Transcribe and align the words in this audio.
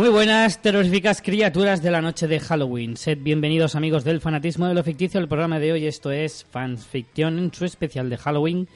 Muy 0.00 0.08
buenas, 0.08 0.62
terroríficas 0.62 1.20
criaturas 1.20 1.82
de 1.82 1.90
la 1.90 2.00
noche 2.00 2.26
de 2.26 2.40
Halloween. 2.40 2.96
Sed 2.96 3.18
bienvenidos 3.20 3.74
amigos 3.74 4.02
del 4.02 4.22
fanatismo 4.22 4.66
de 4.66 4.72
lo 4.72 4.82
ficticio. 4.82 5.20
El 5.20 5.28
programa 5.28 5.58
de 5.58 5.72
hoy 5.72 5.86
esto 5.86 6.10
es 6.10 6.46
Fanfiction 6.50 7.38
en 7.38 7.52
su 7.52 7.66
especial 7.66 8.08
de 8.08 8.16
Halloween. 8.16 8.66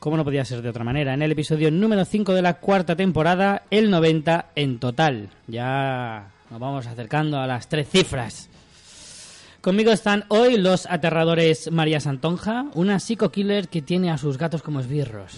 Como 0.00 0.16
no 0.16 0.24
podía 0.24 0.44
ser 0.44 0.60
de 0.60 0.70
otra 0.70 0.82
manera, 0.82 1.14
en 1.14 1.22
el 1.22 1.30
episodio 1.30 1.70
número 1.70 2.04
5 2.04 2.34
de 2.34 2.42
la 2.42 2.54
cuarta 2.54 2.96
temporada, 2.96 3.62
el 3.70 3.88
90 3.88 4.50
en 4.56 4.80
total. 4.80 5.28
Ya 5.46 6.32
nos 6.50 6.58
vamos 6.58 6.88
acercando 6.88 7.38
a 7.38 7.46
las 7.46 7.68
tres 7.68 7.88
cifras. 7.88 8.50
Conmigo 9.60 9.92
están 9.92 10.24
hoy 10.26 10.56
los 10.56 10.86
aterradores 10.86 11.70
María 11.70 12.00
Santonja, 12.00 12.66
una 12.74 12.98
psico-killer 12.98 13.68
que 13.68 13.80
tiene 13.80 14.10
a 14.10 14.18
sus 14.18 14.36
gatos 14.38 14.62
como 14.62 14.80
esbirros. 14.80 15.36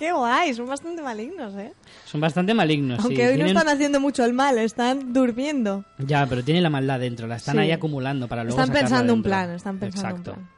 Qué 0.00 0.12
guay, 0.12 0.54
son 0.54 0.66
bastante 0.66 1.02
malignos, 1.02 1.54
¿eh? 1.56 1.74
Son 2.06 2.22
bastante 2.22 2.54
malignos, 2.54 3.00
sí. 3.00 3.04
Aunque 3.04 3.28
hoy 3.28 3.34
Tienen- 3.36 3.52
no 3.54 3.60
están 3.60 3.74
haciendo 3.76 4.00
mucho 4.00 4.24
el 4.24 4.32
mal, 4.32 4.56
están 4.56 5.12
durmiendo. 5.12 5.84
Ya, 5.98 6.26
pero 6.26 6.42
tienen 6.42 6.62
la 6.62 6.70
maldad 6.70 6.98
dentro, 6.98 7.26
la 7.26 7.36
están 7.36 7.56
Sí. 7.56 7.60
ahí 7.60 7.70
acumulando 7.70 8.26
para 8.26 8.42
luego 8.42 8.58
Están 8.58 8.74
pensando 8.74 9.12
un 9.12 9.22
plan, 9.22 9.50
están 9.50 9.78
pensando 9.78 10.08
Exacto. 10.08 10.30
un 10.32 10.36
plan. 10.38 10.50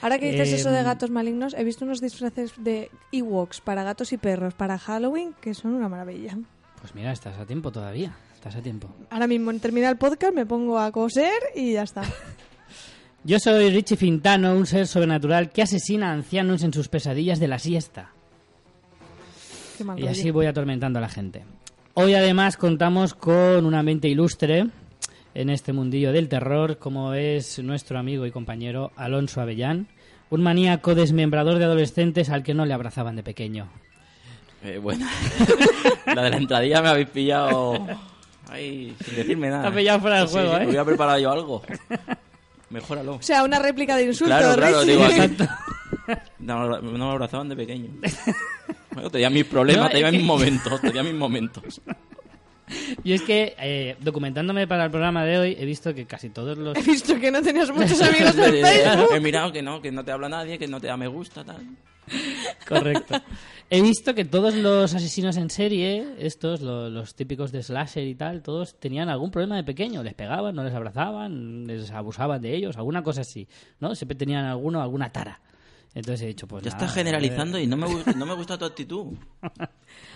Ahora 0.00 0.20
que 0.20 0.30
dices 0.30 0.52
Eh, 0.52 0.54
eso 0.54 0.70
de 0.70 0.84
gatos 0.84 1.10
malignos, 1.10 1.54
he 1.58 1.64
visto 1.64 1.84
unos 1.84 2.00
disfraces 2.00 2.52
de 2.56 2.88
Ewoks 3.10 3.60
para 3.62 3.82
gatos 3.82 4.12
y 4.12 4.16
perros 4.16 4.54
para 4.54 4.78
Halloween 4.78 5.34
que 5.40 5.54
son 5.54 5.74
una 5.74 5.88
maravilla. 5.88 6.38
Pues 6.80 6.94
mira, 6.94 7.10
estás 7.10 7.36
a 7.36 7.44
tiempo 7.46 7.72
todavía, 7.72 8.14
estás 8.32 8.54
a 8.54 8.62
tiempo. 8.62 8.88
Ahora 9.10 9.26
mismo 9.26 9.50
en 9.50 9.58
terminar 9.58 9.90
el 9.90 9.98
podcast 9.98 10.32
me 10.32 10.46
pongo 10.46 10.78
a 10.78 10.92
coser 10.92 11.32
y 11.56 11.72
ya 11.72 11.82
está. 11.82 12.02
Yo 13.24 13.40
soy 13.40 13.70
Richie 13.70 13.96
Fintano, 13.96 14.54
un 14.54 14.66
ser 14.66 14.86
sobrenatural 14.86 15.50
que 15.50 15.62
asesina 15.62 16.10
a 16.10 16.12
ancianos 16.12 16.62
en 16.62 16.72
sus 16.72 16.88
pesadillas 16.88 17.40
de 17.40 17.48
la 17.48 17.58
siesta. 17.58 18.12
Y 19.96 20.06
así 20.06 20.30
voy 20.30 20.46
atormentando 20.46 20.98
a 20.98 21.02
la 21.02 21.08
gente. 21.08 21.44
Hoy 21.94 22.14
además 22.14 22.56
contamos 22.56 23.14
con 23.14 23.66
una 23.66 23.82
mente 23.82 24.08
ilustre 24.08 24.66
en 25.34 25.50
este 25.50 25.72
mundillo 25.72 26.12
del 26.12 26.28
terror, 26.28 26.78
como 26.78 27.14
es 27.14 27.58
nuestro 27.60 27.98
amigo 27.98 28.26
y 28.26 28.30
compañero 28.30 28.92
Alonso 28.96 29.40
Avellán, 29.40 29.88
un 30.30 30.42
maníaco 30.42 30.94
desmembrador 30.94 31.58
de 31.58 31.64
adolescentes 31.64 32.30
al 32.30 32.42
que 32.42 32.54
no 32.54 32.66
le 32.66 32.74
abrazaban 32.74 33.16
de 33.16 33.22
pequeño. 33.22 33.68
Eh, 34.64 34.78
bueno, 34.78 35.06
la 36.06 36.22
de 36.22 36.30
la 36.30 36.36
entradilla 36.36 36.82
me 36.82 36.88
habéis 36.88 37.08
pillado 37.10 37.86
ahí 38.48 38.94
sin 39.04 39.14
decirme 39.16 39.48
nada. 39.50 39.62
Te 39.62 39.68
ha 39.68 39.74
pillado 39.74 40.00
fuera 40.00 40.18
del 40.18 40.28
Sí, 40.28 40.32
juego, 40.34 40.50
sí, 40.50 40.56
¿eh? 40.56 40.60
Me 40.60 40.66
hubiera 40.66 40.84
preparado 40.84 41.18
yo 41.18 41.30
algo. 41.30 41.62
Mejóralo. 42.70 43.14
O 43.14 43.22
sea, 43.22 43.44
una 43.44 43.58
réplica 43.58 43.96
de 43.96 44.04
insulto, 44.04 44.36
Claro, 44.36 44.54
claro, 44.56 44.82
digo. 44.84 45.04
No, 46.38 46.80
no 46.80 47.06
me 47.06 47.12
abrazaban 47.12 47.48
de 47.48 47.56
pequeño. 47.56 47.90
Bueno, 48.98 49.10
tenía 49.10 49.30
mis 49.30 49.44
problemas, 49.44 49.84
No, 49.86 49.90
tenía 49.90 50.10
mis 50.10 50.20
que- 50.20 50.26
momentos, 50.26 50.80
tenía 50.80 51.02
mis 51.02 51.14
momentos. 51.14 51.80
Y 53.02 53.12
es 53.14 53.22
que, 53.22 53.54
eh, 53.58 53.96
documentándome 54.00 54.66
para 54.66 54.84
el 54.84 54.90
programa 54.90 55.24
de 55.24 55.38
hoy, 55.38 55.56
he 55.58 55.64
visto 55.64 55.94
que 55.94 56.04
casi 56.04 56.28
todos 56.28 56.58
los 56.58 56.76
He 56.76 56.82
visto 56.82 57.18
que 57.18 57.30
no 57.30 57.40
tenías 57.40 57.70
muchos 57.72 58.00
amigos 58.02 58.36
en 58.36 58.54
He 58.56 58.62
Facebook. 58.62 59.20
mirado 59.22 59.52
que 59.52 59.62
no, 59.62 59.80
que 59.80 59.90
no 59.90 60.04
te 60.04 60.12
habla 60.12 60.28
nadie, 60.28 60.58
que 60.58 60.68
no 60.68 60.78
te 60.80 60.86
da 60.88 60.96
me 60.98 61.06
gusta, 61.08 61.44
tal. 61.44 61.62
Correcto. 62.68 63.20
He 63.70 63.82
visto 63.82 64.14
que 64.14 64.24
todos 64.24 64.54
los 64.54 64.94
asesinos 64.94 65.36
en 65.36 65.50
serie, 65.50 66.06
estos, 66.18 66.60
lo- 66.60 66.88
los, 66.90 67.14
típicos 67.14 67.52
de 67.52 67.62
slasher 67.62 68.06
y 68.06 68.14
tal, 68.14 68.42
todos 68.42 68.78
tenían 68.78 69.08
algún 69.08 69.30
problema 69.30 69.56
de 69.56 69.64
pequeño. 69.64 70.02
Les 70.02 70.14
pegaban, 70.14 70.54
no 70.54 70.64
les 70.64 70.74
abrazaban, 70.74 71.66
les 71.66 71.90
abusaban 71.90 72.40
de 72.42 72.54
ellos, 72.54 72.76
alguna 72.76 73.02
cosa 73.02 73.22
así. 73.22 73.46
¿No? 73.80 73.94
Siempre 73.94 74.16
tenían 74.16 74.44
alguno, 74.44 74.82
alguna 74.82 75.10
tara. 75.12 75.40
Entonces 75.94 76.22
he 76.22 76.26
dicho, 76.26 76.46
pues. 76.46 76.64
Ya 76.64 76.70
nada, 76.70 76.84
estás 76.84 76.94
generalizando 76.94 77.58
y 77.58 77.66
no 77.66 77.76
me, 77.76 77.86
no 78.16 78.26
me 78.26 78.34
gusta 78.34 78.58
tu 78.58 78.64
actitud. 78.64 79.14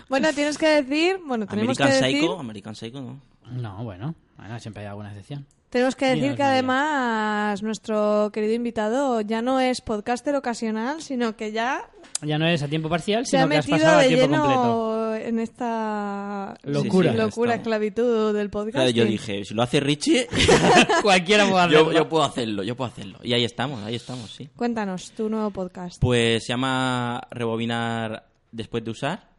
Bueno, 0.09 0.31
tienes 0.33 0.57
que 0.57 0.67
decir, 0.67 1.17
bueno, 1.25 1.47
tenemos 1.47 1.79
American 1.79 2.01
que 2.01 2.05
decir, 2.05 2.21
Psycho, 2.21 2.39
American 2.39 2.75
Psycho 2.75 3.01
no. 3.01 3.21
No, 3.51 3.83
bueno, 3.83 4.15
bueno, 4.37 4.59
siempre 4.59 4.83
hay 4.83 4.89
alguna 4.89 5.09
excepción. 5.09 5.45
tenemos 5.69 5.95
que 5.95 6.07
decir 6.07 6.35
que 6.35 6.43
además 6.43 7.63
nuestro 7.63 8.29
querido 8.33 8.53
invitado 8.53 9.21
ya 9.21 9.41
no 9.41 9.59
es 9.59 9.81
podcaster 9.81 10.35
ocasional, 10.35 11.01
sino 11.01 11.35
que 11.35 11.51
ya 11.53 11.89
Ya 12.21 12.37
no 12.37 12.47
es 12.47 12.63
a 12.63 12.67
tiempo 12.67 12.87
parcial, 12.89 13.25
se 13.25 13.37
ha 13.37 13.41
sino 13.41 13.49
que 13.51 13.57
has 13.57 13.67
metido 13.67 13.85
pasado 13.85 13.99
a 13.99 14.01
de 14.03 14.07
tiempo 14.07 14.25
lleno 14.27 14.43
completo. 14.43 15.15
en 15.27 15.39
esta 15.39 16.57
Locura. 16.63 17.11
Sí, 17.11 17.17
sí, 17.17 17.21
locura, 17.23 17.55
esclavitud 17.55 18.33
del 18.33 18.49
podcast. 18.49 18.75
Claro, 18.75 18.89
yo 18.91 19.05
dije, 19.05 19.43
si 19.43 19.53
lo 19.53 19.61
hace 19.63 19.79
Richie, 19.81 20.27
Cualquiera 21.01 21.45
puede 21.49 21.59
hacerlo. 21.65 21.91
yo, 21.91 21.97
yo 21.97 22.09
puedo 22.09 22.23
hacerlo, 22.23 22.63
yo 22.63 22.75
puedo 22.75 22.89
hacerlo. 22.89 23.19
Y 23.23 23.33
ahí 23.33 23.43
estamos, 23.43 23.83
ahí 23.83 23.95
estamos, 23.95 24.31
sí. 24.31 24.49
Cuéntanos 24.55 25.11
tu 25.11 25.29
nuevo 25.29 25.49
podcast. 25.51 25.99
Pues 25.99 26.43
se 26.45 26.53
llama 26.53 27.21
Rebobinar 27.31 28.25
después 28.51 28.83
de 28.85 28.91
usar. 28.91 29.29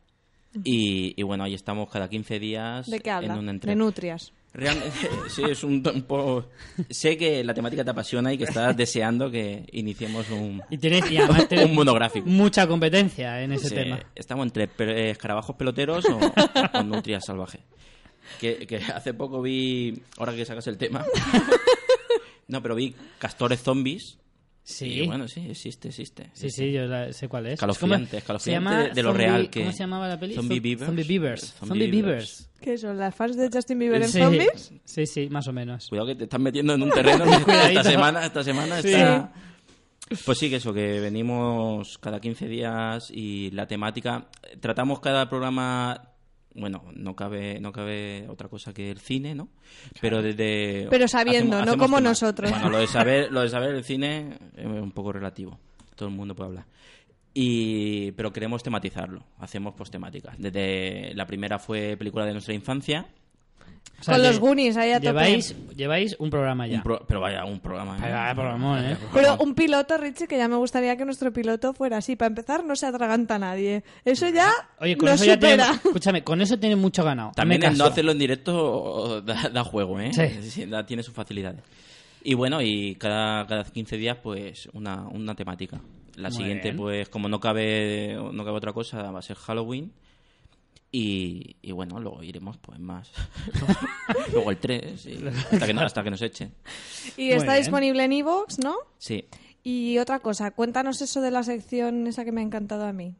Y, 0.62 1.18
y 1.18 1.22
bueno, 1.24 1.44
ahí 1.44 1.54
estamos 1.54 1.88
cada 1.90 2.08
15 2.08 2.38
días 2.38 2.86
¿De 2.86 3.00
qué 3.00 3.10
en 3.10 3.16
habla? 3.16 3.34
un 3.34 3.58
De 3.58 3.74
nutrias. 3.74 4.32
Realmente, 4.54 4.92
sí, 5.28 5.42
es 5.42 5.64
un, 5.64 5.82
un 5.86 6.02
poco... 6.02 6.48
Sé 6.88 7.16
que 7.16 7.42
la 7.42 7.52
temática 7.52 7.84
te 7.84 7.90
apasiona 7.90 8.32
y 8.32 8.38
que 8.38 8.44
estás 8.44 8.76
deseando 8.76 9.30
que 9.30 9.66
iniciemos 9.72 10.30
un, 10.30 10.62
Y 10.70 10.78
tienes, 10.78 11.10
y 11.10 11.16
además 11.18 11.48
tienes 11.48 11.66
un 11.66 11.74
monográfico. 11.74 12.26
mucha 12.28 12.66
competencia 12.66 13.42
en 13.42 13.52
ese 13.52 13.68
Sí, 13.68 13.74
tema. 13.74 14.00
Estamos 14.14 14.46
entre 14.46 14.70
escarabajos 15.10 15.56
peloteros 15.56 16.04
o, 16.06 16.18
o 16.78 16.82
nutrias 16.84 17.24
salvajes. 17.26 17.60
Que, 18.40 18.66
que 18.66 18.76
hace 18.76 19.12
poco 19.12 19.42
vi, 19.42 20.00
ahora 20.16 20.34
que 20.34 20.44
sacas 20.46 20.66
el 20.68 20.78
tema, 20.78 21.04
no, 22.48 22.62
pero 22.62 22.74
vi 22.74 22.94
castores 23.18 23.60
zombies. 23.62 24.18
Sí. 24.66 24.86
Y 24.86 25.06
bueno, 25.06 25.28
sí, 25.28 25.46
existe, 25.50 25.88
existe. 25.88 26.30
Sí, 26.32 26.48
sí, 26.48 26.72
yo 26.72 26.86
la- 26.86 27.12
sé 27.12 27.28
cuál 27.28 27.46
es. 27.46 27.52
Escalofriante, 27.54 28.08
¿Cómo- 28.12 28.18
escalofriante 28.18 28.74
de- 28.74 28.90
de 28.94 29.02
lo 29.02 29.10
Zombie- 29.12 29.16
real 29.18 29.50
que- 29.50 29.60
¿Cómo 29.60 29.72
se 29.72 29.78
llamaba 29.78 30.08
la 30.08 30.18
peli? 30.18 30.34
Zombie 30.34 30.56
Zo- 30.58 30.62
Beavers. 30.62 30.86
Zombie 30.86 31.04
Beavers. 31.04 31.54
Zombie 31.60 31.90
Beavers. 31.90 32.50
¿Qué 32.62 32.78
son 32.78 32.96
las 32.96 33.14
fans 33.14 33.36
de 33.36 33.50
Justin 33.52 33.78
Bieber 33.78 34.00
en 34.02 34.08
Sí. 34.08 34.18
zombies? 34.20 34.72
Sí, 34.84 35.06
sí, 35.06 35.28
más 35.28 35.46
o 35.48 35.52
menos. 35.52 35.86
Cuidado 35.88 36.08
que 36.08 36.14
te 36.14 36.24
estás 36.24 36.40
metiendo 36.40 36.72
en 36.74 36.82
un 36.82 36.90
terreno. 36.90 37.24
Esta 37.70 37.84
semana, 37.84 38.24
esta 38.24 38.42
semana 38.42 38.80
Sí. 38.80 38.88
está... 38.88 39.32
Pues 40.24 40.38
sí, 40.38 40.48
que 40.48 40.56
eso, 40.56 40.72
que 40.72 40.98
venimos 41.00 41.98
cada 41.98 42.20
15 42.20 42.46
días 42.48 43.10
y 43.10 43.50
la 43.50 43.66
temática... 43.66 44.28
Tratamos 44.60 45.00
cada 45.00 45.28
programa... 45.28 46.10
Bueno, 46.54 46.84
no 46.94 47.16
cabe, 47.16 47.58
no 47.60 47.72
cabe 47.72 48.26
otra 48.28 48.48
cosa 48.48 48.72
que 48.72 48.90
el 48.90 49.00
cine, 49.00 49.34
¿no? 49.34 49.48
Pero 50.00 50.22
desde... 50.22 50.86
Pero 50.88 51.08
sabiendo, 51.08 51.64
no 51.64 51.76
como 51.76 52.00
nosotros. 52.00 52.50
Bueno, 52.50 52.70
lo 52.70 52.78
de 52.78 52.86
saber, 52.88 53.32
lo 53.32 53.40
de 53.40 53.48
saber 53.48 53.74
el 53.74 53.84
cine 53.84 54.38
es 54.56 54.64
un 54.64 54.92
poco 54.92 55.12
relativo. 55.12 55.58
Todo 55.96 56.08
el 56.08 56.14
mundo 56.14 56.34
puede 56.34 56.50
hablar. 56.50 56.66
Y, 57.34 58.12
pero 58.12 58.32
queremos 58.32 58.62
tematizarlo. 58.62 59.24
Hacemos 59.38 59.74
pues 59.76 59.90
temáticas. 59.90 60.36
Desde 60.38 61.12
la 61.14 61.26
primera 61.26 61.58
fue 61.58 61.96
película 61.96 62.24
de 62.24 62.32
nuestra 62.32 62.54
infancia. 62.54 63.06
O 64.00 64.02
sea, 64.04 64.14
Con 64.16 64.22
los 64.24 64.38
Goonies 64.38 64.76
ahí 64.76 64.90
a 64.90 64.96
tope. 64.96 65.06
lleváis, 65.06 65.54
lleváis 65.76 66.16
un 66.18 66.28
programa 66.28 66.66
ya. 66.66 66.76
un 66.76 66.82
pro- 66.82 67.04
pero 67.08 67.20
vaya, 67.20 67.44
un 67.44 67.58
programa. 67.60 67.96
¿eh? 67.96 68.00
Pero 68.02 68.14
vaya 68.14 68.34
programón, 68.34 68.84
¿eh? 68.84 68.96
Pero 69.14 69.36
un 69.38 69.54
piloto, 69.54 69.96
Richie, 69.96 70.26
que 70.26 70.36
ya 70.36 70.46
me 70.48 70.56
gustaría 70.56 70.96
que 70.96 71.04
nuestro 71.06 71.32
piloto 71.32 71.72
fuera 71.72 71.96
así. 71.98 72.14
Para 72.16 72.26
empezar, 72.28 72.64
no 72.64 72.76
se 72.76 72.86
atraganta 72.86 73.36
a 73.36 73.38
nadie. 73.38 73.82
Eso 74.04 74.28
ya 74.28 74.50
Oye, 74.80 74.96
con 74.98 75.08
eso 75.08 75.24
ya 75.24 75.34
supera. 75.34 75.64
tiene, 75.66 75.80
escúchame, 75.84 76.22
con 76.24 76.40
eso 76.42 76.58
tiene 76.58 76.76
mucho 76.76 77.02
ganado. 77.04 77.32
También 77.34 77.62
el 77.62 77.78
no 77.78 77.84
hacerlo 77.86 78.12
en 78.12 78.18
directo 78.18 79.20
da, 79.24 79.48
da 79.48 79.64
juego, 79.64 79.98
¿eh? 80.00 80.10
Sí. 80.42 80.66
da- 80.66 80.84
tiene 80.84 81.02
sus 81.02 81.14
facilidades. 81.14 81.62
Y 82.22 82.34
bueno, 82.34 82.60
y 82.62 82.96
cada, 82.96 83.46
cada 83.46 83.64
15 83.64 83.96
días, 83.96 84.18
pues, 84.22 84.68
una, 84.72 85.06
una 85.08 85.34
temática. 85.34 85.80
La 86.16 86.28
Muy 86.28 86.36
siguiente, 86.38 86.68
bien. 86.68 86.76
pues, 86.76 87.08
como 87.08 87.28
no 87.28 87.40
cabe, 87.40 88.16
no 88.32 88.44
cabe 88.44 88.56
otra 88.56 88.72
cosa, 88.72 89.10
va 89.10 89.18
a 89.18 89.22
ser 89.22 89.36
Halloween. 89.36 89.92
Y, 90.96 91.56
y 91.60 91.72
bueno, 91.72 91.98
luego 91.98 92.22
iremos, 92.22 92.56
pues, 92.58 92.78
más. 92.78 93.10
luego 94.32 94.50
el 94.52 94.58
3, 94.58 95.06
y 95.06 95.26
hasta, 95.26 95.66
que, 95.66 95.74
no- 95.74 95.80
hasta 95.80 96.04
que 96.04 96.10
nos 96.10 96.22
echen. 96.22 96.54
Y 97.16 97.24
Muy 97.24 97.32
está 97.32 97.52
bien. 97.54 97.62
disponible 97.64 98.04
en 98.04 98.12
Evox, 98.12 98.58
¿no? 98.60 98.76
Sí, 98.98 99.24
Y 99.64 99.98
otra 99.98 100.20
cosa, 100.20 100.52
cuéntanos 100.52 101.02
eso 101.02 101.20
de 101.20 101.32
la 101.32 101.42
sección 101.42 102.06
esa 102.06 102.24
que 102.24 102.30
me 102.30 102.42
ha 102.42 102.44
encantado 102.44 102.84
a 102.84 102.92
mí. 102.92 103.14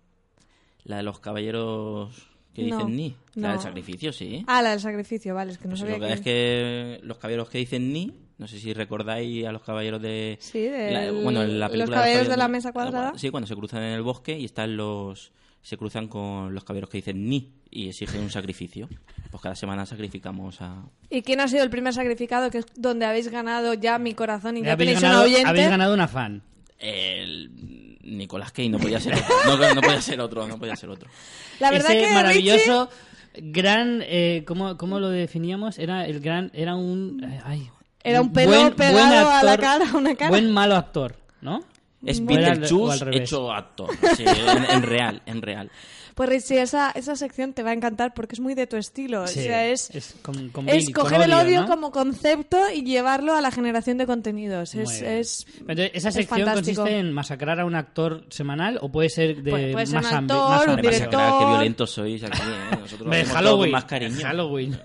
la 0.85 0.99
de 0.99 1.03
los 1.03 1.19
caballeros 1.19 2.29
que 2.53 2.63
No, 2.63 2.77
dicen 2.79 2.95
ni. 2.97 3.17
La 3.35 3.49
no. 3.49 3.55
del 3.55 3.63
sacrificio, 3.63 4.13
sí. 4.13 4.45
Ah, 4.47 4.63
la 4.63 4.71
del 4.71 4.81
sacrificio, 4.81 5.35
vale, 5.35 5.51
es 5.53 5.59
que 5.59 5.65
no 5.65 5.71
Pues 5.71 5.81
sabía 5.81 5.99
lo 5.99 6.07
que 6.07 6.13
es 6.13 6.21
que 6.21 7.01
los 7.03 7.19
caballeros 7.19 7.49
que 7.51 7.59
dicen 7.59 7.93
ni, 7.93 8.13
no 8.39 8.47
sé 8.47 8.61
si 8.61 8.73
recordáis 8.73 9.47
a 9.47 9.51
los 9.51 9.63
caballeros 9.63 10.01
de... 10.01 10.37
Sí, 10.41 10.61
del- 10.61 10.93
la- 10.95 11.11
bueno, 11.25 11.43
en 11.43 11.59
la 11.59 11.67
los 11.67 11.73
película 11.73 11.97
caballeros 11.97 12.29
de 12.29 12.37
la 12.37 12.47
mesa 12.47 12.73
cuadrada. 12.73 13.15
Sí, 13.17 13.31
cuando 13.31 13.49
se 13.49 13.57
cruzan 13.57 13.83
en 13.83 13.95
el 13.95 14.03
bosque 14.03 14.39
y 14.39 14.45
están 14.45 14.77
los... 14.77 15.33
Se 15.65 15.77
cruzan 15.77 16.07
con 16.07 16.55
los 16.55 16.63
caballeros 16.63 16.91
que 16.91 16.99
dicen 16.99 17.29
ni 17.29 17.55
y 17.71 17.89
exigen 17.89 18.21
un 18.21 18.31
sacrificio. 18.31 18.89
Pues 19.33 19.43
cada 19.43 19.57
semana 19.57 19.85
sacrificamos 19.85 20.61
a... 20.61 20.85
¿Y 21.11 21.23
quién 21.23 21.41
ha 21.41 21.49
sido 21.49 21.65
el 21.65 21.71
primer 21.71 21.93
sacrificado? 21.93 22.51
Que 22.51 22.59
es 22.59 22.67
donde 22.77 23.05
habéis 23.05 23.29
ganado 23.29 23.75
ya 23.75 23.99
mi 23.99 24.15
corazón 24.15 24.59
y 24.59 24.63
ya, 24.63 24.75
habéis 24.75 24.91
tenéis 24.91 25.03
ganado, 25.03 25.23
un 25.23 25.29
oyente. 25.29 25.49
habéis 25.49 25.69
ganado 25.69 25.95
una 25.95 26.07
fan. 26.07 26.43
El 26.79 27.99
Nicolás 28.03 28.53
Cage 28.53 28.69
no 28.69 28.79
podía 28.79 29.01
ser 29.01 29.15
otro. 29.15 29.27
No, 29.47 29.75
no 29.75 29.81
podía 29.81 30.01
ser 30.01 30.21
otro, 30.21 30.47
no 30.47 30.59
podía 30.59 30.77
ser 30.77 30.91
otro. 30.91 31.11
La 31.59 31.71
verdad 31.71 31.93
Ese 31.93 32.07
que 32.07 32.15
maravilloso 32.15 32.91
gran 33.37 34.01
eh, 34.03 34.45
¿cómo, 34.47 34.77
cómo 34.77 35.01
lo 35.01 35.09
definíamos? 35.09 35.79
Era 35.79 36.07
el 36.07 36.21
gran 36.21 36.51
era 36.55 36.77
un 36.77 37.23
eh, 37.25 37.41
ay, 37.45 37.71
Era 38.03 38.21
un 38.21 38.33
pelo 38.33 38.75
pegado 38.77 39.31
a 39.31 39.43
la 39.43 39.59
cara, 39.59 39.87
una 39.95 40.15
cara. 40.15 40.31
Buen 40.31 40.51
malo 40.51 40.77
actor, 40.77 41.17
¿no? 41.41 41.61
Es 42.07 42.25
Beetlejuice 42.25 43.05
hecho 43.13 43.51
actor. 43.53 43.91
Sí, 44.17 44.25
en, 44.27 44.65
en 44.71 44.83
real, 44.83 45.23
en 45.27 45.43
real. 45.43 45.71
Pues 46.15 46.29
Richie, 46.29 46.63
esa, 46.63 46.93
esa 46.93 47.17
sección 47.17 47.55
te 47.55 47.65
va 47.65 47.71
a 47.71 47.73
encantar 47.73 48.15
porque 48.15 48.37
es 48.37 48.41
muy 48.41 48.55
de 48.55 48.69
tu 48.69 48.77
estilo. 48.77 49.27
Sí, 49.27 49.41
o 49.41 49.43
sea, 49.43 49.67
es, 49.67 50.15
con, 50.23 50.49
con 50.51 50.69
es 50.69 50.85
con 50.93 51.03
coger 51.05 51.23
el 51.23 51.33
odio 51.33 51.63
¿no? 51.63 51.67
como 51.67 51.91
concepto 51.91 52.57
y 52.73 52.85
llevarlo 52.85 53.35
a 53.35 53.41
la 53.41 53.51
generación 53.51 53.99
de 53.99 54.07
contenidos. 54.07 54.77
Es, 54.77 55.03
es, 55.03 55.47
Entonces, 55.59 55.91
¿Esa 55.93 56.11
es 56.11 56.15
sección 56.15 56.49
consiste 56.53 56.99
en 56.99 57.13
masacrar 57.13 57.59
a 57.59 57.65
un 57.65 57.75
actor 57.75 58.25
semanal 58.29 58.79
o 58.81 58.93
puede 58.93 59.09
ser 59.09 59.43
de 59.43 59.51
Puede- 59.51 59.73
puede 59.73 59.87
ser 59.87 60.03
más, 60.03 60.13
un 60.13 60.19
ambi- 60.19 60.23
actor, 60.23 60.49
más 60.51 60.67
un 60.69 60.77
director. 60.83 61.39
qué 61.41 61.45
violentos 61.47 61.91
sois 61.91 62.23
aquí, 62.23 62.39
¿eh? 62.39 62.77
Nosotros 62.79 63.11
De 63.11 63.25
Halloween. 63.25 63.61
con 63.63 63.71
más 63.73 63.85
cariño. 63.87 64.19
Halloween. 64.23 64.79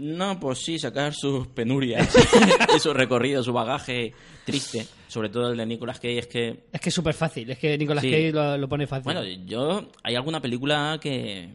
No, 0.00 0.40
pues 0.40 0.58
sí, 0.58 0.78
sacar 0.78 1.14
sus 1.14 1.46
penurias 1.48 2.14
y 2.76 2.78
su 2.80 2.92
recorrido, 2.94 3.42
su 3.42 3.52
bagaje 3.52 4.12
triste. 4.44 4.86
Sobre 5.08 5.28
todo 5.28 5.50
el 5.50 5.58
de 5.58 5.66
Nicolas 5.66 5.98
Cage, 5.98 6.18
es 6.18 6.26
que... 6.26 6.64
Es 6.72 6.80
que 6.80 6.88
es 6.88 6.94
súper 6.94 7.14
fácil, 7.14 7.50
es 7.50 7.58
que 7.58 7.76
Nicolas 7.76 8.02
Sí. 8.02 8.10
Cage 8.10 8.32
lo, 8.32 8.56
lo 8.56 8.68
pone 8.68 8.86
fácil. 8.86 9.04
Bueno, 9.04 9.24
yo... 9.24 9.88
Hay 10.02 10.14
alguna 10.14 10.40
película 10.40 10.98
que... 11.00 11.50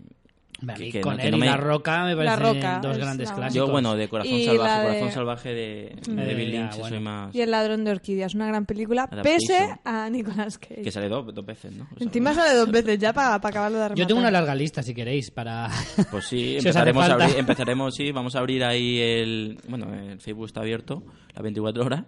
A 0.62 0.78
mí 0.78 0.90
que- 0.92 1.02
con 1.02 1.14
no- 1.16 1.18
que 1.22 1.26
él 1.26 1.32
no 1.32 1.38
y 1.38 1.40
me- 1.42 1.46
La 1.48 1.58
Roca 1.58 2.04
me 2.06 2.16
La 2.16 2.38
parecen 2.38 2.56
Roca 2.56 2.80
dos 2.82 2.92
es 2.94 2.98
grandes 3.04 3.30
la- 3.30 3.36
clásicos. 3.36 3.68
Yo, 3.68 3.72
bueno, 3.72 3.96
de 3.96 4.08
Corazón 4.08 4.34
Y 4.34 4.46
Salvaje, 4.46 4.80
de- 4.80 4.88
Corazón 4.88 5.12
Salvaje 5.12 5.50
de, 5.54 5.96
de 6.08 6.34
Bill 6.36 6.52
ya, 6.52 6.60
Lynch, 6.62 6.72
bueno. 6.78 6.90
soy 6.90 7.00
más... 7.00 7.36
Y 7.36 7.42
El 7.42 7.52
ladrón 7.52 7.84
de 7.84 7.92
orquídeas, 7.92 8.34
una 8.36 8.48
gran 8.48 8.66
película, 8.66 9.08
pese 9.22 9.76
a 9.84 10.10
Nicolas 10.10 10.58
Cage. 10.58 10.82
Que 10.82 10.92
sale 10.92 11.10
dos, 11.10 11.34
dos 11.34 11.46
veces, 11.46 11.74
¿no? 11.76 11.84
O 11.94 11.98
sea, 11.98 12.08
Encima 12.08 12.34
sale 12.34 12.54
dos 12.58 12.72
veces 12.72 12.98
ya 12.98 13.12
para, 13.12 13.40
para 13.42 13.50
acabarlo 13.52 13.78
de 13.80 13.84
Yo 13.84 13.88
rematar. 13.90 14.08
tengo 14.08 14.20
una 14.22 14.32
larga 14.32 14.56
lista, 14.56 14.82
si 14.82 14.94
queréis, 14.94 15.30
para... 15.32 15.68
Pues 16.12 16.26
sí, 16.26 16.38
Si 16.52 16.58
empezaremos, 16.58 17.04
a 17.04 17.08
falta. 17.10 17.24
abrir, 17.26 17.40
empezaremos, 17.40 17.94
sí, 17.94 18.12
vamos 18.12 18.36
a 18.36 18.40
abrir 18.40 18.64
ahí 18.64 19.00
el... 19.00 19.58
Bueno, 19.68 19.94
el 19.94 20.20
Facebook 20.22 20.46
está 20.46 20.62
abierto 20.62 21.04
las 21.34 21.44
24 21.44 21.84
horas 21.86 22.06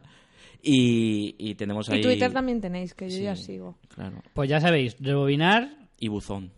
y, 0.63 1.35
y 1.38 1.55
tenemos 1.55 1.89
ahí... 1.89 2.00
Y 2.00 2.03
Twitter 2.03 2.31
también 2.31 2.61
tenéis, 2.61 2.93
que 2.93 3.09
yo 3.09 3.17
Sí, 3.17 3.23
ya 3.23 3.35
sigo. 3.35 3.77
Claro. 3.93 4.21
Pues 4.33 4.50
ya 4.50 4.59
sabéis, 4.61 4.95
rebobinar... 5.00 5.69
Y 6.00 6.09
buzón, 6.09 6.51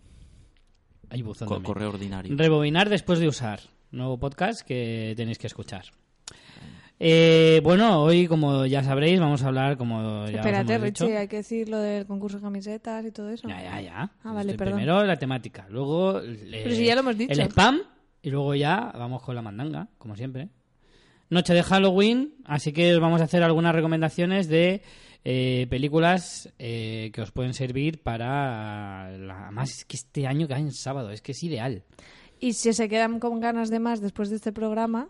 Hay 1.09 1.21
buzón 1.21 1.47
co- 1.47 1.55
también. 1.55 1.73
correo 1.73 1.89
ordinario. 1.89 2.35
Rebobinar 2.37 2.89
después 2.89 3.19
de 3.19 3.27
usar. 3.27 3.59
Nuevo 3.91 4.19
podcast 4.19 4.61
que 4.61 5.13
tenéis 5.17 5.37
que 5.39 5.47
escuchar. 5.47 5.85
Eh, 7.01 7.61
bueno, 7.63 8.01
hoy, 8.03 8.27
como 8.27 8.65
ya 8.65 8.83
sabréis, 8.83 9.19
vamos 9.21 9.41
a 9.43 9.47
hablar, 9.47 9.77
como 9.77 10.27
ya 10.27 10.39
Espérate, 10.39 10.73
hemos 10.73 10.85
dicho- 10.87 11.05
Richie, 11.05 11.17
hay 11.17 11.27
que 11.29 11.37
decir 11.37 11.69
lo 11.69 11.77
del 11.79 12.05
concurso 12.05 12.37
de 12.37 12.43
camisetas 12.43 13.05
y 13.05 13.11
todo 13.11 13.29
eso. 13.29 13.47
Ya, 13.47 13.61
ya, 13.63 13.81
ya. 13.81 14.11
Ah, 14.23 14.33
vale, 14.33 14.53
perdón. 14.55 14.75
Primero 14.75 15.05
la 15.05 15.15
temática, 15.15 15.65
luego 15.69 16.19
eh, 16.21 16.59
Pero 16.63 16.75
si 16.75 16.85
ya 16.85 16.95
lo 16.95 17.01
hemos 17.01 17.17
dicho. 17.17 17.31
el 17.31 17.39
spam 17.39 17.79
y 18.21 18.29
luego 18.29 18.53
ya 18.53 18.91
vamos 18.97 19.21
con 19.23 19.33
la 19.33 19.41
mandanga, 19.41 19.87
como 19.97 20.15
siempre. 20.17 20.49
Noche 21.29 21.53
de 21.53 21.63
Halloween, 21.63 22.33
así 22.43 22.73
que 22.73 22.93
os 22.95 22.99
vamos 22.99 23.21
a 23.21 23.25
hacer 23.25 23.43
algunas 23.43 23.73
recomendaciones 23.73 24.49
de 24.49 24.81
eh, 25.25 25.67
películas 25.69 26.49
eh, 26.59 27.11
que 27.13 27.21
os 27.21 27.31
pueden 27.31 27.53
servir 27.53 28.01
para... 28.01 29.11
La... 29.17 29.43
Además, 29.45 29.69
es 29.71 29.85
que 29.85 29.97
este 29.97 30.27
año 30.27 30.47
cae 30.47 30.59
en 30.61 30.71
sábado, 30.71 31.11
es 31.11 31.21
que 31.21 31.33
es 31.33 31.43
ideal. 31.43 31.83
Y 32.39 32.53
si 32.53 32.71
se 32.73 32.87
quedan 32.89 33.19
con 33.19 33.39
ganas 33.39 33.69
de 33.69 33.79
más 33.79 33.99
después 34.01 34.29
de 34.29 34.37
este 34.37 34.51
programa, 34.53 35.09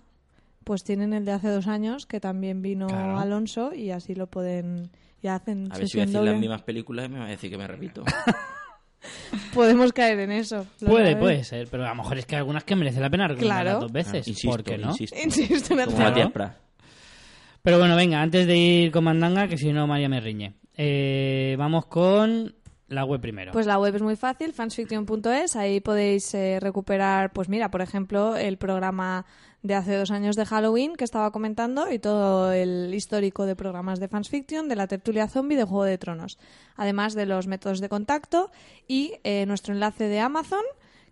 pues 0.64 0.84
tienen 0.84 1.14
el 1.14 1.26
de 1.26 1.32
hace 1.34 1.50
dos 1.50 1.68
años, 1.68 2.06
que 2.06 2.20
también 2.20 2.62
vino 2.62 2.88
Claro. 2.88 3.18
Alonso, 3.20 3.74
y 3.74 3.92
así 3.92 4.16
lo 4.16 4.28
pueden... 4.28 4.90
Ya 5.22 5.36
hacen 5.36 5.70
A 5.72 5.78
ver 5.78 5.88
si 5.90 5.98
voy 5.98 6.04
a 6.04 6.06
decir 6.06 6.18
doble. 6.18 6.32
las 6.32 6.40
mismas 6.40 6.62
películas 6.62 7.06
y 7.08 7.10
me 7.10 7.20
va 7.20 7.26
a 7.26 7.30
decir 7.30 7.50
que 7.52 7.58
me 7.58 7.68
repito. 7.68 8.04
Podemos 9.54 9.94
caer 9.94 10.20
en 10.20 10.32
eso. 10.32 10.66
Puede, 10.86 11.08
sabes. 11.12 11.18
puede 11.18 11.44
ser, 11.44 11.68
pero 11.70 11.86
a 11.86 11.90
lo 11.90 11.96
mejor 11.96 12.18
es 12.18 12.26
que 12.26 12.36
hay 12.36 12.40
algunas 12.40 12.64
que 12.64 12.76
merece 12.76 13.00
la 13.00 13.10
pena 13.10 13.28
recomendarlas 13.28 13.64
Claro. 13.64 13.80
dos 13.82 13.92
veces. 13.92 14.14
Ah, 14.28 14.30
insisto, 14.30 14.50
¿Por 14.50 14.64
qué 14.64 14.78
no? 14.78 14.90
insisto. 14.92 15.18
Insisto 15.24 15.80
en 15.80 15.86
Como. 15.86 15.98
Matías 15.98 16.32
Prat. 16.32 16.58
Pero 17.70 17.78
bueno, 17.78 17.96
venga, 17.96 18.20
antes 18.20 18.48
de 18.48 18.58
ir 18.58 18.92
con 18.92 19.04
mandanga, 19.04 19.48
que 19.48 19.56
si 19.56 19.72
no 19.72 19.86
María 19.86 20.10
me 20.10 20.20
riñe. 20.20 20.56
Eh, 20.76 21.56
vamos 21.60 21.86
con 21.86 22.56
la 22.88 23.06
web 23.06 23.22
primero. 23.22 23.52
Pues 23.52 23.68
la 23.68 23.78
web 23.78 23.96
es 23.96 24.02
muy 24.02 24.16
fácil, 24.16 24.54
fansfiction.es, 24.54 25.56
ahí 25.56 25.80
podéis 25.80 26.34
eh, 26.34 26.58
recuperar, 26.60 27.32
pues 27.32 27.48
mira, 27.48 27.70
por 27.70 27.84
ejemplo, 27.84 28.36
el 28.36 28.58
programa 28.58 29.28
de 29.62 29.76
hace 29.76 29.96
dos 29.96 30.10
años 30.10 30.36
de 30.36 30.48
Halloween 30.48 30.96
que 30.96 31.04
estaba 31.04 31.30
comentando 31.30 31.92
y 31.92 32.00
todo 32.00 32.52
el 32.52 32.92
histórico 32.92 33.46
de 33.46 33.56
programas 33.56 34.00
de 34.00 34.08
fansfiction, 34.08 34.68
de 34.68 34.76
la 34.76 34.88
tertulia 34.88 35.28
zombie, 35.28 35.56
de 35.56 35.66
Juego 35.66 35.84
de 35.84 36.00
Tronos, 36.00 36.40
además 36.76 37.14
de 37.14 37.28
los 37.28 37.46
métodos 37.46 37.82
de 37.82 37.90
contacto 37.90 38.50
y 38.88 39.14
eh, 39.24 39.46
nuestro 39.46 39.76
enlace 39.76 40.06
de 40.06 40.20
Amazon 40.22 40.64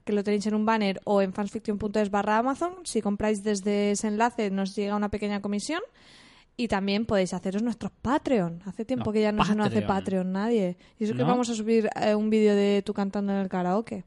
que 0.08 0.14
lo 0.14 0.24
tenéis 0.24 0.48
en 0.48 0.56
un 0.56 0.66
banner 0.66 1.02
o 1.04 1.22
en 1.22 1.34
fansfiction.es 1.34 2.10
barra 2.10 2.38
Amazon. 2.38 2.74
Si 2.86 3.02
compráis 3.02 3.44
desde 3.44 3.92
ese 3.92 4.08
enlace 4.08 4.50
nos 4.50 4.76
llega 4.76 4.96
una 4.96 5.10
pequeña 5.10 5.42
comisión. 5.42 5.82
Y 6.60 6.68
también 6.68 7.06
podéis 7.06 7.34
haceros 7.36 7.62
nuestros 7.62 7.92
Patreon. 8.02 8.62
Hace 8.66 8.84
tiempo 8.84 9.12
que 9.14 9.22
ya 9.22 9.32
no 9.32 9.46
se 9.46 9.54
nos 9.56 9.68
hace 9.68 9.84
Patreon. 9.84 10.32
Nadie. 10.32 10.76
Y 11.00 11.04
eso 11.04 11.14
que 11.14 11.20
¿No? 11.22 11.28
vamos 11.28 11.50
a 11.50 11.54
subir 11.54 11.88
eh, 11.96 12.16
un 12.16 12.32
vídeo 12.32 12.56
de 12.56 12.82
tú 12.84 12.94
cantando 12.94 13.32
en 13.32 13.40
el 13.40 13.48
karaoke. 13.48 14.04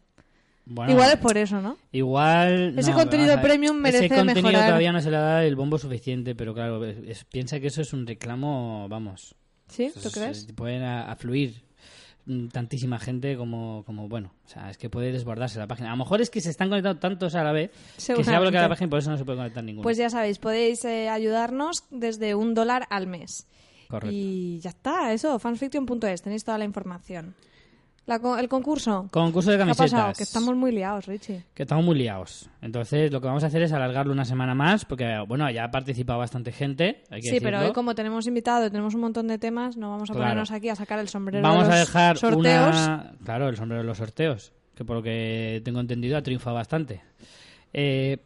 Bueno, 0.66 0.92
Igual 0.92 1.10
es 1.10 1.16
por 1.16 1.36
eso, 1.38 1.60
¿no? 1.60 1.76
Igual. 1.92 2.76
Ese 2.78 2.90
no, 2.90 2.96
contenido 2.96 3.30
ver. 3.36 3.42
premium 3.42 3.76
merece 3.76 4.06
Ese 4.06 4.14
contenido 4.16 4.42
mejorar. 4.48 4.66
todavía 4.68 4.92
no 4.92 5.00
se 5.00 5.10
le 5.10 5.16
da 5.16 5.44
el 5.44 5.56
bombo 5.56 5.78
suficiente, 5.78 6.34
pero 6.34 6.52
claro, 6.54 6.84
es- 6.84 6.98
es- 7.06 7.24
piensa 7.24 7.58
que 7.60 7.68
eso 7.68 7.82
es 7.82 7.92
un 7.92 8.06
reclamo, 8.06 8.86
vamos. 8.88 9.34
¿Sí? 9.68 9.90
¿Tú 9.94 10.08
es- 10.08 10.14
crees? 10.14 10.38
es- 10.46 10.52
pueden 10.52 10.82
afluir 10.82 11.62
tantísima 12.52 12.98
gente 12.98 13.36
como, 13.36 13.84
como, 13.84 14.08
bueno, 14.08 14.32
o 14.44 14.48
sea, 14.48 14.70
es 14.70 14.78
que 14.78 14.88
puede 14.88 15.12
desbordarse 15.12 15.58
la 15.58 15.66
página. 15.66 15.88
A 15.88 15.92
lo 15.92 15.98
mejor 15.98 16.20
es 16.20 16.30
que 16.30 16.40
se 16.40 16.50
están 16.50 16.68
conectando 16.68 17.00
tantos 17.00 17.34
a 17.34 17.42
la 17.42 17.52
vez 17.52 17.70
que 17.96 18.24
se 18.24 18.34
ha 18.34 18.40
bloqueado 18.40 18.66
la 18.66 18.68
página 18.68 18.86
y 18.86 18.90
por 18.90 18.98
eso 18.98 19.10
no 19.10 19.18
se 19.18 19.24
puede 19.24 19.38
conectar 19.38 19.64
ninguno. 19.64 19.82
Pues 19.82 19.96
ya 19.96 20.10
sabéis, 20.10 20.38
podéis 20.38 20.84
eh, 20.84 21.08
ayudarnos 21.08 21.84
desde 21.90 22.34
un 22.34 22.54
dólar 22.54 22.86
al 22.90 23.06
mes. 23.06 23.46
Correcto. 23.88 24.14
Y 24.14 24.60
ya 24.60 24.70
está, 24.70 25.12
eso, 25.12 25.38
fansfiction.es, 25.38 26.22
tenéis 26.22 26.44
toda 26.44 26.58
la 26.58 26.64
información. 26.64 27.34
La 28.06 28.20
el 28.40 28.48
concurso. 28.48 29.06
Concurso 29.12 29.50
de 29.52 29.56
¿Qué 29.56 29.62
ha 29.62 29.66
camisetas. 29.66 29.90
pasado? 29.92 30.12
Que 30.16 30.22
estamos 30.24 30.56
muy 30.56 30.72
liados, 30.72 31.06
Richie. 31.06 31.44
Que 31.54 31.62
estamos 31.62 31.84
muy 31.84 31.94
liados. 31.96 32.48
Entonces, 32.60 33.12
lo 33.12 33.20
que 33.20 33.28
vamos 33.28 33.44
a 33.44 33.46
hacer 33.46 33.62
es 33.62 33.72
alargarlo 33.72 34.12
una 34.12 34.24
semana 34.24 34.54
más, 34.54 34.84
porque, 34.84 35.22
bueno, 35.28 35.48
ya 35.50 35.64
ha 35.64 35.70
participado 35.70 36.18
bastante 36.18 36.50
gente. 36.50 37.04
Hay 37.10 37.20
que 37.20 37.30
Sí, 37.30 37.38
pero 37.40 37.60
hoy 37.60 37.72
como 37.72 37.94
tenemos 37.94 38.26
invitado 38.26 38.66
y 38.66 38.70
tenemos 38.70 38.94
un 38.94 39.02
montón 39.02 39.28
de 39.28 39.38
temas, 39.38 39.76
no 39.76 39.90
vamos 39.90 40.10
a 40.10 40.14
Claro. 40.14 40.24
ponernos 40.24 40.50
aquí 40.50 40.68
a 40.70 40.74
sacar 40.76 40.98
el 40.98 41.08
sombrero 41.08 41.42
Vamos 41.46 41.68
de 41.68 41.74
a 41.74 41.78
los 41.78 41.86
dejar 41.86 42.16
sorteos. 42.18 42.76
una... 42.76 43.12
Claro, 43.24 43.48
el 43.48 43.56
sombrero 43.56 43.82
de 43.82 43.86
los 43.86 43.98
sorteos, 43.98 44.52
que 44.74 44.84
por 44.84 44.96
lo 44.96 45.02
que 45.02 45.60
tengo 45.64 45.78
entendido 45.78 46.16
ha 46.16 46.22
triunfado 46.22 46.56
bastante. 46.56 47.02
Eh, 47.72 48.18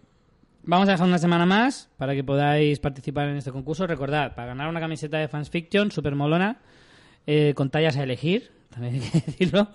vamos 0.63 0.89
a 0.89 0.93
dejar 0.93 1.07
una 1.07 1.19
semana 1.19 1.45
más 1.45 1.91
para 1.99 2.15
que 2.15 2.25
podáis 2.25 2.79
participar 2.79 3.29
en 3.29 3.37
este 3.37 3.53
concurso. 3.53 3.87
Recordad, 3.87 4.35
para 4.35 4.47
ganar 4.49 4.69
una 4.71 4.81
camiseta 4.81 5.19
de 5.19 5.29
Fans 5.29 5.51
Fiction, 5.51 5.91
super 5.91 6.15
molona, 6.15 6.59
eh, 7.27 7.53
con 7.55 7.69
tallas 7.69 7.99
a 7.99 8.03
elegir, 8.03 8.53
también 8.75 8.95
hay 8.95 9.01
que 9.01 9.21
decirlo, 9.27 9.69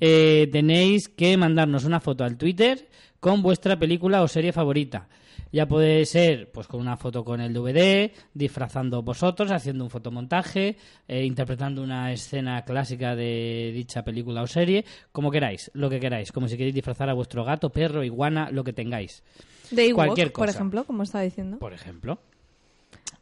eh, 0.00 0.48
tenéis 0.52 1.08
que 1.08 1.36
mandarnos 1.36 1.84
una 1.84 2.00
foto 2.00 2.24
al 2.24 2.36
Twitter 2.36 2.88
con 3.20 3.42
vuestra 3.42 3.78
película 3.78 4.22
o 4.22 4.28
serie 4.28 4.52
favorita. 4.52 5.08
Ya 5.50 5.66
puede 5.66 6.04
ser 6.04 6.50
pues 6.52 6.66
con 6.66 6.78
una 6.80 6.98
foto 6.98 7.24
con 7.24 7.40
el 7.40 7.54
DVD, 7.54 8.10
disfrazando 8.34 9.02
vosotros, 9.02 9.50
haciendo 9.50 9.82
un 9.82 9.88
fotomontaje, 9.88 10.76
eh, 11.06 11.24
interpretando 11.24 11.82
una 11.82 12.12
escena 12.12 12.62
clásica 12.66 13.16
de 13.16 13.72
dicha 13.74 14.04
película 14.04 14.42
o 14.42 14.46
serie, 14.46 14.84
como 15.10 15.30
queráis, 15.30 15.70
lo 15.72 15.88
que 15.88 16.00
queráis, 16.00 16.32
como 16.32 16.48
si 16.48 16.56
queréis 16.58 16.74
disfrazar 16.74 17.08
a 17.08 17.14
vuestro 17.14 17.44
gato, 17.44 17.70
perro, 17.70 18.04
iguana, 18.04 18.50
lo 18.52 18.62
que 18.62 18.74
tengáis, 18.74 19.22
De 19.70 19.92
cualquier 19.94 20.32
por 20.32 20.46
cosa. 20.46 20.58
ejemplo, 20.58 20.84
como 20.84 21.02
estaba 21.02 21.24
diciendo. 21.24 21.58
por 21.58 21.72
ejemplo. 21.72 22.18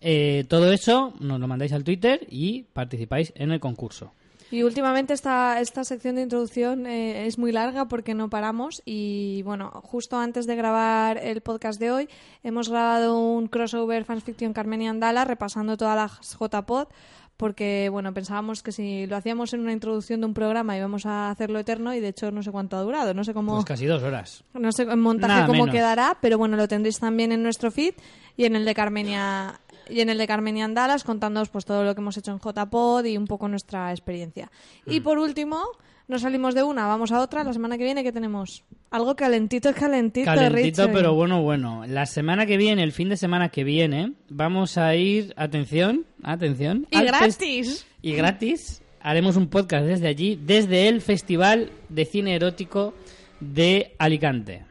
Eh, 0.01 0.45
todo 0.49 0.73
eso 0.73 1.15
nos 1.21 1.39
lo 1.39 1.47
mandáis 1.47 1.73
al 1.73 1.85
Twitter 1.85 2.27
y 2.29 2.65
participáis 2.73 3.33
en 3.37 3.53
el 3.53 3.61
concurso. 3.61 4.13
Y 4.51 4.63
últimamente 4.63 5.13
esta, 5.13 5.61
esta 5.61 5.83
sección 5.85 6.15
de 6.17 6.23
introducción 6.23 6.87
eh, 6.87 7.27
es 7.27 7.37
muy 7.37 7.51
larga 7.51 7.87
porque 7.87 8.15
no 8.15 8.31
paramos 8.31 8.81
y 8.85 9.43
bueno, 9.43 9.71
justo 9.83 10.17
antes 10.19 10.47
de 10.47 10.55
grabar 10.55 11.19
el 11.19 11.41
podcast 11.41 11.81
de 11.81 11.91
hoy 11.91 12.09
hemos 12.45 12.69
grabado 12.69 13.19
un 13.19 13.49
crossover 13.49 14.05
fanfiction 14.05 14.53
Carmen 14.53 14.83
y 14.83 14.89
Andala 14.89 15.25
repasando 15.25 15.77
todas 15.77 15.97
las 15.97 16.39
JPod 16.39 16.87
porque 17.37 17.89
bueno, 17.91 18.15
pensábamos 18.15 18.63
que 18.63 18.73
si 18.73 19.07
lo 19.07 19.17
hacíamos 19.17 19.53
en 19.53 19.61
una 19.61 19.73
introducción 19.73 20.21
de 20.21 20.27
un 20.27 20.33
programa 20.33 20.77
íbamos 20.77 21.05
a 21.07 21.29
hacerlo 21.31 21.59
eterno 21.59 21.93
y 21.93 22.01
de 22.01 22.09
hecho 22.09 22.31
no 22.31 22.43
sé 22.43 22.51
cuánto 22.51 22.77
ha 22.77 22.83
durado, 22.83 23.15
no 23.15 23.25
sé 23.25 23.35
cómo 23.35 23.55
Pues 23.55 23.65
casi 23.65 23.85
dos 23.87 24.03
horas. 24.03 24.45
no 24.55 24.71
sé 24.73 24.85
en 24.85 25.01
montaje 25.01 25.35
Nada 25.35 25.47
cómo 25.47 25.65
menos. 25.65 25.75
quedará, 25.75 26.17
pero 26.23 26.39
bueno, 26.39 26.57
lo 26.57 26.69
tendréis 26.69 26.99
también 26.99 27.33
en 27.33 27.43
nuestro 27.43 27.71
feed 27.71 27.95
y 28.39 28.45
en 28.45 28.55
el 28.57 28.65
de 28.65 28.75
Carmenia 28.75 29.61
y 29.89 30.01
en 30.01 30.09
el 30.11 30.19
de 30.19 30.27
Carmenia 30.27 30.65
Andalas 30.65 31.05
contándoos 31.05 31.49
pues 31.49 31.65
todo 31.65 31.85
lo 31.85 31.95
que 31.95 32.01
hemos 32.01 32.17
hecho 32.17 32.33
en 32.33 32.39
JPod 32.39 33.05
y 33.05 33.17
un 33.17 33.27
poco 33.27 33.49
nuestra 33.49 33.91
experiencia. 33.91 34.51
Mm. 34.87 34.93
Y 34.93 35.01
por 35.01 35.19
último, 35.19 35.63
no 36.09 36.19
salimos 36.19 36.55
de 36.55 36.63
una, 36.63 36.87
vamos 36.87 37.13
a 37.13 37.21
otra. 37.21 37.43
La 37.45 37.53
semana 37.53 37.77
que 37.77 37.85
viene 37.85 38.05
que 38.05 38.13
tenemos 38.13 38.65
algo 38.91 39.17
calentito, 39.17 39.69
es 39.69 39.75
calentito, 39.75 40.27
Calentito, 40.27 40.91
pero 40.93 41.15
bueno, 41.15 41.43
bueno. 41.43 41.85
La 41.87 42.07
semana 42.07 42.47
que 42.47 42.57
viene, 42.57 42.83
el 42.83 42.93
fin 42.93 43.09
de 43.09 43.17
semana 43.17 43.49
que 43.49 43.65
viene, 43.65 44.13
vamos 44.29 44.79
a 44.79 44.95
ir, 44.95 45.35
atención, 45.37 46.07
atención. 46.23 46.87
y 46.91 47.01
gratis. 47.03 47.87
Y 48.03 48.13
gratis. 48.13 48.83
Haremos 49.01 49.37
un 49.37 49.49
podcast 49.49 49.87
desde 49.87 50.09
allí, 50.09 50.39
desde 50.41 50.89
el 50.89 51.01
Festival 51.01 51.71
de 51.89 52.05
Cine 52.07 52.35
Erótico 52.35 52.95
de 53.41 53.95
Alicante. 53.99 54.65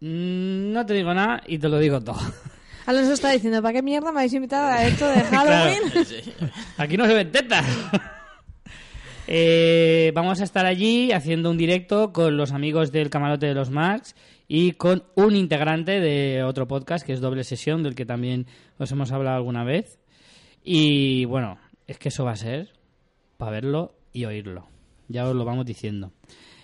Mm, 0.00 0.72
No 0.72 0.86
te 0.86 0.94
digo 0.94 1.12
nada 1.14 1.42
y 1.46 1.58
te 1.58 1.68
lo 1.68 1.78
digo 1.78 2.00
todo. 2.00 2.18
Alonso 2.88 3.12
está 3.12 3.32
diciendo, 3.32 3.60
¿para 3.60 3.74
qué 3.74 3.82
mierda 3.82 4.10
me 4.12 4.20
habéis 4.20 4.32
invitado 4.32 4.66
a 4.66 4.82
esto 4.82 5.06
de 5.06 5.20
Halloween? 5.30 5.92
Aquí 6.78 6.96
no 6.96 7.06
se 7.06 7.12
ven 7.14 7.30
tetas. 7.30 7.66
Eh, 9.30 10.10
vamos 10.14 10.40
a 10.40 10.44
estar 10.44 10.64
allí 10.64 11.12
haciendo 11.12 11.50
un 11.50 11.58
directo 11.58 12.14
con 12.14 12.38
los 12.38 12.52
amigos 12.52 12.92
del 12.92 13.10
Camarote 13.10 13.44
de 13.44 13.52
los 13.52 13.68
Marx 13.68 14.16
y 14.48 14.72
con 14.72 15.04
un 15.16 15.36
integrante 15.36 16.00
de 16.00 16.42
otro 16.44 16.66
podcast 16.66 17.04
que 17.04 17.12
es 17.12 17.20
Doble 17.20 17.44
Sesión, 17.44 17.82
del 17.82 17.94
que 17.94 18.06
también 18.06 18.46
os 18.78 18.90
hemos 18.90 19.12
hablado 19.12 19.36
alguna 19.36 19.64
vez. 19.64 19.98
Y 20.64 21.26
bueno, 21.26 21.58
es 21.86 21.98
que 21.98 22.08
eso 22.08 22.24
va 22.24 22.30
a 22.30 22.36
ser 22.36 22.72
para 23.36 23.50
verlo 23.50 23.98
y 24.14 24.24
oírlo. 24.24 24.66
Ya 25.08 25.28
os 25.28 25.36
lo 25.36 25.44
vamos 25.44 25.66
diciendo. 25.66 26.10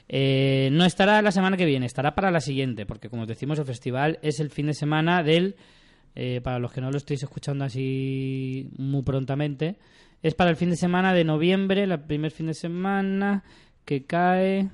Eh, 0.08 0.70
no 0.72 0.86
estará 0.86 1.20
la 1.20 1.32
semana 1.32 1.58
que 1.58 1.66
viene, 1.66 1.84
estará 1.84 2.14
para 2.14 2.30
la 2.30 2.40
siguiente, 2.40 2.86
porque 2.86 3.10
como 3.10 3.24
os 3.24 3.28
decimos, 3.28 3.58
el 3.58 3.66
festival 3.66 4.18
es 4.22 4.40
el 4.40 4.48
fin 4.48 4.68
de 4.68 4.74
semana 4.74 5.22
del. 5.22 5.56
Eh, 6.14 6.40
para 6.42 6.58
los 6.58 6.72
que 6.72 6.80
no 6.80 6.90
lo 6.90 6.96
estéis 6.96 7.22
escuchando 7.22 7.64
así 7.64 8.68
muy 8.76 9.02
prontamente, 9.02 9.76
es 10.22 10.34
para 10.34 10.50
el 10.50 10.56
fin 10.56 10.70
de 10.70 10.76
semana 10.76 11.12
de 11.12 11.24
noviembre, 11.24 11.82
el 11.82 12.00
primer 12.00 12.30
fin 12.30 12.46
de 12.46 12.54
semana 12.54 13.44
que 13.84 14.04
cae. 14.04 14.68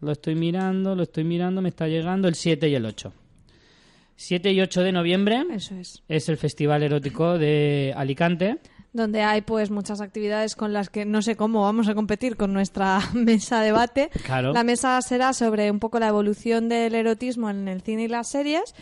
Lo 0.00 0.12
estoy 0.12 0.34
mirando, 0.34 0.94
lo 0.94 1.02
estoy 1.02 1.24
mirando, 1.24 1.62
me 1.62 1.68
está 1.68 1.88
llegando 1.88 2.28
el 2.28 2.34
7 2.34 2.68
y 2.68 2.74
el 2.74 2.86
8. 2.86 3.12
7 4.16 4.52
y 4.52 4.60
8 4.60 4.82
de 4.82 4.92
noviembre 4.92 5.42
Eso 5.52 5.74
es. 5.74 6.02
es 6.08 6.28
el 6.28 6.36
Festival 6.36 6.82
Erótico 6.82 7.38
de 7.38 7.92
Alicante. 7.96 8.58
Donde 8.92 9.22
hay 9.22 9.40
pues 9.40 9.70
muchas 9.70 10.00
actividades 10.00 10.54
con 10.54 10.72
las 10.72 10.90
que 10.90 11.06
no 11.06 11.22
sé 11.22 11.34
cómo 11.34 11.62
vamos 11.62 11.88
a 11.88 11.94
competir 11.94 12.36
con 12.36 12.52
nuestra 12.52 13.00
mesa 13.14 13.62
debate. 13.62 14.10
Claro. 14.24 14.52
La 14.52 14.64
mesa 14.64 15.00
será 15.02 15.32
sobre 15.32 15.70
un 15.70 15.80
poco 15.80 15.98
la 15.98 16.08
evolución 16.08 16.68
del 16.68 16.94
erotismo 16.94 17.50
en 17.50 17.68
el 17.68 17.80
cine 17.80 18.04
y 18.04 18.08
las 18.08 18.28
series, 18.28 18.74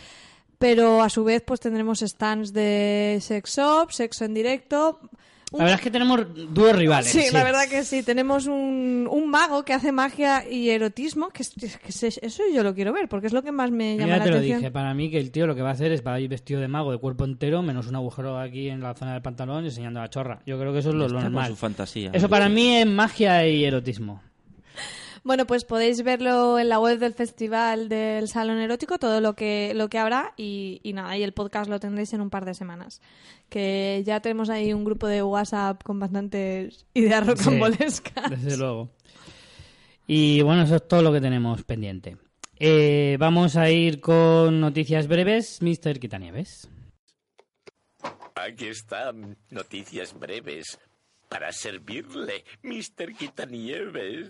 pero 0.61 1.01
a 1.03 1.09
su 1.09 1.25
vez 1.25 1.43
pues 1.45 1.59
tendremos 1.59 1.99
stands 1.99 2.53
de 2.53 3.17
sex 3.19 3.57
shop, 3.57 3.91
sexo 3.91 4.23
en 4.23 4.33
directo. 4.33 4.99
La 5.51 5.65
verdad 5.65 5.79
es 5.79 5.81
que 5.81 5.91
tenemos 5.91 6.21
dúos 6.53 6.73
rivales. 6.73 7.11
Sí, 7.11 7.25
la 7.33 7.43
verdad 7.43 7.67
que 7.69 7.83
sí. 7.83 8.03
Tenemos 8.03 8.45
un, 8.47 9.05
un 9.11 9.29
mago 9.29 9.65
que 9.65 9.73
hace 9.73 9.91
magia 9.91 10.49
y 10.49 10.69
erotismo, 10.69 11.27
que, 11.27 11.43
es- 11.43 11.49
que 11.77 11.89
es- 11.89 12.19
eso 12.23 12.43
yo 12.53 12.63
lo 12.63 12.73
quiero 12.73 12.93
ver, 12.93 13.09
porque 13.09 13.27
es 13.27 13.33
lo 13.33 13.43
que 13.43 13.51
más 13.51 13.69
me 13.69 13.97
llama 13.97 14.07
Ya 14.13 14.17
la 14.19 14.23
te 14.23 14.29
lo 14.29 14.35
atención. 14.37 14.59
dije, 14.59 14.71
para 14.71 14.93
mí 14.93 15.11
que 15.11 15.17
el 15.19 15.29
tío 15.31 15.47
lo 15.47 15.53
que 15.55 15.61
va 15.61 15.67
a 15.67 15.73
hacer 15.73 15.91
es 15.91 16.07
va 16.07 16.13
a 16.13 16.19
ir 16.21 16.29
vestido 16.29 16.61
de 16.61 16.69
mago 16.69 16.93
de 16.93 16.99
cuerpo 16.99 17.25
entero, 17.25 17.61
menos 17.63 17.87
un 17.87 17.97
agujero 17.97 18.39
aquí 18.39 18.69
en 18.69 18.79
la 18.79 18.93
zona 18.93 19.11
del 19.11 19.21
pantalón 19.21 19.65
enseñando 19.65 19.99
la 19.99 20.09
chorra. 20.09 20.39
Yo 20.45 20.57
creo 20.57 20.71
que 20.71 20.79
eso 20.79 20.89
es 20.91 20.95
lo, 20.95 21.09
lo 21.09 21.19
normal. 21.19 21.49
su 21.49 21.57
fantasía. 21.57 22.11
Eso 22.13 22.29
para 22.29 22.47
mí 22.47 22.77
es 22.77 22.87
magia 22.87 23.45
y 23.45 23.65
erotismo. 23.65 24.21
Bueno, 25.23 25.45
pues 25.45 25.65
podéis 25.65 26.01
verlo 26.03 26.57
en 26.57 26.67
la 26.67 26.79
web 26.79 26.97
del 26.97 27.13
Festival 27.13 27.89
del 27.89 28.27
Salón 28.27 28.57
Erótico, 28.57 28.97
todo 28.97 29.21
lo 29.21 29.35
que, 29.35 29.73
lo 29.75 29.87
que 29.87 29.99
habrá 29.99 30.33
y, 30.35 30.79
y 30.81 30.93
nada, 30.93 31.15
y 31.15 31.21
el 31.21 31.31
podcast 31.31 31.69
lo 31.69 31.79
tendréis 31.79 32.11
en 32.13 32.21
un 32.21 32.31
par 32.31 32.43
de 32.43 32.55
semanas. 32.55 33.01
Que 33.47 34.01
ya 34.03 34.19
tenemos 34.19 34.49
ahí 34.49 34.73
un 34.73 34.83
grupo 34.83 35.07
de 35.07 35.21
WhatsApp 35.21 35.83
con 35.83 35.99
bastantes 35.99 36.87
ideas 36.95 37.25
rocambolescas. 37.27 38.31
Desde 38.31 38.57
luego. 38.57 38.89
Y 40.07 40.41
bueno, 40.41 40.63
eso 40.63 40.77
es 40.77 40.87
todo 40.87 41.03
lo 41.03 41.13
que 41.13 41.21
tenemos 41.21 41.63
pendiente. 41.63 42.17
Eh, 42.59 43.17
vamos 43.19 43.55
a 43.55 43.69
ir 43.69 44.01
con 44.01 44.59
noticias 44.59 45.07
breves, 45.07 45.61
Mr. 45.61 45.99
Quitanieves. 45.99 46.69
Aquí 48.35 48.67
están 48.67 49.37
noticias 49.49 50.17
breves 50.17 50.79
para 51.29 51.51
servirle, 51.51 52.43
Mr. 52.63 53.15
Quitanieves. 53.17 54.29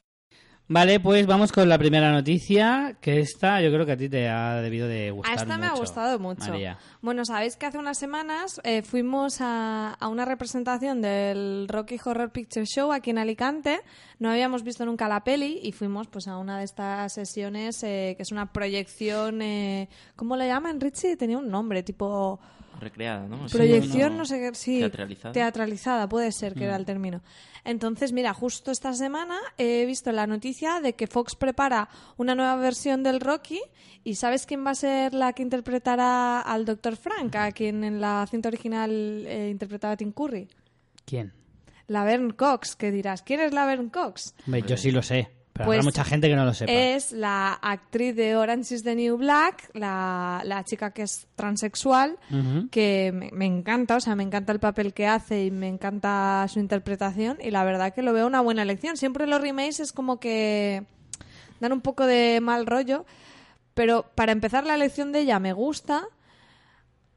Vale, 0.73 1.01
pues 1.01 1.27
vamos 1.27 1.51
con 1.51 1.67
la 1.67 1.77
primera 1.77 2.13
noticia, 2.13 2.95
que 3.01 3.19
esta 3.19 3.61
yo 3.61 3.73
creo 3.73 3.85
que 3.85 3.91
a 3.91 3.97
ti 3.97 4.07
te 4.07 4.29
ha 4.29 4.61
debido 4.61 4.87
de 4.87 5.11
gustar 5.11 5.37
A 5.37 5.41
esta 5.41 5.57
me 5.57 5.65
ha 5.65 5.73
gustado 5.73 6.17
mucho. 6.17 6.49
María. 6.49 6.77
Bueno, 7.01 7.25
sabéis 7.25 7.57
que 7.57 7.65
hace 7.65 7.77
unas 7.77 7.97
semanas 7.97 8.61
eh, 8.63 8.81
fuimos 8.81 9.41
a, 9.41 9.97
a 9.99 10.07
una 10.07 10.23
representación 10.23 11.01
del 11.01 11.67
Rocky 11.67 11.99
Horror 12.01 12.31
Picture 12.31 12.65
Show 12.65 12.93
aquí 12.93 13.09
en 13.09 13.17
Alicante. 13.17 13.81
No 14.17 14.29
habíamos 14.29 14.63
visto 14.63 14.85
nunca 14.85 15.09
la 15.09 15.25
peli 15.25 15.59
y 15.61 15.73
fuimos 15.73 16.07
pues 16.07 16.29
a 16.29 16.37
una 16.37 16.59
de 16.59 16.63
estas 16.63 17.11
sesiones 17.11 17.83
eh, 17.83 18.13
que 18.15 18.23
es 18.23 18.31
una 18.31 18.53
proyección. 18.53 19.41
Eh, 19.41 19.89
¿Cómo 20.15 20.37
le 20.37 20.47
llaman, 20.47 20.79
Richie? 20.79 21.17
Tenía 21.17 21.37
un 21.37 21.49
nombre, 21.49 21.83
tipo 21.83 22.39
Recreada, 22.81 23.27
¿no? 23.27 23.47
Sí, 23.47 23.55
proyección, 23.55 24.13
no- 24.13 24.17
no 24.19 24.25
sé 24.25 24.39
qué. 24.39 24.55
Sí, 24.55 24.79
Teatralizada. 24.79 25.31
teatralizada, 25.33 26.09
puede 26.09 26.31
ser 26.31 26.53
que 26.55 26.65
era 26.65 26.75
el 26.75 26.83
término. 26.85 27.21
Entonces, 27.63 28.11
mira, 28.11 28.33
justo 28.33 28.71
esta 28.71 28.93
semana 28.93 29.37
he 29.57 29.85
visto 29.85 30.11
la 30.11 30.25
noticia 30.27 30.81
de 30.81 30.93
que 30.93 31.05
Fox 31.07 31.35
prepara 31.35 31.87
una 32.17 32.33
nueva 32.35 32.55
versión 32.55 33.03
del 33.03 33.19
Rocky 33.19 33.59
y 34.03 34.15
¿sabes 34.15 34.45
quién 34.47 34.65
va 34.65 34.71
a 34.71 34.75
ser 34.75 35.13
la 35.13 35.31
que 35.33 35.43
interpretará 35.43 36.41
al 36.41 36.65
Dr. 36.65 36.95
Frank, 36.97 37.35
a 37.35 37.51
quien 37.51 37.83
en 37.83 38.01
la 38.01 38.25
cinta 38.29 38.49
original 38.49 38.89
eh, 39.27 39.49
interpretaba 39.51 39.93
a 39.93 39.97
Tim 39.97 40.11
Curry? 40.11 40.47
¿Quién? 41.05 41.33
La 41.87 42.03
Vern 42.03 42.31
Cox, 42.31 42.75
que 42.75 42.89
dirás, 42.91 43.21
¿quién 43.21 43.41
es 43.41 43.53
la 43.53 43.65
Vern 43.65 43.89
Cox? 43.89 44.33
Yo 44.67 44.75
sí 44.77 44.91
lo 44.91 45.03
sé, 45.03 45.29
pero 45.61 45.65
Pues 45.67 45.77
habrá 45.79 45.85
mucha 45.85 46.03
gente 46.03 46.27
que 46.29 46.35
no 46.35 46.45
lo 46.45 46.53
sepa. 46.53 46.71
Es 46.71 47.11
la 47.11 47.53
actriz 47.53 48.15
de 48.15 48.35
Orange 48.35 48.75
is 48.75 48.83
the 48.83 48.95
New 48.95 49.17
Black, 49.17 49.69
la, 49.73 50.41
la 50.45 50.63
chica 50.63 50.91
que 50.91 51.03
es 51.03 51.27
transexual, 51.35 52.17
Ujú. 52.29 52.69
que 52.69 53.11
me, 53.13 53.29
me 53.31 53.45
encanta, 53.45 53.95
o 53.95 53.99
sea, 53.99 54.15
me 54.15 54.23
encanta 54.23 54.51
el 54.51 54.59
papel 54.59 54.93
que 54.93 55.07
hace 55.07 55.45
y 55.45 55.51
me 55.51 55.67
encanta 55.67 56.45
su 56.49 56.59
interpretación 56.59 57.37
y 57.41 57.51
la 57.51 57.63
verdad 57.63 57.93
que 57.93 58.01
lo 58.01 58.13
veo 58.13 58.27
una 58.27 58.41
buena 58.41 58.61
elección. 58.61 58.97
Siempre 58.97 59.27
los 59.27 59.41
remakes 59.41 59.79
es 59.79 59.91
como 59.93 60.19
que 60.19 60.83
dan 61.59 61.71
un 61.73 61.81
poco 61.81 62.05
de 62.05 62.39
mal 62.41 62.65
rollo, 62.65 63.05
pero 63.73 64.05
para 64.15 64.31
empezar 64.31 64.65
la 64.65 64.75
elección 64.75 65.11
de 65.11 65.19
ella 65.21 65.39
me 65.39 65.53
gusta. 65.53 66.03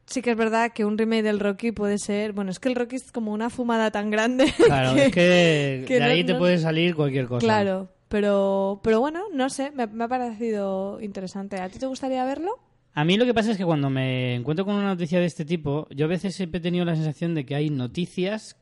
Sí 0.07 0.21
que 0.21 0.33
es 0.33 0.37
verdad 0.37 0.71
que 0.73 0.85
un 0.85 0.99
remake 0.99 1.23
del 1.23 1.41
Rocky 1.41 1.73
puede 1.73 1.97
ser... 1.97 2.33
Bueno, 2.35 2.51
es 2.51 2.59
que 2.59 2.69
el 2.69 2.75
Rocky 2.75 2.97
es 2.97 3.11
como 3.11 3.33
una 3.33 3.49
fumada 3.49 3.91
tan 3.91 4.11
grande. 4.11 4.53
Claro, 4.67 4.91
es 4.99 5.11
que, 5.11 5.85
que 5.89 5.95
de 5.95 6.03
ahí 6.05 6.21
no- 6.23 6.27
te 6.27 6.33
no- 6.35 6.39
puede 6.41 6.59
salir 6.59 6.95
cualquier 6.95 7.27
cosa. 7.27 7.41
Claro, 7.43 7.89
pero, 8.15 8.79
pero 8.85 9.01
bueno, 9.01 9.25
no 9.33 9.51
sé, 9.51 9.73
me, 9.73 9.89
me 9.89 10.05
ha 10.05 10.09
parecido 10.09 11.01
interesante. 11.01 11.61
¿A 11.61 11.69
ti 11.69 11.81
te 11.81 11.87
gustaría 11.87 12.25
verlo? 12.25 12.61
A 12.93 13.05
mí 13.05 13.17
lo 13.17 13.25
que 13.25 13.35
pasa 13.35 13.51
es 13.51 13.57
que 13.57 13.65
cuando 13.65 13.91
me 13.91 14.37
encuentro 14.37 14.65
con 14.65 14.77
una 14.77 14.87
noticia 14.87 15.19
de 15.19 15.27
este 15.27 15.45
tipo, 15.45 15.89
yo 15.91 16.05
a 16.05 16.09
veces 16.09 16.37
siempre 16.37 16.59
he 16.59 16.63
tenido 16.63 16.85
la 16.85 16.95
sensación 16.95 17.35
de 17.35 17.45
que 17.45 17.57
hay 17.57 17.71
noticias 17.71 18.57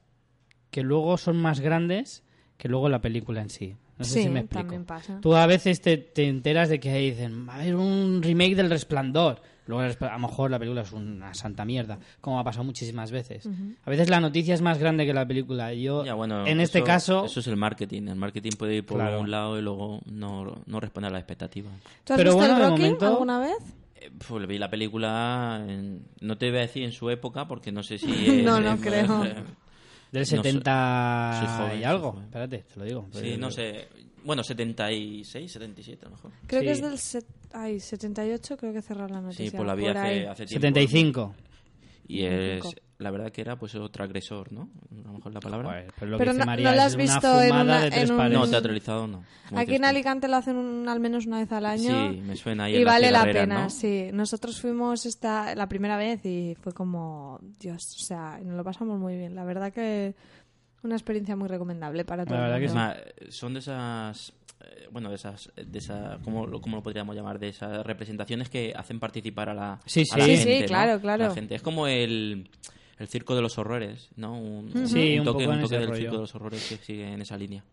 que 0.70 0.80
luego 0.82 1.18
son 1.18 1.36
más 1.36 1.60
grandes 1.60 2.24
que 2.56 2.70
luego 2.70 2.88
la 2.88 3.02
película 3.02 3.42
en 3.42 3.50
sí. 3.50 3.76
No 3.98 4.06
sé 4.06 4.14
sí, 4.14 4.22
si 4.22 4.28
me 4.30 4.40
explico. 4.40 4.62
también 4.62 4.86
pasa. 4.86 5.20
Tú 5.20 5.34
a 5.34 5.44
veces 5.44 5.82
te, 5.82 5.98
te 5.98 6.28
enteras 6.28 6.70
de 6.70 6.80
que 6.80 6.88
ahí 6.88 7.10
dicen, 7.10 7.46
va 7.46 7.56
a 7.56 7.60
haber 7.60 7.76
un 7.76 8.22
remake 8.22 8.54
del 8.56 8.70
Resplandor. 8.70 9.42
Luego 9.66 9.82
a 9.82 10.12
lo 10.12 10.18
mejor 10.18 10.50
la 10.50 10.58
película 10.58 10.82
es 10.82 10.92
una 10.92 11.32
santa 11.34 11.64
mierda, 11.64 11.98
como 12.20 12.40
ha 12.40 12.44
pasado 12.44 12.64
muchísimas 12.64 13.10
veces. 13.10 13.48
A 13.84 13.90
veces 13.90 14.10
la 14.10 14.20
noticia 14.20 14.54
es 14.54 14.60
más 14.60 14.78
grande 14.78 15.06
que 15.06 15.14
la 15.14 15.26
película. 15.26 15.72
Y 15.72 15.82
Yo, 15.82 16.04
Ya, 16.04 16.14
bueno, 16.14 16.46
en 16.46 16.60
este 16.60 16.82
caso, 16.82 17.24
Eso 17.26 17.40
es 17.40 17.46
el 17.46 17.56
marketing. 17.56 18.08
El 18.08 18.16
marketing 18.16 18.50
puede 18.58 18.74
ir 18.76 18.84
por 18.86 18.98
Claro. 18.98 19.20
un 19.20 19.30
lado 19.30 19.58
y 19.58 19.62
luego 19.62 20.00
no, 20.10 20.56
no 20.66 20.80
responder 20.80 21.10
a 21.10 21.12
las 21.12 21.20
expectativas. 21.20 21.72
¿Tú 22.04 22.12
has 22.12 22.16
Pero 22.16 22.30
visto 22.30 22.36
bueno, 22.38 22.54
el 22.54 22.60
de 22.62 22.68
Rocky 22.68 22.82
momento- 22.82 23.06
alguna 23.06 23.38
vez? 23.38 23.56
Eh, 23.96 24.10
Pues 24.28 24.46
vi 24.48 24.58
la 24.58 24.68
película, 24.68 25.64
en- 25.68 26.04
no 26.20 26.36
te 26.38 26.48
voy 26.50 26.58
a 26.58 26.62
decir 26.62 26.82
en 26.82 26.90
su 26.92 27.08
época 27.10 27.46
porque 27.46 27.70
no 27.70 27.82
sé 27.84 27.98
si 27.98 28.06
es... 28.40 28.44
No, 28.44 28.60
no 28.60 28.76
creo. 28.78 29.06
del 30.12 30.26
soy- 30.26 30.38
70 30.38 31.40
soy 31.40 31.48
joven, 31.66 31.80
y 31.80 31.84
algo. 31.84 32.10
joven. 32.12 32.24
Espérate, 32.26 32.58
te 32.58 32.78
lo 32.78 32.84
digo. 32.84 33.08
Sí, 33.12 33.36
no 33.36 33.50
sé. 33.50 33.88
Bueno, 34.24 34.44
76, 34.44 35.50
77 35.50 36.06
a 36.06 36.08
lo 36.08 36.14
mejor. 36.16 36.30
Creo 36.46 36.60
que 36.62 36.66
Sí. 36.74 36.80
es 36.80 36.82
del 36.82 36.98
set- 36.98 37.26
ay, 37.52 37.80
78, 37.80 38.56
creo 38.56 38.72
que 38.72 38.80
cerrar 38.82 39.10
la 39.10 39.20
noticia. 39.20 39.50
Sí, 39.50 39.56
pues 39.56 39.66
la 39.66 39.74
vi 39.74 39.82
por 39.84 39.96
hace, 39.96 40.28
hace 40.28 40.46
tiempo. 40.46 40.60
75. 40.66 41.34
Y 42.06 42.22
es, 42.24 42.30
75. 42.62 42.70
La 43.02 43.10
verdad 43.10 43.30
que 43.30 43.40
era 43.42 43.56
pues 43.56 43.74
otro 43.74 44.04
agresor, 44.04 44.52
¿no? 44.52 44.70
A 44.90 45.08
lo 45.08 45.12
mejor 45.14 45.32
la 45.34 45.40
palabra. 45.40 45.68
Joder, 45.68 45.92
pero 45.98 46.10
lo 46.12 46.18
Pero 46.18 46.30
que 46.30 46.34
dice 46.34 46.38
no- 46.40 46.46
María 46.46 46.70
no 46.70 46.76
la 46.76 46.82
es 46.82 46.86
has 46.86 46.94
una 46.94 47.02
visto 47.02 47.42
en 47.42 47.52
una- 47.54 47.80
de 47.82 47.90
tres 47.90 48.10
en 48.10 48.16
un- 48.20 48.32
no, 48.32 48.48
teatralizado 48.48 49.06
no. 49.06 49.24
Aquí 49.56 49.74
en. 49.74 49.84
Alicante 49.84 50.28
lo 50.28 50.36
hacen 50.36 50.56
un- 50.56 50.88
al 50.88 51.00
menos 51.00 51.26
una 51.26 51.38
vez 51.38 51.52
al 51.52 51.66
año. 51.66 52.10
Sí, 52.12 52.20
me 52.20 52.36
suena 52.36 52.64
ahí 52.64 52.74
y 52.74 52.78
en 52.78 52.84
vale 52.84 53.10
la 53.10 53.24
pena, 53.24 53.64
¿no? 53.64 53.70
sí. 53.70 54.08
Nosotros 54.12 54.60
fuimos 54.60 55.04
esta 55.06 55.54
la 55.54 55.68
primera 55.68 55.96
vez 55.96 56.24
y 56.24 56.56
fue 56.60 56.72
como, 56.72 57.38
Dios, 57.60 57.96
o 58.00 58.02
sea, 58.04 58.38
nos 58.42 58.56
lo 58.56 58.64
pasamos 58.64 58.98
muy 58.98 59.16
bien. 59.16 59.34
La 59.34 59.44
verdad 59.44 59.72
que 59.72 60.14
una 60.82 60.94
experiencia 60.96 61.36
muy 61.36 61.48
recomendable 61.48 62.04
para 62.04 62.24
todo 62.24 62.34
La 62.36 62.46
el 62.46 62.50
verdad 62.52 62.60
que 62.60 62.74
mundo. 62.74 62.92
Es 63.20 63.26
más, 63.28 63.34
son 63.34 63.52
de 63.54 63.58
esas 63.60 64.32
eh, 64.64 64.86
bueno 64.92 65.08
de 65.10 65.16
esas 65.16 65.50
de 65.56 65.78
esa 65.78 66.18
¿cómo, 66.24 66.46
lo- 66.46 66.60
cómo 66.60 66.76
lo 66.76 66.82
podríamos 66.84 67.14
llamar 67.16 67.38
de 67.38 67.48
esas 67.48 67.84
representaciones 67.84 68.48
que 68.48 68.72
hacen 68.76 68.98
participar 69.00 69.48
a 69.48 69.54
la, 69.54 69.80
Sí, 69.86 70.04
a 70.12 70.16
la 70.18 70.24
sí. 70.24 70.30
Sí, 70.30 70.36
sí, 70.36 70.48
gente, 70.48 70.60
¿no? 70.62 70.66
claro, 70.68 71.00
claro. 71.00 71.24
La 71.28 71.34
gente. 71.34 71.54
es 71.56 71.62
como 71.62 71.86
el 71.88 72.48
el 72.98 73.08
circo 73.08 73.34
de 73.34 73.42
los 73.42 73.58
horrores 73.58 74.10
no 74.16 74.38
un, 74.38 74.86
Sí, 74.86 75.18
un 75.18 75.24
toque, 75.24 75.46
un 75.46 75.54
toque 75.60 75.64
ese 75.64 75.78
del 75.78 75.88
rollo. 75.88 76.00
circo 76.00 76.14
de 76.16 76.20
los 76.20 76.34
horrores 76.34 76.66
que 76.68 76.76
sigue 76.76 77.12
en 77.12 77.20
esa 77.22 77.36
línea 77.36 77.64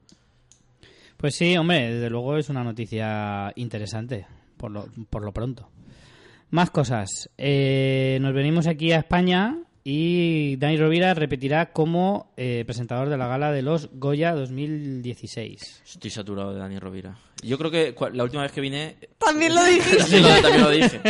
Pues 1.17 1.35
sí, 1.35 1.55
hombre, 1.57 1.93
desde 1.93 2.09
luego 2.09 2.38
es 2.38 2.49
una 2.49 2.63
noticia 2.63 3.51
interesante, 3.55 4.25
por 4.57 4.71
lo, 4.71 4.88
por 5.09 5.23
lo 5.23 5.31
pronto. 5.33 5.69
Más 6.51 6.71
cosas. 6.71 7.29
Eh, 7.38 8.17
nos 8.21 8.33
venimos 8.33 8.65
aquí 8.65 8.91
a 8.91 8.99
España 8.99 9.57
y 9.83 10.55
Dani 10.57 10.77
Rovira 10.77 11.13
repetirá 11.13 11.71
como 11.71 12.31
eh, 12.38 12.63
presentador 12.65 13.09
de 13.09 13.17
la 13.17 13.27
gala 13.27 13.51
de 13.51 13.61
los 13.61 13.89
Goya 13.93 14.33
2016. 14.33 15.83
estoy 15.85 16.09
saturado 16.11 16.53
de 16.53 16.59
Dani 16.59 16.79
Rovira 16.79 17.17
yo 17.41 17.57
creo 17.57 17.71
que 17.71 17.95
la 18.13 18.23
última 18.25 18.43
vez 18.43 18.51
que 18.51 18.59
vine 18.61 18.97
También 19.17 19.55
lo 19.55 19.63
dijiste. 19.63 20.21
también 20.41 20.61
lo 20.61 20.69
dije 20.69 21.01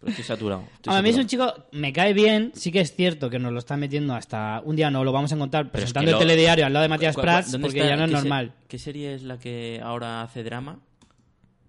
Pero 0.00 0.10
estoy 0.10 0.24
saturado. 0.24 0.62
estoy 0.74 0.94
A 0.94 1.02
mí 1.02 1.10
es 1.10 1.16
un 1.16 1.26
chico, 1.26 1.52
me 1.72 1.92
cae 1.92 2.12
bien, 2.12 2.52
sí 2.54 2.70
que 2.70 2.80
es 2.80 2.94
cierto 2.94 3.28
que 3.30 3.38
nos 3.40 3.52
lo 3.52 3.58
está 3.58 3.76
metiendo 3.76 4.14
hasta 4.14 4.62
un 4.64 4.76
día 4.76 4.90
no 4.90 5.02
lo 5.02 5.10
vamos 5.12 5.32
a 5.32 5.34
encontrar 5.34 5.70
Pero 5.72 5.84
es 5.84 5.92
presentando 5.92 6.06
que 6.06 6.10
el 6.10 6.28
lo- 6.28 6.32
telediario 6.34 6.66
al 6.66 6.72
lado 6.72 6.82
de 6.84 6.88
Matías 6.88 7.14
¿Cu- 7.16 7.20
cu- 7.20 7.26
Prats 7.26 7.56
porque 7.60 7.78
está- 7.80 7.88
ya 7.90 7.96
no 7.96 8.04
es 8.04 8.10
se- 8.10 8.16
normal. 8.16 8.52
¿Qué 8.68 8.78
serie 8.78 9.14
es 9.14 9.22
la 9.24 9.38
que 9.38 9.80
ahora 9.82 10.22
hace 10.22 10.44
drama? 10.44 10.78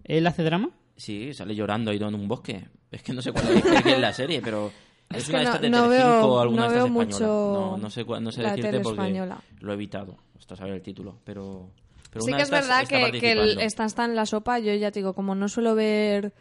¿Él 0.04 0.26
hace 0.26 0.42
drama? 0.42 0.70
Sí, 0.96 1.32
sale 1.34 1.54
llorando 1.54 1.90
ahí 1.90 1.96
en 1.96 2.14
un 2.14 2.28
bosque. 2.28 2.68
Es 2.90 3.02
que 3.02 3.12
no 3.12 3.22
sé 3.22 3.32
cuál 3.32 3.48
es, 3.56 3.86
es 3.86 3.98
la 3.98 4.12
serie, 4.12 4.40
pero 4.42 4.70
es, 5.10 5.18
Es 5.24 5.28
una 5.28 5.38
que 5.38 5.38
de 5.38 5.44
no- 5.44 5.50
estas 5.50 5.60
de 5.62 5.70
no 5.70 5.88
veo- 5.88 6.24
o 6.26 6.40
alguna 6.40 6.62
no 6.66 6.68
de 6.70 6.76
estas 6.76 6.84
veo 6.84 6.92
mucho 7.04 7.18
No, 7.20 7.76
no 7.78 7.90
sé, 7.90 8.04
no 8.04 8.32
sé 8.32 8.42
la 8.42 8.50
decirte 8.50 8.70
tele 8.70 8.82
porque 8.82 9.00
española. 9.00 9.40
lo 9.60 9.70
he 9.72 9.74
evitado 9.74 10.16
hasta 10.38 10.56
saber 10.56 10.74
el 10.74 10.82
título, 10.82 11.18
pero... 11.24 11.70
pero 12.10 12.24
sí 12.24 12.28
una 12.30 12.36
que 12.38 12.42
es 12.44 12.50
verdad 12.50 12.82
está 12.82 13.10
que, 13.10 13.18
que 13.20 13.32
el- 13.32 13.60
esta 13.60 13.84
está 13.84 14.04
en 14.04 14.14
la 14.16 14.26
sopa. 14.26 14.58
Yo 14.58 14.72
ya 14.74 14.90
te 14.90 15.00
digo, 15.00 15.14
como 15.14 15.34
no 15.34 15.48
suelo 15.48 15.74
ver 15.74 16.32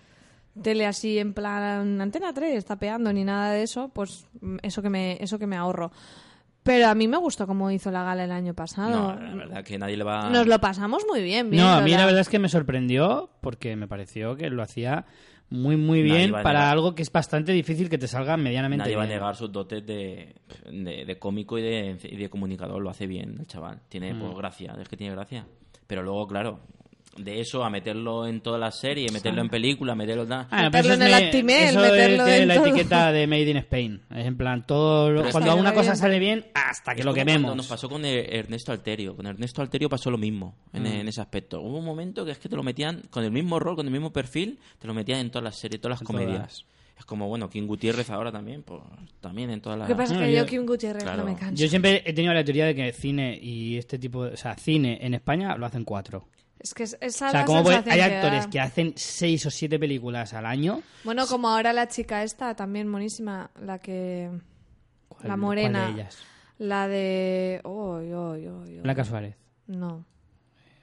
tele 0.62 0.86
así 0.86 1.18
en 1.20 1.34
plan 1.34 2.00
Antena 2.02 2.34
3, 2.34 2.64
tapeando 2.66 3.12
ni 3.14 3.24
nada 3.24 3.52
de 3.54 3.64
eso, 3.64 3.90
pues 3.90 4.26
mm, 4.42 4.58
eso 4.64 4.82
que 4.82 4.90
me, 4.90 5.18
eso 5.22 5.40
que 5.40 5.48
me 5.48 5.56
ahorro. 5.56 5.92
Pero 6.64 6.88
a 6.88 6.94
mí 6.96 7.08
me 7.08 7.18
gustó 7.18 7.48
cómo 7.48 7.72
hizo 7.72 7.90
la 7.90 8.04
gala 8.04 8.26
el 8.26 8.32
año 8.32 8.54
pasado. 8.54 9.16
No, 9.16 9.20
la 9.22 9.34
verdad 9.36 9.64
que 9.64 9.78
nadie 9.78 9.96
le 9.98 10.04
va... 10.04 10.30
Nos 10.30 10.46
lo 10.46 10.60
pasamos 10.60 11.04
muy 11.10 11.24
bien. 11.24 11.50
No, 11.52 11.70
a 11.70 11.78
mí 11.78 11.86
viéndola. 11.86 11.98
la 11.98 12.06
verdad 12.06 12.22
es 12.22 12.30
que 12.30 12.38
me 12.38 12.50
sorprendió 12.50 13.30
porque 13.42 13.76
me 13.78 13.88
pareció 13.88 14.36
que 14.36 14.50
lo 14.50 14.62
hacía 14.62 15.06
muy 15.50 15.78
muy 15.78 16.04
Nadie 16.04 16.14
bien 16.18 16.32
para 16.32 16.60
negar. 16.60 16.74
algo 16.74 16.94
que 16.94 17.02
es 17.02 17.12
bastante 17.12 17.54
difícil 17.54 17.90
que 17.90 17.98
te 17.98 18.08
salga 18.08 18.38
medianamente 18.38 18.84
Nadie 18.84 18.98
va 18.98 19.04
a 19.04 19.06
bien. 19.08 19.18
negar 19.18 19.36
sus 19.36 19.52
dotes 19.52 19.84
de, 19.86 20.36
de, 20.70 21.06
de 21.06 21.18
cómico 21.18 21.58
y 21.58 21.62
de, 21.64 21.98
y 22.04 22.18
de 22.18 22.30
comunicador. 22.30 22.80
Lo 22.82 22.90
hace 22.92 23.08
bien 23.08 23.38
el 23.40 23.48
chaval. 23.48 23.80
Tiene 23.90 24.14
Mm. 24.14 24.20
pues, 24.20 24.38
gracia. 24.38 24.76
Es 24.80 24.88
que 24.90 24.98
tiene 24.98 25.16
gracia. 25.16 25.48
Pero 25.88 26.04
luego, 26.04 26.28
claro, 26.28 26.60
de 27.18 27.42
eso 27.42 27.64
a 27.66 27.70
meterlo 27.70 28.26
en 28.28 28.40
todas 28.40 28.60
las 28.60 28.80
series, 28.80 29.12
meterlo 29.12 29.42
en 29.42 29.50
películas, 29.50 29.98
meterlo... 29.98 30.26
Ah, 30.30 30.48
Meterlo 30.72 30.94
en 30.94 31.02
es 31.02 31.08
el 31.08 31.12
me- 31.20 31.26
Actimel, 31.26 31.64
eso 31.70 31.80
meterlo 31.82 32.28
en 32.28 32.48
la 32.48 32.56
todo. 32.56 32.66
etiqueta 32.68 33.12
de 33.12 33.28
Made 33.28 33.50
in 33.50 33.58
Spain. 33.58 34.02
Es 34.16 34.26
en 34.26 34.38
plan, 34.38 34.66
todo 34.66 35.10
lo- 35.12 35.30
cuando 35.32 35.56
una 35.56 35.74
cosa 35.74 35.92
bien. 35.92 35.98
sale 35.98 36.20
bien, 36.20 36.46
hasta 36.54 36.94
que 36.94 37.02
Es 37.02 37.06
lo 37.06 37.14
quememos. 37.14 37.56
Nos 37.58 37.68
pasó 37.68 37.90
con 37.90 38.04
Er- 38.06 38.26
Ernesto 38.34 38.72
Alterio. 38.72 39.16
Con 39.16 39.26
Ernesto 39.26 39.62
Alterio 39.62 39.90
pasó 39.90 40.10
lo 40.12 40.18
mismo 40.18 40.56
en, 40.72 40.84
Mm. 40.84 40.86
en 40.86 41.08
ese 41.10 41.20
aspecto. 41.20 41.60
Hubo 41.62 41.80
un 41.80 41.86
momento 41.86 42.24
que 42.24 42.32
es 42.32 42.38
que 42.38 42.48
te 42.48 42.56
lo 42.56 42.64
metían 42.64 43.02
con 43.10 43.24
el 43.26 43.32
mismo 43.32 43.60
rol, 43.60 43.76
con 43.76 43.86
el 43.88 43.92
mismo 43.92 44.14
perfil, 44.14 44.60
te 44.80 44.88
lo 44.88 44.94
metían 44.94 45.20
en 45.20 45.30
todas 45.30 45.44
las 45.44 45.58
series, 45.60 45.82
todas 45.82 45.96
las 45.96 46.02
En 46.02 46.06
comedias. 46.08 46.38
todas. 46.38 46.66
Es 47.00 47.06
como, 47.06 47.28
bueno, 47.28 47.50
King 47.50 47.66
Gutiérrez 47.66 48.10
ahora 48.12 48.30
también, 48.32 48.62
pues 48.62 48.82
también 49.22 49.50
en 49.50 49.62
todas 49.62 49.78
Lo 49.78 49.84
las... 49.84 49.88
que 49.90 49.96
pasa 49.96 50.14
No, 50.14 50.20
que 50.20 50.32
yo- 50.34 50.40
yo, 50.40 50.46
Kim 50.46 50.66
Gutiérrez, 50.66 51.04
Claro. 51.04 51.20
no 51.24 51.26
me 51.32 51.36
canso. 51.36 51.56
Yo 51.62 51.68
siempre 51.70 52.04
he 52.06 52.14
tenido 52.14 52.34
la 52.34 52.44
teoría 52.44 52.66
de 52.66 52.76
que 52.76 52.92
cine 52.94 53.38
y 53.42 53.78
este 53.78 53.98
tipo 53.98 54.26
de... 54.26 54.34
O 54.34 54.38
sea, 54.38 54.56
cine 54.56 55.00
en 55.02 55.14
España 55.14 55.56
lo 55.58 55.66
hacen 55.66 55.84
cuatro. 55.86 56.28
Es 56.60 56.74
que 56.74 56.84
es- 56.84 56.98
esa 57.00 57.02
O 57.02 57.08
es 57.08 57.16
sea, 57.16 57.34
la 57.42 57.46
como 57.46 57.64
puede- 57.64 57.90
hay 57.92 58.02
actores 58.02 58.48
que 58.48 58.60
hacen 58.60 58.94
seis 58.96 59.46
o 59.46 59.50
siete 59.52 59.80
películas 59.80 60.34
al 60.34 60.46
año. 60.46 60.82
Bueno, 61.04 61.26
como 61.28 61.48
ahora 61.50 61.72
la 61.74 61.88
chica 61.88 62.24
esta, 62.24 62.54
también 62.56 62.88
monísima, 62.88 63.50
la 63.62 63.80
que... 63.80 64.30
¿Cuál- 65.08 65.22
la 65.24 65.28
cuál 65.30 65.40
morena. 65.40 65.86
de 65.86 65.92
ellas? 65.94 66.18
La 66.58 66.88
de... 66.90 67.62
Uy, 67.64 68.14
uy, 68.14 68.48
uy. 68.50 68.80
Blanca 68.82 69.04
Suárez. 69.06 69.36
No. 69.68 70.04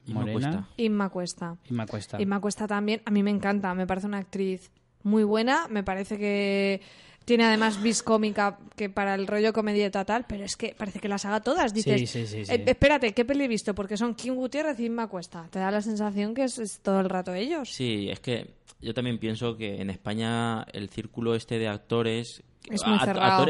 Morena. 0.06 0.68
Inma 0.76 1.08
Cuesta. 1.10 1.56
Inma 1.68 1.86
Cuesta. 1.86 2.20
Inma 2.22 2.40
Cuesta 2.40 2.66
también, 2.66 3.02
a 3.04 3.10
mí 3.10 3.22
me 3.22 3.30
encanta, 3.30 3.74
me 3.74 3.86
parece 3.86 4.06
una 4.06 4.18
actriz 4.18 4.70
muy 5.02 5.24
buena, 5.24 5.66
me 5.68 5.82
parece 5.82 6.16
que 6.16 6.80
tiene 7.26 7.44
además 7.44 7.82
vis 7.82 8.02
cómica 8.02 8.56
que 8.76 8.88
para 8.88 9.14
el 9.14 9.26
rollo 9.26 9.52
comedieta 9.52 10.04
tal, 10.06 10.24
pero 10.26 10.44
es 10.44 10.56
que 10.56 10.74
parece 10.78 11.00
que 11.00 11.08
las 11.08 11.24
haga 11.26 11.40
todas, 11.40 11.74
dices, 11.74 12.00
Sí, 12.00 12.06
sí, 12.06 12.26
sí, 12.26 12.44
sí. 12.46 12.52
"Eh, 12.52 12.62
espérate, 12.66 13.12
¿qué 13.12 13.24
peli 13.26 13.44
he 13.44 13.48
visto? 13.48 13.74
Porque 13.74 13.96
son 13.98 14.14
Kim 14.14 14.34
Gutiérrez 14.36 14.80
y 14.80 14.86
Inma 14.86 15.08
Cuesta, 15.08 15.46
te 15.50 15.58
da 15.58 15.70
la 15.70 15.82
sensación 15.82 16.32
que 16.34 16.44
es, 16.44 16.58
es 16.58 16.78
todo 16.80 17.00
el 17.00 17.10
rato 17.10 17.34
ellos. 17.34 17.68
Sí, 17.70 18.08
es 18.10 18.20
que 18.20 18.54
yo 18.80 18.94
también 18.94 19.18
pienso 19.18 19.56
que 19.56 19.80
en 19.82 19.90
España 19.90 20.62
el 20.72 20.88
círculo 20.88 21.34
este 21.34 21.58
de 21.58 21.66
actores 21.68 22.42
Es 22.70 22.86
muy 22.86 22.98
cerrado. 23.00 23.46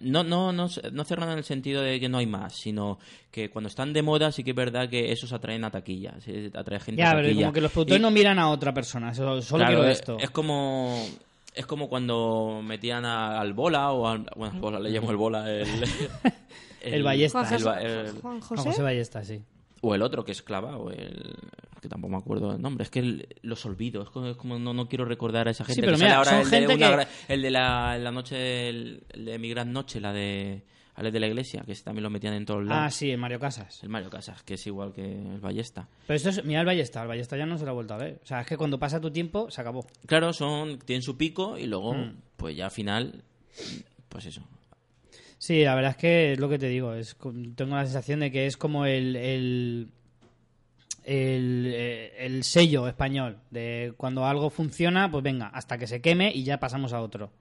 no, 0.00 0.24
no, 0.24 0.52
no, 0.52 0.66
no 0.92 1.04
cerrado 1.04 1.32
en 1.32 1.38
el 1.38 1.44
sentido 1.44 1.80
de 1.82 2.00
que 2.00 2.08
no 2.08 2.18
hay 2.18 2.26
más, 2.26 2.54
sino 2.56 2.98
que 3.30 3.50
cuando 3.50 3.68
están 3.68 3.92
de 3.92 4.02
moda 4.02 4.32
sí 4.32 4.42
que 4.42 4.50
es 4.50 4.56
verdad 4.56 4.88
que 4.88 5.12
esos 5.12 5.32
atraen 5.32 5.64
a 5.64 5.70
taquilla, 5.70 6.14
sí, 6.24 6.50
atrae 6.54 6.80
gente 6.80 7.00
Ya, 7.02 7.10
a 7.10 7.14
pero 7.14 7.28
taquilla. 7.28 7.42
como 7.42 7.52
que 7.52 7.60
los 7.60 7.70
productores 7.72 8.00
Y- 8.00 8.02
no 8.02 8.10
miran 8.10 8.38
a 8.40 8.48
otra 8.50 8.72
persona, 8.74 9.14
solo, 9.14 9.40
claro, 9.42 9.66
quiero 9.66 9.84
es- 9.88 9.98
esto. 9.98 10.16
Es 10.18 10.30
como 10.30 10.96
es 11.54 11.66
como 11.66 11.88
cuando 11.88 12.60
metían 12.64 13.04
a- 13.04 13.40
al 13.40 13.52
bola 13.52 13.90
o 13.92 14.06
al, 14.08 14.26
bueno, 14.36 14.54
al 14.54 14.60
bola 14.60 14.80
le 14.80 14.90
llamo 14.90 15.10
el 15.10 15.16
bola 15.16 15.50
el, 15.50 15.66
El 16.80 17.02
Ballesta. 17.02 17.44
Juan, 17.44 17.54
el 17.54 17.62
José- 17.62 17.82
el- 17.86 18.10
Juan 18.20 18.20
Juan 18.20 18.40
José. 18.40 18.68
José 18.70 18.82
Ballesta, 18.82 19.24
sí. 19.24 19.40
o 19.82 19.94
el 19.94 20.02
otro 20.02 20.24
que 20.24 20.32
es 20.32 20.42
clava 20.42 20.76
o 20.78 20.90
el 20.90 21.34
que 21.80 21.88
tampoco 21.88 22.12
me 22.12 22.16
acuerdo 22.18 22.52
el 22.54 22.62
nombre 22.62 22.84
es 22.84 22.90
que 22.90 23.00
el- 23.00 23.28
los 23.42 23.64
olvido 23.66 24.02
es 24.02 24.10
como, 24.10 24.26
es 24.28 24.36
como 24.36 24.58
no, 24.58 24.72
no 24.72 24.88
quiero 24.88 25.04
recordar 25.04 25.48
a 25.48 25.50
esa 25.50 25.64
gente 25.64 25.80
pero 25.82 25.92
que 25.96 26.04
mira, 26.04 26.22
sale 26.24 26.30
ahora 26.30 26.30
son 26.30 26.38
el, 26.40 26.50
de 26.50 26.56
gente 26.68 26.74
una 26.74 26.88
que- 26.88 27.02
gra- 27.02 27.08
el 27.28 27.42
de 27.42 27.50
la, 27.50 27.98
la 27.98 28.10
noche 28.12 28.68
el, 28.68 29.02
el 29.10 29.24
de 29.24 29.38
mi 29.38 29.48
gran 29.50 29.72
noche 29.72 30.00
la 30.00 30.12
de 30.12 30.62
Ale 30.94 31.10
de 31.10 31.20
la 31.20 31.26
iglesia 31.26 31.62
que 31.66 31.74
también 31.76 32.02
lo 32.02 32.10
metían 32.10 32.34
en 32.34 32.44
todos 32.44 32.64
lados 32.64 32.82
Ah, 32.86 32.90
sí, 32.90 33.10
en 33.10 33.18
Mario 33.20 33.40
Casas. 33.40 33.82
el 33.82 33.88
Mario 33.88 34.10
Casas 34.10 34.42
que 34.42 34.54
es 34.54 34.66
igual 34.66 34.92
que 34.92 35.02
el 35.04 35.40
Ballesta 35.40 35.88
Pero 36.06 36.16
esto 36.16 36.28
es, 36.28 36.44
mira 36.44 36.60
el 36.60 36.66
Ballesta, 36.66 37.00
el 37.02 37.08
Ballesta 37.08 37.36
ya 37.36 37.46
no 37.46 37.56
se 37.58 37.64
lo 37.64 37.70
ha 37.70 37.74
vuelto 37.74 37.94
a 37.94 37.98
ver. 37.98 38.20
O 38.22 38.26
sea, 38.26 38.42
es 38.42 38.46
que 38.46 38.56
cuando 38.58 38.78
pasa 38.78 39.00
tu 39.00 39.10
tiempo, 39.10 39.50
se 39.50 39.60
acabó. 39.60 39.86
claro 40.06 40.32
son 40.32 40.78
tienen 40.80 41.02
su 41.02 41.16
pico 41.16 41.56
y 41.58 41.66
luego 41.66 41.94
Mm. 41.94 42.16
pues 42.36 42.56
ya 42.56 42.66
al 42.66 42.70
final 42.70 43.22
pues 44.08 44.26
eso 44.26 44.42
Sí, 45.38 45.64
la 45.64 45.74
verdad 45.74 45.90
es 45.92 45.96
que 45.96 46.32
es 46.34 46.38
lo 46.38 46.48
que 46.48 46.56
te 46.58 46.68
digo. 46.68 46.94
Es, 46.94 47.16
tengo 47.56 47.74
la 47.74 47.84
sensación 47.84 48.20
de 48.20 48.30
que 48.30 48.46
es 48.46 48.56
como 48.56 48.86
el, 48.86 49.16
el, 49.16 49.88
el, 51.04 51.72
eh, 51.74 52.12
el 52.18 52.44
sello 52.44 52.86
español. 52.86 53.38
De 53.50 53.92
cuando 53.96 54.24
algo 54.24 54.50
funciona, 54.50 55.10
pues 55.10 55.24
venga, 55.24 55.48
hasta 55.48 55.78
que 55.78 55.88
se 55.88 56.00
queme 56.00 56.30
y 56.32 56.44
ya 56.44 56.60
pasamos 56.60 56.92
a 56.92 57.00
otro. 57.00 57.32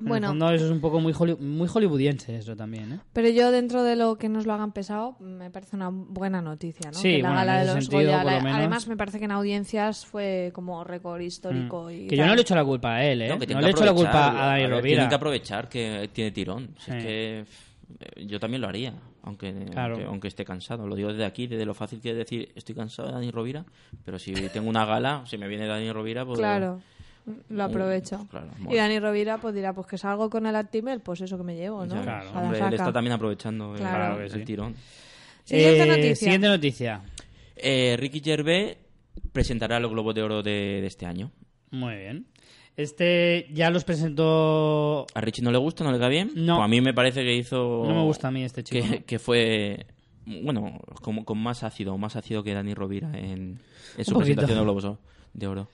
En 0.00 0.06
Bueno. 0.06 0.26
el 0.28 0.30
fondo 0.30 0.50
eso 0.52 0.64
es 0.64 0.70
un 0.70 0.80
poco 0.80 0.98
muy, 1.00 1.12
holly- 1.12 1.36
muy 1.38 1.68
hollywoodiense 1.68 2.34
eso 2.36 2.56
también, 2.56 2.92
¿eh? 2.94 2.98
Pero 3.12 3.28
yo 3.28 3.50
dentro 3.50 3.82
de 3.84 3.96
lo 3.96 4.16
que 4.16 4.28
nos 4.30 4.46
lo 4.46 4.54
hagan 4.54 4.72
pesado, 4.72 5.16
me 5.20 5.50
parece 5.50 5.76
una 5.76 5.90
buena 5.90 6.40
noticia, 6.40 6.90
¿no? 6.90 6.96
Sí, 6.98 7.16
que 7.16 7.22
la 7.22 7.28
bueno, 7.28 7.34
gala 7.40 7.60
en 7.60 7.66
de 7.68 7.74
los 7.74 7.84
sentido, 7.84 8.12
Goya, 8.12 8.24
lo 8.24 8.48
además 8.54 8.88
me 8.88 8.96
parece 8.96 9.18
que 9.18 9.26
en 9.26 9.30
audiencias 9.32 10.06
fue 10.06 10.50
como 10.54 10.82
récord 10.84 11.20
histórico 11.20 11.90
y 11.90 12.04
Mm. 12.04 12.08
Que 12.08 12.16
yo 12.16 12.22
tal. 12.22 12.28
no 12.30 12.34
le 12.36 12.42
echo 12.42 12.54
la 12.54 12.64
culpa 12.64 12.94
a 12.96 13.04
él, 13.04 13.22
¿eh? 13.22 13.28
No, 13.28 13.34
No, 13.34 13.40
que 13.40 13.46
le 13.46 13.60
que 13.60 13.70
echo 13.70 13.84
la 13.84 13.92
culpa 13.94 14.30
a 14.42 14.46
Dani 14.46 14.66
Rovira. 14.66 14.82
Tienen 14.82 15.08
que 15.10 15.14
aprovechar 15.14 15.68
que 15.68 16.08
tiene 16.12 16.30
tirón. 16.30 16.70
Si 16.78 16.90
Sí. 16.90 16.96
Es 16.96 17.04
que 17.04 17.44
eh, 18.00 18.24
yo 18.26 18.40
también 18.40 18.62
lo 18.62 18.68
haría, 18.68 18.94
aunque, 19.22 19.52
Claro. 19.72 19.94
aunque, 19.96 20.06
aunque 20.08 20.28
esté 20.28 20.44
cansado. 20.44 20.86
Lo 20.86 20.94
digo 20.94 21.10
desde 21.10 21.24
aquí, 21.26 21.46
desde 21.46 21.66
lo 21.66 21.74
fácil 21.74 22.00
que 22.00 22.12
es 22.12 22.16
decir 22.16 22.50
estoy 22.54 22.74
cansado 22.74 23.08
de 23.08 23.14
Dani 23.14 23.30
Rovira, 23.30 23.64
pero 24.04 24.18
si 24.18 24.32
tengo 24.52 24.70
una 24.70 24.86
gala, 24.86 25.24
si 25.26 25.36
me 25.36 25.46
viene 25.48 25.66
Dani 25.66 25.90
Rovira, 25.92 26.24
pues... 26.24 26.38
Claro, 26.38 26.80
lo 27.48 27.64
aprovecho. 27.64 28.26
Claro, 28.30 28.48
y 28.70 28.76
Dani 28.76 28.98
Rovira 28.98 29.38
pues 29.38 29.54
dirá, 29.54 29.72
pues 29.72 29.86
que 29.86 29.98
salgo 29.98 30.28
con 30.30 30.46
el 30.46 30.56
Actimel, 30.56 31.00
pues 31.00 31.20
eso 31.20 31.36
que 31.36 31.44
me 31.44 31.54
llevo, 31.56 31.84
¿no? 31.86 32.02
Claro. 32.02 32.30
Hombre, 32.34 32.58
él 32.60 32.74
está 32.74 32.92
también 32.92 33.12
aprovechando 33.12 33.72
el- 33.74 33.80
Claro. 33.80 34.18
Tirón. 34.44 34.74
Siguiente 35.44 35.82
Eh, 35.82 35.86
noticia. 35.86 36.16
Siguiente 36.16 36.48
noticia. 36.48 37.00
Eh, 37.56 37.96
Ricky 37.98 38.20
Gervais 38.20 38.76
presentará 39.32 39.80
los 39.80 39.90
Globos 39.90 40.14
de 40.14 40.22
Oro 40.22 40.42
de, 40.42 40.80
de 40.80 40.86
este 40.86 41.06
año. 41.06 41.30
Muy 41.70 41.96
bien. 41.96 42.26
Este 42.76 43.46
ya 43.52 43.68
los 43.70 43.84
presentó... 43.84 45.06
¿A 45.14 45.20
Richie 45.20 45.42
no 45.42 45.50
le 45.50 45.58
gusta? 45.58 45.84
¿No 45.84 45.92
le 45.92 45.98
cae 45.98 46.08
bien? 46.08 46.30
No. 46.34 46.56
Pues 46.56 46.64
a 46.64 46.68
mí 46.68 46.80
me 46.80 46.94
parece 46.94 47.22
que 47.22 47.34
hizo... 47.34 47.84
No 47.86 47.94
me 47.94 48.02
gusta 48.04 48.28
a 48.28 48.30
mí 48.30 48.42
este 48.44 48.62
chico. 48.62 48.86
que, 48.88 49.04
que 49.04 49.18
fue 49.18 49.86
bueno 50.26 50.78
como 51.02 51.24
con 51.24 51.38
más 51.38 51.62
ácido 51.64 51.96
más 51.98 52.14
ácido 52.14 52.42
que 52.44 52.54
Dani 52.54 52.74
Rovira 52.74 53.10
en, 53.18 53.58
en 53.96 54.04
su 54.04 54.16
presentación 54.16 54.58
de 54.58 54.62
Globos 54.64 54.86
de 55.32 55.46
Oro 55.46 55.68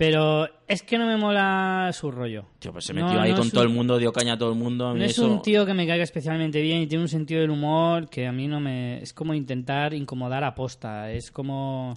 Pero 0.00 0.48
es 0.66 0.82
que 0.82 0.96
no 0.96 1.06
me 1.06 1.18
mola 1.18 1.90
su 1.92 2.10
rollo. 2.10 2.46
Tío, 2.58 2.72
pues 2.72 2.86
se 2.86 2.94
No, 2.94 3.04
metió 3.04 3.20
ahí 3.20 3.32
no 3.32 3.36
con 3.36 3.46
es 3.48 3.52
todo 3.52 3.64
un- 3.64 3.68
el 3.70 3.74
mundo 3.76 3.98
dio 3.98 4.14
caña 4.14 4.32
a 4.32 4.38
todo 4.38 4.48
el 4.50 4.58
mundo 4.58 4.86
a 4.88 4.94
mí 4.94 5.00
No 5.00 5.04
es 5.04 5.10
eso- 5.10 5.26
un 5.30 5.42
tío 5.42 5.66
que 5.66 5.74
me 5.74 5.86
caiga 5.86 6.02
especialmente 6.02 6.62
bien 6.62 6.80
y 6.80 6.86
tiene 6.86 7.02
un 7.04 7.08
sentido 7.08 7.42
del 7.42 7.50
humor 7.50 8.08
que 8.08 8.26
a 8.26 8.32
mí 8.32 8.48
no 8.48 8.60
me... 8.60 9.02
Es 9.02 9.12
como 9.12 9.34
intentar 9.34 9.92
incomodar 9.92 10.42
a 10.42 10.54
posta. 10.54 11.12
Es 11.12 11.30
como... 11.30 11.92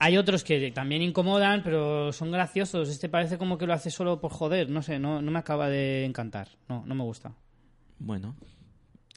Hay 0.00 0.18
otros 0.18 0.44
que 0.44 0.70
también 0.72 1.00
incomodan, 1.00 1.62
pero 1.62 2.12
son 2.12 2.30
graciosos. 2.30 2.90
Este 2.90 3.08
parece 3.08 3.38
como 3.38 3.56
que 3.56 3.66
lo 3.66 3.72
hace 3.72 3.90
solo 3.90 4.20
por 4.20 4.30
joder. 4.30 4.68
No 4.68 4.82
sé, 4.82 4.98
no, 4.98 5.22
no 5.22 5.30
me 5.30 5.38
acaba 5.38 5.70
de 5.70 6.04
encantar. 6.04 6.48
No, 6.68 6.84
no 6.84 6.94
me 6.94 7.04
gusta. 7.04 7.32
bueno 8.00 8.36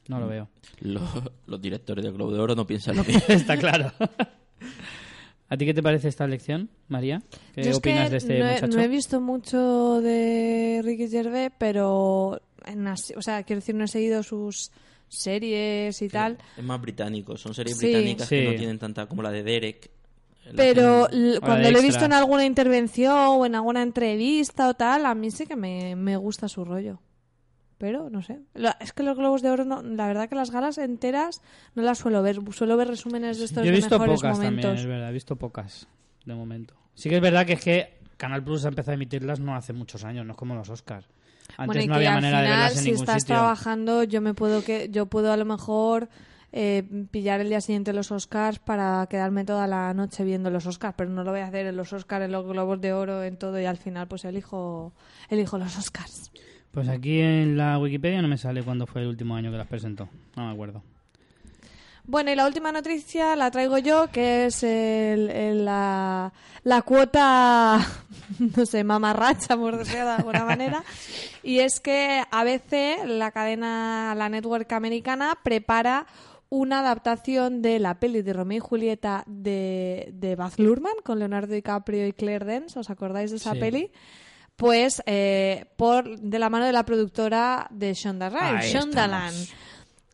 No 0.08 0.18
lo 0.18 0.28
veo. 0.28 0.48
los, 0.80 1.02
los 1.46 1.60
directores 1.60 2.02
del 2.02 2.14
Globo 2.14 2.32
de 2.32 2.40
Oro 2.40 2.54
no 2.54 2.66
piensan 2.66 2.96
lo 2.96 3.04
mismo 3.04 3.20
Está 3.28 3.58
claro. 3.58 3.92
¿A 5.48 5.56
ti 5.56 5.64
qué 5.64 5.74
te 5.74 5.82
parece 5.82 6.08
esta 6.08 6.26
lección, 6.26 6.68
María? 6.88 7.22
¿Qué 7.54 7.62
Yo 7.62 7.70
es 7.70 7.78
que 7.80 7.90
opinas 7.90 8.10
de 8.10 8.16
este 8.16 8.38
no 8.38 8.46
he, 8.48 8.54
muchacho? 8.54 8.76
no 8.76 8.82
he 8.82 8.88
visto 8.88 9.20
mucho 9.20 10.00
de 10.00 10.80
Ricky 10.84 11.08
Gervais, 11.08 11.52
pero 11.56 12.40
en 12.64 12.86
o 12.88 12.96
sea, 13.22 13.42
quiero 13.44 13.60
decir, 13.60 13.74
no 13.76 13.84
he 13.84 13.88
seguido 13.88 14.22
sus 14.24 14.72
series 15.08 16.02
y 16.02 16.08
tal. 16.08 16.36
es 16.56 16.64
más 16.64 16.80
británico 16.80 17.36
son 17.36 17.54
series 17.54 17.76
Sí. 17.78 17.86
británicas 17.86 18.28
que 18.28 18.44
no 18.44 18.54
tienen 18.56 18.78
tanta 18.78 19.06
como 19.06 19.22
la 19.22 19.30
de 19.30 19.44
Derek 19.44 19.88
La 20.46 20.52
Pero 20.56 21.08
cuando 21.40 21.70
lo 21.70 21.78
he 21.78 21.82
visto 21.82 22.04
en 22.04 22.12
alguna 22.12 22.44
intervención 22.44 23.14
o 23.16 23.46
en 23.46 23.54
alguna 23.54 23.82
entrevista 23.82 24.68
o 24.68 24.74
tal, 24.74 25.06
a 25.06 25.14
mí 25.14 25.30
sí 25.30 25.46
que 25.46 25.54
me, 25.56 25.94
me 25.96 26.16
gusta 26.16 26.48
su 26.48 26.64
rollo. 26.64 27.00
Pero 27.78 28.08
no 28.08 28.22
sé. 28.22 28.40
Es 28.80 28.92
que 28.92 29.02
los 29.02 29.16
Globos 29.18 29.42
de 29.42 29.50
Oro, 29.50 29.64
no, 29.64 29.82
la 29.82 30.06
verdad 30.06 30.28
que 30.28 30.34
las 30.34 30.50
galas 30.50 30.78
enteras 30.78 31.42
no 31.74 31.82
las 31.82 31.98
suelo 31.98 32.22
ver. 32.22 32.38
Suelo 32.52 32.76
ver 32.76 32.88
resúmenes 32.88 33.38
de 33.38 33.44
estos 33.44 33.62
Yo 33.62 33.68
he 33.68 33.72
de 33.72 33.76
visto 33.76 33.98
mejores 33.98 34.20
pocas 34.20 34.36
momentos. 34.38 34.62
también, 34.62 34.80
es 34.80 34.86
verdad. 34.86 35.10
He 35.10 35.12
visto 35.12 35.36
pocas, 35.36 35.86
de 36.24 36.34
momento. 36.34 36.74
Sí 36.94 37.10
que 37.10 37.16
es 37.16 37.20
verdad 37.22 37.44
que 37.44 37.52
es 37.52 37.60
que 37.62 37.98
Canal 38.16 38.42
Plus 38.42 38.64
ha 38.64 38.68
empezado 38.68 38.92
a 38.92 38.94
emitirlas 38.94 39.40
no 39.40 39.54
hace 39.54 39.74
muchos 39.74 40.04
años, 40.04 40.24
no 40.24 40.32
es 40.32 40.38
como 40.38 40.54
los 40.54 40.70
Oscars. 40.70 41.06
Antes 41.58 41.66
bueno, 41.66 41.82
y 41.82 41.86
no 41.86 41.94
había 41.96 42.12
manera 42.14 42.38
de 42.40 42.44
final, 42.46 42.58
verlas 42.58 42.76
en 42.78 42.82
si 42.82 42.90
ningún 42.90 43.02
estás 43.02 43.22
sitio. 43.22 43.34
trabajando, 43.36 44.02
yo 44.04 44.20
me 44.22 44.32
puedo 44.34 44.64
que 44.64 44.88
yo 44.90 45.06
puedo 45.06 45.30
a 45.30 45.36
lo 45.36 45.44
mejor 45.44 46.08
eh, 46.52 46.82
pillar 47.10 47.40
el 47.40 47.50
día 47.50 47.60
siguiente 47.60 47.92
los 47.92 48.10
Oscars 48.10 48.58
para 48.58 49.06
quedarme 49.10 49.44
toda 49.44 49.66
la 49.66 49.92
noche 49.92 50.24
viendo 50.24 50.50
los 50.50 50.66
Oscars, 50.66 50.94
pero 50.96 51.10
no 51.10 51.22
lo 51.22 51.30
voy 51.30 51.40
a 51.40 51.46
hacer 51.48 51.66
en 51.66 51.76
los 51.76 51.92
Oscars, 51.92 52.24
en 52.24 52.32
los 52.32 52.46
Globos 52.46 52.80
de 52.80 52.94
Oro, 52.94 53.22
en 53.22 53.36
todo 53.36 53.60
y 53.60 53.66
al 53.66 53.76
final 53.76 54.08
pues 54.08 54.24
elijo 54.24 54.94
elijo 55.28 55.58
los 55.58 55.76
Oscars. 55.76 56.32
Pues 56.76 56.90
aquí 56.90 57.20
en 57.20 57.56
la 57.56 57.78
Wikipedia 57.78 58.20
no 58.20 58.28
me 58.28 58.36
sale 58.36 58.62
cuándo 58.62 58.86
fue 58.86 59.00
el 59.00 59.08
último 59.08 59.34
año 59.34 59.50
que 59.50 59.56
las 59.56 59.66
presentó. 59.66 60.10
No 60.36 60.44
me 60.46 60.52
acuerdo. 60.52 60.82
Bueno, 62.04 62.30
y 62.30 62.34
la 62.34 62.46
última 62.46 62.70
noticia 62.70 63.34
la 63.34 63.50
traigo 63.50 63.78
yo, 63.78 64.08
que 64.12 64.44
es 64.44 64.62
el- 64.62 65.30
el- 65.30 65.64
la, 65.64 66.34
la 66.64 66.82
cuota, 66.82 67.78
no 68.58 68.66
sé, 68.66 68.84
mamarracha, 68.84 69.56
por 69.56 69.78
decirlo 69.78 70.04
de 70.04 70.10
alguna 70.10 70.44
manera. 70.44 70.84
Y 71.42 71.60
es 71.60 71.80
que 71.80 72.22
ABC, 72.30 73.06
la 73.06 73.30
cadena, 73.30 74.14
la 74.14 74.28
network 74.28 74.70
americana, 74.74 75.38
prepara 75.42 76.06
una 76.50 76.80
adaptación 76.80 77.62
de 77.62 77.78
la 77.78 77.98
peli 77.98 78.20
de 78.20 78.34
Romeo 78.34 78.58
y 78.58 78.60
Julieta 78.60 79.24
de, 79.26 80.10
de 80.12 80.36
Baz 80.36 80.58
Luhrmann 80.58 80.92
con 81.04 81.18
Leonardo 81.20 81.54
DiCaprio 81.54 82.06
y 82.06 82.12
Claire 82.12 82.44
Danes. 82.44 82.76
¿Os 82.76 82.90
acordáis 82.90 83.30
de 83.30 83.38
esa 83.38 83.54
Sí. 83.54 83.60
peli? 83.60 83.90
Pues 84.56 85.02
eh, 85.06 85.66
por 85.76 86.18
de 86.18 86.38
la 86.38 86.48
mano 86.48 86.64
de 86.64 86.72
la 86.72 86.84
productora 86.84 87.66
de 87.70 87.92
Shonda 87.94 88.30
Rhimes, 88.30 88.72
Shondaland. 88.72 89.48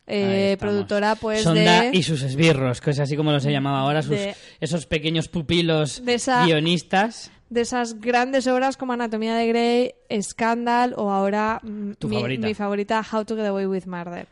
Eh, 0.08 0.56
productora 0.58 1.14
pues 1.14 1.42
Sonda 1.44 1.82
de 1.82 1.90
y 1.96 2.02
sus 2.02 2.22
esbirros, 2.22 2.80
que 2.80 2.90
es 2.90 2.98
así 2.98 3.16
como 3.16 3.30
los 3.30 3.44
he 3.46 3.52
llamado 3.52 3.76
ahora, 3.76 4.02
sus, 4.02 4.10
de- 4.10 4.34
esos 4.60 4.84
pequeños 4.86 5.28
pupilos 5.28 6.04
de 6.04 6.14
esa- 6.14 6.44
guionistas. 6.44 7.30
de 7.50 7.60
esas 7.60 8.00
grandes 8.00 8.48
obras 8.48 8.76
como 8.76 8.94
Anatomía 8.94 9.36
de 9.36 9.46
Grey, 9.46 9.94
Scandal 10.20 10.94
o 10.96 11.10
ahora 11.12 11.60
mm, 11.62 11.92
Tu 12.00 12.08
mi, 12.08 12.16
favorita. 12.16 12.46
mi 12.48 12.54
favorita 12.54 13.06
How 13.12 13.24
to 13.24 13.36
Get 13.36 13.46
Away 13.46 13.66
with 13.66 13.86
Murder. 13.86 14.26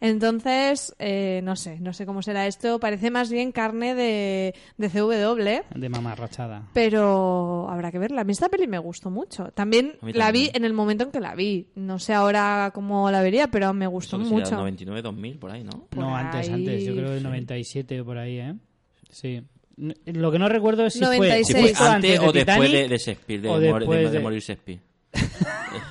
Entonces, 0.00 0.94
eh, 0.98 1.40
no 1.42 1.56
sé, 1.56 1.78
no 1.80 1.92
sé 1.92 2.06
cómo 2.06 2.22
será 2.22 2.46
esto. 2.46 2.78
Parece 2.80 3.10
más 3.10 3.30
bien 3.30 3.52
carne 3.52 3.94
de, 3.94 4.54
de 4.76 4.88
CW, 4.90 5.78
De 5.78 5.88
mamarrachada. 5.88 6.68
pero 6.72 7.66
habrá 7.70 7.90
que 7.90 7.98
verla. 7.98 8.20
A 8.20 8.24
mí 8.24 8.32
esta 8.32 8.48
peli 8.48 8.66
me 8.66 8.78
gustó 8.78 9.10
mucho. 9.10 9.50
También 9.52 9.96
la 10.02 10.30
vi 10.32 10.50
en 10.54 10.64
el 10.64 10.72
momento 10.72 11.04
en 11.04 11.10
que 11.10 11.20
la 11.20 11.34
vi. 11.34 11.68
No 11.74 11.98
sé 11.98 12.14
ahora 12.14 12.70
cómo 12.74 13.10
la 13.10 13.22
vería, 13.22 13.48
pero 13.48 13.72
me 13.72 13.86
gustó 13.86 14.20
Eso 14.20 14.26
mucho. 14.34 14.56
99, 14.56 15.02
2000, 15.02 15.38
por 15.38 15.50
ahí, 15.50 15.64
¿no? 15.64 15.86
Por 15.88 15.98
no, 16.00 16.14
antes, 16.16 16.48
ahí, 16.48 16.54
antes. 16.54 16.84
Yo 16.84 16.94
creo 16.94 17.08
que 17.10 17.18
sí. 17.18 17.24
97 17.24 18.00
o 18.00 18.04
por 18.04 18.18
ahí, 18.18 18.38
¿eh? 18.38 18.54
Sí. 19.10 19.42
Lo 19.76 20.32
que 20.32 20.38
no 20.38 20.48
recuerdo 20.48 20.86
es 20.86 20.94
si 20.94 21.00
96. 21.00 21.46
Si 21.68 21.74
fue 21.74 21.88
antes 21.88 22.18
o 22.20 22.32
después 22.32 22.72
de, 22.72 22.88
de 22.88 22.96
Shakespeare, 22.98 23.40
de, 23.42 23.48
o 23.48 23.52
mor- 23.52 23.60
de- 23.60 23.72
después 23.78 24.02
de 24.04 24.10
de- 24.10 24.20
morir 24.20 24.40
Shakespeare. 24.40 24.80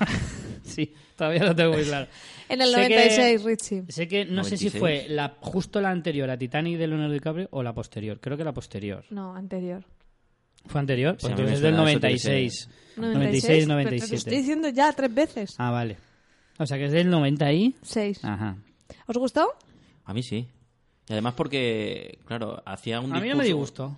Sí, 0.63 0.93
todavía 1.15 1.43
lo 1.45 1.55
tengo 1.55 1.73
muy 1.73 1.83
claro. 1.83 2.07
En 2.49 2.61
el 2.61 2.69
Sé 2.69 2.75
que- 2.87 2.95
96, 2.95 3.43
Richie. 3.43 3.83
Sé 3.89 4.07
que 4.07 4.25
no 4.25 4.43
sé 4.43 4.57
si 4.57 4.65
96. 4.69 4.79
fue 4.79 5.05
la, 5.09 5.37
justo 5.41 5.81
la 5.81 5.89
anterior 5.89 6.29
a 6.29 6.37
Titanic 6.37 6.77
de 6.77 6.87
Leonardo 6.87 7.13
DiCaprio 7.13 7.47
o 7.51 7.63
la 7.63 7.73
posterior. 7.73 8.19
Creo 8.19 8.37
que 8.37 8.43
la 8.43 8.53
posterior. 8.53 9.03
No, 9.09 9.35
anterior. 9.35 9.83
¿Fue 10.67 10.79
anterior? 10.79 11.13
Pues 11.13 11.23
Sí, 11.25 11.29
entonces 11.31 11.55
es 11.55 11.61
del 11.61 11.75
suena, 11.75 11.91
eso 11.91 11.99
tiene 11.99 12.15
que 12.15 12.27
96. 12.29 12.69
96, 12.97 13.43
Pero 13.45 13.61
te 13.61 13.67
lo 13.67 13.73
97. 13.73 14.15
estoy 14.15 14.37
diciendo 14.37 14.69
ya 14.69 14.93
tres 14.93 15.13
veces. 15.13 15.55
Ah, 15.57 15.71
vale. 15.71 15.97
O 16.57 16.65
sea 16.65 16.77
que 16.77 16.85
es 16.85 16.91
del 16.91 17.09
90 17.09 17.51
y... 17.53 17.75
Seis. 17.81 18.23
Ajá. 18.23 18.55
¿Os 19.07 19.17
gustó? 19.17 19.47
A 20.05 20.13
mí 20.13 20.23
sí. 20.23 20.47
Y 21.07 21.13
además 21.13 21.33
porque, 21.35 22.17
claro, 22.25 22.63
hacía 22.65 22.99
un 22.99 23.15
A 23.15 23.19
mí 23.19 23.29
no 23.29 23.35
me 23.35 23.43
disgustó. 23.43 23.95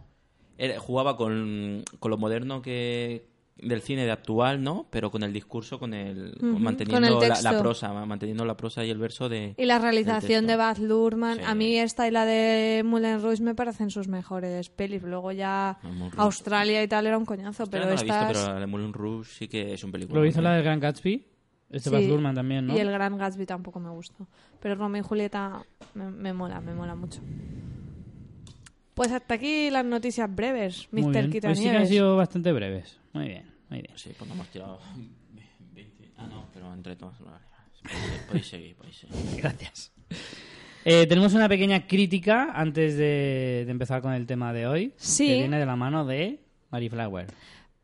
Era- 0.58 0.80
jugaba 0.80 1.16
con, 1.16 1.84
con 2.00 2.12
lo 2.12 2.18
moderno 2.18 2.62
que 2.62 3.28
del 3.60 3.82
cine 3.82 4.06
de 4.06 4.12
actual, 4.12 4.62
¿no? 4.64 4.86
Pero 4.92 5.10
con 5.10 5.24
el 5.24 5.34
discurso, 5.34 5.80
con 5.80 5.94
el 5.94 6.38
manteniendo 6.42 6.94
con 6.96 7.04
el 7.06 7.14
la, 7.14 7.20
texto. 7.36 7.52
la 7.52 7.60
prosa, 7.60 7.92
ma- 7.94 8.06
manteniendo 8.06 8.46
la 8.46 8.56
prosa 8.56 8.86
y 8.86 8.90
el 8.92 8.98
verso 9.00 9.30
de 9.30 9.56
Y 9.58 9.66
la 9.66 9.80
realización 9.80 10.46
de 10.48 10.56
Baz 10.56 10.80
Luhrmann, 10.80 11.38
Sí. 11.38 11.44
a 11.46 11.56
mí 11.56 11.78
esta 11.78 12.08
y 12.08 12.12
la 12.12 12.26
de 12.26 12.84
Moulin 12.86 13.22
Rouge 13.22 13.42
me 13.42 13.56
parecen 13.56 13.90
sus 13.90 14.08
mejores 14.08 14.70
pelis. 14.70 15.02
Luego 15.02 15.32
ya 15.32 15.80
Ah. 15.82 16.10
Australia 16.18 16.84
y 16.84 16.88
tal 16.88 17.08
era 17.08 17.18
un 17.18 17.26
coñazo, 17.26 17.64
Esta 17.64 17.72
pero 17.72 17.86
no 17.86 17.92
he 17.92 17.96
estas... 17.96 18.28
visto, 18.30 18.42
pero 18.44 18.54
la 18.54 18.60
de 18.60 18.68
Moulin 18.68 18.94
Rouge 18.94 19.30
sí 19.32 19.48
que 19.48 19.74
es 19.74 19.84
un 19.84 19.92
película. 19.92 20.20
Lo 20.20 20.26
hizo 20.26 20.42
la 20.42 20.54
del 20.54 20.64
Gran 20.64 20.80
Gatsby. 20.80 21.26
Este 21.70 21.90
Sí, 21.90 21.96
Baz 21.96 22.04
Luhrmann 22.06 22.36
también, 22.36 22.68
¿no? 22.68 22.76
Y 22.76 22.80
el 22.80 22.90
Gran 22.92 23.18
Gatsby 23.18 23.46
tampoco 23.46 23.80
me 23.80 23.90
gustó. 23.90 24.28
Pero 24.62 24.76
Romeo 24.76 25.02
y 25.02 25.06
Julieta 25.06 25.64
me, 25.96 26.10
me 26.12 26.32
mola, 26.32 26.62
me 26.62 26.74
mola 26.74 26.96
mucho. 26.96 27.20
Pues 28.94 29.12
hasta 29.12 29.36
aquí 29.36 29.70
las 29.70 29.86
noticias 29.86 30.34
breves, 30.34 30.88
Muy 30.92 31.04
Mr. 31.04 31.12
bien. 31.12 31.26
Hoy 31.26 31.32
sí 31.34 31.40
que 31.40 31.48
han 31.48 31.54
Quitanieves. 31.54 31.90
sido 31.90 32.16
bastante 32.18 32.52
breves. 32.52 33.00
Muy 33.18 33.28
bien, 33.28 33.46
muy 33.70 33.82
bien. 33.82 33.94
Sí, 33.98 34.12
pues 34.18 34.28
no 34.28 34.36
hemos 34.36 34.48
tirado 34.50 34.80
20. 35.74 36.12
Ah, 36.18 36.28
no, 36.30 36.46
pero 36.54 36.74
entre 36.74 36.96
todos. 36.96 37.20
vale. 37.20 37.38
Podéis- 38.30 38.48
seguir, 38.50 38.76
podéis 38.76 38.98
seguir. 38.98 39.16
Gracias. 39.42 39.92
Eh, 40.86 41.06
tenemos 41.08 41.34
una 41.34 41.50
pequeña 41.50 41.86
crítica 41.88 42.50
antes 42.54 42.96
de, 42.98 43.64
de 43.66 43.72
empezar 43.72 44.02
con 44.02 44.14
el 44.14 44.26
tema 44.26 44.54
de 44.54 44.68
hoy. 44.68 44.94
Sí. 44.98 45.28
Que 45.28 45.34
viene 45.40 45.60
de 45.60 45.66
la 45.66 45.76
mano 45.76 46.06
de 46.06 46.40
Mary 46.72 46.90
Flower. 46.90 47.28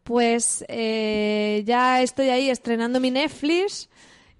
Pues 0.04 0.66
eh, 0.68 1.64
ya 1.66 2.02
estoy 2.02 2.30
ahí 2.30 2.50
estrenando 2.50 3.00
mi 3.00 3.12
Netflix 3.12 3.90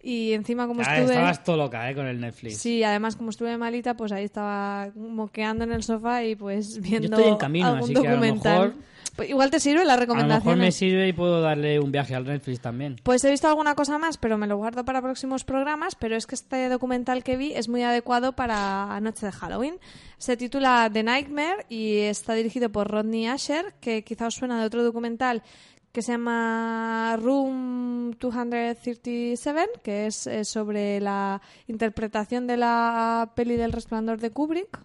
y 0.02 0.34
encima 0.34 0.68
como 0.68 0.82
Ah, 0.82 0.96
estuve... 0.98 1.14
estabas 1.14 1.44
todo 1.44 1.56
loca, 1.58 1.90
¿eh? 1.90 1.96
Con 1.96 2.06
el 2.08 2.20
Netflix. 2.20 2.58
Sí, 2.58 2.84
además 2.84 3.16
como 3.16 3.30
estuve 3.30 3.58
malita, 3.58 3.96
pues 3.96 4.12
ahí 4.12 4.26
estaba 4.26 4.92
moqueando 4.96 5.64
en 5.64 5.72
el 5.72 5.84
sofá 5.84 6.24
y 6.26 6.36
pues 6.36 6.80
viendo 6.82 7.16
estoy 7.16 7.32
en 7.32 7.38
camino, 7.38 7.68
algún 7.68 7.84
así 7.84 7.94
que 7.94 8.00
a 8.00 8.04
lo 8.04 8.10
documental. 8.10 8.68
mejor- 8.70 8.93
Pues 9.16 9.30
igual 9.30 9.52
te 9.52 9.60
sirve 9.60 9.86
la 9.86 9.94
A 9.94 9.98
lo 9.98 10.02
mejor 10.02 10.18
me 10.18 10.24
recomendación. 10.36 10.72
sirve 10.72 11.08
y 11.08 11.14
puedo 11.14 11.42
darle 11.42 11.80
un 11.80 11.92
viaje 11.92 12.16
al 12.16 12.26
Netflix 12.26 12.60
también. 12.62 12.96
Pues 13.04 13.24
he 13.24 13.30
visto 13.30 13.48
alguna 13.48 13.76
cosa 13.76 13.98
más, 13.98 14.18
pero 14.18 14.38
me 14.38 14.48
lo 14.48 14.58
guardo 14.58 14.86
para 14.86 15.02
próximos 15.02 15.44
programas. 15.44 15.96
Pero 15.96 16.16
es 16.16 16.26
que 16.26 16.36
este 16.36 16.68
documental 16.70 17.24
que 17.24 17.38
vi 17.38 17.54
es 17.54 17.70
muy 17.70 17.84
adecuado 17.84 18.34
para 18.34 19.00
Noche 19.02 19.28
de 19.28 19.32
Halloween. 19.32 19.76
Se 20.18 20.36
titula 20.38 20.90
The 20.92 21.04
Nightmare 21.04 21.66
y 21.70 22.00
está 22.00 22.34
dirigido 22.34 22.70
por 22.70 22.90
Rodney 22.90 23.28
Asher, 23.28 23.74
que 23.80 24.04
quizá 24.04 24.28
os 24.28 24.36
suena 24.36 24.60
de 24.60 24.66
otro 24.66 24.84
documental 24.84 25.44
que 25.92 26.02
se 26.02 26.14
llama 26.14 27.16
Room 27.22 28.16
237, 28.20 29.82
que 29.84 30.08
es 30.08 30.26
eh, 30.26 30.44
sobre 30.44 31.00
la 31.00 31.40
interpretación 31.68 32.48
de 32.48 32.58
la 32.58 33.32
peli 33.36 33.58
del 33.58 33.72
resplandor 33.72 34.20
de 34.20 34.32
Kubrick. 34.32 34.80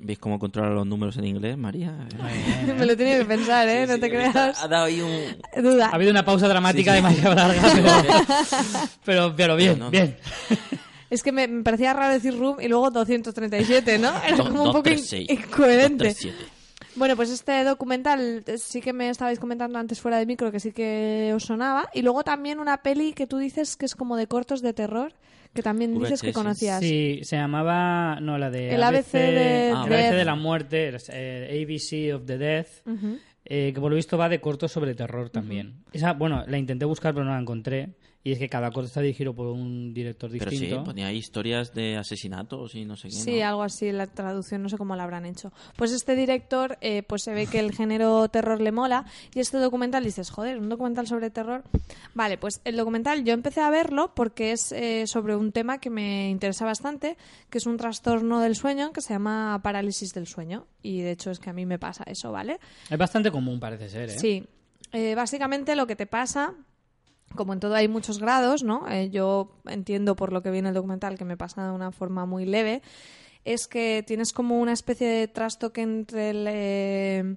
¿Veis 0.00 0.18
cómo 0.18 0.38
controla 0.38 0.70
los 0.70 0.86
números 0.86 1.16
en 1.16 1.24
inglés, 1.26 1.56
María? 1.58 1.92
me 2.78 2.86
lo 2.86 2.96
tenido 2.96 3.18
que 3.20 3.24
pensar, 3.24 3.68
¿eh? 3.68 3.86
no 3.86 3.98
te 3.98 4.08
creas. 4.08 4.36
Ha 4.62 4.68
dado 4.68 4.84
ahí 4.86 5.00
un... 5.00 5.62
Duda. 5.62 5.86
Ha 5.86 5.94
habido 5.94 6.10
una 6.10 6.24
pausa 6.24 6.48
dramática 6.48 6.92
Sí, 6.94 6.98
sí. 6.98 7.02
demasiado 7.04 7.34
larga, 7.34 7.62
pero, 7.74 8.88
pero, 9.04 9.34
pero 9.36 9.56
bien, 9.56 9.78
No, 9.78 9.86
no. 9.86 9.90
bien. 9.90 10.16
Es 11.10 11.24
que 11.24 11.32
me, 11.32 11.48
me 11.48 11.64
parecía 11.64 11.92
raro 11.92 12.12
decir 12.14 12.38
room 12.38 12.60
y 12.60 12.68
luego 12.68 12.88
237, 12.92 13.98
¿no? 13.98 14.12
Era 14.24 14.36
como 14.36 14.62
un 14.62 14.68
poco 14.68 14.84
tres, 14.84 15.12
in- 15.12 15.26
incoherente. 15.28 16.04
Dos, 16.04 16.16
tres, 16.16 16.16
siete. 16.20 16.38
Bueno, 16.94 17.16
pues 17.16 17.30
este 17.30 17.64
documental 17.64 18.44
eh, 18.46 18.58
sí 18.58 18.80
que 18.80 18.92
me 18.92 19.10
estabais 19.10 19.40
comentando 19.40 19.76
antes 19.80 20.00
fuera 20.00 20.18
de 20.18 20.26
micro 20.26 20.52
que 20.52 20.60
sí 20.60 20.70
que 20.70 21.32
os 21.34 21.42
sonaba. 21.42 21.88
Y 21.94 22.02
luego 22.02 22.22
también 22.22 22.60
una 22.60 22.76
peli 22.82 23.12
que 23.12 23.26
tú 23.26 23.38
dices 23.38 23.74
que 23.76 23.86
es 23.86 23.96
como 23.96 24.16
de 24.16 24.28
cortos 24.28 24.62
de 24.62 24.72
terror, 24.72 25.12
que 25.54 25.62
también 25.62 25.98
dices 25.98 26.22
que 26.22 26.32
conocías. 26.32 26.80
Sí, 26.80 27.20
se 27.22 27.36
llamaba, 27.36 28.18
no, 28.20 28.38
la 28.38 28.50
de 28.50 28.74
El 28.74 28.82
ABC 28.82 29.12
de 29.12 29.72
Ah. 29.74 29.82
ABC 29.82 30.14
de 30.14 30.24
la 30.24 30.34
muerte, 30.34 30.96
eh, 31.12 31.62
ABC 31.62 32.14
of 32.14 32.24
the 32.26 32.38
Death, 32.38 32.68
eh, 33.44 33.72
que 33.74 33.80
por 33.80 33.90
lo 33.90 33.96
visto 33.96 34.16
va 34.16 34.28
de 34.28 34.40
cortos 34.40 34.70
sobre 34.72 34.94
terror 34.94 35.30
también. 35.30 35.82
Esa, 35.92 36.12
bueno, 36.12 36.44
la 36.46 36.58
intenté 36.58 36.84
buscar 36.84 37.14
pero 37.14 37.24
no 37.24 37.32
la 37.32 37.40
encontré. 37.40 37.90
Y 38.22 38.32
es 38.32 38.38
que 38.38 38.50
cada 38.50 38.70
corto 38.70 38.86
está 38.88 39.00
dirigido 39.00 39.32
por 39.34 39.46
un 39.46 39.94
director 39.94 40.30
Pero 40.30 40.50
sí, 40.50 40.58
distinto. 40.58 40.84
ponía 40.84 41.06
ahí 41.06 41.16
historias 41.16 41.72
de 41.72 41.96
asesinatos 41.96 42.74
y 42.74 42.84
no 42.84 42.94
sé 42.94 43.08
qué. 43.08 43.14
Sí, 43.14 43.40
¿no? 43.40 43.48
algo 43.48 43.62
así, 43.62 43.90
la 43.92 44.06
traducción 44.08 44.62
no 44.62 44.68
sé 44.68 44.76
cómo 44.76 44.94
la 44.94 45.04
habrán 45.04 45.24
hecho. 45.24 45.52
Pues 45.76 45.90
este 45.92 46.14
director, 46.14 46.76
eh, 46.82 47.02
pues 47.02 47.22
se 47.22 47.32
ve 47.32 47.46
que 47.46 47.60
el 47.60 47.72
género 47.72 48.28
terror 48.28 48.60
le 48.60 48.72
mola 48.72 49.06
y 49.34 49.40
este 49.40 49.56
documental 49.56 50.04
dices, 50.04 50.28
joder, 50.30 50.58
un 50.58 50.68
documental 50.68 51.06
sobre 51.06 51.30
terror. 51.30 51.64
Vale, 52.14 52.36
pues 52.36 52.60
el 52.64 52.76
documental 52.76 53.24
yo 53.24 53.32
empecé 53.32 53.62
a 53.62 53.70
verlo 53.70 54.12
porque 54.14 54.52
es 54.52 54.70
eh, 54.72 55.06
sobre 55.06 55.34
un 55.34 55.50
tema 55.50 55.78
que 55.78 55.88
me 55.88 56.28
interesa 56.28 56.66
bastante, 56.66 57.16
que 57.48 57.56
es 57.56 57.64
un 57.64 57.78
trastorno 57.78 58.40
del 58.40 58.54
sueño 58.54 58.92
que 58.92 59.00
se 59.00 59.14
llama 59.14 59.58
parálisis 59.62 60.12
del 60.12 60.26
sueño 60.26 60.66
y 60.82 61.00
de 61.00 61.12
hecho 61.12 61.30
es 61.30 61.38
que 61.38 61.48
a 61.48 61.54
mí 61.54 61.64
me 61.64 61.78
pasa 61.78 62.04
eso, 62.06 62.30
¿vale? 62.32 62.60
Es 62.90 62.98
bastante 62.98 63.30
común, 63.30 63.58
parece 63.58 63.88
ser, 63.88 64.10
¿eh? 64.10 64.18
Sí, 64.18 64.44
Eh, 64.92 65.14
básicamente 65.14 65.74
lo 65.76 65.86
que 65.86 65.94
te 65.96 66.06
pasa, 66.06 66.52
como 67.34 67.52
en 67.52 67.60
todo 67.60 67.74
hay 67.74 67.88
muchos 67.88 68.18
grados, 68.18 68.62
¿no? 68.62 68.88
Eh, 68.88 69.10
yo 69.10 69.52
entiendo 69.66 70.16
por 70.16 70.32
lo 70.32 70.42
que 70.42 70.50
viene 70.50 70.68
el 70.68 70.74
documental 70.74 71.18
que 71.18 71.24
me 71.24 71.36
pasa 71.36 71.64
de 71.64 71.72
una 71.72 71.92
forma 71.92 72.26
muy 72.26 72.44
leve, 72.44 72.82
es 73.44 73.66
que 73.66 74.04
tienes 74.06 74.32
como 74.32 74.60
una 74.60 74.72
especie 74.72 75.08
de 75.08 75.28
trastoque 75.28 75.82
entre 75.82 76.30
el... 76.30 76.46
eh, 76.48 77.36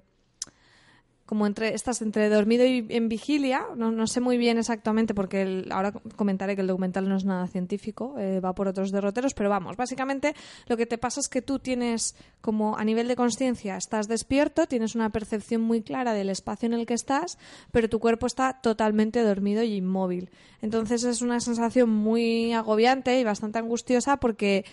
como 1.26 1.46
entre 1.46 1.74
estás 1.74 2.02
entre 2.02 2.28
dormido 2.28 2.66
y 2.66 2.86
en 2.90 3.08
vigilia, 3.08 3.64
no, 3.76 3.90
no 3.90 4.06
sé 4.06 4.20
muy 4.20 4.36
bien 4.36 4.58
exactamente 4.58 5.14
porque 5.14 5.64
ahora 5.70 5.92
comentaré 6.16 6.54
que 6.54 6.60
el 6.60 6.66
documental 6.66 7.08
no 7.08 7.16
es 7.16 7.24
nada 7.24 7.46
científico, 7.46 8.14
eh, 8.18 8.40
va 8.40 8.54
por 8.54 8.68
otros 8.68 8.92
derroteros, 8.92 9.32
pero 9.32 9.48
vamos, 9.48 9.76
básicamente 9.76 10.34
lo 10.66 10.76
que 10.76 10.86
te 10.86 10.98
pasa 10.98 11.20
es 11.20 11.28
que 11.28 11.40
tú 11.40 11.58
tienes 11.58 12.14
como 12.40 12.76
a 12.76 12.84
nivel 12.84 13.08
de 13.08 13.16
conciencia 13.16 13.76
estás 13.76 14.06
despierto, 14.06 14.66
tienes 14.66 14.94
una 14.94 15.10
percepción 15.10 15.62
muy 15.62 15.82
clara 15.82 16.12
del 16.12 16.28
espacio 16.28 16.66
en 16.66 16.74
el 16.74 16.86
que 16.86 16.94
estás, 16.94 17.38
pero 17.72 17.88
tu 17.88 18.00
cuerpo 18.00 18.26
está 18.26 18.60
totalmente 18.60 19.22
dormido 19.22 19.62
y 19.62 19.76
inmóvil. 19.76 20.30
Entonces 20.60 21.04
es 21.04 21.22
una 21.22 21.40
sensación 21.40 21.90
muy 21.90 22.52
agobiante 22.52 23.18
y 23.18 23.24
bastante 23.24 23.58
angustiosa 23.58 24.18
porque 24.18 24.64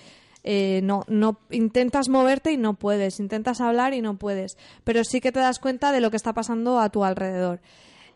eh, 0.44 0.82
no, 0.84 1.04
no 1.08 1.40
intentas 1.52 2.10
moverte 2.10 2.52
y 2.52 2.58
no 2.58 2.74
puedes, 2.76 3.20
intentas 3.20 3.62
hablar 3.62 3.94
y 3.94 4.02
no 4.02 4.18
puedes, 4.18 4.58
pero 4.84 5.04
sí 5.04 5.22
que 5.22 5.32
te 5.32 5.40
das 5.40 5.60
cuenta 5.60 5.92
de 5.92 6.02
lo 6.02 6.10
que 6.12 6.18
está 6.18 6.34
pasando 6.34 6.80
a 6.80 6.90
tu 6.90 7.04
alrededor. 7.04 7.62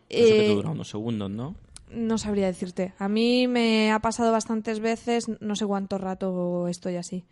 Eso 0.10 0.34
que 0.36 0.42
Eh, 0.42 0.46
te 0.48 0.54
dura 0.54 0.70
unos 0.72 0.90
segundos, 0.90 1.30
¿no? 1.32 1.56
no 1.92 2.18
sabría 2.18 2.48
decirte. 2.48 2.94
A 3.00 3.08
mí 3.08 3.48
me 3.48 3.92
ha 3.92 4.00
pasado 4.00 4.32
bastantes 4.32 4.80
veces, 4.80 5.26
no 5.40 5.56
sé 5.56 5.66
cuánto 5.66 5.98
rato 5.98 6.68
estoy 6.68 6.96
así, 6.98 7.26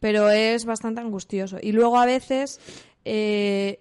pero 0.00 0.30
es 0.30 0.64
bastante 0.64 1.00
angustioso. 1.00 1.58
Y 1.62 1.72
luego 1.72 1.98
a 1.98 2.06
veces 2.06 2.60
eh, 3.04 3.80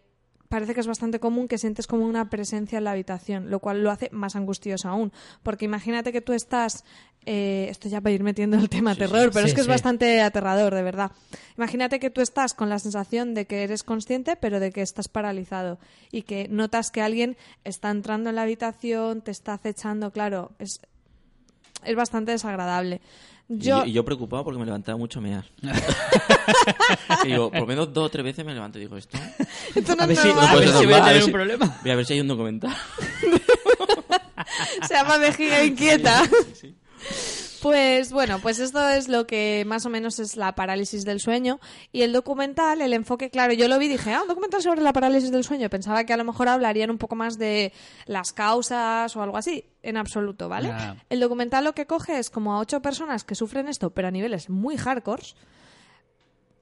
parece 0.49 0.73
que 0.73 0.81
es 0.81 0.87
bastante 0.87 1.19
común 1.19 1.47
que 1.47 1.57
sientes 1.57 1.87
como 1.87 2.05
una 2.05 2.29
presencia 2.29 2.79
en 2.79 2.83
la 2.83 2.91
habitación, 2.91 3.49
lo 3.51 3.59
cual 3.59 3.83
lo 3.83 3.91
hace 3.91 4.09
más 4.11 4.35
angustioso 4.35 4.89
aún. 4.89 5.13
Porque 5.43 5.65
imagínate 5.65 6.11
que 6.11 6.21
tú 6.21 6.33
estás, 6.33 6.83
eh, 7.25 7.67
esto 7.69 7.87
ya 7.87 8.01
para 8.01 8.13
ir 8.13 8.23
metiendo 8.23 8.57
el 8.57 8.67
tema 8.67 8.95
terror, 8.95 9.29
pero 9.31 9.45
Sí, 9.45 9.51
es 9.51 9.53
que 9.53 9.61
es 9.61 9.67
bastante 9.67 10.21
aterrador, 10.21 10.73
de 10.73 10.81
verdad. 10.81 11.11
Imagínate 11.55 11.99
que 11.99 12.09
tú 12.09 12.21
estás 12.21 12.55
con 12.55 12.67
la 12.67 12.79
sensación 12.79 13.35
de 13.35 13.45
que 13.45 13.63
eres 13.63 13.83
consciente, 13.83 14.35
pero 14.35 14.59
de 14.59 14.71
que 14.71 14.81
estás 14.81 15.07
paralizado 15.07 15.77
y 16.11 16.23
que 16.23 16.47
notas 16.49 16.89
que 16.89 17.03
alguien 17.03 17.37
está 17.63 17.91
entrando 17.91 18.29
en 18.29 18.35
la 18.35 18.41
habitación, 18.41 19.21
te 19.21 19.29
está 19.29 19.53
acechando, 19.53 20.11
claro, 20.11 20.51
es, 20.57 20.81
es 21.85 21.95
bastante 21.95 22.31
desagradable. 22.31 23.01
Y 23.49 23.57
Yo, 23.57 23.79
yo, 23.79 23.85
y 23.85 23.91
yo 23.93 24.05
preocupado 24.05 24.43
porque 24.43 24.59
me 24.59 24.65
levantaba 24.65 24.97
mucho 24.97 25.19
a 25.19 25.21
mear. 25.23 25.43
y 27.23 27.27
digo, 27.29 27.49
por 27.49 27.61
lo 27.61 27.65
menos 27.67 27.91
dos 27.91 28.05
o 28.05 28.09
tres 28.09 28.23
veces 28.23 28.45
me 28.45 28.53
levanto 28.53 28.77
y 28.77 28.81
digo, 28.81 28.95
¿esto? 28.95 29.17
esto 29.73 29.95
no 29.95 30.03
A 30.03 30.05
ver 30.05 30.15
es 30.17 30.21
si, 30.21 30.27
normal. 30.27 30.47
a 30.47 30.53
ver 30.55 30.63
Pues 30.65 30.77
si 30.79 30.85
voy 30.85 30.93
a 30.93 30.97
a 30.97 30.99
tener 30.99 31.13
ver 31.15 31.23
un 31.23 31.25
si- 31.25 31.31
problema. 31.33 31.77
Voy 31.81 31.91
a 31.91 31.95
ver 31.95 32.05
si 32.05 32.13
hay 32.13 32.19
un 32.21 32.27
documental. 32.27 32.75
Se 34.87 34.93
llama 34.93 35.17
vejiga 35.17 35.63
inquieta. 35.63 36.23
Pues 37.61 38.11
bueno, 38.11 38.39
pues 38.39 38.59
esto 38.59 38.87
es 38.87 39.07
lo 39.09 39.27
que 39.27 39.63
más 39.67 39.85
o 39.85 39.89
menos 39.89 40.19
es 40.19 40.37
la 40.37 40.55
parálisis 40.55 41.03
del 41.03 41.19
sueño. 41.19 41.59
Y 41.91 42.03
el 42.03 42.13
documental, 42.13 42.81
el 42.81 42.93
enfoque, 42.93 43.29
claro, 43.29 43.53
yo 43.53 43.67
lo 43.67 43.77
vi 43.77 43.87
y 43.87 43.89
dije, 43.89 44.13
ah, 44.13 44.21
un 44.21 44.27
documental 44.27 44.61
sobre 44.61 44.81
la 44.81 44.93
parálisis 44.93 45.31
del 45.31 45.43
sueño. 45.43 45.69
Pensaba 45.69 46.03
que 46.05 46.13
a 46.13 46.17
lo 46.17 46.23
mejor 46.23 46.47
hablarían 46.47 46.89
un 46.89 46.97
poco 46.97 47.15
más 47.15 47.37
de 47.37 47.73
las 48.05 48.31
causas 48.31 49.15
o 49.15 49.21
algo 49.21 49.37
así. 49.37 49.65
En 49.81 49.97
absoluto, 49.97 50.49
¿vale? 50.49 50.69
Nah. 50.69 50.95
El 51.09 51.19
documental 51.19 51.63
lo 51.63 51.73
que 51.73 51.85
coge 51.85 52.19
es 52.19 52.29
como 52.29 52.53
a 52.53 52.59
ocho 52.59 52.81
personas 52.81 53.23
que 53.23 53.35
sufren 53.35 53.67
esto, 53.67 53.89
pero 53.89 54.07
a 54.07 54.11
niveles 54.11 54.49
muy 54.49 54.77
hardcore. 54.77 55.23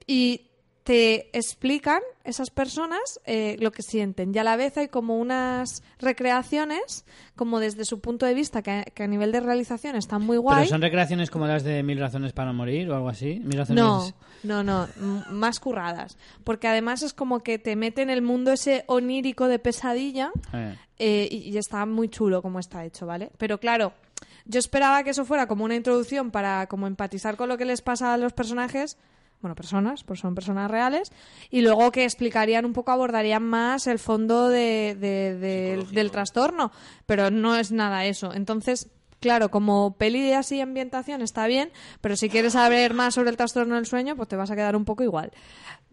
Y 0.06 0.47
te 0.88 1.28
explican 1.36 2.00
esas 2.24 2.48
personas 2.48 3.20
eh, 3.26 3.56
lo 3.60 3.72
que 3.72 3.82
sienten. 3.82 4.34
Y 4.34 4.38
a 4.38 4.42
la 4.42 4.56
vez 4.56 4.78
hay 4.78 4.88
como 4.88 5.18
unas 5.18 5.82
recreaciones, 5.98 7.04
como 7.36 7.60
desde 7.60 7.84
su 7.84 8.00
punto 8.00 8.24
de 8.24 8.32
vista, 8.32 8.62
que 8.62 8.70
a, 8.70 8.84
que 8.84 9.02
a 9.02 9.06
nivel 9.06 9.30
de 9.30 9.40
realización 9.40 9.96
están 9.96 10.22
muy 10.22 10.38
guay. 10.38 10.60
Pero 10.60 10.70
son 10.70 10.80
recreaciones 10.80 11.28
como 11.30 11.46
las 11.46 11.62
de 11.62 11.82
Mil 11.82 12.00
Razones 12.00 12.32
para 12.32 12.54
Morir 12.54 12.88
o 12.88 12.94
algo 12.96 13.10
así. 13.10 13.38
Mil 13.44 13.58
razones... 13.58 13.84
No, 13.84 14.14
no, 14.44 14.64
no, 14.64 14.88
más 15.28 15.60
curradas. 15.60 16.16
Porque 16.42 16.68
además 16.68 17.02
es 17.02 17.12
como 17.12 17.40
que 17.40 17.58
te 17.58 17.76
mete 17.76 18.00
en 18.00 18.08
el 18.08 18.22
mundo 18.22 18.50
ese 18.50 18.84
onírico 18.86 19.46
de 19.46 19.58
pesadilla 19.58 20.30
Eh. 20.54 20.74
eh, 20.98 21.28
y, 21.30 21.36
y 21.50 21.58
está 21.58 21.84
muy 21.84 22.08
chulo 22.08 22.40
como 22.40 22.60
está 22.60 22.86
hecho, 22.86 23.04
¿vale? 23.04 23.30
Pero 23.36 23.60
claro, 23.60 23.92
yo 24.46 24.58
esperaba 24.58 25.04
que 25.04 25.10
eso 25.10 25.26
fuera 25.26 25.46
como 25.48 25.66
una 25.66 25.74
introducción 25.74 26.30
para 26.30 26.66
como 26.66 26.86
empatizar 26.86 27.36
con 27.36 27.50
lo 27.50 27.58
que 27.58 27.66
les 27.66 27.82
pasa 27.82 28.14
a 28.14 28.16
los 28.16 28.32
personajes, 28.32 28.96
bueno, 29.40 29.54
personas, 29.54 30.02
pues 30.04 30.20
son 30.20 30.34
personas 30.34 30.70
reales, 30.70 31.12
y 31.50 31.60
luego 31.60 31.92
que 31.92 32.04
explicarían 32.04 32.64
un 32.64 32.72
poco, 32.72 32.90
abordarían 32.92 33.42
más 33.44 33.86
el 33.86 33.98
fondo 33.98 34.48
de, 34.48 34.96
de- 34.98 35.36
de- 35.38 35.86
del 35.92 36.10
trastorno, 36.10 36.72
pero 37.06 37.30
no 37.30 37.56
es 37.56 37.70
nada 37.72 38.04
eso. 38.04 38.32
Entonces, 38.34 38.88
claro, 39.20 39.50
como 39.50 39.96
peli 39.96 40.20
de 40.22 40.34
así 40.34 40.60
ambientación 40.60 41.22
está 41.22 41.46
bien, 41.46 41.70
pero 42.00 42.16
si 42.16 42.28
quieres 42.28 42.54
saber 42.54 42.94
más 42.94 43.14
sobre 43.14 43.30
el 43.30 43.36
trastorno 43.36 43.76
del 43.76 43.86
sueño, 43.86 44.16
pues 44.16 44.28
te 44.28 44.36
vas 44.36 44.50
a 44.50 44.56
quedar 44.56 44.74
un 44.76 44.84
poco 44.84 45.02
igual. 45.04 45.30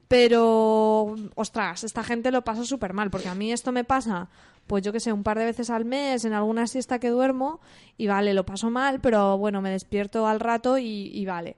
Pero, 0.08 1.16
ostras, 1.34 1.84
esta 1.84 2.04
gente 2.04 2.32
lo 2.32 2.44
pasa 2.44 2.64
súper 2.64 2.94
mal, 2.94 3.10
porque 3.10 3.28
a 3.28 3.34
mí 3.36 3.52
esto 3.52 3.72
me 3.72 3.84
pasa, 3.84 4.30
pues 4.68 4.84
yo 4.84 4.92
que 4.94 5.00
sé, 5.00 5.12
un 5.12 5.24
par 5.24 5.40
de 5.40 5.46
veces 5.46 5.72
al 5.72 5.84
mes, 5.84 6.26
en 6.26 6.34
alguna 6.34 6.68
siesta 6.68 7.00
que 7.00 7.10
duermo, 7.10 7.60
y 7.98 8.06
vale, 8.08 8.36
lo 8.36 8.46
paso 8.46 8.70
mal, 8.70 9.00
pero 9.02 9.38
bueno, 9.40 9.62
me 9.62 9.72
despierto 9.72 10.28
al 10.28 10.40
rato 10.40 10.78
y, 10.78 11.10
y 11.12 11.26
vale. 11.26 11.56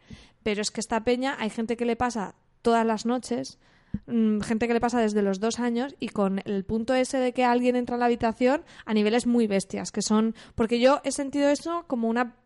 Pero 0.47 0.61
es 0.61 0.71
que 0.71 0.79
esta 0.79 1.03
peña, 1.03 1.35
hay 1.39 1.49
gente 1.49 1.75
que 1.75 1.83
le 1.83 1.97
pasa 1.97 2.33
todas 2.61 2.85
las 2.85 3.05
noches, 3.05 3.59
mm, 4.05 4.39
gente 4.39 4.69
que 4.69 4.73
le 4.73 4.79
pasa 4.79 5.01
desde 5.01 5.21
los 5.21 5.41
dos 5.41 5.59
años, 5.59 5.93
y 5.99 6.07
con 6.07 6.41
el 6.45 6.63
punto 6.63 6.93
ese 6.93 7.17
de 7.17 7.33
que 7.33 7.43
alguien 7.43 7.75
entra 7.75 7.97
a 7.97 7.99
la 7.99 8.05
habitación 8.05 8.63
a 8.85 8.93
niveles 8.93 9.27
muy 9.27 9.45
bestias, 9.45 9.91
que 9.91 10.01
son, 10.01 10.35
porque 10.55 10.79
yo 10.79 11.01
he 11.03 11.11
sentido 11.11 11.49
eso 11.49 11.83
como 11.87 12.07
una 12.07 12.37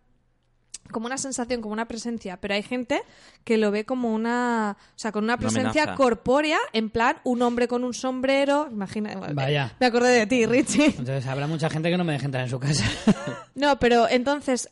como 0.89 1.05
una 1.05 1.19
sensación, 1.19 1.61
como 1.61 1.73
una 1.73 1.87
presencia, 1.87 2.37
pero 2.37 2.55
hay 2.55 2.63
gente 2.63 3.03
que 3.43 3.57
lo 3.57 3.69
ve 3.69 3.85
como 3.85 4.11
una, 4.11 4.77
o 4.79 4.99
sea, 4.99 5.11
con 5.11 5.23
una 5.23 5.37
presencia 5.37 5.93
corpórea, 5.93 6.57
en 6.73 6.89
plan 6.89 7.17
un 7.23 7.43
hombre 7.43 7.67
con 7.67 7.83
un 7.83 7.93
sombrero, 7.93 8.67
imagina, 8.71 9.13
Vaya. 9.33 9.75
me 9.79 9.85
acordé 9.85 10.09
de 10.09 10.25
ti, 10.25 10.47
Richie. 10.47 10.87
Entonces 10.87 11.27
habrá 11.27 11.45
mucha 11.45 11.69
gente 11.69 11.91
que 11.91 11.97
no 11.97 12.03
me 12.03 12.13
deje 12.13 12.25
entrar 12.25 12.43
en 12.43 12.49
su 12.49 12.59
casa. 12.59 12.83
No, 13.53 13.77
pero 13.79 14.09
entonces, 14.09 14.69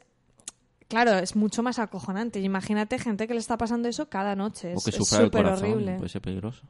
claro, 0.89 1.13
es 1.19 1.38
mucho 1.38 1.63
más 1.63 1.80
acojonante. 1.80 2.41
Imagínate 2.41 2.99
gente 2.99 3.28
que 3.28 3.34
le 3.34 3.39
está 3.39 3.58
pasando 3.58 3.88
eso 3.88 4.10
cada 4.10 4.36
noche, 4.36 4.73
o 4.73 4.78
es 4.78 4.84
que 4.84 4.89
es 4.89 4.95
súper 4.97 5.30
corazón. 5.32 5.71
horrible, 5.71 5.95
Puede 5.95 6.10
ser 6.10 6.21
peligroso. 6.21 6.63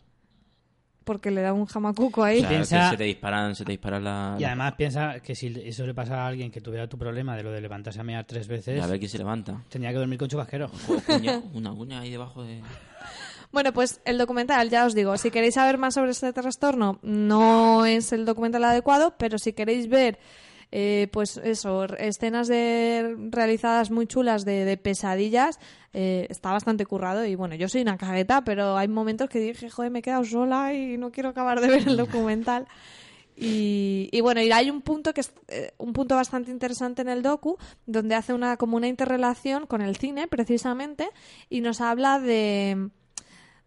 porque 1.04 1.32
le 1.32 1.42
da 1.42 1.54
un 1.54 1.66
jamacuco 1.66 2.24
ahí. 2.24 2.40
Claro, 2.42 2.56
Piensa- 2.58 2.84
que 2.84 2.90
se 2.92 2.98
te 2.98 3.04
disparan, 3.06 3.56
se 3.56 3.66
te 3.66 3.72
dispara 3.72 4.00
la... 4.00 4.36
y 4.40 4.44
además 4.44 4.74
piensa 4.78 5.20
que 5.22 5.34
si 5.34 5.48
eso 5.66 5.88
le 5.88 5.96
pasa 5.96 6.22
a 6.24 6.28
alguien 6.28 6.52
que 6.52 6.62
tuviera 6.62 6.88
tu 6.88 7.00
problema 7.00 7.36
de 7.36 7.42
lo 7.42 7.52
de 7.52 7.62
levantarse 7.62 8.00
a 8.00 8.04
mear 8.04 8.26
tres 8.26 8.48
veces, 8.48 8.80
A 8.80 8.86
ver 8.86 9.00
quién 9.00 9.10
se 9.10 9.18
levanta. 9.18 9.64
tendría 9.70 9.92
que 9.92 9.98
dormir 9.98 10.20
con 10.20 10.28
chubasquero. 10.28 10.70
Una 11.56 11.72
uña 11.72 12.02
ahí 12.02 12.12
debajo 12.12 12.44
de... 12.44 12.62
Bueno, 13.52 13.74
pues 13.74 14.00
el 14.06 14.20
documental, 14.20 14.70
ya 14.70 14.86
os 14.86 14.94
digo, 14.94 15.18
si 15.18 15.32
queréis 15.32 15.56
saber 15.56 15.80
más 15.80 15.96
sobre 15.96 16.12
este 16.12 16.32
trastorno, 16.34 17.00
no 17.02 17.84
es 17.88 18.14
el 18.14 18.24
documental 18.24 18.64
adecuado, 18.66 19.16
pero 19.18 19.40
si 19.40 19.54
queréis 19.54 19.90
ver, 19.90 20.20
eh, 20.72 21.08
pues 21.12 21.38
eso, 21.38 21.86
escenas 21.98 22.48
de, 22.48 23.16
realizadas 23.32 23.92
muy 23.92 24.08
chulas 24.08 24.46
de, 24.46 24.66
de 24.66 24.78
pesadillas, 24.78 25.60
eh, 25.94 26.28
está 26.30 26.52
bastante 26.52 26.86
currado. 26.86 27.26
Y 27.26 27.36
bueno, 27.36 27.56
yo 27.56 27.68
soy 27.68 27.82
una 27.82 27.98
cagueta, 27.98 28.44
pero 28.44 28.78
hay 28.78 28.88
momentos 28.88 29.30
que 29.30 29.40
dije, 29.40 29.70
joder, 29.70 29.92
me 29.92 30.00
he 30.00 30.02
quedado 30.02 30.24
sola 30.24 30.74
y 30.74 30.98
no 30.98 31.12
quiero 31.12 31.30
acabar 31.30 31.62
de 31.62 31.68
ver 31.68 31.88
el 31.88 31.98
documental. 31.98 32.68
Y, 33.36 34.10
y 34.12 34.20
bueno, 34.22 34.42
y 34.42 34.52
hay 34.52 34.70
un 34.70 34.82
punto 34.82 35.14
que 35.14 35.22
es 35.22 35.32
eh, 35.48 35.74
un 35.78 35.94
punto 35.94 36.16
bastante 36.16 36.52
interesante 36.52 37.02
en 37.02 37.10
el 37.10 37.22
docu, 37.22 37.58
donde 37.86 38.16
hace 38.16 38.34
una 38.34 38.58
como 38.58 38.76
una 38.76 38.88
interrelación 38.88 39.66
con 39.66 39.82
el 39.82 39.96
cine, 39.96 40.28
precisamente, 40.28 41.10
y 41.50 41.62
nos 41.62 41.80
habla 41.80 42.20
de 42.20 42.90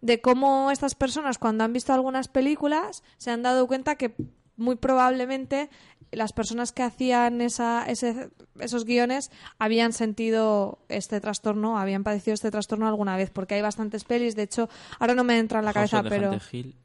de 0.03 0.21
cómo 0.21 0.71
estas 0.71 0.95
personas 0.95 1.39
cuando 1.39 1.65
han 1.65 1.73
visto 1.73 1.95
algunas 1.95 2.29
películas 2.29 3.03
se 3.19 3.31
han 3.31 3.43
dado 3.43 3.67
cuenta 3.69 3.95
que 3.95 4.15
muy 4.57 4.77
probablemente 4.77 5.71
las 6.13 6.33
personas 6.33 6.73
que 6.73 6.83
hacían 6.83 7.41
esa, 7.41 7.85
ese- 7.87 8.31
esos 8.61 8.85
guiones 8.85 9.31
habían 9.59 9.93
sentido 9.93 10.79
este 10.89 11.21
trastorno, 11.21 11.79
habían 11.79 12.05
padecido 12.05 12.35
este 12.35 12.51
trastorno 12.51 12.87
alguna 12.87 13.17
vez, 13.17 13.31
porque 13.31 13.55
hay 13.55 13.63
bastantes 13.63 14.05
pelis, 14.05 14.37
de 14.37 14.43
hecho, 14.45 14.69
ahora 14.99 15.15
no 15.15 15.25
me 15.25 15.39
entra 15.39 15.59
en 15.61 15.65
la 15.65 15.73
House 15.73 15.91
cabeza, 15.91 16.09
pero... 16.09 16.39
Hill, 16.53 16.77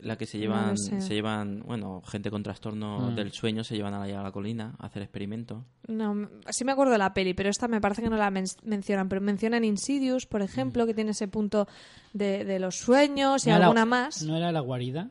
la 0.00 0.18
que 0.18 0.26
se 0.26 0.38
llevan, 0.38 0.76
sé. 0.78 1.00
se 1.00 1.14
llevan, 1.14 1.62
bueno, 1.64 2.02
gente 2.04 2.28
con 2.30 2.42
trastorno 2.42 3.10
Mm. 3.12 3.14
del 3.14 3.30
sueño 3.30 3.62
se 3.62 3.76
llevan 3.76 3.94
allá 3.94 4.18
a 4.18 4.22
la 4.24 4.32
colina 4.32 4.74
a 4.80 4.86
hacer 4.86 5.00
experimentos. 5.02 5.62
No, 5.86 6.28
sí 6.50 6.64
me 6.64 6.72
acuerdo 6.72 6.90
de 6.92 6.98
la 6.98 7.14
peli, 7.14 7.34
pero 7.34 7.50
esta 7.50 7.68
me 7.68 7.80
parece 7.80 8.02
que 8.02 8.10
no 8.10 8.16
la 8.16 8.30
men- 8.32 8.46
mencionan. 8.64 9.08
Pero 9.08 9.20
mencionan 9.20 9.64
Insidious, 9.64 10.26
por 10.26 10.42
ejemplo, 10.42 10.86
que 10.86 10.94
tiene 10.94 11.12
ese 11.12 11.28
punto 11.28 11.68
de, 12.14 12.44
de 12.44 12.58
los 12.58 12.78
sueños 12.78 13.46
y 13.46 13.50
¿No 13.50 13.56
era 13.56 13.60
la- 13.60 13.66
alguna 13.66 13.84
más. 13.84 14.22
¿No 14.24 14.36
era 14.36 14.50
la 14.50 14.60
guarida? 14.60 15.10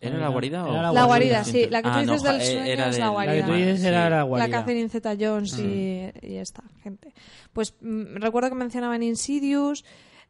¿Era 0.00 0.16
la 0.18 0.28
guarida 0.28 0.64
o...? 0.64 0.72
Era 0.74 0.92
La 0.92 1.04
guarida, 1.04 1.44
sí. 1.44 1.66
La 1.68 1.82
que 1.82 1.88
tú 1.90 1.94
Ah, 1.94 2.02
no, 2.02 2.12
dices 2.12 2.22
del 2.22 2.38
ja- 2.40 2.44
sueño 2.46 2.64
era 2.64 2.86
es 2.88 2.92
del- 2.92 3.00
la 3.00 3.06
La 3.06 3.12
guarida. 3.12 3.34
que 3.34 3.42
tú 3.42 3.52
dices 3.52 3.84
era 3.84 4.08
la 4.10 4.16
La 4.16 4.22
guarida. 4.22 4.58
Catherine 4.58 4.88
Zeta-Jones 4.88 5.58
y, 5.58 6.10
y 6.22 6.36
esta 6.36 6.62
gente. 6.82 7.12
Pues 7.52 7.74
mm, 7.80 8.16
recuerdo 8.16 8.48
que 8.48 8.54
mencionaban 8.54 9.02
Insidious. 9.02 9.84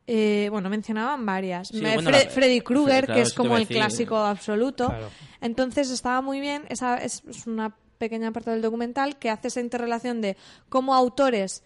eh, 0.07 0.49
bueno, 0.51 0.69
mencionaban 0.71 1.25
varias. 1.25 1.69
Sí, 1.69 1.81
Me- 1.81 1.95
bueno, 1.95 2.11
Fre- 2.11 2.25
la- 2.25 2.31
Freddy 2.31 2.61
Krueger, 2.63 3.05
claro, 3.05 3.15
que 3.15 3.23
es 3.23 3.33
como 3.33 3.57
el 3.57 3.69
clásico 3.69 4.17
absoluto. 4.17 4.89
Claro. 4.89 5.09
Entonces 5.41 5.89
estaba 5.91 6.21
muy 6.21 6.41
bien. 6.41 6.65
Esa 6.69 6.97
es, 6.99 7.23
es 7.31 7.47
una 7.47 7.77
pequeña 7.99 8.33
parte 8.33 8.51
del 8.51 8.63
documental 8.63 9.19
que 9.19 9.31
hace 9.31 9.49
esa 9.49 9.61
interrelación 9.61 10.21
de 10.21 10.37
cómo 10.69 10.95
autores 10.97 11.63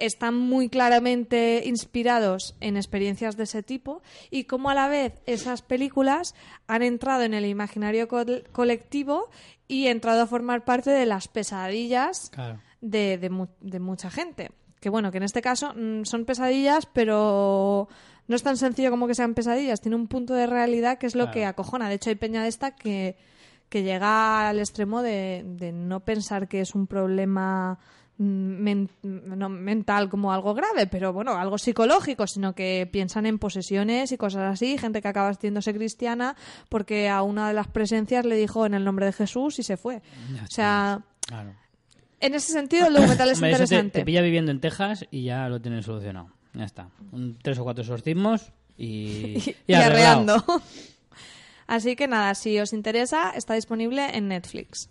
están 0.00 0.34
muy 0.36 0.68
claramente 0.68 1.62
inspirados 1.66 2.56
en 2.60 2.76
experiencias 2.76 3.36
de 3.36 3.44
ese 3.44 3.62
tipo 3.62 4.02
y 4.30 4.44
cómo 4.44 4.70
a 4.70 4.74
la 4.74 4.88
vez 4.88 5.14
esas 5.26 5.62
películas 5.62 6.34
han 6.66 6.82
entrado 6.82 7.22
en 7.22 7.34
el 7.34 7.44
imaginario 7.46 8.08
col- 8.08 8.44
colectivo 8.52 9.28
y 9.68 9.86
entrado 9.86 10.22
a 10.22 10.26
formar 10.26 10.64
parte 10.64 10.90
de 10.90 11.06
las 11.06 11.28
pesadillas 11.28 12.30
Claro. 12.30 12.60
de, 12.80 13.18
de 13.18 13.30
mu- 13.30 13.46
de 13.60 13.78
mucha 13.80 14.10
gente. 14.10 14.50
Que 14.80 14.88
bueno, 14.88 15.10
que 15.12 15.18
en 15.18 15.24
este 15.24 15.42
caso 15.42 15.74
mm, 15.76 16.04
son 16.04 16.24
pesadillas, 16.24 16.86
pero 16.86 17.88
no 18.28 18.36
es 18.36 18.42
tan 18.42 18.56
sencillo 18.56 18.90
como 18.90 19.06
que 19.06 19.14
sean 19.14 19.34
pesadillas. 19.34 19.80
Tiene 19.80 19.96
un 19.96 20.08
punto 20.08 20.34
de 20.34 20.46
realidad 20.46 20.98
que 20.98 21.06
es 21.06 21.14
lo 21.14 21.24
Claro. 21.24 21.34
que 21.34 21.44
acojona. 21.46 21.88
De 21.88 21.96
hecho, 21.96 22.10
hay 22.10 22.16
peña 22.16 22.42
de 22.42 22.48
esta 22.48 22.74
que, 22.74 23.16
que 23.68 23.82
llega 23.82 24.48
al 24.48 24.58
extremo 24.58 25.02
de, 25.02 25.42
de 25.44 25.72
no 25.72 26.00
pensar 26.00 26.48
que 26.48 26.60
es 26.62 26.74
un 26.74 26.86
problema 26.86 27.78
men- 28.20 28.90
no 29.02 29.48
mental 29.48 30.08
como 30.10 30.32
algo 30.32 30.52
grave, 30.54 30.86
pero 30.86 31.12
bueno, 31.12 31.32
algo 31.36 31.56
psicológico, 31.58 32.26
sino 32.26 32.54
que 32.54 32.88
piensan 32.92 33.24
en 33.26 33.38
posesiones 33.38 34.12
y 34.12 34.16
cosas 34.18 34.42
así, 34.52 34.76
gente 34.78 35.00
que 35.00 35.08
acaba 35.08 35.30
haciéndose 35.30 35.72
cristiana 35.74 36.36
porque 36.68 37.08
a 37.08 37.22
una 37.22 37.48
de 37.48 37.54
las 37.54 37.68
presencias 37.68 38.24
le 38.26 38.36
dijo 38.36 38.66
en 38.66 38.74
el 38.74 38.84
nombre 38.84 39.06
de 39.06 39.12
Jesús 39.12 39.58
y 39.58 39.62
se 39.62 39.76
fue. 39.76 40.02
O 40.42 40.46
sea, 40.50 41.00
Claro. 41.26 41.54
en 42.20 42.34
ese 42.34 42.52
sentido 42.52 42.86
el 42.88 42.94
documental 42.94 43.30
es 43.30 43.38
Hombre, 43.38 43.50
eso 43.52 43.58
te, 43.58 43.64
interesante. 43.64 43.98
te 44.00 44.04
pilla 44.04 44.20
viviendo 44.20 44.50
en 44.50 44.60
Texas 44.60 45.06
y 45.10 45.24
ya 45.24 45.48
lo 45.48 45.60
tienen 45.60 45.82
solucionado. 45.82 46.28
Ya 46.52 46.64
está. 46.64 46.88
Un, 47.12 47.38
tres 47.40 47.58
o 47.58 47.64
cuatro 47.64 47.82
exorcismos 47.82 48.52
y, 48.76 48.86
y, 49.46 49.56
y 49.68 49.72
arreando. 49.74 50.44
Así 51.66 51.94
que 51.96 52.08
nada, 52.08 52.34
si 52.34 52.58
os 52.58 52.72
interesa, 52.72 53.30
está 53.30 53.54
disponible 53.54 54.16
en 54.16 54.28
Netflix. 54.28 54.90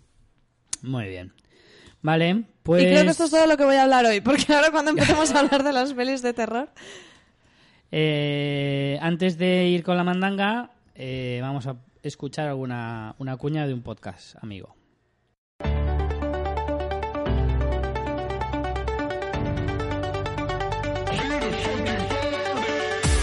Muy 0.82 1.06
bien. 1.08 1.32
Vale, 2.02 2.44
pues... 2.62 2.82
Y 2.82 2.86
creo 2.86 3.04
que 3.04 3.10
esto 3.10 3.24
es 3.24 3.30
todo 3.30 3.46
lo 3.46 3.56
que 3.56 3.64
voy 3.64 3.76
a 3.76 3.84
hablar 3.84 4.04
hoy, 4.04 4.20
porque 4.20 4.52
ahora 4.52 4.70
cuando 4.70 4.90
empecemos 4.92 5.32
a 5.34 5.40
hablar 5.40 5.62
de 5.62 5.72
las 5.72 5.92
pelis 5.94 6.22
de 6.22 6.32
terror... 6.32 6.68
Eh, 7.92 8.98
antes 9.02 9.36
de 9.36 9.66
ir 9.66 9.82
con 9.82 9.96
la 9.96 10.04
mandanga, 10.04 10.70
eh, 10.94 11.40
vamos 11.42 11.66
a 11.66 11.76
escuchar 12.02 12.48
alguna 12.48 13.16
una 13.18 13.36
cuña 13.36 13.66
de 13.66 13.74
un 13.74 13.82
podcast, 13.82 14.36
amigo. 14.40 14.76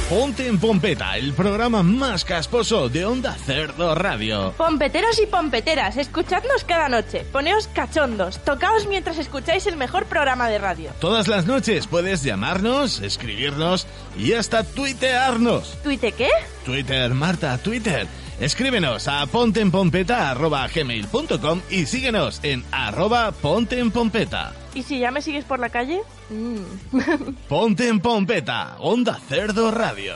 Ponte 0.10 0.48
en 0.48 0.58
Pompeta, 0.58 1.18
el 1.18 1.34
programa 1.34 1.84
más 1.84 2.24
casposo 2.24 2.88
de 2.88 3.04
Onda 3.04 3.34
Cerdo 3.34 3.94
Radio. 3.94 4.54
Pompeteros 4.56 5.22
y 5.22 5.26
pompeteras, 5.26 5.98
escuchadnos 5.98 6.64
cada 6.64 6.88
noche, 6.88 7.26
poneos 7.30 7.68
cachondos, 7.68 8.42
tocaos 8.46 8.88
mientras 8.88 9.18
escucháis 9.18 9.68
el 9.68 9.76
mejor 9.76 10.06
programa 10.06 10.48
de 10.48 10.60
radio. 10.60 10.92
Todas 11.02 11.28
las 11.28 11.46
noches 11.46 11.88
puedes 11.88 12.24
llamarnos, 12.24 13.02
escribirnos 13.02 13.86
y 14.18 14.32
hasta 14.32 14.64
tuitearnos. 14.64 15.78
¿Tuite 15.84 16.14
qué? 16.14 16.30
Twitter, 16.64 17.14
Marta, 17.14 17.58
Twitter. 17.58 18.08
Escríbenos 18.40 19.10
a 19.10 19.26
pontenpompeta.gmail.com 19.26 21.62
y 21.70 21.86
síguenos 21.86 22.40
en 22.44 22.64
arroba 22.72 23.34
pontenpompeta. 23.34 24.54
¿Y 24.78 24.84
si 24.84 25.00
ya 25.00 25.10
me 25.10 25.24
sigues 25.24 25.44
por 25.44 25.58
la 25.58 25.70
calle? 25.70 26.04
Mm. 26.30 27.34
Ponte 27.50 27.88
en 27.88 28.00
Pompeta, 28.00 28.76
Onda 28.78 29.16
Cerdo 29.28 29.72
Radio. 29.72 30.14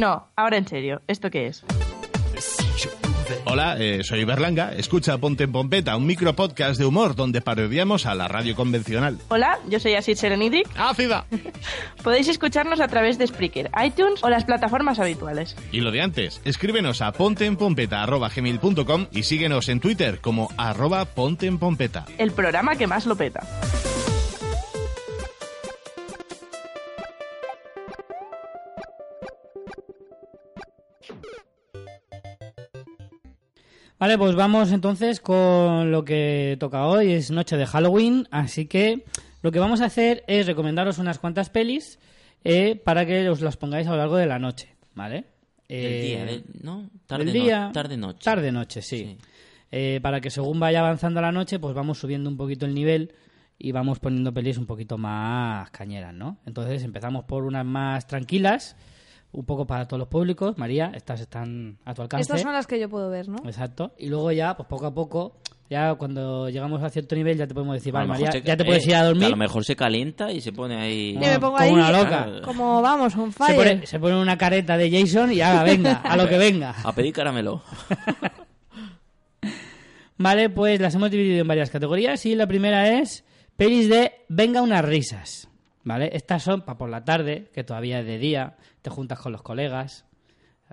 No, 0.00 0.26
ahora 0.34 0.56
en 0.56 0.66
serio, 0.66 1.02
¿esto 1.06 1.30
qué 1.30 1.46
es? 1.46 1.64
Hola, 3.44 3.76
eh, 3.78 4.02
soy 4.04 4.24
Berlanga. 4.24 4.72
Escucha 4.72 5.18
Ponte 5.18 5.44
en 5.44 5.52
Pompeta, 5.52 5.96
un 5.96 6.06
micropodcast 6.06 6.78
de 6.78 6.86
humor 6.86 7.14
donde 7.14 7.40
parodiamos 7.40 8.06
a 8.06 8.14
la 8.14 8.28
radio 8.28 8.54
convencional. 8.54 9.18
Hola, 9.28 9.58
yo 9.68 9.80
soy 9.80 9.94
Asit 9.94 10.18
Serenidric. 10.18 10.68
¡Ácida! 10.76 11.26
Podéis 12.02 12.28
escucharnos 12.28 12.80
a 12.80 12.88
través 12.88 13.18
de 13.18 13.26
Spreaker, 13.26 13.70
iTunes 13.84 14.22
o 14.22 14.28
las 14.28 14.44
plataformas 14.44 14.98
habituales. 14.98 15.56
Y 15.72 15.80
lo 15.80 15.90
de 15.90 16.02
antes, 16.02 16.40
escríbenos 16.44 17.02
a 17.02 17.12
ponteenpompeta.gmail.com 17.12 19.06
y 19.10 19.22
síguenos 19.22 19.68
en 19.68 19.80
Twitter 19.80 20.20
como 20.20 20.50
arroba 20.56 21.04
ponteenpompeta. 21.04 22.06
El 22.18 22.32
programa 22.32 22.76
que 22.76 22.86
más 22.86 23.06
lo 23.06 23.16
peta. 23.16 23.40
Vale, 33.98 34.18
pues 34.18 34.34
vamos 34.34 34.72
entonces 34.72 35.20
con 35.20 35.90
lo 35.90 36.04
que 36.04 36.56
toca 36.60 36.86
hoy. 36.86 37.12
Es 37.12 37.30
noche 37.30 37.56
de 37.56 37.66
Halloween, 37.66 38.28
así 38.30 38.66
que 38.66 39.04
lo 39.42 39.50
que 39.52 39.58
vamos 39.58 39.80
a 39.80 39.86
hacer 39.86 40.22
es 40.26 40.46
recomendaros 40.46 40.98
unas 40.98 41.18
cuantas 41.18 41.48
pelis 41.48 41.98
eh, 42.44 42.76
para 42.76 43.06
que 43.06 43.28
os 43.30 43.40
las 43.40 43.56
pongáis 43.56 43.86
a 43.86 43.92
lo 43.92 43.96
largo 43.96 44.16
de 44.16 44.26
la 44.26 44.38
noche, 44.38 44.74
¿vale? 44.94 45.24
Eh, 45.68 46.02
día, 46.04 46.24
del- 46.26 46.44
¿no? 46.62 46.90
Tarde, 47.06 47.24
del 47.24 47.34
no- 47.38 47.42
día, 47.44 47.70
tarde-noche. 47.72 48.20
Tarde-noche, 48.22 48.82
sí. 48.82 48.98
Sí. 48.98 49.18
Eh, 49.72 49.98
para 50.02 50.20
que 50.20 50.30
según 50.30 50.60
vaya 50.60 50.80
avanzando 50.80 51.20
la 51.20 51.32
noche, 51.32 51.58
pues 51.58 51.74
vamos 51.74 51.98
subiendo 51.98 52.28
un 52.30 52.36
poquito 52.36 52.66
el 52.66 52.74
nivel 52.74 53.14
y 53.58 53.72
vamos 53.72 53.98
poniendo 53.98 54.32
pelis 54.32 54.58
un 54.58 54.66
poquito 54.66 54.98
más 54.98 55.70
cañeras, 55.70 56.12
¿no? 56.14 56.36
Entonces 56.46 56.84
empezamos 56.84 57.24
por 57.24 57.44
unas 57.44 57.64
más 57.64 58.06
tranquilas, 58.06 58.76
un 59.36 59.44
poco 59.44 59.66
para 59.66 59.86
todos 59.86 59.98
los 60.00 60.08
públicos. 60.08 60.56
María, 60.58 60.90
estas 60.94 61.20
están 61.20 61.78
a 61.84 61.94
tu 61.94 62.02
alcance. 62.02 62.22
Estas 62.22 62.40
son 62.40 62.52
las 62.52 62.66
que 62.66 62.80
yo 62.80 62.88
puedo 62.88 63.10
ver, 63.10 63.28
¿no? 63.28 63.36
Exacto. 63.44 63.92
Y 63.98 64.08
luego 64.08 64.32
ya, 64.32 64.56
pues 64.56 64.66
poco 64.68 64.86
a 64.86 64.94
poco, 64.94 65.36
ya 65.68 65.94
cuando 65.94 66.48
llegamos 66.48 66.82
a 66.82 66.88
cierto 66.88 67.14
nivel, 67.14 67.36
ya 67.36 67.46
te 67.46 67.54
podemos 67.54 67.74
decir, 67.74 67.92
vale, 67.92 68.08
María, 68.08 68.32
se- 68.32 68.42
ya 68.42 68.56
te 68.56 68.62
eh, 68.62 68.66
puedes 68.66 68.86
ir 68.86 68.94
a 68.94 69.04
dormir. 69.04 69.26
A 69.26 69.30
lo 69.30 69.36
mejor 69.36 69.64
se 69.64 69.76
calienta 69.76 70.32
y 70.32 70.40
se 70.40 70.52
pone 70.52 70.76
ahí. 70.80 71.10
Y 71.10 71.18
me 71.18 71.34
pongo 71.38 71.52
como 71.52 71.58
ahí 71.58 71.72
una 71.72 71.92
loca. 71.92 72.28
como 72.44 72.80
vamos, 72.82 73.12
Se 73.12 73.30
fire. 73.32 73.56
pone, 73.56 73.86
se 73.86 74.00
pone 74.00 74.16
una 74.20 74.38
careta 74.38 74.76
de 74.76 74.90
Jason 74.90 75.32
y 75.32 75.40
haga, 75.42 75.62
venga, 75.62 75.92
a 76.02 76.16
lo 76.16 76.28
que 76.28 76.38
venga. 76.38 76.74
A 76.84 76.92
pedir 76.92 77.12
caramelo. 77.12 77.62
Vale, 80.18 80.48
pues 80.48 80.80
las 80.80 80.94
hemos 80.94 81.10
dividido 81.10 81.42
en 81.42 81.48
varias 81.48 81.70
categorías 81.70 82.24
y 82.24 82.34
la 82.34 82.46
primera 82.46 83.00
es 83.00 83.24
pelis 83.56 83.88
de 83.90 84.12
venga 84.28 84.62
unas 84.62 84.82
risas. 84.84 85.48
¿Vale? 85.86 86.10
Estas 86.12 86.42
son 86.42 86.62
para 86.62 86.76
por 86.76 86.90
la 86.90 87.04
tarde, 87.04 87.48
que 87.54 87.62
todavía 87.62 88.00
es 88.00 88.06
de 88.06 88.18
día, 88.18 88.56
te 88.82 88.90
juntas 88.90 89.20
con 89.20 89.30
los 89.30 89.40
colegas, 89.42 90.04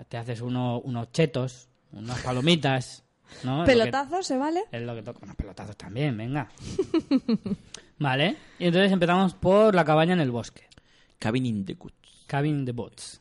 te 0.08 0.16
haces 0.16 0.40
uno- 0.40 0.80
unos 0.80 1.12
chetos, 1.12 1.68
unas 1.92 2.18
palomitas, 2.20 3.04
¿no? 3.44 3.64
Pelotazos, 3.64 4.26
¿se 4.26 4.36
vale? 4.36 4.64
Es 4.72 4.82
lo 4.82 4.92
que 4.96 5.02
toca. 5.02 5.20
Unos 5.22 5.36
pelotazos 5.36 5.76
también, 5.76 6.16
venga. 6.16 6.48
vale. 7.98 8.36
Y 8.58 8.66
entonces 8.66 8.90
empezamos 8.92 9.34
por 9.34 9.74
La 9.74 9.84
cabaña 9.84 10.14
en 10.14 10.20
el 10.20 10.30
bosque. 10.30 10.62
Cabin 11.18 11.46
in 11.46 11.64
the 11.64 11.76
Woods. 11.78 12.24
Cabin 12.26 12.58
in 12.60 12.64
the 12.64 12.72
Woods. 12.72 13.20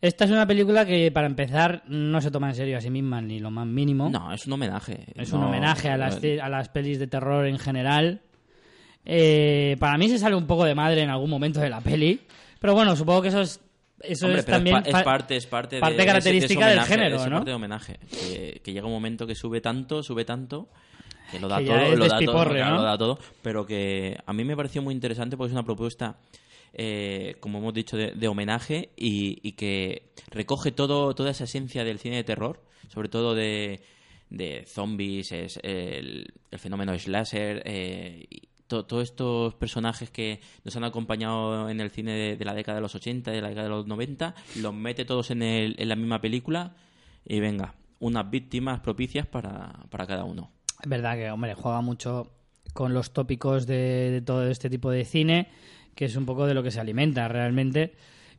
Esta 0.00 0.26
es 0.26 0.30
una 0.30 0.46
película 0.46 0.84
que, 0.84 1.10
para 1.10 1.26
empezar, 1.26 1.82
no 1.88 2.20
se 2.20 2.30
toma 2.30 2.50
en 2.50 2.54
serio 2.54 2.78
a 2.78 2.80
sí 2.80 2.90
misma 2.90 3.20
ni 3.20 3.40
lo 3.40 3.50
más 3.50 3.66
mínimo. 3.66 4.08
No, 4.10 4.32
es 4.32 4.46
un 4.46 4.52
homenaje. 4.52 5.06
Es 5.16 5.32
No, 5.32 5.38
un 5.38 5.44
homenaje 5.46 5.88
a 5.90 5.96
las, 5.96 6.20
a 6.40 6.48
las 6.48 6.68
pelis 6.68 6.98
de 6.98 7.06
terror 7.06 7.46
en 7.46 7.58
general. 7.58 8.20
Eh, 9.06 9.76
para 9.78 9.96
mí 9.96 10.08
se 10.08 10.18
sale 10.18 10.34
un 10.36 10.46
poco 10.46 10.64
de 10.64 10.74
madre 10.74 11.02
en 11.02 11.10
algún 11.10 11.30
momento 11.30 11.60
de 11.60 11.70
la 11.70 11.80
peli. 11.80 12.20
Pero 12.60 12.74
bueno, 12.74 12.96
supongo 12.96 13.22
que 13.22 13.28
eso 13.28 13.40
es, 13.42 13.60
eso 14.02 14.26
Hombre, 14.26 14.40
es 14.40 14.46
también 14.46 14.76
es, 14.78 14.82
pa- 14.82 14.88
es 14.88 14.92
fa- 14.96 15.04
parte, 15.04 15.36
es 15.36 15.46
parte, 15.46 15.78
parte 15.80 15.96
de, 15.96 16.02
de 16.04 16.10
ese- 16.18 16.30
de 16.32 16.36
ese 16.38 16.54
característica 16.54 16.66
del 16.68 16.80
género, 16.82 17.24
¿no? 17.26 17.36
parte 17.36 17.50
de 17.50 17.54
homenaje. 17.54 17.98
Que, 18.10 18.60
que 18.64 18.72
llega 18.72 18.86
un 18.86 18.92
momento 18.92 19.26
que 19.26 19.34
sube 19.34 19.60
tanto, 19.60 20.02
sube 20.02 20.24
tanto, 20.24 20.68
que 21.30 21.38
lo 21.38 21.48
da 21.48 21.58
Que 21.58 21.66
todo, 21.66 21.76
lo 21.76 21.82
da 21.82 22.08
todo, 22.08 22.18
despiporre, 22.18 22.56
claro, 22.56 22.70
¿no? 22.76 22.80
lo 22.82 22.86
da 22.86 22.98
todo, 22.98 23.18
pero 23.42 23.64
que 23.66 24.18
a 24.26 24.32
mí 24.32 24.44
me 24.44 24.56
pareció 24.56 24.82
muy 24.82 24.92
interesante 24.94 25.36
porque 25.36 25.48
es 25.50 25.52
una 25.54 25.64
propuesta, 25.64 26.16
eh, 26.74 27.36
como 27.40 27.58
hemos 27.58 27.74
dicho, 27.74 27.96
de, 27.96 28.12
de 28.12 28.28
homenaje 28.28 28.90
y, 28.96 29.38
y 29.46 29.52
que 29.52 30.10
recoge 30.30 30.72
todo, 30.72 31.14
toda 31.14 31.30
esa 31.30 31.44
esencia 31.44 31.84
del 31.84 31.98
cine 31.98 32.16
de 32.16 32.24
terror, 32.24 32.60
sobre 32.88 33.08
todo 33.08 33.34
de, 33.34 33.80
de 34.30 34.64
zombies, 34.66 35.30
es 35.32 35.58
el, 35.62 36.32
el 36.50 36.58
fenómeno 36.58 36.96
slasher, 36.98 37.62
eh, 37.64 38.24
y 38.30 38.42
to- 38.66 38.84
todos 38.84 39.04
estos 39.04 39.54
personajes 39.54 40.10
que 40.10 40.40
nos 40.64 40.74
han 40.76 40.84
acompañado 40.84 41.68
en 41.70 41.80
el 41.80 41.90
cine 41.90 42.36
de, 42.36 42.44
la 42.44 42.54
década 42.54 42.76
de 42.76 42.82
los 42.82 42.94
80, 42.94 43.30
de 43.30 43.40
la 43.42 43.48
década 43.48 43.64
de 43.64 43.70
los 43.74 43.86
90, 43.86 44.34
los 44.60 44.74
mete 44.74 45.04
todos 45.04 45.30
en, 45.30 45.42
el- 45.42 45.76
en 45.78 45.88
la 45.88 45.96
misma 45.96 46.20
película 46.20 46.74
y 47.24 47.40
venga, 47.40 47.74
unas 48.00 48.28
víctimas 48.30 48.80
propicias 48.80 49.26
para, 49.26 49.72
para 49.90 50.06
cada 50.06 50.24
uno. 50.24 50.50
Es 50.82 50.88
verdad 50.88 51.16
que, 51.16 51.30
hombre, 51.30 51.54
juega 51.54 51.80
mucho 51.80 52.30
con 52.74 52.92
los 52.92 53.12
tópicos 53.12 53.66
de, 53.66 54.10
de 54.10 54.20
todo 54.20 54.46
este 54.48 54.68
tipo 54.68 54.90
de 54.90 55.04
cine, 55.04 55.48
que 55.94 56.04
es 56.04 56.14
un 56.16 56.26
poco 56.26 56.46
de 56.46 56.52
lo 56.54 56.62
que 56.62 56.70
se 56.70 56.78
alimenta 56.78 57.26
realmente 57.28 57.94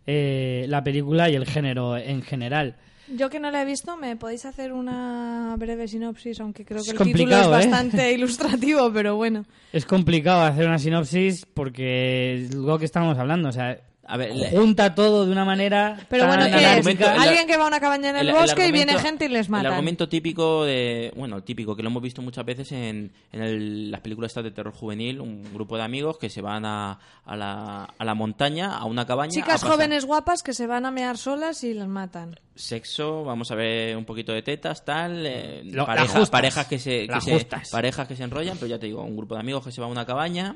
eh, 0.06 0.66
la 0.70 0.84
película 0.84 1.30
y 1.30 1.36
el 1.36 1.46
género 1.46 1.98
en 1.98 2.22
general. 2.22 2.76
Yo 3.10 3.30
que 3.30 3.40
no 3.40 3.52
la 3.52 3.62
he 3.62 3.66
visto, 3.66 3.96
¿me 3.96 4.16
podéis 4.18 4.46
hacer 4.46 4.74
una 4.74 5.56
breve 5.58 5.88
sinopsis? 5.88 6.40
Aunque 6.42 6.66
creo 6.66 6.82
Es 6.82 6.94
que 6.94 7.04
el 7.04 7.14
título 7.14 7.38
es 7.38 7.46
¿eh? 7.46 7.50
bastante 7.50 8.12
ilustrativo, 8.14 8.92
pero 8.92 9.16
bueno. 9.16 9.46
Es 9.72 9.86
complicado 9.86 10.42
hacer 10.42 10.68
una 10.68 10.78
sinopsis 10.78 11.46
porque 11.46 12.36
es 12.36 12.54
lo 12.54 12.78
que 12.78 12.86
estábamos 12.86 13.18
hablando. 13.18 13.50
O 13.50 13.54
sea, 13.54 13.80
A 14.10 14.16
ver, 14.16 14.32
junta 14.52 14.96
todo 14.96 15.26
de 15.26 15.32
una 15.34 15.44
manera. 15.44 15.98
Pero 16.08 16.24
tan 16.28 16.40
bueno, 16.40 16.58
¿qué 16.58 16.80
es? 16.80 17.02
Alguien 17.20 17.46
que 17.46 17.58
va 17.58 17.66
a 17.66 17.68
una 17.68 17.80
cabaña 17.82 18.12
en 18.12 18.16
el, 18.16 18.22
el- 18.22 18.30
el 18.30 18.42
bosque 18.42 18.68
y 18.68 18.72
viene 18.72 18.98
gente 19.00 19.26
y 19.26 19.28
les 19.28 19.50
matan. 19.50 19.66
El 19.66 19.72
argumento 19.74 20.08
típico 20.08 20.64
de. 20.64 21.12
Bueno, 21.18 21.36
el 21.36 21.44
típico 21.44 21.76
que 21.76 21.84
lo 21.84 21.90
hemos 21.90 22.02
visto 22.02 22.22
muchas 22.22 22.46
veces 22.46 22.72
en, 22.72 23.12
en 23.34 23.42
el- 23.42 23.92
las 23.92 24.00
películas 24.00 24.30
estas 24.32 24.46
de 24.46 24.52
terror 24.52 24.74
juvenil: 24.74 25.20
un 25.20 25.44
grupo 25.54 25.76
de 25.76 25.84
amigos 25.84 26.18
que 26.18 26.30
se 26.30 26.42
van 26.42 26.64
a, 26.66 26.98
a, 27.26 27.36
la, 27.36 27.84
a 27.98 28.06
la 28.06 28.14
montaña, 28.16 28.78
a 28.78 28.86
una 28.86 29.06
cabaña. 29.06 29.32
Chicas 29.34 29.62
jóvenes 29.64 30.06
guapas 30.06 30.42
que 30.42 30.54
se 30.54 30.68
van 30.68 30.86
a 30.86 30.92
mear 30.92 31.18
solas 31.18 31.64
y 31.66 31.74
las 31.74 31.90
matan. 31.90 32.40
Sexo, 32.56 33.26
vamos 33.26 33.52
a 33.52 33.56
ver 33.56 33.98
un 33.98 34.06
poquito 34.06 34.32
de 34.32 34.42
tetas, 34.42 34.86
tal. 34.86 35.26
eh, 35.26 35.64
Lo- 35.66 35.86
pareja- 35.86 36.04
las 36.06 36.12
justas. 36.14 36.30
parejas, 36.30 36.66
que 36.68 36.80
se, 36.80 37.08
que 37.08 37.46
parejas 37.72 38.08
que 38.08 38.16
se 38.16 38.24
enrollan, 38.24 38.56
pero 38.58 38.68
ya 38.68 38.80
te 38.80 38.86
digo, 38.86 39.04
un 39.04 39.18
grupo 39.18 39.36
de 39.36 39.42
amigos 39.42 39.66
que 39.66 39.72
se 39.74 39.82
va 39.82 39.88
a 39.88 39.90
una 39.90 40.06
cabaña, 40.06 40.56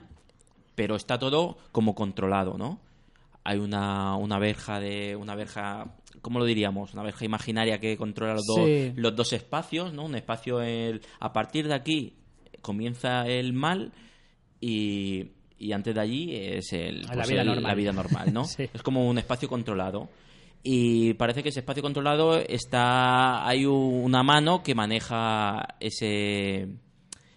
pero 0.76 0.96
está 0.96 1.20
todo 1.20 1.58
como 1.74 1.94
controlado, 1.96 2.58
¿no? 2.58 2.80
Hay 3.44 3.58
una, 3.60 4.16
una 4.18 4.38
verja 4.40 4.80
de. 4.80 5.16
una 5.16 5.36
verja. 5.36 5.96
¿Cómo 6.22 6.40
lo 6.40 6.46
diríamos? 6.46 6.94
Una 6.94 7.04
verja 7.04 7.26
imaginaria 7.26 7.80
que 7.80 7.98
controla 7.98 8.34
los, 8.36 8.46
dos, 8.46 8.60
los 8.96 9.16
dos 9.16 9.34
espacios, 9.34 9.94
¿no? 9.94 10.06
Un 10.06 10.16
espacio. 10.16 10.62
El, 10.62 11.02
a 11.20 11.34
partir 11.34 11.68
de 11.68 11.74
aquí 11.74 12.14
comienza 12.62 13.26
el 13.28 13.54
mal 13.54 13.92
y, 14.60 15.32
y 15.58 15.72
antes 15.72 15.96
de 15.96 16.02
allí 16.02 16.36
es 16.36 16.72
el, 16.74 17.02
La 17.04 17.14
pues, 17.14 17.30
vida 17.30 17.42
el- 17.42 17.48
normal. 17.48 17.64
la 17.64 17.76
vida 17.76 17.92
normal, 17.92 18.34
¿no? 18.34 18.44
Sí. 18.46 18.70
Es 18.74 18.84
como 18.84 19.08
un 19.10 19.18
espacio 19.18 19.50
controlado. 19.50 20.10
Y 20.64 21.16
parece 21.16 21.42
que 21.42 21.50
ese 21.50 21.62
espacio 21.62 21.82
controlado 21.82 22.38
está. 22.38 23.48
Hay 23.48 23.66
una 23.66 24.22
mano 24.22 24.62
que 24.62 24.76
maneja 24.76 25.76
ese. 25.80 26.68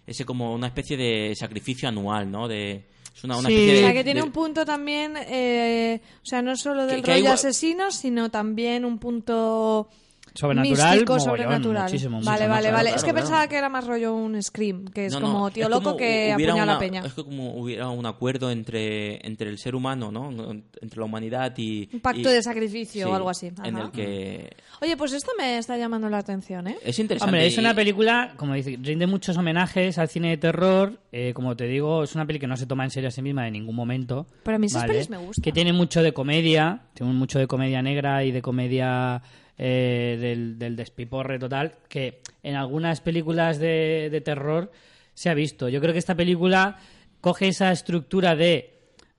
Ese 0.05 0.23
como 0.25 0.53
una 0.53 0.67
especie 0.67 0.95
de 0.97 1.33
sacrificio 1.35 1.89
anual, 1.89 2.29
¿no? 2.29 2.47
De, 2.47 2.85
es 3.15 3.23
una, 3.23 3.37
una 3.37 3.47
Sí. 3.49 3.55
especie 3.55 3.77
O 3.77 3.79
sea, 3.85 3.93
que 3.93 4.03
tiene 4.03 4.19
de- 4.19 4.25
un 4.25 4.31
punto 4.33 4.65
también, 4.65 5.13
eh, 5.17 6.01
o 6.21 6.25
sea, 6.25 6.41
no 6.41 6.55
solo 6.57 6.85
del 6.85 6.97
Que- 6.97 7.03
que 7.03 7.11
hay 7.13 7.21
rollo 7.21 7.33
asesino, 7.33 7.91
sino 7.91 8.29
también 8.29 8.83
un 8.85 8.99
punto 8.99 9.87
Sobrenatural, 10.35 10.91
místico, 10.91 11.19
sobrenatural. 11.19 11.83
muchísimo, 11.83 12.17
vale, 12.21 12.25
muchísimo, 12.25 12.49
vale, 12.53 12.71
vale. 12.71 12.83
claro, 12.89 12.95
es 12.97 13.03
que 13.03 13.11
claro. 13.11 13.25
pensaba 13.25 13.47
que 13.47 13.55
era 13.57 13.69
más 13.69 13.87
rollo 13.87 14.13
un 14.13 14.41
Scream, 14.43 14.85
que 14.85 15.05
es 15.07 15.13
No, 15.13 15.19
no, 15.21 15.27
como 15.31 15.51
tío 15.51 15.63
es 15.63 15.69
loco 15.69 15.83
como 15.83 15.97
que 15.97 16.31
apuñala 16.33 16.63
a 16.63 16.65
la 16.65 16.79
peña. 16.79 17.03
Es 17.05 17.13
que 17.13 17.23
como 17.23 17.55
hubiera 17.55 17.89
un 17.89 18.05
acuerdo 18.05 18.51
entre, 18.51 19.25
entre 19.25 19.49
el 19.49 19.57
ser 19.57 19.75
humano, 19.75 20.11
¿no? 20.11 20.29
Entre 20.29 20.99
la 20.99 21.05
humanidad 21.05 21.53
y. 21.57 21.89
Un 21.93 21.99
pacto 22.01 22.29
y- 22.29 22.33
de 22.33 22.43
sacrificio 22.43 23.05
sí, 23.07 23.11
o 23.11 23.15
algo 23.15 23.29
así. 23.29 23.51
En 23.63 23.77
el 23.77 23.91
que. 23.91 24.55
Oye, 24.81 24.97
pues 24.97 25.13
esto 25.13 25.31
me 25.37 25.57
está 25.57 25.77
llamando 25.77 26.09
la 26.09 26.17
atención, 26.17 26.67
¿eh? 26.67 26.77
Es 26.83 26.99
interesante. 26.99 27.29
Hombre, 27.29 27.47
es 27.47 27.57
una 27.57 27.73
película, 27.73 28.33
como 28.37 28.53
dice, 28.53 28.77
rinde 28.81 29.07
muchos 29.07 29.37
homenajes 29.37 29.97
al 29.97 30.09
cine 30.09 30.29
de 30.29 30.37
terror. 30.37 30.99
eh, 31.11 31.31
como 31.33 31.55
te 31.55 31.65
digo, 31.65 32.03
es 32.03 32.13
una 32.13 32.25
peli 32.25 32.39
que 32.39 32.47
no 32.47 32.57
se 32.57 32.65
toma 32.65 32.83
en 32.83 32.91
serio 32.91 33.07
a 33.07 33.11
sí 33.11 33.21
misma 33.21 33.47
en 33.47 33.53
ningún 33.53 33.75
momento. 33.75 34.27
Pero 34.43 34.55
a 34.57 34.59
mí 34.59 34.67
esas 34.67 34.81
¿vale? 34.83 34.93
pelis 34.93 35.09
me 35.09 35.17
gustan. 35.17 35.41
Que 35.41 35.51
tiene 35.53 35.71
mucho 35.71 36.03
de 36.03 36.11
comedia, 36.13 36.81
tiene 36.93 37.13
mucho 37.13 37.39
de 37.39 37.47
comedia 37.47 37.81
negra 37.81 38.23
y 38.25 38.31
de 38.31 38.41
comedia 38.41 39.21
eh, 39.57 40.17
del, 40.19 40.57
del 40.59 40.75
despiporre 40.75 41.39
total, 41.39 41.75
que 41.87 42.21
en 42.43 42.55
algunas 42.55 43.01
películas 43.01 43.59
de, 43.59 44.09
de 44.11 44.21
terror 44.21 44.71
se 45.13 45.29
ha 45.29 45.33
visto. 45.33 45.69
Yo 45.69 45.79
creo 45.81 45.93
que 45.93 45.99
esta 45.99 46.15
película 46.15 46.77
coge 47.21 47.47
esa 47.47 47.71
estructura 47.71 48.35
de 48.35 48.71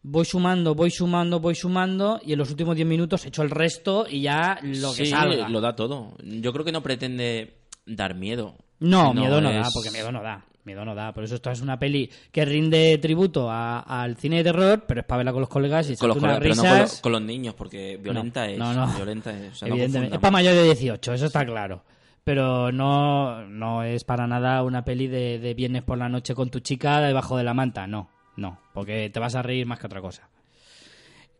voy 0.03 0.24
sumando, 0.24 0.74
voy 0.74 0.91
sumando, 0.91 1.41
voy 1.41 1.55
sumando 1.55 2.20
y 2.24 2.32
en 2.34 2.39
los 2.39 2.51
últimos 2.51 2.76
10 2.76 2.87
minutos 2.87 3.24
he 3.24 3.28
hecho 3.28 3.43
el 3.43 3.51
resto 3.51 4.07
y 4.09 4.20
ya 4.22 4.59
lo 4.62 4.91
que 4.91 5.05
Sí, 5.05 5.07
salga. 5.07 5.49
lo 5.49 5.61
da 5.61 5.74
todo. 5.74 6.14
Yo 6.22 6.53
creo 6.53 6.64
que 6.64 6.72
no 6.72 6.82
pretende 6.82 7.57
dar 7.87 8.14
miedo. 8.14 8.55
No, 8.78 9.14
miedo 9.14 9.41
no 9.41 9.51
da, 9.53 9.68
porque 9.72 9.91
miedo 9.91 10.12
no 10.12 10.22
da. 10.22 10.45
Miedo 10.67 10.85
no 10.85 10.95
da. 10.95 11.14
Por 11.14 11.25
eso 11.25 11.37
esto 11.37 11.51
es 11.51 11.62
una 11.62 11.79
peli 11.79 12.11
que 12.31 12.45
rinde 12.45 12.99
tributo 12.99 13.51
a- 13.51 13.81
al 13.81 14.17
cine 14.17 14.39
de 14.39 14.45
terror, 14.45 14.85
pero 14.87 15.01
es 15.01 15.07
para 15.07 15.19
verla 15.19 15.33
con 15.33 15.41
los 15.41 15.49
colegas 15.49 15.89
y 15.89 15.97
Con 15.97 16.09
los, 16.09 16.19
colegas, 16.19 16.41
pero 16.41 16.55
no 16.57 16.62
con, 16.62 16.71
risas. 16.73 16.81
los, 16.93 17.01
con 17.01 17.12
los 17.12 17.23
niños, 17.23 17.55
porque 17.55 17.97
violenta 18.03 18.47
es. 18.51 18.59
no, 18.59 18.75
no. 18.75 18.87
Violenta 18.95 19.31
es. 19.31 19.53
o 19.53 19.55
sea, 19.55 19.69
no 19.69 19.75
Evidentemente. 19.77 20.17
es 20.17 20.21
para 20.21 20.33
mayores 20.33 20.59
de 20.59 20.64
18, 20.64 21.12
eso 21.14 21.27
está 21.27 21.47
claro. 21.47 21.83
Pero 22.25 22.73
no, 22.73 23.47
no 23.49 23.85
es 23.85 24.03
para 24.03 24.27
nada 24.27 24.64
una 24.64 24.85
peli 24.85 25.07
de, 25.07 25.39
de 25.39 25.55
viernes 25.55 25.85
por 25.85 25.97
la 25.97 26.09
noche 26.09 26.35
con 26.35 26.51
tu 26.51 26.59
chica 26.59 27.01
debajo 27.01 27.37
de 27.39 27.45
la 27.45 27.55
manta. 27.55 27.87
No, 27.87 28.11
no. 28.37 28.59
Porque 28.75 29.09
te 29.11 29.21
vas 29.21 29.37
a 29.37 29.43
reír 29.43 29.64
más 29.67 29.79
que 29.79 29.87
otra 29.87 30.01
cosa. 30.01 30.29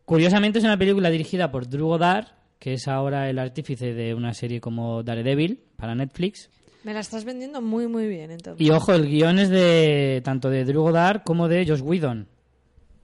Curiosamente 0.05 0.59
es 0.59 0.65
una 0.65 0.77
película 0.77 1.09
dirigida 1.09 1.51
por 1.51 1.67
Drew 1.67 1.87
Goddard, 1.87 2.27
que 2.59 2.73
es 2.73 2.87
ahora 2.87 3.29
el 3.29 3.39
artífice 3.39 3.93
de 3.93 4.13
una 4.13 4.33
serie 4.33 4.61
como 4.61 5.03
Daredevil 5.03 5.59
para 5.75 5.95
Netflix. 5.95 6.49
Me 6.87 6.93
la 6.93 7.01
estás 7.01 7.25
vendiendo 7.25 7.61
muy, 7.61 7.85
muy 7.89 8.07
bien, 8.07 8.31
entonces. 8.31 8.65
Y 8.65 8.69
ojo, 8.69 8.93
el 8.93 9.09
guion 9.09 9.39
es 9.39 9.49
de 9.49 10.21
tanto 10.23 10.49
de 10.49 10.63
Drew 10.63 10.83
Goddard 10.83 11.21
como 11.23 11.49
de 11.49 11.67
Josh 11.67 11.81
Whedon, 11.81 12.29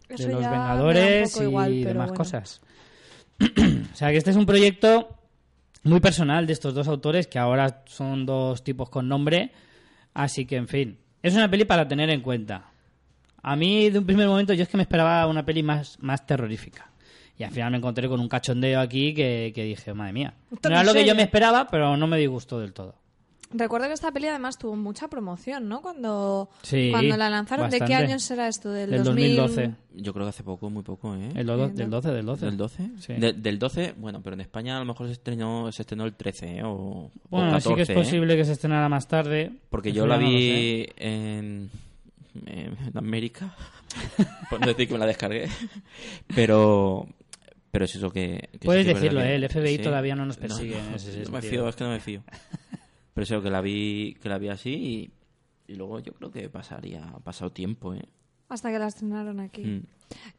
Eso 0.07 0.25
de 0.25 0.33
los 0.35 0.41
Vengadores 0.41 1.35
y 1.35 1.43
igual, 1.43 1.83
demás 1.83 2.07
bueno. 2.07 2.13
cosas. 2.13 2.61
o 3.41 3.95
sea 3.95 4.11
que 4.11 4.15
este 4.15 4.29
es 4.29 4.37
un 4.37 4.45
proyecto 4.45 5.17
muy 5.83 5.99
personal 5.99 6.47
de 6.47 6.53
estos 6.53 6.73
dos 6.73 6.87
autores 6.87 7.27
que 7.27 7.39
ahora 7.39 7.83
son 7.85 8.25
dos 8.25 8.63
tipos 8.63 8.89
con 8.89 9.09
nombre. 9.09 9.51
Así 10.13 10.45
que, 10.45 10.55
en 10.55 10.69
fin, 10.69 10.97
es 11.21 11.35
una 11.35 11.51
peli 11.51 11.65
para 11.65 11.85
tener 11.85 12.09
en 12.09 12.21
cuenta. 12.21 12.71
A 13.41 13.57
mí, 13.57 13.89
de 13.89 13.99
un 13.99 14.05
primer 14.05 14.29
momento, 14.29 14.53
yo 14.53 14.63
es 14.63 14.69
que 14.69 14.77
me 14.77 14.83
esperaba 14.83 15.27
una 15.27 15.43
peli 15.43 15.61
más, 15.61 15.97
más 15.99 16.25
terrorífica. 16.25 16.89
Y 17.37 17.43
al 17.43 17.51
final 17.51 17.71
me 17.71 17.79
encontré 17.79 18.07
con 18.07 18.21
un 18.21 18.29
cachondeo 18.29 18.79
aquí 18.79 19.13
que, 19.13 19.51
que 19.53 19.65
dije, 19.65 19.93
madre 19.93 20.13
mía. 20.13 20.35
No 20.51 20.69
era 20.69 20.85
lo 20.85 20.93
que 20.93 21.05
yo 21.05 21.15
me 21.15 21.23
esperaba, 21.23 21.67
pero 21.67 21.97
no 21.97 22.07
me 22.07 22.17
disgustó 22.17 22.61
del 22.61 22.71
todo. 22.71 23.02
Recuerdo 23.55 23.87
que 23.87 23.93
esta 23.93 24.11
peli 24.11 24.27
además 24.27 24.57
tuvo 24.57 24.75
mucha 24.75 25.07
promoción, 25.07 25.69
¿no? 25.69 25.81
Cuando, 25.81 26.49
Sí, 26.63 26.89
cuando 26.91 27.15
la 27.17 27.29
lanzaron. 27.29 27.69
¿De 27.69 27.77
qué 27.77 27.81
bastante. 27.83 28.05
año 28.11 28.19
será 28.19 28.47
esto? 28.47 28.71
Del, 28.71 28.89
Del 28.91 29.03
2000? 29.03 29.35
2012. 29.37 29.75
Yo 29.95 30.11
creo 30.13 30.25
que 30.25 30.29
hace 30.29 30.43
poco, 30.43 30.69
muy 30.69 30.81
poco, 30.83 31.13
¿eh? 31.15 31.29
El 31.35 31.45
do- 31.45 31.67
del 31.69 31.89
12, 31.89 32.11
del 32.11 32.25
12. 32.25 32.45
¿Del 32.47 32.57
12? 32.57 32.89
Sí. 32.99 33.13
De- 33.13 33.33
del 33.33 33.59
12, 33.59 33.93
bueno, 33.97 34.21
pero 34.23 34.33
en 34.33 34.41
España 34.41 34.75
a 34.77 34.79
lo 34.79 34.85
mejor 34.85 35.05
se 35.07 35.13
estrenó, 35.13 35.71
se 35.71 35.83
estrenó 35.83 36.05
el 36.05 36.13
13, 36.15 36.57
¿eh? 36.57 36.61
O, 36.63 37.11
Bueno, 37.29 37.49
o 37.49 37.51
14, 37.51 37.69
sí 37.69 37.75
que 37.75 37.81
es 37.83 37.89
¿eh? 37.89 37.93
posible 37.93 38.35
que 38.35 38.45
se 38.45 38.53
estrenara 38.53 38.89
más 38.89 39.07
tarde. 39.07 39.51
Porque 39.69 39.91
yo 39.91 40.07
la 40.07 40.17
no 40.17 40.27
vi 40.27 40.87
en, 40.97 41.69
en 42.47 42.75
América, 42.95 43.55
por 44.49 44.59
no 44.59 44.65
decir 44.67 44.87
que 44.87 44.93
me 44.93 44.99
la 44.99 45.05
descargué, 45.05 45.47
pero 46.35 47.07
pero 47.71 47.85
es 47.85 47.95
eso 47.95 48.11
que... 48.11 48.49
que 48.51 48.59
Puedes 48.65 48.85
sí 48.85 48.93
decirlo, 48.93 49.21
¿eh? 49.21 49.25
que- 49.29 49.35
El 49.35 49.49
FBI 49.49 49.77
sí. 49.77 49.83
todavía 49.83 50.15
no 50.15 50.25
nos 50.27 50.37
persigue 50.37 50.77
en 50.77 50.91
no, 50.91 50.95
ese 50.95 51.23
no 51.23 51.31
me 51.31 51.41
fío, 51.41 51.67
es 51.67 51.75
que 51.75 51.83
no 51.83 51.89
me 51.89 51.99
fío. 51.99 52.21
Pero 53.13 53.23
es 53.23 53.31
eso 53.31 53.41
que 53.41 53.49
la 53.51 53.61
vi, 53.61 54.15
que 54.21 54.29
la 54.29 54.37
vi 54.37 54.49
así 54.49 55.11
y, 55.67 55.71
y 55.71 55.75
luego 55.75 55.99
yo 55.99 56.13
creo 56.13 56.31
que 56.31 56.49
pasaría, 56.49 57.03
ha 57.07 57.19
pasado 57.19 57.51
tiempo, 57.51 57.93
¿eh? 57.93 58.03
Hasta 58.49 58.71
que 58.71 58.77
la 58.77 58.87
estrenaron 58.87 59.39
aquí. 59.39 59.63
Mm. 59.63 59.83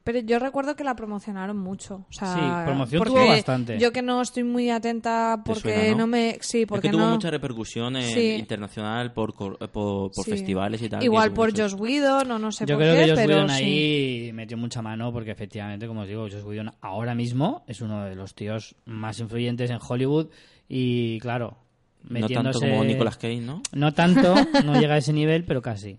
Pero 0.05 0.20
yo 0.20 0.39
recuerdo 0.39 0.77
que 0.77 0.85
la 0.85 0.95
promocionaron 0.95 1.57
mucho. 1.57 2.05
O 2.09 2.12
sea, 2.12 2.33
Sí, 2.35 2.41
promoción 2.64 3.03
tuvo 3.03 3.27
bastante. 3.27 3.77
Yo 3.81 3.93
que 3.93 4.03
no 4.03 4.22
estoy 4.22 4.45
muy 4.45 4.70
atenta 4.70 5.43
porque 5.45 5.61
suena, 5.75 5.91
¿no? 5.93 5.97
no? 5.99 6.07
me. 6.07 6.39
Sí, 6.41 6.61
Es 6.62 6.66
porque 6.68 6.89
que 6.89 6.93
tuvo 6.93 7.07
no. 7.07 7.11
mucha 7.14 7.29
repercusión 7.31 7.97
en- 7.97 8.05
Sí. 8.14 8.35
internacional 8.35 9.12
por, 9.12 9.31
eh, 9.31 9.66
por, 9.66 10.12
por 10.12 10.25
Sí. 10.25 10.31
festivales 10.31 10.81
y 10.83 10.89
tal. 10.89 11.03
Igual 11.03 11.33
por 11.33 11.51
mucho- 11.51 11.62
Josh 11.64 11.75
Whedon 11.81 12.31
o 12.31 12.39
no 12.39 12.53
sé 12.53 12.66
Yo 12.66 12.77
por 12.77 12.85
creo 12.85 12.95
qué, 12.95 13.01
que 13.05 13.11
Josh 13.11 13.16
pero 13.18 13.35
Whedon 13.35 13.49
sí. 13.51 13.55
ahí 13.64 14.31
metió 14.33 14.57
mucha 14.59 14.81
mano 14.81 15.12
porque 15.12 15.33
efectivamente, 15.33 15.89
como 15.89 16.03
os 16.03 16.09
digo, 16.09 16.22
Josh 16.31 16.45
Whedon 16.45 16.70
ahora 16.83 17.16
mismo 17.16 17.64
es 17.66 17.81
uno 17.81 18.05
de 18.05 18.14
los 18.14 18.35
tíos 18.37 18.77
más 18.85 19.18
influyentes 19.18 19.70
en 19.70 19.79
Hollywood 19.85 20.29
y 20.68 21.18
claro, 21.18 21.57
No 22.09 22.28
tanto 22.28 22.61
como 22.61 22.84
Nicolas 22.84 23.16
Cage, 23.16 23.40
¿no? 23.40 23.62
No 23.72 23.92
tanto, 23.94 24.34
no 24.64 24.74
llega 24.80 24.94
a 24.94 24.98
ese 24.98 25.12
nivel, 25.12 25.44
pero 25.44 25.62
casi. 25.62 25.98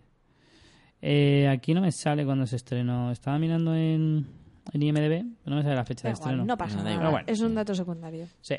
Eh, 1.02 1.48
aquí 1.50 1.74
no 1.74 1.82
me 1.82 1.92
sale 1.92 2.26
cuando 2.26 2.46
se 2.48 2.56
estrenó. 2.56 3.12
Estaba 3.12 3.38
mirando 3.40 3.76
en, 3.76 4.26
en 4.72 4.82
IMDB, 4.84 5.10
pero 5.10 5.26
no 5.46 5.56
me 5.58 5.64
sale 5.64 5.76
la 5.76 5.86
fecha 5.86 6.08
Da 6.08 6.10
de 6.10 6.18
igual, 6.18 6.30
estreno. 6.32 6.46
no 6.46 6.58
pasa 6.58 6.84
Nada, 6.84 7.10
bueno. 7.10 7.26
es 7.28 7.40
un 7.42 7.56
dato 7.56 7.76
secundario. 7.76 8.28
Sí. 8.42 8.56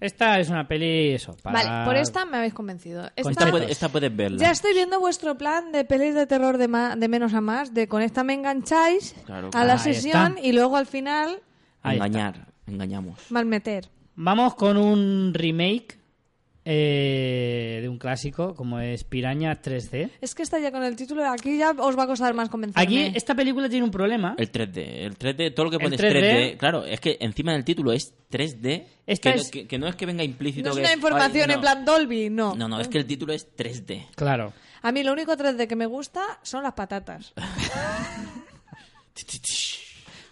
Esta 0.00 0.40
es 0.40 0.48
una 0.50 0.66
peli, 0.66 1.10
eso, 1.12 1.36
para... 1.42 1.62
Vale, 1.62 1.84
por 1.86 1.96
esta 1.96 2.24
me 2.24 2.36
habéis 2.38 2.54
convencido. 2.54 3.08
Esta, 3.14 3.30
Esta, 3.30 3.50
puede- 3.52 3.70
esta 3.70 3.88
puedes 3.88 4.14
verla. 4.16 4.38
Ya 4.38 4.50
estoy 4.50 4.74
viendo 4.74 4.98
vuestro 4.98 5.38
plan 5.38 5.70
de 5.70 5.84
pelis 5.84 6.14
de 6.16 6.26
terror 6.26 6.58
de, 6.58 6.66
ma- 6.66 6.96
de 6.96 7.06
menos 7.06 7.34
a 7.34 7.40
más, 7.40 7.72
de 7.72 7.86
con 7.86 8.02
esta 8.02 8.24
me 8.24 8.34
engancháis 8.34 9.14
Claro, 9.26 9.50
a 9.54 9.64
la 9.64 9.78
sesión 9.78 10.38
y 10.42 10.50
luego 10.52 10.76
al 10.76 10.86
final 10.86 11.38
Ahí 11.82 11.96
está. 11.98 12.06
Engañar, 12.06 12.46
engañamos. 12.66 13.30
malmeter. 13.30 13.88
Vamos 14.16 14.56
con 14.56 14.76
un 14.76 15.32
remake 15.34 15.98
eh, 16.64 17.78
de 17.82 17.88
un 17.88 17.98
clásico 17.98 18.54
como 18.54 18.78
es 18.78 19.04
Piraña 19.04 19.60
3D. 19.60 20.10
Es 20.20 20.34
que 20.34 20.42
está 20.42 20.58
ya 20.60 20.70
con 20.70 20.84
el 20.84 20.94
título, 20.96 21.26
aquí 21.28 21.58
ya 21.58 21.72
os 21.72 21.98
va 21.98 22.04
a 22.04 22.06
costar 22.06 22.34
más 22.34 22.48
convencerme. 22.48 22.82
Aquí 22.82 23.12
esta 23.16 23.34
película 23.34 23.68
tiene 23.68 23.84
un 23.84 23.90
problema. 23.90 24.34
El 24.38 24.50
3D, 24.52 24.76
el 25.04 25.18
3D, 25.18 25.54
todo 25.54 25.64
lo 25.66 25.70
que 25.70 25.76
El 25.76 25.82
pones 25.82 26.00
3D. 26.00 26.20
3D, 26.20 26.56
claro, 26.58 26.84
es 26.84 27.00
que 27.00 27.16
encima 27.20 27.52
del 27.52 27.64
título 27.64 27.92
es 27.92 28.14
3D, 28.30 28.86
Esta 29.06 29.32
que, 29.32 29.38
es- 29.38 29.44
no, 29.46 29.50
que- 29.50 29.66
que 29.66 29.78
no 29.78 29.86
es 29.88 29.96
que 29.96 30.06
venga 30.06 30.22
implícito 30.22 30.68
no 30.68 30.72
es 30.74 30.78
que 30.78 30.84
una 30.84 30.94
información 30.94 31.42
ay, 31.44 31.48
no. 31.48 31.54
en 31.54 31.60
plan 31.60 31.84
Dolby, 31.84 32.30
no. 32.30 32.54
No, 32.54 32.68
no, 32.68 32.80
es 32.80 32.88
que 32.88 32.98
el 32.98 33.06
título 33.06 33.32
es 33.32 33.48
3D. 33.56 34.06
Claro. 34.14 34.52
A 34.82 34.90
mí 34.92 35.02
lo 35.02 35.12
único 35.12 35.36
3D 35.36 35.66
que 35.66 35.76
me 35.76 35.86
gusta 35.86 36.22
son 36.42 36.62
las 36.62 36.72
patatas. 36.74 37.32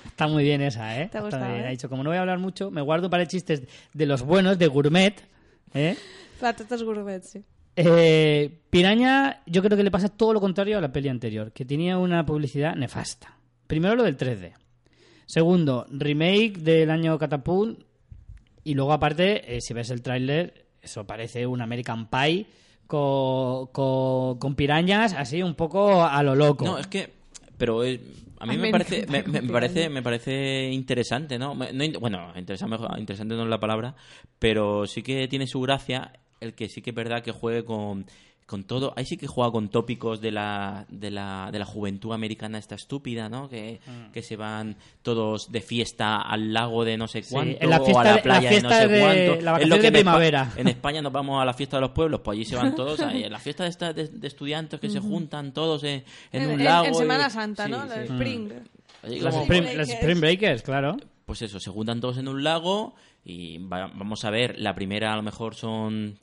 Está 0.06 0.26
muy 0.28 0.44
bien 0.44 0.60
esa, 0.60 0.94
¿eh? 1.00 1.08
Te 1.10 1.18
ha 1.18 1.20
Está 1.20 1.20
gustado, 1.22 1.46
bien. 1.52 1.64
¿eh? 1.64 1.66
Ha 1.66 1.70
dicho, 1.70 1.88
como 1.88 2.02
no 2.02 2.10
voy 2.10 2.16
a 2.18 2.20
hablar 2.20 2.38
mucho, 2.38 2.70
me 2.70 2.80
guardo 2.82 3.08
para 3.08 3.26
chistes 3.26 3.62
de 3.92 4.06
los 4.06 4.22
buenos, 4.22 4.58
de 4.58 4.66
gourmet. 4.66 5.14
¿Eh? 5.74 5.96
Patatas 6.40 6.82
gourmet, 6.82 7.22
sí. 7.22 7.42
Eh, 7.76 8.60
Piraña, 8.70 9.42
yo 9.46 9.62
creo 9.62 9.76
que 9.76 9.84
le 9.84 9.90
pasa 9.90 10.08
todo 10.08 10.32
lo 10.32 10.40
contrario 10.40 10.78
a 10.78 10.80
la 10.80 10.92
peli 10.92 11.08
anterior, 11.08 11.52
que 11.52 11.64
tenía 11.64 11.98
una 11.98 12.26
publicidad 12.26 12.74
nefasta. 12.74 13.36
Primero 13.66 13.96
lo 13.96 14.02
del 14.02 14.16
3D. 14.16 14.52
O 14.52 14.58
Segundo, 15.26 15.86
remake 15.90 16.58
del 16.58 16.90
año 16.90 17.18
Catapult. 17.18 17.84
Y 18.64 18.74
luego, 18.74 18.92
aparte, 18.92 19.56
eh, 19.56 19.60
si 19.60 19.72
ves 19.72 19.90
el 19.90 20.02
tráiler, 20.02 20.66
eso 20.82 21.06
parece 21.06 21.46
un 21.46 21.62
American 21.62 22.10
Pie 22.10 22.46
con, 22.86 23.68
con, 23.68 24.38
con 24.38 24.54
pirañas, 24.54 25.14
así 25.14 25.42
un 25.42 25.54
poco 25.54 26.04
a 26.04 26.22
lo 26.22 26.34
loco. 26.34 26.64
No, 26.64 26.78
es 26.78 26.86
que. 26.88 27.19
Pero 27.60 27.84
eh, 27.84 28.00
a 28.38 28.46
mí 28.46 28.56
me 28.56 28.70
parece, 28.70 29.04
me, 29.10 29.22
me- 29.22 29.42
parece, 29.42 29.90
me 29.90 30.02
parece 30.02 30.70
interesante, 30.72 31.38
¿no? 31.38 31.54
No 31.54 32.00
bueno, 32.00 32.32
interesante, 32.34 32.76
interesante 32.98 33.34
no 33.34 33.42
es 33.42 33.48
la 33.50 33.60
palabra, 33.60 33.94
pero 34.38 34.86
sí 34.86 35.02
que 35.02 35.28
tiene 35.28 35.46
su 35.46 35.60
gracia 35.60 36.10
el 36.40 36.54
que 36.54 36.70
sí 36.70 36.80
que 36.80 36.88
es 36.88 36.96
verdad 36.96 37.22
que 37.22 37.32
juegue 37.32 37.66
con, 37.66 38.06
con 38.50 38.64
todo. 38.64 38.92
Ahí 38.96 39.06
sí 39.06 39.16
que 39.16 39.26
juega 39.28 39.50
con 39.52 39.68
tópicos 39.68 40.20
de 40.20 40.32
la, 40.32 40.84
de 40.88 41.10
la, 41.10 41.48
de 41.52 41.58
la 41.60 41.64
juventud 41.64 42.12
americana 42.12 42.58
esta 42.58 42.74
estúpida, 42.74 43.28
¿no? 43.28 43.48
Que, 43.48 43.80
que 44.12 44.22
se 44.22 44.34
van 44.36 44.76
todos 45.02 45.50
de 45.52 45.60
fiesta 45.60 46.20
al 46.20 46.52
lago 46.52 46.84
de 46.84 46.96
no 46.98 47.06
sé 47.08 47.20
Mm. 47.20 47.22
Sí, 47.22 47.28
cuánto, 47.32 47.56
en 47.64 47.70
la 47.70 47.80
o 47.80 47.98
a 47.98 48.04
la 48.04 48.10
de- 48.10 48.16
la 48.16 48.22
playa 48.22 48.50
de 48.50 48.60
no 48.62 48.68
sé 48.70 48.88
de- 48.88 49.00
cuánto. 49.00 49.40
la 49.44 49.56
Es 49.58 49.68
lo 49.68 49.74
que 49.76 49.80
de 49.82 49.86
en 49.88 49.92
primavera. 49.94 50.52
En 50.56 50.68
España 50.68 51.00
nos 51.00 51.12
vamos 51.12 51.40
a 51.40 51.44
la 51.44 51.54
fiesta 51.54 51.76
de 51.76 51.82
los 51.82 51.90
pueblos, 51.92 52.20
pues 52.24 52.36
allí 52.36 52.44
se 52.44 52.56
van 52.56 52.74
todos, 52.74 52.98
ahí, 53.00 53.22
en 53.24 53.32
la 53.32 53.38
fiesta 53.38 53.62
de, 53.64 53.70
esta- 53.70 53.92
de, 53.92 54.08
de 54.08 54.26
estudiantes 54.26 54.80
que 54.80 54.90
se 54.90 54.98
juntan 55.00 55.52
todos 55.52 55.84
en, 55.84 56.02
en 56.32 56.50
un 56.50 56.62
lago. 56.64 56.86
En 56.86 56.92
y- 56.94 56.96
Semana 56.96 57.30
Santa, 57.30 57.68
¿no? 57.68 57.82
sí. 57.84 57.88
La 57.88 58.02
Spring. 58.04 58.50
Allí 59.02 59.20
Las, 59.20 59.32
como- 59.32 59.44
Spring, 59.44 59.62
Breakers. 59.62 59.88
las 59.88 59.96
Spring 59.96 60.20
Breakers, 60.20 60.62
claro. 60.62 60.96
pues 61.24 61.40
eso, 61.42 61.60
se 61.60 61.70
juntan 61.70 62.00
todos 62.00 62.18
en 62.18 62.26
un 62.28 62.42
lago 62.42 62.94
y 63.24 63.58
va- 63.58 63.90
vamos 63.94 64.24
a 64.24 64.30
ver, 64.30 64.58
la 64.58 64.74
primera 64.74 65.12
a 65.12 65.16
lo 65.16 65.22
mejor 65.22 65.54
son 65.54 66.18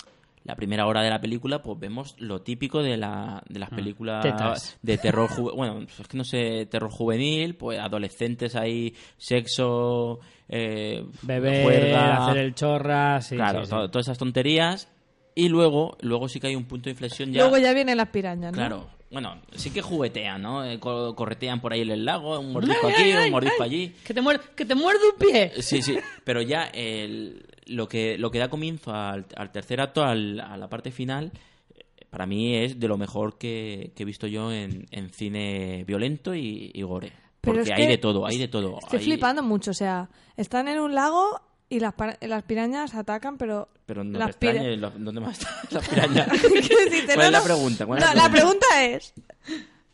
la 0.48 0.56
primera 0.56 0.88
hora 0.88 1.02
de 1.04 1.10
la 1.10 1.20
película, 1.22 1.62
pues 1.62 1.78
vemos 1.78 2.16
lo 2.20 2.42
típico 2.42 2.82
de, 2.82 2.96
la, 2.98 3.44
de 3.50 3.60
las 3.60 3.70
películas 3.70 4.22
tetas. 4.24 4.80
de 4.82 4.98
terror 4.98 5.28
juvenil, 5.30 5.56
bueno, 5.58 5.82
es 5.82 6.08
que 6.08 6.18
no 6.18 6.24
sé, 6.24 6.66
terror 6.68 6.90
juvenil, 6.90 7.56
pues 7.56 7.78
adolescentes 7.80 8.56
ahí, 8.56 8.96
sexo, 9.18 10.20
eh, 10.50 11.06
Beber, 11.22 11.64
juerga, 11.64 12.18
hacer 12.18 12.38
el 12.38 12.56
chorra, 12.56 13.22
sí, 13.22 13.36
claro, 13.36 13.60
sí, 13.60 13.66
sí. 13.66 13.70
to- 13.72 13.90
todas 13.90 14.08
esas 14.08 14.18
tonterías 14.18 14.90
y 15.36 15.50
luego, 15.50 15.98
luego 16.02 16.28
sí 16.30 16.40
que 16.40 16.48
hay 16.48 16.56
un 16.56 16.66
punto 16.66 16.86
de 16.86 16.92
inflexión 16.92 17.32
ya. 17.32 17.42
Luego 17.42 17.58
ya 17.58 17.74
vienen 17.74 17.98
las 17.98 18.10
pirañas, 18.10 18.52
¿no? 18.52 18.58
Claro, 18.58 18.88
bueno, 19.12 19.42
sí 19.56 19.72
que 19.72 19.82
juguetean, 19.82 20.42
¿no? 20.42 20.66
Eh, 20.66 20.80
co- 20.80 21.16
corretean 21.16 21.62
por 21.62 21.74
ahí 21.74 21.82
en 21.82 21.92
el 21.92 22.06
lago, 22.06 22.40
un 22.40 22.52
mordisco 22.54 22.88
aquí, 22.88 23.12
un 23.14 23.32
mordisco 23.32 23.64
allí. 23.64 23.96
Que 24.06 24.14
te, 24.14 24.22
muer- 24.22 24.42
que 24.56 24.66
te 24.66 24.76
muerde 24.76 25.00
un 25.14 25.18
pie. 25.18 25.52
Sí, 25.62 25.82
sí, 25.82 25.98
pero 26.24 26.42
ya 26.42 26.66
el- 26.74 27.46
lo, 27.68 27.88
que, 27.88 28.18
lo 28.18 28.32
que 28.32 28.40
da 28.40 28.50
comienzo 28.50 28.94
al, 28.94 29.26
al 29.36 29.52
tercer 29.52 29.80
acto, 29.82 30.04
al- 30.04 30.40
a 30.40 30.58
la 30.58 30.68
parte 30.70 30.92
final, 30.92 31.32
eh, 31.76 31.84
para 32.10 32.26
mí 32.26 32.56
es 32.56 32.80
de 32.80 32.88
lo 32.88 32.98
mejor 32.98 33.38
que, 33.38 33.92
que 33.96 34.04
he 34.04 34.06
visto 34.06 34.28
yo 34.28 34.52
en, 34.52 34.86
en 34.92 35.10
cine 35.10 35.84
violento 35.86 36.36
y, 36.36 36.72
y 36.74 36.82
gore. 36.82 37.12
Porque 37.42 37.72
hay 37.74 37.88
de 37.88 37.98
todo, 37.98 38.26
hay 38.26 38.38
de 38.38 38.50
todo. 38.50 38.78
Estoy 38.80 39.00
Hay- 39.00 39.06
flipando 39.06 39.42
mucho, 39.42 39.72
o 39.72 39.74
sea, 39.74 40.10
están 40.36 40.68
en 40.68 40.80
un 40.80 40.94
lago 40.94 41.40
y 41.70 41.80
las, 41.80 41.94
para- 41.94 42.18
las 42.22 42.44
pirañas 42.44 42.94
atacan, 42.96 43.38
pero... 43.38 43.68
Pero 43.86 44.04
no 44.04 44.18
las 44.20 44.36
pira- 44.36 44.64
¿dónde 44.96 45.22
más 45.22 45.40
están 45.40 45.54
las 45.72 45.88
pirañas? 45.90 46.28
¿Cuál 46.40 46.48
es 46.94 47.16
no, 47.18 47.32
la 47.32 47.40
no. 47.40 47.44
pregunta? 47.44 47.86
¿Cuál 47.86 48.00
es 48.00 48.06
No, 48.06 48.14
la 48.14 48.24
la 48.24 48.30
pregunta? 48.32 48.66
pregunta 48.72 48.84
es... 48.86 49.14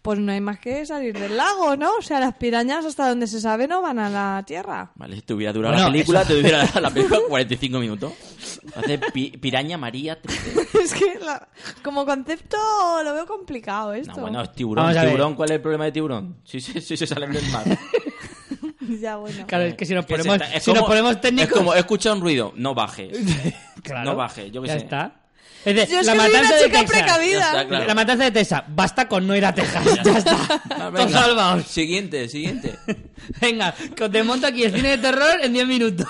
Pues 0.02 0.20
no 0.20 0.34
hay 0.34 0.42
más 0.42 0.60
que 0.60 0.86
salir 0.86 1.18
del 1.18 1.38
lago, 1.38 1.78
¿no? 1.78 1.90
O 1.98 2.02
sea, 2.02 2.20
las 2.20 2.36
pirañas, 2.36 2.84
hasta 2.84 3.08
donde 3.08 3.26
se 3.26 3.40
sabe, 3.40 3.70
no 3.70 3.82
van 3.82 4.00
a 4.00 4.10
la 4.10 4.44
tierra. 4.46 4.92
Vale, 4.96 5.16
si 5.16 5.22
te 5.22 5.34
hubiera 5.34 5.54
durado 5.54 5.76
Bueno, 5.76 5.88
la 5.88 5.94
película, 5.94 6.22
eso- 6.24 6.34
te 6.34 6.40
hubiera 6.42 6.82
la 6.82 6.90
película 6.90 7.20
45 7.30 7.80
minutos. 7.80 8.12
Hace 8.76 8.98
pi- 8.98 9.38
Piraña 9.38 9.78
María 9.78 10.20
es 10.84 10.94
que 10.94 11.18
la- 11.24 11.48
como 11.86 12.06
concepto 12.06 12.58
lo 13.02 13.14
veo 13.14 13.26
complicado 13.26 13.94
esto. 13.94 14.16
No, 14.18 14.22
bueno, 14.24 14.42
es 14.42 14.52
tiburón. 14.52 14.94
Vamos. 14.94 15.02
¿Tiburón? 15.10 15.36
¿Cuál 15.36 15.52
es 15.52 15.56
el 15.56 15.62
problema 15.62 15.86
de 15.86 15.92
tiburón? 15.94 16.36
Si, 16.44 16.60
si, 16.60 16.82
si 16.82 16.98
se 16.98 17.08
salen 17.08 17.32
del 17.32 17.48
mar. 17.50 17.64
ya, 19.02 19.16
bueno. 19.18 19.46
Claro, 19.48 19.64
es 19.66 19.76
que 19.76 19.86
si 19.86 19.94
nos 19.94 20.06
ponemos, 20.06 20.40
es 20.54 20.64
si 20.64 20.72
nos 20.72 20.80
como- 20.80 20.88
ponemos 20.88 21.22
técnicos... 21.22 21.52
Es 21.52 21.58
como, 21.58 21.74
escucha 21.74 22.12
un 22.14 22.22
ruido, 22.22 22.54
no 22.56 22.74
bajes. 22.74 23.18
Claro, 23.84 24.12
no 24.12 24.16
baje, 24.16 24.50
yo 24.50 24.62
qué 24.62 24.70
ya 24.70 24.74
sé. 24.76 24.80
está. 24.86 25.16
Es 25.66 25.76
decir, 25.76 25.96
Yo 25.96 26.00
es 26.02 26.06
la 26.08 26.14
que 26.14 26.20
soy 26.20 26.28
matanza 26.32 26.50
una 26.54 26.58
de 26.58 26.64
chica 26.66 26.80
Texas. 26.80 26.98
precavida. 27.00 27.40
Ya 27.40 27.46
está, 27.52 27.68
claro. 27.68 27.86
La 27.88 27.96
matanza 27.96 28.24
de 28.26 28.32
Texas. 28.32 28.64
Basta 28.70 29.08
con 29.10 29.28
no 29.28 29.36
ir 29.36 29.46
a 29.46 29.54
Texas. 29.54 29.86
ya 30.06 30.12
está. 30.18 30.38
Ah, 30.42 30.62
Todos 30.70 30.94
venga. 30.94 31.10
salvados. 31.22 31.68
Siguiente, 31.68 32.30
siguiente. 32.30 32.76
Venga, 33.42 33.74
que 33.96 34.04
os 34.06 34.12
desmonto 34.12 34.48
aquí 34.48 34.64
el 34.64 34.74
cine 34.74 34.90
de 34.90 34.98
terror 35.00 35.38
en 35.42 35.52
10 35.54 35.68
minutos. 35.68 36.08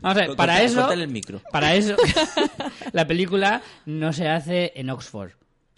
Vamos 0.00 0.16
a 0.18 0.20
ver, 0.26 0.36
para 0.36 0.54
corta- 0.58 0.62
eso... 0.64 0.92
el 0.92 1.08
micro. 1.08 1.40
Para 1.52 1.74
eso, 1.74 1.94
la 2.92 3.06
película 3.06 3.62
no 3.86 4.12
se 4.12 4.28
hace 4.28 4.72
en 4.74 4.90
Oxford, 4.90 5.30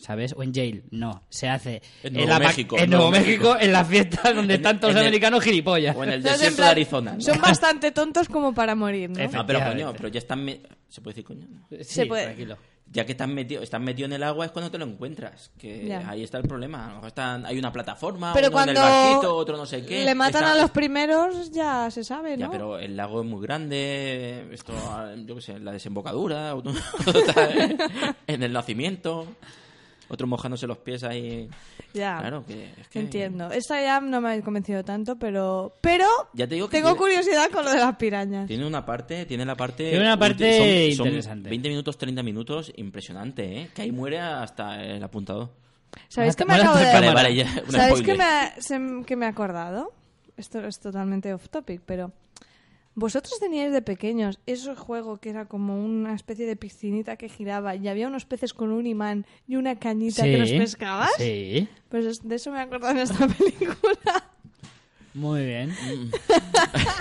¿sabes? 0.05 0.35
O 0.37 0.43
en 0.43 0.53
Yale, 0.53 0.85
no. 0.91 1.23
Se 1.31 1.49
hace 1.49 1.83
En 2.03 2.13
Nuevo 2.13 2.39
México, 2.39 2.77
En 2.79 2.91
Nuevo 2.91 3.11
México, 3.11 3.45
México. 3.55 3.57
en 3.61 3.73
las 3.73 3.89
fiestas 3.89 4.35
donde 4.35 4.55
están 4.55 4.79
todos 4.79 4.93
los 4.95 5.01
el- 5.01 5.07
americanos 5.09 5.43
gilipollas. 5.43 5.97
O 5.97 6.05
en 6.05 6.11
el 6.11 6.15
en 6.17 6.23
desierto 6.23 6.63
de 6.63 6.69
Arizona. 6.69 7.13
¿no? 7.15 7.21
Son 7.21 7.41
bastante 7.41 7.91
tontos 7.91 8.29
como 8.29 8.53
para 8.55 8.75
morir, 8.75 9.09
¿no? 9.11 9.15
No, 9.17 9.21
pero 9.47 9.59
Efectivamente. 9.59 9.83
coño, 9.85 9.95
pero 9.97 10.09
ya 10.09 10.19
están... 10.19 10.45
me- 10.45 10.61
¿Se 10.89 11.01
puede 11.01 11.15
decir 11.15 11.25
coño? 11.25 11.47
No. 11.51 11.67
Sí, 11.79 11.85
Se 11.85 12.07
puede. 12.07 12.25
tranquilo. 12.25 12.57
Ya 12.93 13.05
que 13.07 13.13
están 13.13 13.35
metido, 13.35 13.63
están 13.63 13.83
metido 13.83 14.07
en 14.07 14.13
el 14.13 14.23
agua 14.23 14.45
es 14.45 14.53
cuando 14.53 14.71
te 14.71 14.77
lo 14.79 14.85
encuentras. 14.85 15.51
Que 15.59 15.87
Ya. 15.87 16.09
ahí 16.09 16.23
está 16.23 16.37
el 16.39 16.45
problema. 16.47 16.85
A 16.85 16.89
lo 16.91 16.95
mejor 16.97 17.09
están, 17.09 17.47
hay 17.47 17.59
una 17.59 17.73
plataforma, 17.73 18.33
Pero 18.35 18.49
uno 18.51 18.63
en 18.63 18.69
el 18.69 18.75
cuando 18.77 18.81
barquito, 18.83 19.35
otro 19.37 19.57
no 19.57 19.67
sé 19.67 19.85
qué. 19.85 20.05
le 20.05 20.15
matan 20.15 20.43
Está- 20.45 20.53
a 20.53 20.61
los 20.61 20.71
primeros, 20.71 21.51
ya 21.51 21.91
se 21.91 22.05
sabe, 22.05 22.37
¿no? 22.37 22.43
Ya, 22.47 22.51
pero 22.51 22.79
el 22.79 22.95
lago 22.97 23.23
es 23.23 23.27
muy 23.27 23.43
grande, 23.43 24.47
esto, 24.53 24.73
yo 25.27 25.35
qué 25.35 25.41
sé, 25.41 25.59
la 25.59 25.73
desembocadura, 25.73 26.55
en 28.27 28.43
el 28.43 28.53
nacimiento, 28.53 29.27
otro 30.09 30.27
mojándose 30.27 30.67
los 30.67 30.79
pies 30.79 31.03
ahí. 31.05 31.49
Ya. 31.93 32.19
Claro, 32.19 32.45
que 32.47 32.71
es 32.81 32.89
que... 32.89 33.01
Entiendo. 33.01 33.51
Esta 33.51 33.81
ya 33.81 34.01
no 34.01 34.21
me 34.21 34.33
ha 34.33 34.41
convencido 34.43 34.85
tanto, 34.85 35.17
pero... 35.17 35.73
Pero 35.81 36.07
Ya 36.35 36.47
te 36.47 36.55
digo 36.57 36.69
que 36.69 36.77
tengo 36.79 36.91
tiene- 36.91 36.99
curiosidad 36.99 37.51
con 37.51 37.65
lo 37.65 37.71
de 37.73 37.79
las 37.79 37.97
pirañas. 37.97 38.47
Tiene 38.47 38.67
una 38.67 38.85
parte, 38.85 39.27
tiene 39.27 39.45
la 39.45 39.55
parte... 39.57 39.89
Tiene 39.91 40.05
una 40.05 40.19
parte 40.19 40.91
son, 40.93 40.97
son 40.99 41.07
interesante. 41.09 41.49
20 41.51 41.69
minutos, 41.69 41.99
30 41.99 42.23
minutos, 42.23 42.73
impresionante, 42.77 43.61
¿eh? 43.63 43.71
Que 43.75 43.83
ahí 43.83 43.93
muere 43.93 44.19
hasta 44.21 44.83
el 44.85 45.03
apuntado. 45.03 45.51
¿Sabéis 46.09 46.35
que 46.37 46.45
me 46.45 46.55
acabo 46.55 46.77
de... 46.77 46.85
Vale, 46.93 47.15
vale, 47.15 47.35
ya, 47.35 47.47
¿Sabéis 47.71 48.03
que 48.03 48.15
me, 48.15 48.25
ha- 48.25 48.55
se- 48.61 49.03
que 49.07 49.17
me 49.17 49.27
he 49.27 49.29
acordado? 49.29 49.93
Esto 50.37 50.61
es 50.67 50.81
totalmente 50.81 51.33
off 51.33 51.49
topic, 51.49 51.81
pero... 51.87 52.13
¿Vosotros 52.97 53.39
teníais 53.41 53.73
de 53.73 53.83
pequeños 53.83 54.39
ese 54.47 54.75
juego 54.77 55.17
que 55.19 55.31
era 55.31 55.47
como 55.47 55.85
una 55.85 56.15
especie 56.15 56.47
de 56.47 56.55
piscinita 56.55 57.17
que 57.17 57.29
giraba 57.29 57.75
y 57.75 57.89
había 57.89 58.07
unos 58.07 58.25
peces 58.25 58.55
con 58.55 58.71
un 58.71 58.87
imán 58.87 59.27
y 59.49 59.57
una 59.57 59.77
cañita 59.81 60.23
que 60.23 60.39
los 60.39 60.51
pescabas? 60.51 61.11
Sí, 61.19 61.67
Pues 61.89 62.05
es- 62.07 62.29
de 62.29 62.37
eso 62.37 62.53
me 62.53 62.59
he 62.59 62.63
acordado 62.63 62.93
en 62.93 62.99
esta 63.01 63.27
película. 63.39 64.25
muy 65.13 65.45
bien. 65.45 65.75
In- 65.89 66.11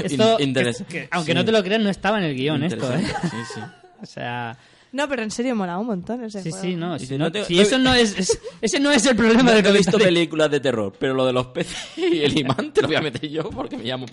Esto, 0.06 0.40
interes- 0.40 0.78
que- 0.86 0.86
que, 1.04 1.08
aunque 1.12 1.32
sí, 1.32 1.36
no 1.36 1.46
te 1.46 1.52
lo 1.52 1.64
creas, 1.64 1.82
no 1.82 1.90
estaba 1.90 2.18
en 2.18 2.24
el 2.26 2.36
guion 2.36 2.64
esto, 2.64 2.92
¿eh? 2.92 2.98
interesante, 3.00 3.28
Sí, 3.30 3.38
sí. 3.54 3.60
O 4.02 4.06
sea, 4.08 4.58
No, 4.92 5.08
pero 5.08 5.22
en 5.24 5.30
serio 5.32 5.56
molaba 5.56 5.78
un 5.80 5.88
montón 5.88 6.24
ese 6.24 6.42
sí, 6.42 6.50
juego. 6.50 6.66
sí, 6.66 6.76
no. 6.76 6.98
Si, 7.00 7.18
no 7.20 7.32
te- 7.32 7.46
si 7.46 7.60
eso 7.60 7.78
no 7.78 7.94
es, 7.94 8.18
es- 8.18 8.40
ese 8.62 8.80
no 8.80 8.92
es 8.92 9.06
el 9.06 9.16
problema 9.16 9.44
No, 9.44 9.52
del 9.52 9.64
no 9.64 9.70
he 9.70 9.74
visto 9.78 9.98
películas 10.00 10.50
de 10.52 10.60
terror, 10.60 10.92
pero 11.00 11.14
lo 11.14 11.26
de 11.26 11.34
los 11.34 11.48
peces 11.48 11.78
y 11.98 12.20
el 12.24 12.36
imán 12.38 12.72
te 12.74 12.82
lo 12.82 12.88
voy 12.88 12.96
a 12.98 13.02
meter 13.02 13.30
yo 13.30 13.48
porque 13.52 13.78
me 13.78 13.84
llamo, 13.84 14.06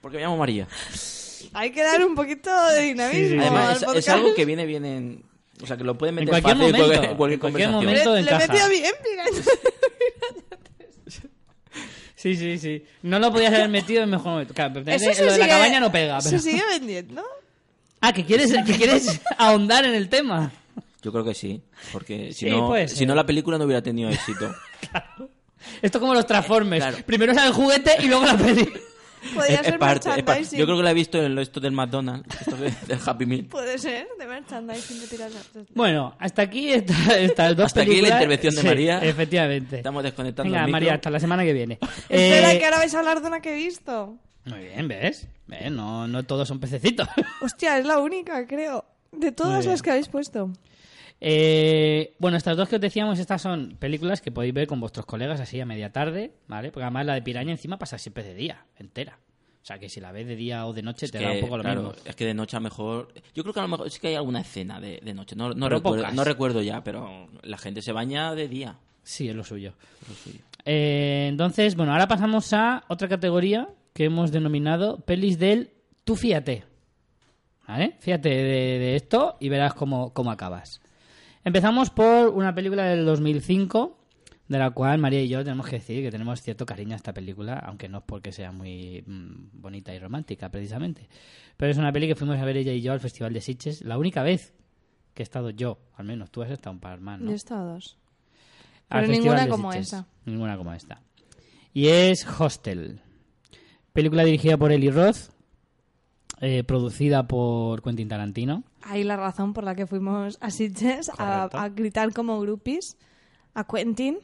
porque 0.00 0.16
me 0.18 0.24
llamo 0.24 0.36
María. 0.36 0.66
Hay 1.54 1.70
que 1.70 1.82
dar 1.82 2.04
un 2.04 2.14
poquito 2.14 2.50
de 2.68 2.82
dinamismo 2.82 3.20
Sí, 3.20 3.28
sí, 3.28 3.34
sí. 3.34 3.34
al 3.38 3.40
Además, 3.56 3.82
es, 3.82 3.94
es 3.96 4.08
algo 4.08 4.34
que 4.34 4.44
viene 4.44 4.66
bien 4.66 4.84
en... 4.84 5.24
O 5.62 5.66
sea, 5.66 5.76
que 5.76 5.84
lo 5.84 5.96
pueden 5.98 6.14
meter 6.14 6.28
cualquier 6.28 6.56
fácil 6.56 6.72
momento, 6.72 6.92
en 6.92 7.16
cualquier, 7.16 7.32
en 7.34 7.40
cualquier 7.40 7.70
momento. 7.70 8.14
Le, 8.14 8.22
le 8.22 8.30
he 8.30 8.34
encaja. 8.34 8.52
metido 8.52 8.68
bien, 8.70 8.92
piraña. 9.02 9.42
Sí, 12.14 12.34
sí, 12.36 12.58
sí. 12.58 12.84
No 13.02 13.18
lo 13.20 13.32
podías 13.32 13.52
haber 13.54 13.68
metido 13.68 14.02
en 14.02 14.10
mejor 14.10 14.32
momento. 14.32 14.52
Claro, 14.54 14.74
pero 14.74 14.90
Eso 14.96 15.06
lo 15.08 15.14
se 15.14 15.22
de 15.22 15.28
la 15.30 15.34
sigue- 15.36 15.48
cabaña 15.48 15.80
no 15.80 15.92
pega. 15.92 16.20
Se 16.20 16.30
pero- 16.30 16.42
sigue 16.42 16.62
vendiendo. 16.68 17.22
Ah, 18.00 18.12
que 18.12 18.24
quieres, 18.24 18.52
que 18.66 18.74
quieres 18.76 19.20
ahondar 19.38 19.84
en 19.84 19.94
el 19.94 20.08
tema. 20.08 20.50
Yo 21.02 21.12
creo 21.12 21.24
que 21.24 21.34
sí, 21.34 21.62
porque 21.92 22.32
si, 22.32 22.46
Sí, 22.46 22.50
no, 22.50 22.72
si 22.88 23.06
no 23.06 23.14
la 23.14 23.24
película 23.24 23.56
no 23.56 23.64
hubiera 23.64 23.82
tenido 23.82 24.10
éxito. 24.10 24.52
Esto 25.82 26.00
como 26.00 26.12
los 26.14 26.26
Transformers. 26.26 26.84
Claro. 26.84 27.04
Primero 27.06 27.34
sale 27.34 27.48
el 27.48 27.52
juguete 27.52 27.92
y 28.00 28.06
luego 28.06 28.24
la 28.24 28.36
peli. 28.36 28.68
Podría 29.34 29.60
Es- 29.60 29.66
ser 29.66 29.78
parte- 29.78 30.08
merchandising. 30.08 30.58
Yo 30.58 30.64
creo 30.64 30.76
que 30.78 30.82
la 30.82 30.90
he 30.90 30.94
visto 30.94 31.22
en 31.22 31.38
esto 31.38 31.60
del 31.60 31.72
McDonald's, 31.72 32.40
esto 32.40 32.56
de- 32.56 32.70
del 32.86 32.98
Happy 33.04 33.26
Meal. 33.26 33.44
Puede 33.46 33.78
ser, 33.78 34.08
de 34.18 34.26
merchandising 34.26 35.00
de 35.00 35.06
piratas. 35.06 35.48
Bueno, 35.74 36.14
hasta 36.18 36.42
aquí 36.42 36.70
está, 36.72 37.18
estas 37.18 37.56
dos 37.56 37.66
Hasta 37.66 37.80
aquí 37.82 37.90
la 37.90 37.94
películas. 37.94 38.16
intervención 38.16 38.54
de 38.54 38.60
Sí, 38.60 38.66
María. 38.66 38.98
Efectivamente. 39.02 39.76
Estamos 39.78 40.02
desconectando 40.02 40.50
Venga, 40.50 40.60
el 40.60 40.66
micro. 40.66 40.72
María, 40.76 40.94
hasta 40.94 41.10
la 41.10 41.20
semana 41.20 41.44
que 41.44 41.52
viene. 41.52 41.78
Espera, 42.08 42.52
Eh, 42.52 42.58
que 42.58 42.64
ahora 42.64 42.78
vais 42.78 42.94
a 42.94 42.98
hablar 42.98 43.20
de 43.20 43.28
una 43.28 43.40
que 43.40 43.52
he 43.52 43.56
visto. 43.56 44.16
Muy 44.44 44.60
bien, 44.60 44.88
¿ves? 44.88 45.28
¿Ves? 45.46 45.70
No, 45.70 46.06
no 46.08 46.22
todos 46.24 46.48
son 46.48 46.58
pececitos. 46.60 47.06
Hostia, 47.42 47.78
es 47.78 47.84
la 47.84 47.98
única, 47.98 48.46
creo. 48.46 48.84
De 49.12 49.32
todas 49.32 49.64
las 49.66 49.82
que 49.82 49.90
habéis 49.90 50.08
puesto. 50.08 50.50
Eh, 51.20 52.14
bueno, 52.18 52.36
estas 52.36 52.56
dos 52.56 52.68
que 52.68 52.76
os 52.76 52.80
decíamos, 52.80 53.18
estas 53.18 53.42
son 53.42 53.76
películas 53.78 54.20
que 54.20 54.30
podéis 54.30 54.54
ver 54.54 54.66
con 54.66 54.80
vuestros 54.80 55.04
colegas 55.06 55.40
así 55.40 55.60
a 55.60 55.66
media 55.66 55.90
tarde, 55.92 56.32
¿vale? 56.46 56.70
Porque 56.70 56.84
además 56.84 57.06
la 57.06 57.14
de 57.14 57.22
Piraña 57.22 57.50
encima 57.50 57.78
pasa 57.78 57.98
siempre 57.98 58.22
de 58.22 58.34
día, 58.34 58.66
entera. 58.76 59.18
O 59.62 59.66
sea 59.68 59.78
que 59.78 59.88
si 59.88 60.00
la 60.00 60.12
ves 60.12 60.26
de 60.26 60.36
día 60.36 60.64
o 60.66 60.72
de 60.72 60.82
noche 60.82 61.08
te 61.08 61.20
da 61.20 61.32
un 61.32 61.40
poco 61.40 61.58
lo 61.58 61.62
claro, 61.62 61.82
mismo. 61.82 61.96
es 62.04 62.16
que 62.16 62.24
de 62.24 62.32
noche 62.32 62.56
a 62.56 62.60
lo 62.60 62.64
mejor... 62.64 63.12
Yo 63.34 63.42
creo 63.42 63.52
que 63.52 63.60
a 63.60 63.64
lo 63.64 63.68
mejor 63.68 63.90
sí 63.90 64.00
que 64.00 64.08
hay 64.08 64.14
alguna 64.14 64.40
escena 64.40 64.80
de, 64.80 65.00
de 65.02 65.12
noche. 65.12 65.36
No, 65.36 65.50
recuerdo, 65.50 65.82
pocas. 65.82 66.14
no 66.14 66.24
recuerdo 66.24 66.62
ya, 66.62 66.82
pero 66.82 67.28
la 67.42 67.58
gente 67.58 67.82
se 67.82 67.92
baña 67.92 68.34
de 68.34 68.48
día. 68.48 68.78
Sí, 69.02 69.28
es 69.28 69.34
lo 69.34 69.44
suyo. 69.44 69.74
Lo 70.08 70.14
suyo. 70.14 70.38
Eh, 70.64 71.26
entonces, 71.28 71.74
bueno, 71.74 71.92
ahora 71.92 72.08
pasamos 72.08 72.52
a 72.52 72.84
otra 72.88 73.08
categoría 73.08 73.68
que 73.92 74.04
hemos 74.04 74.32
denominado 74.32 75.00
pelis 75.00 75.38
del 75.38 75.70
tú 76.04 76.16
fíate. 76.16 76.64
¿Vale? 77.66 77.96
Fíjate 77.98 78.28
de, 78.30 78.78
de 78.78 78.96
esto 78.96 79.36
y 79.40 79.50
verás 79.50 79.74
cómo, 79.74 80.14
cómo 80.14 80.30
acabas. 80.30 80.80
Empezamos 81.48 81.88
por 81.88 82.28
una 82.28 82.54
película 82.54 82.84
del 82.84 83.06
2005, 83.06 83.96
de 84.48 84.58
la 84.58 84.70
cual 84.70 84.98
María 84.98 85.22
y 85.22 85.28
yo 85.28 85.42
tenemos 85.42 85.66
que 85.66 85.76
decir 85.76 86.04
que 86.04 86.10
tenemos 86.10 86.42
cierto 86.42 86.66
cariño 86.66 86.92
a 86.92 86.96
esta 86.96 87.14
película, 87.14 87.54
aunque 87.54 87.88
no 87.88 87.98
es 87.98 88.04
porque 88.04 88.32
sea 88.32 88.52
muy 88.52 89.02
mm, 89.06 89.58
bonita 89.58 89.94
y 89.94 89.98
romántica, 89.98 90.50
precisamente. 90.50 91.08
Pero 91.56 91.72
es 91.72 91.78
una 91.78 91.90
peli 91.90 92.06
que 92.06 92.14
fuimos 92.14 92.36
a 92.36 92.44
ver 92.44 92.58
ella 92.58 92.74
y 92.74 92.82
yo 92.82 92.92
al 92.92 93.00
Festival 93.00 93.32
de 93.32 93.40
Sitges, 93.40 93.82
la 93.82 93.96
única 93.96 94.22
vez 94.22 94.52
que 95.14 95.22
he 95.22 95.24
estado 95.24 95.48
yo, 95.48 95.78
al 95.96 96.04
menos 96.04 96.30
tú 96.30 96.42
has 96.42 96.50
estado 96.50 96.74
un 96.74 96.80
par 96.80 97.00
más, 97.00 97.18
¿no? 97.18 97.28
Yo 97.28 97.32
he 97.32 97.36
estado 97.36 97.72
dos. 97.72 97.96
Al 98.90 99.06
Pero 99.06 99.14
Festival 99.14 99.36
ninguna 99.36 99.48
como 99.48 99.72
Sitges. 99.72 99.86
esa. 99.86 100.06
Ninguna 100.26 100.56
como 100.58 100.74
esta. 100.74 101.00
Y 101.72 101.88
es 101.88 102.26
Hostel. 102.38 103.00
Película 103.94 104.22
dirigida 104.22 104.58
por 104.58 104.70
Eli 104.70 104.90
Roth, 104.90 105.30
eh, 106.40 106.64
producida 106.64 107.26
por 107.26 107.82
Quentin 107.82 108.08
Tarantino. 108.08 108.64
Ahí 108.82 109.04
la 109.04 109.16
razón 109.16 109.52
por 109.52 109.64
la 109.64 109.74
que 109.74 109.86
fuimos 109.86 110.38
a 110.40 110.50
Sitges 110.50 111.10
a, 111.18 111.68
gritar 111.74 112.12
como 112.12 112.40
groupies 112.40 112.96
a 113.54 113.64
Quentin. 113.66 114.18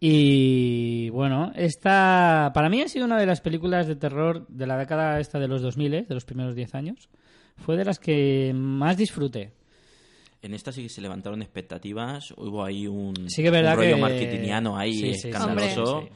Y 0.00 1.10
bueno, 1.10 1.50
esta 1.56 2.52
para 2.54 2.68
mí 2.68 2.80
ha 2.82 2.88
sido 2.88 3.04
una 3.04 3.18
de 3.18 3.26
las 3.26 3.40
películas 3.40 3.86
de 3.88 3.96
terror 3.96 4.46
de 4.48 4.66
la 4.66 4.76
década 4.76 5.18
esta 5.18 5.40
de 5.40 5.48
los 5.48 5.60
2000, 5.62 6.06
de 6.06 6.14
los 6.14 6.24
primeros 6.24 6.54
10 6.54 6.74
años. 6.74 7.08
Fue 7.56 7.76
de 7.76 7.84
las 7.84 7.98
que 7.98 8.52
más 8.54 8.96
disfruté. 8.96 9.52
En 10.40 10.54
esta 10.54 10.70
sí 10.70 10.84
que 10.84 10.88
se 10.88 11.00
levantaron 11.00 11.42
expectativas, 11.42 12.30
hubo 12.36 12.64
ahí 12.64 12.86
un, 12.86 13.28
Sí 13.28 13.42
que 13.42 13.48
un 13.50 13.56
rollo 13.56 13.96
que- 13.96 14.00
marketingiano 14.00 14.78
ahí 14.78 14.92
Sí, 14.92 15.14
sí, 15.14 15.20
sí, 15.22 15.28
escandaloso. 15.30 16.02
sí, 16.02 16.08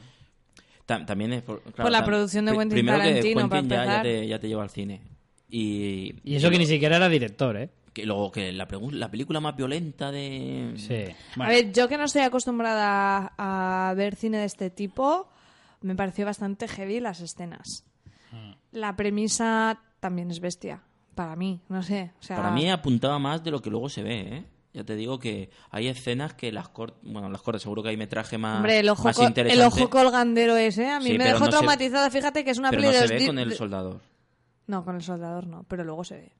Ta- 0.99 1.05
también 1.05 1.33
es 1.33 1.41
por, 1.43 1.61
claro, 1.61 1.83
Por 1.83 1.91
la 1.91 2.01
tam- 2.01 2.05
producción 2.05 2.45
de 2.45 2.51
Quentin 2.51 2.69
primero 2.69 2.97
Tarantino, 2.97 3.41
que 3.43 3.47
para 3.49 3.61
Quentin 3.61 3.77
ya, 3.85 4.01
te, 4.01 4.27
ya 4.27 4.39
te 4.39 4.47
lleva 4.47 4.63
al 4.63 4.69
cine. 4.69 5.01
Y, 5.49 6.15
Y 6.23 6.35
eso 6.35 6.49
que 6.49 6.57
ni 6.57 6.65
siquiera 6.65 6.95
era 6.97 7.09
director, 7.09 7.57
¿eh? 7.57 7.69
que 7.93 8.07
luego 8.07 8.31
que 8.31 8.51
la, 8.51 8.67
la 8.91 9.11
película 9.11 9.39
más 9.39 9.55
violenta 9.55 10.11
de... 10.11 10.73
Sí. 10.77 11.13
A 11.39 11.47
ver, 11.47 11.71
yo 11.71 11.87
que 11.87 11.95
no 11.97 12.05
estoy 12.05 12.23
acostumbrada 12.23 13.33
a 13.37 13.93
ver 13.95 14.15
cine 14.15 14.39
de 14.39 14.45
este 14.45 14.71
tipo, 14.71 15.29
me 15.81 15.95
pareció 15.95 16.25
bastante 16.25 16.67
heavy 16.67 16.99
las 16.99 17.21
escenas. 17.21 17.85
Hmm. 18.31 18.53
La 18.71 18.95
premisa 18.95 19.79
también 19.99 20.31
es 20.31 20.39
bestia, 20.39 20.81
para 21.13 21.35
mí, 21.35 21.61
no 21.69 21.83
sé. 21.83 22.11
O 22.19 22.23
sea, 22.23 22.37
Para 22.37 22.49
mí 22.49 22.67
apuntaba 22.71 23.19
más 23.19 23.43
de 23.43 23.51
lo 23.51 23.61
que 23.61 23.69
luego 23.69 23.89
se 23.89 24.01
ve, 24.01 24.19
¿eh? 24.21 24.45
Ya 24.73 24.83
te 24.83 24.95
digo 24.95 25.19
que 25.19 25.51
hay 25.69 25.87
escenas 25.87 26.33
que 26.33 26.51
las 26.51 26.67
cortas... 26.69 26.99
Bueno, 27.03 27.29
las 27.29 27.41
cortas, 27.43 27.61
seguro 27.61 27.83
que 27.83 27.89
hay 27.89 27.97
metraje 27.97 28.37
más, 28.39 28.57
Hombre, 28.57 28.79
el 28.79 28.89
ojo, 28.89 29.03
más 29.03 29.15
co- 29.15 29.21
el 29.21 29.27
interesante. 29.29 29.65
ojo 29.65 29.89
colgandero 29.89 30.57
ese, 30.57 30.89
a 30.89 30.99
mí 30.99 31.11
Sí, 31.11 31.17
me 31.17 31.25
dejó 31.25 31.39
no 31.39 31.45
se- 31.45 31.51
traumatizada. 31.51 32.09
Fíjate 32.09 32.43
que 32.43 32.49
es 32.51 32.57
una 32.57 32.71
pero 32.71 32.81
peli 32.81 32.93
no 32.95 33.01
de 33.01 33.07
se 33.07 33.13
ve 33.13 33.27
con 33.27 33.39
el 33.39 33.53
soldador. 33.53 34.01
No, 34.65 34.83
con 34.83 34.95
el 34.95 35.03
soldador 35.03 35.45
no, 35.45 35.63
pero 35.67 35.83
luego 35.83 36.03
se 36.03 36.15
ve. 36.15 36.31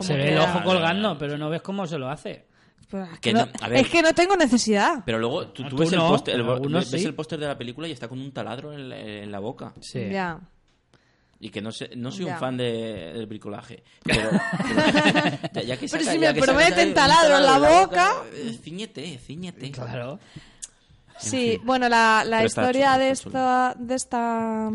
Se 0.00 0.16
ve 0.16 0.32
el 0.32 0.38
ojo 0.40 0.62
colgando, 0.64 1.16
pero 1.18 1.38
no 1.38 1.48
ves 1.50 1.62
cómo 1.62 1.86
se 1.86 1.98
lo 1.98 2.08
hace. 2.08 2.46
Es, 2.80 3.18
Que 3.20 3.30
que 3.30 3.32
no- 3.32 3.46
no, 3.46 3.52
a 3.60 3.68
ver. 3.68 3.78
es 3.80 3.88
que 3.88 4.02
no 4.02 4.12
tengo 4.12 4.36
necesidad. 4.36 5.02
Pero 5.06 5.18
luego 5.18 5.46
tú, 5.48 5.62
Ah, 5.64 5.68
tú 5.68 5.76
tú 5.76 5.82
ves, 5.82 5.92
el 5.92 5.98
no, 5.98 6.08
póster, 6.08 6.34
el, 6.34 6.42
ves 6.42 6.90
sí. 6.90 7.04
el 7.04 7.14
póster 7.14 7.38
de 7.38 7.46
la 7.46 7.56
película 7.56 7.86
y 7.88 7.92
está 7.92 8.08
con 8.08 8.20
un 8.20 8.32
taladro 8.32 8.72
en 8.72 8.88
la, 8.88 8.98
en 8.98 9.30
la 9.32 9.38
boca. 9.38 9.72
Sí. 9.80 10.08
Ya. 10.10 10.40
Y 11.44 11.50
que 11.50 11.60
no 11.60 11.70
sé, 11.72 11.90
no 11.94 12.10
soy 12.10 12.24
Ya. 12.24 12.32
un 12.32 12.38
fan 12.40 12.56
de, 12.56 13.12
del 13.12 13.26
bricolaje. 13.26 13.82
Pero, 14.02 14.30
ya, 15.52 15.62
ya 15.62 15.76
que 15.76 15.86
Pero 15.88 16.04
si 16.04 16.18
ya 16.18 16.32
me 16.32 16.34
que 16.34 16.40
prometen 16.40 16.94
taladro 16.94 17.36
en 17.36 17.44
la 17.44 17.58
boca. 17.58 18.14
eh, 18.32 18.58
ciñete, 18.62 19.18
ciñete. 19.18 19.70
Claro. 19.70 20.18
Sí, 21.18 21.60
bueno, 21.62 21.86
la, 21.90 22.24
la 22.26 22.46
historia 22.46 22.92
chulo, 22.94 23.04
de 23.04 23.10
esta, 23.10 23.74
de 23.78 23.94
esta 23.94 24.70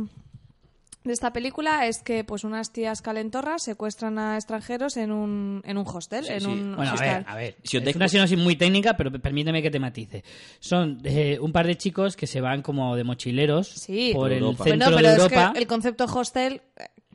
de 1.03 1.13
esta 1.13 1.31
película 1.31 1.87
es 1.87 2.03
que 2.03 2.23
pues 2.23 2.43
unas 2.43 2.71
tías 2.73 3.01
calentorras 3.01 3.63
secuestran 3.63 4.19
a 4.19 4.35
extranjeros 4.35 4.97
en 4.97 5.11
un, 5.11 5.61
en 5.65 5.77
un 5.77 5.85
hostel, 5.87 6.25
Sí, 6.25 6.33
en 6.33 6.41
sí. 6.41 6.45
un 6.47 6.75
Bueno, 6.75 6.91
a 6.91 6.95
ver, 7.01 7.23
a 7.27 7.35
ver. 7.35 7.55
Si 7.63 7.77
os 7.77 7.83
es 7.87 7.95
una 7.95 8.07
sinopsis 8.07 8.37
muy 8.37 8.55
técnica, 8.55 8.97
pero 8.97 9.11
permíteme 9.11 9.61
que 9.61 9.71
te 9.71 9.79
matice. 9.79 10.23
Son 10.59 10.99
eh, 11.05 11.37
un 11.41 11.51
par 11.51 11.65
de 11.67 11.77
chicos 11.77 12.15
que 12.17 12.27
se 12.27 12.41
van 12.41 12.61
como 12.61 12.95
de 12.95 13.03
mochileros 13.05 13.67
Sí. 13.69 14.11
por 14.13 14.31
el 14.31 14.43
centro 14.57 14.65
Bueno, 14.65 14.85
pero 14.97 14.97
de 15.09 15.15
es 15.15 15.19
Europa. 15.23 15.51
que 15.53 15.59
el 15.59 15.67
concepto 15.67 16.03
hostel 16.05 16.61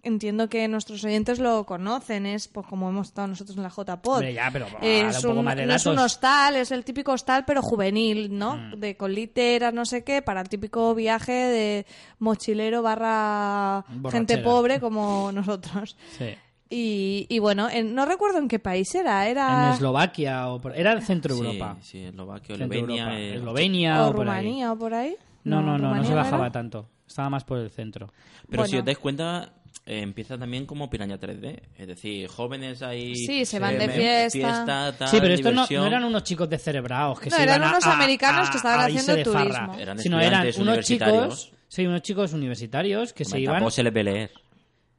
entiendo 0.04 0.48
que 0.48 0.68
nuestros 0.68 1.02
oyentes 1.04 1.38
lo 1.38 1.64
conocen, 1.64 2.26
es 2.26 2.48
pues 2.48 2.66
como 2.66 2.88
hemos 2.88 3.08
estado 3.08 3.28
nosotros 3.28 3.56
en 3.56 3.62
la 3.62 3.70
JPod. 3.70 4.12
Hombre, 4.14 4.34
ya, 4.34 4.50
pero, 4.52 4.66
ah, 4.72 4.78
es 4.86 5.16
un 5.16 5.22
poco 5.30 5.38
un- 5.40 5.44
más 5.44 5.56
de 5.56 5.66
no 5.66 5.74
es 5.74 5.86
un 5.86 5.96
datos. 5.96 6.12
hostal, 6.12 6.56
es 6.56 6.70
el 6.70 6.84
típico 6.84 7.12
hostal 7.12 7.44
pero 7.46 7.62
juvenil, 7.62 8.36
¿no? 8.38 8.56
Mm. 8.56 8.74
De 8.80 8.96
con 8.96 9.12
literas, 9.14 9.74
no 9.74 9.84
sé 9.84 10.04
qué, 10.04 10.22
para 10.22 10.40
el 10.40 10.48
típico 10.48 10.94
viaje 10.94 11.32
de 11.32 11.86
mochilero 12.18 12.82
barra 12.82 13.84
gente 14.10 14.38
pobre 14.38 14.80
como 14.80 15.32
nosotros. 15.32 15.96
Sí. 16.18 16.34
Y, 16.70 17.26
y 17.28 17.38
bueno, 17.38 17.68
en- 17.70 17.94
no 17.94 18.04
recuerdo 18.04 18.38
en 18.38 18.48
qué 18.48 18.58
país 18.58 18.92
era, 18.94 19.28
era... 19.28 19.68
En 19.68 19.74
Eslovaquia 19.74 20.48
o 20.48 20.60
por... 20.60 20.74
Era 20.76 20.92
el 20.92 21.02
centro 21.02 21.34
de 21.36 21.40
Europa. 21.46 21.76
Sí, 21.82 21.90
sí, 21.90 22.04
Eslovaquia, 22.04 22.54
Eslovenia. 22.54 23.02
Europa. 23.04 23.18
eh, 23.20 23.34
Eslovenia 23.36 24.04
o 24.04 24.08
o, 24.10 24.14
por 24.14 24.28
ahí. 24.28 24.36
Rumanía 24.42 24.72
o 24.72 24.76
por 24.78 24.94
ahí. 24.94 25.16
No, 25.44 25.60
no, 25.62 25.78
no, 25.78 25.94
no, 25.94 26.04
se 26.04 26.14
bajaba 26.14 26.44
era. 26.46 26.52
tanto. 26.52 26.88
Estaba 27.06 27.28
más 27.30 27.44
por 27.44 27.58
el 27.58 27.70
centro. 27.70 28.10
Pero 28.48 28.66
si 28.66 28.78
os 28.78 28.84
dais 28.84 28.98
cuenta, 28.98 29.52
eh, 29.86 30.00
empieza 30.00 30.38
también 30.38 30.64
como 30.66 30.88
Piraña 30.88 31.18
3D. 31.18 31.60
Es 31.76 31.86
decir, 31.86 32.26
jóvenes 32.28 32.82
ahí... 32.82 33.14
Sí, 33.14 33.44
se 33.44 33.58
van 33.58 33.74
eh, 33.74 33.78
de 33.78 33.86
me- 33.88 33.92
fiesta. 33.92 34.94
tal, 34.98 35.08
sí, 35.08 35.18
pero 35.20 35.34
estos 35.34 35.52
no, 35.54 35.86
eran 35.86 36.04
unos 36.04 36.22
chicos 36.24 36.48
descerebrados 36.48 37.20
que 37.20 37.30
No, 37.30 37.36
se 37.36 37.42
eran 37.42 37.56
iban 37.58 37.68
a- 37.68 37.72
unos 37.72 37.84
a- 37.86 37.92
americanos 37.92 38.48
a- 38.48 38.50
que 38.50 38.56
estaban 38.56 38.80
haciendo 38.80 39.14
de 39.16 39.24
farra. 39.24 39.44
turismo. 39.66 39.74
Eran 39.78 39.98
sino 39.98 40.20
eran 40.20 40.48
unos 40.58 40.80
chicos, 40.84 41.52
sí, 41.68 41.86
unos 41.86 42.02
chicos 42.02 42.32
universitarios 42.32 43.12
que 43.12 43.24
se 43.24 43.38
iban 43.40 43.70
se 43.70 43.82
les 43.82 43.92
ve 43.92 44.04
leer. 44.04 44.30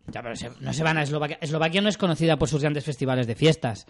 Ya, 0.08 0.22
pero 0.22 0.36
se- 0.36 0.52
no 0.60 0.72
se 0.72 0.84
van 0.84 0.98
a 1.00 1.02
Eslovaquia. 1.04 1.40
Eslovaquia 1.42 1.82
no 1.82 1.90
es 1.90 1.98
conocida 1.98 2.38
por 2.38 2.48
sus 2.48 2.62
grandes 2.62 2.84
festivales 2.86 3.26
de 3.26 3.34
fiestas. 3.36 3.88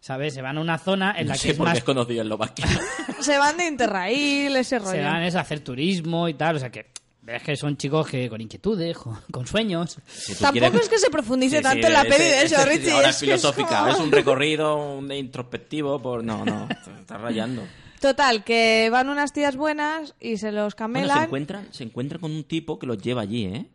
¿Sabes? 0.00 0.32
Se 0.32 0.40
van 0.42 0.56
a 0.56 0.60
una 0.60 0.78
zona 0.78 1.10
en 1.18 1.26
la 1.26 1.34
No 1.34 1.38
que 1.38 1.38
sé 1.40 1.50
es 1.50 1.56
por 1.56 1.66
qué 1.66 1.70
más. 1.70 1.78
es 1.78 1.84
conocido 1.84 2.22
Eslovaquia. 2.22 2.66
Se 3.20 3.36
van 3.36 3.56
de 3.56 3.66
Interrail, 3.66 4.54
ese 4.56 4.78
rollo. 4.78 4.92
Se 4.92 5.02
van 5.02 5.22
es 5.24 5.34
a 5.34 5.40
hacer 5.40 5.58
turismo 5.60 6.28
y 6.28 6.34
tal. 6.34 6.54
O 6.56 6.58
sea 6.60 6.70
que. 6.70 6.86
Es 7.28 7.42
que 7.42 7.56
son 7.56 7.76
chicos 7.76 8.08
que 8.08 8.28
con 8.28 8.40
inquietudes, 8.40 8.96
con, 8.96 9.46
sueños. 9.46 9.98
Si 10.06 10.34
Tampoco 10.34 10.52
quieres- 10.70 10.82
es 10.82 10.88
que 10.88 10.98
se 10.98 11.10
profundice 11.10 11.58
Sí, 11.58 11.62
tanto 11.62 11.86
sí, 11.86 11.86
en 11.86 11.92
la 11.92 12.00
ese- 12.02 12.08
peli 12.10 12.24
de 12.24 12.42
eso, 12.42 12.64
Richie. 12.64 12.90
Ahora 12.92 13.08
es 13.10 13.16
es 13.16 13.20
que 13.20 13.34
es 13.34 13.40
filosófica, 13.40 13.78
como- 13.80 13.90
es 13.92 13.98
un 14.00 14.10
recorrido 14.12 14.76
un 14.96 15.12
introspectivo 15.12 16.00
por... 16.00 16.24
No, 16.24 16.44
no, 16.44 16.68
estás 17.00 17.20
rayando. 17.20 17.62
Total, 18.00 18.44
que 18.44 18.88
van 18.90 19.08
unas 19.08 19.32
tías 19.32 19.56
buenas 19.56 20.14
y 20.20 20.36
se 20.38 20.52
los 20.52 20.54
Bueno, 20.54 20.70
se 20.70 20.76
camelan. 20.76 21.24
encuentran, 21.24 21.68
se 21.72 21.84
encuentran 21.84 22.20
con 22.20 22.30
un 22.32 22.44
tipo 22.44 22.78
que 22.78 22.86
los 22.86 22.96
lleva 22.98 23.22
allí, 23.22 23.44
¿eh? 23.44 23.66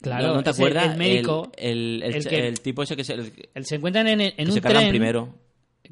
Claro, 0.00 0.28
¿No, 0.28 0.34
no 0.36 0.42
te 0.44 0.50
acuerdas? 0.50 0.92
El 0.92 0.96
médico. 0.98 1.50
El, 1.56 2.02
el, 2.02 2.10
el 2.10 2.14
el- 2.16 2.26
que- 2.28 2.48
el 2.48 2.60
tipo 2.60 2.82
ese 2.82 2.96
que 2.96 3.04
se, 3.04 3.14
el 3.14 3.32
que 3.32 3.50
el- 3.54 3.66
se 3.66 3.74
encuentran 3.76 4.06
en, 4.06 4.20
en 4.20 4.48
un 4.48 4.52
se 4.52 4.60
cargan 4.60 4.82
tren. 4.82 4.90
primero. 4.90 5.34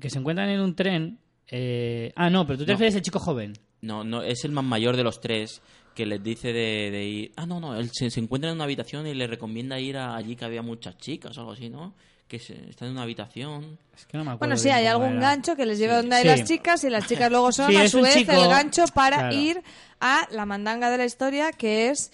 Que 0.00 0.08
se 0.10 0.18
encuentran 0.18 0.48
en 0.48 0.60
un 0.60 0.74
tren. 0.76 1.18
eh, 1.48 2.12
Ah, 2.16 2.30
no, 2.30 2.46
pero 2.46 2.58
tú 2.58 2.64
te 2.64 2.72
No. 2.72 2.74
refieres 2.74 2.94
al 2.96 3.02
chico 3.02 3.18
joven. 3.18 3.52
No, 3.82 4.02
no, 4.04 4.22
es 4.22 4.44
el 4.44 4.52
más 4.52 4.64
mayor 4.64 4.96
de 4.96 5.02
los 5.04 5.20
tres 5.20 5.60
que 5.96 6.06
les 6.06 6.22
dice 6.22 6.52
de, 6.52 6.90
de 6.92 7.04
ir... 7.04 7.32
Ah, 7.36 7.46
no, 7.46 7.58
no, 7.58 7.74
él 7.74 7.90
se, 7.92 8.10
se 8.10 8.20
encuentra 8.20 8.50
en 8.50 8.56
una 8.56 8.64
habitación 8.64 9.06
y 9.08 9.14
le 9.14 9.26
recomienda 9.26 9.80
ir 9.80 9.96
a 9.96 10.14
allí 10.14 10.36
que 10.36 10.44
había 10.44 10.62
muchas 10.62 10.96
chicas 10.98 11.36
o 11.36 11.40
algo 11.40 11.52
así, 11.52 11.68
¿no? 11.70 11.94
Que 12.28 12.38
se, 12.38 12.68
está 12.70 12.84
en 12.86 12.92
una 12.92 13.02
habitación... 13.02 13.78
Es 13.96 14.04
que 14.04 14.18
no 14.18 14.24
me 14.24 14.32
acuerdo 14.32 14.38
Bueno, 14.40 14.56
sí, 14.56 14.68
hay 14.68 14.86
algún 14.86 15.12
era. 15.12 15.20
gancho 15.20 15.56
que 15.56 15.64
les 15.66 15.78
lleva 15.78 15.94
Sí. 15.94 16.00
donde 16.02 16.16
hay 16.16 16.22
Sí. 16.22 16.28
las 16.28 16.44
chicas 16.44 16.84
y 16.84 16.90
las 16.90 17.06
chicas 17.08 17.30
luego 17.30 17.50
son 17.50 17.68
Sí, 17.70 17.76
a 17.76 17.88
su 17.88 18.02
vez 18.02 18.14
chico- 18.14 18.32
el 18.32 18.46
gancho 18.48 18.84
para 18.94 19.16
claro. 19.16 19.34
ir 19.36 19.62
a 20.00 20.28
la 20.30 20.44
mandanga 20.44 20.90
de 20.90 20.98
la 20.98 21.06
historia 21.06 21.50
que 21.50 21.88
es 21.88 22.12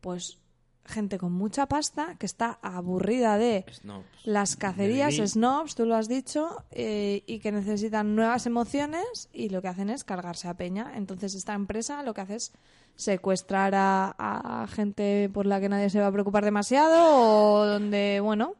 pues 0.00 0.38
gente 0.84 1.18
con 1.18 1.32
mucha 1.32 1.66
pasta 1.66 2.16
que 2.18 2.26
está 2.26 2.58
aburrida 2.62 3.38
de 3.38 3.64
las 4.24 4.56
cacerías, 4.56 5.14
snobs, 5.14 5.74
tú 5.74 5.86
lo 5.86 5.94
has 5.94 6.08
dicho, 6.08 6.64
eh, 6.70 7.22
y 7.26 7.38
que 7.38 7.52
necesitan 7.52 8.16
nuevas 8.16 8.46
emociones 8.46 9.28
y 9.32 9.50
lo 9.50 9.62
que 9.62 9.68
hacen 9.68 9.90
es 9.90 10.04
cargarse 10.04 10.48
a 10.48 10.54
Peña. 10.54 10.92
Entonces 10.96 11.34
esta 11.34 11.54
empresa 11.54 12.02
lo 12.02 12.14
que 12.14 12.22
hace 12.22 12.36
es 12.36 12.52
secuestrar 12.96 13.74
a, 13.74 14.14
a 14.18 14.66
gente 14.66 15.30
por 15.32 15.46
la 15.46 15.60
que 15.60 15.68
nadie 15.68 15.90
se 15.90 16.00
va 16.00 16.08
a 16.08 16.12
preocupar 16.12 16.44
demasiado 16.44 17.60
o 17.60 17.66
donde, 17.66 18.20
bueno, 18.22 18.56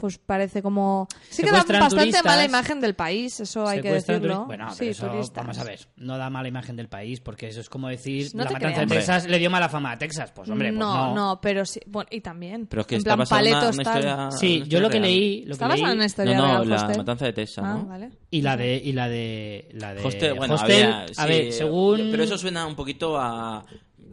pues 0.00 0.18
parece 0.18 0.62
como... 0.62 1.06
Sí 1.28 1.42
que 1.42 1.50
da 1.50 1.58
bastante 1.58 1.94
turistas. 1.96 2.24
mala 2.24 2.44
imagen 2.44 2.80
del 2.80 2.94
país, 2.94 3.38
eso 3.40 3.66
hay 3.68 3.82
que 3.82 3.92
decirlo. 3.92 4.44
turi- 4.44 4.46
Bueno, 4.46 4.70
sí, 4.70 4.76
pero 4.78 4.90
eso, 4.92 5.06
turistas. 5.08 5.44
vamos 5.44 5.58
a 5.58 5.64
ver, 5.64 5.88
no 5.96 6.16
da 6.16 6.30
mala 6.30 6.48
imagen 6.48 6.74
del 6.76 6.88
país, 6.88 7.20
porque 7.20 7.48
eso 7.48 7.60
es 7.60 7.68
como 7.68 7.88
decir, 7.88 8.30
No 8.34 8.44
la 8.44 8.50
matanza 8.52 8.74
creas. 8.74 8.88
de 8.88 8.96
Texas 8.96 9.26
le 9.26 9.38
dio 9.38 9.50
mala 9.50 9.68
fama 9.68 9.92
a 9.92 9.98
Texas. 9.98 10.32
Pues 10.34 10.48
hombre, 10.48 10.68
pues 10.70 10.78
no, 10.78 11.14
no. 11.14 11.40
pero 11.40 11.64
sí, 11.66 11.80
bueno, 11.86 12.08
y 12.10 12.20
también. 12.22 12.66
Pero 12.66 12.80
es 12.80 12.86
que 12.86 12.94
en 12.94 12.98
está 13.00 13.10
plan 13.16 13.20
una, 13.20 13.28
paletos 13.28 13.74
una 13.74 13.82
historia... 13.82 14.30
Sí, 14.32 14.56
una 14.60 14.66
yo 14.66 14.80
lo 14.80 14.88
que 14.88 14.98
real. 14.98 15.02
leí, 15.02 15.44
lo 15.44 15.52
Está 15.52 15.68
que 15.68 15.74
leí, 15.74 15.82
en 15.84 15.90
una 15.90 16.04
historia 16.06 16.36
No, 16.36 16.42
no, 16.46 16.48
real, 16.58 16.68
la 16.70 16.76
Hostel. 16.76 16.96
matanza 16.96 17.24
de 17.26 17.32
Texas, 17.34 17.64
Ah, 17.66 17.74
¿no? 17.74 17.86
vale. 17.86 18.10
y 18.30 18.40
la 18.42 18.56
de 18.56 18.76
y 18.82 18.92
la 18.92 19.08
de 19.08 19.68
la 19.74 19.94
de 19.94 20.02
Hostel, 20.04 20.34
bueno, 20.34 20.54
Hostel, 20.54 20.84
había- 20.92 21.02
a 21.04 21.08
sí, 21.08 21.28
ver, 21.28 21.52
según 21.52 22.08
Pero 22.10 22.22
eso 22.24 22.38
suena 22.38 22.66
un 22.66 22.74
poquito 22.76 23.18
a... 23.18 23.64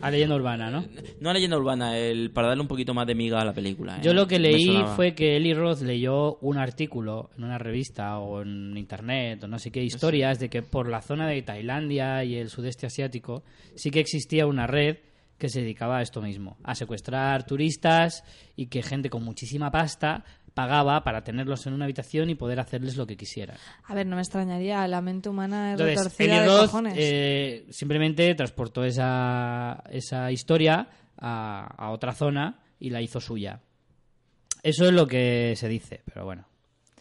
A 0.02 0.12
leyenda 0.12 0.36
urbana, 0.36 0.70
¿no? 0.70 0.86
No 1.20 1.30
a 1.30 1.34
leyenda 1.34 1.58
urbana, 1.58 1.98
el, 1.98 2.32
para 2.32 2.50
darle 2.50 2.62
un 2.62 2.68
poquito 2.68 2.94
más 2.94 3.08
de 3.08 3.16
miga 3.16 3.42
a 3.42 3.46
la 3.46 3.54
película. 3.54 3.98
¿eh? 3.98 4.02
Yo 4.04 4.14
lo 4.14 4.28
que 4.28 4.40
leí 4.40 4.84
fue 4.96 5.16
que 5.16 5.38
Eli 5.38 5.54
Roth 5.54 5.82
leyó 5.82 6.36
un 6.38 6.58
artículo 6.58 7.30
en 7.38 7.44
una 7.44 7.58
revista 7.58 8.20
o 8.20 8.42
en 8.42 8.78
internet 8.78 9.44
o 9.44 9.48
no 9.48 9.60
sé 9.60 9.72
qué 9.72 9.84
historias 9.84 10.40
de 10.40 10.50
que 10.50 10.62
por 10.62 10.90
la 10.90 11.02
zona 11.02 11.28
de 11.28 11.42
Tailandia 11.42 12.24
y 12.24 12.36
el 12.36 12.50
sudeste 12.50 12.86
asiático 12.86 13.44
sí 13.76 13.90
que 13.90 14.00
existía 14.00 14.46
una 14.46 14.68
red 14.68 14.98
que 15.38 15.50
se 15.50 15.62
dedicaba 15.62 16.00
a 16.00 16.02
esto 16.02 16.22
mismo, 16.22 16.58
a 16.64 16.76
secuestrar 16.76 17.46
turistas 17.46 18.24
y 18.56 18.68
que 18.68 18.82
gente 18.82 19.10
con 19.10 19.24
muchísima 19.24 19.72
pasta 19.72 20.24
pagaba 20.58 21.04
para 21.04 21.24
tenerlos 21.24 21.66
en 21.68 21.74
una 21.74 21.86
habitación 21.86 22.30
y 22.30 22.36
poder 22.36 22.60
hacerles 22.60 22.98
lo 22.98 23.06
que 23.06 23.16
quisieran. 23.16 23.58
A 23.86 23.94
ver, 23.94 24.08
no 24.08 24.16
me 24.16 24.22
extrañaría, 24.24 24.88
la 24.88 25.02
mente 25.02 25.30
humana 25.30 25.74
es 25.74 25.80
Entonces, 25.80 25.98
retorcida 26.18 26.42
de 26.42 26.48
cojones. 26.66 26.94
eh, 26.98 27.66
simplemente 27.70 28.34
transportó 28.36 28.84
esa, 28.84 29.84
esa 29.92 30.32
historia 30.32 30.90
a, 31.18 31.74
a 31.78 31.92
otra 31.92 32.14
zona 32.14 32.60
y 32.80 32.90
la 32.90 33.02
hizo 33.02 33.22
suya. 33.22 33.60
Eso 34.64 34.86
es 34.86 34.92
lo 34.94 35.08
que 35.08 35.54
se 35.56 35.68
dice, 35.70 36.02
pero 36.06 36.26
bueno, 36.26 36.46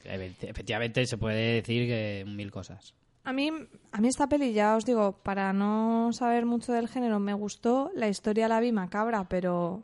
efe- 0.04 0.34
efectivamente 0.48 1.04
se 1.06 1.16
puede 1.18 1.54
decir 1.54 1.86
que 1.88 2.24
mil 2.26 2.50
cosas. 2.50 2.94
A 3.24 3.32
mí, 3.32 3.50
a 3.90 4.00
mí 4.00 4.06
esta 4.08 4.28
peli, 4.28 4.52
ya 4.52 4.76
os 4.76 4.84
digo, 4.84 5.18
para 5.24 5.52
no 5.52 6.10
saber 6.12 6.46
mucho 6.46 6.72
del 6.72 6.86
género, 6.88 7.18
me 7.18 7.34
gustó. 7.34 7.90
La 7.96 8.06
historia 8.06 8.46
la 8.46 8.60
vi 8.60 8.70
macabra, 8.70 9.28
pero, 9.28 9.82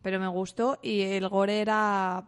pero 0.00 0.18
me 0.18 0.28
gustó. 0.28 0.78
Y 0.82 1.02
el 1.02 1.28
gore 1.28 1.60
era... 1.60 2.24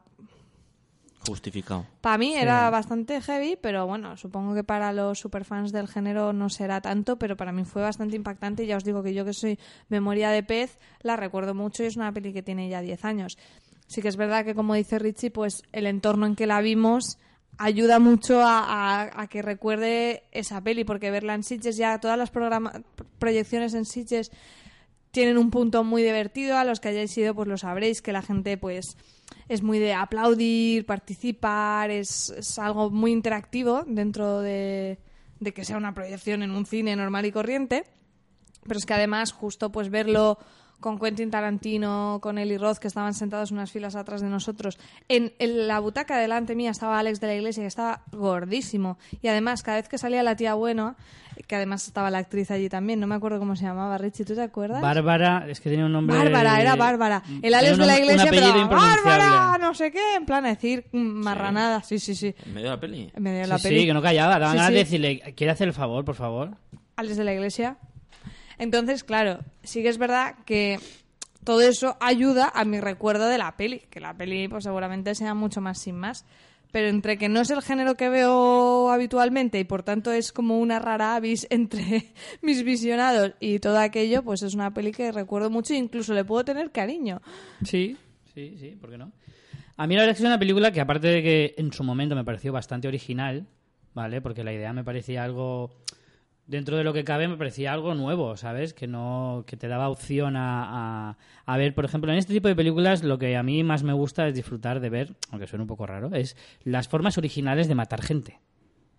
Justificado. 1.26 1.86
Para 2.00 2.18
mí 2.18 2.34
era 2.34 2.68
bastante 2.70 3.20
heavy, 3.20 3.56
pero 3.60 3.86
bueno, 3.86 4.16
supongo 4.16 4.54
que 4.54 4.62
para 4.64 4.92
los 4.92 5.18
superfans 5.18 5.72
del 5.72 5.88
género 5.88 6.32
no 6.32 6.50
será 6.50 6.80
tanto, 6.80 7.18
pero 7.18 7.36
para 7.36 7.50
mí 7.52 7.64
fue 7.64 7.82
bastante 7.82 8.16
impactante. 8.16 8.64
Y 8.64 8.66
ya 8.66 8.76
os 8.76 8.84
digo 8.84 9.02
que 9.02 9.14
yo 9.14 9.24
que 9.24 9.32
soy 9.32 9.58
memoria 9.88 10.30
de 10.30 10.42
pez, 10.42 10.78
la 11.00 11.16
recuerdo 11.16 11.54
mucho 11.54 11.82
y 11.82 11.86
es 11.86 11.96
una 11.96 12.12
peli 12.12 12.32
que 12.32 12.42
tiene 12.42 12.68
ya 12.68 12.80
10 12.82 13.04
años. 13.04 13.38
Sí 13.86 14.02
que 14.02 14.08
es 14.08 14.16
verdad 14.16 14.44
que, 14.44 14.54
como 14.54 14.74
dice 14.74 14.98
Richie, 14.98 15.30
pues 15.30 15.62
el 15.72 15.86
entorno 15.86 16.26
en 16.26 16.36
que 16.36 16.46
la 16.46 16.60
vimos 16.60 17.18
ayuda 17.58 17.98
mucho 18.00 18.40
a, 18.42 18.58
a- 19.04 19.22
a 19.22 19.26
que 19.28 19.40
recuerde 19.40 20.24
esa 20.32 20.60
peli, 20.60 20.84
porque 20.84 21.10
verla 21.10 21.34
en 21.34 21.42
Sitges 21.42 21.76
ya, 21.76 22.00
todas 22.00 22.18
las 22.18 22.30
proyecciones 23.18 23.74
en 23.74 23.84
Sitges 23.84 24.30
tienen 25.10 25.38
un 25.38 25.50
punto 25.50 25.84
muy 25.84 26.02
divertido. 26.02 26.56
A 26.58 26.64
los 26.64 26.80
que 26.80 26.88
hayáis 26.88 27.16
ido, 27.16 27.34
pues 27.34 27.46
lo 27.48 27.56
sabréis, 27.56 28.02
que 28.02 28.12
la 28.12 28.22
gente, 28.22 28.56
pues, 28.58 28.96
es 29.48 29.62
muy 29.62 29.78
de 29.78 29.94
aplaudir, 29.94 30.86
participar, 30.86 31.90
es, 31.90 32.30
es 32.30 32.58
algo 32.58 32.90
muy 32.90 33.12
interactivo 33.12 33.84
dentro 33.86 34.40
de, 34.40 34.98
de 35.40 35.54
que 35.54 35.64
sea 35.64 35.76
una 35.76 35.94
proyección 35.94 36.42
en 36.42 36.50
un 36.50 36.66
cine 36.66 36.96
normal 36.96 37.26
y 37.26 37.32
corriente. 37.32 37.84
Pero 38.66 38.78
es 38.78 38.86
que 38.86 38.94
además, 38.94 39.32
justo 39.32 39.70
pues 39.70 39.90
verlo 39.90 40.38
con 40.84 40.98
Quentin 40.98 41.30
Tarantino, 41.30 42.18
con 42.20 42.36
Eli 42.36 42.58
Roth, 42.58 42.76
que 42.76 42.88
estaban 42.88 43.14
sentados 43.14 43.50
unas 43.50 43.72
filas 43.72 43.96
atrás 43.96 44.20
de 44.20 44.28
nosotros. 44.28 44.78
En, 45.08 45.32
en 45.38 45.66
la 45.66 45.78
butaca 45.78 46.18
delante 46.18 46.54
mía 46.54 46.72
estaba 46.72 46.98
Alex 46.98 47.20
de 47.20 47.26
la 47.26 47.34
Iglesia, 47.34 47.62
que 47.62 47.68
estaba 47.68 48.02
gordísimo. 48.12 48.98
Y 49.22 49.28
además, 49.28 49.62
cada 49.62 49.78
vez 49.78 49.88
que 49.88 49.96
salía 49.96 50.22
la 50.22 50.36
tía 50.36 50.52
Bueno, 50.52 50.94
que 51.46 51.56
además 51.56 51.86
estaba 51.86 52.10
la 52.10 52.18
actriz 52.18 52.50
allí 52.50 52.68
también, 52.68 53.00
no 53.00 53.06
me 53.06 53.14
acuerdo 53.14 53.38
cómo 53.38 53.56
se 53.56 53.64
llamaba, 53.64 53.96
Richie, 53.96 54.26
¿tú 54.26 54.34
te 54.34 54.42
acuerdas? 54.42 54.82
Bárbara, 54.82 55.46
es 55.48 55.58
que 55.58 55.70
tenía 55.70 55.86
un 55.86 55.92
nombre... 55.92 56.18
Bárbara, 56.18 56.60
era 56.60 56.76
Bárbara. 56.76 57.22
El 57.26 57.40
tenía 57.40 57.58
Alex 57.60 57.72
un 57.72 57.80
de 57.80 57.86
la 57.86 57.98
Iglesia, 57.98 58.26
pero. 58.30 58.68
Bárbara, 58.68 59.56
no 59.58 59.72
sé 59.72 59.90
qué, 59.90 60.16
en 60.16 60.26
plan 60.26 60.44
a 60.44 60.48
decir 60.48 60.84
mm, 60.92 60.98
marranadas. 60.98 61.86
Sí, 61.86 61.98
sí, 61.98 62.14
sí. 62.14 62.34
En 62.44 62.52
medio 62.52 62.68
de 62.68 62.76
la 62.76 62.80
peli. 62.80 63.10
En 63.14 63.22
medio 63.22 63.40
de 63.40 63.46
la 63.46 63.56
sí, 63.56 63.68
peli. 63.68 63.86
que 63.86 63.94
no 63.94 64.02
callaba, 64.02 64.38
daban 64.38 64.50
Sí, 64.50 64.56
ganas 64.58 64.68
sí. 64.68 64.74
de 64.74 64.78
decirle, 64.80 65.34
¿quiere 65.34 65.50
hacer 65.50 65.66
el 65.66 65.72
favor, 65.72 66.04
por 66.04 66.14
favor? 66.14 66.50
Alex 66.96 67.16
de 67.16 67.24
la 67.24 67.32
Iglesia. 67.32 67.78
Entonces, 68.58 69.04
claro, 69.04 69.40
sí 69.62 69.82
que 69.82 69.88
es 69.88 69.98
verdad 69.98 70.36
que 70.44 70.78
todo 71.44 71.60
eso 71.60 71.96
ayuda 72.00 72.50
a 72.54 72.64
mi 72.64 72.80
recuerdo 72.80 73.28
de 73.28 73.38
la 73.38 73.56
peli, 73.56 73.80
que 73.90 74.00
la 74.00 74.14
peli 74.14 74.48
pues 74.48 74.64
seguramente 74.64 75.14
sea 75.14 75.34
mucho 75.34 75.60
más 75.60 75.78
sin 75.78 75.96
más. 75.96 76.24
Pero 76.72 76.88
entre 76.88 77.18
que 77.18 77.28
no 77.28 77.40
es 77.40 77.50
el 77.50 77.62
género 77.62 77.94
que 77.94 78.08
veo 78.08 78.90
habitualmente 78.90 79.60
y 79.60 79.64
por 79.64 79.84
tanto 79.84 80.10
es 80.10 80.32
como 80.32 80.58
una 80.58 80.80
rara 80.80 81.14
avis 81.14 81.46
entre 81.50 82.12
mis 82.42 82.64
visionados 82.64 83.34
y 83.38 83.60
todo 83.60 83.78
aquello, 83.78 84.24
pues 84.24 84.42
es 84.42 84.54
una 84.54 84.74
peli 84.74 84.90
que 84.90 85.12
recuerdo 85.12 85.50
mucho 85.50 85.74
e 85.74 85.76
incluso 85.76 86.14
le 86.14 86.24
puedo 86.24 86.44
tener 86.44 86.72
cariño. 86.72 87.20
Sí, 87.62 87.96
sí, 88.34 88.56
sí, 88.58 88.70
¿por 88.80 88.90
qué 88.90 88.98
no? 88.98 89.12
A 89.76 89.86
mí 89.86 89.94
la 89.94 90.02
verdad 90.02 90.12
es 90.12 90.18
que 90.18 90.24
es 90.24 90.28
una 90.28 90.38
película 90.38 90.72
que 90.72 90.80
aparte 90.80 91.08
de 91.08 91.22
que 91.22 91.54
en 91.58 91.72
su 91.72 91.84
momento 91.84 92.14
me 92.14 92.24
pareció 92.24 92.52
bastante 92.52 92.88
original, 92.88 93.46
¿vale? 93.92 94.20
Porque 94.20 94.44
la 94.44 94.52
idea 94.52 94.72
me 94.72 94.84
parecía 94.84 95.24
algo 95.24 95.70
dentro 96.46 96.76
de 96.76 96.84
lo 96.84 96.92
que 96.92 97.04
cabe 97.04 97.26
me 97.28 97.36
parecía 97.36 97.72
algo 97.72 97.94
nuevo, 97.94 98.36
¿sabes? 98.36 98.74
Que 98.74 98.86
no 98.86 99.44
que 99.46 99.56
te 99.56 99.66
daba 99.68 99.88
opción 99.88 100.36
a, 100.36 101.10
a, 101.10 101.16
a 101.46 101.56
ver, 101.56 101.74
por 101.74 101.84
ejemplo, 101.84 102.12
en 102.12 102.18
este 102.18 102.32
tipo 102.34 102.48
de 102.48 102.56
películas 102.56 103.02
lo 103.02 103.18
que 103.18 103.36
a 103.36 103.42
mí 103.42 103.62
más 103.64 103.82
me 103.82 103.92
gusta 103.92 104.28
es 104.28 104.34
disfrutar 104.34 104.80
de 104.80 104.90
ver, 104.90 105.14
aunque 105.30 105.46
suene 105.46 105.62
un 105.62 105.68
poco 105.68 105.86
raro, 105.86 106.14
es 106.14 106.36
las 106.64 106.88
formas 106.88 107.16
originales 107.18 107.68
de 107.68 107.74
matar 107.74 108.02
gente, 108.02 108.40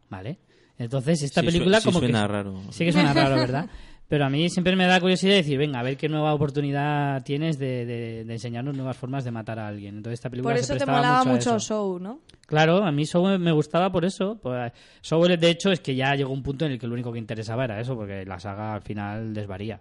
¿vale? 0.09 0.39
Entonces 0.77 1.21
esta 1.23 1.41
Sí, 1.41 1.47
película 1.47 1.77
su- 1.77 1.83
sí 1.83 1.87
como 1.89 1.99
suena 1.99 2.21
que 2.23 2.27
raro. 2.27 2.61
sí 2.71 2.83
que 2.85 2.91
suena 2.91 3.13
raro, 3.13 3.35
¿verdad? 3.37 3.69
Pero 4.07 4.23
a 4.25 4.29
mí 4.29 4.49
siempre 4.49 4.75
me 4.75 4.85
da 4.85 4.99
curiosidad 4.99 5.33
decir, 5.33 5.57
venga, 5.57 5.79
a 5.79 5.83
ver 5.83 5.97
qué 5.97 6.07
nueva 6.07 6.33
oportunidad 6.33 7.23
tienes 7.23 7.57
de, 7.57 7.85
de- 7.87 8.23
de 8.23 8.33
enseñarnos 8.33 8.75
nuevas 8.75 8.95
formas 8.95 9.23
de 9.23 9.31
matar 9.31 9.57
a 9.57 9.67
alguien. 9.67 9.97
Entonces 9.97 10.19
esta 10.19 10.29
película 10.29 10.53
Por 10.53 10.63
se 10.63 10.73
eso 10.75 10.85
te 10.85 10.91
molaba 10.91 11.23
mucho. 11.23 11.59
Show, 11.59 11.99
¿no? 11.99 12.19
Claro, 12.45 12.83
a 12.83 12.91
mí 12.91 13.05
Soul 13.07 13.39
me 13.39 13.51
gustaba 13.51 13.91
por 13.91 14.05
eso. 14.05 14.37
Pues, 14.41 14.71
Soul, 15.01 15.39
de 15.39 15.49
hecho, 15.49 15.71
es 15.71 15.79
que 15.79 15.95
ya 15.95 16.13
llegó 16.13 16.31
un 16.31 16.43
punto 16.43 16.65
en 16.65 16.73
el 16.73 16.79
que 16.79 16.85
lo 16.85 16.93
único 16.93 17.11
que 17.11 17.17
interesaba 17.17 17.65
era 17.65 17.79
eso, 17.81 17.95
porque 17.95 18.23
la 18.25 18.39
saga 18.39 18.75
al 18.75 18.81
final 18.83 19.33
desvaría. 19.33 19.79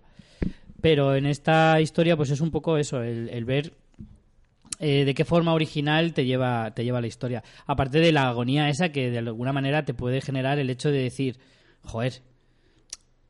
Pero 0.80 1.14
en 1.14 1.26
esta 1.26 1.78
historia, 1.82 2.16
pues 2.16 2.30
es 2.30 2.40
un 2.40 2.50
poco 2.50 2.78
eso, 2.78 3.02
el, 3.02 3.28
el 3.28 3.44
ver 3.44 3.72
eh, 4.80 5.04
de 5.04 5.14
qué 5.14 5.24
forma 5.26 5.52
original 5.52 6.14
te 6.14 6.24
lleva, 6.24 6.72
te 6.74 6.82
lleva 6.84 7.00
la 7.02 7.06
historia. 7.06 7.42
Aparte 7.66 8.00
de 8.00 8.10
la 8.12 8.28
agonía 8.28 8.68
esa 8.70 8.88
que 8.90 9.10
de 9.10 9.18
alguna 9.18 9.52
manera 9.52 9.84
te 9.84 9.92
puede 9.94 10.20
generar 10.22 10.58
el 10.58 10.70
hecho 10.70 10.90
de 10.90 10.98
decir, 11.02 11.38
joder, 11.82 12.22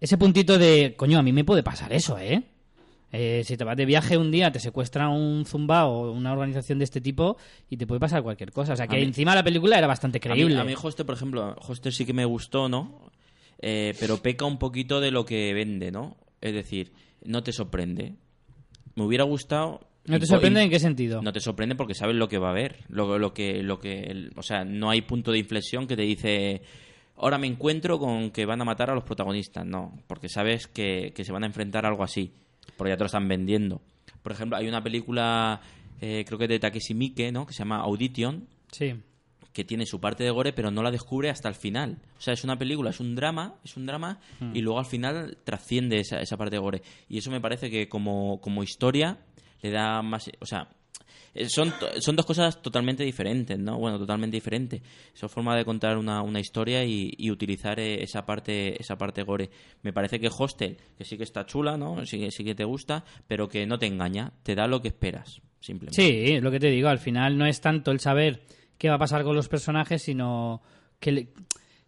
ese 0.01 0.19
puntito 0.19 0.59
de, 0.59 0.95
coño, 0.97 1.19
a 1.19 1.23
mí 1.23 1.33
me 1.33 1.45
puede 1.45 1.63
pasar 1.63 1.93
eso, 1.93 2.19
¿eh? 2.19 2.43
Eh, 3.17 3.43
si 3.45 3.57
te 3.57 3.63
vas 3.63 3.77
de 3.77 3.87
viaje 3.87 4.19
un 4.19 4.31
día, 4.33 4.51
te 4.51 4.59
secuestra 4.59 5.09
un 5.09 5.45
zumba 5.47 5.87
o 5.87 6.11
una 6.11 6.33
organización 6.33 6.79
de 6.79 6.85
este 6.85 7.01
tipo 7.01 7.37
y 7.71 7.77
te 7.77 7.87
puede 7.87 8.01
pasar 8.01 8.23
cualquier 8.25 8.51
cosa. 8.51 8.73
O 8.73 8.77
sea, 8.77 8.89
que 8.89 8.97
A 8.97 8.99
mí- 8.99 9.05
encima 9.05 9.35
la 9.37 9.45
película 9.45 9.79
era 9.79 9.87
bastante 9.87 10.19
A 10.19 10.21
mí, 10.21 10.35
creíble. 10.35 10.59
a 10.59 10.65
mí 10.65 10.75
Hoster, 10.81 11.07
por 11.07 11.15
ejemplo, 11.15 11.55
Hoster 11.61 11.93
sí 11.93 12.05
que 12.05 12.13
me 12.13 12.25
gustó, 12.25 12.69
¿no? 12.69 13.13
Eh, 13.61 13.95
pero 14.01 14.17
peca 14.21 14.45
un 14.47 14.59
poquito 14.59 15.01
de 15.01 15.13
lo 15.13 15.25
que 15.25 15.55
vende, 15.55 15.93
¿no? 15.93 16.17
Es 16.41 16.53
decir, 16.55 16.93
no 17.25 17.43
te 17.45 17.53
sorprende. 17.53 18.15
Me 18.97 19.05
hubiera 19.05 19.25
gustado... 19.25 19.81
¿No 20.07 20.19
te 20.19 20.27
sorprende 20.27 20.61
en 20.63 20.69
qué 20.71 20.81
sentido? 20.81 21.23
No 21.23 21.33
te 21.33 21.41
sorprende 21.41 21.77
porque 21.77 21.95
sabes 21.95 22.17
lo 22.17 22.29
que 22.29 22.37
va 22.39 22.49
a 22.49 22.51
haber. 22.51 22.79
Lo, 22.89 23.19
lo 23.19 23.33
que, 23.33 23.63
lo 23.63 23.79
que, 23.79 24.03
el- 24.03 24.33
o 24.37 24.43
sea, 24.43 24.65
no 24.65 24.91
hay 24.91 25.03
punto 25.03 25.31
de 25.33 25.39
inflexión 25.39 25.87
que 25.87 25.97
te 25.97 26.03
dice, 26.03 26.63
ahora 27.17 27.39
me 27.39 27.47
encuentro 27.47 27.99
con 27.99 28.31
que 28.31 28.47
van 28.47 28.61
a 28.61 28.65
matar 28.65 28.91
a 28.91 28.95
los 28.95 29.05
protagonistas. 29.05 29.65
No, 29.67 29.99
porque 30.07 30.29
sabes 30.29 30.67
que, 30.67 31.13
que 31.15 31.25
se 31.25 31.33
van 31.33 31.43
a 31.45 31.47
enfrentar 31.47 31.85
a 31.85 31.89
algo 31.89 32.03
así. 32.05 32.33
Porque 32.77 32.91
ya 32.93 32.97
te 32.97 33.03
lo 33.05 33.07
están 33.07 33.29
vendiendo. 33.29 33.81
Por 34.23 34.33
ejemplo, 34.33 34.57
hay 34.57 34.67
una 34.69 34.83
película, 34.83 35.61
eh, 36.01 36.25
creo 36.27 36.39
que 36.39 36.49
de 36.49 36.59
Takeshi 36.59 36.95
Miike, 36.95 37.31
¿no? 37.33 37.47
Que 37.47 37.53
se 37.53 37.59
llama 37.61 37.81
Audition, 37.83 38.49
Sí. 38.73 38.95
que 39.53 39.65
tiene 39.65 39.87
su 39.87 40.01
parte 40.01 40.25
de 40.25 40.31
gore, 40.31 40.53
pero 40.53 40.71
no 40.71 40.83
la 40.83 40.91
descubre 40.91 41.31
hasta 41.31 41.49
el 41.49 41.55
final. 41.55 41.99
O 42.19 42.21
sea, 42.21 42.35
es 42.35 42.43
una 42.43 42.59
película, 42.59 42.91
es 42.91 42.99
un 43.01 43.15
drama, 43.15 43.55
es 43.65 43.77
un 43.77 43.87
drama, 43.87 44.19
y 44.53 44.63
luego 44.63 44.79
al 44.81 44.87
final 44.87 45.37
trasciende 45.45 46.01
esa, 46.01 46.21
esa 46.21 46.37
parte 46.37 46.57
de 46.57 46.61
gore. 46.61 46.83
Y 47.09 47.19
eso 47.19 47.31
me 47.31 47.41
parece 47.41 47.71
que 47.71 47.89
como, 47.89 48.41
como 48.41 48.63
historia 48.65 49.19
le 49.63 49.71
da 49.71 50.03
más... 50.03 50.29
O 50.41 50.47
sea, 50.47 50.69
son, 51.49 51.71
to- 51.79 52.01
son 52.01 52.17
dos 52.17 52.27
cosas 52.27 52.63
totalmente 52.63 53.03
diferentes, 53.05 53.59
¿no? 53.59 53.79
Bueno, 53.79 53.99
totalmente 53.99 54.37
diferentes. 54.37 54.81
Son 55.13 55.29
forma 55.29 55.57
de 55.57 55.65
contar 55.65 55.99
una, 55.99 56.23
una 56.23 56.41
historia 56.41 56.85
y, 56.85 57.15
utilizar 57.31 57.81
eh, 57.81 58.03
esa 58.03 58.25
parte 58.25 58.81
esa 58.81 58.97
parte 58.97 59.23
gore. 59.23 59.51
Me 59.83 59.93
parece 59.93 60.21
que 60.21 60.29
Hostel, 60.37 60.77
que 60.97 61.05
sí 61.05 61.17
que 61.17 61.25
está 61.25 61.45
chula, 61.47 61.77
¿no? 61.77 62.05
Sí 62.07 62.19
que, 62.19 62.31
sí 62.31 62.45
que 62.45 62.55
te 62.55 62.65
gusta, 62.65 63.05
pero 63.27 63.49
que 63.49 63.67
no 63.67 63.79
te 63.79 63.87
engaña. 63.87 64.33
Te 64.43 64.55
da 64.55 64.67
lo 64.67 64.81
que 64.81 64.89
esperas, 64.89 65.41
simplemente. 65.61 66.01
Sí, 66.03 66.41
lo 66.41 66.51
que 66.51 66.61
te 66.61 66.71
digo. 66.71 66.89
Al 66.89 66.99
final 66.99 67.37
no 67.39 67.47
es 67.47 67.61
tanto 67.61 67.91
el 67.91 68.01
saber 68.01 68.43
qué 68.79 68.89
va 68.89 68.97
a 68.97 68.99
pasar 68.99 69.25
con 69.25 69.35
los 69.37 69.49
personajes, 69.49 70.03
sino 70.03 70.63
qué, 71.01 71.13
le- 71.13 71.29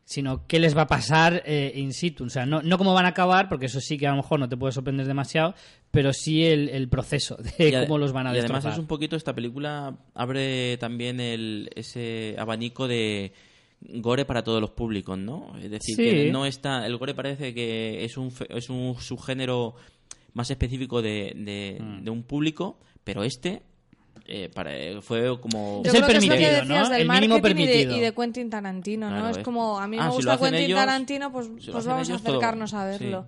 sino 0.08 0.46
qué 0.46 0.60
les 0.60 0.76
va 0.76 0.82
a 0.82 0.86
pasar 0.86 1.42
eh, 1.44 1.72
in 1.74 1.92
situ. 1.92 2.24
O 2.24 2.30
sea, 2.30 2.46
no, 2.46 2.62
no 2.62 2.78
cómo 2.78 2.94
van 2.94 3.06
a 3.06 3.08
acabar, 3.08 3.48
porque 3.48 3.66
eso 3.66 3.80
sí 3.80 3.98
que 3.98 4.06
a 4.06 4.10
lo 4.12 4.16
mejor 4.16 4.38
no 4.38 4.48
te 4.48 4.56
puede 4.56 4.72
sorprender 4.72 5.04
demasiado, 5.06 5.54
pero 5.90 6.12
sí 6.12 6.44
el, 6.46 6.68
el 6.68 6.88
proceso 6.88 7.36
de 7.58 7.68
Y 7.68 7.72
cómo 7.86 7.98
los 7.98 8.12
van 8.12 8.28
a 8.28 8.30
y 8.30 8.34
destrozar. 8.36 8.56
además 8.60 8.74
es 8.74 8.78
un 8.80 8.86
poquito 8.86 9.16
esta 9.16 9.34
película 9.34 9.98
abre 10.14 10.76
también 10.78 11.18
el, 11.20 11.68
ese 11.74 12.36
abanico 12.38 12.86
de 12.88 13.32
gore 13.80 14.24
para 14.24 14.42
todos 14.44 14.60
los 14.60 14.70
públicos, 14.70 15.18
¿no? 15.18 15.52
Es 15.60 15.70
decir, 15.70 15.96
Sí. 15.96 16.02
que 16.04 16.30
no 16.32 16.46
está 16.46 16.86
el 16.86 16.96
gore 16.96 17.12
parece 17.14 17.52
que 17.52 18.04
es 18.04 18.16
un 18.16 18.32
es 18.48 18.70
un 18.70 18.94
subgénero 19.00 19.74
más 20.34 20.50
específico 20.50 21.02
de, 21.02 21.32
de, 21.36 21.78
Mm. 21.80 22.04
de 22.04 22.10
un 22.10 22.22
público, 22.22 22.78
pero 23.04 23.24
este 23.24 23.62
eh, 24.28 24.50
para, 24.54 24.70
fue 25.02 25.38
como 25.40 25.82
Es 25.84 25.94
el 25.94 26.02
creo 26.02 26.06
que 26.08 26.16
es 26.18 26.26
lo 26.26 26.34
que 26.34 26.40
permitido, 26.40 26.50
decías 26.60 26.66
¿no? 26.68 26.88
del 26.90 27.00
El 27.02 27.08
mínimo 27.08 27.34
marketing 27.34 27.62
y 27.62 27.66
de- 27.66 27.72
permitido. 27.72 27.96
Y, 27.96 28.00
de, 28.00 28.14
Quentin 28.14 28.50
Tarantino, 28.50 29.08
Claro, 29.08 29.22
¿no? 29.22 29.30
Es 29.30 29.36
es- 29.38 29.42
como, 29.44 29.78
a 29.78 29.86
mí 29.88 29.96
Ah, 30.00 30.04
me 30.04 30.10
si 30.10 30.16
gusta 30.16 30.32
hacen 30.34 30.44
Quentin 30.50 30.64
ellos, 30.64 30.78
Tarantino, 30.78 31.32
pues, 31.32 31.46
si 31.60 31.70
pues 31.70 31.86
vamos 31.86 32.08
a 32.08 32.12
ellos, 32.12 32.22
todo- 32.22 32.32
acercarnos 32.36 32.74
a 32.74 32.92
sí. 32.96 33.04
verlo. 33.04 33.26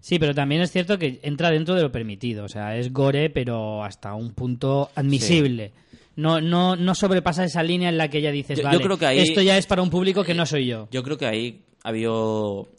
Sí, 0.00 0.18
pero 0.20 0.34
también 0.34 0.60
es 0.62 0.70
cierto 0.70 0.98
que 0.98 1.18
entra 1.22 1.50
dentro 1.50 1.74
de 1.74 1.82
lo 1.82 1.90
permitido. 1.90 2.44
O 2.44 2.48
sea, 2.48 2.76
es 2.76 2.92
gore, 2.92 3.28
pero 3.30 3.82
hasta 3.82 4.14
un 4.14 4.32
punto 4.34 4.90
admisible. 4.94 5.72
No, 6.14 6.40
no, 6.40 6.76
no 6.76 6.94
sobrepasa 6.94 7.44
esa 7.44 7.62
línea 7.62 7.88
en 7.88 7.98
la 7.98 8.08
que 8.08 8.22
ya 8.22 8.30
dices, 8.30 8.56
Yo- 8.58 8.62
yo 8.62 8.68
vale, 8.68 8.82
creo 8.84 8.98
que 8.98 9.06
ahí- 9.06 9.18
esto 9.18 9.42
ya 9.42 9.58
es 9.58 9.66
para 9.66 9.82
un 9.82 9.90
público 9.90 10.22
que 10.24 10.32
no 10.34 10.46
soy 10.46 10.66
yo. 10.66 10.88
Yo 10.92 11.02
creo 11.02 11.18
que 11.18 11.26
ahí 11.26 11.64
había, 11.82 12.08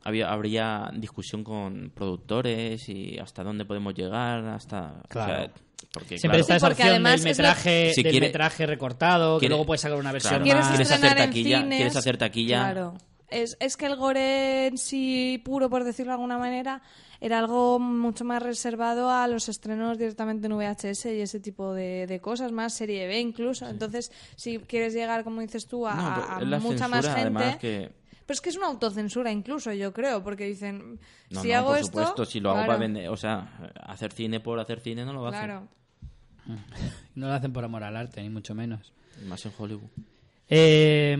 había, 0.03 0.31
habría 0.31 0.89
discusión 0.95 1.43
con 1.43 1.91
productores 1.93 2.87
y 2.89 3.17
hasta 3.19 3.43
dónde 3.43 3.65
podemos 3.65 3.93
llegar, 3.93 4.45
hasta... 4.47 5.01
o 5.03 5.07
Claro. 5.07 5.33
sea, 5.45 5.51
porque, 5.93 6.17
Siempre 6.17 6.39
claro, 6.39 6.41
está 6.41 6.55
esa 6.57 6.67
porque 6.67 6.81
opción 6.83 6.89
además 6.89 7.21
del 7.23 7.31
es 7.31 7.37
lo- 7.37 7.43
metraje, 7.43 7.93
Si 7.93 8.03
del 8.03 8.11
quiere- 8.11 8.27
metraje 8.27 8.65
recortado, 8.65 9.37
que 9.37 9.41
quiere- 9.41 9.51
luego 9.53 9.65
puedes 9.65 9.81
sacar 9.81 9.97
una 9.97 10.11
versión 10.11 10.29
claro, 10.31 10.43
¿Quieres 10.43 10.61
más... 10.65 10.69
¿Quieres 10.75 10.91
hacer 10.91 11.17
taquilla? 11.17 11.59
cines? 11.61 11.75
¿Quieres 11.77 11.95
hacer 11.95 12.17
taquilla? 12.17 12.57
Claro. 12.57 12.93
Es, 13.29 13.57
es 13.59 13.75
que 13.75 13.85
el 13.87 13.95
gore 13.97 14.67
en 14.67 14.77
sí 14.77 15.41
puro, 15.43 15.69
por 15.69 15.83
decirlo 15.83 16.11
de 16.11 16.15
alguna 16.15 16.37
manera, 16.37 16.81
era 17.19 17.39
algo 17.39 17.77
mucho 17.77 18.23
más 18.23 18.41
reservado 18.41 19.09
a 19.11 19.27
los 19.27 19.49
estrenos 19.49 19.97
directamente 19.97 20.47
en 20.47 20.53
VHS 20.53 21.05
y 21.13 21.21
ese 21.21 21.39
tipo 21.41 21.73
de, 21.73 22.07
de 22.07 22.19
cosas, 22.21 22.51
más 22.53 22.73
serie 22.73 23.05
B 23.07 23.19
incluso. 23.19 23.67
Entonces, 23.67 24.11
si 24.37 24.59
quieres 24.59 24.93
llegar, 24.93 25.23
como 25.25 25.41
dices 25.41 25.67
tú, 25.67 25.85
a, 25.87 25.95
No, 25.95 26.55
a 26.55 26.59
mucha 26.59 26.87
más 26.87 27.03
censura, 27.05 27.23
gente... 27.23 27.37
además, 27.39 27.57
que... 27.57 27.91
Pero 28.27 28.35
es 28.35 28.41
que 28.41 28.49
es 28.49 28.57
una 28.57 28.67
autocensura 28.67 29.31
incluso, 29.31 29.73
yo 29.73 29.91
creo, 29.93 30.21
porque 30.23 30.45
dicen, 30.45 30.99
No, 31.31 31.41
si 31.41 31.47
no, 31.49 31.57
hago 31.57 31.67
por 31.69 31.77
esto... 31.77 31.87
supuesto, 31.87 32.25
si 32.25 32.39
lo 32.41 32.51
hago 32.51 32.67
para 32.67 32.77
vender... 32.77 33.09
O 33.09 33.17
sea, 33.17 33.71
hacer 33.81 34.11
cine 34.13 34.39
por 34.41 34.59
hacer 34.59 34.81
cine 34.81 35.03
no 35.05 35.13
lo 35.13 35.21
va 35.21 35.29
a 35.29 35.31
hacer. 35.31 35.45
Claro. 35.45 35.67
No 37.15 37.27
lo 37.27 37.33
hacen 37.33 37.51
por 37.53 37.63
amor 37.63 37.83
al 37.83 37.95
arte, 37.97 38.21
ni 38.21 38.29
mucho 38.29 38.53
menos. 38.53 38.93
Y 39.21 39.25
Más 39.25 39.45
en 39.45 39.51
Hollywood. 39.57 39.89
Eh, 40.49 41.17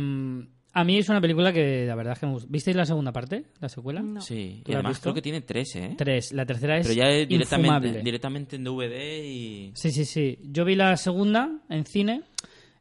a 0.73 0.83
mí 0.83 0.97
es 0.97 1.09
una 1.09 1.19
película 1.19 1.51
que 1.51 1.85
la 1.87 1.95
verdad 1.95 2.13
es 2.13 2.19
que 2.19 2.25
me 2.27 2.33
gusta. 2.33 2.47
¿Visteis 2.51 2.75
la 2.77 2.85
segunda 2.85 3.11
parte? 3.11 3.45
¿La 3.59 3.67
secuela? 3.69 4.01
No. 4.01 4.21
Sí, 4.21 4.61
¿Tú 4.63 4.71
y 4.71 4.73
la 4.73 4.79
has 4.79 4.85
además 4.85 4.99
creo 5.01 5.13
que 5.13 5.21
tiene 5.21 5.41
13, 5.41 5.85
¿eh? 5.85 5.95
Tres. 5.97 6.31
La 6.33 6.45
tercera 6.45 6.77
es 6.77 6.87
Pero 6.87 6.99
ya 6.99 7.09
es 7.09 7.27
directamente, 7.27 7.67
infumable. 7.87 8.03
directamente 8.03 8.55
en 8.57 8.63
DVD 8.63 9.23
y... 9.25 9.71
Sí, 9.75 9.91
sí, 9.91 10.05
sí. 10.05 10.37
Yo 10.43 10.65
vi 10.65 10.75
la 10.75 10.95
segunda 10.97 11.49
en 11.69 11.85
cine. 11.85 12.23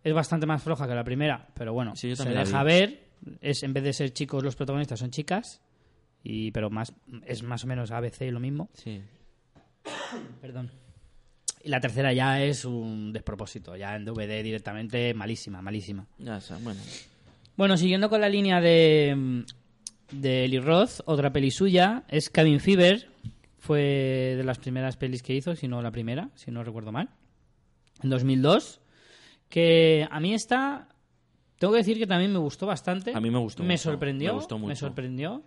Es 0.05 0.13
bastante 0.15 0.47
más 0.47 0.63
floja 0.63 0.87
que 0.87 0.95
la 0.95 1.03
primera, 1.03 1.49
pero 1.55 1.73
bueno, 1.73 1.97
Sí, 1.97 2.11
yo 2.11 2.17
se 2.17 2.31
la 2.31 2.45
deja 2.45 2.63
vi. 2.63 2.67
ver. 2.73 3.06
Es, 3.41 3.63
en 3.63 3.73
vez 3.73 3.85
de 3.85 3.93
ser 3.93 4.13
chicos 4.13 4.43
los 4.43 4.57
protagonistas 4.57 5.01
son 5.01 5.11
chicas. 5.11 5.61
Y, 6.23 6.51
pero 6.51 6.71
más 6.71 6.93
es 7.27 7.43
más 7.43 7.65
o 7.65 7.67
menos 7.67 7.91
ABC 7.91 8.23
lo 8.31 8.41
mismo. 8.41 8.69
Sí. 8.75 9.01
Perdón. 10.41 10.71
Y 11.63 11.69
la 11.69 11.81
tercera 11.81 12.13
ya 12.13 12.43
es 12.43 12.65
un 12.65 13.13
despropósito. 13.13 13.77
Ya 13.77 13.97
en 13.97 14.05
DVD 14.05 14.43
directamente 14.43 15.15
malísima, 15.15 15.63
malísima. 15.63 16.07
Ya 16.19 16.39
está, 16.39 16.59
bueno. 16.59 16.81
Bueno, 17.57 17.77
siguiendo 17.77 18.09
con 18.09 18.21
la 18.21 18.29
línea 18.29 18.61
de, 18.61 19.45
de 20.13 20.45
Eli 20.45 20.61
Roth, 20.61 21.01
otra 21.07 21.33
peli 21.33 21.51
suya 21.51 22.05
es 22.09 22.31
Cabin 22.31 22.61
Fever. 22.61 23.09
Fue 23.59 24.35
de 24.37 24.45
las 24.45 24.59
primeras 24.59 24.97
pelis 24.97 25.23
que 25.23 25.35
hizo, 25.35 25.57
si 25.57 25.67
no 25.67 25.83
la 25.83 25.91
primera, 25.91 26.31
si 26.37 26.51
no 26.51 26.63
recuerdo 26.63 26.93
mal. 26.93 27.09
En 28.03 28.11
2002. 28.11 28.81
Que 29.49 30.07
a 30.11 30.21
mí 30.21 30.35
esta, 30.35 30.89
tengo 31.59 31.73
que 31.73 31.79
decir 31.79 31.99
que 31.99 32.07
también 32.07 32.33
me 32.33 32.39
gustó 32.39 32.67
bastante. 32.67 33.13
A 33.15 33.21
mí 33.21 33.31
me 33.31 33.39
gustó 33.39 33.63
Me 33.63 33.75
mucho, 33.75 33.83
sorprendió. 33.83 34.33
me 34.33 34.39
gustó 34.39 34.59
mucho. 34.59 34.77
sorprendió. 34.77 35.43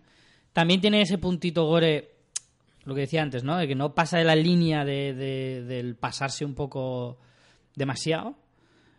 También 0.54 0.82
tiene 0.82 1.02
ese 1.02 1.18
puntito 1.18 1.66
gore, 1.66 2.16
lo 2.86 2.96
que 2.96 3.02
decía 3.02 3.22
antes, 3.22 3.44
¿no? 3.44 3.58
De 3.58 3.68
que 3.68 3.76
no 3.76 3.94
pasa 3.94 4.18
de 4.18 4.24
la 4.24 4.36
línea 4.36 4.84
de, 4.86 5.14
de- 5.14 5.64
del 5.64 5.96
pasarse 5.96 6.44
un 6.46 6.56
poco 6.56 7.20
demasiado, 7.76 8.36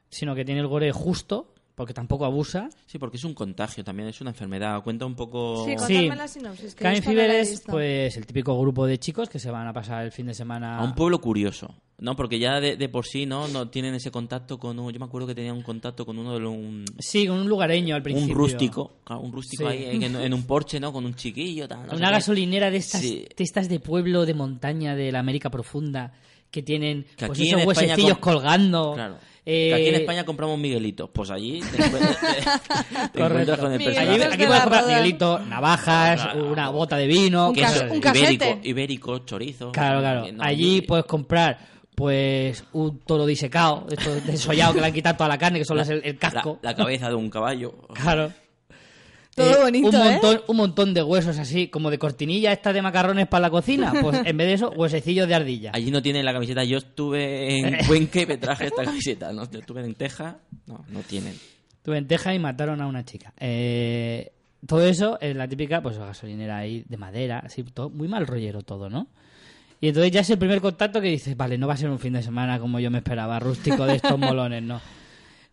sino 0.08 0.34
que 0.34 0.44
tiene 0.44 0.60
el 0.60 0.66
gore 0.68 0.92
justo, 0.92 1.52
porque 1.74 1.94
tampoco 1.94 2.24
abusa. 2.24 2.68
Sí, 2.86 2.98
porque 2.98 3.16
es 3.16 3.24
un 3.24 3.34
contagio 3.34 3.82
también, 3.82 4.08
es 4.08 4.20
una 4.20 4.30
enfermedad. 4.30 4.82
Cuenta 4.82 5.06
un 5.06 5.14
poco... 5.16 5.64
Sí, 5.64 5.74
Sí. 5.86 6.08
la 6.08 6.28
sinopsis. 6.28 6.74
que 6.74 7.02
Fever 7.02 7.30
es 7.30 7.62
pues 7.66 8.16
el 8.16 8.26
típico 8.26 8.58
grupo 8.60 8.86
de 8.86 8.98
chicos 8.98 9.28
que 9.28 9.38
se 9.38 9.50
van 9.50 9.66
a 9.66 9.72
pasar 9.72 10.04
el 10.04 10.12
fin 10.12 10.26
de 10.26 10.34
semana 10.34 10.78
A 10.78 10.84
un 10.84 10.94
pueblo 10.94 11.20
curioso, 11.20 11.74
¿no? 12.00 12.16
Porque 12.16 12.38
ya 12.38 12.60
de, 12.60 12.76
de 12.76 12.88
por 12.88 13.06
sí, 13.06 13.26
¿no? 13.26 13.46
No 13.48 13.68
tienen 13.68 13.94
ese 13.94 14.10
contacto 14.10 14.58
con 14.58 14.78
un... 14.78 14.92
Yo 14.92 14.98
me 14.98 15.04
acuerdo 15.06 15.26
que 15.28 15.34
tenían 15.34 15.56
un 15.56 15.62
contacto 15.62 16.04
con 16.06 16.18
uno 16.18 16.32
de 16.34 16.40
los... 16.40 16.50
Un, 16.52 16.84
Sí, 16.98 17.26
con 17.26 17.38
un 17.38 17.48
lugareño 17.48 17.94
al 17.94 18.00
un 18.00 18.04
principio. 18.04 18.34
rústico, 18.34 18.92
claro, 19.04 19.22
un 19.22 19.32
rústico 19.32 19.70
Sí. 19.70 19.76
ahí 19.76 20.04
en, 20.04 20.16
en 20.16 20.34
un 20.34 20.42
porche, 20.44 20.80
¿no? 20.80 20.92
Con 20.92 21.04
un 21.04 21.14
chiquillo, 21.14 21.68
tal, 21.68 21.84
no 21.84 21.90
sé 21.90 21.96
Una 21.96 22.08
qué. 22.08 22.12
gasolinera 22.14 22.70
de 22.70 22.78
estas, 22.78 23.00
Sí. 23.02 23.26
de 23.36 23.44
estas 23.44 23.68
de 23.68 23.80
pueblo 23.80 24.24
de 24.26 24.34
montaña 24.34 24.96
de 24.96 25.12
la 25.12 25.20
América 25.20 25.50
profunda 25.50 26.12
que 26.50 26.62
tienen 26.62 27.04
Que 27.16 27.26
pues 27.26 27.38
aquí 27.38 27.48
esos 27.48 27.62
en 27.62 27.70
España 27.70 27.86
huesecillos 27.88 28.18
colgando. 28.18 28.94
Claro. 28.94 29.16
Eh, 29.46 29.72
aquí 29.72 29.86
en 29.86 29.94
España 29.96 30.24
compramos 30.24 30.58
Miguelitos. 30.58 31.08
Pues 31.12 31.30
allí 31.30 31.60
te, 31.60 31.82
encuentras- 31.82 32.18
te- 32.20 33.08
te 33.18 33.20
encuentras 33.24 33.58
con 33.58 33.72
el 33.72 33.78
Miguelitos 33.78 33.84
personaje. 34.04 34.24
aquí 34.34 34.42
la 34.42 34.46
puedes 34.48 34.60
comprar 34.62 34.82
roda. 34.84 34.86
Miguelito, 34.96 35.38
navajas, 35.40 36.22
Claro. 36.22 36.50
una 36.52 36.68
bota 36.70 36.96
de 36.96 37.06
vino, 37.06 37.50
Un 37.50 37.56
un 37.90 38.00
casete. 38.00 38.20
ibérico, 38.34 38.60
ibérico, 38.68 39.18
chorizo. 39.20 39.72
Claro, 39.72 40.00
claro. 40.00 40.32
No, 40.32 40.42
Allí 40.42 40.80
puedes 40.82 41.04
comprar 41.06 41.58
pues 42.00 42.64
un 42.72 42.98
toro 43.00 43.26
disecado, 43.26 43.86
esto 43.90 44.14
desollado 44.26 44.74
que 44.74 44.80
le 44.80 44.86
han 44.86 44.92
quitado 44.92 45.16
toda 45.16 45.28
la 45.28 45.38
carne, 45.38 45.58
que 45.58 45.64
solo 45.64 45.82
es 45.82 45.88
el, 45.90 46.00
el 46.02 46.16
casco. 46.16 46.58
La, 46.62 46.70
la 46.70 46.76
cabeza 46.76 47.08
de 47.08 47.14
un 47.14 47.28
caballo. 47.28 47.74
Claro. 47.94 48.32
Todo 49.34 49.62
bonito, 49.62 49.88
un 49.88 49.94
¿eh? 49.94 50.10
montón, 50.12 50.40
Un 50.48 50.56
montón 50.56 50.94
de 50.94 51.02
huesos 51.02 51.38
así, 51.38 51.68
como 51.68 51.90
de 51.90 51.98
cortinilla 51.98 52.52
esta 52.52 52.72
de 52.72 52.82
macarrones 52.82 53.28
para 53.28 53.42
la 53.42 53.50
cocina. 53.50 53.92
Pues 54.00 54.22
en 54.24 54.36
vez 54.36 54.46
de 54.46 54.54
eso, 54.54 54.70
huesecillos 54.70 55.28
de 55.28 55.34
ardilla. 55.34 55.70
Allí 55.74 55.90
no 55.90 56.02
tienen 56.02 56.24
la 56.24 56.32
camiseta. 56.32 56.64
Yo 56.64 56.78
estuve 56.78 57.58
en 57.58 57.76
Cuenca 57.86 58.22
y 58.22 58.26
me 58.26 58.38
traje 58.38 58.66
esta 58.66 58.84
camiseta. 58.84 59.32
¿no? 59.32 59.48
Yo 59.50 59.60
estuve 59.60 59.84
en 59.84 59.94
Teja. 59.94 60.38
No, 60.66 60.84
no 60.88 61.00
tienen. 61.00 61.34
Tuve 61.82 61.98
en 61.98 62.06
Texas 62.06 62.34
y 62.34 62.38
mataron 62.38 62.80
a 62.80 62.86
una 62.86 63.04
chica. 63.04 63.32
Eh, 63.38 64.32
todo 64.66 64.84
eso 64.84 65.18
es 65.20 65.34
la 65.34 65.48
típica, 65.48 65.80
pues 65.80 65.98
gasolinera 65.98 66.58
ahí 66.58 66.84
de 66.86 66.96
madera, 66.96 67.38
así, 67.38 67.62
todo, 67.62 67.88
muy 67.88 68.08
mal 68.08 68.26
rollero 68.26 68.62
todo, 68.62 68.90
¿no? 68.90 69.08
Y 69.80 69.88
entonces 69.88 70.12
ya 70.12 70.20
es 70.20 70.30
el 70.30 70.38
primer 70.38 70.60
contacto 70.60 71.00
que 71.00 71.08
dices, 71.08 71.36
vale, 71.36 71.56
no 71.56 71.66
va 71.66 71.74
a 71.74 71.76
ser 71.76 71.88
un 71.90 71.98
fin 71.98 72.12
de 72.12 72.22
semana 72.22 72.58
como 72.58 72.78
yo 72.80 72.90
me 72.90 72.98
esperaba, 72.98 73.38
rústico 73.38 73.86
de 73.86 73.96
estos 73.96 74.18
molones, 74.18 74.62
¿no? 74.62 74.80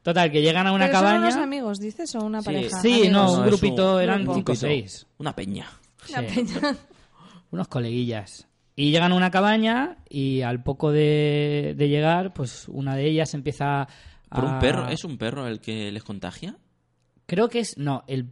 Total, 0.03 0.31
que 0.31 0.41
llegan 0.41 0.67
a 0.67 0.71
una 0.73 0.85
¿Pero 0.87 0.97
son 0.99 1.05
cabaña. 1.05 1.21
unos 1.27 1.35
amigos, 1.35 1.79
dices, 1.79 2.13
o 2.15 2.19
una 2.25 2.41
Sí. 2.41 2.45
pareja? 2.45 2.81
Sí, 2.81 2.93
Amigos. 2.93 3.11
no, 3.11 3.33
un 3.33 3.45
grupito, 3.45 3.95
un 3.95 4.01
eran 4.01 4.21
grupo. 4.23 4.35
cinco 4.35 4.51
o 4.51 4.55
seis. 4.55 5.05
Una 5.17 5.35
peña. 5.35 5.67
Una 6.09 6.19
Sí. 6.29 6.35
peña. 6.35 6.75
unos 7.51 7.67
coleguillas. 7.67 8.47
Y 8.75 8.91
llegan 8.91 9.11
a 9.11 9.15
una 9.15 9.31
cabaña 9.31 9.97
y 10.09 10.41
al 10.41 10.61
poco 10.63 10.91
de, 10.91 11.73
de 11.77 11.89
llegar, 11.89 12.33
pues 12.33 12.67
una 12.67 12.95
de 12.95 13.07
ellas 13.07 13.33
empieza 13.33 13.81
a... 13.83 13.87
¿Por 14.29 14.43
un 14.45 14.59
perro? 14.59 14.87
¿Es 14.89 15.03
un 15.03 15.17
perro 15.17 15.47
el 15.47 15.59
que 15.61 15.91
les 15.91 16.03
contagia? 16.03 16.57
Creo 17.25 17.49
que 17.49 17.59
es... 17.59 17.77
No, 17.77 18.03
el... 18.07 18.27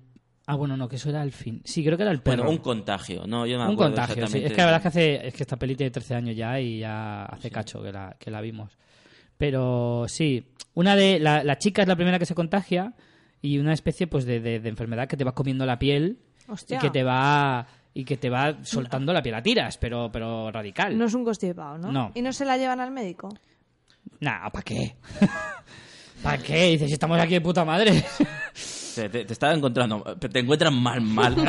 Ah, 0.47 0.55
bueno, 0.55 0.77
no, 0.77 0.87
que 0.87 0.97
eso 0.97 1.09
era 1.09 1.23
el 1.23 1.31
fin. 1.31 1.61
Sí, 1.65 1.83
creo 1.83 1.97
que 1.97 2.03
era 2.03 2.11
el 2.11 2.21
perro. 2.21 2.43
Bueno, 2.43 2.51
un 2.51 2.57
contagio. 2.59 3.25
No, 3.25 3.45
yo 3.47 3.57
no 3.57 3.65
me 3.65 3.69
un 3.71 3.75
contagio, 3.75 4.27
sí. 4.27 4.43
Es 4.43 4.51
que 4.53 4.57
la 4.57 4.65
verdad 4.65 4.77
es 4.77 4.81
que 4.83 4.87
hace... 4.89 5.27
Es 5.27 5.33
que 5.33 5.43
esta 5.43 5.57
peli 5.57 5.75
tiene 5.75 5.89
13 5.89 6.13
años 6.15 6.35
ya 6.35 6.59
y 6.59 6.79
ya 6.79 7.25
hace 7.25 7.49
cacho 7.49 7.81
que 7.81 7.91
la, 7.91 8.15
que 8.19 8.29
la 8.29 8.41
vimos. 8.41 8.77
Pero 9.37 10.05
sí, 10.07 10.45
una 10.75 10.95
de... 10.95 11.19
La, 11.19 11.43
la 11.43 11.57
chica 11.57 11.81
es 11.81 11.87
la 11.87 11.95
primera 11.95 12.19
que 12.19 12.25
se 12.27 12.35
contagia 12.35 12.93
y 13.41 13.57
una 13.57 13.73
especie 13.73 14.05
pues 14.07 14.25
de, 14.25 14.39
de- 14.39 14.59
de 14.59 14.69
enfermedad 14.69 15.07
que 15.07 15.17
te 15.17 15.23
va 15.23 15.33
comiendo 15.33 15.65
la 15.65 15.79
piel 15.79 16.19
Hostia. 16.47 16.77
y 16.77 16.79
que 16.79 16.89
te 16.91 17.03
va... 17.03 17.65
Y 17.97 18.03
que 18.03 18.17
te 18.17 18.29
va 18.29 18.57
soltando 18.63 19.13
la 19.13 19.23
piel 19.23 19.35
a 19.35 19.41
tiras, 19.41 19.77
pero, 19.77 20.11
pero 20.11 20.51
radical. 20.51 20.97
No 20.97 21.05
es 21.05 21.13
un 21.13 21.23
constipado, 21.23 21.77
¿no? 21.77 21.91
No. 21.93 22.11
¿Y 22.13 22.21
no 22.21 22.33
se 22.33 22.43
la 22.45 22.57
llevan 22.57 22.81
al 22.81 22.91
médico? 22.91 23.29
Nah, 24.19 24.49
¿para 24.49 24.63
qué? 24.63 24.97
¿Para 26.21 26.37
qué? 26.37 26.65
Dices, 26.71 26.87
si 26.89 26.93
estamos 26.93 27.17
aquí 27.19 27.33
de 27.35 27.41
puta 27.41 27.63
madre. 27.65 28.03
Te, 28.95 29.09
te- 29.09 29.25
te 29.25 29.33
estaba 29.33 29.53
encontrando. 29.53 30.03
Pero 30.19 30.33
te 30.33 30.39
encuentras 30.39 30.71
mal, 30.73 31.01
mal. 31.01 31.35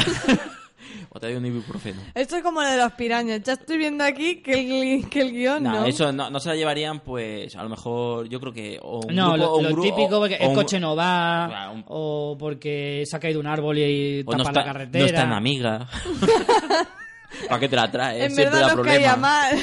o 1.11 1.21
te 1.21 1.27
doy 1.29 1.37
un 1.37 1.47
ibuprofeno. 1.47 2.01
Esto 2.15 2.37
es 2.37 2.43
como 2.43 2.61
lo 2.63 2.69
de 2.69 2.77
los 2.77 2.93
pirañas. 2.93 3.43
Ya 3.43 3.55
estoy 3.55 3.79
viendo 3.79 4.05
aquí 4.05 4.43
que 4.43 4.53
el, 5.01 5.09
que 5.09 5.21
el 5.23 5.33
guion 5.33 5.63
No, 5.63 5.73
no. 5.81 5.85
eso 5.87 6.13
no, 6.13 6.29
no 6.31 6.41
se 6.41 6.49
la 6.51 6.57
llevarían, 6.57 7.01
pues 7.01 7.55
a 7.57 7.63
lo 7.63 7.69
mejor 7.69 8.29
yo 8.29 8.39
creo 8.41 8.53
que. 8.53 8.79
O 8.83 9.01
un 9.07 9.15
no, 9.15 9.33
grupo, 9.33 9.37
lo, 9.39 9.53
o 9.53 9.57
un 9.59 9.65
lo 9.65 9.71
gru- 9.71 9.83
típico, 9.83 10.19
porque 10.19 10.37
el 10.37 10.49
un- 10.49 10.55
coche 10.55 10.79
no 10.81 10.95
va, 10.97 11.47
Claro, 11.49 11.73
un- 11.73 11.85
o 11.89 12.37
porque 12.39 13.05
se 13.07 13.17
ha 13.17 13.21
caído 13.21 13.41
un 13.41 13.47
árbol 13.47 13.79
y 13.79 14.21
o 14.21 14.25
tapa 14.31 14.37
no 14.37 14.43
está, 14.49 14.61
la 14.61 14.65
carretera. 14.67 15.01
no 15.03 15.07
está 15.07 15.23
en 15.23 15.33
amiga. 15.33 15.89
¿Para 17.49 17.61
qué 17.61 17.69
te 17.69 17.77
la 17.77 17.91
traes? 17.91 18.23
en 18.25 18.31
Siempre 18.35 18.45
verdad 18.59 18.69
da 18.69 18.75
nos 18.77 18.87
caía 18.87 19.17
mal. 19.17 19.57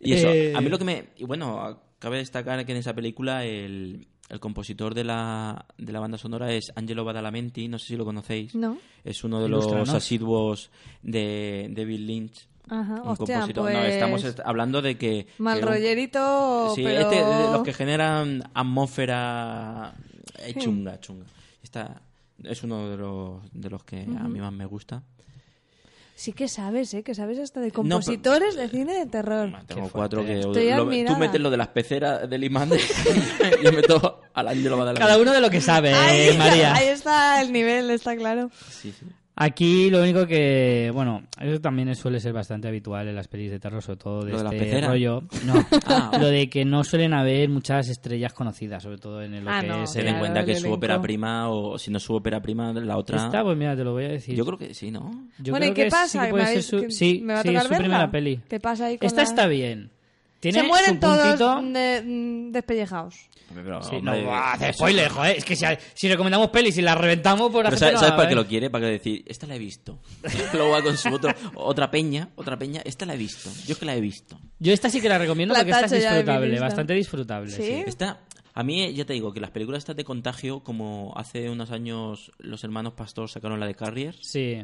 Y 0.00 0.12
eso, 0.14 0.28
Eh, 0.28 0.52
a 0.54 0.60
mí 0.60 0.68
lo 0.68 0.78
que 0.78 0.84
me... 0.84 1.04
Y 1.16 1.24
bueno, 1.24 1.82
cabe 1.98 2.18
destacar 2.18 2.64
que 2.64 2.72
en 2.72 2.78
esa 2.78 2.94
película 2.94 3.44
el, 3.44 4.06
el 4.28 4.40
compositor 4.40 4.94
de 4.94 5.04
la, 5.04 5.66
de 5.78 5.92
la 5.92 6.00
banda 6.00 6.18
sonora 6.18 6.52
es 6.52 6.72
Angelo 6.74 7.04
Badalamenti, 7.04 7.68
no 7.68 7.78
sé 7.78 7.86
si 7.88 7.96
lo 7.96 8.04
conocéis. 8.04 8.54
No. 8.54 8.78
Es 9.04 9.22
uno 9.24 9.40
de 9.40 9.48
los 9.48 9.66
asiduos 9.90 10.70
de, 11.02 11.68
de 11.70 11.84
Bill 11.84 12.06
Lynch. 12.06 12.48
Ajá, 12.68 12.94
un 13.02 13.08
hostia, 13.10 13.36
compositor. 13.36 13.70
No, 13.72 13.78
pues... 13.78 13.92
estamos 13.94 14.24
est- 14.24 14.40
hablando 14.44 14.82
de 14.82 14.98
que... 14.98 15.28
Mal 15.38 15.58
que 15.60 15.64
un- 15.64 15.70
rollerito, 15.72 16.72
Sí, 16.74 16.82
pero... 16.82 17.00
este, 17.02 17.16
de 17.16 17.50
los 17.52 17.62
que 17.62 17.72
generan 17.72 18.42
atmósfera 18.54 19.94
eh, 20.40 20.54
chunga, 20.58 20.98
chunga. 21.00 21.26
Está, 21.62 22.02
es 22.42 22.62
uno 22.64 22.88
de 22.90 22.96
los, 22.96 23.42
de 23.52 23.70
los 23.70 23.84
que 23.84 24.00
a 24.02 24.28
mí 24.28 24.40
más 24.40 24.52
me 24.52 24.66
gusta. 24.66 25.02
Sí 26.18 26.32
que 26.32 26.48
sabes, 26.48 26.94
¿eh? 26.94 27.02
Que 27.02 27.14
sabes 27.14 27.38
hasta 27.38 27.60
de 27.60 27.66
pero- 27.66 27.82
compositores 27.82 28.56
de 28.56 28.68
cine 28.70 28.94
de 28.94 29.04
terror. 29.04 29.52
Tengo 29.66 29.90
cuatro 29.90 30.24
que... 30.24 30.40
Estoy 30.40 30.70
lo- 30.70 31.12
tú 31.12 31.16
metes 31.18 31.38
lo 31.38 31.50
de 31.50 31.58
las 31.58 31.68
peceras 31.68 32.28
del 32.28 32.42
imán 32.42 32.70
de- 32.70 32.80
yo 33.62 33.70
meto 33.70 34.22
al 34.32 34.48
Ángelo 34.48 34.78
Badalamenti. 34.78 35.06
Cada 35.06 35.20
uno 35.20 35.30
de 35.32 35.40
lo 35.42 35.50
que 35.50 35.60
sabe, 35.60 35.92
Ahí, 35.92 36.16
eh, 36.20 36.28
está, 36.30 36.44
María. 36.44 36.74
ahí 36.74 36.88
está 36.88 37.42
el 37.42 37.52
nivel, 37.52 37.90
está 37.90 38.16
claro. 38.16 38.50
Sí, 38.70 38.94
sí. 38.98 39.04
Aquí 39.38 39.90
lo 39.90 40.00
único 40.00 40.26
que, 40.26 40.90
bueno, 40.94 41.24
eso 41.38 41.60
también 41.60 41.94
suele 41.94 42.20
ser 42.20 42.32
bastante 42.32 42.68
habitual 42.68 43.06
en 43.06 43.14
las 43.14 43.28
pelis 43.28 43.50
de 43.50 43.58
terror, 43.60 43.82
sobre 43.82 43.98
todo 43.98 44.24
de 44.24 44.32
¿Lo 44.32 44.38
de 44.38 44.44
la 44.44 44.50
este 44.54 44.80
rollo. 44.80 45.24
No, 45.44 45.54
Ah. 45.86 46.10
lo 46.18 46.28
de 46.28 46.48
que 46.48 46.64
no 46.64 46.82
suelen 46.84 47.12
haber 47.12 47.50
muchas 47.50 47.88
estrellas 47.90 48.32
conocidas, 48.32 48.82
sobre 48.82 48.96
todo 48.96 49.22
en 49.22 49.44
lo 49.44 49.50
Ah, 49.50 49.60
que 49.60 49.66
no, 49.66 49.82
es 49.84 49.92
den 49.92 50.04
Claro, 50.04 50.18
cuenta 50.20 50.44
que 50.44 50.54
su 50.54 50.72
ópera 50.72 51.02
prima, 51.02 51.50
o 51.50 51.76
si 51.78 51.90
no 51.90 52.00
su 52.00 52.14
ópera 52.14 52.40
prima, 52.40 52.72
la 52.72 52.96
otra. 52.96 53.26
Esta, 53.26 53.42
pues 53.44 53.58
mira, 53.58 53.76
te 53.76 53.84
lo 53.84 53.92
voy 53.92 54.04
a 54.06 54.08
decir. 54.08 54.34
Yo 54.34 54.46
creo 54.46 54.56
que 54.56 54.72
sí, 54.72 54.90
¿no? 54.90 55.28
Yo 55.38 55.52
bueno, 55.52 55.66
¿y 55.66 55.72
creo 55.72 55.74
qué 55.74 55.84
que 55.84 55.90
pasa? 55.90 56.06
sí 56.08 56.18
que 56.18 56.24
¿Me 56.24 56.30
puede 56.30 56.46
ser 56.46 56.62
su- 56.62 56.90
sí, 56.90 57.20
¿Me 57.22 57.34
va 57.34 57.40
a 57.40 57.42
sí, 57.42 57.48
tocar 57.48 57.60
es 57.60 57.66
su 57.66 57.70
verla? 57.72 57.84
primera 57.84 58.10
peli. 58.10 58.40
¿Qué 58.48 58.58
pasa 58.58 58.86
ahí 58.86 58.96
con 58.96 59.06
Esta 59.06 59.20
la- 59.22 59.28
está 59.28 59.46
bien. 59.48 59.90
Tiene 60.40 60.60
Se 60.60 60.66
mueren 60.66 60.94
su 60.94 61.00
todos 61.00 61.38
de- 61.72 62.02
mm, 62.04 62.52
despellejados. 62.52 63.14
Pero, 63.54 63.80
Sí, 63.82 63.96
hombre, 63.96 64.22
no, 64.24 64.34
hacer 64.36 64.74
spoiler, 64.74 65.08
joder. 65.08 65.36
Es 65.38 65.44
que 65.44 65.54
si, 65.54 65.64
si 65.94 66.08
recomendamos 66.08 66.50
pelis 66.50 66.76
y 66.78 66.82
las 66.82 66.98
reventamos 66.98 67.50
por 67.52 67.64
Pero 67.64 67.76
gente 67.76 67.96
¿sabes, 67.96 68.12
para 68.14 68.28
qué 68.28 68.34
lo 68.34 68.46
quiere? 68.46 68.70
Para 68.70 68.86
que 68.86 68.92
decir, 68.92 69.22
esta 69.26 69.46
la 69.46 69.54
he 69.54 69.58
visto. 69.58 70.00
Luego 70.52 70.70
va 70.72 70.82
con 70.82 70.96
su 70.96 71.14
otro, 71.14 71.32
otra 71.54 71.90
peña, 71.90 72.28
otra 72.34 72.58
peña, 72.58 72.82
esta 72.84 73.06
la 73.06 73.14
he 73.14 73.16
visto. 73.16 73.48
Yo 73.66 73.72
es 73.74 73.78
que 73.78 73.86
la 73.86 73.94
he 73.94 74.00
visto. 74.00 74.38
Yo 74.58 74.72
esta 74.72 74.90
sí 74.90 75.00
que 75.00 75.08
la 75.08 75.18
recomiendo 75.18 75.52
La 75.54 75.60
porque 75.60 75.70
esta 75.72 75.86
es 75.86 75.92
disfrutable, 75.92 76.58
bastante 76.60 76.94
disfrutable. 76.94 77.50
¿Sí? 77.52 77.62
sí. 77.62 77.84
Esta, 77.86 78.18
a 78.52 78.62
mí 78.64 78.92
ya 78.94 79.04
te 79.04 79.12
digo 79.12 79.32
que 79.32 79.40
las 79.40 79.50
películas 79.52 79.78
estas 79.78 79.96
de 79.96 80.04
contagio, 80.04 80.60
como 80.64 81.12
hace 81.16 81.48
unos 81.48 81.70
años 81.70 82.32
los 82.38 82.64
hermanos 82.64 82.94
Pastor 82.94 83.30
sacaron 83.30 83.60
la 83.60 83.66
de 83.66 83.74
Carrier, 83.76 84.16
Sí. 84.20 84.58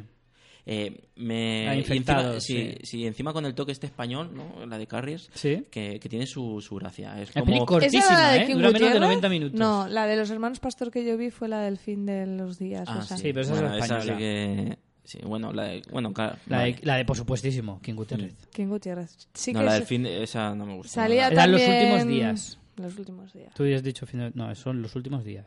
Eh, 0.64 1.08
me... 1.16 1.64
La 1.66 1.74
y 1.74 1.78
Infectados, 1.80 2.34
encima, 2.36 2.60
sí. 2.70 2.76
sí, 2.82 2.86
sí, 2.98 3.06
encima 3.06 3.32
con 3.32 3.44
el 3.46 3.54
toque 3.54 3.72
este 3.72 3.86
español, 3.86 4.30
¿no? 4.32 4.64
La 4.66 4.78
de 4.78 4.86
Carriers, 4.86 5.28
Sí. 5.34 5.64
que, 5.70 5.98
que 6.00 6.08
tiene 6.08 6.26
su, 6.26 6.60
su 6.60 6.76
gracia. 6.76 7.20
Es 7.20 7.34
La 7.34 7.42
como... 7.42 7.66
cortísima, 7.66 8.02
¿Esa 8.04 8.12
era 8.14 8.22
la 8.22 8.32
de 8.32 8.38
¿eh? 8.38 8.54
Dura 8.54 8.54
menos 8.54 8.72
de 8.72 8.78
Gutiérrez? 8.78 9.00
90 9.00 9.28
minutos. 9.28 9.58
No, 9.60 9.88
la 9.88 10.06
de 10.06 10.16
los 10.16 10.30
hermanos 10.30 10.60
Pastor 10.60 10.90
que 10.90 11.04
yo 11.04 11.16
vi 11.16 11.30
fue 11.30 11.48
la 11.48 11.60
del 11.62 11.78
fin 11.78 12.06
de 12.06 12.26
los 12.26 12.58
días. 12.58 12.88
Ah, 12.88 13.00
esa. 13.02 13.16
sí, 13.16 13.22
Sí, 13.24 13.28
pero 13.32 13.40
esa 13.42 13.54
es 13.54 13.60
bueno, 13.60 13.76
la 13.76 13.84
esa 13.84 14.00
sí 14.00 14.08
española. 14.08 14.18
que... 14.18 14.78
Sí, 15.04 15.18
bueno, 15.24 15.52
la 15.52 15.64
de... 15.64 15.82
Bueno, 15.90 16.12
ca- 16.12 16.38
La, 16.46 16.58
vale. 16.58 16.74
de, 16.74 16.80
la 16.86 16.96
de, 16.96 17.04
por 17.04 17.16
supuestísimo, 17.16 17.80
King 17.82 17.94
Gutiérrez. 17.94 18.34
King 18.52 18.66
Gutiérrez. 18.68 19.16
Sí 19.34 19.52
no, 19.52 19.58
que 19.60 19.66
la 19.66 19.74
del 19.74 19.82
fin, 19.82 20.04
de- 20.04 20.22
esa 20.22 20.54
no 20.54 20.64
me 20.64 20.76
gusta. 20.76 20.92
salía 20.92 21.26
Eran 21.26 21.50
los 21.50 21.60
también... 21.60 21.82
últimos 21.92 22.06
días. 22.06 22.58
Los 22.76 22.96
últimos 22.98 23.32
días. 23.32 23.52
Tú 23.54 23.64
habías 23.64 23.82
dicho 23.82 24.06
fin 24.06 24.20
de- 24.20 24.30
No, 24.36 24.54
son 24.54 24.80
los 24.80 24.94
últimos 24.94 25.24
días. 25.24 25.44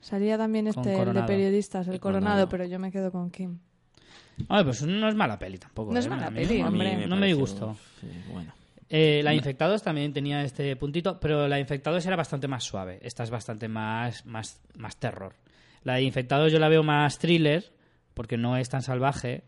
Salía 0.00 0.36
también 0.36 0.64
Con 0.72 0.80
este, 0.80 0.90
el 0.92 0.98
de 0.98 1.04
Coronado. 1.04 1.26
periodistas, 1.26 1.86
el 1.86 1.94
El 1.94 2.00
coronado, 2.00 2.24
Coronado. 2.24 2.48
pero 2.48 2.64
yo 2.64 2.78
me 2.80 2.90
quedo 2.90 3.12
con 3.12 3.30
Kim. 3.30 3.58
Pues 4.48 4.82
no 4.82 5.08
es 5.08 5.14
mala 5.14 5.38
peli 5.38 5.58
tampoco. 5.58 5.92
No 5.92 5.98
es 5.98 6.06
¿eh? 6.06 6.08
mala 6.10 6.30
peli, 6.30 6.62
hombre. 6.62 7.06
No 7.06 7.16
me 7.16 7.20
pareció- 7.22 7.38
gustó. 7.38 7.76
sí, 8.00 8.06
bueno. 8.32 8.52
Eh, 8.92 9.20
la 9.22 9.32
Infectados 9.34 9.82
también 9.84 10.12
tenía 10.12 10.42
este 10.42 10.74
puntito, 10.74 11.20
pero 11.20 11.46
la 11.46 11.60
Infectados 11.60 12.04
era 12.06 12.16
bastante 12.16 12.48
más 12.48 12.64
suave. 12.64 12.98
Esta 13.02 13.22
es 13.22 13.30
bastante 13.30 13.68
más, 13.68 14.26
más, 14.26 14.60
más 14.76 14.96
terror. 14.98 15.34
La 15.84 15.94
de 15.94 16.02
Infectados 16.02 16.50
yo 16.52 16.58
la 16.58 16.68
veo 16.68 16.82
más 16.82 17.18
thriller, 17.18 17.72
porque 18.14 18.36
no 18.36 18.56
es 18.56 18.68
tan 18.68 18.82
salvaje. 18.82 19.44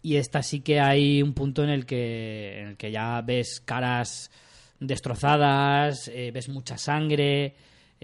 Y 0.00 0.16
esta 0.16 0.42
sí 0.44 0.60
que 0.60 0.80
hay 0.80 1.22
un 1.22 1.32
punto 1.34 1.64
en 1.64 1.70
el 1.70 1.86
que, 1.86 2.60
en 2.60 2.68
el 2.68 2.76
que 2.76 2.92
ya 2.92 3.20
ves 3.22 3.60
caras 3.60 4.30
destrozadas, 4.78 6.08
eh, 6.08 6.30
ves 6.32 6.48
mucha 6.48 6.78
sangre. 6.78 7.54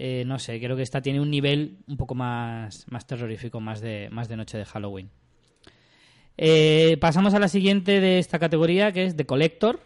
eh, 0.01 0.23
no 0.25 0.39
sé, 0.39 0.59
creo 0.61 0.75
que 0.77 0.81
esta 0.83 1.01
tiene 1.01 1.19
un 1.19 1.29
nivel 1.29 1.79
un 1.87 1.97
poco 1.97 2.15
más, 2.15 2.85
más 2.89 3.05
terrorífico, 3.05 3.59
más 3.59 3.81
de, 3.81 4.09
más 4.11 4.29
de 4.29 4.37
noche 4.37 4.57
de 4.57 4.63
Halloween. 4.65 5.09
Eh, 6.41 6.95
pasamos 7.01 7.33
a 7.33 7.39
la 7.39 7.49
siguiente 7.49 7.99
de 7.99 8.17
esta 8.17 8.39
categoría, 8.39 8.93
que 8.93 9.03
es 9.03 9.15
The 9.17 9.25
Collector. 9.25 9.81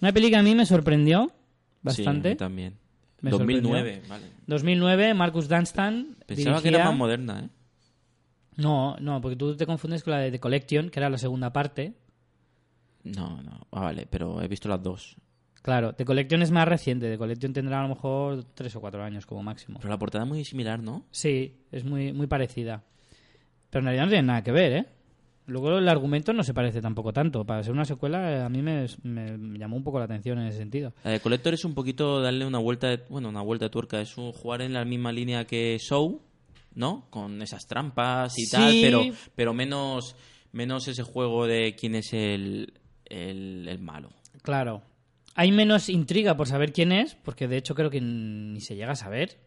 Una 0.00 0.10
peli 0.12 0.30
que 0.30 0.36
a 0.36 0.42
mí 0.42 0.54
me 0.54 0.64
sorprendió 0.64 1.26
Sí, 1.26 1.32
a 1.32 1.80
bastante. 1.82 2.30
mí 2.30 2.36
también. 2.36 2.74
Me 3.20 3.30
2009, 3.30 4.02
vale. 4.08 4.24
2009, 4.46 5.12
Marcus 5.14 5.48
Dunstan. 5.48 6.16
Pensaba 6.26 6.62
que 6.62 6.68
era 6.68 6.84
más 6.86 6.96
moderna, 6.96 7.40
¿eh? 7.44 7.48
No, 8.56 8.96
no, 9.00 9.20
porque 9.20 9.36
tú 9.36 9.54
te 9.54 9.66
confundes 9.66 10.02
con 10.02 10.12
la 10.12 10.20
de 10.20 10.30
The 10.30 10.40
Collection, 10.40 10.88
que 10.88 10.98
era 10.98 11.10
la 11.10 11.18
segunda 11.18 11.52
parte. 11.52 11.92
No, 13.04 13.42
no. 13.42 13.66
Ah, 13.70 13.82
vale, 13.82 14.06
pero 14.08 14.40
he 14.42 14.48
visto 14.48 14.68
las 14.68 14.82
dos. 14.82 15.16
Claro, 15.62 15.94
The 15.94 16.04
Collection 16.06 16.40
es 16.42 16.50
más 16.50 16.66
reciente. 16.66 17.10
The 17.10 17.18
Collection 17.18 17.52
tendrá 17.52 17.80
a 17.80 17.82
lo 17.82 17.90
mejor 17.90 18.44
tres 18.54 18.74
o 18.76 18.80
cuatro 18.80 19.02
años 19.02 19.26
como 19.26 19.42
máximo. 19.42 19.78
Pero 19.78 19.90
la 19.90 19.98
portada 19.98 20.24
es 20.24 20.28
muy 20.30 20.44
similar, 20.44 20.82
¿no? 20.82 21.04
Sí, 21.10 21.54
es 21.70 21.84
muy, 21.84 22.12
muy 22.14 22.26
parecida. 22.28 22.82
Pero 23.68 23.80
en 23.80 23.84
realidad 23.86 24.04
no 24.04 24.10
tiene 24.10 24.26
nada 24.26 24.42
que 24.42 24.52
ver, 24.52 24.72
¿eh? 24.72 24.86
Luego 25.46 25.78
el 25.78 25.88
argumento 25.88 26.32
no 26.32 26.42
se 26.42 26.52
parece 26.54 26.80
tampoco 26.80 27.12
tanto. 27.12 27.44
Para 27.44 27.62
ser 27.62 27.72
una 27.72 27.84
secuela, 27.84 28.32
eh, 28.32 28.42
a 28.42 28.48
mí 28.48 28.62
me, 28.62 28.86
me- 29.04 29.38
me 29.38 29.58
llamó 29.58 29.76
un 29.76 29.84
poco 29.84 29.98
la 29.98 30.06
atención 30.06 30.38
en 30.40 30.46
ese 30.48 30.58
sentido. 30.58 30.92
La 31.04 31.12
de 31.12 31.20
Collector 31.20 31.54
es 31.54 31.64
un 31.64 31.74
poquito 31.74 32.20
darle 32.20 32.44
una 32.44 32.58
vuelta 32.58 32.88
de, 32.88 33.00
bueno, 33.08 33.28
una 33.28 33.42
vuelta 33.42 33.66
de 33.66 33.70
tuerca. 33.70 34.00
Es 34.00 34.16
un, 34.18 34.32
jugar 34.32 34.62
en 34.62 34.72
la 34.72 34.84
misma 34.84 35.12
línea 35.12 35.44
que 35.46 35.76
Show, 35.80 36.20
¿no? 36.74 37.06
Con 37.10 37.40
esas 37.42 37.66
trampas 37.66 38.36
y 38.38 38.46
Sí. 38.46 38.50
tal, 38.50 38.74
pero, 38.80 39.02
pero 39.36 39.54
menos, 39.54 40.16
menos 40.52 40.88
ese 40.88 41.04
juego 41.04 41.46
de 41.46 41.76
quién 41.78 41.94
es 41.94 42.12
el, 42.12 42.72
el, 43.04 43.68
el 43.68 43.78
malo. 43.78 44.10
Claro. 44.42 44.82
Hay 45.36 45.52
menos 45.52 45.88
intriga 45.90 46.36
por 46.36 46.48
saber 46.48 46.72
quién 46.72 46.92
es, 46.92 47.14
porque 47.14 47.46
de 47.46 47.58
hecho 47.58 47.74
creo 47.74 47.90
que 47.90 48.00
ni 48.00 48.60
se 48.60 48.74
llega 48.74 48.92
a 48.92 48.96
saber. 48.96 49.38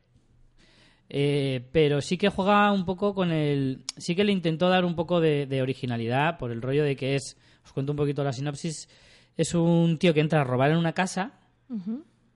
Eh, 1.10 1.68
pero 1.72 2.02
sí 2.02 2.18
que 2.18 2.30
juega 2.30 2.72
un 2.72 2.86
poco 2.86 3.14
con 3.14 3.32
el... 3.32 3.84
Sí 3.98 4.16
que 4.16 4.24
le 4.24 4.32
intentó 4.32 4.70
dar 4.70 4.86
un 4.86 4.96
poco 4.96 5.20
de, 5.20 5.48
de 5.48 5.62
originalidad 5.62 6.38
por 6.38 6.52
el 6.52 6.62
rollo 6.62 6.84
de 6.84 6.96
que 6.96 7.16
es... 7.16 7.36
Os 7.66 7.74
cuento 7.74 7.94
un 7.94 7.98
poquito 7.98 8.24
la 8.24 8.34
sinopsis. 8.34 8.88
Es 9.36 9.54
un 9.56 9.98
tío 9.98 10.14
que 10.14 10.20
entra 10.20 10.42
a 10.42 10.44
robar 10.44 10.72
en 10.72 10.78
una 10.78 10.94
casa, 10.94 11.40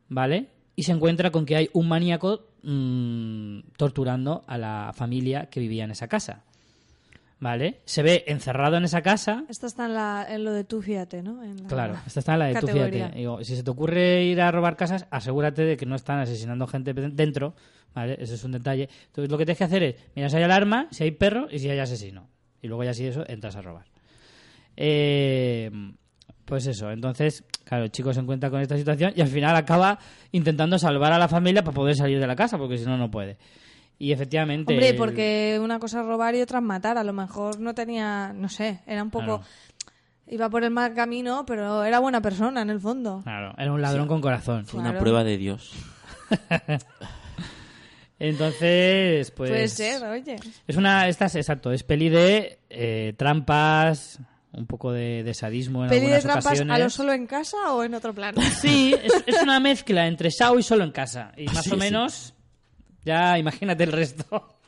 ¿vale? 0.07 0.49
Y 0.75 0.83
se 0.83 0.91
encuentra 0.91 1.31
con 1.31 1.45
que 1.45 1.55
hay 1.55 1.69
un 1.73 1.87
maníaco 1.87 2.47
mm, 2.63 3.59
torturando 3.77 4.43
a 4.47 4.57
la 4.57 4.91
familia 4.95 5.47
que 5.47 5.59
vivía 5.59 5.83
en 5.83 5.91
esa 5.91 6.07
casa. 6.07 6.43
¿Vale? 7.43 7.81
Se 7.83 8.01
ve 8.03 8.23
encerrado 8.27 8.77
en 8.77 8.85
esa 8.85 9.01
casa 9.01 9.43
Esta 9.49 9.67
está 9.67 9.85
en, 9.87 9.93
la, 9.95 10.25
en 10.29 10.45
lo 10.45 10.53
de 10.53 10.63
tú, 10.63 10.81
fíjate, 10.81 11.21
¿no? 11.21 11.43
En 11.43 11.61
la- 11.63 11.67
Claro, 11.67 11.97
esta 12.07 12.21
está 12.21 12.33
en 12.33 12.39
la 12.39 12.45
de 12.45 12.53
tú, 12.55 12.67
categoría. 12.67 12.91
fíjate. 13.07 13.17
Digo, 13.19 13.43
si 13.43 13.55
se 13.57 13.63
te 13.63 13.69
ocurre 13.69 14.23
ir 14.23 14.39
a 14.39 14.49
robar 14.49 14.77
casas, 14.77 15.05
asegúrate 15.11 15.63
de 15.65 15.75
que 15.75 15.85
no 15.85 15.95
están 15.95 16.19
asesinando 16.19 16.65
gente 16.67 16.93
dentro, 16.93 17.53
¿vale? 17.93 18.15
Ese 18.17 18.35
es 18.35 18.43
un 18.45 18.53
detalle. 18.53 18.87
Entonces 19.07 19.29
lo 19.29 19.37
que 19.37 19.45
tienes 19.45 19.57
que 19.57 19.63
hacer 19.65 19.83
es 19.83 19.95
mirar 20.15 20.29
si 20.31 20.37
hay 20.37 20.43
alarma, 20.43 20.87
si 20.91 21.03
hay 21.03 21.11
perro 21.11 21.47
y 21.51 21.59
si 21.59 21.69
hay 21.69 21.79
asesino. 21.79 22.29
Y 22.61 22.67
luego 22.67 22.85
ya 22.85 22.93
si 22.93 23.05
eso, 23.07 23.25
entras 23.27 23.57
a 23.57 23.61
robar. 23.61 23.85
Eh, 24.77 25.69
pues 26.45 26.65
eso, 26.67 26.91
entonces, 26.91 27.43
claro, 27.65 27.83
el 27.85 27.91
chico 27.91 28.13
se 28.13 28.19
encuentra 28.19 28.49
con 28.49 28.61
esta 28.61 28.77
situación 28.77 29.13
y 29.15 29.21
al 29.21 29.27
final 29.27 29.55
acaba 29.55 29.99
intentando 30.31 30.77
salvar 30.79 31.11
a 31.13 31.17
la 31.19 31.27
familia 31.27 31.63
para 31.63 31.75
poder 31.75 31.95
salir 31.95 32.19
de 32.19 32.27
la 32.27 32.35
casa, 32.35 32.57
porque 32.57 32.77
si 32.77 32.85
no, 32.85 32.97
no 32.97 33.09
puede. 33.11 33.37
Y 34.03 34.11
efectivamente... 34.11 34.73
Hombre, 34.73 34.89
el- 34.89 34.95
porque 34.97 35.59
una 35.63 35.79
cosa 35.79 36.01
es 36.01 36.05
robar 36.05 36.35
y 36.35 36.41
otra 36.41 36.59
es 36.59 36.65
matar. 36.65 36.97
A 36.97 37.03
lo 37.05 37.13
mejor 37.13 37.59
no 37.59 37.73
tenía, 37.73 38.33
no 38.35 38.49
sé, 38.49 38.81
era 38.85 39.01
un 39.01 39.09
poco... 39.09 39.25
Claro. 39.39 39.43
Iba 40.27 40.49
por 40.49 40.63
el 40.63 40.71
mal 40.71 40.93
camino, 40.93 41.45
pero 41.45 41.83
era 41.83 41.99
buena 41.99 42.21
persona 42.21 42.61
en 42.61 42.69
el 42.69 42.79
fondo. 42.79 43.21
Claro, 43.23 43.53
era 43.57 43.71
un 43.71 43.81
ladrón 43.81 44.07
con 44.07 44.19
corazón. 44.21 44.65
Fue 44.65 44.79
una 44.79 44.97
prueba 44.97 45.23
de 45.23 45.37
Dios. 45.37 45.71
Entonces, 48.19 49.31
pues... 49.31 49.49
Puede 49.51 49.67
ser, 49.67 50.03
oye. 50.03 50.37
Es 50.67 50.77
una, 50.77 51.07
esta 51.07 51.25
es, 51.25 51.35
exacto, 51.35 51.71
es 51.71 51.83
peli 51.83 52.09
de 52.09 52.59
eh, 52.69 53.13
trampas, 53.17 54.19
un 54.53 54.65
poco 54.65 54.91
de, 54.91 55.23
de 55.23 55.33
sadismo 55.33 55.83
en 55.83 55.89
¿Peli 55.89 56.07
de 56.07 56.15
algunas 56.15 56.23
trampas 56.23 56.45
ocasiones. 56.45 56.75
a 56.75 56.79
lo 56.79 56.89
solo 56.89 57.13
en 57.13 57.27
casa 57.27 57.73
o 57.73 57.83
en 57.83 57.93
otro 57.93 58.13
plan? 58.13 58.35
Sí, 58.61 58.95
es, 59.03 59.13
es 59.25 59.41
una 59.41 59.59
mezcla 59.59 60.07
entre 60.07 60.31
Sao 60.31 60.57
y 60.59 60.63
solo 60.63 60.83
en 60.83 60.91
casa. 60.91 61.31
Y 61.37 61.45
más 61.47 61.63
Sí, 61.63 61.71
o 61.71 61.73
sí. 61.75 61.79
Ya 63.05 63.37
imagínate 63.37 63.83
el 63.83 63.91
resto. 63.91 64.49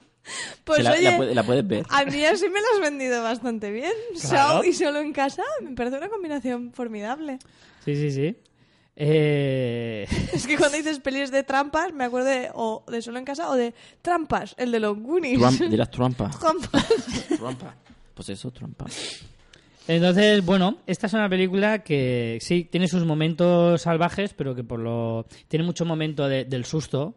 Pues 0.64 0.84
la, 0.84 0.94
oye, 0.94 1.04
la 1.04 1.18
puede- 1.18 1.36
la 1.36 1.44
puedes 1.44 1.68
ver. 1.68 1.86
a 1.88 2.04
mí 2.04 2.26
así 2.26 2.46
me 2.50 2.60
lo 2.60 2.66
has 2.74 2.82
vendido 2.82 3.22
bastante 3.22 3.70
bien. 3.70 3.92
Claro. 4.28 4.64
Y 4.64 4.74
solo 4.74 5.00
en 5.00 5.14
casa 5.14 5.44
me 5.62 5.76
parece 5.76 5.98
una 6.00 6.10
combinación 6.10 6.74
formidable. 6.74 7.38
Sí, 7.86 7.96
sí, 7.96 8.10
sí. 8.10 8.36
Eh, 8.96 10.08
Es 10.34 10.48
que 10.48 10.58
cuando 10.58 10.78
dices 10.78 11.00
pelis 11.00 11.30
de 11.30 11.44
trampas, 11.44 11.94
me 11.94 12.06
acuerdo 12.06 12.30
de, 12.30 12.50
o 12.56 12.84
de 12.88 13.04
solo 13.04 13.20
en 13.20 13.26
casa 13.26 13.52
o 13.52 13.56
de 13.56 13.76
trampas, 14.02 14.56
el 14.58 14.72
de 14.72 14.80
los 14.80 14.98
Goonies. 14.98 15.38
Trump, 15.40 15.62
dirás 15.72 15.92
trampa. 15.92 16.32
Trampas. 16.32 16.88
Trampa. 17.38 17.76
Pues 18.16 18.30
eso, 18.30 18.50
trampa. 18.50 18.86
Entonces, 19.88 20.44
bueno, 20.44 20.78
esta 20.88 21.06
es 21.06 21.14
una 21.14 21.30
película 21.30 21.84
que 21.84 22.40
sí 22.42 22.64
tiene 22.64 22.88
sus 22.88 23.06
momentos 23.06 23.84
salvajes, 23.84 24.34
pero 24.34 24.56
que 24.56 24.64
por 24.64 24.80
lo 24.80 25.28
tiene 25.48 25.64
mucho 25.66 25.86
momento 25.86 26.28
de- 26.28 26.46
del 26.46 26.66
susto, 26.66 27.14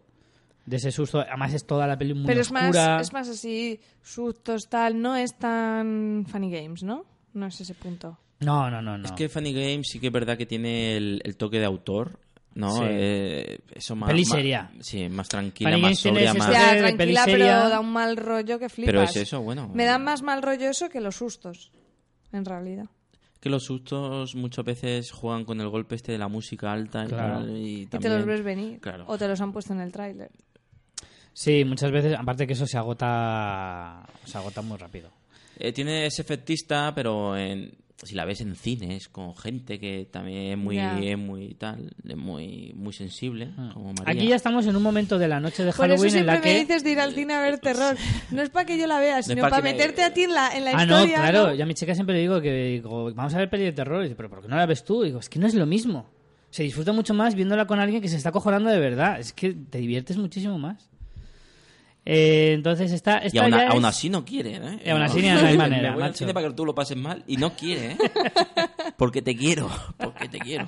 de 0.68 0.76
ese 0.76 0.90
susto. 0.92 1.20
Además 1.20 1.54
es 1.54 1.66
toda 1.66 1.86
la 1.86 1.96
película 1.98 2.22
muy 2.22 2.28
Pero 2.28 2.40
es 2.40 2.52
más, 2.52 2.64
oscura. 2.64 3.00
es 3.00 3.12
más 3.12 3.28
así, 3.28 3.80
sustos, 4.02 4.68
tal, 4.68 5.00
no 5.00 5.16
es 5.16 5.36
tan 5.38 6.26
funny 6.28 6.50
games, 6.50 6.82
¿no? 6.82 7.04
No 7.34 7.46
es 7.46 7.60
ese 7.60 7.74
punto. 7.74 8.18
No, 8.40 8.70
no, 8.70 8.80
no, 8.82 8.96
no. 8.96 9.04
Es 9.04 9.12
que 9.12 9.28
Funny 9.28 9.52
Games 9.52 9.88
sí 9.90 9.98
que 9.98 10.06
es 10.08 10.12
verdad 10.12 10.38
que 10.38 10.46
tiene 10.46 10.96
el, 10.96 11.20
el 11.24 11.36
toque 11.36 11.58
de 11.58 11.64
autor, 11.64 12.20
¿no? 12.54 12.70
Sí. 12.76 12.82
Eh, 12.84 13.58
eso 13.74 13.96
más, 13.96 14.10
Peli 14.10 14.22
más- 14.22 14.28
seria. 14.30 14.70
sí, 14.80 15.08
más 15.08 15.28
tranquila, 15.28 15.70
Funny 15.70 15.82
más 15.82 15.98
sobria, 15.98 16.34
más... 16.34 16.52
Ya, 16.52 16.78
tranquila, 16.78 17.24
peli 17.24 17.36
pero 17.42 17.68
da 17.68 17.80
un 17.80 17.92
mal 17.92 18.16
rollo 18.16 18.60
que 18.60 18.68
flipas. 18.68 18.92
Pero 18.92 19.02
es 19.02 19.16
eso, 19.16 19.40
bueno. 19.42 19.68
Me 19.74 19.84
da 19.86 19.98
más 19.98 20.22
mal 20.22 20.40
rollo 20.42 20.70
eso 20.70 20.88
que 20.88 21.00
los 21.00 21.16
sustos, 21.16 21.72
en 22.30 22.44
realidad. 22.44 22.86
Que 23.40 23.50
los 23.50 23.64
sustos 23.64 24.34
muchas 24.36 24.64
veces 24.64 25.10
juegan 25.10 25.44
con 25.44 25.60
el 25.60 25.68
golpe 25.68 25.96
este 25.96 26.12
de 26.12 26.18
la 26.18 26.28
música 26.28 26.72
alta 26.72 27.04
y, 27.04 27.08
Claro. 27.08 27.48
y 27.56 27.82
Y 27.82 27.86
te 27.86 28.08
los 28.08 28.24
ves 28.24 28.42
venir. 28.44 28.78
Claro. 28.80 29.04
O 29.08 29.18
te 29.18 29.26
los 29.28 29.40
han 29.40 29.52
puesto 29.52 29.72
en 29.72 29.80
el 29.80 29.90
tráiler. 29.92 30.30
Sí, 31.40 31.64
muchas 31.64 31.92
veces, 31.92 32.16
aparte 32.18 32.48
que 32.48 32.54
eso 32.54 32.66
se 32.66 32.76
agota, 32.78 34.04
se 34.24 34.36
agota 34.38 34.60
muy 34.60 34.76
rápido. 34.76 35.08
Eh, 35.56 35.72
tiene 35.72 36.04
ese 36.06 36.22
efectista, 36.22 36.92
pero 36.96 37.36
en, 37.36 37.76
si 38.02 38.16
la 38.16 38.24
ves 38.24 38.40
en 38.40 38.56
cines 38.56 39.08
con 39.08 39.36
gente 39.36 39.78
que 39.78 40.08
también 40.10 40.50
es 40.52 40.58
muy, 40.58 40.78
es 40.78 41.16
muy 41.16 41.54
tal, 41.54 41.92
es 42.08 42.16
muy, 42.16 42.72
muy 42.74 42.92
sensible, 42.92 43.50
como 43.72 43.92
María. 43.92 44.04
Aquí 44.20 44.26
ya 44.28 44.34
estamos 44.34 44.66
en 44.66 44.74
un 44.74 44.82
momento 44.82 45.16
de 45.16 45.28
la 45.28 45.38
noche 45.38 45.64
de 45.64 45.72
Por 45.72 45.86
eso 45.86 45.94
Halloween 45.94 46.04
en 46.06 46.10
siempre 46.10 46.34
la 46.34 46.40
que... 46.40 46.52
me 46.54 46.58
dices 46.60 46.82
de 46.82 46.90
ir 46.90 46.98
al 47.00 47.12
cine 47.14 47.34
a 47.34 47.40
ver 47.40 47.58
terror. 47.60 47.96
No 48.32 48.42
es 48.42 48.50
para 48.50 48.66
que 48.66 48.76
yo 48.76 48.88
la 48.88 48.98
vea, 48.98 49.22
sino 49.22 49.42
pa' 49.42 49.50
para 49.50 49.62
me- 49.62 49.72
meterte 49.74 50.02
a 50.02 50.12
ti 50.12 50.24
en 50.24 50.34
la, 50.34 50.56
en 50.56 50.64
la 50.64 50.72
Ah, 50.72 50.86
no, 50.86 50.96
historia. 50.96 51.16
claro. 51.18 51.46
¿no? 51.50 51.54
Yo 51.54 51.62
a 51.62 51.66
mi 51.66 51.74
chica 51.74 51.94
siempre 51.94 52.16
le 52.16 52.22
digo 52.22 52.40
que 52.40 52.52
digo, 52.52 53.14
vamos 53.14 53.32
a 53.34 53.38
ver 53.38 53.48
peli 53.48 53.62
de 53.64 53.72
terror. 53.72 54.00
Y 54.00 54.04
dice, 54.06 54.16
pero 54.16 54.28
¿por 54.28 54.42
qué 54.42 54.48
no 54.48 54.56
la 54.56 54.66
ves 54.66 54.82
tú? 54.84 55.02
digo, 55.04 55.20
es 55.20 55.28
que 55.28 55.38
no 55.38 55.46
es 55.46 55.54
lo 55.54 55.66
mismo. 55.66 56.06
Se 56.50 56.64
disfruta 56.64 56.92
mucho 56.92 57.14
más 57.14 57.34
viéndola 57.36 57.66
con 57.68 57.78
alguien 57.78 58.02
que 58.02 58.08
se 58.08 58.16
está 58.16 58.32
cojonando 58.32 58.70
de 58.70 58.80
verdad. 58.80 59.20
Es 59.20 59.32
que 59.32 59.52
te 59.52 59.78
diviertes 59.78 60.16
muchísimo 60.16 60.58
más. 60.58 60.90
Eh, 62.10 62.52
entonces 62.54 62.90
esta, 62.92 63.20
Y 63.30 63.36
aún, 63.36 63.50
ya 63.50 63.68
aún 63.68 63.80
es- 63.80 63.84
así 63.90 64.08
no 64.08 64.24
quiere, 64.24 64.56
¿eh? 64.56 64.80
Y 64.86 64.88
aún 64.88 65.02
así 65.02 65.20
no 65.20 65.46
hay 65.46 65.56
manera, 65.58 65.90
Me 65.90 65.94
voy 65.96 66.02
al 66.04 66.08
macho. 66.10 66.18
cine 66.20 66.32
para 66.32 66.48
que 66.48 66.54
tú 66.54 66.64
lo 66.64 66.74
pases 66.74 66.96
mal 66.96 67.22
y 67.26 67.36
no 67.36 67.54
quiere, 67.54 67.92
¿eh? 67.92 67.98
Porque 68.96 69.20
te 69.20 69.36
quiero, 69.36 69.68
porque 69.98 70.28
te 70.28 70.38
quiero. 70.38 70.66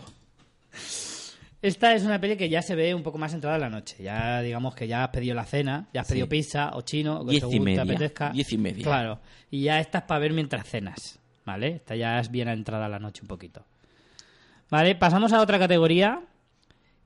Esta 1.62 1.94
es 1.94 2.04
una 2.04 2.20
peli 2.20 2.36
que 2.36 2.48
ya 2.48 2.62
se 2.62 2.74
ve 2.74 2.94
un 2.94 3.02
poco 3.02 3.18
más 3.18 3.34
entrada 3.34 3.58
la 3.58 3.68
noche. 3.68 3.96
Ya 4.02 4.40
digamos 4.40 4.74
que 4.74 4.86
ya 4.86 5.04
has 5.04 5.10
pedido 5.10 5.34
la 5.34 5.44
cena, 5.44 5.88
ya 5.92 6.02
has 6.02 6.08
pedido 6.08 6.26
Sí. 6.26 6.30
pizza 6.30 6.70
o 6.74 6.82
chino, 6.82 7.20
o 7.20 7.24
que 7.24 7.32
Diez 7.32 7.44
y 7.44 7.50
según 7.50 7.58
te 7.58 7.70
media, 7.70 7.82
apetezca. 7.82 8.30
diez 8.30 8.52
y 8.52 8.58
media. 8.58 8.84
Claro. 8.84 9.20
Y 9.50 9.62
ya 9.64 9.80
esta 9.80 9.98
es 9.98 10.04
para 10.04 10.20
ver 10.20 10.32
mientras 10.32 10.66
cenas. 10.68 11.18
¿Vale? 11.44 11.68
Esta 11.76 11.96
ya 11.96 12.20
es 12.20 12.30
bien 12.30 12.48
entrada 12.48 12.88
la 12.88 12.98
noche 12.98 13.22
un 13.22 13.28
poquito. 13.28 13.64
Vale, 14.70 14.94
pasamos 14.94 15.32
a 15.32 15.40
otra 15.40 15.58
categoría 15.58 16.20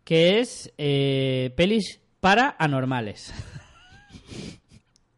que 0.05 0.41
es 0.41 0.73
eh, 0.77 1.53
pelis 1.57 2.01
para 2.21 2.55
anormales. 2.59 3.33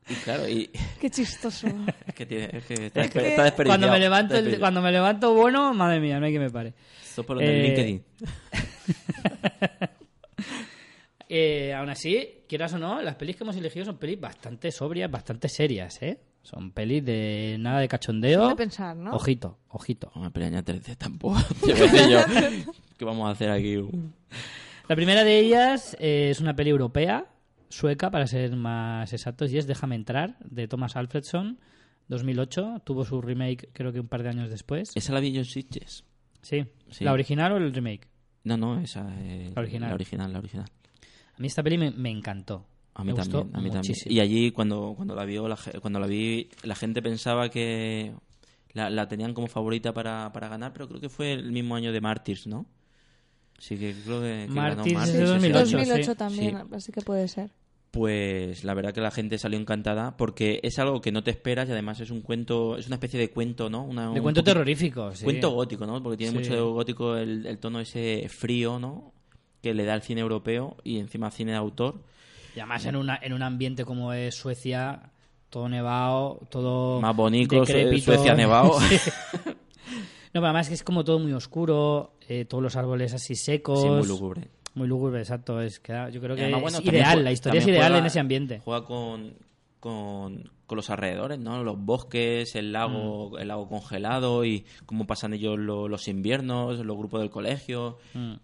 Y 0.08 0.14
claro, 0.24 0.48
y 0.48 0.70
Qué 1.00 1.10
chistoso. 1.10 1.66
es 2.06 2.14
que, 2.14 2.26
tiene, 2.26 2.48
es 2.52 2.64
que 2.64 2.86
está, 2.86 3.00
Es 3.02 3.10
que 3.10 3.28
está 3.28 3.44
desperdiciado. 3.44 3.66
cuando 3.66 3.90
me 3.90 3.98
levanto 3.98 4.34
está 4.36 4.48
el- 4.50 4.58
cuando 4.60 4.80
me 4.82 4.92
levanto 4.92 5.34
bueno, 5.34 5.74
madre 5.74 5.98
mía, 6.00 6.20
no 6.20 6.26
hay 6.26 6.32
que 6.32 6.38
me 6.38 6.50
pare. 6.50 6.74
Esto 7.02 7.24
por 7.24 7.36
lo 7.36 7.42
del 7.42 7.50
Eh, 7.50 7.62
LinkedIn. 7.62 8.04
Eh, 11.28 11.74
aún 11.74 11.88
así, 11.90 12.44
quieras 12.48 12.72
o 12.74 12.78
no, 12.78 13.02
las 13.02 13.16
pelis 13.16 13.34
que 13.34 13.42
hemos 13.42 13.56
elegido 13.56 13.84
son 13.84 13.98
pelis 13.98 14.20
bastante 14.20 14.70
sobrias, 14.70 15.10
bastante 15.10 15.48
serias, 15.48 16.00
¿eh? 16.00 16.20
Son 16.42 16.70
pelis 16.70 17.04
de 17.04 17.56
nada 17.58 17.80
de 17.80 17.88
cachondeo. 17.88 18.50
De 18.50 18.54
pensar, 18.54 18.94
¿no? 18.96 19.10
Ojito, 19.10 19.58
ojito. 19.70 20.12
Una 20.14 20.30
peleaña 20.30 20.62
3D 20.64 20.96
tampoco. 20.96 21.36
Yo 21.66 21.74
qué 21.74 21.88
sé 21.88 22.08
yo. 22.10 22.20
¿Qué 22.96 23.04
vamos 23.04 23.26
a 23.28 23.32
hacer 23.32 23.50
aquí? 23.50 23.76
La 24.88 24.94
primera 24.94 25.24
de 25.24 25.40
ellas 25.40 25.96
eh, 25.98 26.28
es 26.30 26.38
una 26.40 26.54
peli 26.54 26.70
europea, 26.70 27.26
sueca 27.68 28.10
para 28.10 28.26
ser 28.26 28.56
más 28.56 29.12
exactos, 29.12 29.52
y 29.52 29.58
es 29.58 29.66
Déjame 29.66 29.94
entrar, 29.96 30.36
de 30.40 30.68
Thomas 30.68 30.96
Alfredson, 30.96 31.58
2008. 32.08 32.82
Tuvo 32.84 33.04
su 33.04 33.20
remake 33.20 33.68
creo 33.72 33.92
que 33.92 34.00
un 34.00 34.08
par 34.08 34.22
de 34.22 34.30
años 34.30 34.50
después. 34.50 34.90
Esa 34.94 35.12
la 35.12 35.20
vi 35.20 35.32
yo 35.32 35.40
en 35.40 35.44
Sitges. 35.44 36.04
Sí. 36.42 36.64
Sí. 36.90 37.04
¿La 37.04 37.12
original 37.12 37.52
o 37.52 37.56
el 37.56 37.72
remake? 37.74 38.08
No, 38.44 38.56
no, 38.56 38.78
esa 38.80 39.08
es 39.20 39.54
La 39.54 39.60
original. 39.60 39.88
La 39.90 39.94
original, 39.94 40.32
la 40.32 40.38
original. 40.38 40.66
A 41.34 41.38
mí 41.38 41.48
esta 41.48 41.62
peli 41.62 41.78
me, 41.78 41.90
me 41.90 42.10
encantó. 42.10 42.66
A 42.94 43.04
mí 43.04 43.12
me 43.12 43.18
también, 43.18 43.42
gustó 43.42 43.58
a 43.58 43.60
mí 43.60 43.70
muchísimo. 43.70 44.04
también. 44.04 44.16
Y 44.16 44.20
allí 44.20 44.50
cuando, 44.52 44.94
cuando 44.96 45.14
la 45.14 45.24
vio, 45.24 45.48
la, 45.48 45.58
cuando 45.82 46.00
la 46.00 46.06
vi, 46.06 46.48
la 46.62 46.74
gente 46.74 47.02
pensaba 47.02 47.50
que 47.50 48.14
la, 48.72 48.88
la 48.88 49.08
tenían 49.08 49.34
como 49.34 49.48
favorita 49.48 49.92
para, 49.92 50.32
para 50.32 50.48
ganar, 50.48 50.72
pero 50.72 50.88
creo 50.88 51.00
que 51.00 51.08
fue 51.08 51.32
el 51.32 51.52
mismo 51.52 51.74
año 51.74 51.92
de 51.92 52.00
Martyrs, 52.00 52.46
¿no? 52.46 52.66
Sí 53.58 53.76
que 53.78 53.94
creo 54.04 54.20
que, 54.20 54.46
que 54.48 54.54
ganó 54.54 54.84
de 54.84 54.90
ese 54.92 55.22
2008, 55.24 55.58
año. 55.58 55.58
2008 55.60 56.10
sí. 56.12 56.16
también, 56.18 56.56
Sí. 56.58 56.74
así 56.74 56.92
que 56.92 57.00
puede 57.00 57.26
ser. 57.28 57.50
Pues 57.90 58.64
la 58.64 58.74
verdad 58.74 58.92
que 58.92 59.00
la 59.00 59.10
gente 59.10 59.38
salió 59.38 59.58
encantada 59.58 60.16
porque 60.18 60.60
es 60.62 60.78
algo 60.78 61.00
que 61.00 61.12
no 61.12 61.22
te 61.22 61.30
esperas 61.30 61.66
y 61.68 61.72
además 61.72 61.98
es 62.00 62.10
un 62.10 62.20
cuento, 62.20 62.76
es 62.76 62.86
una 62.88 62.96
especie 62.96 63.18
de 63.18 63.30
cuento, 63.30 63.70
¿no? 63.70 63.84
Una, 63.84 64.10
De 64.10 64.20
un 64.20 64.22
cuento 64.22 64.44
terrorífico, 64.44 65.14
sí. 65.14 65.24
Cuento 65.24 65.50
gótico, 65.52 65.86
¿no? 65.86 66.02
Porque 66.02 66.18
tiene 66.18 66.32
Sí. 66.32 66.38
mucho 66.38 66.54
de 66.54 66.60
gótico 66.60 67.16
el, 67.16 67.46
el 67.46 67.58
tono 67.58 67.80
ese 67.80 68.28
frío, 68.28 68.78
¿no? 68.78 69.14
Que 69.62 69.72
le 69.72 69.84
da 69.84 69.94
el 69.94 70.02
cine 70.02 70.20
europeo 70.20 70.76
y 70.84 70.98
encima 70.98 71.30
cine 71.30 71.52
de 71.52 71.56
autor. 71.56 72.02
Y 72.54 72.60
además 72.60 72.84
en, 72.84 72.96
una, 72.96 73.18
en 73.22 73.32
un 73.32 73.42
ambiente 73.42 73.86
como 73.86 74.12
es 74.12 74.34
Suecia, 74.34 75.10
todo 75.48 75.68
nevado, 75.70 76.40
todo 76.50 77.00
Más 77.00 77.16
bonito, 77.16 77.60
decrépito. 77.60 78.04
Suecia 78.12 78.34
nevado. 78.34 78.78
Sí. 78.90 78.96
No, 80.34 80.42
pero 80.42 80.46
además 80.48 80.68
que 80.68 80.74
es 80.74 80.82
como 80.84 81.02
todo 81.02 81.18
muy 81.18 81.32
oscuro, 81.32 82.15
eh, 82.28 82.44
todos 82.44 82.62
los 82.62 82.76
árboles 82.76 83.12
así 83.14 83.34
secos. 83.34 83.80
Sí, 83.82 83.88
muy 83.88 84.06
lúgubre. 84.06 84.48
Muy 84.74 84.88
lúgubre, 84.88 85.20
exacto. 85.20 85.60
Es 85.60 85.80
que, 85.80 85.92
ah, 85.92 86.08
yo 86.10 86.20
creo 86.20 86.36
que 86.36 86.42
además, 86.42 86.74
es 86.74 86.82
bueno, 86.82 86.90
ideal, 86.96 87.24
la 87.24 87.32
historia 87.32 87.60
es 87.60 87.66
ideal 87.66 87.82
juega- 87.84 87.98
en 87.98 88.06
ese 88.06 88.20
ambiente. 88.20 88.60
Juega 88.64 88.84
con, 88.84 89.34
con, 89.80 90.50
con 90.66 90.76
los 90.76 90.90
alrededores, 90.90 91.38
¿no? 91.38 91.62
Los 91.64 91.78
bosques, 91.78 92.54
el 92.56 92.72
lago, 92.72 93.30
Mm. 93.30 93.38
el 93.38 93.48
lago 93.48 93.68
congelado 93.68 94.44
y 94.44 94.64
cómo 94.84 95.06
pasan 95.06 95.32
ellos 95.32 95.58
lo- 95.58 95.88
los 95.88 96.08
inviernos, 96.08 96.78
los 96.84 96.96
grupos 96.96 97.20
del 97.20 97.30
colegio. 97.30 97.98
Mm. 98.14 98.34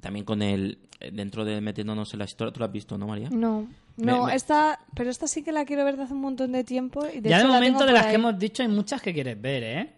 También 0.00 0.24
con 0.24 0.42
el... 0.42 0.78
Dentro 1.12 1.44
de 1.44 1.60
metiéndonos 1.60 2.12
en 2.14 2.20
la 2.20 2.24
historia, 2.24 2.50
tú 2.52 2.60
lo 2.60 2.66
has 2.66 2.72
visto, 2.72 2.96
¿no, 2.96 3.06
María? 3.06 3.28
No, 3.28 3.68
no, 3.98 4.24
me- 4.26 4.34
esta, 4.34 4.80
pero 4.94 5.10
esta 5.10 5.26
sí 5.26 5.42
que 5.42 5.52
la 5.52 5.66
quiero 5.66 5.84
ver 5.84 5.98
de 5.98 6.04
hace 6.04 6.14
un 6.14 6.22
montón 6.22 6.52
de 6.52 6.64
tiempo. 6.64 7.04
Y 7.06 7.20
de 7.20 7.28
ya 7.28 7.36
hecho 7.38 7.48
de 7.48 7.52
la 7.52 7.54
momento 7.58 7.78
tengo 7.80 7.86
de 7.88 7.92
las 7.92 8.06
que 8.06 8.14
hemos 8.14 8.38
dicho 8.38 8.62
hay 8.62 8.68
muchas 8.68 9.02
que 9.02 9.12
quieres 9.12 9.38
ver, 9.40 9.62
¿eh? 9.62 9.92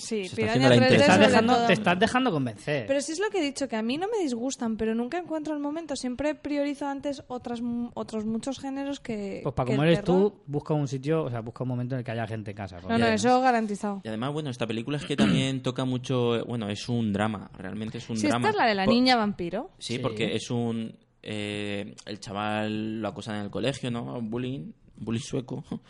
Sí, 0.00 0.16
Se 0.16 0.22
está 0.22 0.36
Piraña 0.36 0.66
haciendo 0.68 0.80
la 0.80 0.86
3D 0.86 0.88
Te 0.88 0.96
estás, 0.96 1.18
dejando, 1.20 1.66
te 1.66 1.72
estás 1.72 1.98
dejando 1.98 2.30
convencer. 2.32 2.86
Pero 2.86 3.00
sí 3.00 3.12
es 3.12 3.18
lo 3.20 3.28
que 3.30 3.38
he 3.38 3.42
dicho, 3.42 3.68
que 3.68 3.76
a 3.76 3.82
mí 3.82 3.96
no 3.98 4.06
me 4.08 4.22
disgustan, 4.22 4.76
pero 4.76 4.94
nunca 4.94 5.18
encuentro 5.18 5.54
el 5.54 5.60
momento. 5.60 5.94
Siempre 5.96 6.34
priorizo 6.34 6.86
antes 6.86 7.22
otras, 7.28 7.60
otros 7.94 8.24
muchos 8.24 8.58
géneros 8.58 8.98
que. 9.00 9.40
Pues 9.42 9.54
para 9.54 9.66
que 9.66 9.72
como 9.72 9.84
eres 9.84 10.00
terror. 10.04 10.30
tú, 10.32 10.42
busca 10.46 10.74
un 10.74 10.88
sitio, 10.88 11.24
o 11.24 11.30
sea, 11.30 11.40
busca 11.40 11.62
un 11.64 11.68
momento 11.68 11.94
en 11.94 12.00
el 12.00 12.04
que 12.04 12.10
haya 12.10 12.26
gente 12.26 12.50
en 12.52 12.56
casa. 12.56 12.80
No, 12.80 12.88
no, 12.88 12.94
además- 12.94 13.24
eso 13.24 13.40
garantizado. 13.40 14.00
Y 14.04 14.08
además, 14.08 14.32
bueno, 14.32 14.50
esta 14.50 14.66
película 14.66 14.96
es 14.96 15.04
que 15.04 15.16
también 15.16 15.62
toca 15.62 15.84
mucho... 15.84 16.44
Bueno, 16.46 16.68
es 16.68 16.88
un 16.88 17.12
drama, 17.12 17.50
realmente 17.56 17.98
es 17.98 18.08
un 18.08 18.16
Si 18.16 18.26
drama. 18.26 18.48
esta 18.48 18.50
es 18.58 18.64
la 18.64 18.68
de 18.68 18.74
la 18.74 18.84
Por- 18.86 18.94
niña 18.94 19.16
vampiro. 19.16 19.70
Sí, 19.78 19.94
Sí. 19.94 19.98
porque 19.98 20.34
es 20.34 20.50
un... 20.50 20.96
eh, 21.22 21.94
el 22.06 22.18
chaval 22.20 23.00
lo 23.00 23.08
acosan 23.08 23.36
en 23.36 23.42
el 23.42 23.50
colegio, 23.50 23.90
¿no? 23.90 24.20
Bullying, 24.22 24.72
bullying 24.96 25.20
sueco. 25.20 25.64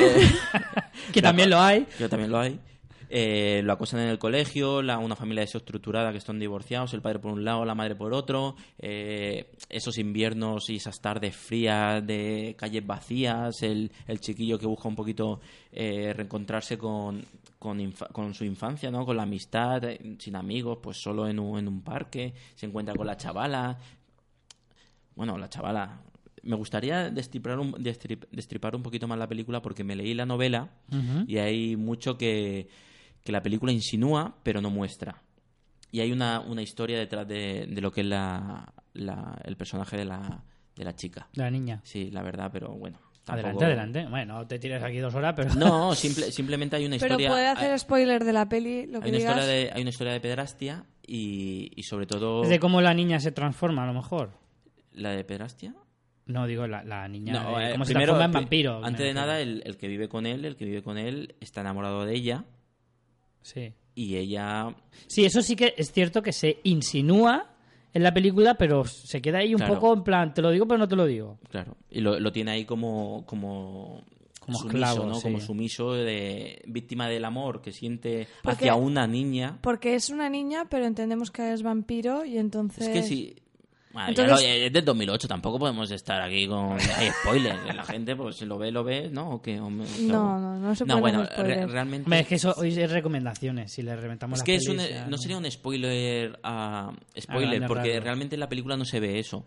Eh, 0.00 0.28
Que 1.12 1.22
también 1.22 1.50
lo 1.50 1.60
hay. 1.60 1.86
que 1.98 2.08
también 2.08 2.30
lo 2.30 2.38
hay. 2.38 2.60
Eh, 3.08 3.60
lo 3.62 3.72
acosan 3.72 4.00
en 4.00 4.08
el 4.08 4.18
colegio, 4.18 4.82
la, 4.82 4.98
una 4.98 5.16
familia 5.16 5.42
desestructurada 5.42 6.10
que 6.12 6.18
están 6.18 6.38
divorciados, 6.38 6.92
el 6.94 7.02
padre 7.02 7.18
por 7.20 7.32
un 7.32 7.44
lado, 7.44 7.64
la 7.64 7.74
madre 7.74 7.94
por 7.94 8.12
otro, 8.12 8.56
eh, 8.78 9.52
esos 9.68 9.98
inviernos 9.98 10.68
y 10.70 10.76
esas 10.76 11.00
tardes 11.00 11.36
frías 11.36 12.04
de 12.06 12.54
calles 12.58 12.86
vacías, 12.86 13.62
el, 13.62 13.90
el 14.06 14.20
chiquillo 14.20 14.58
que 14.58 14.66
busca 14.66 14.88
un 14.88 14.96
poquito 14.96 15.40
eh, 15.72 16.12
reencontrarse 16.14 16.76
con, 16.76 17.24
con, 17.58 18.34
su 18.34 18.44
infancia, 18.44 18.90
¿no? 18.90 19.04
con 19.04 19.16
la 19.16 19.22
amistad, 19.24 19.84
eh, 19.84 20.16
sin 20.18 20.36
amigos, 20.36 20.78
pues 20.82 20.98
solo 21.00 21.28
en 21.28 21.38
un, 21.38 21.58
en 21.58 21.68
un 21.68 21.82
parque, 21.82 22.34
se 22.54 22.66
encuentra 22.66 22.94
con 22.94 23.06
la 23.06 23.16
chavala. 23.16 23.78
Bueno, 25.14 25.38
la 25.38 25.48
chavala. 25.48 26.00
Me 26.42 26.54
gustaría 26.54 27.10
destripar 27.10 27.58
un, 27.58 27.72
destrip- 27.72 28.28
destripar 28.30 28.76
un 28.76 28.82
poquito 28.82 29.08
más 29.08 29.18
la 29.18 29.26
película 29.26 29.60
porque 29.62 29.82
me 29.82 29.96
leí 29.96 30.14
la 30.14 30.26
novela 30.26 30.70
y 31.26 31.38
hay 31.38 31.74
mucho 31.76 32.16
que, 32.16 32.68
que 33.26 33.32
la 33.32 33.42
película 33.42 33.72
insinúa 33.72 34.34
pero 34.42 34.62
no 34.62 34.70
muestra. 34.70 35.22
Y 35.92 36.00
hay 36.00 36.12
una, 36.12 36.40
una 36.40 36.62
historia 36.62 36.98
detrás 36.98 37.28
de, 37.28 37.66
de 37.68 37.80
lo 37.82 37.90
que 37.92 38.00
es 38.00 38.06
la, 38.06 38.72
la- 38.94 39.38
el 39.44 39.56
personaje 39.56 39.96
de 39.98 40.04
la, 40.06 40.42
de 40.74 40.84
la 40.84 40.94
chica. 40.94 41.28
La 41.34 41.50
niña. 41.50 41.80
Sí, 41.84 42.10
la 42.10 42.22
verdad, 42.22 42.50
pero 42.52 42.68
bueno. 42.70 42.98
Adelante, 43.28 43.42
tampoco- 43.50 43.64
adelante. 43.64 44.06
Bueno, 44.08 44.34
no 44.38 44.46
te 44.46 44.58
tires 44.58 44.82
aquí 44.82 44.98
dos 44.98 45.14
horas, 45.14 45.34
pero... 45.36 45.54
No, 45.54 45.94
simple- 45.96 46.30
simplemente 46.32 46.76
hay 46.76 46.86
una 46.86 46.96
Pero 46.98 47.06
historia. 47.14 47.28
puede 47.28 47.46
hacer 47.48 47.72
hay, 47.72 47.78
spoiler 47.78 48.24
de 48.24 48.32
la 48.32 48.48
peli, 48.48 48.86
lo 48.86 49.00
que 49.00 49.06
hay 49.06 49.10
una 49.10 49.18
digas. 49.18 49.34
historia 49.36 49.46
de, 49.46 49.70
hay 49.74 49.80
una 49.82 49.90
historia 49.90 50.12
de 50.12 50.20
pedrastia 50.20 50.84
y, 51.06 51.70
y 51.74 51.82
sobre 51.84 52.06
todo. 52.06 52.42
Es 52.44 52.48
de 52.50 52.58
cómo 52.60 52.80
la 52.80 52.94
niña 52.94 53.18
se 53.20 53.32
transforma, 53.32 53.82
a 53.84 53.86
lo 53.86 53.94
mejor. 53.94 54.30
¿La 54.92 55.10
de 55.10 55.24
pedrastia? 55.24 55.74
No, 56.26 56.46
digo 56.46 56.66
la, 56.66 56.82
la 56.84 57.06
niña. 57.08 57.32
No, 57.32 57.58
de 57.58 57.68
eh, 57.68 57.72
cómo 57.72 57.84
se 57.84 57.92
primero, 57.92 58.14
transforma 58.14 58.24
en 58.38 58.44
vampiro. 58.44 58.84
Antes 58.84 59.06
de 59.06 59.14
nada, 59.14 59.40
el, 59.40 59.62
el 59.64 59.76
que 59.76 59.86
vive 59.88 60.08
con 60.08 60.26
él, 60.26 60.44
el 60.44 60.56
que 60.56 60.64
vive 60.64 60.82
con 60.82 60.98
él, 60.98 61.36
está 61.40 61.60
enamorado 61.60 62.04
de 62.04 62.14
ella 62.14 62.44
Sí. 63.46 63.72
y 63.94 64.16
ella 64.16 64.74
Sí, 65.06 65.24
eso 65.24 65.40
sí 65.40 65.54
que 65.56 65.74
es 65.76 65.92
cierto 65.92 66.20
que 66.22 66.32
se 66.32 66.58
insinúa 66.64 67.52
en 67.94 68.02
la 68.02 68.12
película, 68.12 68.54
pero 68.58 68.84
se 68.84 69.22
queda 69.22 69.38
ahí 69.38 69.54
un 69.54 69.58
Claro. 69.58 69.74
poco 69.74 69.94
en 69.94 70.02
plan, 70.02 70.34
te 70.34 70.42
lo 70.42 70.50
digo, 70.50 70.66
pero 70.66 70.78
no 70.78 70.88
te 70.88 70.96
lo 70.96 71.06
digo. 71.06 71.38
Claro, 71.48 71.76
y 71.90 72.00
lo, 72.00 72.18
lo 72.20 72.32
tiene 72.32 72.50
ahí 72.50 72.64
como 72.64 73.24
como 73.24 74.02
Como 74.40 74.58
sumiso, 74.58 74.76
esclavo, 74.78 75.06
¿no? 75.08 75.14
sí. 75.14 75.22
Como 75.22 75.40
sumiso 75.40 75.92
de 75.92 76.60
víctima 76.66 77.08
del 77.08 77.24
amor 77.24 77.62
que 77.62 77.72
siente 77.72 78.26
Porque- 78.42 78.64
hacia 78.68 78.74
una 78.74 79.06
niña. 79.06 79.58
Porque 79.62 79.94
es 79.94 80.10
una 80.10 80.28
niña, 80.28 80.66
pero 80.68 80.84
entendemos 80.86 81.30
que 81.30 81.52
es 81.52 81.62
vampiro 81.62 82.24
y 82.24 82.36
entonces... 82.38 82.86
Es 82.86 82.92
que 82.92 83.02
si 83.02 83.36
bueno, 83.96 84.08
Entonces- 84.10 84.40
ya 84.46 84.48
lo- 84.58 84.64
es 84.66 84.72
del 84.72 84.84
2008, 84.84 85.26
tampoco 85.28 85.58
podemos 85.58 85.90
estar 85.90 86.20
aquí 86.20 86.46
con 86.46 86.72
hay 86.96 87.10
spoilers, 87.22 87.74
la 87.74 87.84
gente 87.84 88.14
pues 88.14 88.36
si 88.36 88.44
lo 88.44 88.58
ve 88.58 88.70
lo 88.70 88.84
ve, 88.84 89.08
¿no? 89.10 89.30
¿O 89.30 89.42
qué? 89.42 89.58
O 89.58 89.70
me- 89.70 89.84
No, 90.02 90.38
no, 90.38 90.56
no 90.58 90.74
se 90.74 90.84
No, 90.84 91.00
pueden 91.00 91.16
bueno, 91.20 91.30
re- 91.36 91.66
realmente 91.66 92.04
Hombre, 92.06 92.20
es 92.20 92.26
que 92.26 92.34
eso 92.36 92.54
hoy 92.58 92.68
es 92.78 92.90
recomendaciones. 92.90 93.72
Si 93.72 93.82
le 93.82 93.96
reventamos 93.96 94.36
Es 94.36 94.40
las 94.40 94.44
que 94.44 94.54
es 94.56 94.68
un- 94.68 94.76
ya 94.78 95.06
no 95.06 95.16
sería 95.18 95.38
un 95.38 95.50
spoiler 95.50 96.38
a 96.42 96.92
spoiler, 97.18 97.48
grandes 97.60 97.68
porque 97.68 98.00
realmente 98.00 98.36
en 98.36 98.40
la 98.40 98.48
película 98.48 98.76
no 98.76 98.84
se 98.84 99.00
ve 99.00 99.18
eso. 99.18 99.46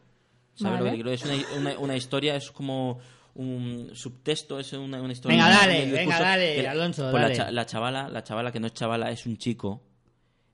¿Sabes 0.55 0.79
Vale. 0.79 0.85
lo 0.85 0.89
que 0.91 0.95
quiero? 0.95 1.11
Es 1.11 1.23
una, 1.23 1.35
una, 1.57 1.79
una 1.79 1.95
historia, 1.95 2.35
es 2.35 2.51
como 2.51 2.99
un 3.35 3.91
subtexto, 3.93 4.59
es 4.59 4.73
una, 4.73 5.01
una 5.01 5.13
historia. 5.13 5.37
Venga, 5.37 5.49
dale, 5.57 5.85
venga, 5.91 6.19
dale, 6.19 6.55
que- 6.55 6.67
Alonso, 6.67 7.03
pues 7.11 7.13
la 7.13 7.21
dale. 7.21 7.35
cha- 7.35 7.51
La, 7.51 7.65
chavala, 7.65 8.09
la 8.09 8.23
chavala 8.23 8.51
que 8.51 8.59
no 8.59 8.67
es 8.67 8.73
chavala 8.73 9.11
es 9.11 9.25
un 9.25 9.37
chico. 9.37 9.83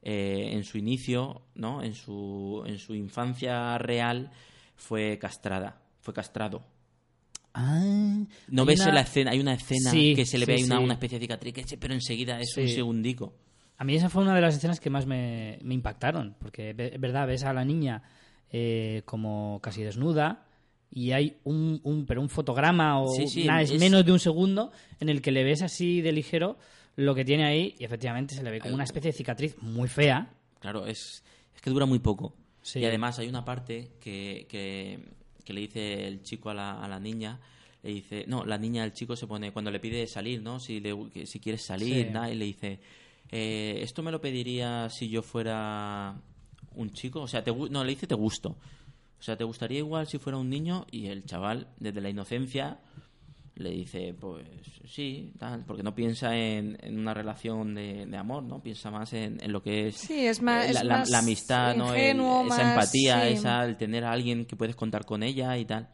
Eh, 0.06 0.52
en 0.54 0.64
su 0.64 0.78
inicio, 0.78 1.42
¿no? 1.56 1.84
En 1.84 1.94
su, 1.96 2.64
en 2.66 2.78
su 2.80 2.96
infancia 2.96 3.78
real 3.78 4.32
fue 4.76 5.18
castrada, 5.20 5.82
fue 6.00 6.14
castrado. 6.14 6.64
Ah, 7.54 8.18
No 8.50 8.66
ves 8.66 8.82
una- 8.82 8.94
la 8.94 9.02
escena, 9.02 9.32
hay 9.32 9.40
una 9.40 9.54
escena 9.54 9.90
Sí, 9.92 10.14
que 10.16 10.26
se 10.26 10.38
le 10.38 10.46
sí, 10.46 10.52
ve 10.52 10.64
una, 10.66 10.80
una 10.80 10.94
especie 10.94 11.18
de 11.20 11.24
cicatriz, 11.26 11.54
pero 11.80 11.94
enseguida 11.94 12.40
es 12.40 12.56
un 12.58 12.68
segundico. 12.68 13.34
A 13.78 13.84
mí 13.84 13.96
esa 13.96 14.10
fue 14.10 14.24
una 14.24 14.36
de 14.36 14.42
las 14.42 14.56
escenas 14.56 14.80
que 14.80 14.90
más 14.90 15.06
me, 15.06 15.60
me 15.62 15.74
impactaron, 15.74 16.36
porque 16.40 16.70
es 16.78 17.00
verdad, 17.00 17.28
ves 17.28 17.44
a 17.44 17.54
la 17.54 17.64
niña 17.66 18.04
eh, 18.52 19.02
como 19.06 19.60
casi 19.62 19.84
desnuda 19.84 20.46
y 20.92 21.12
hay 21.12 21.38
un, 21.44 21.82
un- 21.84 22.06
pero 22.06 22.22
un 22.22 22.30
fotograma 22.30 23.02
o 23.02 23.08
nada, 23.46 23.62
es 23.62 23.72
es- 23.72 23.80
menos 23.80 24.06
de 24.06 24.12
un 24.12 24.20
segundo 24.20 24.72
en 25.00 25.10
el 25.10 25.22
que 25.22 25.32
le 25.32 25.44
ves 25.44 25.62
así 25.62 26.02
de 26.02 26.12
ligero 26.12 26.58
lo 26.96 27.14
que 27.16 27.26
tiene 27.26 27.46
ahí 27.46 27.76
y 27.80 27.84
efectivamente 27.86 28.36
se 28.36 28.44
le 28.44 28.52
ve 28.52 28.60
como 28.60 28.74
una 28.76 28.84
especie 28.84 29.12
de 29.12 29.18
cicatriz 29.18 29.58
muy 29.62 29.88
fea. 29.88 30.32
Claro, 30.60 30.86
es, 30.88 31.24
es 31.56 31.62
que 31.62 31.70
dura 31.70 31.86
muy 31.86 32.00
poco. 32.00 32.34
Sí. 32.62 32.80
Y 32.80 32.86
además 32.86 33.20
hay 33.20 33.28
una 33.28 33.46
parte 33.46 33.92
que, 34.00 34.48
que, 34.50 35.00
que 35.44 35.54
le 35.54 35.62
dice 35.62 36.08
el 36.08 36.24
chico 36.24 36.50
a 36.50 36.54
la, 36.54 36.84
a 36.84 36.88
la 36.88 37.00
niña, 37.00 37.40
le 37.84 37.92
dice, 37.92 38.26
no, 38.28 38.44
la 38.46 38.58
niña 38.58 38.84
al 38.84 38.94
chico 38.94 39.16
se 39.16 39.28
pone, 39.28 39.52
cuando 39.52 39.70
le 39.70 39.80
pide 39.80 40.08
salir, 40.08 40.42
¿no? 40.42 40.60
Si, 40.60 40.80
le, 40.80 40.96
si 41.28 41.40
quieres 41.40 41.64
salir, 41.64 42.08
Sí. 42.08 42.12
nada, 42.12 42.32
y 42.32 42.36
le 42.36 42.46
dice, 42.46 42.80
eh, 43.32 43.80
esto 43.82 44.02
me 44.02 44.12
lo 44.12 44.20
pediría 44.20 44.90
si 44.90 45.10
yo 45.10 45.22
fuera 45.22 46.16
un 46.74 46.92
chico, 46.92 47.22
o 47.22 47.28
sea, 47.28 47.44
te, 47.44 47.54
no, 47.54 47.84
le 47.84 47.92
dice 47.92 48.08
te 48.08 48.16
gusto. 48.16 48.58
O 49.20 49.24
sea, 49.26 49.38
¿te 49.38 49.44
gustaría 49.44 49.78
igual 49.80 50.08
si 50.08 50.18
fuera 50.18 50.38
un 50.38 50.50
niño? 50.50 50.86
Y 50.92 51.08
el 51.08 51.26
chaval, 51.26 51.68
desde 51.80 52.02
la 52.02 52.10
inocencia, 52.10 52.80
le 53.56 53.70
dice, 53.72 54.14
pues 54.20 54.46
sí, 54.86 55.32
tal, 55.40 55.64
porque 55.66 55.82
no 55.84 55.96
piensa 55.96 56.36
en, 56.38 56.78
en 56.82 57.00
una 57.00 57.14
relación 57.14 57.74
de, 57.74 58.06
de 58.06 58.18
amor, 58.18 58.44
¿no? 58.44 58.62
Piensa 58.62 58.92
más 58.92 59.14
en, 59.14 59.42
en 59.42 59.52
lo 59.54 59.62
que 59.64 59.88
es, 59.88 59.96
Sí, 59.96 60.26
es 60.28 60.42
más- 60.42 60.70
eh, 60.70 60.74
la, 60.74 60.80
es 60.82 60.86
la- 60.86 60.98
más 60.98 61.10
la 61.10 61.20
amistad, 61.20 61.76
¿no? 61.76 61.94
El- 61.94 62.20
esa 62.48 62.70
empatía, 62.70 63.22
sí. 63.28 63.34
esa, 63.34 63.64
el 63.64 63.78
tener 63.78 64.04
a 64.04 64.12
alguien 64.12 64.46
que 64.46 64.56
puedes 64.56 64.76
contar 64.76 65.06
con 65.06 65.24
ella 65.24 65.58
y 65.58 65.66
tal. 65.66 65.88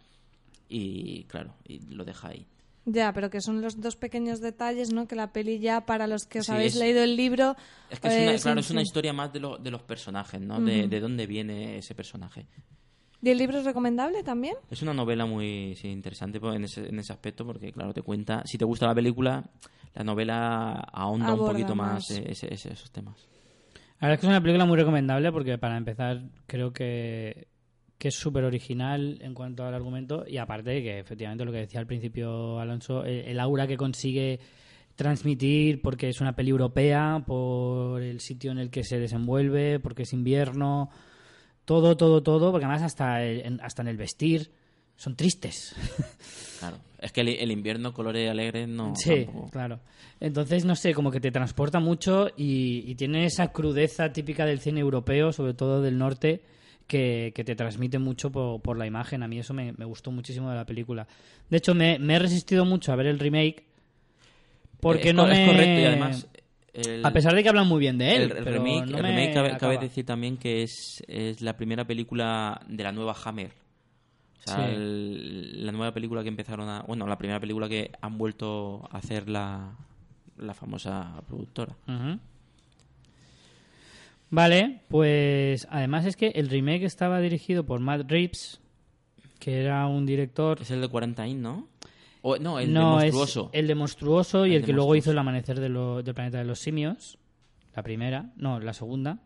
Y 0.70 1.24
claro, 1.26 1.54
y 1.68 1.80
lo 1.94 2.04
deja 2.06 2.30
ahí. 2.30 2.48
Ya, 2.86 3.14
pero 3.14 3.30
que 3.30 3.42
son 3.42 3.62
los 3.62 3.80
dos 3.80 3.96
pequeños 3.96 4.40
detalles, 4.42 4.92
¿no? 4.92 5.08
Que 5.08 5.16
la 5.16 5.32
peli 5.32 5.60
ya, 5.60 5.86
para 5.86 6.08
los 6.08 6.26
que 6.26 6.40
os 6.40 6.48
Sí, 6.48 6.52
habéis 6.52 6.74
es- 6.74 6.80
leído 6.80 7.04
el 7.04 7.16
libro... 7.16 7.56
Es 7.92 8.00
que 8.00 8.08
es 8.08 8.14
una, 8.24 8.34
eh, 8.34 8.40
claro, 8.40 8.60
es 8.60 8.72
una 8.72 8.82
historia 8.82 9.14
más 9.14 9.32
de, 9.34 9.40
lo- 9.40 9.58
de 9.60 9.70
los 9.70 9.84
personajes, 9.84 10.42
¿no? 10.42 10.60
De, 10.60 10.88
de 10.88 11.00
dónde 11.00 11.28
viene 11.28 11.78
ese 11.78 11.94
personaje. 11.94 12.48
¿Y 13.22 13.30
el 13.30 13.38
libro 13.38 13.60
es 13.60 13.66
recomendable 13.66 14.24
también? 14.24 14.56
Es 14.70 14.82
una 14.82 14.94
novela 14.94 15.26
muy 15.26 15.76
sí, 15.76 15.90
interesante 15.90 16.40
pues, 16.40 16.56
en 16.56 16.64
ese, 16.64 16.88
en 16.90 16.98
ese 17.00 17.14
aspecto 17.14 17.46
porque, 17.46 17.72
claro, 17.72 17.94
te 17.94 18.02
cuenta... 18.02 18.42
Si 18.46 18.58
te 18.58 18.66
gusta 18.66 18.88
la 18.88 18.96
película, 18.96 19.44
la 19.94 20.04
novela 20.04 20.72
ahonda 20.92 21.28
un 21.28 21.40
Aborda 21.40 21.52
poquito 21.54 21.76
más, 21.76 22.10
más. 22.10 22.12
eh, 22.12 22.24
ese- 22.30 22.54
ese- 22.54 22.74
esos 22.74 22.92
temas. 22.92 23.28
La 24.00 24.08
verdad 24.08 24.14
es 24.16 24.20
que 24.22 24.26
es 24.26 24.30
una 24.32 24.42
película 24.42 24.66
muy 24.66 24.78
recomendable 24.78 25.32
porque 25.32 25.58
para 25.60 25.78
empezar 25.78 26.24
creo 26.48 26.74
que, 26.74 27.48
que 28.00 28.08
es 28.08 28.16
súper 28.16 28.44
original 28.44 29.20
en 29.22 29.36
cuanto 29.36 29.64
al 29.64 29.76
argumento 29.76 30.26
y 30.28 30.38
aparte 30.38 30.72
de 30.72 30.82
que 30.82 31.00
efectivamente 31.00 31.46
lo 31.46 31.52
que 31.52 31.60
decía 31.60 31.80
al 31.80 31.86
principio 31.86 32.60
Alonso, 32.60 33.06
el, 33.06 33.20
el 33.28 33.40
aura 33.40 33.68
que 33.68 33.78
consigue 33.78 34.40
transmitir 34.96 35.82
porque 35.84 36.10
es 36.10 36.20
una 36.22 36.36
peli 36.36 36.50
europea, 36.50 37.24
por 37.26 38.02
el 38.02 38.20
sitio 38.20 38.52
en 38.52 38.58
el 38.58 38.70
que 38.72 38.84
se 38.84 39.00
desenvuelve, 39.00 39.80
porque 39.80 40.04
es 40.04 40.14
invierno, 40.14 40.90
todo, 41.72 41.96
todo, 41.96 42.22
todo, 42.22 42.52
porque 42.52 42.66
además 42.66 42.82
hasta, 42.84 43.24
el- 43.24 43.46
en, 43.46 43.62
hasta 43.62 43.82
en 43.82 43.88
el 43.88 43.96
vestir 43.98 44.52
son 44.98 45.16
tristes. 45.16 45.74
Claro. 46.60 46.78
Es 47.00 47.12
que 47.12 47.22
el, 47.22 47.30
el 47.30 47.50
invierno, 47.50 47.92
colores 47.92 48.30
alegres, 48.30 48.68
no... 48.68 48.94
Sí, 48.96 49.24
tampoco. 49.26 49.50
claro. 49.50 49.80
Entonces, 50.20 50.64
no 50.64 50.76
sé, 50.76 50.94
como 50.94 51.10
que 51.10 51.20
te 51.20 51.32
transporta 51.32 51.80
mucho 51.80 52.28
y, 52.38 52.84
y 52.86 52.94
tiene 52.94 53.26
esa 53.26 53.52
crudeza 53.52 54.14
típica 54.14 54.46
del 54.46 54.60
cine 54.60 54.80
europeo, 54.82 55.32
sobre 55.34 55.56
todo 55.56 55.82
del 55.82 55.98
norte, 55.98 56.42
que, 56.86 57.32
que 57.34 57.44
te 57.44 57.56
transmite 57.56 57.98
mucho 57.98 58.32
por, 58.32 58.62
por 58.62 58.78
la 58.78 58.86
imagen. 58.86 59.24
A 59.24 59.28
mí 59.28 59.40
eso 59.40 59.56
me, 59.56 59.74
me 59.74 59.86
gustó 59.86 60.12
muchísimo 60.12 60.52
de 60.52 60.56
la 60.58 60.66
película. 60.66 61.08
De 61.50 61.58
hecho, 61.58 61.74
me, 61.74 61.98
me 61.98 62.14
he 62.14 62.20
resistido 62.20 62.64
mucho 62.64 62.92
a 62.92 62.96
ver 62.96 63.08
el 63.08 63.18
remake 63.18 63.64
porque 64.80 65.10
es, 65.10 65.16
no 65.16 65.28
es 65.28 65.40
me... 65.40 65.46
correcto 65.48 65.80
y 65.82 65.86
además... 65.86 66.28
el- 66.74 67.06
A 67.06 67.12
pesar 67.12 67.34
de 67.36 67.44
que 67.44 67.50
hablan 67.50 67.68
muy 67.68 67.80
bien 67.80 67.98
de 67.98 68.16
él, 68.16 68.22
el, 68.24 68.38
el 68.38 68.44
pero 68.44 68.64
remake, 68.64 68.90
no 68.92 68.98
el 68.98 69.04
me 69.04 69.10
remake 69.32 69.58
cabe, 69.60 69.78
decir 69.78 70.06
también 70.06 70.38
que 70.38 70.64
es, 70.64 71.04
es 71.08 71.42
la 71.42 71.58
primera 71.58 71.86
película 71.86 72.62
de 72.68 72.84
la 72.84 72.92
nueva 72.92 73.16
Hammer. 73.26 73.52
O 74.44 74.50
sea, 74.50 74.70
Sí. 74.70 74.76
la 74.78 75.72
nueva 75.72 75.94
película 75.94 76.24
que 76.24 76.30
empezaron 76.30 76.68
a... 76.68 76.82
Bueno, 76.82 77.06
la 77.06 77.18
primera 77.18 77.40
película 77.40 77.70
que 77.70 77.92
han 78.02 78.18
vuelto 78.18 78.88
a 78.92 78.98
hacer 78.98 79.30
la, 79.30 79.76
la 80.38 80.54
famosa 80.56 81.22
productora. 81.28 81.76
Vale, 84.30 84.80
pues 84.88 85.68
además 85.70 86.06
es 86.06 86.16
que 86.16 86.28
el 86.36 86.50
remake 86.50 86.84
estaba 86.86 87.20
dirigido 87.20 87.66
por 87.66 87.82
Matt 87.82 88.10
Reeves, 88.10 88.62
que 89.40 89.60
era 89.62 89.86
un 89.88 90.06
director 90.06 90.62
Es 90.62 90.72
el 90.72 90.82
de 90.82 90.88
40 90.88 91.28
In, 91.28 91.42
¿no? 91.42 91.68
O, 92.24 92.38
no, 92.38 92.60
el 92.60 92.72
no, 92.74 93.00
de 93.00 93.08
es 93.08 93.14
Monstruoso. 93.14 93.50
el 93.54 93.68
de 93.68 93.76
Monstruoso 93.76 94.46
y 94.46 94.56
El 94.56 94.64
que 94.66 94.74
luego 94.74 94.96
hizo 94.96 95.12
El 95.12 95.18
Amanecer 95.18 95.60
de 95.60 95.70
lo- 95.70 96.04
del 96.04 96.14
Planeta 96.14 96.38
de 96.38 96.46
los 96.46 96.60
Simios. 96.60 97.18
La 97.76 97.82
primera, 97.84 98.32
no, 98.36 98.60
la 98.60 98.74
segunda. 98.74 99.20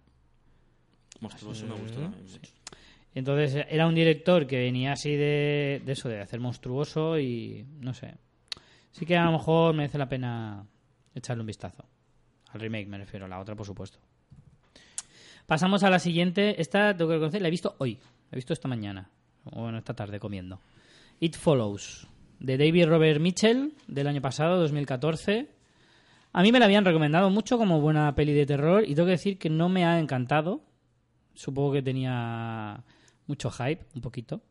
Monstruoso 1.20 1.66
me 1.66 1.74
gustó 1.76 2.00
también 2.02 2.24
mucho. 2.24 2.52
Entonces 3.14 3.66
era 3.70 3.88
un 3.88 3.96
director 3.96 4.46
que 4.46 4.58
venía 4.58 4.92
así 4.94 5.12
de, 5.12 5.82
de 5.86 5.92
eso, 5.94 6.10
de 6.10 6.20
hacer 6.22 6.40
Monstruoso 6.40 7.18
y 7.20 7.66
no 7.80 7.94
sé. 7.94 8.16
Sí 8.92 9.06
que 9.06 9.18
a 9.18 9.26
lo 9.26 9.32
mejor 9.34 9.74
merece 9.74 9.98
la 9.98 10.08
pena 10.10 10.66
echarle 11.14 11.42
un 11.42 11.48
vistazo. 11.48 11.84
Al 12.52 12.60
remake 12.62 12.88
me 12.88 12.98
refiero, 12.98 13.28
la 13.28 13.40
otra 13.40 13.56
por 13.56 13.66
supuesto. 13.66 14.00
Pasamos 15.48 15.84
a 15.84 15.90
la 15.90 16.00
siguiente. 16.00 16.62
Esta 16.62 16.96
tengo 16.96 17.10
que 17.10 17.16
reconocer, 17.16 17.42
la 17.42 17.48
he 17.48 17.52
visto 17.52 17.76
hoy. 17.80 17.96
La 17.96 18.34
he 18.34 18.36
visto 18.36 18.54
esta 18.54 18.68
mañana. 18.68 19.10
O 19.46 19.62
bueno, 19.62 19.78
esta 19.78 19.94
tarde 19.94 20.20
comiendo. 20.20 20.60
It 21.20 21.36
Follows. 21.36 22.08
De 22.40 22.58
David 22.58 22.86
Robert 22.88 23.20
Mitchell, 23.20 23.74
del 23.88 24.08
año 24.08 24.22
pasado, 24.22 24.58
2014. 24.60 25.48
A 26.34 26.42
mí 26.44 26.52
me 26.52 26.60
la 26.60 26.66
habían 26.66 26.86
recomendado 26.86 27.30
mucho 27.30 27.58
como 27.58 27.80
buena 27.80 28.14
peli 28.14 28.34
de 28.34 28.46
terror 28.46 28.84
y 28.86 28.94
tengo 28.94 29.06
que 29.06 29.12
decir 29.12 29.38
que 29.38 29.50
no 29.50 29.70
me 29.70 29.86
ha 29.86 30.00
encantado. 30.00 30.62
Supongo 31.34 31.74
que 31.74 31.82
tenía 31.82 32.84
mucho 33.28 33.50
hype, 33.52 33.86
un 33.96 34.02
poquito. 34.02 34.42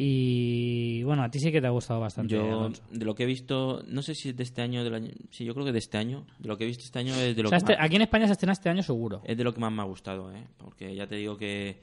Y 0.00 1.02
bueno, 1.02 1.24
a 1.24 1.30
ti 1.30 1.40
sí 1.40 1.50
que 1.50 1.60
te 1.60 1.66
ha 1.66 1.70
gustado 1.70 1.98
bastante. 1.98 2.32
Yo, 2.34 2.44
Alonso. 2.44 2.82
de 2.92 3.04
lo 3.04 3.16
que 3.16 3.24
he 3.24 3.26
visto, 3.26 3.82
no 3.88 4.00
sé 4.02 4.14
si 4.14 4.28
es 4.28 4.36
de 4.36 4.44
este 4.44 4.62
año, 4.62 4.84
del 4.84 4.94
año, 4.94 5.10
sí, 5.30 5.44
yo 5.44 5.54
creo 5.54 5.66
que 5.66 5.72
de 5.72 5.78
este 5.80 5.98
año. 5.98 6.24
De 6.38 6.46
lo 6.48 6.56
que 6.56 6.64
he 6.64 6.66
visto 6.68 6.84
este 6.84 7.00
año 7.00 7.14
es 7.16 7.34
de 7.34 7.42
lo, 7.42 7.48
O 7.48 7.50
sea, 7.50 7.58
que, 7.58 7.64
este- 7.64 7.76
más, 7.76 7.84
aquí 7.84 7.96
en 7.96 8.02
España 8.02 8.26
se 8.26 8.32
estrena 8.34 8.52
este 8.52 8.68
año 8.68 8.82
seguro. 8.84 9.22
es 9.24 9.36
de 9.36 9.42
lo 9.42 9.52
que 9.52 9.60
más 9.60 9.72
me 9.72 9.82
ha 9.82 9.86
gustado, 9.86 10.32
¿eh? 10.32 10.44
Porque 10.56 10.94
ya 10.94 11.08
te 11.08 11.16
digo 11.16 11.36
que, 11.36 11.80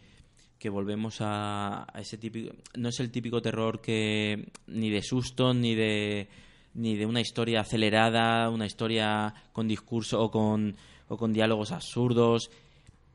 que 0.60 0.70
volvemos 0.70 1.18
a, 1.22 1.86
a 1.92 2.02
ese 2.02 2.18
típico. 2.18 2.54
No 2.76 2.90
es 2.90 3.00
el 3.00 3.12
típico 3.12 3.42
terror 3.42 3.82
que. 3.82 4.50
ni 4.68 4.90
de 4.90 5.02
susto, 5.02 5.54
ni 5.54 5.76
de. 5.76 6.28
ni 6.74 6.96
de 6.96 7.06
una 7.06 7.22
historia 7.22 7.62
acelerada, 7.62 8.50
una 8.50 8.66
historia 8.66 9.34
con 9.52 9.68
discurso 9.68 10.22
o 10.22 10.32
con, 10.32 10.76
o 11.08 11.18
con 11.18 11.34
diálogos 11.34 11.72
absurdos. 11.72 12.50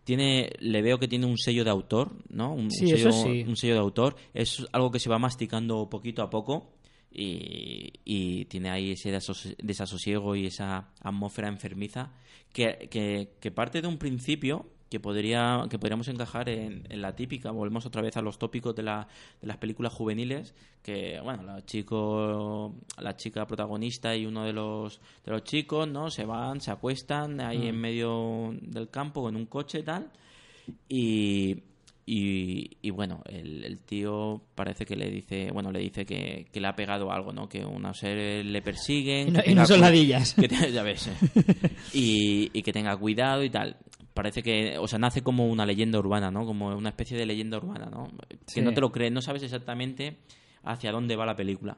Tiene, 0.04 0.50
le 0.60 0.82
veo 0.82 0.98
que 0.98 1.08
tiene 1.08 1.26
un 1.26 1.38
sello 1.38 1.62
de 1.62 1.70
autor, 1.70 2.10
¿no? 2.30 2.52
Un, 2.52 2.64
un 2.64 2.70
Sí, 2.70 2.88
sello, 2.88 3.10
eso 3.10 3.22
sí. 3.22 3.44
un 3.46 3.56
sello 3.56 3.74
de 3.74 3.80
autor. 3.80 4.16
Es 4.34 4.66
algo 4.72 4.90
que 4.90 4.98
se 4.98 5.10
va 5.10 5.18
masticando 5.18 5.88
poquito 5.88 6.22
a 6.22 6.30
poco 6.30 6.72
y, 7.12 7.92
y 8.04 8.44
tiene 8.46 8.70
ahí 8.70 8.92
ese 8.92 9.10
desasosiego 9.58 10.34
y 10.36 10.46
esa 10.46 10.88
atmósfera 11.00 11.48
enfermiza 11.48 12.12
que, 12.52 12.88
que, 12.90 13.34
que 13.40 13.50
parte 13.50 13.82
de 13.82 13.88
un 13.88 13.98
principio 13.98 14.66
que 14.90 15.00
podría 15.00 15.64
que 15.70 15.78
podríamos 15.78 16.08
encajar 16.08 16.48
en, 16.48 16.84
en 16.90 17.00
la 17.00 17.14
típica 17.14 17.52
volvemos 17.52 17.86
otra 17.86 18.02
vez 18.02 18.16
a 18.16 18.22
los 18.22 18.38
tópicos 18.38 18.74
de, 18.74 18.82
la, 18.82 19.06
de 19.40 19.46
las 19.46 19.56
películas 19.56 19.92
juveniles 19.92 20.52
que 20.82 21.20
bueno 21.22 21.42
la 21.44 21.64
chico 21.64 22.74
la 22.98 23.16
chica 23.16 23.46
protagonista 23.46 24.16
y 24.16 24.26
uno 24.26 24.44
de 24.44 24.52
los 24.52 25.00
de 25.24 25.30
los 25.32 25.44
chicos 25.44 25.86
no 25.88 26.10
se 26.10 26.24
van 26.24 26.60
se 26.60 26.72
acuestan 26.72 27.40
ahí 27.40 27.68
en 27.68 27.76
medio 27.80 28.52
del 28.60 28.90
campo 28.90 29.28
en 29.28 29.36
un 29.36 29.46
coche 29.46 29.78
y 29.78 29.82
tal 29.84 30.10
y, 30.88 31.56
y, 32.06 32.76
y 32.82 32.90
bueno, 32.90 33.22
el, 33.26 33.64
el 33.64 33.78
tío 33.80 34.40
parece 34.54 34.84
que 34.84 34.96
le 34.96 35.10
dice, 35.10 35.50
bueno, 35.52 35.70
le 35.72 35.80
dice 35.80 36.04
que, 36.04 36.46
que 36.52 36.60
le 36.60 36.66
ha 36.68 36.76
pegado 36.76 37.10
algo, 37.12 37.32
¿no? 37.32 37.48
Que 37.48 37.64
unos 37.64 37.98
seres 37.98 38.44
le 38.44 38.62
persiguen. 38.62 39.28
Y 39.28 39.30
no- 39.32 39.40
y 39.46 39.54
no 39.54 39.66
son 39.66 39.80
ladillas. 39.80 40.34
que 40.34 40.48
ya 40.48 40.82
ves. 40.82 41.08
eh. 41.08 41.12
y, 41.92 42.50
y 42.52 42.62
que 42.62 42.72
tenga 42.72 42.96
cuidado 42.96 43.42
y 43.44 43.50
tal. 43.50 43.76
Parece 44.14 44.42
que, 44.42 44.76
o 44.78 44.88
sea, 44.88 44.98
nace 44.98 45.22
como 45.22 45.46
una 45.48 45.64
leyenda 45.64 45.98
urbana, 45.98 46.30
¿no? 46.30 46.44
Como 46.44 46.68
una 46.76 46.88
especie 46.88 47.16
de 47.16 47.26
leyenda 47.26 47.58
urbana, 47.58 47.86
¿no? 47.86 48.08
Que 48.28 48.36
Sí. 48.46 48.60
no 48.60 48.72
te 48.74 48.80
lo 48.80 48.90
crees, 48.90 49.12
no 49.12 49.22
sabes 49.22 49.42
exactamente 49.42 50.16
hacia 50.64 50.90
dónde 50.92 51.16
va 51.16 51.24
la 51.26 51.36
película. 51.36 51.76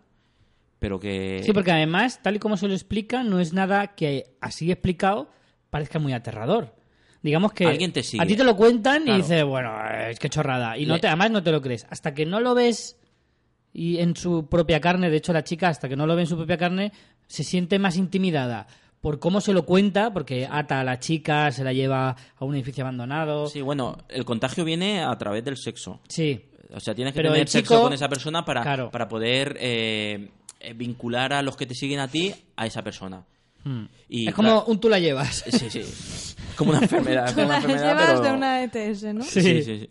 Pero 0.78 0.98
que... 0.98 1.42
Sí, 1.44 1.52
porque 1.52 1.70
además, 1.70 2.20
tal 2.22 2.36
y 2.36 2.38
como 2.38 2.56
se 2.56 2.66
lo 2.66 2.74
explica, 2.74 3.22
no 3.22 3.38
es 3.38 3.52
nada 3.52 3.88
que 3.94 4.34
así 4.40 4.70
explicado 4.72 5.28
parezca 5.70 5.98
muy 5.98 6.12
aterrador. 6.12 6.74
Digamos 7.22 7.52
que 7.52 7.66
Alguien 7.66 7.92
te 7.92 8.02
sigue. 8.02 8.20
a 8.22 8.26
ti 8.26 8.34
te 8.34 8.42
lo 8.42 8.56
cuentan 8.56 9.04
Claro. 9.04 9.18
y 9.18 9.22
dices, 9.22 9.44
bueno, 9.44 9.72
es 10.08 10.18
que 10.18 10.28
chorrada. 10.28 10.76
Y 10.76 10.86
no 10.86 10.98
te, 10.98 11.06
además 11.06 11.30
no 11.30 11.42
te 11.42 11.52
lo 11.52 11.62
crees. 11.62 11.86
Hasta 11.88 12.14
que 12.14 12.26
no 12.26 12.40
lo 12.40 12.54
ves 12.54 12.98
y 13.72 13.98
en 13.98 14.16
su 14.16 14.48
propia 14.48 14.80
carne. 14.80 15.08
De 15.08 15.18
hecho, 15.18 15.32
la 15.32 15.44
chica, 15.44 15.68
hasta 15.68 15.88
que 15.88 15.94
no 15.96 16.06
lo 16.06 16.16
ve 16.16 16.22
en 16.22 16.26
su 16.26 16.36
propia 16.36 16.56
carne, 16.58 16.92
se 17.28 17.44
siente 17.44 17.78
más 17.78 17.96
intimidada 17.96 18.66
por 19.02 19.18
cómo 19.18 19.40
se 19.42 19.52
lo 19.52 19.66
cuenta, 19.66 20.12
porque 20.14 20.48
ata 20.50 20.80
a 20.80 20.84
la 20.84 20.98
chica, 20.98 21.50
se 21.50 21.62
la 21.64 21.72
lleva 21.74 22.16
a 22.36 22.44
un 22.46 22.54
edificio 22.54 22.84
abandonado. 22.84 23.48
Sí, 23.48 23.60
bueno, 23.60 23.98
el 24.08 24.24
contagio 24.24 24.64
viene 24.64 25.02
a 25.02 25.14
través 25.18 25.44
del 25.44 25.56
sexo. 25.58 26.00
Sí, 26.08 26.40
O 26.74 26.80
sea, 26.80 26.94
tienes 26.94 27.12
que 27.12 27.18
Pero 27.18 27.28
tener 27.30 27.42
el 27.42 27.48
sexo 27.48 27.82
con 27.82 27.92
esa 27.92 28.08
persona 28.08 28.44
para, 28.46 28.62
Claro. 28.62 28.90
para 28.90 29.06
poder 29.06 29.58
eh, 29.60 30.30
eh, 30.58 30.72
vincular 30.72 31.34
a 31.34 31.42
los 31.42 31.54
que 31.54 31.66
te 31.66 31.74
siguen 31.74 31.98
a 32.00 32.08
ti 32.08 32.32
a 32.56 32.64
esa 32.64 32.80
persona. 32.82 33.26
Y, 33.64 33.68
Hmm. 33.68 33.88
es 34.28 34.34
como 34.34 34.48
claro, 34.48 34.64
un 34.68 34.80
tú 34.80 34.88
la 34.88 34.98
llevas. 34.98 35.44
Sí, 35.50 35.68
sí. 35.68 36.34
Como 36.56 36.70
una 36.70 36.80
enfermedad. 36.82 37.34
como 37.34 37.46
una 37.46 37.54
Las 37.56 37.64
enfermedad, 37.64 37.90
llevas 37.90 38.06
pero- 38.20 38.22
de 38.22 38.32
una 38.32 38.62
ETS, 38.64 39.02
¿no? 39.14 39.22
Sí. 39.22 39.40
Sí, 39.42 39.62
sí, 39.62 39.78
sí. 39.80 39.90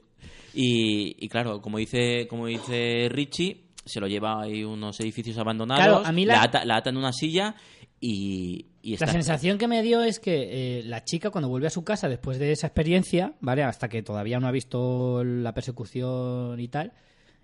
Y, 0.55 1.23
y 1.25 1.29
claro, 1.29 1.61
como 1.61 1.77
dice, 1.77 2.27
como 2.27 2.47
dice 2.47 3.07
Richie, 3.11 3.65
se 3.85 3.99
lo 3.99 4.07
lleva 4.07 4.41
a 4.43 4.47
unos 4.47 4.99
edificios 5.01 5.37
abandonados, 5.37 5.83
Claro, 5.85 6.05
a 6.05 6.11
mí 6.11 6.25
la- 6.25 6.41
ata, 6.41 6.65
la 6.65 6.77
ata 6.77 6.89
en 6.89 6.97
una 6.97 7.13
silla 7.13 7.53
y, 7.99 8.65
y. 8.81 8.97
La 8.97 9.07
sensación 9.07 9.57
que 9.57 9.67
me 9.67 9.81
dio 9.83 10.03
es 10.03 10.19
que 10.19 10.79
eh, 10.79 10.83
la 10.83 11.03
chica 11.03 11.29
cuando 11.29 11.49
vuelve 11.49 11.67
a 11.67 11.71
su 11.71 11.83
casa 11.83 12.09
después 12.09 12.39
de 12.39 12.51
esa 12.51 12.67
experiencia, 12.67 13.33
¿vale? 13.41 13.63
Hasta 13.63 13.89
que 13.89 14.01
todavía 14.03 14.39
no 14.39 14.47
ha 14.47 14.51
visto 14.51 15.23
la 15.23 15.53
persecución 15.53 16.59
y 16.59 16.67
tal, 16.67 16.93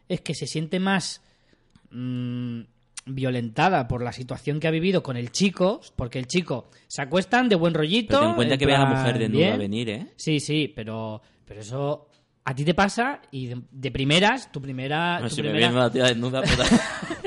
es 0.10 0.22
que 0.22 0.34
se 0.34 0.48
siente 0.48 0.80
más 0.80 1.22
mm, 1.92 2.62
violentada 3.06 3.88
por 3.88 4.04
la 4.04 4.12
situación 4.12 4.60
que 4.60 4.68
ha 4.68 4.72
vivido 4.72 5.02
con 5.04 5.16
el 5.18 5.32
chico, 5.32 5.82
porque 5.96 6.20
el 6.20 6.28
chico 6.28 6.70
se 6.88 7.02
acuestan 7.02 7.50
de 7.50 7.56
buen 7.56 7.74
rollito. 7.74 8.10
Pero 8.10 8.20
ten 8.22 8.30
en 8.30 8.36
cuenta 8.36 8.54
en 8.56 8.60
que 8.60 8.66
ve 8.66 8.76
a 8.76 8.80
la 8.80 8.86
mujer 8.86 9.20
desnuda 9.20 9.46
bien. 9.46 9.58
venir, 9.60 9.90
¿eh? 9.90 10.08
Sí, 10.16 10.40
sí, 10.40 10.72
pero, 10.76 11.22
pero 11.46 11.62
eso 11.62 12.10
a 12.44 12.56
ti 12.56 12.64
te 12.64 12.74
pasa 12.74 13.22
y 13.32 13.48
de, 13.48 13.62
de 13.72 13.92
primeras, 13.92 14.52
tu 14.52 14.62
primera... 14.62 15.20
No, 15.20 15.28
tu 15.30 15.36
si 15.36 15.42
me 15.42 15.50
primera- 15.50 15.68
viene 15.70 15.82
una 15.82 15.92
tía 15.92 16.04
desnuda, 16.06 16.42
puta. 16.42 16.64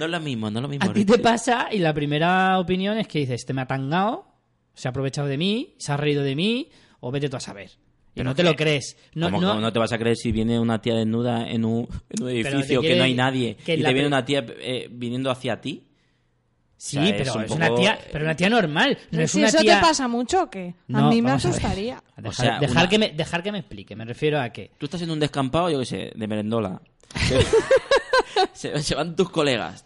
no 0.00 0.06
es 0.06 0.10
lo 0.10 0.20
mismo, 0.20 0.50
no 0.50 0.58
es 0.58 0.62
lo 0.62 0.68
mismo. 0.68 0.90
A 0.90 0.92
ti 0.92 1.04
te 1.04 1.18
pasa 1.18 1.68
y 1.70 1.78
la 1.78 1.92
primera 1.94 2.58
opinión 2.58 2.98
es 2.98 3.06
que 3.06 3.20
dices, 3.20 3.36
este 3.42 3.52
me 3.52 3.60
ha 3.62 3.66
tangado, 3.66 4.26
se 4.74 4.88
ha 4.88 4.90
aprovechado 4.90 5.28
de 5.28 5.36
mí, 5.38 5.74
se 5.78 5.92
ha 5.92 5.96
reído 5.96 6.22
de 6.22 6.34
mí, 6.34 6.70
o 7.00 7.10
vete 7.10 7.28
tú 7.28 7.36
a 7.36 7.40
saber. 7.40 7.68
Y 7.68 8.14
Pero 8.14 8.30
no 8.30 8.34
te 8.34 8.42
lo 8.42 8.56
crees. 8.56 8.96
No, 9.14 9.26
¿Cómo, 9.26 9.40
no- 9.40 9.48
cómo 9.50 9.60
no 9.60 9.72
te 9.72 9.78
vas 9.78 9.92
a 9.92 9.98
creer 9.98 10.16
si 10.16 10.32
viene 10.32 10.58
una 10.58 10.80
tía 10.82 10.94
desnuda 10.94 11.48
en 11.48 11.64
un, 11.64 11.86
en 12.10 12.22
un 12.24 12.28
edificio 12.30 12.80
que 12.80 12.96
no 12.96 13.04
hay 13.04 13.14
nadie 13.14 13.56
que 13.56 13.74
y 13.76 13.82
te 13.82 13.92
viene 13.92 14.08
una 14.08 14.24
tía 14.24 14.44
eh, 14.58 14.88
viniendo 14.90 15.30
hacia 15.30 15.60
ti? 15.60 15.86
Sí, 16.76 16.96
O 16.96 17.02
sea, 17.02 17.10
pero 17.12 17.30
es 17.30 17.36
un 17.36 17.42
es 17.44 17.50
una 17.50 17.74
tía, 17.74 17.98
pero 18.10 18.24
una 18.24 18.34
tía 18.34 18.48
normal. 18.48 18.96
No 19.10 19.20
es 19.20 19.30
si 19.30 19.38
una 19.38 19.48
eso 19.48 19.58
tía... 19.58 19.76
te 19.76 19.80
pasa 19.82 20.08
mucho 20.08 20.44
o 20.44 20.50
qué? 20.50 20.74
No, 20.88 21.06
a 21.06 21.10
mí 21.10 21.20
me 21.20 21.30
asustaría. 21.32 22.02
Dejar, 22.16 22.26
O 22.26 22.32
sea, 22.32 22.58
dejar 22.58 22.76
una- 22.84 22.88
que 22.88 22.98
me, 22.98 23.10
dejar 23.10 23.42
que 23.42 23.52
me 23.52 23.58
explique. 23.58 23.94
Me 23.94 24.06
refiero 24.06 24.40
a 24.40 24.48
que 24.48 24.70
Tú 24.78 24.86
estás 24.86 25.02
en 25.02 25.10
un 25.10 25.20
descampado, 25.20 25.68
yo 25.70 25.78
qué 25.80 25.84
sé, 25.84 26.12
de 26.16 26.26
merendola. 26.26 26.80
Se 28.54 28.94
van 28.94 29.14
tus 29.16 29.30
colegas. 29.30 29.84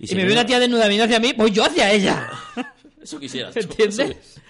Si 0.00 0.06
se 0.08 0.14
me 0.16 0.24
ve 0.24 0.32
una 0.32 0.44
tía 0.46 0.58
desnuda 0.60 0.84
viniendo 0.88 1.04
hacia 1.04 1.20
mí, 1.20 1.32
voy 1.36 1.50
yo 1.50 1.64
hacia 1.64 1.90
ella. 1.92 2.28
Eso 3.02 3.18
quisieras. 3.20 3.54
tú. 3.54 3.60
¿Entiendes? 3.60 4.40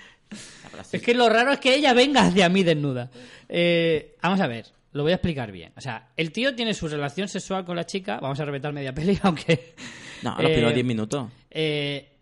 Es 0.93 1.03
que 1.03 1.15
lo 1.15 1.29
raro 1.29 1.53
es 1.53 1.59
que 1.61 1.75
ella 1.75 1.93
venga 1.95 2.23
hacia 2.27 2.49
mí 2.49 2.63
desnuda. 2.63 3.11
Eh, 3.49 4.17
vamos 4.23 4.41
a 4.41 4.47
ver, 4.47 4.67
lo 4.93 5.03
voy 5.03 5.13
a 5.13 5.17
explicar 5.17 5.51
bien. 5.53 5.73
O 5.77 5.81
sea, 5.81 6.09
el 6.17 6.33
tío 6.33 6.55
tiene 6.55 6.75
su 6.75 6.89
relación 6.89 7.29
sexual 7.29 7.65
con 7.65 7.77
la 7.77 7.87
chica. 7.87 8.19
Vamos 8.21 8.39
a 8.41 8.45
repetir 8.45 8.73
media 8.73 8.93
peli, 8.95 9.19
aunque. 9.23 9.75
No, 10.23 10.31
los 10.37 10.41
Eh, 10.51 10.53
primeros 10.55 10.75
10 10.75 10.87
minutos. 10.87 11.29
eh, 11.51 12.13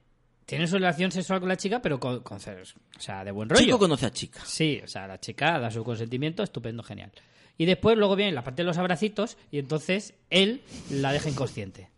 tiene 0.47 0.67
su 0.67 0.75
relación 0.75 1.11
sexual 1.11 1.41
con 1.41 1.49
la 1.49 1.57
chica, 1.57 1.81
pero 1.81 1.99
con, 1.99 2.21
con. 2.21 2.37
O 2.37 3.01
sea, 3.01 3.25
de 3.25 3.31
buen 3.31 3.49
rollo. 3.49 3.65
Chico 3.65 3.79
conoce 3.79 4.07
a 4.07 4.11
chica. 4.11 4.41
Sí, 4.45 4.81
o 4.85 4.87
sea, 4.87 5.07
la 5.07 5.19
chica 5.19 5.59
da 5.59 5.71
su 5.71 5.83
consentimiento, 5.83 6.43
estupendo, 6.43 6.83
genial. 6.83 7.11
Y 7.57 7.65
después, 7.65 7.97
luego 7.97 8.15
viene 8.15 8.33
la 8.33 8.45
parte 8.45 8.63
de 8.63 8.67
los 8.67 8.77
abracitos, 8.77 9.39
y 9.51 9.59
entonces 9.59 10.15
él 10.29 10.61
la 10.91 11.13
deja 11.13 11.31
inconsciente. 11.31 11.89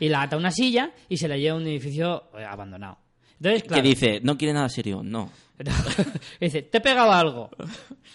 Y 0.00 0.08
la 0.08 0.22
ata 0.22 0.36
a 0.36 0.38
una 0.38 0.50
silla 0.50 0.92
y 1.08 1.16
se 1.16 1.28
la 1.28 1.36
lleva 1.36 1.56
a 1.56 1.60
un 1.60 1.66
edificio 1.66 2.30
eh, 2.38 2.44
abandonado. 2.44 2.98
Entonces, 3.40 3.62
claro. 3.64 3.82
Que 3.82 3.88
dice, 3.88 4.20
no 4.22 4.36
quiere 4.36 4.52
nada 4.54 4.68
serio. 4.68 5.02
No. 5.04 5.30
dice, 6.40 6.62
te 6.62 6.78
he 6.78 6.80
pegado 6.80 7.12
algo. 7.12 7.50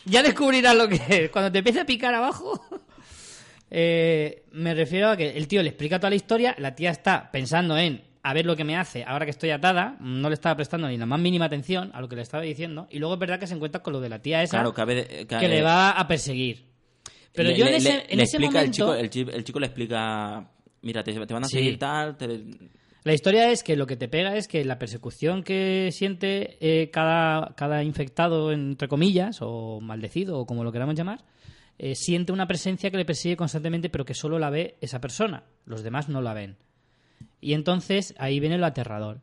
Ya 0.06 0.22
descubrirás 0.24 0.76
lo 0.76 0.88
que 0.88 1.02
es. 1.10 1.30
Cuando 1.30 1.52
te 1.52 1.60
empiece 1.60 1.80
a 1.82 1.86
picar 1.86 2.14
abajo. 2.14 2.60
Eh, 3.76 4.46
me 4.52 4.76
refiero 4.76 5.10
a 5.10 5.18
que 5.18 5.32
el 5.32 5.48
tío 5.48 5.64
le 5.64 5.70
explica 5.70 5.98
toda 6.00 6.12
la 6.12 6.16
historia, 6.16 6.54
la 6.60 6.76
tía 6.76 6.92
está 6.92 7.32
pensando 7.32 7.76
en 7.76 8.04
a 8.22 8.32
ver 8.36 8.46
lo 8.46 8.56
que 8.56 8.64
me 8.64 8.78
hace 8.78 9.04
ahora 9.04 9.26
que 9.26 9.32
estoy 9.32 9.50
atada, 9.50 9.98
no 10.00 10.30
le 10.30 10.36
estaba 10.36 10.56
prestando 10.56 10.88
ni 10.88 10.96
la 10.96 11.08
más 11.08 11.20
mínima 11.20 11.46
atención 11.46 11.90
a 11.96 12.00
lo 12.00 12.08
que 12.08 12.16
le 12.16 12.22
estaba 12.22 12.44
diciendo, 12.44 12.88
y 12.92 13.00
luego 13.00 13.16
es 13.16 13.20
verdad 13.20 13.40
que 13.40 13.48
se 13.48 13.56
encuentra 13.56 13.82
con 13.82 13.94
lo 13.94 14.00
de 14.00 14.10
la 14.10 14.20
tía 14.20 14.44
esa 14.44 14.58
Claro, 14.58 14.74
cabe... 14.76 15.26
que 15.28 15.48
le 15.48 15.58
eh, 15.58 15.64
va 15.64 15.90
a 15.92 16.08
perseguir. 16.08 16.66
Pero 17.34 17.50
le- 17.50 17.58
yo 17.58 17.66
en 17.66 17.72
le- 17.72 17.78
ese, 17.78 17.90
le- 17.90 18.06
en 18.12 18.18
le 18.18 18.24
ese 18.24 18.38
explica 18.38 18.60
el 18.62 18.68
momento... 18.68 18.72
chico, 18.76 18.94
el, 18.94 19.10
chi- 19.10 19.26
el 19.36 19.44
chico 19.44 19.60
le 19.60 19.66
explica, 19.66 20.48
mira, 20.84 21.04
te, 21.04 21.14
te 21.14 21.34
van 21.34 21.44
a 21.44 21.48
Sí. 21.48 21.58
seguir 21.58 21.80
tal, 21.80 22.16
te- 22.18 22.44
La 23.06 23.14
historia 23.14 23.50
es 23.52 23.64
que 23.64 23.76
lo 23.76 23.86
que 23.88 23.98
te 23.98 24.08
pega 24.08 24.38
es 24.38 24.48
que 24.48 24.64
la 24.64 24.80
persecución 24.80 25.44
que 25.44 25.90
siente 25.92 26.58
eh, 26.62 26.90
cada, 26.90 27.54
cada 27.56 27.84
infectado, 27.84 28.52
entre 28.54 28.88
comillas, 28.88 29.40
o 29.42 29.82
maldecido, 29.82 30.40
o 30.40 30.46
como 30.46 30.64
lo 30.64 30.72
queramos 30.72 30.96
llamar, 30.96 31.20
eh, 31.80 31.96
siente 31.96 32.32
una 32.32 32.48
presencia 32.48 32.92
que 32.92 32.98
le 32.98 33.04
persigue 33.04 33.36
constantemente, 33.36 33.90
pero 33.90 34.06
que 34.06 34.14
solo 34.14 34.40
la 34.40 34.50
ve 34.50 34.76
esa 34.80 35.02
persona. 35.02 35.44
Los 35.66 35.84
demás 35.84 36.08
no 36.08 36.22
la 36.22 36.34
ven. 36.34 36.56
Y 37.42 37.54
entonces 37.54 38.14
ahí 38.20 38.40
viene 38.40 38.58
lo 38.58 38.66
aterrador. 38.66 39.20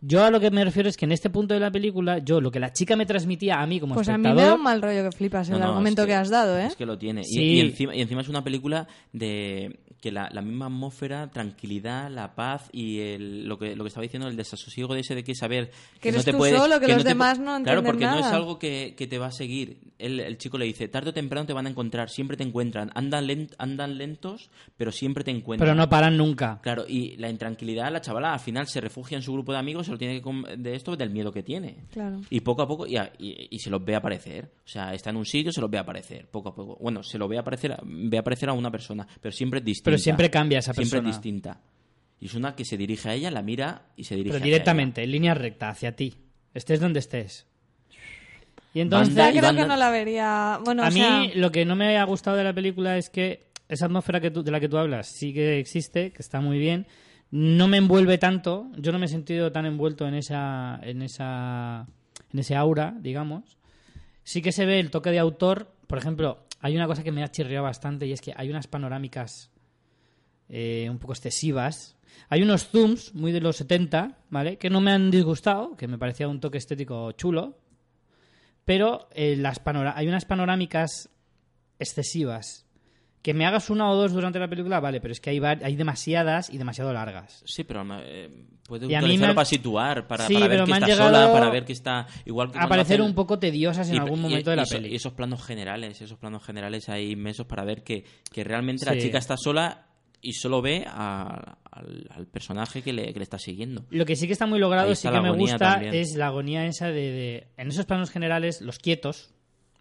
Yo 0.00 0.24
a 0.24 0.30
lo 0.30 0.40
que 0.40 0.50
me 0.50 0.64
refiero 0.64 0.88
es 0.88 0.96
que 0.96 1.04
en 1.04 1.12
este 1.12 1.28
punto 1.30 1.52
de 1.54 1.60
la 1.60 1.70
película, 1.70 2.18
yo 2.18 2.40
lo 2.40 2.50
que 2.50 2.58
la 2.58 2.72
chica 2.72 2.96
me 2.96 3.04
transmitía 3.06 3.60
a 3.60 3.66
mí 3.66 3.78
como 3.78 3.94
Pues 3.94 4.08
a 4.08 4.16
mí 4.16 4.22
espectador... 4.26 4.42
me 4.42 4.48
da 4.48 4.54
un 4.54 4.62
mal 4.62 4.80
rollo 4.82 5.04
que 5.10 5.14
flipas 5.16 5.48
el 5.50 5.52
No, 5.52 5.58
no, 5.66 5.70
argumento 5.72 6.02
es 6.02 6.08
que, 6.08 6.14
has 6.14 6.30
dado, 6.30 6.58
¿eh? 6.58 6.66
Es 6.66 6.74
que 6.74 6.86
lo 6.86 6.96
tiene. 6.98 7.20
Y- 7.20 7.24
Sí. 7.24 7.40
Y, 7.42 7.60
encima, 7.60 7.94
y 7.94 8.00
encima 8.00 8.22
es 8.22 8.28
una 8.28 8.42
película 8.42 8.88
de 9.12 9.78
que 10.00 10.10
la, 10.10 10.28
la 10.32 10.40
misma 10.42 10.66
atmósfera, 10.66 11.30
tranquilidad, 11.30 12.10
la 12.10 12.34
paz 12.34 12.68
y 12.72 13.00
el, 13.00 13.46
lo, 13.46 13.58
que, 13.58 13.76
lo 13.76 13.84
que 13.84 13.88
estaba 13.88 14.02
diciendo, 14.02 14.28
el 14.28 14.36
desasosiego 14.36 14.94
de 14.94 15.00
ese 15.00 15.14
de 15.14 15.22
que 15.24 15.34
saber 15.34 15.70
Que 16.00 16.10
no 16.10 16.16
eres 16.16 16.24
te 16.24 16.32
tú 16.32 16.38
puedes- 16.38 16.56
solo, 16.58 16.80
que 16.80 16.88
los 16.88 16.98
no 16.98 17.04
demás 17.04 17.38
no 17.38 17.44
Claro, 17.62 17.80
entienden 17.80 17.84
porque 17.84 18.04
no 18.06 18.14
es 18.16 18.20
nada. 18.22 18.36
algo 18.36 18.58
que, 18.58 18.94
que 18.96 19.06
te 19.06 19.18
va 19.18 19.26
a 19.26 19.32
seguir. 19.32 19.78
El, 19.98 20.20
el 20.20 20.38
chico 20.38 20.56
le 20.56 20.64
dice, 20.64 20.88
tarde 20.88 21.10
o 21.10 21.12
temprano 21.12 21.46
te 21.46 21.52
van 21.52 21.66
a 21.66 21.70
encontrar, 21.70 22.08
siempre 22.08 22.36
te 22.36 22.42
encuentran. 22.44 22.90
Andan, 22.94 23.26
lent- 23.26 23.54
andan 23.58 23.98
lentos, 23.98 24.50
pero 24.76 24.90
siempre 24.92 25.22
te 25.24 25.30
encuentran. 25.30 25.66
Pero 25.68 25.74
no 25.76 25.88
paran 25.88 26.16
nunca. 26.16 26.60
Claro, 26.62 26.84
y 26.88 27.16
la 27.18 27.28
intranquilidad, 27.28 27.92
la 27.92 28.00
chavala 28.00 28.32
al 28.32 28.40
final 28.40 28.66
se 28.66 28.80
refugia 28.80 29.16
en 29.16 29.22
su 29.22 29.32
grupo 29.32 29.52
de 29.52 29.58
amigos, 29.58 29.86
se 29.86 29.92
lo 29.92 29.98
tiene 29.98 30.22
que 30.22 30.30
de 30.56 30.74
esto 30.74 30.96
del 30.96 31.10
miedo 31.10 31.30
que 31.32 31.42
tiene. 31.42 31.84
Claro. 31.92 32.20
Y 32.30 32.40
poco 32.40 32.62
a 32.62 32.66
poco, 32.68 32.86
y, 32.86 32.96
a- 32.96 33.12
y- 33.18 33.48
y 33.50 33.58
se 33.58 33.68
los 33.68 33.84
ve 33.84 33.94
aparecer. 33.96 34.50
O 34.64 34.68
sea, 34.68 34.94
está 34.94 35.10
en 35.10 35.16
un 35.16 35.26
sitio, 35.26 35.52
se 35.52 35.60
los 35.60 35.70
ve 35.70 35.78
aparecer, 35.78 36.26
poco 36.30 36.48
a 36.50 36.54
poco. 36.54 36.78
Bueno, 36.80 37.02
se 37.02 37.18
lo 37.18 37.28
ve 37.28 37.36
aparecer, 37.38 37.72
a- 37.72 37.80
ve 37.84 38.16
aparecer 38.16 38.48
a 38.48 38.52
una 38.54 38.70
persona, 38.70 39.06
pero 39.20 39.32
siempre 39.32 39.58
es 39.58 39.64
distinta. 39.96 40.16
Pero 40.16 40.26
siempre 40.26 40.30
cambia 40.30 40.58
esa 40.60 40.72
Siempre 40.72 40.90
persona. 40.98 41.10
es 41.10 41.16
distinta. 41.16 41.60
Y 42.20 42.26
es 42.26 42.34
una 42.34 42.54
que 42.54 42.64
se 42.64 42.76
dirige 42.76 43.08
a 43.08 43.14
ella, 43.14 43.30
la 43.30 43.42
mira 43.42 43.86
y 43.96 44.04
se 44.04 44.14
dirige 44.14 44.30
Pero 44.32 44.38
hacia 44.38 44.44
directamente, 44.52 45.02
en 45.02 45.10
línea 45.10 45.34
recta, 45.34 45.70
hacia 45.70 45.96
ti. 45.96 46.14
Estés 46.52 46.80
donde 46.80 46.98
estés. 47.00 47.46
Y 48.74 48.80
entonces... 48.80 49.14
Y 49.34 49.38
creo 49.38 49.54
que 49.54 49.66
no 49.66 49.76
la 49.76 49.90
vería. 49.90 50.60
Bueno, 50.64 50.82
a 50.84 50.88
o 50.88 50.90
mí 50.90 51.00
sea, 51.00 51.22
lo 51.34 51.50
que 51.50 51.64
no 51.64 51.76
me 51.76 51.96
ha 51.98 52.04
gustado 52.04 52.36
de 52.36 52.44
la 52.44 52.52
película 52.52 52.96
es 52.98 53.10
que 53.10 53.46
esa 53.68 53.86
atmósfera 53.86 54.20
que 54.20 54.30
tú- 54.30 54.42
de 54.42 54.50
la 54.50 54.60
que 54.60 54.68
tú 54.68 54.76
hablas 54.78 55.06
sí 55.08 55.32
que 55.32 55.58
existe, 55.58 56.12
que 56.12 56.22
está 56.22 56.40
muy 56.40 56.58
bien. 56.58 56.86
No 57.30 57.68
me 57.68 57.76
envuelve 57.78 58.18
tanto, 58.18 58.66
yo 58.76 58.90
no 58.92 58.98
me 58.98 59.06
he 59.06 59.08
sentido 59.08 59.52
tan 59.52 59.64
envuelto 59.64 60.06
en 60.06 60.14
esa, 60.14 60.78
en 60.82 61.02
esa, 61.02 61.86
en 62.32 62.38
ese 62.38 62.56
aura, 62.56 62.94
digamos. 63.00 63.56
Sí 64.24 64.42
que 64.42 64.52
se 64.52 64.66
ve 64.66 64.78
el 64.80 64.90
toque 64.90 65.10
de 65.10 65.18
autor. 65.20 65.72
Por 65.86 65.98
ejemplo, 65.98 66.44
hay 66.60 66.76
una 66.76 66.86
cosa 66.86 67.02
que 67.04 67.12
me 67.12 67.22
ha 67.22 67.30
chirriado 67.30 67.64
bastante 67.64 68.06
y 68.06 68.12
es 68.12 68.20
que 68.20 68.34
hay 68.36 68.50
unas 68.50 68.66
panorámicas 68.66 69.50
eh, 70.50 70.88
un 70.90 70.98
poco 70.98 71.12
excesivas. 71.14 71.96
Hay 72.28 72.42
unos 72.42 72.68
zooms 72.68 73.14
muy 73.14 73.32
de 73.32 73.40
los 73.40 73.56
70, 73.56 74.18
¿vale? 74.30 74.58
Que 74.58 74.68
no 74.68 74.80
me 74.80 74.92
han 74.92 75.10
disgustado, 75.10 75.76
que 75.76 75.88
me 75.88 75.96
parecía 75.96 76.28
un 76.28 76.40
toque 76.40 76.58
estético 76.58 77.12
chulo. 77.12 77.56
Pero 78.64 79.08
eh, 79.14 79.36
las 79.36 79.60
hay 79.94 80.06
unas 80.08 80.24
panorámicas 80.26 81.08
excesivas. 81.78 82.66
Que 83.22 83.34
me 83.34 83.44
hagas 83.44 83.68
una 83.68 83.90
o 83.90 83.94
dos 83.96 84.12
durante 84.12 84.38
la 84.38 84.48
película, 84.48 84.80
vale, 84.80 84.98
pero 85.00 85.12
es 85.12 85.20
que 85.20 85.28
hay, 85.30 85.40
hay 85.40 85.76
demasiadas 85.76 86.48
y 86.48 86.56
demasiado 86.56 86.90
largas. 86.92 87.42
Sí, 87.44 87.64
pero 87.64 87.84
eh, 88.02 88.46
puede 88.66 88.86
Y 88.86 88.96
utilizarlo 88.96 89.26
han- 89.28 89.34
para 89.34 89.44
situar, 89.44 90.06
para, 90.06 90.26
Sí, 90.26 90.34
para 90.34 90.46
ver 90.48 90.64
que 90.64 90.72
está 90.72 90.96
sola, 90.96 91.32
para 91.32 91.50
ver 91.50 91.64
que 91.66 91.72
está 91.74 92.06
igual 92.24 92.50
que 92.50 92.58
A 92.58 92.66
parecer 92.66 93.02
un 93.02 93.14
poco 93.14 93.38
tediosas 93.38 93.90
en 93.90 93.96
Y- 93.96 93.98
algún 93.98 94.20
y- 94.20 94.22
momento 94.22 94.48
de 94.50 94.56
la 94.56 94.62
eso- 94.62 94.76
peli. 94.76 94.88
Y 94.88 94.94
esos 94.94 95.12
planos 95.12 95.42
generales, 95.44 96.00
esos 96.00 96.18
planos 96.18 96.42
generales 96.42 96.88
ahí 96.88 97.10
inmensos 97.10 97.44
para 97.46 97.62
ver 97.64 97.82
que, 97.82 98.04
que 98.32 98.42
realmente 98.42 98.86
Sí. 98.86 98.94
la 98.94 98.98
chica 98.98 99.18
está 99.18 99.36
sola 99.36 99.88
y 100.22 100.32
solo 100.34 100.60
ve 100.62 100.84
a- 100.86 101.58
al, 101.70 102.06
al 102.10 102.26
personaje 102.26 102.82
que 102.82 102.92
le, 102.92 103.12
que 103.12 103.18
le 103.18 103.22
está 103.22 103.38
siguiendo. 103.38 103.84
Lo 103.90 104.04
que 104.04 104.16
sí 104.16 104.26
que 104.26 104.32
está 104.34 104.46
muy 104.46 104.58
logrado, 104.58 104.94
sí 104.94 105.08
que 105.08 105.20
me 105.20 105.30
gusta, 105.30 105.58
también. 105.74 105.94
es 105.94 106.14
la 106.16 106.26
agonía 106.26 106.66
esa 106.66 106.88
de, 106.88 106.92
de- 107.12 107.46
En 107.56 107.68
esos 107.68 107.86
planos 107.86 108.10
generales, 108.10 108.60
los 108.60 108.78
quietos, 108.78 109.32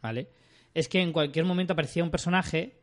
¿vale? 0.01 0.29
Es 0.73 0.87
que 0.87 1.01
en 1.01 1.11
cualquier 1.11 1.45
momento 1.45 1.73
aparecía 1.73 2.03
un 2.03 2.11
personaje 2.11 2.75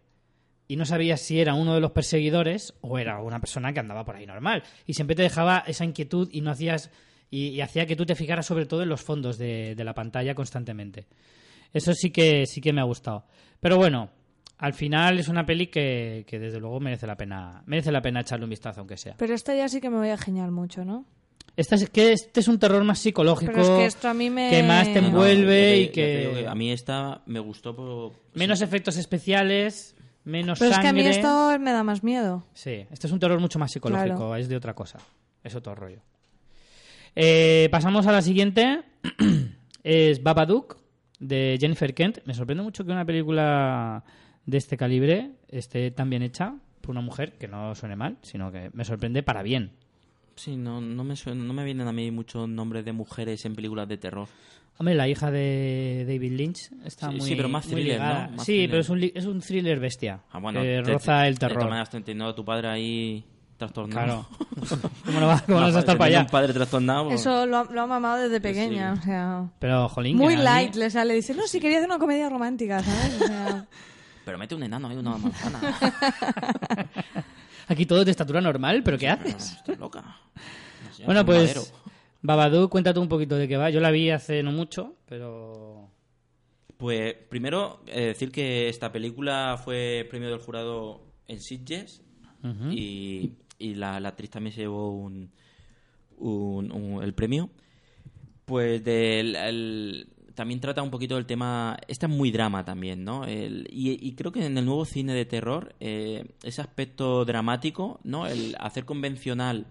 y 0.69 0.77
no 0.77 0.85
sabías 0.85 1.21
si 1.21 1.41
era 1.41 1.55
uno 1.55 1.75
de 1.75 1.81
los 1.81 1.93
perseguidores 1.93 2.75
o 2.81 2.99
era 2.99 3.21
una 3.23 3.39
persona 3.41 3.73
que 3.73 3.79
andaba 3.81 4.05
por 4.05 4.17
ahí 4.17 4.27
normal. 4.27 4.65
Y 4.87 4.95
siempre 4.95 5.15
te 5.15 5.23
dejaba 5.23 5.63
esa 5.67 5.85
inquietud 5.85 6.29
y 6.33 6.41
no 6.41 6.51
hacías... 6.51 6.91
Y, 7.31 7.49
y 7.49 7.61
hacía 7.61 7.87
que 7.87 7.97
tú 7.97 8.07
te 8.07 8.15
fijaras 8.15 8.47
sobre 8.47 8.67
todo 8.67 8.83
en 8.83 8.89
los 8.89 9.01
fondos 9.03 9.37
de, 9.39 9.75
de 9.75 9.85
la 9.85 9.95
pantalla 9.95 10.35
constantemente. 10.35 11.07
Eso 11.73 11.93
sí 11.93 12.11
que, 12.11 12.47
sí 12.47 12.61
que 12.61 12.73
me 12.73 12.81
ha 12.81 12.85
gustado. 12.85 13.25
Pero 13.61 13.77
bueno, 13.77 14.11
al 14.59 14.73
final 14.73 15.19
es 15.19 15.29
una 15.29 15.45
peli 15.45 15.67
que, 15.69 16.25
que 16.27 16.39
desde 16.39 16.59
luego 16.61 16.81
merece 16.81 17.07
la 17.07 17.17
pena 17.17 17.63
merece 17.67 17.93
la 17.93 18.01
pena 18.03 18.21
echarle 18.21 18.45
un 18.45 18.51
vistazo 18.51 18.81
aunque 18.81 18.97
sea. 18.97 19.15
Pero 19.19 19.35
esta 19.35 19.55
ya 19.55 19.69
sí 19.69 19.81
que 19.81 19.91
me 19.91 19.97
voy 19.99 20.09
a 20.11 20.17
genial 20.17 20.51
mucho, 20.51 20.85
¿no? 20.85 21.05
Esta 21.57 21.75
es 21.77 21.89
que 21.89 22.13
este 22.13 22.41
es 22.41 22.49
un 22.49 22.59
terror 22.59 22.85
más 22.85 22.99
psicológico 22.99 23.51
Pero 23.53 23.63
es 23.65 23.71
que 23.71 23.87
esto 23.87 24.09
a 24.09 24.15
mí 24.15 24.29
me... 24.29 24.51
que 24.51 24.63
más 24.63 24.93
te 24.93 25.01
No, 25.01 25.09
envuelve 25.09 25.55
te- 25.57 25.81
y 25.81 25.89
que 25.89 26.47
a 26.49 26.55
mí 26.55 26.71
esta 26.71 27.23
me 27.27 27.41
gustó 27.41 27.75
por... 27.75 28.13
menos 28.35 28.61
efectos 28.61 28.97
especiales, 28.99 29.95
menos 30.25 30.59
Pero 30.59 30.71
es 30.73 30.77
que 30.79 30.87
a 30.87 30.91
sangre. 30.91 31.03
mí 31.05 31.09
esto 31.09 31.59
me 31.59 31.73
da 31.73 31.83
más 31.83 32.03
miedo. 32.05 32.45
Sí, 32.53 32.85
este 32.91 33.07
es 33.07 33.13
un 33.13 33.19
terror 33.21 33.41
mucho 33.41 33.59
más 33.59 33.73
psicológico, 33.73 34.17
Claro. 34.17 34.37
es 34.37 34.49
de 34.49 34.57
otra 34.57 34.75
cosa. 34.75 34.99
Es 35.43 35.55
otro 35.55 35.75
rollo. 35.75 36.01
Eh, 37.15 37.69
pasamos 37.71 38.07
a 38.07 38.13
la 38.13 38.23
siguiente. 38.23 38.83
es 39.83 40.23
Babadook, 40.23 40.77
de 41.19 41.57
Jennifer 41.61 41.95
Kent. 41.95 42.19
Me 42.27 42.35
sorprende 42.35 42.63
mucho 42.63 42.85
que 42.85 42.93
una 42.93 43.05
película 43.05 44.05
de 44.47 44.59
este 44.59 44.77
calibre 44.77 45.33
esté 45.49 45.91
tan 45.91 46.09
bien 46.11 46.23
hecha 46.23 46.55
por 46.81 46.93
una 46.93 47.01
mujer, 47.01 47.33
que 47.33 47.49
no 47.49 47.75
suene 47.75 47.97
mal, 47.97 48.17
sino 48.23 48.51
que 48.53 48.71
me 48.73 48.85
sorprende 48.85 49.23
para 49.23 49.43
bien. 49.43 49.73
Sí, 50.37 50.57
no, 50.57 50.81
no, 50.81 51.03
me 51.05 51.17
suena- 51.17 51.43
no 51.45 51.53
me 51.53 51.65
vienen 51.65 51.89
a 51.89 51.93
mí 51.93 52.11
muchos 52.11 52.49
nombres 52.49 52.85
de 52.85 52.93
mujeres 52.93 53.45
en 53.45 53.55
películas 53.57 53.89
de 53.89 53.97
terror. 53.97 54.29
Hombre, 54.79 54.95
la 54.95 55.09
hija 55.09 55.31
de 55.31 56.05
David 56.07 56.33
Lynch 56.33 56.71
está 56.85 57.11
Sí, 57.11 57.17
muy 57.17 57.29
sí, 57.29 57.35
pero 57.35 57.49
más 57.49 57.67
thriller, 57.67 57.99
¿no? 57.99 58.07
Más 58.07 58.31
sí, 58.45 58.53
thriller. 58.53 58.71
pero 58.71 58.81
es 58.83 58.89
un, 58.91 59.03
es 59.15 59.25
un 59.25 59.41
thriller 59.41 59.81
bestia. 59.81 60.21
Ah, 60.31 60.39
bueno, 60.39 60.61
que 60.61 60.83
te- 60.85 60.93
roza 60.93 61.23
te- 61.23 61.29
el 61.29 61.35
De 61.35 61.39
todas 61.41 61.53
terror. 61.55 61.69
maneras, 61.71 61.91
te 61.91 61.97
entiendo 61.97 62.27
a 62.27 62.35
tu 62.35 62.45
padre 62.45 62.69
ahí 62.69 63.25
trastornado. 63.57 64.27
Claro. 64.29 64.29
¿Cómo 65.07 65.21
no, 65.21 65.27
va- 65.29 65.43
cómo 65.47 65.61
no 65.61 65.67
vas 65.67 65.77
a 65.77 65.79
estar 65.79 65.97
para 65.97 66.09
allá? 66.09 66.21
un 66.21 66.27
padre 66.27 66.53
trastornado. 66.53 67.09
pues- 67.09 67.21
Eso 67.23 67.47
lo 67.47 67.57
ha, 67.57 67.65
lo 67.65 67.81
ha 67.81 67.87
mamado 67.87 68.19
desde 68.23 68.39
pequeña, 68.39 68.95
sí. 68.97 69.01
o 69.01 69.05
sea... 69.05 69.49
Pero, 69.59 69.89
jolín, 69.89 70.19
Muy 70.19 70.37
light 70.37 70.75
le 70.75 70.91
sale. 70.91 71.15
Dice, 71.15 71.35
no, 71.35 71.47
si 71.47 71.59
quería 71.59 71.79
hacer 71.79 71.89
una 71.89 71.99
comedia 71.99 72.29
romántica, 72.29 72.83
¿sabes? 72.83 73.23
O 73.23 73.27
sea, 73.27 73.67
Pero 74.27 74.39
mete 74.39 74.57
un 74.57 74.63
enano 74.65 74.89
ahí, 74.89 74.97
una 74.97 75.17
manzana. 75.17 75.61
Aquí 77.69 77.87
todo 77.87 78.01
es 78.01 78.05
de 78.07 78.11
estatura 78.11 78.41
normal, 78.41 78.83
pero 78.83 78.99
¿qué 78.99 79.09
haces? 79.09 79.53
Estás 79.53 79.79
loca. 79.79 80.05
Bueno, 81.05 81.25
pues 81.25 81.43
madero. 81.57 81.63
Babadook, 82.23 82.71
cuéntate 82.73 82.99
un 82.99 83.09
poquito 83.09 83.37
de 83.37 83.47
qué 83.47 83.57
va. 83.57 83.71
Yo 83.71 83.79
la 83.81 83.93
vi 83.93 84.11
hace 84.11 84.43
no 84.43 84.51
mucho, 84.51 84.97
pero... 85.09 85.89
Pues 86.77 87.15
primero 87.31 87.81
eh, 87.87 88.07
decir 88.07 88.33
que 88.33 88.69
esta 88.69 88.91
película 88.91 89.61
fue 89.65 90.05
premio 90.11 90.29
del 90.29 90.41
jurado 90.41 91.03
en 91.29 91.41
Sitges 91.41 92.03
y, 92.71 93.33
y 93.61 93.75
la, 93.77 93.99
la 94.01 94.09
actriz 94.11 94.31
también 94.31 94.55
se 94.55 94.63
llevó 94.63 94.91
un, 94.91 95.31
un- 96.19 96.73
un- 96.73 97.03
el 97.03 97.15
premio. 97.15 97.49
Pues 98.45 98.83
del, 98.85 99.37
el- 99.37 100.09
también 100.37 100.61
trata 100.61 100.83
un 100.83 100.91
poquito 100.91 101.17
del 101.17 101.27
tema. 101.27 101.77
Esta 101.89 102.07
es 102.07 102.13
muy 102.13 102.31
drama 102.31 102.65
también, 102.65 103.03
¿no? 103.03 103.25
El- 103.25 103.67
y, 103.73 104.07
y 104.07 104.15
creo 104.15 104.31
que 104.31 104.47
en 104.47 104.57
el 104.57 104.65
nuevo 104.65 104.85
cine 104.85 105.15
de 105.15 105.25
terror, 105.25 105.75
eh, 105.81 106.25
ese 106.45 106.61
aspecto 106.61 107.25
dramático, 107.25 107.99
¿no? 108.05 108.29
El 108.29 108.55
hacer 108.61 108.85
convencional 108.85 109.67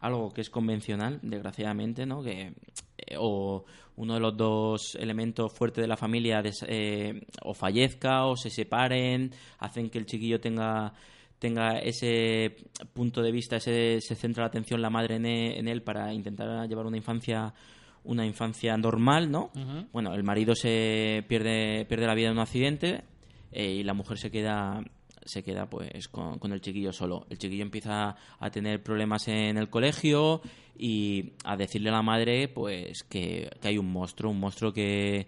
algo 0.00 0.30
que 0.32 0.42
es 0.42 0.50
convencional, 0.50 1.18
desgraciadamente, 1.22 2.06
¿no? 2.06 2.22
Que, 2.22 2.52
eh, 2.98 3.16
o 3.18 3.64
uno 3.96 4.14
de 4.14 4.20
los 4.20 4.36
dos 4.36 4.94
elementos 4.94 5.52
fuertes 5.52 5.82
de 5.82 5.88
la 5.88 5.96
familia 5.96 6.40
des- 6.40 6.64
eh, 6.68 7.22
o 7.42 7.52
fallezca 7.52 8.26
o 8.26 8.36
se 8.36 8.48
separen, 8.50 9.32
hacen 9.58 9.90
que 9.90 9.98
el 9.98 10.06
chiquillo 10.06 10.40
tenga 10.40 10.92
tenga 11.40 11.78
ese 11.78 12.56
punto 12.92 13.22
de 13.22 13.30
vista, 13.30 13.56
ese, 13.58 14.00
se 14.00 14.16
centra 14.16 14.42
la 14.42 14.48
atención 14.48 14.82
la 14.82 14.90
madre 14.90 15.16
en 15.16 15.26
e- 15.26 15.58
en 15.58 15.68
él, 15.68 15.82
para 15.82 16.12
intentar 16.12 16.68
llevar 16.68 16.86
una 16.86 16.96
infancia 16.96 17.54
una 18.08 18.24
infancia 18.24 18.76
normal, 18.76 19.30
¿no? 19.30 19.50
Bueno, 19.92 20.14
el 20.14 20.24
marido 20.24 20.54
se 20.54 21.24
pierde 21.28 21.84
pierde 21.84 22.06
la 22.06 22.14
vida 22.14 22.28
en 22.28 22.32
un 22.32 22.40
accidente 22.40 23.04
eh, 23.52 23.70
y 23.70 23.82
la 23.84 23.94
mujer 23.94 24.18
se 24.18 24.30
queda 24.30 24.82
se 25.24 25.42
queda 25.42 25.68
pues 25.68 26.08
con, 26.08 26.38
con 26.38 26.52
el 26.52 26.62
chiquillo 26.62 26.90
solo. 26.90 27.26
El 27.28 27.38
chiquillo 27.38 27.62
empieza 27.62 28.16
a 28.38 28.50
tener 28.50 28.82
problemas 28.82 29.28
en 29.28 29.58
el 29.58 29.68
colegio 29.68 30.40
y 30.78 31.34
a 31.44 31.56
decirle 31.56 31.90
a 31.90 31.92
la 31.92 32.02
madre 32.02 32.48
pues 32.48 33.02
que, 33.04 33.50
que 33.60 33.68
hay 33.68 33.76
un 33.76 33.92
monstruo, 33.92 34.32
un 34.32 34.40
monstruo 34.40 34.72
que, 34.72 35.26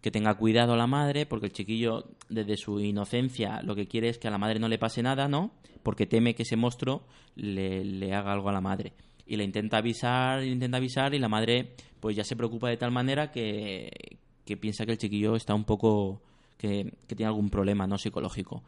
que 0.00 0.12
tenga 0.12 0.34
cuidado 0.34 0.74
a 0.74 0.76
la 0.76 0.86
madre, 0.86 1.26
porque 1.26 1.46
el 1.46 1.52
chiquillo 1.52 2.04
desde 2.28 2.56
su 2.56 2.78
inocencia 2.78 3.60
lo 3.62 3.74
que 3.74 3.88
quiere 3.88 4.08
es 4.08 4.18
que 4.18 4.28
a 4.28 4.30
la 4.30 4.38
madre 4.38 4.60
no 4.60 4.68
le 4.68 4.78
pase 4.78 5.02
nada, 5.02 5.26
¿no? 5.26 5.50
Porque 5.82 6.06
teme 6.06 6.36
que 6.36 6.44
ese 6.44 6.56
monstruo 6.56 7.02
le, 7.34 7.84
le 7.84 8.14
haga 8.14 8.32
algo 8.32 8.50
a 8.50 8.52
la 8.52 8.60
madre. 8.60 8.92
Y 9.30 9.36
le 9.36 9.44
intenta 9.44 9.78
avisar, 9.78 10.40
le 10.40 10.48
intenta 10.48 10.78
avisar 10.78 11.14
y 11.14 11.20
la 11.20 11.28
madre 11.28 11.76
pues 12.00 12.16
ya 12.16 12.24
se 12.24 12.34
preocupa 12.34 12.68
de 12.68 12.76
tal 12.76 12.90
manera 12.90 13.30
que, 13.30 14.18
que 14.44 14.56
piensa 14.56 14.84
que 14.84 14.90
el 14.90 14.98
chiquillo 14.98 15.36
está 15.36 15.54
un 15.54 15.62
poco 15.62 16.20
que, 16.58 16.92
que 17.06 17.14
tiene 17.14 17.28
algún 17.28 17.48
problema 17.48 17.86
no 17.86 17.96
psicológico. 17.96 18.64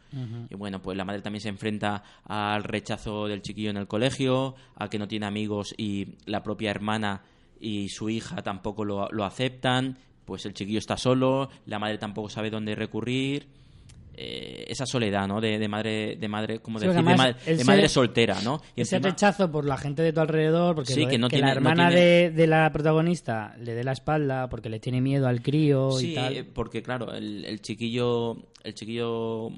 Y 0.48 0.54
bueno, 0.54 0.80
pues 0.80 0.96
la 0.96 1.04
madre 1.04 1.20
también 1.20 1.40
se 1.40 1.48
enfrenta 1.48 2.04
al 2.22 2.62
rechazo 2.62 3.26
del 3.26 3.42
chiquillo 3.42 3.70
en 3.70 3.76
el 3.76 3.88
colegio, 3.88 4.54
a 4.76 4.88
que 4.88 5.00
no 5.00 5.08
tiene 5.08 5.26
amigos 5.26 5.74
y 5.76 6.14
la 6.26 6.44
propia 6.44 6.70
hermana 6.70 7.22
y 7.58 7.88
su 7.88 8.08
hija 8.08 8.40
tampoco 8.42 8.84
lo, 8.84 9.08
lo 9.10 9.24
aceptan, 9.24 9.98
pues 10.24 10.46
el 10.46 10.54
chiquillo 10.54 10.78
está 10.78 10.96
solo, 10.96 11.50
la 11.66 11.80
madre 11.80 11.98
tampoco 11.98 12.28
sabe 12.28 12.50
dónde 12.50 12.76
recurrir. 12.76 13.48
Eh, 14.14 14.64
esa 14.68 14.84
soledad, 14.84 15.26
¿no? 15.26 15.40
De, 15.40 15.58
de 15.58 15.68
madre, 15.68 16.16
de 16.16 16.28
madre, 16.28 16.58
como 16.60 16.78
Sí, 16.78 16.86
decir, 16.86 17.02
de, 17.02 17.16
ma- 17.16 17.34
madre 17.64 17.88
soltera, 17.88 18.40
¿no? 18.42 18.60
Y 18.76 18.82
Ese 18.82 18.96
encima- 18.96 19.10
rechazo 19.10 19.50
por 19.50 19.64
la 19.64 19.78
gente 19.78 20.02
de 20.02 20.12
tu 20.12 20.20
alrededor, 20.20 20.74
porque, 20.74 20.92
Sí, 20.92 21.04
lo 21.04 21.08
que 21.08 21.18
no 21.18 21.28
que 21.28 21.36
tiene- 21.36 21.48
la 21.48 21.60
no 21.60 21.70
hermana 21.70 21.88
tiene- 21.88 22.04
de, 22.04 22.30
de 22.30 22.46
la 22.46 22.70
protagonista 22.72 23.54
le 23.58 23.72
dé 23.74 23.84
la 23.84 23.92
espalda 23.92 24.48
porque 24.50 24.68
le 24.68 24.80
tiene 24.80 25.00
miedo 25.00 25.26
al 25.28 25.40
crío 25.42 25.92
Sí, 25.92 26.12
y 26.12 26.14
tal. 26.14 26.46
porque 26.54 26.82
claro, 26.82 27.12
el, 27.14 27.44
el 27.46 27.62
chiquillo, 27.62 28.36
el 28.64 28.74
chiquillo 28.74 29.48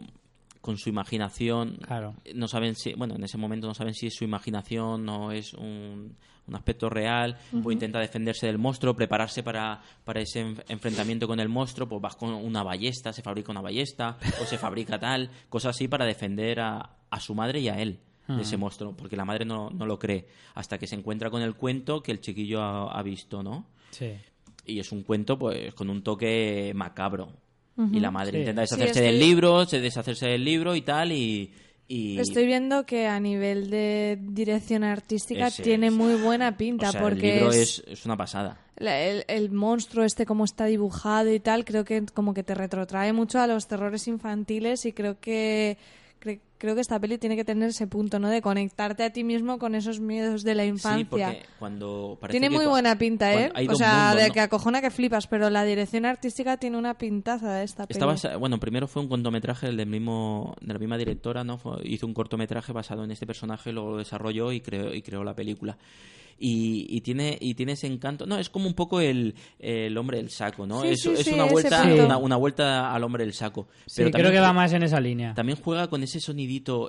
con 0.60 0.78
su 0.78 0.89
imaginación, 0.89 1.76
Claro. 1.86 2.14
no 2.35 2.47
saben 2.48 2.74
si, 2.76 2.94
bueno, 2.94 3.16
en 3.16 3.24
ese 3.24 3.36
momento 3.36 3.66
no 3.66 3.74
saben 3.74 3.93
si 3.93 4.06
es 4.06 4.14
su 4.14 4.24
imaginación 4.24 5.09
o 5.09 5.32
es 5.32 5.52
un, 5.55 6.16
un 6.46 6.54
aspecto 6.56 6.90
real, 6.90 7.38
pues 7.62 7.74
intenta 7.74 7.98
defenderse 8.00 8.46
del 8.46 8.58
monstruo, 8.58 8.94
prepararse 8.94 9.42
para, 9.42 9.80
para 10.04 10.20
ese 10.20 10.44
enf- 10.44 10.62
enfrentamiento 10.68 11.26
con 11.26 11.40
el 11.40 11.48
monstruo, 11.48 11.88
pues 11.88 12.02
vas 12.02 12.16
con 12.16 12.30
una 12.34 12.62
ballesta, 12.62 13.12
se 13.12 13.22
fabrica 13.22 13.50
una 13.52 13.62
ballesta, 13.62 14.18
o 14.42 14.44
se 14.44 14.58
fabrica 14.58 14.98
tal, 14.98 15.30
cosas 15.48 15.74
así 15.76 15.88
para 15.88 16.04
defender 16.04 16.60
a, 16.60 16.90
a 17.10 17.20
su 17.20 17.34
madre 17.34 17.60
y 17.60 17.68
a 17.68 17.78
él 17.80 17.98
de 18.26 18.40
ese 18.42 18.56
monstruo, 18.56 18.94
porque 18.96 19.16
la 19.16 19.24
madre 19.26 19.44
no, 19.44 19.68
no 19.68 19.84
lo 19.84 19.98
cree, 19.98 20.26
hasta 20.54 20.78
que 20.78 20.86
se 20.86 20.94
encuentra 20.96 21.28
con 21.30 21.42
el 21.42 21.54
cuento 21.54 22.02
que 22.02 22.10
el 22.12 22.20
chiquillo 22.20 22.62
ha, 22.62 22.90
ha 22.98 23.02
visto, 23.02 23.42
¿no? 23.42 23.66
Sí. 23.90 24.12
y 24.66 24.78
es 24.80 24.92
un 24.92 25.02
cuento 25.02 25.38
pues 25.38 25.72
con 25.74 25.90
un 25.90 26.02
toque 26.02 26.72
macabro 26.74 27.28
y 27.92 28.00
la 28.00 28.10
madre 28.10 28.32
Sí. 28.32 28.38
intenta 28.38 28.60
deshacerse 28.62 28.94
Sí, 28.94 29.00
del 29.00 29.18
libro 29.18 29.66
se 29.66 29.80
deshacerse 29.80 30.26
del 30.26 30.44
libro 30.44 30.74
y 30.74 30.80
tal 30.82 31.12
y, 31.12 31.52
y 31.86 32.19
Estoy 32.19 32.47
viendo 32.47 32.86
que 32.86 33.06
a 33.06 33.20
nivel 33.20 33.69
de 33.70 34.19
dirección 34.20 34.85
artística 34.85 35.48
Ese 35.48 35.62
tiene 35.62 35.90
muy 35.90 36.15
buena 36.15 36.56
pinta 36.56 36.89
o 36.89 36.93
sea, 36.93 37.01
porque 37.02 37.28
el 37.28 37.35
libro 37.36 37.52
es- 37.52 37.82
es, 37.86 37.98
es 38.01 38.06
una 38.06 38.16
pasada. 38.16 38.59
la- 38.77 39.01
el, 39.02 39.24
el 39.28 39.51
monstruo 39.51 40.05
este 40.05 40.24
como 40.27 40.44
está 40.44 40.65
dibujado 40.66 41.31
y 41.32 41.40
tal, 41.40 41.65
creo 41.65 41.85
que 41.85 42.05
como 42.15 42.32
que 42.35 42.43
te 42.43 42.55
retrotrae 42.55 43.12
mucho 43.12 43.39
a 43.40 43.47
los 43.47 43.66
terrores 43.69 44.09
infantiles 44.09 44.86
y 44.86 44.93
creo 44.93 45.20
que 45.20 45.77
cre- 46.23 46.40
creo 46.64 46.74
que 46.74 46.80
esta 46.80 46.98
peli 46.98 47.18
tiene 47.18 47.36
que 47.36 47.44
tener 47.44 47.68
ese 47.68 47.86
punto, 47.86 48.18
¿no? 48.18 48.30
De 48.30 48.40
conectarte 48.40 49.04
a 49.04 49.10
ti 49.12 49.22
mismo 49.22 49.58
con 49.58 49.74
esos 49.74 50.00
miedos 50.00 50.42
de 50.44 50.54
la 50.54 50.62
sí 50.62 50.68
infancia. 50.70 51.06
porque 51.10 51.42
cuando 51.58 52.16
parece 52.18 52.38
tiene 52.40 52.48
que 52.48 52.56
muy 52.56 52.66
buena 52.66 52.96
pinta, 52.96 53.34
¿eh? 53.34 53.52
O 53.68 53.74
sea, 53.74 54.06
mundos, 54.08 54.22
de 54.22 54.28
¿no? 54.28 54.34
que 54.34 54.40
acojona 54.40 54.80
que 54.80 54.90
flipas, 54.90 55.26
pero 55.26 55.50
la 55.50 55.62
dirección 55.64 56.06
artística 56.06 56.56
tiene 56.56 56.78
una 56.78 56.96
pintaza 56.96 57.52
de 57.52 57.64
esta 57.64 57.86
peli. 57.86 58.00
Basa- 58.00 58.36
bueno, 58.38 58.58
primero 58.58 58.88
fue 58.88 59.02
un 59.02 59.08
cortometraje 59.08 59.70
del 59.70 59.86
mismo, 59.86 60.56
de 60.62 60.72
la 60.72 60.78
misma 60.78 60.96
directora, 60.96 61.44
¿no? 61.44 61.58
Fue- 61.58 61.76
hizo 61.84 62.06
un 62.06 62.14
cortometraje 62.14 62.72
basado 62.72 63.04
en 63.04 63.10
este 63.10 63.26
personaje, 63.26 63.70
luego 63.70 63.90
lo 63.90 63.96
desarrolló 63.98 64.50
y 64.50 64.60
creó, 64.62 64.94
y 64.94 65.02
creó 65.02 65.22
la 65.22 65.34
película. 65.34 65.76
Y, 66.36 66.86
y 66.90 67.00
tiene 67.02 67.38
y 67.40 67.54
tiene 67.54 67.72
ese 67.72 67.86
encanto. 67.86 68.26
No, 68.26 68.36
es 68.38 68.50
como 68.50 68.66
un 68.66 68.74
poco 68.74 69.00
el, 69.00 69.36
el 69.60 69.96
hombre 69.96 70.16
del 70.16 70.30
saco, 70.30 70.66
¿no? 70.66 70.82
Sí, 70.82 70.88
es 70.88 71.00
sí, 71.02 71.10
es 71.10 71.20
sí, 71.26 71.32
una 71.32 71.44
vuelta 71.44 71.84
una, 71.84 72.16
una 72.18 72.36
vuelta 72.36 72.92
al 72.92 73.04
hombre 73.04 73.22
del 73.24 73.32
saco. 73.32 73.68
Sí, 73.86 74.02
Pero 74.02 74.10
creo 74.10 74.32
que 74.32 74.40
va 74.40 74.52
más 74.52 74.72
en 74.72 74.82
esa 74.82 74.98
línea. 75.00 75.32
También 75.34 75.56
juega 75.62 75.86
con 75.88 76.02
ese 76.02 76.18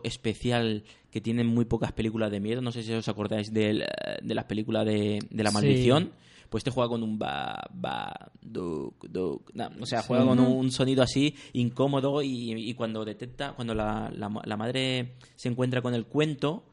especial 0.04 0.84
que 1.12 1.22
tienen 1.22 1.48
muy 1.48 1.66
pocas 1.66 1.92
películas 1.94 2.32
de 2.32 2.40
miedo. 2.40 2.62
No 2.62 2.72
sé 2.72 2.84
si 2.84 2.92
os 2.94 3.08
acordáis 3.08 3.52
eh, 3.56 3.86
de 4.22 4.36
las 4.36 4.46
películas 4.46 4.86
de, 4.86 5.20
de 5.30 5.44
la 5.44 5.50
Sí. 5.50 5.54
maldición. 5.56 6.12
Pues 6.50 6.62
este 6.62 6.72
juega 6.72 6.90
con 6.90 7.02
un 7.04 7.18
ba, 7.18 7.60
ba, 7.74 8.32
duk, 8.42 9.06
duk. 9.10 9.52
No, 9.56 9.70
o 9.82 9.86
sea, 9.86 10.04
juega 10.04 10.24
con 10.26 10.40
un 10.40 10.72
sonido 10.72 11.02
así 11.02 11.36
incómodo 11.54 12.22
y, 12.22 12.54
y 12.54 12.74
cuando 12.76 13.04
detecta, 13.04 13.54
cuando 13.54 13.74
la, 13.74 14.12
la, 14.16 14.30
la 14.46 14.56
madre 14.58 15.16
se 15.36 15.50
encuentra 15.50 15.82
con 15.82 15.96
el 15.96 16.06
cuento, 16.06 16.64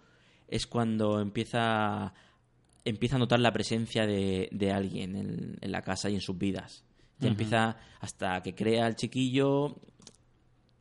es 0.46 0.66
cuando 0.66 1.20
empieza, 1.20 2.12
empieza 2.84 3.16
a 3.16 3.18
notar 3.18 3.40
la 3.40 3.52
presencia 3.52 4.06
de, 4.06 4.48
de 4.52 4.70
alguien 4.72 5.16
en, 5.16 5.56
en 5.60 5.72
la 5.72 5.80
casa 5.82 6.10
y 6.10 6.14
en 6.16 6.20
sus 6.20 6.36
vidas. 6.36 6.84
Ya 7.18 7.28
empieza 7.28 7.76
hasta 8.00 8.42
que 8.42 8.54
crea 8.54 8.86
el 8.88 8.96
chiquillo, 8.96 9.76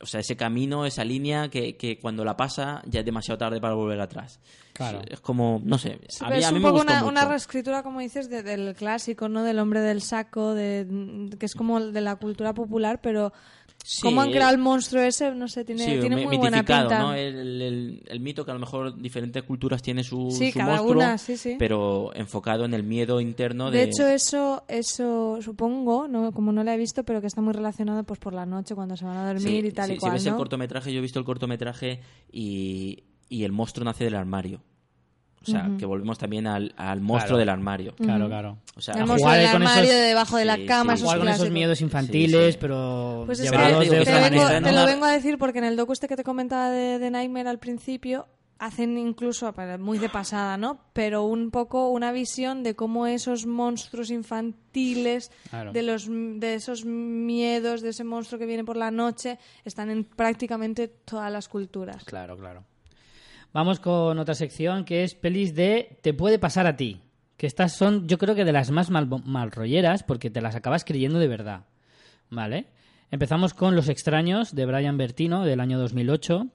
o 0.02 0.06
sea, 0.06 0.20
ese 0.20 0.36
camino, 0.36 0.84
esa 0.84 1.04
línea 1.04 1.48
que, 1.48 1.76
que 1.76 1.98
cuando 1.98 2.24
la 2.24 2.36
pasa 2.36 2.82
ya 2.86 3.00
es 3.00 3.06
demasiado 3.06 3.38
tarde 3.38 3.60
para 3.60 3.74
volver 3.74 4.00
atrás. 4.00 4.40
Claro. 4.72 5.00
Es, 5.06 5.12
es 5.14 5.20
como, 5.20 5.60
no 5.64 5.78
sé, 5.78 6.00
Sí, 6.08 6.24
a 6.24 6.28
mí, 6.30 6.36
es 6.38 6.44
a 6.46 6.50
mí 6.50 6.56
un 6.56 6.62
me 6.62 6.68
poco 6.68 6.78
gustó 6.80 6.92
una, 6.92 7.00
mucho. 7.02 7.10
una 7.10 7.24
reescritura, 7.26 7.82
como 7.82 8.00
dices, 8.00 8.28
de- 8.28 8.42
del 8.42 8.74
clásico, 8.74 9.28
¿no? 9.28 9.42
Del 9.44 9.58
hombre 9.58 9.80
del 9.80 10.02
saco, 10.02 10.54
de, 10.54 11.28
que 11.38 11.46
es 11.46 11.54
como 11.54 11.80
de 11.80 12.00
la 12.00 12.16
cultura 12.16 12.52
popular, 12.54 13.00
pero 13.00 13.32
Sí, 13.84 14.02
¿Cómo 14.02 14.20
han 14.22 14.30
creado 14.30 14.52
el 14.52 14.58
monstruo 14.58 15.02
ese? 15.02 15.32
No 15.34 15.48
sé, 15.48 15.64
tiene, 15.64 15.84
sí, 15.84 16.00
tiene 16.00 16.24
muy 16.24 16.36
buena 16.36 16.58
pinta. 16.58 17.00
¿no? 17.00 17.14
El, 17.14 17.60
el- 17.60 18.02
el 18.06 18.20
mito 18.20 18.44
que 18.44 18.50
a 18.52 18.54
lo 18.54 18.60
mejor 18.60 18.96
diferentes 18.96 19.42
culturas 19.42 19.82
tienen 19.82 20.04
su, 20.04 20.30
Sí, 20.30 20.52
su 20.52 20.58
cada 20.58 20.76
monstruo, 20.76 21.02
una, 21.02 21.16
pero 21.58 22.10
enfocado 22.14 22.64
en 22.64 22.74
el 22.74 22.84
miedo 22.84 23.20
interno 23.20 23.70
de... 23.72 23.78
De 23.78 23.84
hecho, 23.84 24.06
eso, 24.06 24.64
eso 24.68 25.38
supongo, 25.42 26.06
no, 26.06 26.30
como 26.32 26.52
no 26.52 26.62
lo 26.62 26.70
he 26.70 26.76
visto, 26.76 27.02
pero 27.04 27.20
que 27.20 27.26
está 27.26 27.40
muy 27.40 27.52
relacionado 27.52 28.04
pues 28.04 28.20
por 28.20 28.34
la 28.34 28.46
noche 28.46 28.74
cuando 28.76 28.96
se 28.96 29.04
van 29.04 29.16
a 29.16 29.26
dormir 29.32 29.64
y 29.64 29.72
tal 29.72 29.90
y 29.90 29.96
cual, 29.96 30.12
Si 30.12 30.14
ves 30.14 30.26
el 30.26 30.32
¿no? 30.32 30.38
cortometraje, 30.38 30.92
yo 30.92 30.98
he 30.98 31.02
visto 31.02 31.18
el 31.18 31.24
cortometraje 31.24 32.00
y, 32.30 33.02
y 33.28 33.44
el 33.44 33.52
monstruo 33.52 33.84
nace 33.84 34.04
del 34.04 34.14
armario. 34.14 34.62
O 35.42 35.50
sea, 35.50 35.70
que 35.78 35.84
volvemos 35.86 36.18
también 36.18 36.46
al, 36.46 36.72
al 36.76 37.00
monstruo 37.00 37.28
Claro. 37.30 37.38
del 37.38 37.48
armario. 37.48 37.94
Claro, 37.96 38.28
claro. 38.28 38.58
O 38.76 38.80
sea, 38.80 38.94
el 38.94 39.02
jugar 39.06 39.38
del 39.40 39.50
con 39.52 39.62
esos- 39.62 39.72
armario, 39.76 39.92
de 39.92 40.00
debajo 40.00 40.36
de 40.36 40.44
la 40.44 40.56
Sí, 40.56 40.66
cama, 40.66 40.92
sí. 40.92 41.02
esos 41.02 41.02
Igual 41.04 41.18
con 41.18 41.28
esos 41.28 41.50
miedos 41.50 41.80
infantiles, 41.80 42.46
Sí, 42.46 42.52
sí. 42.52 42.58
pero 42.60 43.22
Pues 43.26 43.40
es 43.40 43.50
que 43.50 43.56
de 43.58 43.62
te, 43.62 44.00
otra 44.00 44.14
lo 44.14 44.20
vengo, 44.30 44.42
manera, 44.42 44.60
¿no? 44.60 44.66
te 44.68 44.72
lo 44.72 44.86
vengo 44.86 45.04
a 45.04 45.12
decir 45.12 45.38
porque 45.38 45.58
en 45.58 45.64
el 45.64 45.76
docu 45.76 45.92
este 45.92 46.08
que 46.08 46.16
te 46.16 46.24
comentaba 46.24 46.70
de, 46.70 46.98
de 46.98 47.10
Nightmare 47.10 47.48
al 47.48 47.58
principio 47.58 48.26
hacen 48.58 48.96
incluso, 48.96 49.52
muy 49.80 49.98
de 49.98 50.08
pasada, 50.08 50.56
¿no? 50.56 50.78
Pero 50.92 51.24
un 51.24 51.50
poco 51.50 51.88
una 51.88 52.12
visión 52.12 52.62
de 52.62 52.76
cómo 52.76 53.08
esos 53.08 53.44
monstruos 53.44 54.08
infantiles, 54.10 55.32
Claro. 55.50 55.72
de, 55.72 55.82
los, 55.82 56.06
de 56.08 56.54
esos 56.54 56.84
miedos, 56.84 57.80
de 57.82 57.88
ese 57.90 58.04
monstruo 58.04 58.38
que 58.38 58.46
viene 58.46 58.62
por 58.64 58.76
la 58.76 58.92
noche, 58.92 59.38
están 59.64 59.90
en 59.90 60.04
prácticamente 60.04 60.86
todas 60.86 61.32
las 61.32 61.48
culturas. 61.48 62.04
Claro, 62.04 62.36
claro. 62.36 62.64
Vamos 63.52 63.80
con 63.80 64.18
otra 64.18 64.34
sección 64.34 64.86
que 64.86 65.04
es 65.04 65.14
pelis 65.14 65.54
de 65.54 65.98
Te 66.00 66.14
puede 66.14 66.38
pasar 66.38 66.66
a 66.66 66.76
ti. 66.76 67.02
Que 67.36 67.46
estas 67.46 67.76
son, 67.76 68.08
yo 68.08 68.16
creo 68.16 68.34
que 68.34 68.46
de 68.46 68.52
las 68.52 68.70
más 68.70 68.88
mal, 68.88 69.08
malrolleras 69.26 70.02
porque 70.02 70.30
te 70.30 70.40
las 70.40 70.54
acabas 70.54 70.84
creyendo 70.84 71.18
de 71.18 71.28
verdad. 71.28 71.66
¿Vale? 72.30 72.68
Empezamos 73.10 73.52
con 73.52 73.76
Los 73.76 73.90
extraños 73.90 74.54
de 74.54 74.64
Brian 74.64 74.96
Bertino 74.96 75.44
del 75.44 75.60
año 75.60 75.78
2008. 75.78 76.46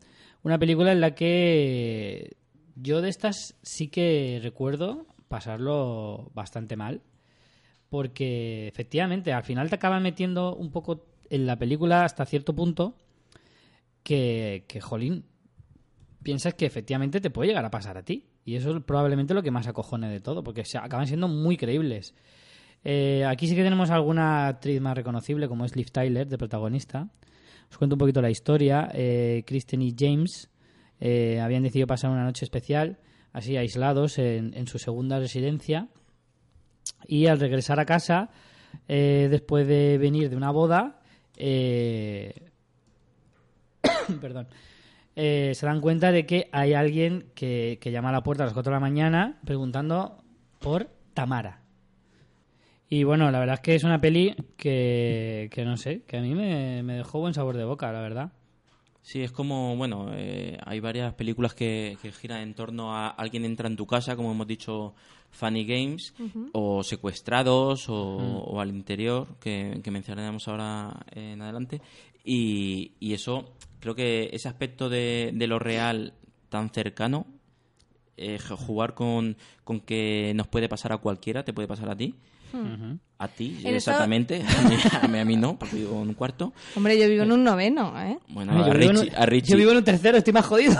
Una 0.41 0.57
película 0.57 0.91
en 0.91 1.01
la 1.01 1.13
que 1.13 2.35
yo 2.75 3.01
de 3.01 3.09
estas 3.09 3.55
sí 3.61 3.89
que 3.89 4.39
recuerdo 4.41 5.05
pasarlo 5.27 6.31
bastante 6.33 6.77
mal. 6.77 7.03
Porque 7.89 8.67
efectivamente 8.67 9.33
al 9.33 9.43
final 9.43 9.69
te 9.69 9.75
acaba 9.75 9.99
metiendo 9.99 10.55
un 10.55 10.71
poco 10.71 11.05
en 11.29 11.45
la 11.45 11.57
película 11.57 12.05
hasta 12.05 12.25
cierto 12.25 12.55
punto 12.55 12.95
que, 14.01 14.65
que 14.67 14.81
jolín, 14.81 15.25
piensas 16.27 16.55
que 16.55 16.65
efectivamente 16.65 17.21
te 17.21 17.29
puede 17.29 17.47
llegar 17.47 17.63
a 17.63 17.71
pasar 17.71 17.97
a 17.97 18.03
ti. 18.03 18.25
Y 18.43 18.55
eso 18.57 18.75
es 18.75 18.83
probablemente 18.83 19.33
lo 19.33 19.41
que 19.41 19.49
más 19.49 19.65
acojone 19.65 20.09
de 20.09 20.19
todo, 20.19 20.43
porque 20.43 20.65
se 20.65 20.77
acaban 20.77 21.07
siendo 21.07 21.29
muy 21.29 21.55
creíbles. 21.55 22.13
Eh, 22.83 23.23
aquí 23.23 23.47
sí 23.47 23.55
que 23.55 23.63
tenemos 23.63 23.91
alguna 23.91 24.49
actriz 24.49 24.81
más 24.81 24.97
reconocible, 24.97 25.47
como 25.47 25.63
es 25.63 25.77
Liv 25.77 25.89
Tyler, 25.89 26.27
de 26.27 26.37
protagonista. 26.37 27.07
Os 27.71 27.77
cuento 27.77 27.95
un 27.95 27.99
poquito 27.99 28.21
la 28.21 28.29
historia. 28.29 28.89
Eh, 28.93 29.45
Kristen 29.47 29.81
y 29.81 29.95
James 29.97 30.49
eh, 30.99 31.39
habían 31.39 31.63
decidido 31.63 31.87
pasar 31.87 32.11
una 32.11 32.25
noche 32.25 32.43
especial, 32.43 32.99
así 33.31 33.55
aislados, 33.55 34.17
en, 34.19 34.53
en 34.53 34.67
su 34.67 34.79
segunda 34.79 35.19
residencia. 35.19 35.87
Y 37.07 37.27
al 37.27 37.39
regresar 37.39 37.79
a 37.79 37.85
casa, 37.85 38.31
eh, 38.89 39.29
después 39.31 39.65
de 39.65 39.97
venir 39.97 40.29
de 40.29 40.35
una 40.35 40.51
boda, 40.51 40.99
perdón, 44.19 44.49
eh, 45.19 45.53
se 45.55 45.65
dan 45.65 45.81
cuenta 45.81 46.11
de 46.11 46.27
que 46.27 46.47
hay 46.51 46.73
alguien 46.73 47.31
que, 47.33 47.79
que 47.81 47.91
llama 47.91 48.09
a 48.09 48.11
la 48.11 48.21
puerta 48.21 48.43
a 48.43 48.45
las 48.45 48.53
4 48.53 48.69
de 48.69 48.75
la 48.75 48.79
mañana 48.79 49.39
preguntando 49.43 50.23
por 50.59 50.91
Tamara. 51.15 51.61
Y 52.87 53.03
bueno, 53.03 53.31
la 53.31 53.39
verdad 53.39 53.55
es 53.55 53.61
que 53.61 53.73
es 53.73 53.83
una 53.83 53.99
peli 53.99 54.35
que, 54.55 55.49
que 55.51 55.65
no 55.65 55.75
sé, 55.75 56.03
que 56.03 56.17
a 56.17 56.21
mí 56.21 56.35
me, 56.35 56.83
me 56.83 56.93
dejó 56.93 57.19
buen 57.19 57.33
sabor 57.33 57.57
de 57.57 57.65
boca, 57.65 57.91
la 57.91 57.99
verdad. 58.01 58.31
Sí, 59.01 59.23
es 59.23 59.31
como, 59.31 59.75
bueno, 59.75 60.11
eh, 60.13 60.59
hay 60.63 60.81
varias 60.81 61.13
películas 61.15 61.55
que, 61.55 61.97
que 62.01 62.11
giran 62.11 62.41
en 62.41 62.53
torno 62.53 62.93
a 62.93 63.07
alguien 63.07 63.43
entra 63.45 63.67
en 63.67 63.75
tu 63.75 63.87
casa, 63.87 64.15
como 64.15 64.31
hemos 64.31 64.45
dicho, 64.45 64.93
Funny 65.31 65.65
Games, 65.65 66.13
o 66.51 66.83
secuestrados, 66.83 67.89
o, 67.89 67.95
o 67.95 68.59
al 68.59 68.69
interior, 68.69 69.27
que, 69.39 69.79
que 69.81 69.91
mencionaremos 69.91 70.47
ahora 70.47 71.05
en 71.11 71.41
adelante. 71.41 71.81
Y, 72.29 72.91
y 72.99 73.13
eso, 73.13 73.53
creo 73.79 73.95
que 73.95 74.29
ese 74.33 74.49
aspecto 74.49 74.89
de, 74.89 75.31
de 75.33 75.47
lo 75.47 75.59
real 75.59 76.13
tan 76.49 76.69
cercano, 76.71 77.25
eh, 78.17 78.37
jugar 78.39 78.95
con, 78.95 79.37
con 79.63 79.79
que 79.79 80.33
nos 80.35 80.47
puede 80.47 80.67
pasar 80.67 80.91
a 80.91 80.97
cualquiera, 80.97 81.45
te 81.45 81.53
puede 81.53 81.69
pasar 81.69 81.89
a 81.89 81.95
ti. 81.95 82.15
A 83.19 83.27
ti, 83.29 83.57
eso- 83.59 83.69
exactamente. 83.69 84.41
A, 84.57 84.61
mí, 84.67 84.75
a 85.03 85.07
mí- 85.07 85.19
a 85.19 85.25
mí 85.25 85.35
no, 85.37 85.57
porque 85.57 85.77
vivo 85.77 86.01
en 86.01 86.09
un 86.09 86.13
cuarto. 86.15 86.51
Hombre, 86.75 86.99
yo 86.99 87.07
vivo 87.07 87.23
en 87.23 87.31
un 87.31 87.43
noveno, 87.43 87.93
¿eh? 88.01 88.19
Bueno, 88.29 88.53
Yo 88.57 88.63
a 88.65 88.73
vivo 88.73 88.91
en 88.91 88.97
un- 88.97 89.03
Richie, 89.03 89.15
a 89.17 89.25
Richie- 89.25 89.51
yo 89.51 89.57
vivo 89.57 89.71
en 89.71 89.77
un 89.77 89.83
tercero, 89.85 90.17
estoy 90.17 90.33
más 90.33 90.45
jodido. 90.45 90.75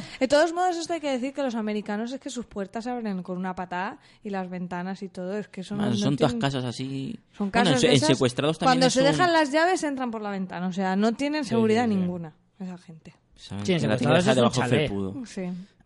De 0.20 0.28
todos 0.28 0.52
modos, 0.52 0.76
esto 0.76 0.92
hay 0.92 1.00
que 1.00 1.10
decir 1.10 1.32
que 1.32 1.42
los 1.42 1.54
americanos 1.54 2.12
es 2.12 2.20
que 2.20 2.30
sus 2.30 2.46
puertas 2.46 2.84
se 2.84 2.90
abren 2.90 3.22
con 3.22 3.38
una 3.38 3.54
patada 3.54 3.98
y 4.22 4.30
las 4.30 4.48
ventanas 4.50 5.02
y 5.02 5.08
todo. 5.08 5.36
Es 5.36 5.48
que 5.48 5.62
son, 5.62 5.78
Man, 5.78 5.90
no 5.90 5.96
son 5.96 6.16
todas 6.16 6.32
tienen- 6.32 6.40
casas 6.40 6.64
así. 6.64 7.18
Son 7.32 7.50
Bueno, 7.50 7.52
casas 7.70 7.74
en, 7.76 7.80
de 7.80 7.86
en 7.88 7.96
esas, 7.96 8.08
secuestrados 8.08 8.58
también. 8.58 8.78
Cuando 8.80 8.90
se 8.90 9.00
un- 9.00 9.06
dejan 9.06 9.32
las 9.32 9.52
llaves 9.52 9.82
entran 9.84 10.10
por 10.10 10.22
la 10.22 10.30
ventana. 10.30 10.66
O 10.68 10.72
sea, 10.72 10.96
no 10.96 11.12
tienen 11.12 11.44
seguridad 11.44 11.84
sí, 11.86 11.90
sí. 11.92 11.96
ninguna 11.96 12.34
esa 12.58 12.78
gente. 12.78 13.14
Saben 13.34 13.66
Sí, 13.66 13.72
en 13.74 13.80
secuestrados 13.80 14.26
es 14.26 14.36
un 14.38 14.50
chalet. 14.50 14.92
Sí. 15.26 15.42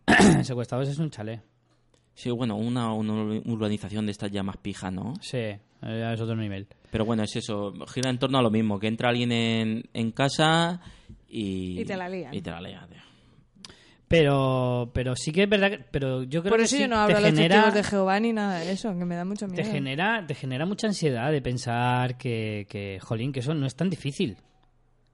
Secuestrados 0.43 0.87
es 0.89 0.97
un 0.99 1.09
chalet. 1.09 1.41
Sí, 2.13 2.29
bueno, 2.29 2.55
una, 2.55 2.93
una 2.93 3.41
urbanización 3.45 4.05
de 4.05 4.11
estas 4.11 4.31
ya 4.31 4.43
más 4.43 4.57
pija, 4.57 4.91
¿no? 4.91 5.13
Sí, 5.21 5.37
eh, 5.37 5.59
es 6.13 6.21
otro 6.21 6.35
nivel. 6.35 6.67
Pero 6.91 7.05
bueno, 7.05 7.23
es 7.23 7.35
eso. 7.35 7.73
Gira 7.87 8.09
en 8.09 8.19
torno 8.19 8.37
a 8.37 8.41
lo 8.41 8.51
mismo. 8.51 8.79
Que 8.79 8.87
entra 8.87 9.09
alguien 9.09 9.31
en, 9.31 9.83
en 9.93 10.11
casa 10.11 10.81
y. 11.29 11.79
Y 11.81 11.85
te 11.85 11.95
la 11.95 12.09
lían. 12.09 12.33
Y 12.33 12.41
te 12.41 12.51
la 12.51 12.61
lían, 12.61 12.89
tío. 12.89 12.99
Pero, 14.11 14.91
pero 14.93 15.15
sí 15.15 15.31
que 15.31 15.43
es 15.43 15.49
verdad 15.49 15.71
que, 15.71 15.79
pero 15.89 16.23
yo 16.23 16.41
creo 16.41 16.51
Por 16.51 16.59
que 16.59 16.65
eso 16.65 16.75
sí 16.75 16.81
yo 16.81 16.87
no 16.87 16.97
te 16.97 17.01
hablo 17.01 17.15
de 17.15 17.21
los 17.21 17.39
genera, 17.39 17.71
de 17.71 17.83
Jehová 17.83 18.19
ni 18.19 18.33
nada 18.33 18.59
de 18.59 18.71
eso, 18.71 18.89
que 18.97 19.05
me 19.05 19.15
da 19.15 19.25
mucho 19.25 19.47
te 19.47 19.53
miedo. 19.53 19.71
genera, 19.71 20.25
te 20.27 20.35
genera 20.35 20.65
mucha 20.65 20.87
ansiedad 20.87 21.31
de 21.31 21.41
pensar 21.41 22.17
que, 22.17 22.67
que, 22.69 22.99
jolín, 23.01 23.31
que 23.31 23.39
eso 23.39 23.53
no 23.53 23.65
es 23.65 23.75
tan 23.75 23.89
difícil. 23.89 24.37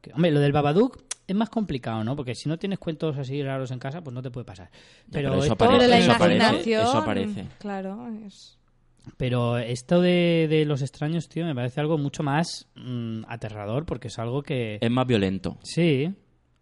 Que, 0.01 0.11
hombre, 0.13 0.31
lo 0.31 0.39
del 0.39 0.51
Babadook 0.51 1.03
es 1.27 1.35
más 1.35 1.49
complicado, 1.49 2.03
¿no? 2.03 2.15
Porque 2.15 2.33
si 2.35 2.49
no 2.49 2.57
tienes 2.57 2.79
cuentos 2.79 3.17
así 3.17 3.43
raros 3.43 3.71
en 3.71 3.79
casa, 3.79 4.01
pues 4.01 4.13
no 4.13 4.21
te 4.21 4.31
puede 4.31 4.45
pasar. 4.45 4.69
Pero, 5.11 5.29
pero 5.29 5.43
eso 5.43 5.53
esto, 5.53 5.53
aparece, 5.53 5.87
la 5.87 5.97
eso 5.99 6.11
aparece, 6.13 6.35
imaginación. 6.37 6.81
eso 6.81 6.97
aparece. 6.97 7.45
Claro, 7.59 8.07
es. 8.25 8.57
pero 9.17 9.57
esto 9.57 10.01
de, 10.01 10.47
de 10.49 10.65
los 10.65 10.81
extraños, 10.81 11.29
tío, 11.29 11.45
me 11.45 11.53
parece 11.53 11.79
algo 11.81 11.97
mucho 11.97 12.23
más 12.23 12.67
mm, 12.75 13.23
aterrador 13.27 13.85
porque 13.85 14.07
es 14.07 14.17
algo 14.19 14.41
que... 14.41 14.79
Es 14.81 14.91
más 14.91 15.05
violento. 15.05 15.57
Sí, 15.63 16.13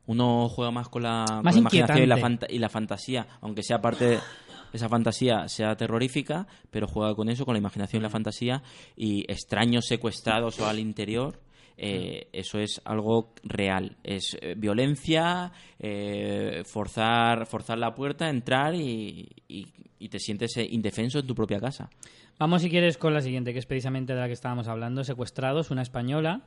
Uno 0.07 0.48
juega 0.49 0.72
más 0.72 0.88
con 0.90 1.03
la, 1.03 1.26
con 1.27 1.44
Más 1.44 1.56
la 1.56 1.61
imaginación 1.61 1.98
y 2.03 2.06
la, 2.06 2.15
inquietante. 2.15 2.45
fanta- 2.48 2.53
y 2.53 2.60
la 2.60 2.69
fantasía, 2.69 3.27
aunque 3.41 3.64
sea 3.64 3.82
parte 3.82 4.06
de 4.06 4.19
esa 4.73 4.90
fantasía 4.90 5.48
sea 5.48 5.76
terrorífica, 5.76 6.48
pero 6.69 6.88
juega 6.88 7.15
con 7.15 7.30
eso, 7.30 7.45
con 7.45 7.53
la 7.53 7.60
imaginación 7.60 8.02
y 8.02 8.03
la 8.03 8.10
fantasía, 8.10 8.61
y 8.95 9.22
extraños 9.32 9.86
secuestrados 9.86 10.60
o 10.60 10.68
al 10.68 10.80
interior, 10.80 11.40
eh, 11.77 12.27
eso 12.34 12.60
es 12.60 12.82
algo 12.86 13.34
real. 13.44 13.98
Es 14.03 14.38
eh, 14.41 14.56
violencia, 14.57 15.52
eh, 15.80 16.64
forzar, 16.65 17.45
forzar 17.45 17.77
la 17.77 17.94
puerta, 17.94 18.30
entrar 18.30 18.76
y, 18.76 19.27
y- 19.48 19.68
y 19.98 20.10
te 20.10 20.19
sientes 20.19 20.56
eh, 20.57 20.68
indefenso 20.69 21.19
en 21.19 21.27
tu 21.27 21.34
propia 21.36 21.60
casa. 21.60 21.90
Vamos, 22.38 22.61
si 22.61 22.69
quieres, 22.69 22.98
con 22.98 23.14
la 23.14 23.22
siguiente, 23.22 23.53
que 23.53 23.60
es 23.60 23.65
precisamente 23.65 24.14
de 24.14 24.19
la 24.19 24.27
que 24.27 24.34
estábamos 24.34 24.68
hablando, 24.68 25.03
Secuestrados, 25.03 25.72
una 25.72 25.82
española. 25.82 26.41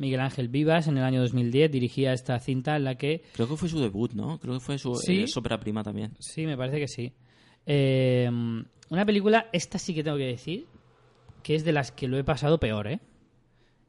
Miguel 0.00 0.20
Ángel 0.20 0.48
Vivas, 0.48 0.88
en 0.88 0.96
el 0.98 1.04
año 1.04 1.20
2010, 1.20 1.70
dirigía 1.70 2.12
esta 2.12 2.38
cinta 2.40 2.74
en 2.74 2.84
la 2.84 2.96
que, 2.96 3.22
Creo 3.34 3.48
que 3.48 3.56
fue 3.56 3.68
su 3.68 3.78
debut, 3.80 4.12
¿no? 4.14 4.40
Creo 4.40 4.54
que 4.54 4.60
fue 4.60 4.78
su 4.78 4.94
Sí. 4.96 5.22
eh, 5.22 5.26
ópera 5.36 5.60
prima 5.60 5.84
también. 5.84 6.16
sí, 6.18 6.46
me 6.46 6.56
parece 6.56 6.78
que 6.80 6.88
sí. 6.88 7.12
Eh, 7.66 8.28
una 8.88 9.06
película, 9.06 9.48
esta 9.52 9.78
sí 9.78 9.94
que 9.94 10.02
tengo 10.02 10.16
que 10.16 10.24
decir, 10.26 10.66
que 11.42 11.54
es 11.54 11.64
de 11.64 11.72
las 11.72 11.92
que 11.92 12.08
lo 12.08 12.18
he 12.18 12.24
pasado 12.24 12.58
peor, 12.58 12.88
¿eh? 12.88 13.00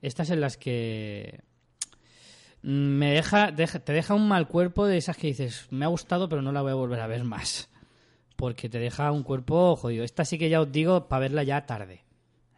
Estas 0.01 0.29
en 0.31 0.41
las 0.41 0.57
que 0.57 1.39
mm, 2.63 2.67
me 2.69 3.11
deja, 3.13 3.51
deja- 3.51 3.79
te 3.79 3.93
deja 3.93 4.13
un 4.13 4.27
mal 4.27 4.47
cuerpo 4.47 4.85
de 4.85 4.97
esas 4.97 5.17
que 5.17 5.27
dices, 5.27 5.67
me 5.71 5.85
ha 5.85 5.89
gustado, 5.89 6.27
pero 6.29 6.41
no 6.41 6.51
la 6.51 6.61
voy 6.61 6.71
a 6.71 6.75
volver 6.75 6.99
a 6.99 7.07
ver 7.07 7.23
más. 7.23 7.69
Porque 8.35 8.69
te 8.69 8.79
deja 8.79 9.11
un 9.11 9.23
cuerpo 9.23 9.75
jodido. 9.75 10.03
Esta 10.03 10.25
sí 10.25 10.37
que 10.37 10.49
ya 10.49 10.61
os 10.61 10.71
digo, 10.71 11.07
para 11.07 11.19
verla 11.21 11.43
ya 11.43 11.65
tarde. 11.65 12.03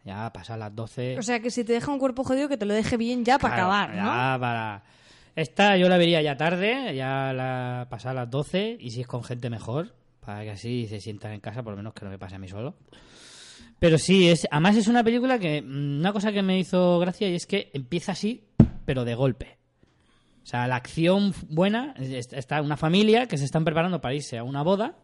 Ya 0.04 0.30
pasa 0.32 0.56
las 0.56 0.74
12. 0.74 1.18
O 1.18 1.22
sea, 1.22 1.40
que 1.40 1.50
si 1.50 1.64
te 1.64 1.72
deja 1.72 1.90
un 1.90 1.98
cuerpo 1.98 2.24
jodido, 2.24 2.48
que 2.48 2.56
te 2.58 2.66
lo 2.66 2.74
deje 2.74 2.96
bien 2.96 3.24
ya 3.24 3.38
para 3.38 3.54
Claro, 3.54 3.72
acabar, 3.72 3.90
¿no? 3.96 4.04
ya 4.04 4.38
para... 4.38 4.82
Esta 5.36 5.76
yo 5.76 5.88
la 5.88 5.96
vería 5.96 6.22
ya 6.22 6.36
tarde, 6.36 6.94
ya 6.94 7.32
la 7.32 7.86
pasar 7.90 8.12
a 8.12 8.20
las 8.22 8.30
12 8.30 8.76
y 8.78 8.90
si 8.90 9.00
es 9.00 9.06
con 9.06 9.24
gente 9.24 9.50
mejor, 9.50 9.94
para 10.20 10.42
que 10.42 10.50
así 10.50 10.86
se 10.86 11.00
sientan 11.00 11.32
en 11.32 11.40
casa, 11.40 11.62
por 11.62 11.72
lo 11.72 11.76
menos 11.78 11.92
que 11.94 12.04
no 12.04 12.10
me 12.10 12.18
pase 12.18 12.36
a 12.36 12.38
mí 12.38 12.48
solo. 12.48 12.76
Pero 13.80 13.98
sí, 13.98 14.28
es, 14.28 14.46
además 14.50 14.76
es 14.76 14.86
una 14.88 15.02
película 15.02 15.38
que 15.38 15.60
mm, 15.62 15.98
una 16.00 16.12
cosa 16.12 16.32
que 16.32 16.42
me 16.42 16.58
hizo 16.58 16.98
gracia 17.00 17.28
y 17.28 17.34
es 17.34 17.46
que 17.46 17.70
empieza 17.74 18.12
así, 18.12 18.44
pero 18.84 19.04
de 19.04 19.14
golpe. 19.14 19.58
O 20.42 20.46
sea, 20.46 20.68
la 20.68 20.76
acción 20.76 21.34
buena, 21.48 21.94
es- 21.98 22.32
está 22.32 22.60
una 22.62 22.76
familia 22.76 23.26
que 23.26 23.38
se 23.38 23.44
están 23.46 23.64
preparando 23.64 24.00
para 24.00 24.14
irse 24.14 24.38
a 24.38 24.44
una 24.44 24.62
boda 24.62 24.94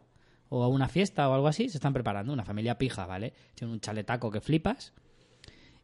o 0.50 0.64
a 0.64 0.68
una 0.68 0.88
fiesta 0.88 1.28
o 1.28 1.34
algo 1.34 1.48
así, 1.48 1.68
se 1.68 1.78
están 1.78 1.92
preparando, 1.92 2.32
una 2.32 2.44
familia 2.44 2.76
pija, 2.76 3.06
¿vale? 3.06 3.32
Tiene 3.54 3.72
un 3.72 3.80
chaletaco 3.80 4.30
que 4.30 4.40
flipas. 4.40 4.92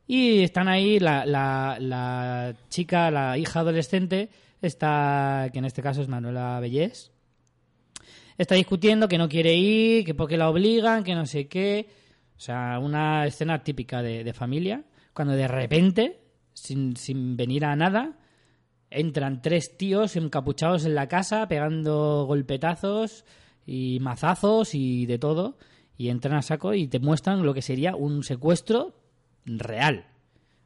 Y 0.09 0.43
están 0.43 0.69
ahí 0.69 0.99
la, 0.99 1.25
la, 1.25 2.55
chica, 2.69 3.11
la 3.11 3.39
hija 3.39 3.61
adolescente, 3.61 4.29
está, 4.61 5.49
que 5.53 5.61
en 5.61 5.65
este 5.65 5.83
caso 5.83 6.03
es 6.03 6.09
Manuela 6.09 6.59
Bellés, 6.61 7.13
está 8.39 8.57
discutiendo 8.57 9.09
que 9.09 9.19
no 9.19 9.29
quiere 9.29 9.55
ir, 9.55 10.05
que 10.05 10.15
porque 10.15 10.37
la 10.37 10.51
obligan, 10.51 11.05
que 11.05 11.15
no 11.15 11.27
sé 11.27 11.49
qué. 11.49 11.89
O 12.37 12.41
sea, 12.41 12.79
una 12.81 13.25
escena 13.27 13.63
típica 13.63 14.03
de, 14.03 14.23
de 14.25 14.33
familia, 14.33 14.85
cuando 15.13 15.35
de 15.35 15.49
repente, 15.49 16.21
sin, 16.53 16.97
sin 16.97 17.37
venir 17.37 17.65
a 17.65 17.75
nada, 17.77 18.19
entran 18.91 19.43
tres 19.43 19.77
tíos 19.77 20.17
encapuchados 20.17 20.85
en 20.85 20.95
la 20.95 21.09
casa, 21.09 21.47
pegando 21.49 22.25
golpetazos 22.27 23.25
y 23.67 23.99
mazazos 24.01 24.75
y 24.75 25.07
de 25.07 25.19
todo, 25.19 25.59
y 25.99 26.09
entran 26.09 26.37
a 26.37 26.43
saco 26.43 26.73
y 26.75 26.87
te 26.89 26.99
muestran 27.01 27.45
lo 27.45 27.53
que 27.53 27.63
sería 27.63 27.97
un 27.97 28.23
secuestro 28.23 28.95
real. 29.45 30.07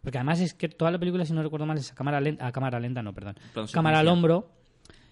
Porque 0.02 0.18
además 0.18 0.40
es 0.40 0.54
que 0.54 0.68
toda 0.68 0.90
la 0.90 0.98
película, 0.98 1.24
si 1.24 1.32
no 1.32 1.42
recuerdo 1.42 1.66
mal, 1.66 1.76
es 1.78 1.92
a 1.92 1.94
cámara 1.94 2.20
lenta, 2.20 2.46
a 2.46 2.52
cámara 2.52 2.80
lenta 2.80 3.02
no, 3.02 3.12
perdón, 3.12 3.36
cámara 3.72 3.98
al 4.00 4.08
hombro. 4.08 4.50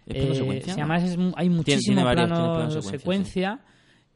¿Es 0.06 0.16
plano 0.16 0.32
Eh, 0.32 0.36
secuencia? 0.36 0.74
si 0.74 0.80
además 0.80 1.02
es 1.04 1.18
hay 1.36 1.48
muchísimo 1.50 2.00
plano, 2.00 2.70
secuencia, 2.70 2.98
secuencia, 2.98 3.60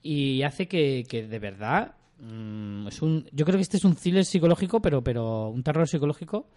y 0.02 0.42
hace 0.42 0.66
que, 0.66 1.04
que 1.08 1.26
de 1.28 1.38
verdad 1.38 1.94
mm, 2.18 2.88
es 2.88 3.02
un 3.02 3.26
yo 3.32 3.44
creo 3.44 3.56
que 3.58 3.62
este 3.62 3.76
es 3.76 3.84
un 3.84 3.94
thriller 3.94 4.24
psicológico 4.24 4.80
pero 4.80 5.02
pero 5.04 5.48
un 5.50 5.62
terror 5.62 5.86
psicológico 5.86 6.48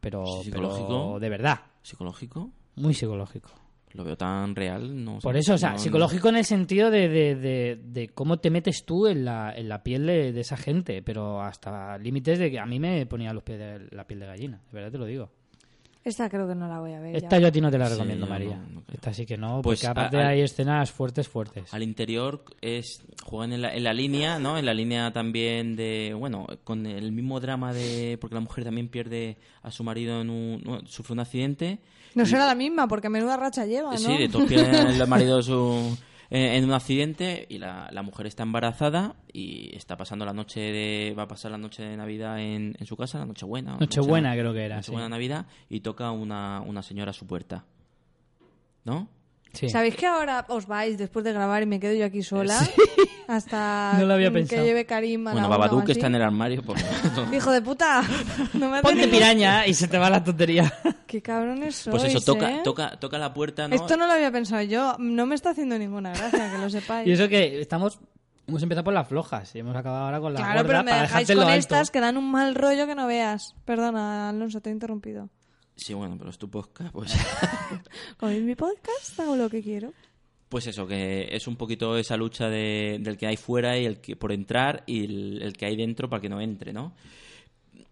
pero, 0.00 0.24
¿Psicológico? 0.42 0.86
pero 0.88 1.18
de 1.20 1.28
verdad 1.28 1.60
¿Psicológico? 1.82 2.50
muy 2.76 2.94
psicológico 2.94 3.50
Lo 3.92 4.04
veo 4.04 4.16
tan 4.16 4.54
real. 4.54 5.04
No 5.04 5.16
sé. 5.20 5.24
por 5.24 5.36
eso 5.36 5.54
o 5.54 5.58
sea 5.58 5.72
No- 5.72 5.78
psicológico 5.78 6.28
en 6.28 6.36
el 6.36 6.44
sentido 6.44 6.90
de, 6.90 7.08
de, 7.08 7.34
de- 7.34 7.80
de 7.82 8.08
cómo 8.08 8.38
te 8.38 8.50
metes 8.50 8.84
tú 8.84 9.06
en 9.08 9.24
la, 9.24 9.52
en 9.56 9.68
la 9.68 9.82
piel 9.82 10.06
de, 10.06 10.32
de 10.32 10.40
esa 10.40 10.56
gente 10.56 11.02
pero 11.02 11.42
hasta 11.42 11.98
límites 11.98 12.38
de 12.38 12.50
que 12.50 12.58
a 12.60 12.66
mí 12.66 12.78
me 12.78 13.04
ponía 13.06 13.32
los 13.32 13.42
pies 13.42 13.58
de 13.58 13.88
la 13.90 14.06
piel 14.06 14.20
de 14.20 14.26
gallina 14.26 14.60
de 14.70 14.72
verdad 14.72 14.92
te 14.92 14.98
lo 14.98 15.06
digo 15.06 15.30
Esta 16.02 16.30
creo 16.30 16.48
que 16.48 16.54
no 16.54 16.66
la 16.66 16.80
voy 16.80 16.92
a 16.94 17.00
ver. 17.00 17.14
esta 17.16 17.36
ya. 17.36 17.42
yo 17.42 17.46
a 17.48 17.52
ti 17.52 17.60
no 17.60 17.70
te 17.70 17.76
la 17.76 17.86
Sí, 17.86 17.92
recomiendo 17.92 18.24
no, 18.24 18.30
María 18.30 18.56
no 18.56 18.80
creo. 18.82 18.94
esta 18.94 19.12
sí 19.12 19.26
que 19.26 19.36
no 19.36 19.60
Pues, 19.60 19.80
porque 19.80 19.90
aparte 19.90 20.16
a- 20.16 20.20
a- 20.20 20.28
hay 20.28 20.40
escenas 20.40 20.90
fuertes 20.90 21.28
fuertes 21.28 21.72
Al 21.74 21.82
interior 21.82 22.42
es 22.62 23.02
juegan 23.22 23.52
en 23.52 23.60
la, 23.62 23.74
en 23.74 23.84
la 23.84 23.92
línea, 23.92 24.38
¿no? 24.38 24.56
En 24.56 24.64
la 24.64 24.72
línea 24.72 25.12
también 25.12 25.76
de, 25.76 26.14
bueno, 26.18 26.46
con 26.64 26.86
el 26.86 27.12
mismo 27.12 27.38
drama 27.38 27.74
de 27.74 28.16
porque 28.20 28.34
la 28.34 28.40
mujer 28.40 28.64
también 28.64 28.88
pierde 28.88 29.36
a 29.62 29.70
su 29.70 29.84
marido 29.84 30.22
en 30.22 30.30
un 30.30 30.62
no, 30.64 30.80
sufre 30.86 31.12
un 31.12 31.20
accidente. 31.20 31.78
No 32.14 32.24
será 32.24 32.46
la 32.46 32.54
misma, 32.54 32.88
porque 32.88 33.08
menuda 33.10 33.36
racha 33.36 33.66
lleva, 33.66 33.92
¿no? 33.92 33.98
Sí, 33.98 34.16
de 34.16 34.28
todos 34.30 34.48
pierden 34.48 34.86
el 34.88 35.06
marido 35.06 35.42
su 35.42 35.96
en, 36.30 36.42
en 36.42 36.64
un 36.64 36.72
accidente 36.72 37.46
y 37.48 37.58
la, 37.58 37.88
la 37.92 38.02
mujer 38.02 38.26
está 38.26 38.42
embarazada 38.42 39.16
y 39.32 39.76
está 39.76 39.96
pasando 39.96 40.24
la 40.24 40.32
noche 40.32 40.60
de 40.60 41.14
va 41.18 41.24
a 41.24 41.28
pasar 41.28 41.50
la 41.50 41.58
noche 41.58 41.82
de 41.82 41.96
Navidad 41.96 42.40
en, 42.40 42.74
en 42.78 42.86
su 42.86 42.96
casa, 42.96 43.18
la 43.18 43.26
noche 43.26 43.44
buena. 43.44 43.76
Nochebuena 43.78 44.32
creo 44.34 44.52
que 44.52 44.64
era 44.64 44.76
sí. 44.76 44.90
Nochebuena 44.90 45.08
Navidad 45.08 45.46
y 45.68 45.80
toca 45.80 46.10
una, 46.10 46.60
una 46.60 46.82
señora 46.82 47.10
a 47.10 47.14
su 47.14 47.26
puerta. 47.26 47.64
¿No? 48.84 49.08
Sí. 49.52 49.68
¿Sabéis 49.68 49.96
que 49.96 50.06
ahora 50.06 50.44
os 50.48 50.66
vais 50.66 50.96
después 50.96 51.24
de 51.24 51.32
grabar 51.32 51.62
y 51.62 51.66
me 51.66 51.80
quedo 51.80 51.92
yo 51.94 52.04
aquí 52.04 52.22
sola? 52.22 52.58
Hasta 53.28 53.94
No 53.98 54.06
lo 54.06 54.14
había 54.14 54.28
que 54.28 54.34
pensado. 54.34 54.64
lleve 54.64 54.86
Karim 54.86 55.26
a 55.28 55.32
Bueno, 55.32 55.48
la 55.48 55.54
una 55.54 55.56
o 55.56 55.58
Babadook 55.58 55.82
así. 55.84 55.92
está 55.92 56.06
en 56.06 56.14
el 56.14 56.22
armario. 56.22 56.62
Por... 56.62 56.76
Hijo 57.34 57.50
de 57.50 57.60
puta, 57.62 58.02
no 58.54 58.68
me 58.70 58.78
hace 58.78 58.82
Ponte 58.82 59.08
piraña 59.08 59.66
y 59.66 59.74
se 59.74 59.88
te 59.88 59.98
va 59.98 60.08
la 60.10 60.22
tontería. 60.22 60.72
Qué 61.06 61.20
cabrones 61.20 61.74
sois, 61.76 61.90
Pues 62.00 62.04
eso, 62.14 62.20
toca, 62.20 62.50
¿eh? 62.50 62.60
toca, 62.62 62.98
toca 62.98 63.18
la 63.18 63.34
puerta, 63.34 63.66
¿no? 63.68 63.74
Esto 63.74 63.96
no 63.96 64.06
lo 64.06 64.12
había 64.12 64.30
pensado 64.30 64.62
yo. 64.62 64.96
No 64.98 65.26
me 65.26 65.34
está 65.34 65.50
haciendo 65.50 65.78
ninguna 65.78 66.10
gracia, 66.12 66.52
que 66.52 66.58
lo 66.58 66.70
sepáis. 66.70 67.08
Y 67.08 67.12
eso 67.12 67.28
que 67.28 67.60
estamos 67.60 67.98
hemos 68.46 68.62
empezado 68.64 68.84
por 68.84 68.94
las 68.94 69.06
flojas 69.06 69.54
y 69.54 69.60
hemos 69.60 69.76
acabado 69.76 70.06
ahora 70.06 70.20
con 70.20 70.34
las 70.34 70.42
claro, 70.42 70.58
gordas 70.62 70.66
pero 70.68 70.84
me 70.84 70.90
para 70.90 71.02
dejáis 71.02 71.28
con 71.28 71.38
alto. 71.40 71.52
estas 71.54 71.90
que 71.92 72.00
dan 72.00 72.16
un 72.16 72.30
mal 72.30 72.54
rollo 72.56 72.86
que 72.86 72.94
no 72.96 73.06
veas. 73.06 73.54
Perdona, 73.64 74.28
Alonso, 74.28 74.60
te 74.60 74.70
he 74.70 74.72
interrumpido. 74.72 75.28
Sí, 75.82 75.94
bueno, 75.94 76.16
pero 76.18 76.30
es 76.30 76.36
tu 76.38 76.48
podcast, 76.50 76.92
pues... 76.92 77.16
Con 78.18 78.44
mi 78.44 78.54
podcast 78.54 79.18
hago 79.18 79.34
lo 79.36 79.48
que 79.48 79.62
quiero. 79.62 79.92
Pues 80.48 80.66
eso, 80.66 80.86
que 80.86 81.28
es 81.30 81.46
un 81.46 81.56
poquito 81.56 81.96
esa 81.96 82.16
lucha 82.16 82.48
de, 82.48 82.98
del 83.00 83.16
que 83.16 83.26
hay 83.26 83.36
fuera 83.36 83.78
y 83.78 83.86
el 83.86 84.00
que 84.00 84.16
por 84.16 84.32
entrar 84.32 84.82
y 84.86 85.04
el, 85.04 85.42
el 85.42 85.52
que 85.54 85.66
hay 85.66 85.76
dentro 85.76 86.08
para 86.10 86.20
que 86.20 86.28
no 86.28 86.40
entre, 86.40 86.72
¿no? 86.72 86.92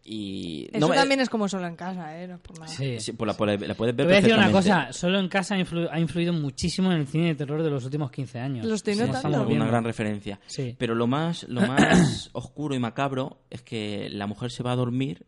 Y 0.05 0.65
Eso 0.73 0.78
no 0.81 0.89
me- 0.89 0.97
también 0.97 1.20
es 1.20 1.28
como 1.28 1.48
solo 1.48 1.66
en 1.66 1.77
casa, 1.77 2.19
¿eh? 2.20 2.27
No 2.27 2.36
es 2.36 2.40
por 2.40 2.59
nada. 2.59 2.69
Sí. 2.73 2.98
sí, 2.98 3.12
pues 3.12 3.27
la, 3.39 3.47
la- 3.47 3.56
la 3.69 3.74
puedes 3.74 3.94
Te 3.94 4.02
ver 4.02 4.06
voy 4.06 4.16
a 4.16 4.20
decir 4.20 4.35
una 4.35 4.51
cosa, 4.51 4.93
solo 4.93 5.19
en 5.20 5.28
casa 5.28 5.55
ha, 5.55 5.59
influ- 5.59 5.89
ha 5.90 6.01
influido 6.01 6.32
muchísimo 6.32 6.90
en 6.90 6.98
el 7.01 7.06
cine 7.06 7.27
de 7.28 7.35
terror 7.35 7.62
de 7.62 7.70
los 7.70 7.85
últimos 7.85 8.10
15 8.10 8.39
años. 8.39 8.66
Lo 8.66 8.74
estoy 8.74 8.94
Sí, 8.94 9.01
notando. 9.01 9.47
Una 9.47 9.66
gran 9.66 9.85
referencia. 9.85 10.40
Sí. 10.47 10.74
Pero 10.78 10.94
lo 10.94 11.06
más, 11.06 11.44
lo 11.48 11.60
más 11.60 12.31
oscuro 12.32 12.74
y 12.74 12.78
macabro 12.78 13.39
es 13.51 13.62
que 13.62 14.09
la 14.10 14.27
mujer 14.27 14.51
se 14.51 14.62
va 14.62 14.73
a 14.73 14.77
dormir. 14.77 15.24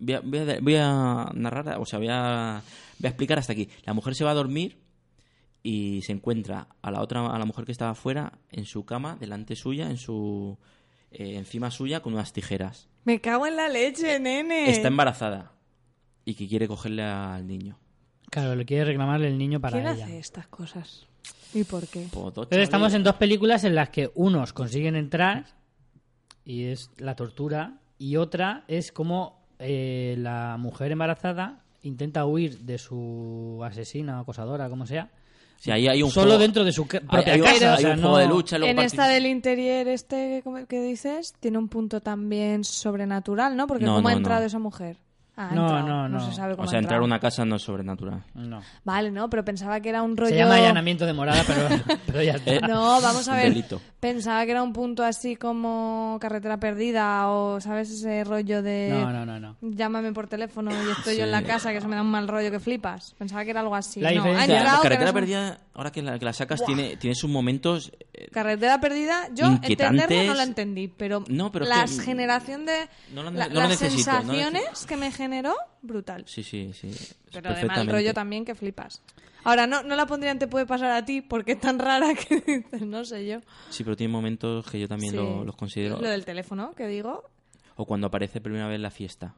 Voy 0.00 0.14
a, 0.14 0.20
voy 0.20 0.38
a- 0.38 0.60
voy 0.60 0.76
a 0.76 1.30
narrar, 1.34 1.76
o 1.78 1.84
sea, 1.86 1.98
voy 1.98 2.08
a, 2.10 2.62
voy 2.98 3.06
a 3.06 3.10
explicar 3.10 3.38
hasta 3.38 3.52
aquí. 3.52 3.68
La 3.84 3.92
mujer 3.92 4.14
se 4.14 4.24
va 4.24 4.30
a 4.32 4.34
dormir 4.34 4.78
y 5.62 6.00
se 6.02 6.12
encuentra 6.12 6.68
a 6.82 6.90
la 6.90 7.02
otra, 7.02 7.26
a 7.26 7.38
la 7.38 7.44
mujer 7.44 7.64
que 7.66 7.72
estaba 7.72 7.90
afuera, 7.92 8.32
en 8.50 8.64
su 8.64 8.84
cama, 8.84 9.16
delante 9.20 9.54
suya, 9.56 9.90
en 9.90 9.98
su, 9.98 10.56
eh, 11.10 11.34
encima 11.36 11.70
suya, 11.70 12.00
con 12.00 12.14
unas 12.14 12.32
tijeras. 12.32 12.88
Me 13.04 13.20
cago 13.20 13.46
en 13.46 13.56
la 13.56 13.68
leche, 13.68 14.18
nene. 14.18 14.70
Está 14.70 14.88
embarazada 14.88 15.52
y 16.24 16.34
que 16.34 16.48
quiere 16.48 16.66
cogerle 16.66 17.02
al 17.02 17.46
niño. 17.46 17.78
Claro, 18.30 18.54
le 18.54 18.64
quiere 18.64 18.84
reclamarle 18.84 19.28
el 19.28 19.36
niño 19.38 19.60
para 19.60 19.80
¿Quién 19.80 19.92
ella. 19.92 20.04
hace 20.04 20.18
estas 20.18 20.46
cosas? 20.46 21.06
¿Y 21.52 21.64
por 21.64 21.86
qué? 21.88 22.04
Entonces 22.04 22.58
estamos 22.58 22.86
chavales- 22.92 22.94
en 22.94 23.02
dos 23.04 23.16
películas 23.16 23.64
en 23.64 23.74
las 23.74 23.90
que 23.90 24.10
unos 24.14 24.52
consiguen 24.52 24.94
entrar 24.96 25.46
y 26.44 26.64
es 26.66 26.90
la 26.96 27.16
tortura 27.16 27.80
y 27.98 28.16
otra 28.16 28.64
es 28.68 28.92
como 28.92 29.39
eh, 29.60 30.16
la 30.18 30.56
mujer 30.58 30.90
embarazada 30.92 31.60
intenta 31.82 32.26
huir 32.26 32.58
de 32.60 32.78
su 32.78 33.60
asesina 33.64 34.18
o 34.18 34.22
acosadora, 34.22 34.68
como 34.68 34.86
sea, 34.86 35.08
Sí, 35.58 35.70
ahí 35.70 35.88
hay 35.88 36.02
un 36.02 36.10
solo 36.10 36.28
juego- 36.28 36.38
dentro 36.40 36.64
de 36.64 36.72
su 36.72 36.82
hay- 36.90 37.00
propia 37.00 37.34
hay, 37.34 37.40
un- 37.40 37.46
casa. 37.46 37.72
o 37.72 37.76
hay 37.76 37.82
sea, 37.82 37.90
un 37.92 37.96
no- 38.00 38.02
juego 38.08 38.16
de 38.18 38.26
lucha. 38.28 38.56
En 38.56 38.78
esta 38.78 39.06
del 39.08 39.26
interior 39.26 39.88
este 39.88 40.40
¿cómo- 40.42 40.64
que 40.66 40.80
dices, 40.82 41.34
tiene 41.38 41.58
un 41.58 41.68
punto 41.68 42.00
también 42.00 42.64
sobrenatural, 42.64 43.54
¿no? 43.56 43.66
Porque 43.66 43.84
No, 43.84 43.96
¿cómo 43.96 44.08
ha 44.08 44.12
entrado 44.14 44.40
no. 44.40 44.46
esa 44.46 44.58
mujer? 44.58 44.96
Ah, 45.36 45.50
No, 45.54 45.62
entrado. 45.64 45.86
no, 45.86 46.08
no. 46.08 46.20
se 46.30 46.34
sabe 46.34 46.54
cómo 46.54 46.66
O 46.66 46.70
sea, 46.70 46.78
entrar 46.78 47.00
a 47.00 47.04
una 47.04 47.18
casa 47.20 47.44
no 47.44 47.56
es 47.56 47.62
sobrenatural. 47.62 48.24
no. 48.34 48.60
Vale, 48.84 49.10
no, 49.10 49.28
pero 49.30 49.44
pensaba 49.44 49.80
que 49.80 49.88
era 49.90 50.02
un 50.02 50.16
rollo... 50.16 50.30
Se 50.30 50.36
llama 50.36 50.56
allanamiento 50.56 51.04
de 51.06 51.12
morada, 51.12 51.42
pero, 51.46 51.68
pero 52.06 52.22
ya 52.22 52.32
está. 52.32 52.52
Eh, 52.54 52.60
No, 52.66 53.00
vamos 53.00 53.26
a 53.28 53.32
Un 53.32 53.36
ver. 53.36 53.48
delito. 53.48 53.80
Pensaba 54.00 54.46
que 54.46 54.52
era 54.52 54.62
un 54.62 54.72
punto 54.72 55.04
así 55.04 55.36
como 55.36 56.16
carretera 56.22 56.56
perdida 56.58 57.28
o, 57.28 57.60
¿sabes? 57.60 57.90
Ese 57.90 58.24
rollo 58.24 58.62
de... 58.62 58.88
No, 58.90 59.12
no, 59.12 59.26
no, 59.26 59.38
no. 59.38 59.56
Llámame 59.60 60.12
por 60.14 60.26
teléfono 60.26 60.70
y 60.72 60.90
estoy 60.90 61.18
yo 61.18 61.24
en 61.24 61.30
la 61.30 61.42
casa, 61.42 61.70
que 61.70 61.76
eso 61.78 61.86
me 61.88 61.96
da 61.96 62.00
un 62.02 62.10
mal 62.10 62.26
rollo 62.26 62.50
que 62.50 62.58
flipas. 62.60 63.14
Pensaba 63.18 63.44
que 63.44 63.50
era 63.50 63.60
algo 63.60 63.74
así. 63.74 64.00
La 64.00 64.10
no, 64.12 64.24
ha 64.24 64.44
entrado, 64.44 64.82
carretera 64.82 65.12
perdida, 65.12 65.60
ahora 65.74 65.92
que 65.92 66.00
la, 66.00 66.18
que 66.18 66.24
la 66.24 66.32
sacas, 66.32 66.64
tiene, 66.64 66.96
tiene 66.96 67.14
sus 67.14 67.28
momentos. 67.28 67.92
eh, 68.14 68.28
Carretera 68.32 68.80
perdida, 68.80 69.28
yo 69.34 69.44
entenderlo 69.62 70.24
no 70.24 70.34
la 70.34 70.44
entendí, 70.44 70.88
pero, 70.88 71.22
No, 71.28 71.52
pero 71.52 71.66
la 71.66 71.84
que- 71.84 72.00
generación 72.02 72.64
de 72.64 72.88
No 73.12 73.22
lo- 73.22 73.30
la- 73.32 73.48
no 73.48 73.54
lo 73.54 73.60
las 73.60 73.68
necesito, 73.82 74.12
no 74.12 74.18
lo 74.18 74.24
sensaciones 74.32 74.86
que 74.86 74.96
me 74.96 75.12
generó, 75.12 75.54
brutal. 75.82 76.24
sí, 76.26 76.42
sí, 76.42 76.72
sí. 76.72 76.90
Pero 77.32 77.52
de 77.54 77.66
mal 77.66 77.86
rollo 77.86 78.14
también 78.14 78.46
que 78.46 78.54
flipas. 78.54 79.02
Ahora, 79.44 79.66
no, 79.66 79.82
no 79.82 79.96
la 79.96 80.06
pondría 80.06 80.30
en 80.32 80.38
Te 80.38 80.46
puede 80.48 80.66
pasar 80.66 80.90
a 80.90 81.04
ti 81.04 81.20
porque 81.22 81.52
es 81.52 81.60
tan 81.60 81.78
rara 81.78 82.14
que 82.28 82.40
dices, 82.40 82.82
no 82.82 83.04
sé 83.04 83.26
yo. 83.26 83.40
Sí, 83.70 83.84
pero 83.84 83.96
tiene 83.96 84.12
momentos 84.12 84.68
que 84.70 84.78
yo 84.80 84.88
también 84.88 85.12
Sí. 85.12 85.16
lo- 85.16 85.44
los 85.44 85.56
considero. 85.56 86.00
Lo 86.00 86.08
del 86.08 86.24
teléfono, 86.24 86.72
que 86.74 86.86
digo. 86.86 87.24
O 87.76 87.86
cuando 87.86 88.08
aparece 88.08 88.40
primera 88.40 88.68
vez 88.68 88.78
la 88.80 88.90
fiesta. 88.90 89.34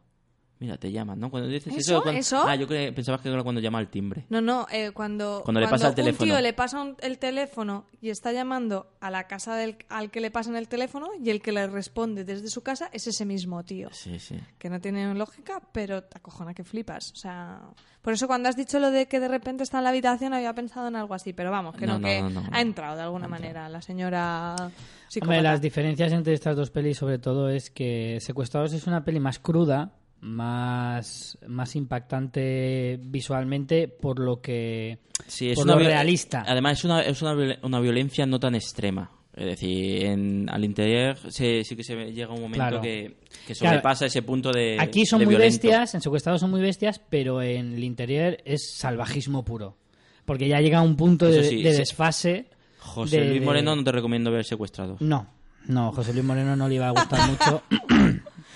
Mira, 0.63 0.77
te 0.79 0.93
llaman, 0.93 1.19
¿no? 1.19 1.29
Cuando 1.29 1.49
dices 1.49 1.75
¿Eso? 1.77 2.01
cuando- 2.03 2.21
¿Eso? 2.21 2.45
Ah, 2.47 2.55
yo 2.55 2.69
cre- 2.69 2.95
pensaba 2.95 3.21
que 3.21 3.29
era 3.29 3.43
cuando 3.43 3.61
llama 3.61 3.81
al 3.81 3.89
timbre. 3.91 4.27
No, 4.29 4.41
no, 4.41 4.69
eh, 4.71 4.93
cuando, 4.93 5.41
Cuando 5.45 5.61
le 5.61 5.67
pasa 5.67 5.87
el 5.87 5.91
un 5.91 5.97
teléfono. 5.97 6.33
tío 6.33 6.41
le 6.41 6.53
pasa 6.53 6.81
un- 6.81 6.97
el 7.01 7.19
teléfono 7.19 7.85
y 8.01 8.11
está 8.11 8.31
llamando 8.31 8.87
a 9.01 9.11
la 9.11 9.27
casa 9.27 9.57
del, 9.57 9.77
al 9.89 10.13
que 10.13 10.21
le 10.21 10.31
pasan 10.31 10.55
el 10.55 10.69
teléfono 10.69 11.09
y 11.21 11.31
el 11.31 11.43
que 11.43 11.51
le 11.51 11.67
responde 11.67 12.23
desde 12.23 12.47
su 12.49 12.63
casa 12.63 12.89
es 12.93 13.09
ese 13.09 13.25
mismo 13.27 13.65
tío. 13.65 13.89
Sí, 13.91 14.21
sí. 14.21 14.39
Que 14.61 14.71
no 14.71 14.81
tiene 14.81 15.13
lógica, 15.17 15.61
pero 15.73 16.05
te 16.05 16.19
acojona 16.19 16.55
que 16.55 16.63
flipas. 16.63 17.11
O 17.11 17.17
sea, 17.17 17.61
por 18.01 18.13
eso 18.13 18.29
cuando 18.29 18.49
has 18.49 18.55
dicho 18.57 18.79
lo 18.79 18.93
de 18.93 19.09
que 19.09 19.19
de 19.19 19.27
repente 19.27 19.65
está 19.65 19.79
en 19.79 19.85
la 19.85 19.91
habitación 19.91 20.33
había 20.33 20.55
pensado 20.55 20.87
en 20.87 20.95
algo 20.95 21.15
así, 21.15 21.33
pero 21.33 21.51
vamos, 21.51 21.75
que 21.75 21.89
no, 21.89 22.01
que 22.01 22.21
no, 22.23 22.31
no, 22.31 22.41
no. 22.43 22.49
ha 22.53 22.61
entrado 22.61 22.95
de 22.95 23.03
alguna 23.03 23.27
manera 23.27 23.69
la 23.69 23.83
señora 23.83 24.55
Hombre, 25.21 25.43
las 25.43 25.61
diferencias 25.61 26.13
entre 26.13 26.33
estas 26.35 26.55
dos 26.57 26.71
pelis, 26.71 26.97
sobre 26.99 27.19
todo, 27.19 27.49
es 27.51 27.69
que 27.71 28.19
Secuestrados 28.21 28.73
es 28.73 28.87
una 28.87 29.05
peli 29.05 29.21
más 29.21 29.39
cruda, 29.39 29.93
más, 30.23 31.37
más 31.47 31.77
impactante 31.77 32.99
visualmente, 33.03 33.89
por 33.89 34.19
lo 34.19 34.41
que. 34.41 34.99
Sí, 35.27 35.51
es 35.51 35.57
por 35.57 35.65
una 35.65 35.75
lo 35.75 35.81
realista. 35.81 36.45
Además, 36.47 36.79
es 36.79 36.85
una, 36.85 37.03
es 37.03 37.21
una, 37.23 37.35
viol- 37.35 37.59
una 37.63 37.81
violencia 37.81 38.25
no 38.27 38.41
tan 38.41 38.55
extrema. 38.55 39.11
Es 39.35 39.47
decir, 39.47 40.05
en, 40.05 40.49
al 40.51 40.63
interior 40.65 41.17
se- 41.31 41.65
sí 41.65 41.75
que 41.75 41.83
se 41.83 41.95
llega 42.13 42.29
un 42.33 42.43
momento 42.43 42.57
Claro. 42.59 42.81
que, 42.83 43.17
que 43.47 43.55
Claro. 43.55 43.77
sobrepasa 43.77 44.07
ese 44.07 44.23
punto 44.23 44.53
de. 44.53 44.77
Aquí 44.79 45.07
son 45.07 45.21
de 45.21 45.25
muy 45.27 45.33
violento. 45.35 45.55
bestias, 45.55 45.95
en 45.95 46.01
Secuestrados 46.03 46.41
son 46.41 46.51
muy 46.51 46.61
bestias, 46.61 47.01
pero 47.09 47.41
en 47.43 47.73
el 47.75 47.83
interior 47.85 48.39
es 48.45 48.75
salvajismo 48.77 49.45
puro. 49.45 49.77
Porque 50.25 50.49
ya 50.49 50.61
llega 50.61 50.79
a 50.79 50.83
un 50.83 50.97
punto 50.97 51.27
de, 51.27 51.43
sí, 51.45 51.63
de 51.63 51.73
sí. 51.73 51.79
desfase. 51.79 52.47
José 52.79 53.21
de- 53.21 53.29
Luis 53.31 53.43
Moreno 53.43 53.75
no 53.75 53.83
te 53.85 53.91
recomiendo 53.93 54.31
ver 54.31 54.45
secuestrados. 54.45 55.01
No, 55.01 55.27
no, 55.67 55.93
José 55.93 56.13
Luis 56.13 56.25
Moreno 56.25 56.55
no 56.55 56.69
le 56.69 56.75
iba 56.75 56.89
a 56.89 56.91
gustar 56.91 57.21
mucho. 57.31 57.63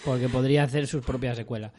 Porque 0.06 0.28
podría 0.30 0.62
hacer 0.62 0.86
sus 0.86 1.04
propias 1.04 1.36
secuelas. 1.36 1.72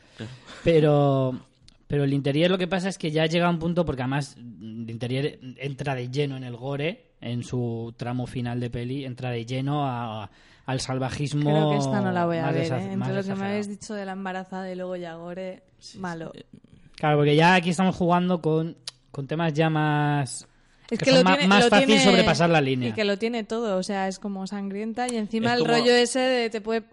Pero, 0.64 1.40
pero 1.88 2.04
el 2.04 2.14
interior 2.14 2.52
lo 2.52 2.58
que 2.58 2.68
pasa 2.68 2.90
es 2.90 2.98
que 2.98 3.10
ya 3.12 3.26
llega 3.26 3.48
a 3.48 3.50
un 3.50 3.60
punto, 3.60 3.86
porque 3.86 4.02
además 4.04 4.36
el 4.38 4.90
interior 4.90 5.26
entra 5.58 5.96
de 5.96 6.10
lleno 6.10 6.38
en 6.38 6.44
el 6.44 6.56
gore, 6.56 7.06
en 7.22 7.44
su 7.44 7.94
tramo 7.98 8.28
final 8.28 8.60
de 8.60 8.70
peli, 8.70 9.06
entra 9.06 9.32
de 9.32 9.46
lleno 9.46 9.88
a- 9.88 10.30
al 10.66 10.82
salvajismo. 10.82 11.50
Creo 11.50 11.72
que 11.72 11.78
esta 11.78 12.02
no 12.02 12.12
la 12.12 12.26
voy 12.26 12.38
a 12.38 12.42
más 12.44 12.54
ver, 12.54 12.72
¿eh? 12.74 12.92
Entre 12.94 13.14
lo 13.14 13.24
que 13.24 13.36
me 13.36 13.46
habéis 13.48 13.70
dicho 13.70 13.94
de 13.94 14.06
la 14.06 14.12
embarazada 14.12 14.70
y 14.72 14.76
luego 14.76 14.96
ya 14.98 15.16
gore, 15.16 15.64
malo. 15.98 16.34
Claro, 16.96 17.18
porque 17.18 17.36
ya 17.36 17.56
aquí 17.56 17.70
estamos 17.70 17.96
jugando 17.96 18.42
con, 18.42 18.76
con 19.12 19.28
temas 19.28 19.54
ya 19.54 19.70
más. 19.70 20.46
Es 20.90 21.00
que 21.00 21.06
que 21.06 21.12
son 21.12 21.20
lo 21.20 21.24
ma- 21.26 21.34
tiene, 21.36 21.48
más 21.48 21.64
lo 21.66 21.70
fácil 21.70 21.88
tiene- 21.88 22.04
sobrepasar 22.04 22.50
la 22.50 22.60
línea. 22.62 22.90
Y 22.90 22.94
que 22.94 23.06
lo 23.06 23.18
tiene 23.18 23.44
todo, 23.44 23.78
o 23.78 23.84
sea, 23.84 24.08
es 24.10 24.20
como 24.20 24.46
sangrienta 24.48 25.08
y 25.12 25.16
encima 25.18 25.54
Es 25.54 25.60
el 25.60 25.66
como- 25.66 25.78
rollo 25.78 25.92
ese 25.94 26.20
de 26.20 26.50
te 26.50 26.60
puede... 26.60 26.84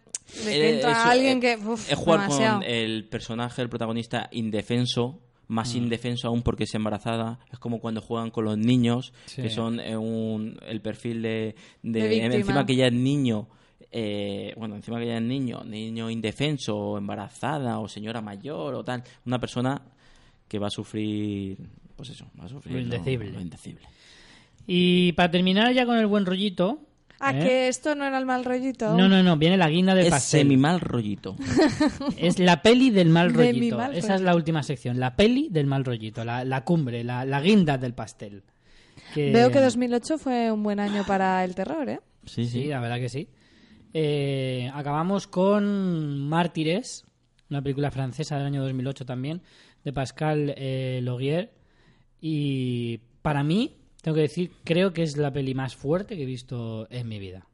Eh, 0.47 0.75
entra 0.75 0.93
eso, 0.93 1.01
alguien 1.11 1.39
eh, 1.39 1.41
que... 1.41 1.57
uf, 1.67 1.91
es 1.91 1.99
jugar 1.99 2.23
demasiado. 2.23 2.61
con 2.61 2.69
el 2.69 3.05
personaje, 3.09 3.63
el 3.63 3.69
protagonista 3.69 4.29
indefenso, 4.33 5.21
más 5.49 5.75
Mm. 5.75 5.79
indefenso 5.79 6.29
aún 6.29 6.43
porque 6.43 6.65
es 6.65 6.75
embarazada. 6.75 7.39
Es 7.53 7.59
como 7.59 7.79
cuando 7.81 8.01
juegan 8.01 8.31
con 8.31 8.45
los 8.47 8.57
niños, 8.59 9.13
Sí. 9.27 9.43
que 9.43 9.51
son 9.51 9.79
eh, 9.81 9.97
un, 9.97 10.59
el 10.67 10.81
perfil 10.81 11.21
de, 11.23 11.55
de- 11.83 12.01
De 12.03 12.09
víctima. 12.09 12.35
encima 12.35 12.67
que 12.67 12.77
ya 12.77 12.87
es 12.87 12.93
niño. 12.93 13.49
eh, 13.97 14.53
bueno, 14.57 14.75
encima 14.75 14.99
que 14.99 15.07
ya 15.07 15.17
es 15.19 15.23
niño, 15.23 15.63
niño 15.63 16.11
indefenso, 16.11 16.75
o 16.77 16.99
embarazada, 16.99 17.79
o 17.79 17.87
señora 17.87 18.21
mayor, 18.21 18.75
o 18.75 18.83
tal, 18.83 19.05
una 19.25 19.39
persona 19.39 19.81
que 20.49 20.59
va 20.59 20.67
a 20.67 20.71
sufrir, 20.71 21.59
pues 21.95 22.11
eso, 22.11 22.27
va 22.41 22.47
a 22.47 22.49
sufrir 22.49 22.75
Lo 22.75 22.81
indecible. 22.81 23.31
lo 23.31 23.41
indecible. 23.41 23.87
Y 24.67 25.13
para 25.13 25.31
terminar 25.31 25.73
ya 25.75 25.87
con 25.87 25.97
el 25.99 26.07
buen 26.07 26.27
rollito. 26.27 26.81
Ah, 27.21 27.33
¿eh? 27.35 27.41
que 27.43 27.69
esto 27.69 27.95
no 27.95 28.05
era 28.05 28.19
el 28.19 28.27
mal 28.27 28.45
rollito. 28.45 28.95
No, 28.97 29.09
no, 29.09 29.23
no, 29.23 29.37
viene 29.37 29.57
la 29.57 29.69
guinda 29.71 29.95
del 29.95 30.07
Es 30.07 30.11
pastel. 30.11 30.41
semi 30.41 30.57
mal 30.57 30.81
rollito. 30.81 31.37
Es 32.19 32.39
la 32.39 32.61
peli 32.63 32.91
del 32.91 33.09
mal 33.09 33.33
De 33.33 33.39
mi 33.53 33.59
rollito. 33.61 33.77
mal 33.79 33.95
Esa 33.95 34.15
es 34.17 34.21
la 34.21 34.35
última 34.35 34.63
sección. 34.63 34.99
La 35.01 35.17
peli 35.17 35.49
del 35.51 35.67
mal 35.67 35.85
rollito. 35.85 36.25
La, 36.25 36.45
la 36.45 36.65
cumbre, 36.65 37.03
la, 37.05 37.25
la 37.25 37.41
guinda 37.41 37.79
del 37.79 37.95
pastel. 37.95 38.43
Que- 39.15 39.33
Veo 39.33 39.51
que 39.51 39.61
2008 39.61 40.19
fue 40.19 40.51
un 40.51 40.63
buen 40.63 40.81
año 40.81 41.05
para 41.07 41.45
el 41.45 41.55
terror, 41.55 41.89
¿eh? 41.89 42.01
Sí, 42.27 42.47
Sí, 42.47 42.63
sí. 42.63 42.65
la 42.67 42.81
verdad 42.81 42.97
que 42.99 43.09
sí. 43.09 43.29
Eh, 43.93 44.71
acabamos 44.75 45.27
con 45.29 46.19
Mártires, 46.29 47.05
una 47.49 47.63
película 47.63 47.91
francesa 47.93 48.37
del 48.39 48.47
año 48.47 48.63
2008 48.65 49.07
también, 49.07 49.41
de 49.85 49.93
Pascal 49.93 50.53
eh, 50.57 51.01
Laugier. 51.03 51.53
Y 52.21 52.99
para 53.23 53.45
mí, 53.45 53.77
tengo 54.05 54.15
que 54.17 54.21
decir, 54.21 54.53
creo 54.65 54.93
que 54.93 55.03
es 55.03 55.17
la 55.17 55.33
peli 55.33 55.55
más 55.55 55.75
fuerte 55.75 56.15
que 56.17 56.23
he 56.23 56.27
visto 56.27 56.87
en 56.91 57.09
mi 57.09 57.19
vida. 57.19 57.49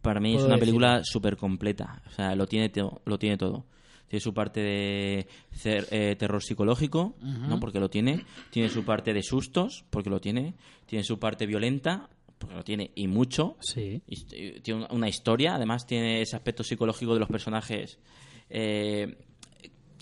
Para 0.00 0.18
mí 0.18 0.34
es 0.34 0.42
una 0.42 0.56
película 0.58 1.02
súper 1.04 1.36
completa. 1.36 2.02
O 2.06 2.10
sea, 2.10 2.34
lo 2.34 2.46
tiene, 2.46 2.72
lo 3.04 3.18
tiene 3.18 3.36
todo. 3.36 3.66
Tiene 4.08 4.20
su 4.20 4.32
parte 4.34 4.60
de 4.60 5.26
eh, 5.64 6.16
terror 6.18 6.42
psicológico, 6.42 7.16
¿no? 7.20 7.60
Porque 7.60 7.80
lo 7.80 7.88
tiene. 7.90 8.24
Tiene 8.50 8.68
su 8.70 8.84
parte 8.84 9.12
de 9.12 9.22
sustos, 9.22 9.84
porque 9.90 10.10
lo 10.10 10.20
tiene. 10.20 10.54
Tiene 10.86 11.04
su 11.04 11.18
parte 11.18 11.46
violenta, 11.46 12.08
porque 12.38 12.54
lo 12.54 12.64
tiene. 12.64 12.90
Y 12.94 13.06
mucho. 13.06 13.56
Sí. 13.60 14.02
Tiene 14.62 14.80
una- 14.84 14.88
una 14.92 15.08
historia. 15.08 15.54
Además, 15.54 15.86
tiene 15.86 16.20
ese 16.22 16.36
aspecto 16.36 16.62
psicológico 16.64 17.14
de 17.14 17.20
los 17.20 17.28
personajes. 17.28 17.98
Eh, 18.50 19.16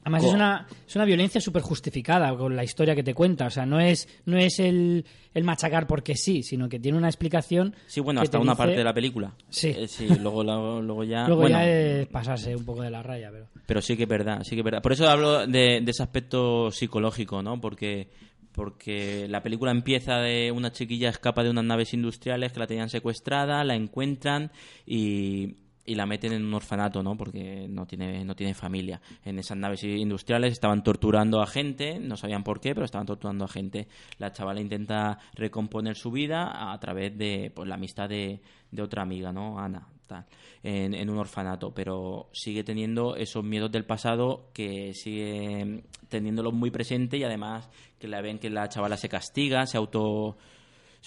Además 0.04 0.24
es 0.24 0.32
una, 0.34 0.66
es 0.86 0.96
una 0.96 1.04
violencia 1.04 1.40
súper 1.40 1.62
justificada 1.62 2.36
con 2.36 2.56
la 2.56 2.64
historia 2.64 2.94
que 2.94 3.04
te 3.04 3.14
cuenta. 3.14 3.46
O 3.46 3.50
sea, 3.50 3.64
no 3.64 3.78
es, 3.80 4.08
no 4.26 4.36
es 4.36 4.58
el, 4.58 5.04
el 5.32 5.44
machacar 5.44 5.86
porque 5.86 6.16
sí, 6.16 6.42
sino 6.42 6.68
que 6.68 6.80
tiene 6.80 6.98
una 6.98 7.06
explicación. 7.08 7.74
sí, 7.86 8.00
bueno, 8.00 8.20
hasta 8.20 8.38
una 8.38 8.52
dice- 8.52 8.58
parte 8.58 8.76
de 8.76 8.84
la 8.84 8.92
película. 8.94 9.32
Sí. 9.48 9.68
Eh, 9.68 9.86
sí, 9.86 10.08
luego, 10.20 10.42
luego, 10.42 10.82
luego 10.82 11.04
ya. 11.04 11.26
Luego 11.26 11.42
bueno, 11.42 11.56
ya 11.58 11.68
es 11.68 12.06
pasarse 12.08 12.56
un 12.56 12.64
poco 12.64 12.82
de 12.82 12.90
la 12.90 13.02
raya, 13.02 13.30
pero... 13.30 13.46
Pero 13.64 13.80
sí 13.80 13.96
que 13.96 14.02
es 14.02 14.08
verdad, 14.08 14.42
sí 14.42 14.50
que 14.56 14.60
es 14.60 14.64
verdad. 14.64 14.82
Por 14.82 14.92
eso 14.92 15.08
hablo 15.08 15.46
de, 15.46 15.80
de 15.82 15.90
ese 15.90 16.02
aspecto 16.02 16.70
psicológico, 16.72 17.40
¿no? 17.42 17.60
Porque, 17.60 18.10
porque 18.50 19.26
la 19.28 19.42
película 19.42 19.70
empieza 19.70 20.16
de 20.18 20.50
una 20.50 20.72
chiquilla 20.72 21.10
escapa 21.10 21.42
de 21.44 21.50
unas 21.50 21.64
naves 21.64 21.94
industriales 21.94 22.52
que 22.52 22.58
la 22.60 22.66
tenían 22.66 22.90
secuestrada, 22.90 23.62
la 23.64 23.76
encuentran 23.76 24.50
y, 24.84 25.54
y 25.84 25.94
la 25.94 26.06
meten 26.06 26.32
en 26.32 26.44
un 26.44 26.54
orfanato, 26.54 27.02
¿no? 27.02 27.16
Porque 27.16 27.66
no 27.68 27.86
tiene, 27.86 28.24
no 28.24 28.36
tiene 28.36 28.54
familia. 28.54 29.00
En 29.24 29.38
esas 29.38 29.56
naves 29.56 29.82
industriales 29.84 30.52
estaban 30.52 30.82
torturando 30.82 31.40
a 31.42 31.46
gente, 31.46 31.98
no 31.98 32.16
sabían 32.16 32.44
por 32.44 32.60
qué, 32.60 32.74
pero 32.74 32.84
estaban 32.84 33.06
torturando 33.06 33.44
a 33.44 33.48
gente. 33.48 33.88
La 34.18 34.32
chavala 34.32 34.60
intenta 34.60 35.18
recomponer 35.34 35.96
su 35.96 36.10
vida 36.10 36.72
a 36.72 36.78
través 36.78 37.16
de 37.16 37.50
pues, 37.54 37.68
la 37.68 37.74
amistad 37.74 38.08
de, 38.08 38.40
de 38.70 38.82
otra 38.82 39.02
amiga, 39.02 39.32
¿no? 39.32 39.58
Ana, 39.58 39.88
tal, 40.06 40.24
en, 40.62 40.94
en 40.94 41.10
un 41.10 41.18
orfanato, 41.18 41.74
pero 41.74 42.28
sigue 42.32 42.62
teniendo 42.62 43.16
esos 43.16 43.42
miedos 43.42 43.72
del 43.72 43.84
pasado 43.84 44.50
que 44.52 44.94
sigue 44.94 45.84
teniéndolos 46.08 46.52
muy 46.52 46.70
presente 46.70 47.16
y 47.16 47.24
además 47.24 47.68
que 47.98 48.06
la 48.06 48.20
ven 48.20 48.38
que 48.38 48.50
la 48.50 48.68
chavala 48.68 48.96
se 48.96 49.08
castiga, 49.08 49.66
se 49.66 49.78
auto 49.78 50.36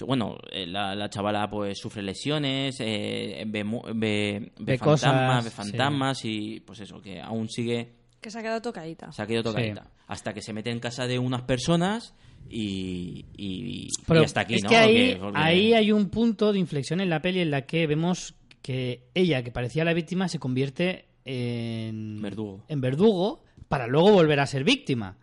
bueno, 0.04 0.38
eh, 0.52 0.66
la, 0.68 0.94
la 0.96 1.10
chavala 1.10 1.50
pues 1.50 1.78
sufre 1.80 2.02
lesiones, 2.04 2.76
eh, 2.80 3.44
ve, 3.48 3.64
ve, 3.64 3.72
ve 3.94 4.52
Ve 4.60 4.78
fantasmas, 4.78 4.80
cosas, 4.80 5.44
ve 5.46 5.50
sí. 5.50 5.56
fantasmas 5.56 6.26
y 6.26 6.60
pues 6.62 6.80
eso, 6.82 7.02
que 7.02 7.22
aún 7.22 7.48
sigue, 7.50 7.94
Que 8.22 8.30
se 8.32 8.40
ha 8.40 8.42
quedado 8.42 8.62
tocadita. 8.62 9.12
se 9.12 9.22
ha 9.22 9.28
quedado 9.28 9.52
Sí. 9.52 9.56
tocadita. 9.56 9.92
Hasta 10.08 10.34
que 10.34 10.42
se 10.42 10.52
mete 10.54 10.70
en 10.72 10.80
casa 10.80 11.08
de 11.08 11.18
unas 11.20 11.44
personas 11.44 12.14
y, 12.50 13.26
y, 13.38 13.88
Pero 14.08 14.22
y 14.22 14.26
hasta 14.26 14.42
aquí, 14.42 14.56
es 14.56 14.64
¿no? 14.64 14.70
que 14.70 14.76
ahí, 14.76 15.08
Porque- 15.16 15.20
porque- 15.22 15.40
ahí 15.40 15.74
hay 15.74 15.92
un 15.92 16.10
punto 16.10 16.52
de 16.54 16.60
inflexión 16.60 17.00
en 17.02 17.10
la 17.10 17.22
peli 17.22 17.40
en 17.40 17.52
la 17.52 17.66
que 17.66 17.88
vemos 17.88 18.36
que 18.62 19.04
ella, 19.14 19.44
que 19.44 19.52
parecía 19.52 19.84
la 19.86 19.94
víctima, 19.94 20.28
se 20.28 20.40
convierte 20.40 21.06
en 21.24 22.22
Verdugo. 22.22 22.64
en 22.68 22.82
verdugo 22.82 23.44
para 23.68 23.88
luego 23.88 24.12
volver 24.12 24.40
a 24.40 24.46
ser 24.46 24.64
víctima. 24.64 25.18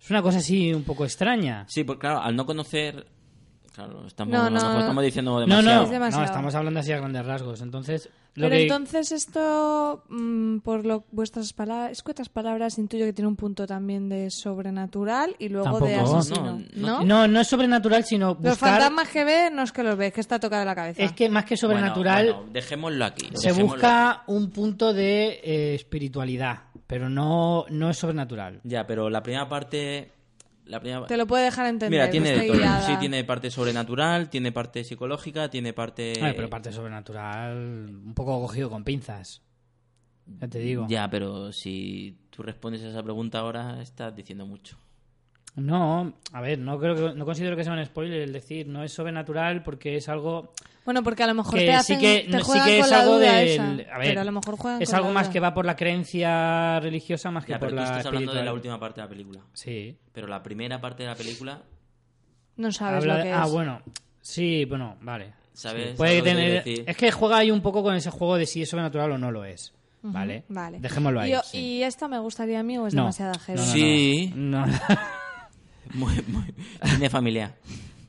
Es 0.00 0.10
una 0.10 0.22
cosa 0.22 0.38
así 0.38 0.72
un 0.74 0.84
poco 0.84 1.04
extraña. 1.04 1.64
Sí, 1.68 1.84
porque 1.84 2.00
claro, 2.00 2.20
al 2.20 2.36
no 2.36 2.44
conocer... 2.46 3.06
Claro, 3.74 4.06
estamos, 4.06 4.32
No, 4.32 4.42
a 4.42 4.44
lo 4.44 4.50
no. 4.50 4.62
mejor 4.66 4.80
estamos 4.82 5.04
diciendo 5.04 5.32
No, 5.32 5.40
demasiado. 5.40 5.76
no, 5.78 5.82
Es 5.84 5.90
demasiado. 5.90 6.20
no, 6.20 6.26
estamos 6.26 6.54
hablando 6.54 6.78
así 6.80 6.92
a 6.92 6.98
grandes 6.98 7.26
rasgos. 7.26 7.60
Entonces, 7.60 8.08
lo 8.36 8.44
Pero 8.46 8.50
que- 8.56 8.62
entonces 8.62 9.10
esto, 9.10 10.04
mm, 10.08 10.58
por 10.58 10.86
lo, 10.86 11.04
vuestras 11.10 11.52
palabras, 11.52 11.90
escuetas 11.90 12.28
palabras, 12.28 12.78
intuyo 12.78 13.04
que 13.04 13.12
tiene 13.12 13.26
un 13.28 13.34
punto 13.34 13.66
también 13.66 14.08
de 14.08 14.30
sobrenatural 14.30 15.34
y 15.40 15.48
luego 15.48 15.80
de 15.80 15.96
asesino. 15.96 16.60
No, 16.76 17.00
¿No? 17.00 17.04
no, 17.04 17.26
no 17.28 17.40
es 17.40 17.48
sobrenatural, 17.48 18.04
sino 18.04 18.28
Los 18.28 18.36
buscar... 18.52 18.70
fantasmas 18.80 19.08
que 19.08 19.24
ve 19.24 19.50
no 19.52 19.62
es 19.64 19.72
que 19.72 19.82
los 19.82 19.96
ve, 19.96 20.06
es 20.06 20.12
que 20.14 20.20
está 20.20 20.38
tocada 20.38 20.64
la 20.64 20.74
cabeza. 20.76 21.02
Es 21.02 21.12
que 21.12 21.28
más 21.28 21.44
que 21.44 21.56
sobrenatural, 21.56 22.32
bueno, 22.32 22.52
dejémoslo 22.52 23.04
aquí. 23.04 23.26
se 23.34 23.48
dejémoslo 23.48 23.74
busca 23.74 24.22
un 24.28 24.50
punto 24.50 24.92
de 24.94 25.40
eh, 25.42 25.74
espiritualidad, 25.74 26.58
pero 26.86 27.08
no, 27.08 27.64
no 27.70 27.90
es 27.90 27.98
sobrenatural. 27.98 28.60
Ya, 28.62 28.86
pero 28.86 29.10
la 29.10 29.20
primera 29.22 29.48
parte... 29.48 30.12
La 30.66 30.80
primera... 30.80 31.06
Te 31.06 31.16
lo 31.16 31.26
puede 31.26 31.44
dejar 31.44 31.66
entender. 31.66 31.90
Mira, 31.90 32.10
tiene 32.10 32.30
de 32.30 32.34
esté 32.36 32.46
todo. 32.48 32.56
guiada. 32.58 32.86
Sí, 32.86 32.96
tiene 32.98 33.22
parte 33.24 33.50
sobrenatural, 33.50 34.30
tiene 34.30 34.50
parte 34.52 34.82
psicológica, 34.84 35.50
tiene 35.50 35.72
parte... 35.72 36.14
Ay, 36.22 36.32
pero 36.34 36.48
parte 36.48 36.72
sobrenatural, 36.72 37.56
un 37.56 38.14
poco 38.14 38.40
cogido 38.40 38.70
con 38.70 38.84
pinzas. 38.84 39.42
Ya 40.40 40.48
te 40.48 40.58
digo. 40.58 40.86
Ya, 40.88 41.08
pero 41.10 41.52
si 41.52 42.16
tú 42.30 42.42
respondes 42.42 42.82
a 42.82 42.88
esa 42.88 43.02
pregunta 43.02 43.40
ahora, 43.40 43.82
estás 43.82 44.16
diciendo 44.16 44.46
mucho. 44.46 44.78
No, 45.56 46.14
a 46.32 46.40
ver, 46.40 46.58
no 46.58 46.78
creo 46.80 46.94
que, 46.96 47.14
no 47.16 47.24
considero 47.24 47.56
que 47.56 47.62
sea 47.62 47.72
un 47.72 47.84
spoiler 47.86 48.22
el 48.22 48.32
decir 48.32 48.66
no 48.66 48.82
es 48.82 48.92
sobrenatural 48.92 49.62
porque 49.62 49.96
es 49.96 50.08
algo 50.08 50.52
Bueno, 50.84 51.04
porque 51.04 51.22
a 51.22 51.28
lo 51.28 51.34
mejor 51.34 51.54
que 51.54 51.60
te 51.66 51.66
sí 51.66 51.72
hacen, 51.76 52.00
que 52.00 52.26
te 52.28 52.38
sí 52.42 52.52
que 52.52 52.58
con 52.58 52.68
es 52.86 52.90
la 52.90 53.00
algo 53.02 53.20
esa, 53.20 53.64
a 53.70 53.74
ver, 53.74 53.86
pero 54.00 54.20
a 54.20 54.24
lo 54.24 54.32
mejor 54.32 54.56
juegan 54.56 54.82
es 54.82 54.92
algo 54.92 55.10
más 55.12 55.28
que 55.28 55.38
va 55.38 55.54
por 55.54 55.64
la 55.64 55.76
creencia 55.76 56.80
religiosa 56.80 57.30
más 57.30 57.44
que 57.44 57.52
Ya, 57.52 57.60
por 57.60 57.68
pero 57.68 57.82
tú 57.82 57.88
la 57.88 57.90
estás 57.98 58.06
hablando 58.06 58.34
de 58.34 58.42
la 58.44 58.52
última 58.52 58.80
parte 58.80 59.00
de 59.00 59.04
la 59.06 59.08
película. 59.10 59.40
Sí. 59.52 59.96
Pero 60.12 60.26
la 60.26 60.42
primera 60.42 60.80
parte 60.80 61.04
de 61.04 61.10
la 61.10 61.14
película, 61.14 61.62
No 62.56 62.72
sabes 62.72 63.02
Habla 63.02 63.12
lo 63.14 63.18
de- 63.18 63.24
que 63.24 63.32
ah, 63.32 63.44
es. 63.46 63.52
bueno. 63.52 63.82
Sí, 64.20 64.64
bueno, 64.64 64.96
vale. 65.02 65.34
¿sabes? 65.52 65.90
Sí, 65.90 65.96
Puede 65.96 66.18
¿Sabes 66.18 66.18
lo 66.18 66.24
que 66.24 66.30
tener 66.30 66.64
decir? 66.64 66.84
es 66.88 66.96
que 66.96 67.12
juega 67.12 67.36
ahí 67.38 67.50
un 67.52 67.60
poco 67.62 67.82
con 67.84 67.94
ese 67.94 68.10
juego 68.10 68.36
de 68.36 68.46
si 68.46 68.62
es 68.62 68.68
sobrenatural 68.70 69.12
o 69.12 69.18
no 69.18 69.30
lo 69.30 69.44
es. 69.44 69.72
¿Vale? 70.02 70.44
Vale. 70.48 70.80
Dejémoslo 70.80 71.20
ahí. 71.20 71.32
¿Y, 71.32 71.36
sí. 71.44 71.58
¿Y 71.58 71.82
esta 71.84 72.08
me 72.08 72.18
gustaría 72.18 72.60
a 72.60 72.62
mí 72.62 72.76
o 72.76 72.86
es 72.88 72.92
No. 72.94 73.02
demasiada 73.02 73.38
heavy? 73.38 73.58
No, 73.58 73.64
no, 73.64 73.66
no. 73.66 73.72
Sí. 73.72 74.32
No. 74.34 74.66
Muy, 75.92 76.14
muy... 76.28 76.54
Tiene 76.82 77.10
familia. 77.10 77.54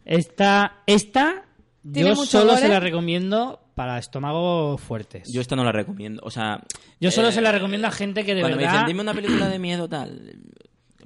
Esta, 0.06 0.84
esta 0.85 1.43
¿Tiene 1.91 2.10
yo 2.10 2.15
solo 2.15 2.57
se 2.57 2.68
la 2.68 2.80
recomiendo 2.80 3.60
para 3.76 3.97
estómagos 3.99 4.80
fuertes. 4.81 5.31
Yo 5.31 5.41
esta 5.41 5.56
no 5.56 5.64
la 5.64 5.72
recomiendo. 5.72 6.22
O 6.23 6.31
sea... 6.31 6.64
Yo 6.99 7.11
solo 7.11 7.27
eh, 7.30 7.31
se 7.31 7.41
la 7.41 7.52
recomiendo 7.52 7.88
a 7.88 7.91
gente 7.91 8.23
que 8.23 8.34
de 8.34 8.41
Cuando 8.41 8.57
me 8.57 8.64
verdad 8.64 8.80
dicen, 8.80 8.88
dime 8.88 9.02
una 9.02 9.14
película 9.14 9.49
de 9.49 9.60
miedo 9.60 9.89
tal... 9.89 10.38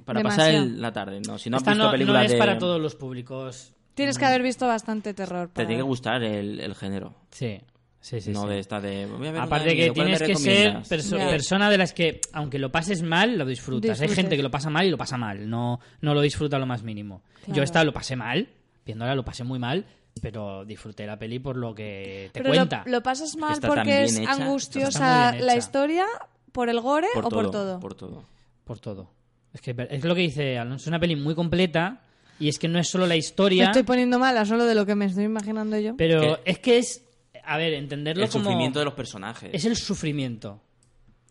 Para 0.04 0.20
Demasiado. 0.20 0.50
pasar 0.50 0.62
el- 0.62 0.80
la 0.80 0.92
tarde, 0.92 1.20
¿no? 1.26 1.38
Si 1.38 1.50
no 1.50 1.56
has 1.56 1.62
esta 1.62 1.70
visto 1.72 1.78
no, 1.84 1.90
no 1.90 1.92
películas 1.92 2.24
es 2.26 2.32
de... 2.32 2.38
para 2.38 2.58
todos 2.58 2.80
los 2.80 2.94
públicos. 2.96 3.74
Tienes 3.94 4.18
que 4.18 4.24
haber 4.24 4.42
visto 4.42 4.66
bastante 4.66 5.14
terror. 5.14 5.50
Te 5.52 5.66
tiene 5.66 5.82
que 5.82 5.86
gustar 5.86 6.22
el, 6.22 6.58
el 6.58 6.74
género. 6.74 7.14
Sí, 7.30 7.60
sí, 8.00 8.20
sí. 8.20 8.30
no 8.30 8.42
sí. 8.42 8.48
de 8.48 8.58
esta 8.58 8.80
de... 8.80 9.06
voy 9.06 9.28
a 9.28 9.32
ver 9.32 9.34
una 9.34 9.42
Aparte 9.44 9.68
de 9.70 9.76
que 9.76 9.80
miedo, 9.82 9.94
¿cuál 9.94 10.10
me 10.10 10.16
tienes 10.18 10.38
que 10.38 10.42
ser 10.42 10.76
perso- 10.82 11.30
persona 11.30 11.70
de 11.70 11.78
las 11.78 11.92
que, 11.92 12.20
aunque 12.32 12.58
lo 12.58 12.72
pases 12.72 13.02
mal, 13.02 13.38
lo 13.38 13.46
disfrutas. 13.46 14.00
Hay 14.00 14.08
gente 14.08 14.36
que 14.36 14.42
lo 14.42 14.50
pasa 14.50 14.70
mal 14.70 14.86
y 14.86 14.90
lo 14.90 14.98
pasa 14.98 15.16
mal. 15.16 15.48
No, 15.48 15.80
no 16.00 16.14
lo 16.14 16.20
disfruta 16.20 16.58
lo 16.58 16.66
más 16.66 16.82
mínimo. 16.82 17.22
Claro. 17.44 17.54
Yo 17.56 17.62
esta 17.62 17.84
lo 17.84 17.92
pasé 17.92 18.16
mal, 18.16 18.48
viéndola 18.84 19.14
lo 19.14 19.24
pasé 19.24 19.44
muy 19.44 19.58
mal, 19.58 19.86
pero 20.20 20.64
disfruté 20.64 21.06
la 21.06 21.18
peli 21.18 21.38
por 21.38 21.56
lo 21.56 21.74
que 21.74 22.30
te 22.32 22.40
Pero 22.42 22.52
cuenta. 22.54 22.82
lo 22.86 23.02
pasas 23.02 23.36
mal 23.36 23.52
está 23.54 23.68
porque 23.68 24.04
es 24.04 24.18
hecha. 24.18 24.32
Angustiosa 24.32 25.32
la 25.36 25.56
historia, 25.56 26.06
¿Por 26.52 26.68
el 26.68 26.80
gore 26.80 27.06
Por 27.14 27.26
o 27.26 27.28
todo, 27.28 27.42
por 27.42 27.50
todo? 27.50 27.80
Por 27.80 27.94
todo. 27.94 28.24
Por 28.64 28.78
todo. 28.80 29.10
Es 29.52 29.60
que 29.60 29.74
es 29.90 30.04
lo 30.04 30.14
que 30.14 30.20
dice 30.22 30.58
Alonso, 30.58 30.84
es 30.84 30.86
una 30.88 31.00
peli 31.00 31.16
muy 31.16 31.34
completa 31.34 32.02
y 32.38 32.48
es 32.48 32.58
que 32.58 32.68
no 32.68 32.78
es 32.78 32.88
solo 32.88 33.04
la 33.06 33.14
Me 33.14 33.18
historia, 33.18 33.66
estoy 33.66 33.82
poniendo 33.82 34.18
mala 34.18 34.44
solo 34.44 34.64
de 34.64 34.74
lo 34.74 34.86
que 34.86 34.94
me 34.94 35.04
estoy 35.06 35.24
imaginando 35.24 35.78
yo. 35.78 35.96
pero 35.96 36.38
es 36.44 36.58
que 36.58 36.78
es, 36.78 37.04
a 37.52 37.56
ver, 37.58 37.74
entenderlo 37.74 38.24
El 38.24 38.30
como... 38.30 38.44
sufrimiento 38.44 38.78
de 38.78 38.84
los 38.84 38.94
personajes. 38.94 39.50
Es 39.52 39.64
el 39.64 39.76
sufrimiento. 39.76 40.62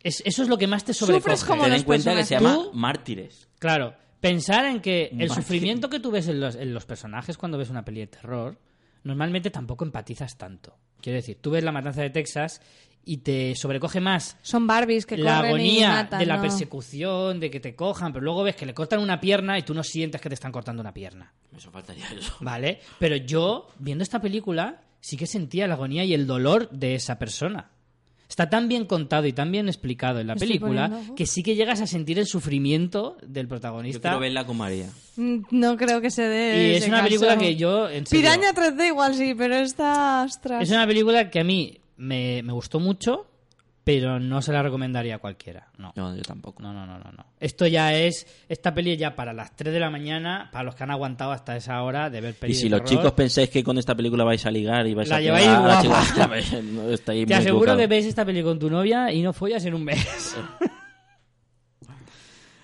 Es, 0.03 0.21
eso 0.25 0.43
es 0.43 0.49
lo 0.49 0.57
que 0.57 0.67
más 0.67 0.83
te 0.83 0.93
sobrecoge. 0.93 1.21
Sufres 1.37 1.43
como 1.43 1.63
Ten 1.63 1.73
en 1.73 1.83
cuenta 1.83 2.15
que 2.15 2.25
se 2.25 2.35
llama 2.35 2.53
Tú- 2.55 2.71
Mártires. 2.73 3.47
Claro, 3.59 3.93
pensar 4.21 4.65
en 4.65 4.81
que 4.81 5.09
el 5.17 5.29
sufrimiento 5.29 5.89
que 5.89 5.99
tú 5.99 6.11
ves 6.11 6.27
en 6.27 6.39
los, 6.39 6.55
en 6.55 6.73
los 6.73 6.85
personajes 6.85 7.37
cuando 7.37 7.57
ves 7.57 7.69
una 7.69 7.83
peli 7.83 8.01
de 8.01 8.07
terror, 8.07 8.57
normalmente 9.03 9.49
tampoco 9.49 9.83
empatizas 9.85 10.37
tanto. 10.37 10.75
Quiero 11.01 11.17
decir, 11.17 11.37
tú 11.41 11.51
ves 11.51 11.63
La 11.63 11.71
Matanza 11.71 12.01
de 12.01 12.09
Texas 12.09 12.61
y 13.05 13.17
te 13.19 13.55
sobrecoge 13.55 14.01
más 14.01 14.37
Son 14.41 14.67
Barbies 14.67 15.05
que 15.05 15.17
la 15.17 15.37
corren 15.37 15.51
y 15.51 15.53
agonía 15.53 15.89
matan, 15.89 16.19
de 16.19 16.25
la 16.25 16.35
¿no? 16.35 16.41
persecución, 16.41 17.39
de 17.39 17.49
que 17.49 17.59
te 17.61 17.75
cojan, 17.75 18.11
pero 18.11 18.23
luego 18.25 18.43
ves 18.43 18.55
que 18.57 18.65
le 18.65 18.73
cortan 18.73 18.99
una 18.99 19.19
pierna 19.21 19.57
y 19.57 19.63
tú 19.63 19.73
no 19.73 19.83
sientes 19.83 20.19
que 20.21 20.27
te 20.29 20.35
están 20.35 20.51
cortando 20.51 20.81
una 20.81 20.93
pierna. 20.93 21.33
Eso 21.55 21.71
faltaría 21.71 22.05
eso. 22.11 22.35
¿Vale? 22.41 22.79
Pero 22.99 23.15
yo, 23.15 23.67
viendo 23.79 24.03
esta 24.03 24.21
película, 24.21 24.81
sí 25.01 25.17
que 25.17 25.27
sentía 25.27 25.67
la 25.67 25.75
agonía 25.75 26.03
y 26.03 26.13
el 26.13 26.27
dolor 26.27 26.69
de 26.71 26.95
esa 26.95 27.17
persona. 27.19 27.71
Está 28.27 28.47
tan 28.47 28.67
bien 28.67 28.85
contado 28.85 29.25
y 29.25 29.33
tan 29.33 29.51
bien 29.51 29.67
explicado 29.67 30.19
en 30.19 30.27
la 30.27 30.35
película 30.35 30.87
poniendo- 30.89 31.15
que 31.15 31.25
sí 31.25 31.41
que 31.41 31.55
llegas 31.55 31.81
a 31.81 31.87
sentir 31.87 32.19
el 32.19 32.27
sufrimiento 32.27 33.17
del 33.25 33.45
Yo 33.45 33.49
protagonista. 33.49 34.01
quiero 34.01 34.19
verla 34.19 34.45
con 34.45 34.57
María. 34.57 34.87
Mm, 35.15 35.37
No 35.49 35.75
creo 35.77 35.99
que 35.99 36.11
se 36.11 36.21
dé. 36.23 36.73
Y 36.73 36.75
es 36.75 36.87
una 36.87 37.03
película 37.03 37.37
que 37.39 37.55
yo, 37.55 37.89
en 37.89 38.05
serio, 38.05 38.21
Piraña 38.21 38.53
3D 38.53 38.87
igual 38.87 39.15
sí, 39.15 39.33
pero 39.35 39.55
esta. 39.55 40.23
Ostras. 40.25 40.61
es 40.61 40.69
una 40.69 40.85
película 40.85 41.31
que 41.31 41.39
a 41.39 41.43
mí 41.43 41.79
me, 41.97 42.43
me 42.43 42.53
gustó 42.53 42.79
mucho, 42.79 43.25
pero 43.83 44.19
no 44.19 44.41
se 44.41 44.51
la 44.51 44.61
recomendaría 44.61 45.15
a 45.15 45.19
cualquiera. 45.19 45.67
No. 45.77 45.93
No, 45.95 46.15
yo 46.15 46.21
tampoco. 46.21 46.61
No, 46.61 46.73
no, 46.73 46.85
no, 46.85 46.99
no, 46.99 47.11
no. 47.11 47.25
Esto 47.39 47.65
ya 47.65 47.93
es. 47.95 48.27
Esta 48.47 48.73
peli 48.73 48.91
es 48.91 48.99
ya 48.99 49.15
para 49.15 49.33
las 49.33 49.55
3 49.55 49.73
de 49.73 49.79
la 49.79 49.89
mañana, 49.89 50.49
para 50.51 50.63
los 50.63 50.75
que 50.75 50.83
han 50.83 50.91
aguantado 50.91 51.31
hasta 51.31 51.55
esa 51.55 51.81
hora 51.81 52.09
de 52.09 52.21
ver 52.21 52.31
Y 52.31 52.41
pelis 52.41 52.59
si 52.59 52.69
de 52.69 52.77
los 52.77 52.87
chicos 52.87 53.11
pensáis 53.13 53.49
que 53.49 53.63
con 53.63 53.77
esta 53.77 53.95
película 53.95 54.23
vais 54.23 54.45
a 54.45 54.51
ligar 54.51 54.85
y 54.85 54.93
vais 54.93 55.09
La 55.09 55.15
a 55.15 55.21
lleváis 55.21 55.47
la 55.47 55.59
guapa. 55.59 56.27
ves, 56.27 56.63
no, 56.63 56.89
estáis 56.91 57.25
Te 57.25 57.33
muy 57.33 57.41
aseguro 57.41 57.77
que 57.77 57.87
ves 57.87 58.05
esta 58.05 58.25
peli 58.25 58.43
con 58.43 58.59
tu 58.59 58.69
novia 58.69 59.11
y 59.11 59.21
no 59.21 59.33
follas 59.33 59.65
en 59.65 59.73
un 59.73 59.85
mes. 59.85 60.35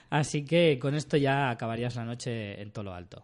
Así 0.09 0.45
que 0.45 0.77
con 0.79 0.95
esto 0.95 1.17
ya 1.17 1.49
acabarías 1.49 1.95
la 1.95 2.05
noche 2.05 2.61
en 2.61 2.71
todo 2.71 2.85
lo 2.85 2.93
alto. 2.93 3.23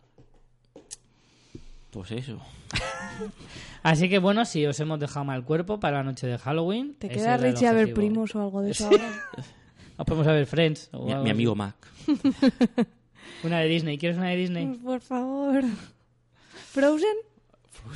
Pues 1.92 2.12
eso. 2.12 2.40
Así 3.84 4.10
que 4.10 4.20
bueno, 4.20 4.46
si 4.46 4.66
os 4.66 4.80
hemos 4.80 5.00
dejado 5.00 5.26
mal 5.26 5.44
cuerpo 5.44 5.80
para 5.80 5.98
la 5.98 6.04
noche 6.04 6.26
de 6.28 6.38
Halloween. 6.38 6.96
¿Te 6.96 7.10
queda 7.10 7.38
Richie 7.38 7.68
a 7.68 7.74
ver 7.74 7.94
primos 7.94 8.36
o 8.36 8.42
algo 8.42 8.62
de 8.62 8.72
eso 8.72 8.86
ahora? 8.86 9.10
Nos 9.98 10.06
podemos 10.06 10.28
a 10.28 10.32
ver 10.32 10.46
Friends. 10.46 10.90
o 10.94 11.06
Mi, 11.06 11.12
algo 11.12 11.24
mi 11.26 11.30
así. 11.30 11.36
amigo 11.38 11.56
Mac. 11.56 11.76
Una 13.44 13.60
de 13.60 13.68
Disney. 13.68 13.98
¿Quieres 13.98 14.18
una 14.18 14.30
de 14.30 14.36
Disney? 14.38 14.68
Por 14.84 15.02
favor. 15.02 15.64
¿Frozen? 16.72 17.16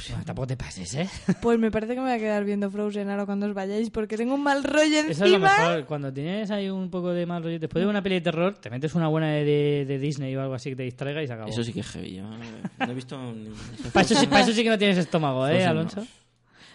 Bueno, 0.10 0.24
tampoco 0.26 0.48
te 0.48 0.58
pases, 0.58 0.94
¿eh? 0.96 1.10
Pues 1.42 1.58
me 1.58 1.72
parece 1.72 1.94
que 1.94 2.00
me 2.02 2.08
voy 2.08 2.16
a 2.16 2.20
quedar 2.20 2.44
viendo 2.44 2.70
Frozen 2.70 3.10
ahora 3.10 3.26
cuando 3.26 3.46
os 3.48 3.54
vayáis 3.54 3.90
porque 3.90 4.18
tengo 4.18 4.36
un 4.36 4.44
mal 4.44 4.64
rollo 4.64 5.00
encima. 5.00 5.12
Eso 5.12 5.26
es 5.26 5.32
lo 5.32 5.40
mejor. 5.40 5.86
Cuando 5.86 6.12
tienes 6.12 6.52
ahí 6.52 6.70
un 6.70 6.90
poco 6.90 7.12
de 7.12 7.26
mal 7.26 7.44
rollo, 7.44 7.60
después 7.60 7.84
de 7.84 7.90
una 7.90 8.02
peli 8.02 8.16
de 8.16 8.22
terror, 8.22 8.58
te 8.58 8.70
metes 8.70 8.94
una 8.96 9.08
buena 9.08 9.32
de, 9.32 9.44
de- 9.46 9.86
de 9.86 10.00
Disney 10.00 10.36
o 10.36 10.42
algo 10.42 10.54
así 10.54 10.70
que 10.72 10.76
te 10.76 10.84
distraiga 10.84 11.24
y 11.24 11.28
se 11.28 11.34
acabó. 11.34 11.50
Eso 11.50 11.64
sí 11.64 11.72
que 11.72 11.80
es 11.80 11.88
heavy. 11.88 12.16
Yo 12.16 12.24
no 12.24 12.92
he 12.92 12.94
visto... 12.94 13.18
Para 13.94 14.06
eso, 14.06 14.16
sí, 14.16 14.28
para 14.28 14.42
eso 14.42 14.52
sí 14.52 14.64
que 14.64 14.70
no 14.70 14.78
tienes 14.78 14.98
estómago, 14.98 15.48
¿eh, 15.48 15.52
Frozen 15.52 15.66
no. 15.66 15.72
Alonso? 15.80 16.08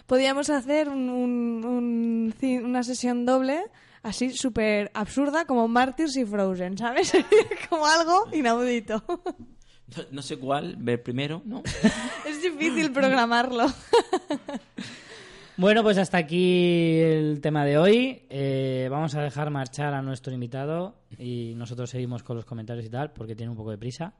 Podríamos 0.07 0.49
hacer 0.49 0.89
un- 0.89 1.09
un- 1.09 2.33
una 2.65 2.83
sesión 2.83 3.25
doble 3.25 3.61
así 4.03 4.31
súper 4.31 4.89
absurda 4.95 5.45
como 5.45 5.67
Martyrs 5.67 6.17
y 6.17 6.25
Frozen, 6.25 6.77
¿sabes? 6.77 7.13
como 7.69 7.85
algo 7.85 8.27
inaudito. 8.33 9.03
No, 9.95 10.03
no 10.11 10.21
sé 10.21 10.37
cuál 10.37 10.75
ver 10.77 11.03
primero, 11.03 11.41
¿no? 11.45 11.63
es 12.27 12.41
difícil 12.41 12.91
programarlo. 12.91 13.67
Bueno, 15.57 15.83
pues 15.83 15.99
hasta 15.99 16.17
aquí 16.17 16.97
el 17.01 17.39
tema 17.39 17.65
de 17.65 17.77
hoy. 17.77 18.23
Eh, 18.29 18.87
vamos 18.89 19.13
a 19.13 19.21
dejar 19.21 19.51
marchar 19.51 19.93
a 19.93 20.01
nuestro 20.01 20.33
invitado 20.33 20.95
y 21.19 21.53
nosotros 21.55 21.89
seguimos 21.89 22.23
con 22.23 22.35
los 22.35 22.45
comentarios 22.45 22.83
y 22.85 22.89
tal, 22.89 23.11
porque 23.11 23.35
tiene 23.35 23.51
un 23.51 23.57
poco 23.57 23.69
de 23.69 23.77
prisa. 23.77 24.15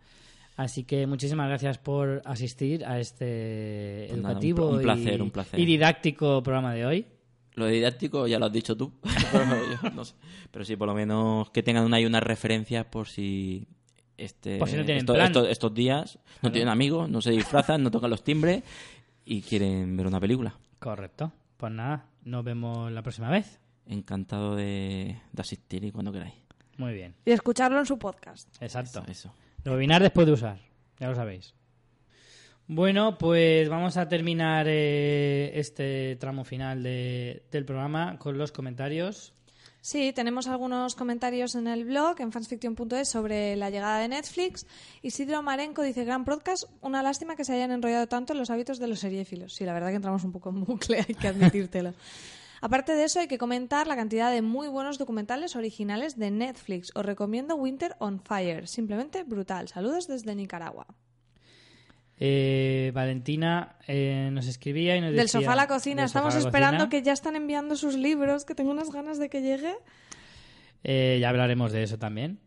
Así 0.55 0.83
que 0.83 1.07
muchísimas 1.07 1.47
gracias 1.47 1.79
por 1.79 2.21
asistir 2.25 2.85
a 2.85 2.99
este 2.99 4.05
Pues 4.09 4.21
nada, 4.21 4.35
un 4.35 4.43
educativo 4.43 4.69
un 4.69 4.81
placer, 4.81 5.17
y, 5.17 5.21
un 5.21 5.31
placer. 5.31 5.59
y 5.59 5.65
didáctico 5.65 6.43
programa 6.43 6.73
de 6.73 6.85
hoy. 6.85 7.05
Lo 7.55 7.65
de 7.65 7.71
didáctico 7.71 8.27
ya 8.27 8.37
lo 8.37 8.45
has 8.45 8.53
dicho 8.53 8.77
tú. 8.77 8.93
Pero, 9.31 9.45
yo 9.81 9.89
no 9.89 10.05
sé. 10.05 10.15
Pero 10.51 10.63
sí, 10.63 10.75
por 10.75 10.87
lo 10.87 10.93
menos 10.93 11.49
que 11.49 11.63
tengan 11.63 11.85
una, 11.85 11.97
hay 11.97 12.05
unas 12.05 12.23
referencias 12.23 12.85
por 12.85 13.07
si... 13.07 13.67
Este, 14.21 14.57
Por 14.59 14.69
si 14.69 14.77
no 14.77 14.85
tienen 14.85 15.01
esto- 15.01 15.13
plan. 15.13 15.25
esto- 15.27 15.47
estos 15.47 15.73
días 15.73 16.19
no 16.41 16.51
tienen 16.51 16.69
amigos, 16.69 17.09
no 17.09 17.21
se 17.21 17.31
disfrazan, 17.31 17.81
no 17.83 17.89
tocan 17.91 18.09
los 18.11 18.23
timbres 18.23 18.63
y 19.25 19.41
quieren 19.41 19.97
ver 19.97 20.05
una 20.07 20.19
película. 20.19 20.55
Correcto. 20.79 21.31
Pues 21.57 21.71
nada, 21.71 22.05
nos 22.23 22.43
vemos 22.43 22.91
la 22.91 23.01
próxima 23.01 23.29
vez. 23.29 23.59
Encantado 23.87 24.55
de, 24.55 25.17
de 25.31 25.41
asistir 25.41 25.83
y 25.85 25.91
cuando 25.91 26.11
queráis. 26.11 26.33
Muy 26.77 26.93
bien. 26.93 27.15
Y 27.25 27.31
escucharlo 27.31 27.79
en 27.79 27.85
su 27.85 27.97
podcast. 27.99 28.47
Exacto. 28.61 28.99
Eso, 29.01 29.11
eso. 29.11 29.33
Rebobinar 29.63 30.01
después 30.01 30.25
de 30.27 30.33
usar, 30.33 30.59
ya 30.99 31.07
lo 31.09 31.15
sabéis. 31.15 31.53
Bueno, 32.67 33.17
pues 33.17 33.67
vamos 33.69 33.97
a 33.97 34.07
terminar 34.07 34.65
eh, 34.69 35.51
este 35.55 36.15
tramo 36.17 36.43
final 36.45 36.83
de- 36.83 37.43
del 37.51 37.65
programa 37.65 38.17
con 38.17 38.37
los 38.37 38.51
comentarios. 38.51 39.33
Sí, 39.83 40.13
tenemos 40.13 40.47
algunos 40.47 40.93
comentarios 40.93 41.55
en 41.55 41.65
el 41.65 41.85
blog, 41.85 42.21
en 42.21 42.31
fansfiction.es, 42.31 43.09
sobre 43.09 43.55
la 43.55 43.71
llegada 43.71 43.97
de 43.97 44.09
Netflix. 44.09 44.67
Isidro 45.01 45.41
Marenco 45.41 45.81
dice, 45.81 46.05
gran 46.05 46.23
podcast, 46.23 46.65
una 46.81 47.01
lástima 47.01 47.35
que 47.35 47.43
se 47.43 47.53
hayan 47.53 47.71
enrollado 47.71 48.05
tanto 48.07 48.33
en 48.33 48.39
los 48.39 48.51
hábitos 48.51 48.77
de 48.77 48.87
los 48.87 48.99
seriéfilos. 48.99 49.55
Sí, 49.55 49.65
la 49.65 49.73
verdad 49.73 49.89
que 49.89 49.95
entramos 49.95 50.23
un 50.23 50.31
poco 50.31 50.49
en 50.49 50.63
bucle, 50.63 50.99
hay 51.07 51.15
que 51.15 51.27
admitírtelo. 51.27 51.95
Aparte 52.61 52.93
de 52.93 53.05
eso, 53.05 53.19
hay 53.19 53.27
que 53.27 53.39
comentar 53.39 53.87
la 53.87 53.95
cantidad 53.95 54.31
de 54.31 54.43
muy 54.43 54.67
buenos 54.67 54.99
documentales 54.99 55.55
originales 55.55 56.15
de 56.15 56.29
Netflix. 56.29 56.91
Os 56.93 57.03
recomiendo 57.03 57.55
Winter 57.55 57.95
on 57.97 58.21
Fire, 58.21 58.67
simplemente 58.67 59.23
brutal. 59.23 59.67
Saludos 59.67 60.07
desde 60.07 60.35
Nicaragua. 60.35 60.85
Eh, 62.23 62.91
Valentina 62.93 63.77
eh, 63.87 64.29
nos 64.31 64.45
escribía 64.45 64.95
y 64.95 65.01
nos 65.01 65.09
Del 65.09 65.21
decía... 65.21 65.41
sofá 65.41 65.53
a 65.53 65.55
la 65.55 65.67
cocina, 65.67 66.03
del 66.03 66.05
estamos 66.05 66.35
la 66.35 66.41
esperando 66.41 66.85
cocina. 66.85 66.89
que 66.89 67.01
ya 67.01 67.13
están 67.13 67.35
enviando 67.35 67.75
sus 67.75 67.95
libros, 67.95 68.45
que 68.45 68.53
tengo 68.53 68.69
unas 68.69 68.91
ganas 68.91 69.17
de 69.17 69.27
que 69.27 69.41
llegue. 69.41 69.73
Eh, 70.83 71.17
ya 71.19 71.29
hablaremos 71.29 71.71
de 71.71 71.81
eso 71.81 71.97
también. 71.97 72.39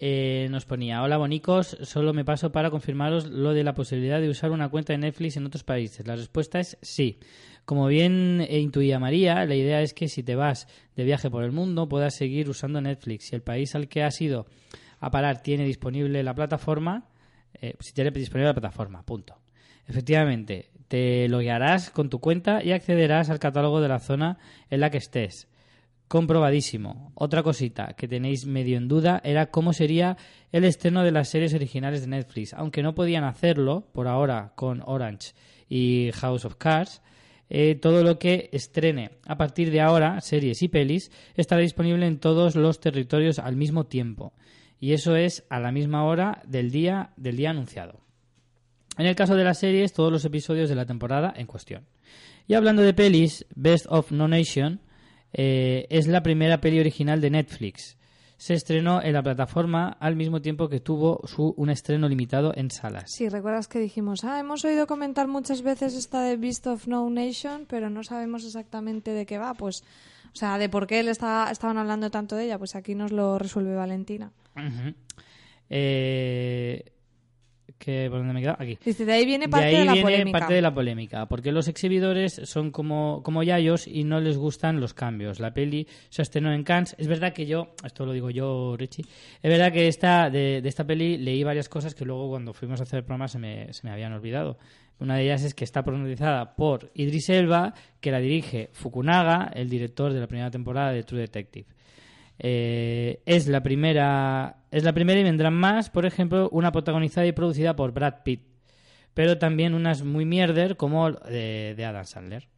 Eh, 0.00 0.46
nos 0.50 0.64
ponía, 0.64 1.02
hola 1.02 1.18
bonicos, 1.18 1.76
solo 1.82 2.14
me 2.14 2.24
paso 2.24 2.52
para 2.52 2.70
confirmaros 2.70 3.26
lo 3.26 3.52
de 3.52 3.64
la 3.64 3.74
posibilidad 3.74 4.18
de 4.20 4.30
usar 4.30 4.50
una 4.50 4.70
cuenta 4.70 4.94
de 4.94 4.98
Netflix 4.98 5.36
en 5.36 5.44
otros 5.44 5.62
países. 5.64 6.06
La 6.06 6.16
respuesta 6.16 6.58
es 6.58 6.78
sí. 6.80 7.18
Como 7.66 7.86
bien 7.86 8.40
eh, 8.48 8.60
intuía 8.60 8.98
María, 8.98 9.44
la 9.44 9.56
idea 9.56 9.82
es 9.82 9.92
que 9.92 10.08
si 10.08 10.22
te 10.22 10.36
vas 10.36 10.68
de 10.96 11.04
viaje 11.04 11.28
por 11.28 11.44
el 11.44 11.52
mundo 11.52 11.86
puedas 11.86 12.14
seguir 12.14 12.48
usando 12.48 12.80
Netflix. 12.80 13.26
Si 13.26 13.34
el 13.34 13.42
país 13.42 13.74
al 13.74 13.88
que 13.88 14.04
has 14.04 14.18
ido 14.22 14.46
a 15.00 15.10
parar 15.10 15.42
tiene 15.42 15.64
disponible 15.64 16.22
la 16.22 16.34
plataforma, 16.34 17.08
eh, 17.60 17.74
si 17.80 17.92
tiene 17.92 18.10
disponible 18.10 18.48
la 18.48 18.54
plataforma, 18.54 19.02
punto. 19.02 19.36
Efectivamente, 19.86 20.70
te 20.88 21.28
loguearás 21.28 21.90
con 21.90 22.08
tu 22.08 22.18
cuenta 22.18 22.62
y 22.62 22.72
accederás 22.72 23.30
al 23.30 23.38
catálogo 23.38 23.80
de 23.80 23.88
la 23.88 24.00
zona 24.00 24.38
en 24.70 24.80
la 24.80 24.90
que 24.90 24.98
estés. 24.98 25.48
Comprobadísimo. 26.08 27.12
Otra 27.14 27.42
cosita 27.42 27.94
que 27.94 28.08
tenéis 28.08 28.46
medio 28.46 28.78
en 28.78 28.88
duda 28.88 29.20
era 29.22 29.50
cómo 29.50 29.74
sería 29.74 30.16
el 30.52 30.64
estreno 30.64 31.04
de 31.04 31.12
las 31.12 31.28
series 31.28 31.52
originales 31.52 32.00
de 32.00 32.06
Netflix. 32.06 32.54
Aunque 32.54 32.82
no 32.82 32.94
podían 32.94 33.24
hacerlo 33.24 33.86
por 33.92 34.08
ahora 34.08 34.52
con 34.54 34.82
Orange 34.86 35.34
y 35.68 36.10
House 36.14 36.46
of 36.46 36.56
Cards, 36.56 37.02
eh, 37.50 37.74
todo 37.74 38.02
lo 38.02 38.18
que 38.18 38.48
estrene 38.52 39.10
a 39.26 39.36
partir 39.36 39.70
de 39.70 39.80
ahora, 39.80 40.20
series 40.20 40.62
y 40.62 40.68
pelis, 40.68 41.10
estará 41.34 41.60
disponible 41.60 42.06
en 42.06 42.18
todos 42.18 42.56
los 42.56 42.80
territorios 42.80 43.38
al 43.38 43.56
mismo 43.56 43.84
tiempo. 43.84 44.32
Y 44.80 44.92
eso 44.92 45.16
es 45.16 45.44
a 45.50 45.58
la 45.60 45.72
misma 45.72 46.04
hora 46.04 46.42
del 46.46 46.70
día, 46.70 47.10
del 47.16 47.36
día 47.36 47.50
anunciado. 47.50 48.00
En 48.96 49.06
el 49.06 49.14
caso 49.16 49.34
de 49.36 49.44
las 49.44 49.58
series, 49.58 49.92
todos 49.92 50.10
los 50.12 50.24
episodios 50.24 50.68
de 50.68 50.74
la 50.74 50.86
temporada 50.86 51.32
en 51.36 51.46
cuestión. 51.46 51.84
Y 52.46 52.54
hablando 52.54 52.82
de 52.82 52.94
pelis, 52.94 53.44
Best 53.54 53.86
of 53.88 54.10
No 54.12 54.26
Nation 54.28 54.80
eh, 55.32 55.86
es 55.90 56.06
la 56.08 56.22
primera 56.22 56.60
peli 56.60 56.80
original 56.80 57.20
de 57.20 57.30
Netflix. 57.30 57.96
Se 58.38 58.54
estrenó 58.54 59.02
en 59.02 59.12
la 59.14 59.22
plataforma 59.22 59.88
al 60.00 60.14
mismo 60.14 60.40
tiempo 60.40 60.68
que 60.68 60.78
tuvo 60.78 61.20
su, 61.26 61.54
un 61.56 61.70
estreno 61.70 62.08
limitado 62.08 62.52
en 62.54 62.70
salas. 62.70 63.10
Sí, 63.12 63.28
recuerdas 63.28 63.66
que 63.66 63.80
dijimos, 63.80 64.22
ah, 64.22 64.38
hemos 64.38 64.64
oído 64.64 64.86
comentar 64.86 65.26
muchas 65.26 65.62
veces 65.62 65.94
esta 65.94 66.22
de 66.22 66.36
Beast 66.36 66.66
of 66.68 66.86
No 66.86 67.10
Nation, 67.10 67.66
pero 67.68 67.90
no 67.90 68.04
sabemos 68.04 68.44
exactamente 68.44 69.10
de 69.10 69.26
qué 69.26 69.38
va. 69.38 69.54
Pues, 69.54 69.82
o 70.32 70.36
sea, 70.36 70.56
de 70.58 70.68
por 70.68 70.86
qué 70.86 71.02
le 71.02 71.10
está- 71.10 71.50
estaban 71.50 71.78
hablando 71.78 72.10
tanto 72.10 72.36
de 72.36 72.44
ella, 72.44 72.58
pues 72.58 72.76
aquí 72.76 72.94
nos 72.94 73.10
lo 73.10 73.38
resuelve 73.40 73.74
Valentina. 73.74 74.30
Eh, 75.70 76.82
que 77.78 78.08
¿Por 78.10 78.18
dónde 78.18 78.34
me 78.34 78.40
he 78.40 78.42
quedado? 78.42 78.58
Aquí. 78.60 78.78
Dice, 78.84 79.04
de 79.04 79.12
ahí 79.12 79.24
viene 79.24 79.48
parte 79.48 79.66
de 79.66 79.72
de, 79.72 79.78
ahí 79.78 79.86
la 79.86 79.92
viene 79.92 80.04
polémica. 80.04 80.38
parte 80.38 80.54
de 80.54 80.62
la 80.62 80.74
polémica, 80.74 81.26
porque 81.26 81.52
los 81.52 81.68
exhibidores 81.68 82.40
son 82.44 82.70
como, 82.70 83.22
como 83.22 83.42
yayos 83.42 83.86
y 83.86 84.04
no 84.04 84.20
les 84.20 84.36
gustan 84.36 84.80
los 84.80 84.94
cambios. 84.94 85.38
La 85.38 85.54
peli 85.54 85.86
se 86.08 86.22
estrenó 86.22 86.52
en 86.52 86.64
Cannes. 86.64 86.96
Es 86.98 87.06
verdad 87.06 87.32
que 87.32 87.46
yo, 87.46 87.74
esto 87.84 88.04
lo 88.04 88.12
digo 88.12 88.30
yo, 88.30 88.76
Richie, 88.76 89.04
es 89.42 89.50
verdad 89.50 89.72
que 89.72 89.86
esta, 89.86 90.28
de, 90.28 90.60
de 90.60 90.68
esta 90.68 90.84
peli 90.84 91.18
leí 91.18 91.44
varias 91.44 91.68
cosas 91.68 91.94
que 91.94 92.04
luego 92.04 92.28
cuando 92.28 92.52
fuimos 92.52 92.80
a 92.80 92.82
hacer 92.82 92.98
el 92.98 93.04
programa 93.04 93.28
se 93.28 93.38
me, 93.38 93.72
se 93.72 93.86
me 93.86 93.92
habían 93.92 94.12
olvidado. 94.12 94.58
Una 95.00 95.16
de 95.16 95.24
ellas 95.24 95.44
es 95.44 95.54
que 95.54 95.62
está 95.62 95.84
protagonizada 95.84 96.56
por 96.56 96.90
Idris 96.94 97.28
Elba, 97.28 97.72
que 98.00 98.10
la 98.10 98.18
dirige 98.18 98.70
Fukunaga, 98.72 99.52
el 99.54 99.68
director 99.68 100.12
de 100.12 100.18
la 100.18 100.26
primera 100.26 100.50
temporada 100.50 100.90
de 100.90 101.04
True 101.04 101.20
Detective. 101.20 101.66
Eh, 102.38 103.22
es 103.26 103.48
la 103.48 103.62
primera 103.62 104.58
es 104.70 104.84
la 104.84 104.92
primera 104.92 105.18
y 105.20 105.24
vendrán 105.24 105.54
más, 105.54 105.90
por 105.90 106.06
ejemplo, 106.06 106.48
una 106.52 106.72
protagonizada 106.72 107.26
y 107.26 107.32
producida 107.32 107.74
por 107.74 107.92
Brad 107.92 108.22
Pitt, 108.24 108.42
pero 109.14 109.38
también 109.38 109.74
unas 109.74 110.02
muy 110.02 110.24
mierder 110.24 110.76
como 110.76 111.10
de, 111.10 111.74
de 111.76 111.84
Adam 111.84 112.04
Sandler. 112.04 112.48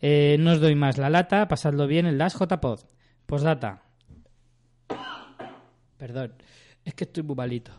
Eh, 0.00 0.36
no 0.40 0.52
os 0.52 0.60
doy 0.60 0.74
más 0.74 0.96
la 0.96 1.10
lata, 1.10 1.46
pasadlo 1.46 1.86
bien 1.86 2.06
en 2.06 2.18
las 2.18 2.34
JPod. 2.38 2.80
Postdata. 3.26 3.82
Perdón, 5.98 6.34
es 6.84 6.94
que 6.94 7.04
estoy 7.04 7.22
muy 7.22 7.36
malito. 7.36 7.72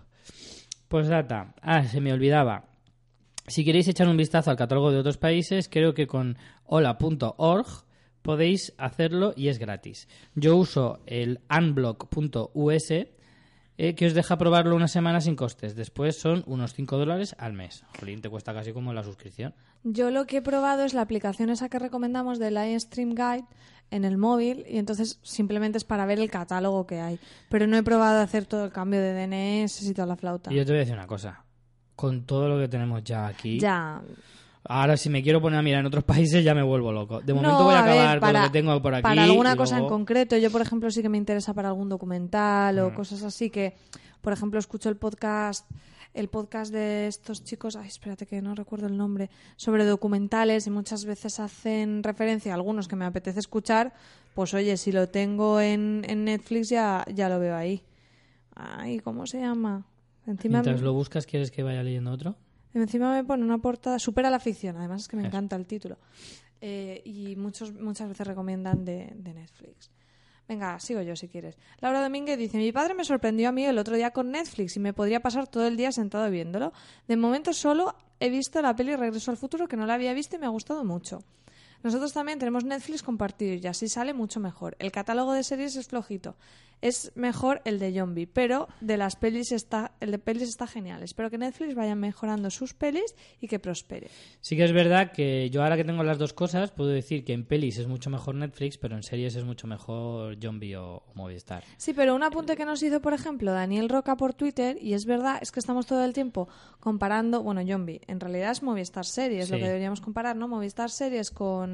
Postdata. 0.87 1.55
Ah, 1.61 1.83
se 1.83 1.99
me 1.99 2.13
olvidaba. 2.13 2.65
Si 3.47 3.65
queréis 3.65 3.87
echar 3.87 4.07
un 4.07 4.17
vistazo 4.17 4.51
al 4.51 4.57
catálogo 4.57 4.91
de 4.91 4.99
otros 4.99 5.17
países, 5.17 5.67
creo 5.67 5.95
que 5.95 6.05
con 6.05 6.37
hola.org 6.65 7.85
podéis 8.21 8.73
hacerlo 8.77 9.33
y 9.35 9.47
es 9.47 9.57
gratis. 9.59 10.07
Yo 10.35 10.57
uso 10.57 10.99
el 11.05 11.39
unblock.us 11.49 12.91
eh, 13.77 13.95
que 13.95 14.05
os 14.05 14.13
deja 14.13 14.37
probarlo 14.37 14.75
una 14.75 14.87
semana 14.87 15.21
sin 15.21 15.35
costes. 15.35 15.75
Después 15.75 16.15
son 16.19 16.43
unos 16.45 16.73
5 16.73 16.97
dólares 16.97 17.35
al 17.39 17.53
mes. 17.53 17.83
Jolín, 17.99 18.21
te 18.21 18.29
cuesta 18.29 18.53
casi 18.53 18.73
como 18.73 18.93
la 18.93 19.03
suscripción. 19.03 19.55
Yo 19.83 20.11
lo 20.11 20.27
que 20.27 20.37
he 20.37 20.41
probado 20.41 20.83
es 20.83 20.93
la 20.93 21.01
aplicación 21.01 21.49
esa 21.49 21.69
que 21.69 21.79
recomendamos 21.79 22.37
de 22.37 22.51
Lion 22.51 22.79
Stream 22.79 23.15
Guide 23.15 23.45
en 23.89 24.05
el 24.05 24.17
móvil 24.17 24.65
y 24.69 24.77
entonces 24.77 25.19
simplemente 25.23 25.77
es 25.77 25.83
para 25.83 26.05
ver 26.05 26.19
el 26.19 26.29
catálogo 26.29 26.85
que 26.85 26.99
hay. 26.99 27.19
Pero 27.49 27.65
no 27.65 27.75
he 27.77 27.83
probado 27.83 28.21
hacer 28.21 28.45
todo 28.45 28.65
el 28.65 28.71
cambio 28.71 29.01
de 29.01 29.13
DNS 29.13 29.81
y 29.81 29.93
toda 29.93 30.05
la 30.05 30.15
flauta. 30.15 30.53
Y 30.53 30.57
yo 30.57 30.65
te 30.65 30.71
voy 30.71 30.77
a 30.77 30.81
decir 30.81 30.93
una 30.93 31.07
cosa. 31.07 31.43
Con 31.95 32.25
todo 32.25 32.47
lo 32.47 32.59
que 32.59 32.67
tenemos 32.67 33.03
ya 33.03 33.27
aquí, 33.27 33.59
Ya. 33.59 34.01
Ahora 34.63 34.95
si 34.97 35.09
me 35.09 35.21
quiero 35.23 35.41
poner 35.41 35.59
a 35.59 35.61
mirar 35.61 35.79
en 35.81 35.85
otros 35.87 36.03
países 36.05 36.43
ya 36.43 36.53
me 36.55 36.63
vuelvo 36.63 36.91
loco. 36.91 37.21
De 37.21 37.33
momento 37.33 37.57
No, 37.59 37.63
voy 37.65 37.73
a 37.73 37.79
a 37.79 37.85
ver, 37.85 37.93
acabar 37.93 38.19
con 38.19 38.27
para- 38.27 38.39
lo 38.41 38.45
que 38.51 38.59
tengo 38.59 38.81
por 38.81 38.93
aquí. 38.95 39.03
Para 39.03 39.23
alguna 39.23 39.55
cosa 39.55 39.77
en 39.77 39.87
concreto, 39.87 40.37
yo 40.37 40.51
por 40.51 40.61
ejemplo 40.61 40.89
sí 40.91 41.01
que 41.01 41.09
me 41.09 41.17
interesa 41.17 41.53
para 41.53 41.69
algún 41.69 41.89
documental 41.89 42.75
Mm. 42.77 42.79
o 42.85 42.93
cosas 42.93 43.23
así 43.23 43.49
que, 43.49 43.75
por 44.21 44.33
ejemplo, 44.33 44.59
escucho 44.59 44.89
el 44.89 44.97
podcast, 44.97 45.69
el 46.13 46.27
podcast 46.27 46.71
de 46.73 47.07
estos 47.07 47.43
chicos, 47.43 47.75
ay, 47.77 47.87
espérate 47.87 48.25
que 48.25 48.41
no 48.41 48.53
recuerdo 48.53 48.87
el 48.87 48.97
nombre, 48.97 49.29
sobre 49.55 49.85
documentales 49.85 50.67
y 50.67 50.69
muchas 50.69 51.05
veces 51.05 51.39
hacen 51.39 52.03
referencia 52.03 52.51
a 52.51 52.55
algunos 52.55 52.87
que 52.87 52.95
me 52.97 53.05
apetece 53.05 53.39
escuchar, 53.39 53.93
pues 54.35 54.53
oye, 54.53 54.75
si 54.77 54.91
lo 54.91 55.07
tengo 55.09 55.59
en, 55.61 56.03
en 56.07 56.25
Netflix 56.25 56.69
ya, 56.69 57.05
ya 57.13 57.29
lo 57.29 57.39
veo 57.39 57.55
ahí. 57.55 57.83
Ay, 58.55 58.99
¿cómo 58.99 59.25
se 59.25 59.39
llama? 59.39 59.85
Encima 60.27 60.59
Mientras 60.59 60.81
lo 60.81 60.93
buscas, 60.93 61.25
¿quieres 61.25 61.49
que 61.49 61.63
vaya 61.63 61.81
leyendo 61.81 62.11
otro? 62.11 62.35
Encima 62.73 63.13
me 63.13 63.23
pone 63.23 63.43
una 63.43 63.57
portada, 63.57 63.99
supera 63.99 64.29
la 64.29 64.39
ficción, 64.39 64.77
además 64.77 65.01
es 65.01 65.07
que 65.07 65.15
me 65.17 65.23
Eso. 65.23 65.27
encanta 65.29 65.55
el 65.55 65.65
título. 65.65 65.97
Eh, 66.61 67.01
y 67.05 67.35
muchos, 67.35 67.73
muchas 67.73 68.07
veces 68.07 68.25
recomiendan 68.27 68.85
de, 68.85 69.11
de 69.15 69.33
Netflix. 69.33 69.89
Venga, 70.47 70.79
sigo 70.79 71.01
yo 71.01 71.15
si 71.15 71.27
quieres. 71.27 71.57
Laura 71.79 72.01
Domínguez 72.01 72.37
dice, 72.37 72.57
mi 72.57 72.71
padre 72.71 72.93
me 72.93 73.05
sorprendió 73.05 73.49
a 73.49 73.51
mí 73.51 73.65
el 73.65 73.77
otro 73.77 73.95
día 73.95 74.11
con 74.11 74.31
Netflix 74.31 74.75
y 74.75 74.79
me 74.79 74.93
podría 74.93 75.21
pasar 75.21 75.47
todo 75.47 75.65
el 75.65 75.77
día 75.77 75.91
sentado 75.91 76.29
viéndolo. 76.29 76.73
De 77.07 77.15
momento 77.15 77.53
solo 77.53 77.95
he 78.19 78.29
visto 78.29 78.61
la 78.61 78.75
peli 78.75 78.95
Regreso 78.95 79.31
al 79.31 79.37
Futuro, 79.37 79.67
que 79.67 79.77
no 79.77 79.85
la 79.85 79.93
había 79.93 80.13
visto 80.13 80.35
y 80.35 80.39
me 80.39 80.45
ha 80.45 80.49
gustado 80.49 80.83
mucho. 80.83 81.23
Nosotros 81.83 82.13
también 82.13 82.39
tenemos 82.39 82.63
Netflix 82.63 83.03
compartido 83.03 83.53
y 83.53 83.67
así 83.67 83.87
sale 83.87 84.13
mucho 84.13 84.39
mejor. 84.39 84.75
El 84.79 84.91
catálogo 84.91 85.33
de 85.33 85.43
series 85.43 85.75
es 85.75 85.87
flojito. 85.87 86.35
Es 86.81 87.11
mejor 87.13 87.61
el 87.63 87.77
de 87.77 87.93
Zombie, 87.93 88.25
pero 88.25 88.67
de 88.81 88.97
las 88.97 89.15
pelis 89.15 89.51
está, 89.51 89.91
el 89.99 90.09
de 90.09 90.17
pelis 90.17 90.49
está 90.49 90.65
genial. 90.65 91.03
Espero 91.03 91.29
que 91.29 91.37
Netflix 91.37 91.75
vaya 91.75 91.93
mejorando 91.93 92.49
sus 92.49 92.73
pelis 92.73 93.15
y 93.39 93.47
que 93.47 93.59
prospere. 93.59 94.09
Sí 94.39 94.57
que 94.57 94.63
es 94.63 94.73
verdad 94.73 95.11
que 95.11 95.51
yo 95.51 95.61
ahora 95.61 95.77
que 95.77 95.83
tengo 95.83 96.01
las 96.01 96.17
dos 96.17 96.33
cosas, 96.33 96.71
puedo 96.71 96.89
decir 96.89 97.23
que 97.23 97.33
en 97.33 97.45
pelis 97.45 97.77
es 97.77 97.85
mucho 97.85 98.09
mejor 98.09 98.33
Netflix, 98.33 98.79
pero 98.79 98.95
en 98.95 99.03
series 99.03 99.35
es 99.35 99.43
mucho 99.43 99.67
mejor 99.67 100.39
Zombie 100.41 100.75
o, 100.75 101.03
o 101.05 101.13
Movistar. 101.13 101.63
Sí, 101.77 101.93
pero 101.93 102.15
un 102.15 102.23
apunte 102.23 102.57
que 102.57 102.65
nos 102.65 102.81
hizo, 102.81 102.99
por 102.99 103.13
ejemplo, 103.13 103.51
Daniel 103.51 103.87
Roca 103.87 104.17
por 104.17 104.33
Twitter, 104.33 104.79
y 104.81 104.95
es 104.95 105.05
verdad, 105.05 105.37
es 105.39 105.51
que 105.51 105.59
estamos 105.59 105.85
todo 105.85 106.03
el 106.03 106.13
tiempo 106.13 106.49
comparando, 106.79 107.43
bueno, 107.43 107.61
Zombie, 107.63 108.01
en 108.07 108.19
realidad 108.19 108.53
es 108.53 108.63
Movistar 108.63 109.05
Series, 109.05 109.51
lo 109.51 109.57
que 109.57 109.65
deberíamos 109.65 110.01
comparar, 110.01 110.35
¿no? 110.35 110.47
Movistar 110.47 110.89
Series 110.89 111.29
con, 111.29 111.70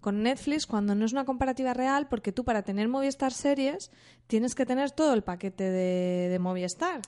con 0.00 0.22
Netflix, 0.22 0.66
cuando 0.66 0.94
no 0.94 1.06
es 1.06 1.12
una 1.12 1.24
comparativa 1.24 1.72
real, 1.72 2.08
porque 2.08 2.30
tú 2.30 2.44
para 2.44 2.62
tener 2.62 2.88
Movistar 2.88 3.32
Series 3.32 3.90
tienes 4.26 4.54
que 4.54 4.66
tener 4.66 4.90
todo 4.90 5.14
el 5.14 5.22
paquete 5.22 5.64
de, 5.64 6.28
de 6.28 6.38
Movistar. 6.38 7.00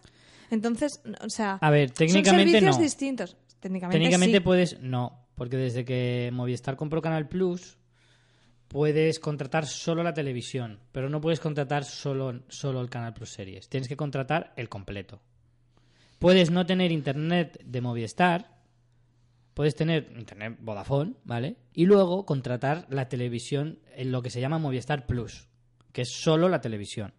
Entonces, 0.50 1.02
o 1.22 1.28
sea, 1.28 1.58
A 1.60 1.70
ver, 1.70 1.92
son 1.94 2.24
servicios 2.24 2.76
no. 2.76 2.82
distintos. 2.82 3.36
Técnicamente, 3.60 3.98
Técnicamente 3.98 4.38
sí. 4.38 4.40
puedes, 4.40 4.80
no, 4.80 5.26
porque 5.34 5.56
desde 5.56 5.84
que 5.84 6.30
Movistar 6.32 6.76
compró 6.76 7.02
Canal 7.02 7.28
Plus, 7.28 7.78
puedes 8.68 9.18
contratar 9.18 9.66
solo 9.66 10.02
la 10.02 10.14
televisión, 10.14 10.80
pero 10.92 11.08
no 11.08 11.20
puedes 11.20 11.40
contratar 11.40 11.84
solo, 11.84 12.42
solo 12.48 12.80
el 12.80 12.90
Canal 12.90 13.12
Plus 13.14 13.30
Series. 13.30 13.68
Tienes 13.68 13.88
que 13.88 13.96
contratar 13.96 14.52
el 14.56 14.68
completo. 14.68 15.20
Puedes 16.18 16.50
no 16.50 16.64
tener 16.64 16.92
internet 16.92 17.60
de 17.64 17.80
Movistar, 17.80 18.55
puedes 19.56 19.74
tener 19.74 20.12
internet 20.18 20.58
Vodafone, 20.60 21.14
¿vale? 21.24 21.56
Y 21.72 21.86
luego 21.86 22.26
contratar 22.26 22.86
la 22.90 23.08
televisión 23.08 23.78
en 23.94 24.12
lo 24.12 24.20
que 24.20 24.28
se 24.28 24.38
llama 24.42 24.58
Movistar 24.58 25.06
Plus, 25.06 25.48
que 25.92 26.02
es 26.02 26.10
solo 26.10 26.50
la 26.50 26.60
televisión. 26.60 27.14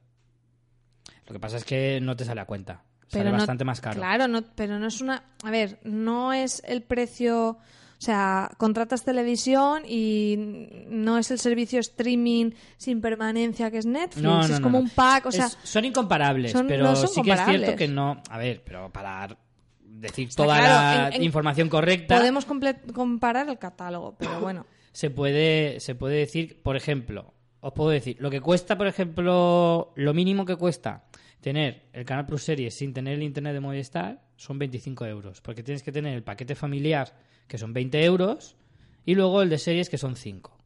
Lo 1.26 1.34
que 1.34 1.40
pasa 1.40 1.58
es 1.58 1.66
que 1.66 2.00
no 2.00 2.16
te 2.16 2.26
sale 2.26 2.40
a 2.42 2.46
cuenta. 2.46 2.84
Sale 3.08 3.26
no- 3.32 3.38
bastante 3.38 3.66
más 3.66 3.82
caro. 3.82 3.98
Claro, 4.00 4.28
no, 4.28 4.44
pero 4.54 4.78
no 4.78 4.86
es 4.86 5.02
una. 5.02 5.24
A 5.44 5.50
ver, 5.50 5.80
no 5.84 6.32
es 6.32 6.62
el 6.64 6.84
precio. 6.84 7.58
O 8.00 8.00
sea, 8.00 8.52
contratas 8.60 9.04
televisión 9.04 9.82
y 9.88 10.36
no 10.90 11.18
es 11.18 11.32
el 11.32 11.40
servicio 11.40 11.80
streaming 11.80 12.52
sin 12.78 13.02
permanencia 13.02 13.72
que 13.72 13.80
es 13.80 13.88
Netflix. 13.88 14.22
No, 14.22 14.48
no, 14.48 14.54
es 14.54 14.60
como 14.60 14.78
un 14.78 14.90
pack. 14.92 15.26
O 15.26 15.32
sea, 15.32 15.48
Es- 15.48 15.58
son 15.64 15.86
incomparables, 15.86 16.52
son- 16.52 16.68
pero 16.68 16.96
son 16.96 17.08
sí 17.08 17.24
que 17.24 17.32
es 17.32 17.44
cierto 17.46 17.76
que 17.76 17.88
no. 17.88 18.22
A 18.30 18.38
ver, 18.38 18.62
pero 18.64 18.94
para 18.94 19.36
decir 20.00 20.28
Está 20.30 20.44
toda 20.44 20.58
claro, 20.58 20.74
la 21.02 21.08
en- 21.10 21.14
en- 21.16 21.24
información 21.24 21.70
correcta, 21.70 22.18
podemos 22.18 22.46
comparar 22.46 23.50
el 23.50 23.58
catálogo, 23.58 24.16
pero 24.18 24.40
bueno. 24.40 24.66
se 24.92 25.10
puede, 25.10 25.80
se 25.80 25.96
puede 25.96 26.18
decir, 26.18 26.62
por 26.62 26.76
ejemplo, 26.76 27.34
os 27.60 27.74
puedo 27.74 27.90
decir, 27.90 28.18
lo 28.20 28.30
que 28.30 28.42
cuesta, 28.42 28.78
por 28.78 28.88
ejemplo, 28.88 29.92
lo 29.96 30.14
mínimo 30.14 30.46
que 30.46 30.56
cuesta 30.56 31.06
tener 31.42 31.88
el 31.94 32.06
Canal 32.06 32.26
Plus 32.26 32.44
Series 32.44 32.74
sin 32.76 32.94
tener 32.94 33.14
el 33.16 33.24
internet 33.24 33.54
de 33.54 33.60
Movistar 33.60 34.22
son 34.36 34.60
25 34.60 35.06
euros, 35.06 35.42
porque 35.42 35.64
tienes 35.64 35.84
que 35.84 35.92
tener 35.92 36.14
el 36.16 36.24
paquete 36.24 36.56
familiar, 36.56 37.16
que 37.48 37.58
son 37.58 37.74
20 37.74 38.04
euros, 38.04 38.56
y 39.06 39.16
luego 39.16 39.42
el 39.42 39.50
de 39.50 39.58
series, 39.58 39.90
que 39.90 39.98
son 39.98 40.16
5. 40.16 40.58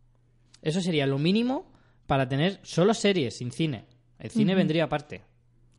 Eso 0.61 0.81
sería 0.81 1.05
lo 1.05 1.17
mínimo 1.19 1.71
para 2.07 2.27
tener 2.27 2.59
solo 2.63 2.93
series, 2.93 3.37
sin 3.37 3.51
cine. 3.51 3.85
El 4.19 4.29
cine 4.31 4.55
vendría 4.55 4.85
aparte. 4.85 5.21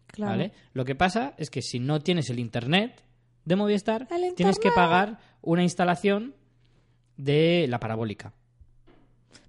Claro. 0.06 0.32
¿vale? 0.32 0.52
Lo 0.72 0.84
que 0.84 0.94
pasa 0.94 1.34
es 1.38 1.50
que 1.50 1.62
si 1.62 1.78
no 1.80 2.00
tienes 2.00 2.28
el 2.30 2.38
internet 2.38 3.02
de 3.44 3.56
Movistar, 3.56 4.06
tienes 4.36 4.58
que 4.58 4.70
pagar 4.70 5.18
una 5.42 5.62
instalación 5.62 6.34
de 7.16 7.66
la 7.68 7.78
parabólica. 7.80 8.32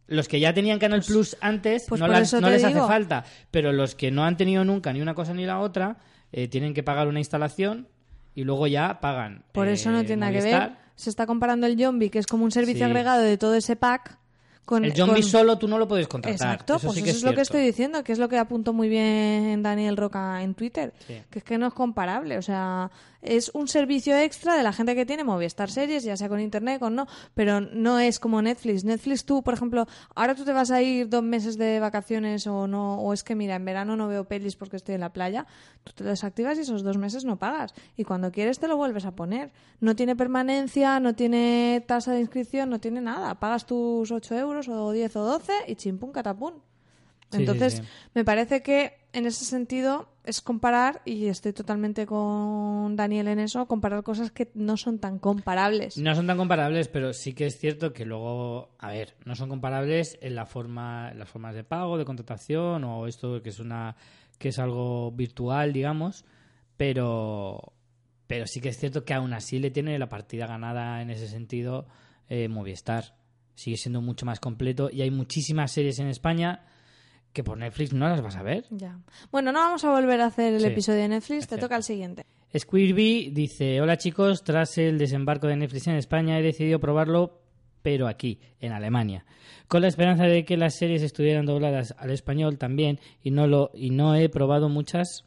Los 0.08 0.28
que 0.28 0.40
ya 0.40 0.54
tenían 0.54 0.80
Canal 0.80 1.02
Plus 1.02 1.38
antes 1.42 1.86
pues 1.88 2.02
no, 2.02 2.08
las- 2.08 2.34
les 2.34 2.64
hace 2.64 2.80
falta, 2.80 3.24
pero 3.52 3.72
los 3.72 3.96
que 3.96 4.12
no 4.12 4.24
han 4.24 4.36
tenido 4.38 4.66
nunca 4.66 4.92
ni 4.92 5.02
una 5.02 5.14
cosa 5.16 5.34
ni 5.34 5.46
la 5.46 5.60
otra 5.60 5.98
eh, 6.32 6.48
tienen 6.48 6.74
que 6.74 6.84
pagar 6.84 7.08
una 7.08 7.20
instalación 7.20 7.88
y 8.36 8.44
luego 8.44 8.68
ya 8.68 9.00
pagan. 9.00 9.46
Por 9.54 9.68
eso 9.68 9.92
no 9.92 10.00
eh, 10.00 10.04
tiene 10.04 10.20
nada 10.22 10.32
que 10.34 10.42
ver. 10.42 10.72
Se 10.96 11.10
está 11.10 11.26
comparando 11.26 11.66
el 11.68 11.80
Zombie, 11.80 12.10
que 12.10 12.20
es 12.20 12.28
como 12.28 12.44
un 12.44 12.52
servicio 12.52 12.80
Sí. 12.80 12.84
agregado 12.84 13.22
de 13.22 13.38
todo 13.38 13.56
ese 13.56 13.76
pack, 13.76 14.18
con 14.66 14.84
El 14.86 14.94
zombie 14.94 15.22
con- 15.22 15.30
solo 15.32 15.58
tú 15.58 15.68
no 15.68 15.78
lo 15.78 15.88
puedes 15.88 16.08
contratar. 16.08 16.36
Exacto, 16.36 16.76
eso 16.76 16.88
pues 16.88 16.96
sí 17.00 17.02
eso 17.04 17.10
es, 17.12 17.18
es, 17.18 17.24
lo 17.24 17.34
que 17.34 17.42
estoy 17.42 17.62
diciendo, 17.66 18.04
que 18.04 18.12
es 18.12 18.20
lo 18.20 18.30
que 18.30 18.38
apuntó 18.38 18.74
muy 18.74 18.90
bien 18.90 19.64
Daniel 19.64 19.98
Roca 19.98 20.42
en 20.44 20.54
Twitter, 20.54 20.94
Sí. 21.08 21.22
que 21.30 21.40
es 21.40 21.46
que 21.46 21.58
no 21.58 21.68
es 21.68 21.74
comparable, 21.74 22.38
o 22.38 22.42
sea, 22.42 22.92
es 23.24 23.52
un 23.54 23.68
servicio 23.68 24.18
extra 24.18 24.56
de 24.56 24.64
la 24.64 24.74
gente 24.74 24.96
que 24.96 25.06
tiene 25.06 25.24
Movistar 25.24 25.72
Series, 25.72 26.04
ya 26.04 26.18
sea 26.18 26.30
con 26.30 26.40
internet 26.40 26.82
o 26.82 26.90
no, 26.90 27.08
pero 27.34 27.62
no 27.62 28.00
es 28.00 28.20
como 28.20 28.42
Netflix. 28.42 28.84
Netflix 28.84 29.26
tú, 29.26 29.44
por 29.44 29.54
ejemplo, 29.54 29.88
ahora 30.16 30.36
tú 30.36 30.44
te 30.46 30.54
vas 30.54 30.72
a 30.72 30.82
ir 30.82 31.10
dos 31.10 31.24
meses 31.24 31.58
de 31.58 31.80
vacaciones 31.80 32.46
o 32.48 32.68
no, 32.68 33.00
o 33.00 33.14
es 33.14 33.24
que 33.24 33.36
mira, 33.36 33.56
en 33.56 33.66
verano 33.66 33.96
no 33.96 34.08
veo 34.08 34.26
pelis 34.26 34.56
porque 34.56 34.76
estoy 34.76 34.96
en 34.96 35.02
la 35.02 35.14
playa, 35.14 35.46
tú 35.84 35.94
te 35.94 36.04
lo 36.04 36.10
desactivas 36.10 36.58
y 36.58 36.62
esos 36.62 36.84
dos 36.84 36.98
meses 36.98 37.26
no 37.26 37.38
pagas. 37.38 37.74
Y 37.98 38.04
cuando 38.04 38.32
quieres 38.32 38.60
te 38.60 38.68
lo 38.68 38.78
vuelves 38.78 39.06
a 39.06 39.16
poner. 39.16 39.52
No 39.80 39.96
tiene 39.96 40.16
permanencia, 40.16 41.00
no 41.00 41.16
tiene 41.16 41.84
tasa 41.88 42.14
de 42.14 42.20
inscripción, 42.20 42.70
no 42.70 42.80
tiene 42.80 43.02
nada. 43.02 43.40
Pagas 43.40 43.66
tus 43.66 44.12
8 44.12 44.38
euros 44.38 44.68
o 44.68 44.92
10 44.92 45.16
o 45.16 45.24
12 45.24 45.54
y 45.68 45.76
chimpún 45.76 46.12
catapún. 46.12 46.54
Sí, 47.32 47.38
sí, 47.38 47.38
Entonces, 47.40 47.74
sí. 47.76 47.82
me 48.14 48.24
parece 48.24 48.62
que 48.62 48.94
en 49.12 49.26
ese 49.26 49.46
sentido 49.46 50.13
es 50.24 50.42
comparar, 50.42 51.02
y 51.06 51.28
estoy 51.28 51.52
totalmente 51.54 52.06
con 52.06 52.96
Daniel 52.96 53.28
en 53.28 53.40
eso, 53.40 53.68
comparar 53.68 54.04
cosas 54.04 54.32
que 54.32 54.50
no 54.54 54.78
son 54.78 55.00
tan 55.00 55.20
comparables. 55.20 55.98
No 55.98 56.16
son 56.16 56.28
tan 56.28 56.38
comparables, 56.38 56.88
pero 56.88 57.14
sí 57.14 57.34
que 57.34 57.46
es 57.46 57.58
cierto 57.60 57.92
que 57.92 58.06
luego, 58.06 58.76
a 58.80 58.90
ver, 58.90 59.16
no 59.26 59.36
son 59.36 59.50
comparables 59.50 60.18
en 60.22 60.36
la 60.36 60.46
forma, 60.46 61.14
las 61.14 61.30
formas 61.30 61.56
de 61.56 61.64
pago, 61.64 61.98
de 61.98 62.06
contratación 62.06 62.84
o 62.84 63.08
esto 63.08 63.42
que 63.42 63.50
es 63.50 63.60
una 63.60 63.96
que 64.38 64.50
es 64.50 64.60
algo 64.60 65.12
virtual, 65.12 65.74
digamos, 65.74 66.26
pero 66.78 67.74
pero 68.28 68.48
sí 68.48 68.62
que 68.62 68.70
es 68.70 68.78
cierto 68.78 69.06
que 69.06 69.14
aún 69.14 69.34
así 69.34 69.60
le 69.60 69.72
tiene 69.72 70.00
la 70.00 70.10
partida 70.10 70.48
ganada 70.48 71.02
en 71.02 71.10
ese 71.10 71.28
sentido 71.28 71.88
eh, 72.30 72.48
Movistar. 72.48 73.16
Sigue 73.56 73.78
siendo 73.78 74.02
mucho 74.02 74.26
más 74.26 74.40
completo 74.40 74.90
y 74.92 75.02
hay 75.02 75.12
muchísimas 75.12 75.72
series 75.72 76.00
en 76.00 76.08
España 76.08 76.66
que 77.34 77.44
por 77.44 77.58
Netflix 77.58 77.94
no 77.94 78.08
las 78.08 78.22
vas 78.22 78.36
a 78.36 78.44
ver. 78.44 78.66
Ya. 78.70 79.00
Bueno, 79.32 79.52
no 79.52 79.60
vamos 79.60 79.84
a 79.84 79.92
volver 79.92 80.22
a 80.22 80.28
hacer 80.28 80.54
el 80.54 80.62
Sí, 80.62 80.68
episodio 80.68 81.00
de 81.02 81.10
Netflix, 81.10 81.48
te 81.48 81.58
toca 81.58 81.76
el 81.76 81.84
siguiente. 81.84 82.24
Squirby 82.58 83.32
dice, 83.32 83.82
hola 83.82 83.98
chicos, 83.98 84.44
tras 84.44 84.78
el 84.78 85.00
desembarco 85.00 85.48
de 85.48 85.56
Netflix 85.56 85.88
en 85.88 85.96
España 85.96 86.38
he 86.38 86.44
decidido 86.44 86.80
probarlo, 86.80 87.42
pero 87.82 88.08
aquí, 88.08 88.40
en 88.60 88.72
Alemania, 88.72 89.26
con 89.68 89.82
la 89.82 89.88
esperanza 89.88 90.26
de 90.26 90.46
que 90.46 90.56
las 90.56 90.76
series 90.76 91.02
estuvieran 91.02 91.46
dobladas 91.48 91.96
al 91.98 92.12
español 92.12 92.60
también 92.60 93.00
y 93.24 93.32
no 93.32 93.48
lo 93.48 93.72
y 93.74 93.90
no 93.90 94.16
he 94.16 94.30
probado 94.30 94.70
muchas, 94.70 95.26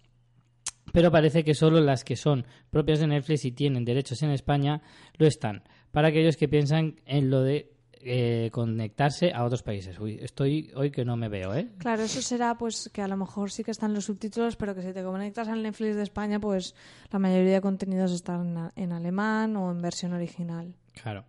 pero 0.92 1.10
parece 1.10 1.42
que 1.42 1.54
solo 1.54 1.80
las 1.80 2.04
que 2.04 2.14
son 2.14 2.46
propias 2.70 3.00
de 3.00 3.08
Netflix 3.08 3.44
y 3.44 3.50
tienen 3.52 3.84
derechos 3.84 4.22
en 4.22 4.30
España 4.30 4.80
lo 5.18 5.26
están. 5.26 5.64
Para 5.90 6.08
aquellos 6.08 6.36
que 6.36 6.48
piensan 6.48 7.00
en 7.06 7.28
lo 7.30 7.42
de 7.42 7.75
eh, 8.06 8.50
conectarse 8.52 9.32
a 9.32 9.44
otros 9.44 9.62
países. 9.62 9.98
Uy, 9.98 10.18
estoy 10.22 10.70
hoy 10.74 10.90
que 10.90 11.04
no 11.04 11.16
me 11.16 11.28
veo, 11.28 11.54
¿eh? 11.54 11.68
Claro, 11.78 12.04
eso 12.04 12.22
será 12.22 12.56
pues 12.56 12.88
que 12.92 13.02
a 13.02 13.08
lo 13.08 13.16
mejor 13.16 13.50
sí 13.50 13.64
que 13.64 13.72
están 13.72 13.92
los 13.92 14.04
subtítulos, 14.04 14.56
pero 14.56 14.74
que 14.74 14.82
si 14.82 14.92
te 14.92 15.02
conectas 15.02 15.48
al 15.48 15.62
Netflix 15.62 15.96
de 15.96 16.02
España, 16.02 16.38
pues 16.38 16.74
la 17.10 17.18
mayoría 17.18 17.54
de 17.54 17.60
contenidos 17.60 18.12
están 18.12 18.72
en 18.76 18.92
alemán 18.92 19.56
o 19.56 19.70
en 19.70 19.82
versión 19.82 20.12
original. 20.12 20.74
Claro. 20.94 21.24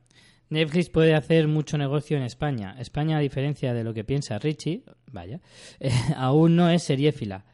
Netflix 0.49 0.89
puede 0.89 1.13
hacer 1.13 1.47
mucho 1.47 1.77
negocio 1.77 2.15
en 2.17 2.23
España. 2.23 2.75
España, 2.79 3.17
a 3.17 3.21
diferencia 3.21 3.73
de 3.73 3.83
lo 3.83 3.93
que 3.93 4.03
piensa 4.03 4.37
Richie, 4.37 4.83
vaya, 5.11 5.41
eh, 5.79 5.91
aún 6.15 6.55
no 6.55 6.69
es 6.69 6.83
seriéfila. 6.83 7.45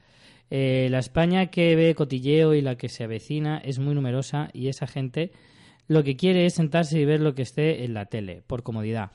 Eh, 0.49 0.87
la 0.91 0.99
España 0.99 1.47
que 1.47 1.75
ve 1.75 1.95
cotilleo 1.95 2.53
y 2.53 2.61
la 2.61 2.75
que 2.75 2.89
se 2.89 3.03
avecina 3.03 3.57
es 3.57 3.79
muy 3.79 3.95
numerosa 3.95 4.49
y 4.53 4.67
esa 4.67 4.85
gente 4.85 5.31
lo 5.87 6.03
que 6.03 6.15
quiere 6.15 6.45
es 6.45 6.53
sentarse 6.55 6.99
y 6.99 7.05
ver 7.05 7.19
lo 7.19 7.35
que 7.35 7.41
esté 7.41 7.83
en 7.83 7.93
la 7.93 8.05
tele, 8.05 8.41
por 8.47 8.63
comodidad. 8.63 9.11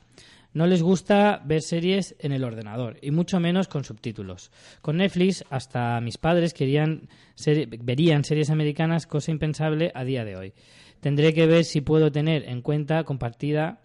No 0.51 0.65
les 0.65 0.81
gusta 0.81 1.43
ver 1.45 1.61
series 1.61 2.15
en 2.19 2.31
el 2.31 2.43
ordenador 2.43 2.97
y 3.03 3.11
mucho 3.11 3.39
menos 3.39 3.67
con 3.67 3.83
subtítulos. 3.83 4.51
Con 4.81 4.97
Netflix 4.97 5.43
hasta 5.51 6.01
mis 6.01 6.17
padres 6.17 6.53
querían 6.55 7.07
ser- 7.35 7.67
verían 7.67 8.23
series 8.23 8.49
americanas, 8.49 9.05
cosa 9.05 9.31
impensable 9.31 9.91
a 9.93 10.03
día 10.03 10.25
de 10.25 10.35
hoy. 10.35 10.53
Tendré 11.01 11.33
que 11.35 11.45
ver 11.45 11.65
si 11.65 11.81
puedo 11.81 12.11
tener 12.11 12.49
en 12.49 12.61
cuenta 12.61 13.03
compartida, 13.03 13.81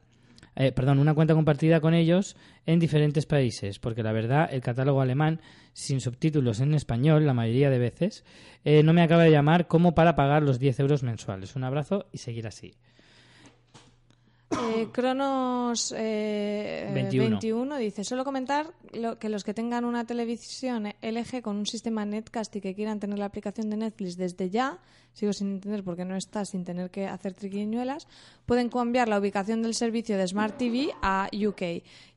eh, 0.56 0.72
perdón, 0.72 1.00
una 1.00 1.14
cuenta 1.14 1.34
compartida 1.34 1.80
con 1.80 1.92
ellos 1.92 2.34
en 2.64 2.78
diferentes 2.78 3.26
países, 3.26 3.78
porque 3.78 4.02
la 4.02 4.12
verdad 4.12 4.48
el 4.50 4.62
catálogo 4.62 5.02
alemán 5.02 5.40
sin 5.74 6.00
subtítulos 6.00 6.60
en 6.60 6.72
español 6.72 7.26
la 7.26 7.34
mayoría 7.34 7.68
de 7.68 7.78
veces 7.78 8.24
eh, 8.64 8.82
no 8.82 8.94
me 8.94 9.02
acaba 9.02 9.24
de 9.24 9.30
llamar 9.30 9.66
como 9.66 9.94
para 9.94 10.16
pagar 10.16 10.42
los 10.42 10.58
10 10.58 10.80
euros 10.80 11.02
mensuales. 11.02 11.56
Un 11.56 11.64
abrazo 11.64 12.06
y 12.12 12.18
seguir 12.18 12.46
así. 12.46 12.72
Eh, 14.50 14.88
Cronos 14.92 15.94
eh, 15.96 16.90
21. 16.94 17.28
21. 17.40 17.76
dice, 17.78 18.04
solo 18.04 18.24
comentar 18.24 18.72
lo- 18.92 19.18
que 19.18 19.28
los 19.28 19.42
que 19.44 19.54
tengan 19.54 19.84
una 19.84 20.06
televisión 20.06 20.92
LG 21.02 21.42
con 21.42 21.56
un 21.56 21.66
sistema 21.66 22.04
Netcast 22.04 22.54
y 22.56 22.60
que 22.60 22.74
quieran 22.74 23.00
tener 23.00 23.18
la 23.18 23.24
aplicación 23.26 23.70
de 23.70 23.76
Netflix 23.76 24.16
desde 24.16 24.50
ya, 24.50 24.78
sigo 25.12 25.32
sin 25.32 25.52
entender 25.52 25.82
por 25.82 25.96
qué 25.96 26.04
no 26.04 26.16
está 26.16 26.44
sin 26.44 26.64
tener 26.64 26.90
que 26.90 27.06
hacer 27.06 27.34
triquiñuelas, 27.34 28.06
pueden 28.46 28.68
cambiar 28.68 29.08
la 29.08 29.18
ubicación 29.18 29.62
del 29.62 29.74
servicio 29.74 30.16
de 30.18 30.26
Smart 30.28 30.56
TV 30.56 30.90
a 31.02 31.28
UK. 31.32 31.62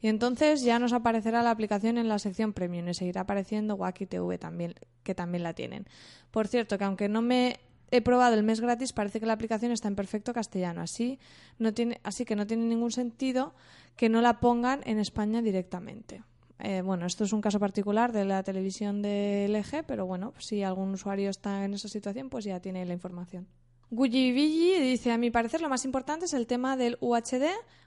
Y 0.02 0.08
entonces 0.08 0.62
ya 0.64 0.80
nos 0.80 0.94
aparecerá 0.94 1.42
la 1.42 1.52
aplicación 1.52 1.98
en 1.98 2.08
la 2.08 2.20
sección 2.20 2.54
Premium 2.54 2.88
y 2.90 2.94
seguirá 2.94 3.22
apareciendo 3.22 3.76
Wacky 3.76 4.06
TV 4.06 4.38
también, 4.38 4.76
que 5.04 5.16
también 5.16 5.44
la 5.44 5.54
tienen. 5.54 5.86
Por 6.32 6.48
cierto, 6.48 6.78
que 6.78 6.84
aunque 6.84 7.08
no 7.10 7.22
me 7.22 7.60
he 7.92 8.02
probado 8.02 8.36
el 8.36 8.44
mes 8.44 8.60
gratis, 8.60 8.94
parece 8.94 9.20
que 9.20 9.26
la 9.26 9.34
aplicación 9.34 9.72
está 9.72 9.88
en 9.88 9.96
perfecto 9.96 10.34
castellano. 10.34 10.82
Así, 10.82 11.20
no 11.60 11.74
tiene, 11.74 12.00
así 12.04 12.26
que 12.26 12.36
no 12.36 12.48
tiene 12.48 12.66
ningún 12.66 12.92
sentido 12.92 13.54
que 13.96 14.10
no 14.10 14.22
la 14.22 14.40
pongan 14.40 14.82
en 14.86 15.00
España 15.00 15.42
directamente. 15.42 16.24
Eh, 16.60 16.82
bueno, 16.82 17.06
esto 17.06 17.24
es 17.24 17.34
un 17.34 17.42
caso 17.42 17.60
particular 17.60 18.12
de 18.12 18.26
la 18.26 18.44
televisión 18.44 19.02
de 19.02 19.48
LG, 19.50 19.86
pero 19.86 20.06
bueno, 20.06 20.34
si 20.40 20.64
algún 20.64 20.92
usuario 20.94 21.30
está 21.30 21.66
en 21.66 21.74
esa 21.74 21.88
situación, 21.88 22.30
pues 22.30 22.46
ya 22.46 22.60
tiene 22.60 22.86
la 22.86 22.94
información. 22.94 23.48
Guyi 23.90 24.32
Villi 24.32 24.80
dice, 24.82 25.12
a 25.12 25.18
mi 25.18 25.32
parecer 25.32 25.62
lo 25.62 25.70
más 25.70 25.86
importante 25.86 26.26
es 26.26 26.34
el 26.34 26.46
tema 26.48 26.76
del 26.76 26.98
UHD, 27.00 27.46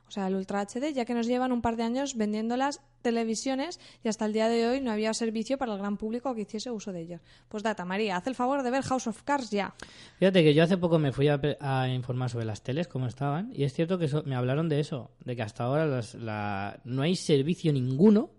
o 0.08 0.10
sea, 0.10 0.26
el 0.26 0.34
Ultra 0.34 0.62
HD, 0.66 0.92
ya 0.92 1.04
que 1.04 1.14
nos 1.14 1.26
llevan 1.26 1.52
un 1.52 1.60
par 1.62 1.76
de 1.76 1.82
años 1.84 2.16
vendiendo 2.16 2.56
las 2.56 2.80
televisiones 3.02 3.78
y 4.02 4.08
hasta 4.08 4.24
el 4.26 4.32
día 4.32 4.48
de 4.48 4.66
hoy 4.66 4.80
no 4.80 4.90
había 4.90 5.14
servicio 5.14 5.56
para 5.58 5.72
el 5.74 5.78
gran 5.78 5.98
público 5.98 6.34
que 6.34 6.40
hiciese 6.40 6.70
uso 6.70 6.90
de 6.92 7.02
ellos. 7.02 7.20
Pues 7.48 7.62
data, 7.62 7.84
María, 7.84 8.16
haz 8.16 8.26
el 8.26 8.34
favor 8.34 8.62
de 8.62 8.70
ver 8.70 8.82
House 8.82 9.06
of 9.06 9.22
Cards 9.22 9.50
ya. 9.50 9.74
Fíjate 10.18 10.42
que 10.42 10.52
yo 10.54 10.64
hace 10.64 10.78
poco 10.78 10.98
me 10.98 11.12
fui 11.12 11.28
a, 11.28 11.88
informar 11.94 12.30
sobre 12.30 12.44
las 12.46 12.62
teles, 12.62 12.88
cómo 12.88 13.06
estaban, 13.06 13.52
y 13.54 13.64
es 13.64 13.72
cierto 13.74 13.98
que 13.98 14.06
eso- 14.06 14.22
me 14.24 14.34
hablaron 14.34 14.68
de 14.68 14.80
eso, 14.80 15.10
de 15.24 15.36
que 15.36 15.42
hasta 15.42 15.64
ahora 15.64 15.86
las- 15.86 16.14
la- 16.14 16.80
no 16.84 17.02
hay 17.02 17.14
servicio 17.14 17.72
ninguno 17.72 18.30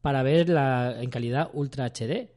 para 0.00 0.22
ver 0.22 0.48
la, 0.48 1.02
en 1.02 1.10
calidad 1.10 1.50
Ultra 1.52 1.84
HD, 1.86 2.30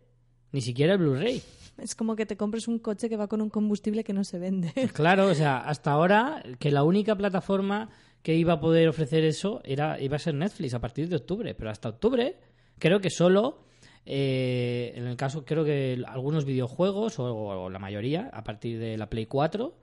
ni 0.52 0.62
siquiera 0.62 0.94
el 0.94 1.00
Blu-ray. 1.00 1.42
Es 1.82 1.96
como 1.96 2.16
que 2.16 2.26
te 2.26 2.38
compres 2.38 2.68
un 2.68 2.80
coche 2.80 3.10
que 3.10 3.18
va 3.18 3.28
con 3.28 3.42
un 3.42 3.50
combustible 3.50 4.04
que 4.04 4.14
no 4.14 4.24
se 4.24 4.40
vende. 4.40 4.72
Claro, 4.94 5.28
o 5.28 5.34
sea, 5.34 5.58
hasta 5.60 5.92
ahora 5.92 6.44
que 6.60 6.72
la 6.72 6.84
única 6.84 7.16
plataforma 7.16 7.90
que 8.22 8.36
iba 8.36 8.54
a 8.54 8.60
poder 8.60 8.88
ofrecer 8.90 9.24
eso 9.24 9.62
era 9.64 10.00
iba 10.02 10.16
a 10.16 10.20
ser 10.20 10.36
Netflix 10.36 10.74
a 10.74 10.80
partir 10.80 11.08
de 11.10 11.16
octubre, 11.16 11.56
pero 11.56 11.70
hasta 11.70 11.90
octubre 11.90 12.38
creo 12.78 13.00
que 13.00 13.10
solo 13.10 13.64
eh, 14.06 14.94
en 14.96 15.06
el 15.06 15.16
caso 15.16 15.46
creo 15.46 15.64
que 15.64 16.02
algunos 16.06 16.46
videojuegos 16.46 17.20
o, 17.20 17.26
o 17.26 17.70
la 17.70 17.80
mayoría 17.80 18.30
a 18.34 18.44
partir 18.44 18.80
de 18.80 18.98
la 18.98 19.10
Play 19.10 19.26
4 19.26 19.74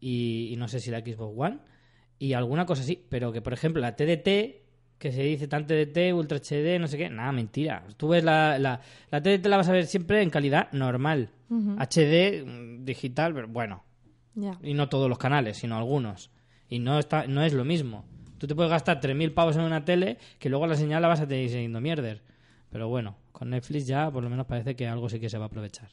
y, 0.00 0.48
y 0.52 0.56
no 0.56 0.68
sé 0.68 0.80
si 0.80 0.90
la 0.90 1.00
Xbox 1.00 1.34
One 1.36 1.58
y 2.18 2.34
alguna 2.34 2.66
cosa 2.66 2.82
así, 2.82 3.04
pero 3.08 3.32
que 3.32 3.40
por 3.40 3.52
ejemplo 3.52 3.80
la 3.80 3.96
TDT 3.96 4.61
que 5.02 5.10
se 5.10 5.24
dice 5.24 5.48
tan 5.48 5.66
TDT, 5.66 6.14
Ultra 6.14 6.38
HD, 6.38 6.78
no 6.78 6.86
sé 6.86 6.96
qué, 6.96 7.10
nada, 7.10 7.32
mentira. 7.32 7.82
Tú 7.96 8.06
ves 8.06 8.22
la, 8.22 8.56
la, 8.60 8.80
la 9.10 9.20
TDT 9.20 9.46
la 9.46 9.56
vas 9.56 9.68
a 9.68 9.72
ver 9.72 9.86
siempre 9.86 10.22
en 10.22 10.30
calidad 10.30 10.70
normal. 10.70 11.30
HD, 11.50 12.46
mm, 12.46 12.84
digital, 12.84 13.34
pero 13.34 13.48
bueno, 13.48 13.82
y 14.62 14.74
no 14.74 14.88
todos 14.88 15.08
los 15.08 15.18
canales, 15.18 15.56
sino 15.56 15.76
algunos. 15.76 16.30
Y 16.68 16.78
no 16.78 17.00
está 17.00 17.26
no 17.26 17.42
es 17.42 17.52
lo 17.52 17.64
mismo. 17.64 18.04
Tú 18.38 18.46
te 18.46 18.54
puedes 18.54 18.70
gastar 18.70 19.00
3.000 19.00 19.34
pavos 19.34 19.56
en 19.56 19.62
una 19.62 19.84
tele 19.84 20.18
que 20.38 20.48
luego 20.48 20.68
la 20.68 20.76
señal 20.76 21.02
la 21.02 21.08
vas 21.08 21.20
a 21.20 21.26
tener 21.26 21.50
siendo 21.50 21.80
mierder. 21.80 22.22
Pero 22.70 22.86
bueno, 22.88 23.16
con 23.32 23.50
Netflix 23.50 23.88
ya 23.88 24.08
por 24.08 24.22
lo 24.22 24.30
menos 24.30 24.46
parece 24.46 24.76
que 24.76 24.86
algo 24.86 25.08
sí 25.08 25.18
que 25.18 25.28
se 25.28 25.36
va 25.36 25.46
a 25.46 25.48
aprovechar. 25.48 25.88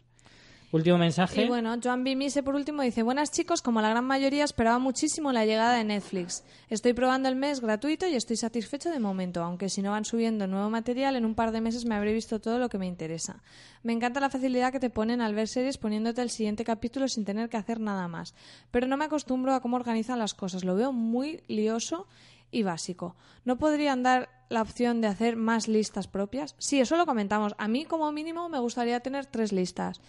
Último 0.72 1.00
mensaje. 1.00 1.46
Y 1.46 1.48
bueno, 1.48 1.76
Joan 1.84 2.04
Bimise 2.04 2.44
por 2.44 2.54
último 2.54 2.84
dice, 2.84 3.02
buenas 3.02 3.32
chicos, 3.32 3.64
como 3.64 3.82
la 3.82 3.90
gran 3.90 4.06
mayoría 4.06 4.44
esperaba 4.44 4.78
muchísimo 4.78 5.32
la 5.32 5.44
llegada 5.44 5.74
de 5.74 5.84
Netflix. 5.84 6.44
Estoy 6.70 6.94
probando 6.94 7.28
el 7.28 7.36
mes 7.36 7.60
gratuito 7.60 8.06
y 8.06 8.14
estoy 8.14 8.38
satisfecho 8.38 8.92
de 8.92 9.00
momento, 9.00 9.42
aunque 9.42 9.70
si 9.70 9.82
no 9.82 9.90
van 9.90 10.06
subiendo 10.06 10.46
nuevo 10.46 10.70
material, 10.70 11.16
en 11.16 11.26
un 11.26 11.34
par 11.34 11.52
de 11.52 11.62
meses 11.62 11.86
me 11.86 11.96
habré 11.96 12.14
visto 12.14 12.40
todo 12.40 12.60
lo 12.60 12.70
que 12.70 12.78
me 12.78 12.86
interesa. 12.86 13.42
Me 13.82 13.94
encanta 13.94 14.20
la 14.20 14.30
facilidad 14.30 14.72
que 14.72 14.80
te 14.80 14.92
ponen 14.92 15.22
al 15.22 15.34
ver 15.34 15.48
series 15.48 15.80
poniéndote 15.80 16.22
el 16.22 16.30
siguiente 16.30 16.64
capítulo 16.64 17.08
sin 17.08 17.26
tener 17.26 17.50
que 17.50 17.58
hacer 17.58 17.80
nada 17.80 18.08
más. 18.08 18.36
Pero 18.70 18.86
no 18.86 18.96
me 18.96 19.06
acostumbro 19.06 19.56
a 19.56 19.62
cómo 19.62 19.76
organizan 19.76 20.20
las 20.20 20.36
cosas, 20.36 20.64
lo 20.64 20.76
veo 20.76 20.94
muy 20.94 21.42
lioso 21.48 22.06
y 22.52 22.62
básico. 22.62 23.16
¿No 23.44 23.58
podrían 23.58 24.04
dar 24.04 24.30
la 24.50 24.62
opción 24.62 25.02
de 25.02 25.08
hacer 25.08 25.36
más 25.36 25.68
listas 25.68 26.08
propias? 26.08 26.56
Sí, 26.60 26.80
eso 26.80 26.96
lo 26.96 27.08
comentamos. 27.08 27.56
A 27.58 27.68
mí 27.68 27.86
como 27.86 28.12
mínimo 28.12 28.50
me 28.50 28.60
gustaría 28.60 29.00
tener 29.00 29.26
tres 29.26 29.52
listas. 29.52 30.00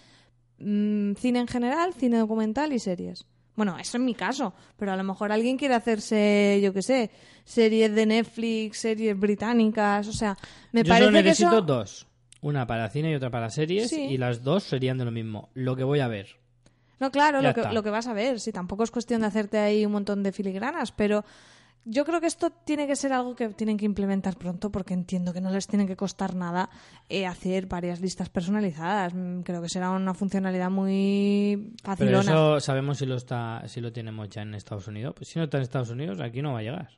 Mm, 0.61 1.15
cine 1.15 1.41
en 1.41 1.47
general, 1.47 1.95
cine 1.95 2.19
documental 2.19 2.73
y 2.73 2.79
series. 2.79 3.27
Bueno, 3.57 3.77
eso 3.79 3.97
en 3.97 4.05
mi 4.05 4.15
caso, 4.15 4.55
pero 4.77 4.93
a 4.93 4.97
lo 4.97 5.05
mejor 5.05 5.33
alguien 5.33 5.59
quiere 5.59 5.75
hacerse, 5.75 6.61
yo 6.63 6.73
qué 6.73 6.83
sé, 6.83 7.11
series 7.45 7.95
de 7.95 8.07
Netflix, 8.07 8.79
series 8.79 9.19
británicas, 9.19 10.09
o 10.09 10.13
sea, 10.13 10.37
me 10.73 10.83
Yo 10.83 10.89
parece 10.89 11.07
solo 11.07 11.19
que 11.19 11.23
necesito 11.25 11.51
eso... 11.51 11.63
dos. 11.63 12.07
Una 12.43 12.67
para 12.67 12.89
cine 12.89 13.11
y 13.11 13.15
otra 13.15 13.31
para 13.31 13.51
series. 13.51 13.91
Sí. 13.91 14.01
Y 14.03 14.17
las 14.17 14.43
dos 14.43 14.65
serían 14.65 14.97
de 14.97 15.05
lo 15.05 15.11
mismo. 15.11 15.51
Lo 15.53 15.77
que 15.77 15.85
voy 15.85 16.01
a 16.01 16.09
ver. 16.09 16.39
No, 16.99 17.11
claro, 17.11 17.43
lo 17.43 17.53
que, 17.53 17.63
lo 17.73 17.83
que 17.83 17.91
vas 17.91 18.07
a 18.07 18.15
ver, 18.15 18.41
sí, 18.41 18.53
tampoco 18.53 18.85
es 18.85 18.91
cuestión 18.91 19.23
de 19.23 19.27
hacerte 19.27 19.59
ahí 19.59 19.85
un 19.85 19.93
montón 19.93 20.23
de 20.23 20.33
filigranas, 20.33 20.93
pero 20.93 21.25
yo 21.85 22.05
creo 22.05 22.21
que 22.21 22.27
esto 22.27 22.51
tiene 22.51 22.87
que 22.87 22.95
ser 22.97 23.13
algo 23.13 23.35
que 23.35 23.49
tienen 23.51 23.77
que 23.77 23.85
implementar 23.87 24.37
pronto 24.37 24.71
porque 24.71 24.95
entiendo 24.95 25.33
que 25.33 25.41
no 25.41 25.51
les 25.51 25.67
tiene 25.67 25.87
que 25.87 25.97
costar 25.97 26.35
nada 26.35 26.69
eh, 27.09 27.27
hacer 27.27 27.67
varias 27.67 28.01
listas 28.01 28.29
personalizadas. 28.29 29.15
Mm, 29.15 29.41
Creo 29.41 29.63
que 29.63 29.69
será 29.69 29.91
una 29.91 30.15
funcionalidad 30.15 30.71
muy 30.71 31.73
Pero 31.83 31.85
facilona. 31.85 32.21
eso 32.21 32.61
sabemos 32.61 32.99
si 32.99 33.07
lo 33.07 33.17
está 33.17 33.63
si 33.67 33.81
lo 33.81 33.93
tenemos 33.93 34.29
ya 34.29 34.43
en 34.43 34.55
Estados 34.55 34.89
Unidos. 34.89 35.15
Pues 35.17 35.29
si 35.31 35.39
no 35.39 35.45
está 35.45 35.57
en 35.57 35.63
Estados 35.63 35.91
Unidos, 35.91 36.21
aquí 36.21 36.43
no 36.43 36.53
va 36.53 36.59
a 36.61 36.63
llegar. 36.63 36.89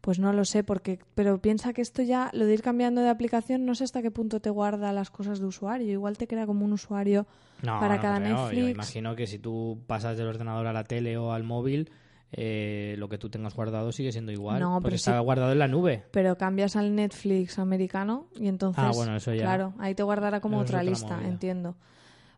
Pues 0.00 0.18
no 0.18 0.32
lo 0.32 0.44
sé, 0.44 0.64
porque 0.64 0.98
pero 1.14 1.40
piensa 1.40 1.72
que 1.72 1.80
esto 1.80 2.02
ya, 2.02 2.28
lo 2.32 2.44
de 2.44 2.54
ir 2.54 2.62
cambiando 2.62 3.00
de 3.02 3.08
aplicación, 3.08 3.64
no 3.64 3.76
sé 3.76 3.84
hasta 3.84 4.02
qué 4.02 4.10
punto 4.10 4.40
te 4.40 4.50
guarda 4.50 4.92
las 4.92 5.10
cosas 5.10 5.38
de 5.38 5.46
usuario. 5.46 5.92
Igual 5.92 6.18
te 6.18 6.26
crea 6.26 6.44
como 6.44 6.64
un 6.64 6.72
usuario 6.72 7.24
No, 7.62 7.78
para 7.78 7.94
no 7.96 8.02
cada 8.02 8.16
creo. 8.18 8.36
Yo 8.36 8.42
Netflix. 8.46 8.70
imagino 8.74 9.14
que 9.14 9.28
si 9.28 9.38
tú 9.38 9.78
pasas 9.86 10.16
del 10.18 10.26
ordenador 10.26 10.66
a 10.66 10.72
la 10.72 10.82
tele 10.82 11.16
o 11.16 11.30
al 11.32 11.44
móvil, 11.44 11.88
eh, 12.32 12.94
lo 12.98 13.08
que 13.08 13.18
tú 13.18 13.28
tengas 13.30 13.54
guardado 13.54 13.92
sigue 13.92 14.10
siendo 14.12 14.32
igual. 14.32 14.60
No, 14.60 14.72
porque 14.74 14.84
pero 14.84 14.96
está 14.96 15.18
sí. 15.18 15.24
guardado 15.24 15.52
en 15.52 15.58
la 15.58 15.68
nube. 15.68 16.04
Pero 16.10 16.36
cambias 16.36 16.76
al 16.76 16.94
Netflix 16.94 17.58
americano 17.58 18.26
y 18.38 18.48
entonces, 18.48 18.82
Ah, 18.84 18.90
bueno, 18.94 19.16
eso 19.16 19.32
ya- 19.34 19.42
claro, 19.42 19.74
ahí 19.78 19.94
te 19.94 20.02
guardará 20.02 20.40
como 20.40 20.56
Eso 20.56 20.62
otra 20.64 20.78
otra 20.80 20.90
lista, 20.90 21.14
movida. 21.16 21.28
entiendo. 21.28 21.76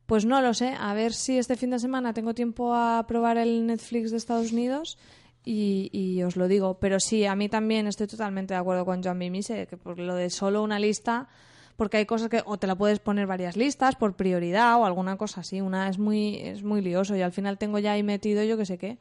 Pues 0.06 0.26
no 0.26 0.42
lo 0.42 0.52
sé, 0.52 0.74
a 0.78 0.92
ver 0.94 1.12
si 1.14 1.38
este 1.38 1.56
fin 1.56 1.70
de 1.70 1.78
semana 1.78 2.12
tengo 2.12 2.34
tiempo 2.34 2.74
a 2.74 3.04
probar 3.08 3.38
el 3.38 3.66
Netflix 3.66 4.10
de 4.10 4.18
Estados 4.18 4.52
Unidos 4.52 4.98
y, 5.44 5.88
y 5.92 6.22
os 6.24 6.36
lo 6.36 6.46
digo. 6.46 6.78
Pero 6.78 7.00
sí, 7.00 7.24
a 7.24 7.34
mí 7.34 7.48
también 7.48 7.86
estoy 7.86 8.06
totalmente 8.06 8.52
de 8.54 8.60
acuerdo 8.60 8.84
con 8.84 9.02
Joan 9.02 9.18
Bimise, 9.18 9.66
que 9.66 9.76
por 9.78 9.98
lo 9.98 10.14
de 10.14 10.28
solo 10.28 10.62
una 10.62 10.78
lista, 10.78 11.28
porque 11.76 11.96
hay 11.96 12.04
cosas 12.06 12.28
que 12.28 12.42
o 12.44 12.58
te 12.58 12.66
la 12.66 12.74
puedes 12.76 12.98
poner 12.98 13.26
varias 13.26 13.56
listas 13.56 13.96
por 13.96 14.14
prioridad 14.14 14.78
o 14.78 14.84
alguna 14.84 15.16
cosa 15.16 15.40
así. 15.40 15.62
Una 15.62 15.88
es 15.88 15.98
muy, 15.98 16.36
es 16.36 16.62
muy 16.62 16.82
lioso 16.82 17.16
y 17.16 17.22
al 17.22 17.32
final 17.32 17.56
tengo 17.56 17.78
ya 17.78 17.92
ahí 17.92 18.02
metido 18.02 18.42
yo 18.44 18.58
que 18.58 18.66
sé 18.66 18.76
qué. 18.76 18.98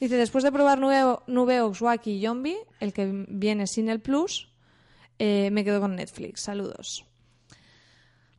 Dice, 0.00 0.16
después 0.16 0.44
de 0.44 0.52
probar 0.52 0.78
Nubeo, 0.78 1.22
Nubeox, 1.26 1.80
Wacky 1.82 2.12
y 2.12 2.24
Zombie, 2.24 2.58
el 2.80 2.92
que 2.92 3.26
viene 3.28 3.66
sin 3.66 3.88
el 3.88 4.00
plus, 4.00 4.48
eh, 5.18 5.50
me 5.50 5.64
quedo 5.64 5.80
con 5.80 5.96
Netflix. 5.96 6.42
Saludos. 6.42 7.04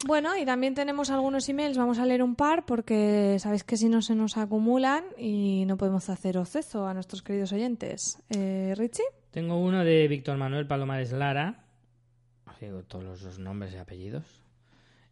Bueno, 0.06 0.38
y 0.38 0.46
también 0.46 0.76
tenemos 0.76 1.10
algunos 1.10 1.50
emails. 1.50 1.78
Vamos 1.78 2.00
a 2.00 2.06
leer 2.06 2.24
un 2.24 2.36
par 2.36 2.66
porque 2.66 3.36
sabéis 3.40 3.66
que 3.66 3.76
si 3.76 3.90
no 3.90 4.02
se 4.02 4.16
nos 4.16 4.38
acumulan 4.38 5.04
y 5.18 5.66
no 5.66 5.76
podemos 5.76 6.10
hacer 6.10 6.38
acceso 6.38 6.88
a 6.88 6.94
nuestros 6.94 7.22
queridos 7.22 7.52
oyentes. 7.52 8.18
Eh, 8.30 8.74
¿Richie? 8.78 9.04
Tengo 9.32 9.58
uno 9.58 9.84
de 9.84 10.08
Víctor 10.08 10.38
Manuel 10.38 10.68
Palomares 10.68 11.12
Lara. 11.12 11.66
Digo 12.62 12.84
todos 12.84 13.22
los 13.22 13.40
nombres 13.40 13.74
y 13.74 13.78
apellidos. 13.78 14.44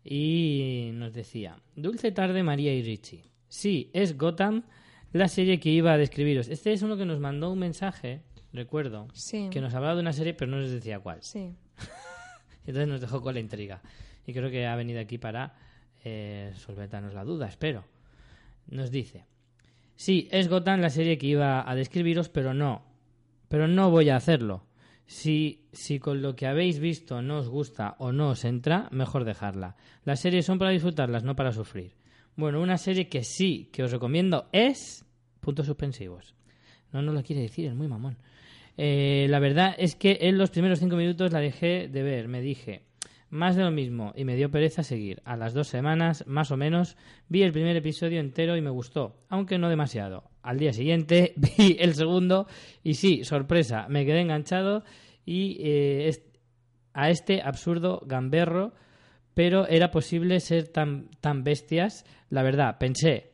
Y 0.06 0.92
nos 0.94 1.14
decía: 1.14 1.58
Dulce 1.76 2.12
tarde, 2.14 2.44
María 2.44 2.74
y 2.74 2.82
Richie. 2.82 3.24
Sí, 3.50 3.90
es 3.94 4.18
Gotham 4.18 4.64
la 5.14 5.28
serie 5.28 5.60
que 5.60 5.70
iba 5.70 5.94
a 5.94 5.98
describiros. 5.98 6.48
Este 6.50 6.74
es 6.74 6.82
uno 6.82 6.98
que 6.98 7.06
nos 7.06 7.20
mandó 7.20 7.52
un 7.52 7.60
mensaje, 7.60 8.22
recuerdo, 8.54 9.08
Sí. 9.14 9.50
que 9.52 9.62
nos 9.62 9.74
hablaba 9.74 9.96
de 9.96 10.02
una 10.02 10.14
serie, 10.14 10.34
pero 10.34 10.52
no 10.52 10.58
nos 10.60 10.72
decía 10.72 11.00
cuál. 11.00 11.22
Sí. 11.24 11.54
Entonces 12.66 12.88
nos 12.88 13.02
dejó 13.02 13.22
con 13.22 13.34
la 13.34 13.40
intriga. 13.40 13.82
Y 14.26 14.34
creo 14.34 14.50
que 14.50 14.66
ha 14.68 14.76
venido 14.76 15.00
aquí 15.00 15.18
para 15.18 15.56
eh, 16.04 16.52
solventarnos 16.56 17.14
la 17.14 17.24
duda, 17.24 17.48
espero. 17.48 17.86
Nos 18.68 18.92
dice: 18.92 19.26
Sí, 19.96 20.28
es 20.32 20.50
Gotham 20.50 20.82
la 20.82 20.90
serie 20.90 21.18
que 21.18 21.28
iba 21.28 21.70
a 21.70 21.76
describiros, 21.76 22.28
pero 22.30 22.54
no. 22.54 22.84
Pero 23.48 23.68
no 23.68 23.90
voy 23.90 24.10
a 24.10 24.18
hacerlo. 24.18 24.66
Si, 25.06 25.66
si 25.72 26.00
con 26.00 26.22
lo 26.22 26.36
que 26.36 26.48
habéis 26.48 26.80
visto 26.80 27.22
no 27.22 27.38
os 27.38 27.48
gusta 27.48 27.96
o 28.00 28.12
no 28.12 28.30
os 28.32 28.44
entra, 28.44 28.90
mejor 28.92 29.24
dejarla. 29.24 29.78
Las 30.04 30.20
series 30.20 30.46
son 30.46 30.60
para 30.60 30.72
disfrutarlas, 30.72 31.24
no 31.24 31.38
para 31.38 31.54
sufrir. 31.54 31.96
Bueno, 32.38 32.62
una 32.62 32.78
serie 32.78 33.10
que 33.10 33.24
sí 33.24 33.68
que 33.74 33.84
os 33.84 33.92
recomiendo 33.92 34.48
es. 34.52 35.04
Puntos 35.42 35.66
suspensivos. 35.66 36.36
No 36.94 37.02
nos 37.02 37.16
lo 37.16 37.24
quiere 37.24 37.42
decir, 37.42 37.66
es 37.66 37.74
muy 37.74 37.88
mamón. 37.88 38.18
Eh, 38.78 39.26
la 39.28 39.40
verdad 39.40 39.74
es 39.78 39.96
que 39.96 40.20
en 40.22 40.38
los 40.38 40.52
primeros 40.52 40.80
cinco 40.80 40.96
minutos 40.98 41.34
la 41.34 41.40
dejé 41.40 41.88
de 41.88 42.04
ver. 42.04 42.28
Me 42.28 42.42
dije, 42.42 42.84
más 43.32 43.56
de 43.56 43.64
lo 43.64 43.72
mismo, 43.72 44.14
y 44.16 44.24
me 44.24 44.36
dio 44.36 44.52
pereza 44.52 44.84
seguir. 44.84 45.20
A 45.26 45.36
las 45.36 45.56
dos 45.56 45.68
semanas, 45.68 46.26
más 46.28 46.52
o 46.52 46.58
menos, 46.58 46.96
vi 47.28 47.42
el 47.42 47.52
primer 47.52 47.76
episodio 47.76 48.20
entero 48.20 48.56
y 48.56 48.62
me 48.62 48.70
gustó, 48.70 49.18
aunque 49.30 49.58
no 49.58 49.68
demasiado. 49.68 50.30
Al 50.44 50.60
día 50.60 50.74
siguiente 50.74 51.34
vi 51.58 51.78
el 51.80 51.96
segundo 51.96 52.46
y 52.84 52.94
sí, 52.94 53.24
sorpresa, 53.24 53.88
me 53.90 54.06
quedé 54.06 54.22
enganchado 54.22 54.84
y 55.26 55.58
eh, 55.62 56.12
a 56.94 57.10
este 57.10 57.42
absurdo 57.42 58.04
gamberro, 58.06 58.74
pero 59.38 59.68
era 59.68 59.92
posible 59.92 60.40
ser 60.40 60.68
tan, 60.70 61.10
tan 61.22 61.44
bestias. 61.44 62.06
La 62.32 62.42
verdad, 62.42 62.80
pensé, 62.80 63.34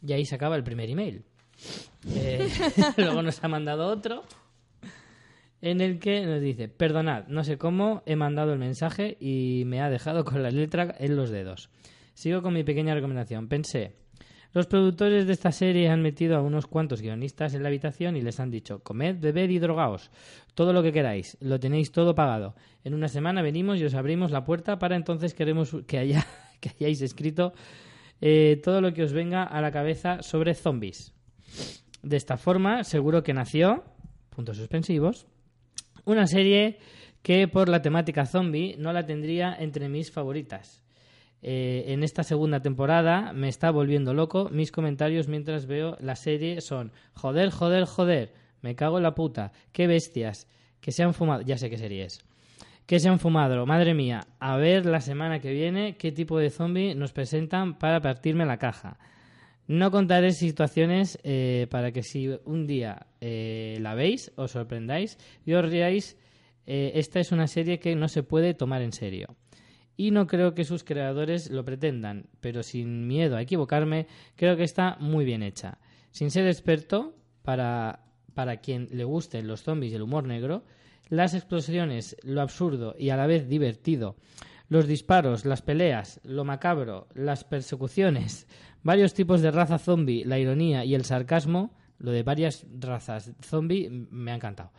y 0.00 0.12
ahí 0.12 0.24
se 0.24 0.36
acaba 0.36 0.54
el 0.54 0.62
primer 0.62 0.88
email. 0.88 1.24
Eh, 2.14 2.48
luego 2.96 3.20
nos 3.20 3.42
ha 3.42 3.48
mandado 3.48 3.88
otro 3.88 4.22
en 5.60 5.80
el 5.80 5.98
que 5.98 6.24
nos 6.24 6.40
dice, 6.40 6.68
perdonad, 6.68 7.26
no 7.26 7.42
sé 7.42 7.58
cómo 7.58 8.04
he 8.06 8.14
mandado 8.14 8.52
el 8.52 8.60
mensaje 8.60 9.16
y 9.18 9.64
me 9.66 9.80
ha 9.80 9.90
dejado 9.90 10.24
con 10.24 10.40
la 10.40 10.52
letra 10.52 10.94
en 11.00 11.16
los 11.16 11.30
dedos. 11.30 11.68
Sigo 12.14 12.42
con 12.42 12.54
mi 12.54 12.62
pequeña 12.62 12.94
recomendación. 12.94 13.48
Pensé, 13.48 13.96
los 14.52 14.66
productores 14.66 15.26
de 15.26 15.32
esta 15.32 15.52
serie 15.52 15.88
han 15.88 16.02
metido 16.02 16.36
a 16.36 16.42
unos 16.42 16.66
cuantos 16.66 17.00
guionistas 17.00 17.54
en 17.54 17.62
la 17.62 17.68
habitación 17.68 18.16
y 18.16 18.22
les 18.22 18.40
han 18.40 18.50
dicho, 18.50 18.80
comed, 18.80 19.16
bebed 19.20 19.48
y 19.50 19.58
drogaos, 19.58 20.10
todo 20.54 20.72
lo 20.72 20.82
que 20.82 20.92
queráis, 20.92 21.36
lo 21.40 21.60
tenéis 21.60 21.92
todo 21.92 22.14
pagado. 22.14 22.54
En 22.82 22.94
una 22.94 23.08
semana 23.08 23.42
venimos 23.42 23.78
y 23.78 23.84
os 23.84 23.94
abrimos 23.94 24.30
la 24.30 24.44
puerta 24.44 24.78
para 24.78 24.96
entonces 24.96 25.34
queremos 25.34 25.70
que, 25.86 26.18
que 26.60 26.70
hayáis 26.70 27.00
escrito 27.02 27.52
eh, 28.20 28.60
todo 28.62 28.80
lo 28.80 28.92
que 28.92 29.04
os 29.04 29.12
venga 29.12 29.44
a 29.44 29.60
la 29.60 29.70
cabeza 29.70 30.22
sobre 30.22 30.54
zombies. 30.54 31.14
De 32.02 32.16
esta 32.16 32.36
forma, 32.36 32.84
seguro 32.84 33.22
que 33.22 33.34
nació, 33.34 33.84
puntos 34.30 34.56
suspensivos, 34.56 35.26
una 36.04 36.26
serie 36.26 36.78
que 37.22 37.46
por 37.48 37.68
la 37.68 37.82
temática 37.82 38.26
zombie 38.26 38.76
no 38.78 38.92
la 38.92 39.04
tendría 39.04 39.54
entre 39.54 39.88
mis 39.88 40.10
favoritas. 40.10 40.82
Eh, 41.42 41.84
en 41.88 42.02
esta 42.02 42.22
segunda 42.22 42.60
temporada 42.60 43.32
me 43.32 43.48
está 43.48 43.70
volviendo 43.70 44.12
loco. 44.12 44.50
Mis 44.50 44.72
comentarios 44.72 45.28
mientras 45.28 45.66
veo 45.66 45.96
la 46.00 46.16
serie 46.16 46.60
son 46.60 46.92
joder, 47.14 47.50
joder, 47.50 47.84
joder, 47.84 48.32
me 48.60 48.74
cago 48.74 48.98
en 48.98 49.04
la 49.04 49.14
puta, 49.14 49.52
qué 49.72 49.86
bestias, 49.86 50.46
que 50.80 50.92
se 50.92 51.02
han 51.02 51.14
fumado, 51.14 51.42
ya 51.42 51.56
sé 51.56 51.70
qué 51.70 51.78
serie 51.78 52.04
es, 52.04 52.22
que 52.86 53.00
se 53.00 53.08
han 53.08 53.18
fumado, 53.18 53.64
madre 53.64 53.94
mía, 53.94 54.26
a 54.38 54.56
ver 54.56 54.84
la 54.84 55.00
semana 55.00 55.40
que 55.40 55.52
viene 55.52 55.96
qué 55.96 56.12
tipo 56.12 56.38
de 56.38 56.50
zombie 56.50 56.94
nos 56.94 57.12
presentan 57.12 57.78
para 57.78 58.00
partirme 58.00 58.44
la 58.44 58.58
caja. 58.58 58.98
No 59.66 59.90
contaré 59.92 60.32
situaciones 60.32 61.18
eh, 61.22 61.68
para 61.70 61.92
que 61.92 62.02
si 62.02 62.28
un 62.44 62.66
día 62.66 63.06
eh, 63.20 63.78
la 63.80 63.94
veis, 63.94 64.32
os 64.34 64.50
sorprendáis 64.50 65.16
y 65.46 65.52
os 65.52 65.64
riáis. 65.64 66.16
Esta 66.66 67.18
es 67.18 67.32
una 67.32 67.48
serie 67.48 67.80
que 67.80 67.96
no 67.96 68.06
se 68.06 68.22
puede 68.22 68.54
tomar 68.54 68.82
en 68.82 68.92
serio. 68.92 69.34
Y 70.00 70.12
no 70.12 70.26
creo 70.26 70.54
que 70.54 70.64
sus 70.64 70.82
creadores 70.82 71.50
lo 71.50 71.62
pretendan, 71.62 72.30
pero 72.40 72.62
sin 72.62 73.06
miedo 73.06 73.36
a 73.36 73.42
equivocarme, 73.42 74.06
creo 74.34 74.56
que 74.56 74.64
está 74.64 74.96
muy 74.98 75.26
bien 75.26 75.42
hecha. 75.42 75.76
Sin 76.10 76.30
ser 76.30 76.46
experto, 76.46 77.14
para, 77.42 78.06
para 78.32 78.62
quien 78.62 78.88
le 78.92 79.04
gusten 79.04 79.46
los 79.46 79.62
zombies 79.62 79.92
y 79.92 79.96
el 79.96 80.00
humor 80.00 80.24
negro, 80.24 80.64
las 81.10 81.34
explosiones, 81.34 82.16
lo 82.22 82.40
absurdo 82.40 82.94
y 82.98 83.10
a 83.10 83.16
la 83.18 83.26
vez 83.26 83.46
divertido, 83.46 84.16
los 84.70 84.86
disparos, 84.86 85.44
las 85.44 85.60
peleas, 85.60 86.18
lo 86.24 86.46
macabro, 86.46 87.06
las 87.12 87.44
persecuciones, 87.44 88.48
varios 88.82 89.12
tipos 89.12 89.42
de 89.42 89.50
raza 89.50 89.76
zombie, 89.76 90.24
la 90.24 90.38
ironía 90.38 90.82
y 90.82 90.94
el 90.94 91.04
sarcasmo, 91.04 91.76
lo 91.98 92.10
de 92.10 92.22
varias 92.22 92.64
razas 92.78 93.32
zombie 93.42 93.90
me 93.90 94.32
ha 94.32 94.36
encantado. 94.36 94.72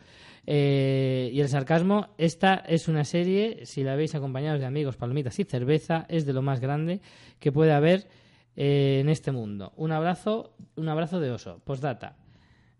Eh, 0.46 1.30
y 1.32 1.40
el 1.40 1.48
sarcasmo, 1.48 2.08
esta 2.18 2.54
es 2.54 2.88
una 2.88 3.04
serie, 3.04 3.64
si 3.64 3.84
la 3.84 3.94
veis 3.94 4.14
acompañados 4.14 4.60
de 4.60 4.66
amigos, 4.66 4.96
palomitas 4.96 5.38
y 5.38 5.44
cerveza, 5.44 6.06
es 6.08 6.26
de 6.26 6.32
lo 6.32 6.42
más 6.42 6.60
grande 6.60 7.00
que 7.38 7.52
puede 7.52 7.72
haber 7.72 8.08
eh, 8.56 8.98
en 9.00 9.08
este 9.08 9.32
mundo. 9.32 9.72
Un 9.76 9.92
abrazo, 9.92 10.54
un 10.76 10.88
abrazo 10.88 11.20
de 11.20 11.30
oso. 11.30 11.60
Postdata. 11.64 12.16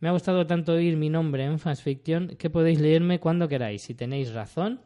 Me 0.00 0.08
ha 0.08 0.12
gustado 0.12 0.46
tanto 0.46 0.72
oír 0.72 0.96
mi 0.96 1.10
nombre 1.10 1.44
en 1.44 1.60
Fansfiction 1.60 2.36
que 2.36 2.50
podéis 2.50 2.80
leerme 2.80 3.20
cuando 3.20 3.46
queráis. 3.46 3.82
Si 3.82 3.94
tenéis 3.94 4.32
razón, 4.32 4.80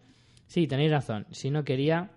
sí, 0.46 0.66
tenéis 0.66 0.90
razón. 0.90 1.26
Si 1.30 1.50
no 1.50 1.64
quería 1.64 2.10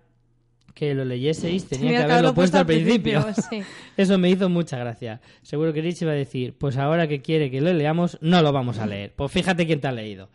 que 0.74 0.94
lo 0.94 1.04
leyeseis, 1.04 1.66
tenía, 1.66 1.90
que 1.90 2.12
haberlo 2.12 2.34
puesto 2.34 2.58
al 2.58 2.66
principio. 2.66 3.24
sí. 3.50 3.62
Eso 3.96 4.18
me 4.18 4.30
hizo 4.30 4.48
mucha 4.48 4.78
gracia. 4.78 5.20
Seguro 5.42 5.72
que 5.72 5.82
Rich 5.82 6.02
iba 6.02 6.12
a 6.12 6.14
decir, 6.14 6.56
pues 6.56 6.76
ahora 6.76 7.08
que 7.08 7.20
quiere 7.20 7.50
que 7.50 7.60
lo 7.60 7.72
leamos, 7.72 8.18
no 8.20 8.42
lo 8.42 8.52
vamos 8.52 8.78
a 8.78 8.86
leer. 8.86 9.12
Pues 9.14 9.30
fíjate 9.32 9.66
quién 9.66 9.80
te 9.80 9.88
ha 9.88 9.92
leído. 9.92 10.30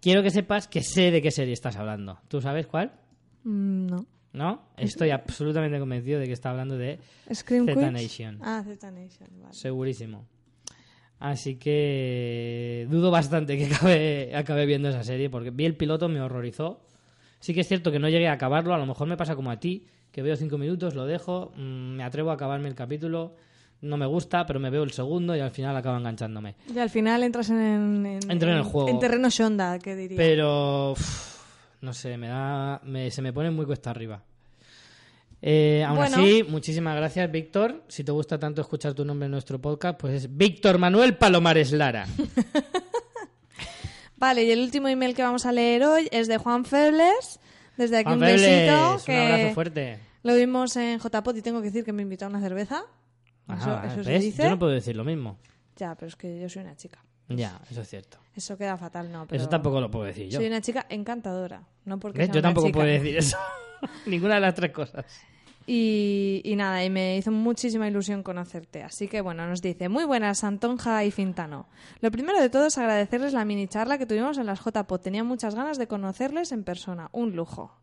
Quiero 0.00 0.22
que 0.22 0.30
sepas 0.30 0.68
que 0.68 0.82
sé 0.82 1.10
de 1.10 1.20
qué 1.20 1.30
serie 1.30 1.52
estás 1.52 1.76
hablando. 1.76 2.18
¿Tú 2.28 2.40
sabes 2.40 2.66
cuál? 2.66 2.92
Mm, 3.44 3.86
no. 3.86 4.06
¿No? 4.32 4.62
Estoy 4.76 5.10
absolutamente 5.10 5.78
convencido 5.80 6.20
de 6.20 6.26
que 6.26 6.32
está 6.32 6.50
hablando 6.50 6.78
de 6.78 7.00
Scream 7.34 7.66
Zeta. 7.66 7.90
Nation. 7.90 8.38
Ah, 8.42 8.62
Zeta 8.64 8.90
Nation, 8.90 9.28
vale. 9.40 9.52
Segurísimo. 9.52 10.26
Así 11.18 11.56
que 11.56 12.86
dudo 12.90 13.10
bastante 13.10 13.58
que 13.58 13.66
acabe, 13.66 14.34
acabe 14.34 14.66
viendo 14.66 14.88
esa 14.88 15.02
serie, 15.04 15.28
porque 15.28 15.50
vi 15.50 15.66
el 15.66 15.76
piloto, 15.76 16.08
me 16.08 16.20
horrorizó. 16.20 16.80
Sí 17.40 17.52
que 17.54 17.60
es 17.62 17.68
cierto 17.68 17.90
que 17.90 17.98
no 17.98 18.08
llegué 18.08 18.28
a 18.28 18.32
acabarlo, 18.32 18.74
a 18.74 18.78
lo 18.78 18.86
mejor 18.86 19.08
me 19.08 19.16
pasa 19.16 19.34
como 19.34 19.50
a 19.50 19.58
ti, 19.58 19.86
que 20.12 20.22
veo 20.22 20.36
cinco 20.36 20.58
minutos, 20.58 20.94
lo 20.94 21.06
dejo, 21.06 21.52
mm, 21.56 21.96
me 21.96 22.04
atrevo 22.04 22.30
a 22.30 22.34
acabarme 22.34 22.68
el 22.68 22.74
capítulo, 22.74 23.34
no 23.82 23.96
me 23.96 24.04
gusta, 24.06 24.44
pero 24.46 24.60
me 24.60 24.68
veo 24.70 24.82
el 24.82 24.90
segundo 24.92 25.34
y 25.34 25.40
al 25.40 25.50
final 25.50 25.74
acaba 25.76 25.96
enganchándome. 25.98 26.54
Y 26.74 26.78
al 26.78 26.90
final 26.90 27.22
entras 27.22 27.48
en, 27.50 27.56
en, 28.06 28.30
Entro 28.30 28.50
en 28.50 28.58
el 28.58 28.62
juego. 28.62 28.88
En 28.90 28.98
terreno 28.98 29.30
Shonda, 29.30 29.78
que 29.78 29.96
diría. 29.96 30.16
Pero, 30.18 30.94
no 31.80 31.92
sé, 31.94 32.16
me 32.18 32.28
da, 32.28 32.80
me- 32.84 33.10
se 33.10 33.22
me 33.22 33.32
pone 33.32 33.50
muy 33.50 33.64
cuesta 33.64 33.90
arriba. 33.90 34.22
Eh, 35.42 35.82
aún 35.86 35.96
Bueno. 35.96 36.18
así, 36.18 36.44
muchísimas 36.46 36.94
gracias, 36.96 37.32
Víctor. 37.32 37.82
Si 37.88 38.04
te 38.04 38.12
gusta 38.12 38.38
tanto 38.38 38.60
escuchar 38.60 38.92
tu 38.92 39.06
nombre 39.06 39.24
en 39.24 39.32
nuestro 39.32 39.58
podcast, 39.58 39.98
pues 39.98 40.12
es 40.24 40.36
Víctor 40.36 40.76
Manuel 40.76 41.16
Palomares 41.16 41.72
Lara. 41.72 42.06
Vale, 44.20 44.44
y 44.44 44.50
el 44.50 44.60
último 44.60 44.86
email 44.86 45.14
que 45.14 45.22
vamos 45.22 45.46
a 45.46 45.52
leer 45.52 45.82
hoy 45.84 46.08
es 46.12 46.28
de 46.28 46.36
Juan 46.38 46.64
Febles. 46.64 47.40
Desde 47.76 47.96
aquí 47.96 48.04
Juan 48.04 48.18
un 48.18 48.20
besito. 48.20 48.98
Febles, 48.98 49.02
que 49.04 49.12
un 49.12 49.32
abrazo 49.32 49.54
fuerte. 49.54 49.98
Lo 50.22 50.34
vimos 50.34 50.76
en 50.76 50.98
JPOT 51.00 51.36
y 51.38 51.42
tengo 51.42 51.60
que 51.60 51.68
decir 51.68 51.84
que 51.84 51.92
me 51.94 52.02
invitó 52.02 52.26
a 52.26 52.28
una 52.28 52.40
cerveza. 52.40 52.84
Ajá, 53.46 53.82
eso 53.86 53.92
eso 53.94 54.04
se 54.04 54.10
¿ves? 54.12 54.22
dice. 54.22 54.42
Yo 54.42 54.50
no 54.50 54.58
puedo 54.58 54.72
decir 54.72 54.94
lo 54.94 55.04
mismo. 55.04 55.38
Ya, 55.76 55.94
pero 55.94 56.08
es 56.08 56.16
que 56.16 56.38
yo 56.38 56.48
soy 56.50 56.62
una 56.62 56.76
chica. 56.76 57.02
Ya, 57.28 57.58
eso 57.70 57.80
es 57.80 57.88
cierto. 57.88 58.18
Eso 58.36 58.58
queda 58.58 58.76
fatal, 58.76 59.10
no. 59.10 59.26
Pero 59.26 59.40
Eso 59.40 59.48
tampoco 59.48 59.80
lo 59.80 59.90
puedo 59.90 60.04
decir 60.04 60.28
yo. 60.28 60.38
Soy 60.38 60.48
una 60.48 60.60
chica 60.60 60.84
encantadora. 60.90 61.62
No 61.86 61.98
porque 61.98 62.26
sea 62.26 62.34
Yo 62.34 62.42
tampoco 62.42 62.66
chica. 62.66 62.78
puedo 62.80 62.88
decir 62.90 63.16
eso. 63.16 63.38
Ninguna 64.06 64.34
de 64.34 64.40
las 64.40 64.54
tres 64.54 64.72
cosas. 64.72 65.06
Y, 65.72 66.42
y 66.44 66.56
nada, 66.56 66.84
y 66.84 66.90
me 66.90 67.16
hizo 67.16 67.30
muchísima 67.30 67.86
ilusión 67.86 68.24
conocerte. 68.24 68.82
Así 68.82 69.06
que 69.06 69.20
bueno, 69.20 69.46
nos 69.46 69.62
dice, 69.62 69.88
muy 69.88 70.02
buenas 70.02 70.42
Antonja 70.42 71.04
y 71.04 71.12
Fintano. 71.12 71.68
Lo 72.00 72.10
primero 72.10 72.40
de 72.40 72.50
todo 72.50 72.66
es 72.66 72.76
agradecerles 72.76 73.32
la 73.34 73.44
mini 73.44 73.68
charla 73.68 73.96
que 73.96 74.04
tuvimos 74.04 74.36
en 74.38 74.46
las 74.46 74.58
JPOT. 74.64 75.00
Tenía 75.00 75.22
muchas 75.22 75.54
ganas 75.54 75.78
de 75.78 75.86
conocerles 75.86 76.50
en 76.50 76.64
persona. 76.64 77.08
Un 77.12 77.36
lujo. 77.36 77.78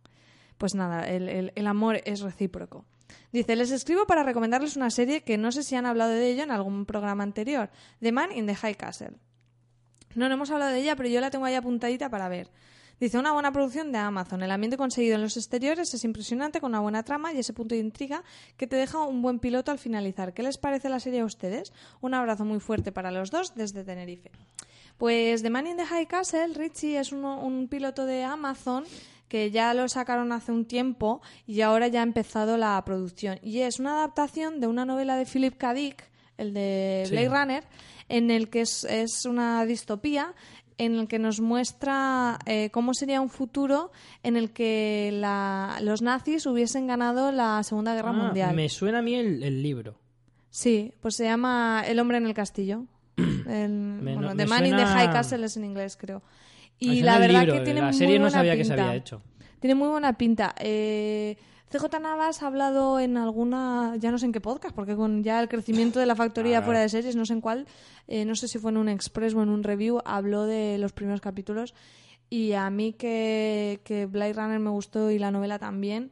Pues 0.57 0.76
nada, 0.76 1.07
el, 1.07 1.30
el- 1.30 1.53
el 1.55 1.65
amor 1.65 2.01
es 2.03 2.19
recíproco. 2.19 2.84
Dice, 3.31 3.55
les 3.55 3.72
escribo 3.72 4.05
para 4.05 4.23
recomendarles 4.23 4.76
una 4.76 4.89
serie 4.89 5.22
que 5.22 5.38
no 5.38 5.53
sé 5.53 5.64
si 5.64 5.76
han 5.77 5.85
hablado 5.85 6.11
de 6.11 6.30
ello 6.30 6.43
en 6.43 6.51
algún 6.51 6.85
programa 6.85 7.23
anterior. 7.23 7.69
The 8.01 8.11
Man 8.11 8.34
in 8.34 8.47
the 8.47 8.55
High 8.55 8.76
Castle. 8.76 9.11
No, 10.14 10.27
no 10.27 10.34
hemos 10.34 10.51
hablado 10.51 10.73
de 10.73 10.80
ella, 10.81 10.97
pero 10.97 11.07
yo 11.07 11.22
la 11.22 11.30
tengo 11.30 11.45
ahí 11.45 11.55
apuntadita 11.55 12.09
para 12.09 12.27
ver. 12.27 12.49
Dice, 12.99 13.18
una 13.19 13.32
buena 13.32 13.52
producción 13.52 13.91
de 13.91 13.99
Amazon. 13.99 14.41
El 14.41 14.49
ambiente 14.52 14.76
conseguido 14.76 15.15
en 15.15 15.22
los 15.22 15.38
exteriores 15.38 15.94
es 15.94 16.03
impresionante, 16.03 16.60
con 16.60 16.72
una 16.72 16.80
buena 16.80 17.03
trama 17.03 17.32
y 17.32 17.38
ese 17.38 17.53
punto 17.53 17.76
de 17.76 17.82
intriga 17.82 18.24
que 18.57 18.65
te 18.65 18.76
deja 18.76 18.99
un 19.03 19.22
buen 19.22 19.38
piloto 19.40 19.72
al 19.72 19.78
finalizar. 19.78 20.34
¿Qué 20.34 20.41
les 20.41 20.57
parece 20.57 20.90
la 20.90 20.99
serie 20.99 21.19
a 21.19 21.26
ustedes? 21.26 21.74
Un 22.02 22.15
abrazo 22.15 22.44
muy 22.44 22.60
fuerte 22.60 22.91
para 22.91 23.11
los 23.11 23.30
dos 23.30 23.53
desde 23.56 23.84
Tenerife. 23.84 24.32
Pues 24.98 25.44
The 25.44 25.52
Man 25.52 25.68
in 25.68 25.78
the 25.78 25.86
High 25.86 26.07
Castle, 26.07 26.53
Richie, 26.56 26.98
es 26.99 27.11
uno- 27.11 27.40
un 27.40 27.68
piloto 27.68 28.06
de 28.07 28.24
Amazon 28.24 28.84
que 29.28 29.52
ya 29.52 29.74
lo 29.76 29.88
sacaron 29.90 30.32
hace 30.32 30.52
un 30.52 30.65
tiempo 30.65 31.22
y 31.45 31.61
ahora 31.61 31.88
ya 31.90 31.99
ha 31.99 32.03
empezado 32.03 32.57
la 32.57 32.82
producción. 32.84 33.38
Y 33.44 33.60
es 33.60 33.80
una 33.80 33.94
adaptación 33.94 34.60
de 34.60 34.65
una 34.68 34.86
novela 34.86 35.18
de 35.18 35.26
Philip 35.26 35.56
K. 35.57 35.74
Dick, 35.76 36.03
el 36.38 36.53
de 36.53 37.03
Sí. 37.06 37.11
Blade 37.11 37.30
Runner, 37.30 37.64
en 38.10 38.32
el 38.32 38.49
que 38.49 38.61
es, 38.61 38.86
es 38.86 39.26
una 39.26 39.64
distopía 39.65 40.34
en 40.78 40.95
el 40.95 41.08
que 41.08 41.18
nos 41.20 41.40
muestra 41.41 42.38
eh, 42.45 42.70
cómo 42.72 42.94
sería 42.94 43.20
un 43.22 43.30
futuro 43.30 43.91
en 44.24 44.38
el 44.38 44.52
que 44.52 45.10
la- 45.14 45.80
los 45.82 46.02
nazis 46.02 46.45
hubiesen 46.45 46.86
ganado 46.88 47.32
la 47.32 47.64
Segunda 47.64 47.95
Guerra 47.95 48.10
Ah, 48.12 48.14
Mundial. 48.14 48.56
Me 48.56 48.70
suena 48.70 48.99
a 48.99 49.02
mí 49.02 49.16
el, 49.16 49.41
el 49.44 49.64
libro. 49.64 49.95
Sí, 50.49 50.94
pues 51.02 51.16
se 51.16 51.24
llama 51.26 51.84
El 51.88 51.99
hombre 51.99 52.18
en 52.18 52.26
el 52.26 52.34
castillo. 52.34 52.86
El, 53.18 53.70
Me- 53.72 54.14
bueno, 54.14 54.30
no- 54.30 54.36
The 54.36 54.45
Man 54.45 54.66
in 54.66 54.72
the 54.76 54.84
suena- 54.84 54.94
High 54.94 55.12
Castle 55.12 55.45
es 55.45 55.58
en 55.58 55.66
inglés, 55.66 55.98
creo. 55.98 56.22
Y 56.80 56.98
suena 56.99 57.14
la 57.14 57.20
verdad 57.20 57.40
libro, 57.41 57.54
que 57.56 57.60
tiene 57.62 57.80
la 57.80 57.88
muy 57.88 57.95
serie 57.95 58.16
no 58.20 58.26
buena 58.26 58.38
sabía 58.38 58.52
que 58.56 58.62
pinta. 58.62 58.76
se 58.76 58.82
había 58.82 58.95
hecho. 58.95 59.22
Tiene 59.60 59.74
muy 59.76 59.88
buena 59.90 60.14
pinta. 60.14 60.54
Eh, 60.60 61.38
CJ 61.69 61.99
Navas 62.02 62.41
ha 62.44 62.48
hablado 62.48 62.99
en 62.99 63.18
alguna, 63.18 63.95
ya 63.99 64.10
no 64.11 64.18
sé 64.18 64.26
en 64.26 64.31
qué 64.31 64.39
podcast, 64.39 64.73
porque 64.73 64.95
con 64.95 65.23
ya 65.23 65.41
el 65.41 65.49
crecimiento 65.49 65.99
de 65.99 66.06
la 66.06 66.15
factoría 66.15 66.57
Claro. 66.60 66.65
fuera 66.65 66.80
de 66.81 66.89
series, 66.89 67.15
no 67.15 67.26
sé 67.26 67.34
en 67.34 67.41
cuál, 67.41 67.68
eh, 68.07 68.23
no 68.26 68.35
sé 68.35 68.48
si 68.48 68.57
fue 68.57 68.72
en 68.72 68.77
un 68.77 68.88
express 68.89 69.34
o 69.34 69.44
en 69.44 69.49
un 69.49 69.64
review, 69.64 69.99
habló 70.06 70.45
de 70.45 70.77
los 70.77 70.94
primeros 70.94 71.19
capítulos. 71.19 71.73
Y 72.30 72.53
a 72.53 72.69
mí 72.69 72.94
que, 72.94 73.80
que 73.84 74.06
Blade 74.06 74.34
Runner 74.34 74.60
me 74.60 74.69
gustó 74.69 75.11
y 75.11 75.19
la 75.19 75.31
novela 75.31 75.60
también, 75.60 76.11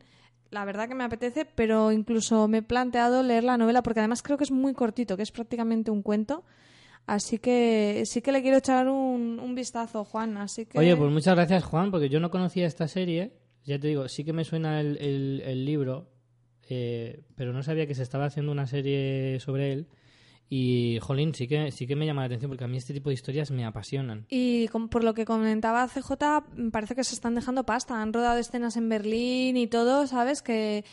la 0.51 0.63
verdad 0.65 0.87
que 0.87 0.95
me 0.95 1.03
apetece, 1.03 1.45
pero 1.45 1.91
incluso 1.91 2.47
me 2.47 2.59
he 2.59 2.61
planteado 2.61 3.23
leer 3.23 3.43
la 3.43 3.57
novela, 3.57 3.81
porque 3.81 3.99
además 4.01 4.21
creo 4.23 4.37
que 4.37 4.43
es 4.45 4.51
muy 4.51 4.73
cortito, 4.73 5.15
que 5.17 5.23
es 5.23 5.31
prácticamente 5.31 5.91
un 5.91 6.01
cuento. 6.01 6.43
Así 7.07 7.37
que 7.37 8.03
sí 8.05 8.21
que 8.21 8.31
le 8.31 8.41
quiero 8.41 8.57
echar 8.57 8.87
un, 8.87 9.39
un 9.39 9.55
vistazo, 9.55 10.03
Juan. 10.05 10.37
Así 10.37 10.65
que... 10.65 10.79
Oye, 10.79 10.95
pues 10.95 11.11
muchas 11.11 11.35
gracias, 11.35 11.63
Juan, 11.63 11.91
porque 11.91 12.09
yo 12.09 12.19
no 12.19 12.31
conocía 12.31 12.65
esta 12.65 12.87
serie. 12.87 13.31
Ya 13.65 13.79
te 13.79 13.87
digo, 13.87 14.07
sí 14.07 14.23
que 14.23 14.31
me 14.33 14.43
suena 14.45 14.79
el, 14.79 14.97
el- 14.97 15.41
el 15.45 15.65
libro, 15.65 16.09
eh, 16.69 17.23
pero 17.35 17.51
no 17.53 17.63
sabía 17.63 17.87
que 17.87 17.95
se 17.95 18.03
estaba 18.03 18.25
haciendo 18.25 18.51
una 18.51 18.67
serie 18.67 19.39
sobre 19.39 19.73
él. 19.73 19.87
Y, 20.47 20.99
jolín, 21.01 21.33
sí 21.33 21.47
que, 21.47 21.71
sí 21.71 21.87
que 21.87 21.95
me 21.95 22.05
llama 22.05 22.21
la 22.21 22.27
atención, 22.27 22.51
porque 22.51 22.63
a 22.63 22.67
mí 22.67 22.77
este 22.77 22.93
tipo 22.93 23.09
de 23.09 23.15
historias 23.15 23.49
me 23.49 23.65
apasionan. 23.65 24.27
Y 24.29 24.67
por 24.91 25.03
lo 25.03 25.15
que 25.15 25.25
comentaba 25.25 25.87
CJ, 25.87 26.69
parece 26.71 26.93
que 26.95 27.03
se 27.03 27.15
están 27.15 27.33
dejando 27.33 27.65
pasta. 27.65 27.99
Han 27.99 28.13
rodado 28.13 28.37
escenas 28.37 28.77
en 28.77 28.87
Berlín 28.87 29.57
y 29.57 29.65
todo, 29.65 30.05
¿sabes? 30.05 30.43
Que, 30.43 30.85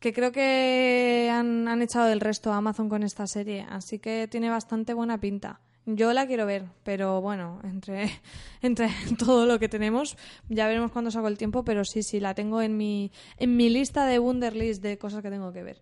que 0.00 0.12
creo 0.12 0.32
que 0.32 1.30
han, 1.32 1.68
han 1.68 1.80
echado 1.80 2.08
del 2.08 2.18
resto 2.18 2.52
a 2.52 2.56
Amazon 2.56 2.88
con 2.88 3.04
esta 3.04 3.28
serie. 3.28 3.64
Así 3.70 4.00
que 4.00 4.26
tiene 4.28 4.50
bastante 4.50 4.94
buena 4.94 5.20
pinta. 5.20 5.60
Yo 5.84 6.12
la 6.12 6.26
quiero 6.28 6.46
ver, 6.46 6.64
pero 6.84 7.20
bueno, 7.20 7.60
entre, 7.64 8.08
entre 8.62 8.88
todo 9.18 9.46
lo 9.46 9.58
que 9.58 9.68
tenemos, 9.68 10.16
ya 10.48 10.66
veremos 10.68 10.92
cuándo 10.92 11.10
saco 11.10 11.28
el 11.28 11.36
tiempo, 11.38 11.64
pero 11.64 11.84
sí, 11.84 12.02
sí, 12.02 12.20
la 12.20 12.34
tengo 12.34 12.62
en 12.62 12.76
mi, 12.76 13.10
en 13.36 13.56
mi 13.56 13.68
lista 13.68 14.06
de 14.06 14.18
Wunderlist 14.18 14.82
de 14.82 14.98
cosas 14.98 15.22
que 15.22 15.30
tengo 15.30 15.52
que 15.52 15.62
ver. 15.62 15.80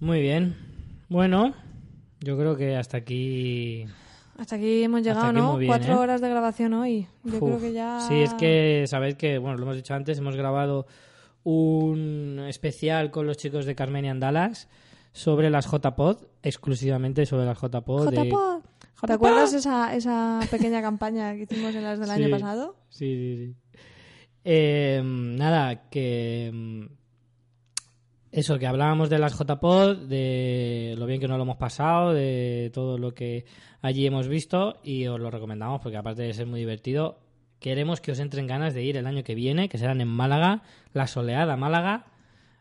Muy 0.00 0.20
bien. 0.20 0.56
Bueno, 1.08 1.54
yo 2.20 2.36
creo 2.36 2.56
que 2.56 2.76
hasta 2.76 2.96
aquí 2.96 3.86
Hasta 4.36 4.56
aquí 4.56 4.82
hemos 4.82 5.02
llegado, 5.02 5.26
aquí 5.26 5.36
¿no? 5.36 5.56
bien, 5.56 5.68
Cuatro 5.68 5.94
¿eh? 5.94 5.98
horas 5.98 6.20
de 6.20 6.28
grabación 6.28 6.74
hoy. 6.74 7.06
Yo 7.22 7.38
creo 7.38 7.60
que 7.60 7.72
ya... 7.72 8.00
Sí, 8.00 8.14
es 8.14 8.34
que 8.34 8.84
sabéis 8.88 9.14
que, 9.14 9.38
bueno, 9.38 9.58
lo 9.58 9.62
hemos 9.62 9.76
dicho 9.76 9.94
antes, 9.94 10.18
hemos 10.18 10.34
grabado 10.34 10.86
un 11.44 12.44
especial 12.48 13.10
con 13.12 13.26
los 13.26 13.36
chicos 13.36 13.64
de 13.64 13.74
Carmenian 13.76 14.18
Dallas 14.18 14.68
sobre 15.14 15.48
las 15.48 15.66
JPod, 15.70 16.18
exclusivamente 16.42 17.24
sobre 17.24 17.46
las 17.46 17.56
JPod. 17.58 18.10
de- 18.10 18.16
JPod. 18.28 18.60
¿Te 18.62 18.88
JPod. 19.00 19.10
acuerdas 19.12 19.52
esa, 19.54 19.94
esa 19.94 20.40
pequeña 20.50 20.82
campaña 20.82 21.34
que 21.34 21.44
hicimos 21.44 21.74
en 21.74 21.84
las 21.84 21.98
del 21.98 22.10
año 22.10 22.28
pasado? 22.30 22.76
Sí, 22.90 23.14
sí, 23.14 23.46
sí. 23.46 23.54
Eh, 24.44 25.00
nada, 25.04 25.88
que... 25.88 26.50
mm, 26.52 26.84
Eso, 28.32 28.58
que 28.58 28.66
hablábamos 28.66 29.08
de 29.10 29.18
las 29.20 29.38
JPod, 29.38 30.08
de 30.08 30.94
lo 30.98 31.06
bien 31.06 31.20
que 31.20 31.28
nos 31.28 31.36
lo 31.36 31.44
hemos 31.44 31.56
pasado, 31.56 32.12
de 32.12 32.70
todo 32.74 32.98
lo 32.98 33.14
que 33.14 33.44
allí 33.80 34.06
hemos 34.06 34.26
visto 34.26 34.78
y 34.82 35.06
os 35.06 35.20
lo 35.20 35.30
recomendamos 35.30 35.80
porque 35.80 35.96
aparte 35.98 36.22
de 36.22 36.34
ser 36.34 36.46
muy 36.46 36.58
divertido, 36.58 37.20
queremos 37.60 38.00
que 38.00 38.10
os 38.10 38.18
entren 38.18 38.48
ganas 38.48 38.74
de 38.74 38.82
ir 38.82 38.96
el 38.96 39.06
año 39.06 39.22
que 39.22 39.36
viene, 39.36 39.68
que 39.68 39.78
serán 39.78 40.00
en 40.00 40.08
Málaga, 40.08 40.62
la 40.92 41.06
soleada 41.06 41.56
Málaga, 41.56 42.06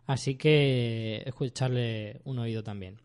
así 0.06 0.36
que 0.36 1.24
escucharle 1.26 2.22
un 2.26 2.40
oído 2.40 2.64
también. 2.64 3.00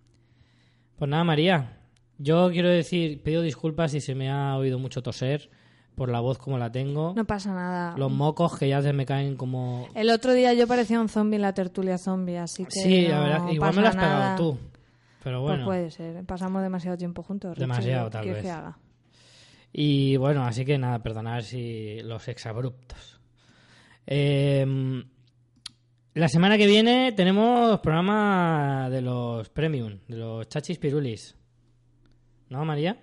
Pues 0.96 1.08
nada, 1.10 1.24
María, 1.24 1.78
yo 2.18 2.50
quiero 2.50 2.68
decir, 2.68 3.22
pido 3.22 3.42
disculpas 3.42 3.92
si 3.92 4.00
se 4.00 4.14
me 4.14 4.30
ha 4.30 4.56
oído 4.56 4.78
mucho 4.78 5.02
toser 5.02 5.50
por 5.94 6.10
la 6.10 6.20
voz 6.20 6.38
como 6.38 6.58
la 6.58 6.70
tengo. 6.70 7.12
No 7.16 7.24
pasa 7.24 7.52
nada. 7.52 7.96
Los 7.96 8.10
mocos 8.12 8.56
que 8.58 8.68
ya 8.68 8.80
se 8.82 8.92
me 8.92 9.04
caen 9.06 9.36
como... 9.36 9.88
El 9.94 10.10
otro 10.10 10.32
día 10.32 10.52
yo 10.54 10.66
parecía 10.66 11.00
un 11.00 11.08
zombie 11.08 11.36
en 11.36 11.42
la 11.42 11.54
tertulia 11.54 11.98
zombie, 11.98 12.36
así 12.38 12.64
que. 12.64 12.70
Sí, 12.70 13.08
la 13.08 13.20
verdad, 13.20 13.48
igual 13.50 13.74
me 13.74 13.82
lo 13.82 13.88
has 13.88 13.96
pegado 13.96 14.36
tú. 14.36 14.58
Pero 15.24 15.40
Pues 15.42 15.50
bueno. 15.54 15.64
puede 15.64 15.90
ser. 15.90 16.24
Pasamos 16.24 16.62
demasiado 16.62 16.96
tiempo 16.96 17.22
juntos. 17.24 17.56
Demasiado, 17.58 18.06
¿qué 18.06 18.10
tal 18.12 18.26
vez. 18.28 18.42
que 18.42 18.50
haga? 18.50 18.78
Y 19.72 20.16
bueno, 20.16 20.44
así 20.44 20.64
que 20.64 20.78
nada, 20.78 21.02
perdonar 21.02 21.42
si 21.42 22.00
los 22.02 22.28
exabruptos. 22.28 23.20
Eh, 24.06 25.04
la 26.18 26.28
semana 26.28 26.58
que 26.58 26.66
viene 26.66 27.12
tenemos 27.12 27.78
programa 27.78 28.88
de 28.90 29.00
los 29.00 29.48
premium, 29.50 30.00
de 30.08 30.16
los 30.16 30.48
chachis 30.48 30.76
pirulis. 30.76 31.36
¿No, 32.48 32.64
María? 32.64 32.98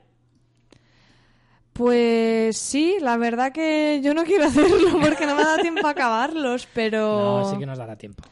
Pues 1.72 2.58
sí, 2.58 2.98
la 3.00 3.16
verdad 3.16 3.54
que 3.54 4.02
yo 4.04 4.14
no 4.14 4.26
quiero 4.26 4.44
hacerlo 4.48 5.00
porque 5.02 5.26
no 5.26 5.36
me 5.36 5.44
da 5.44 5.58
tiempo 5.58 5.88
a 5.88 5.92
acabarlos, 5.92 6.68
pero. 6.74 7.40
No, 7.40 7.52
sí 7.52 7.58
que 7.58 7.66
nos 7.66 7.78
dará 7.78 7.96
tiempo. 7.96 8.24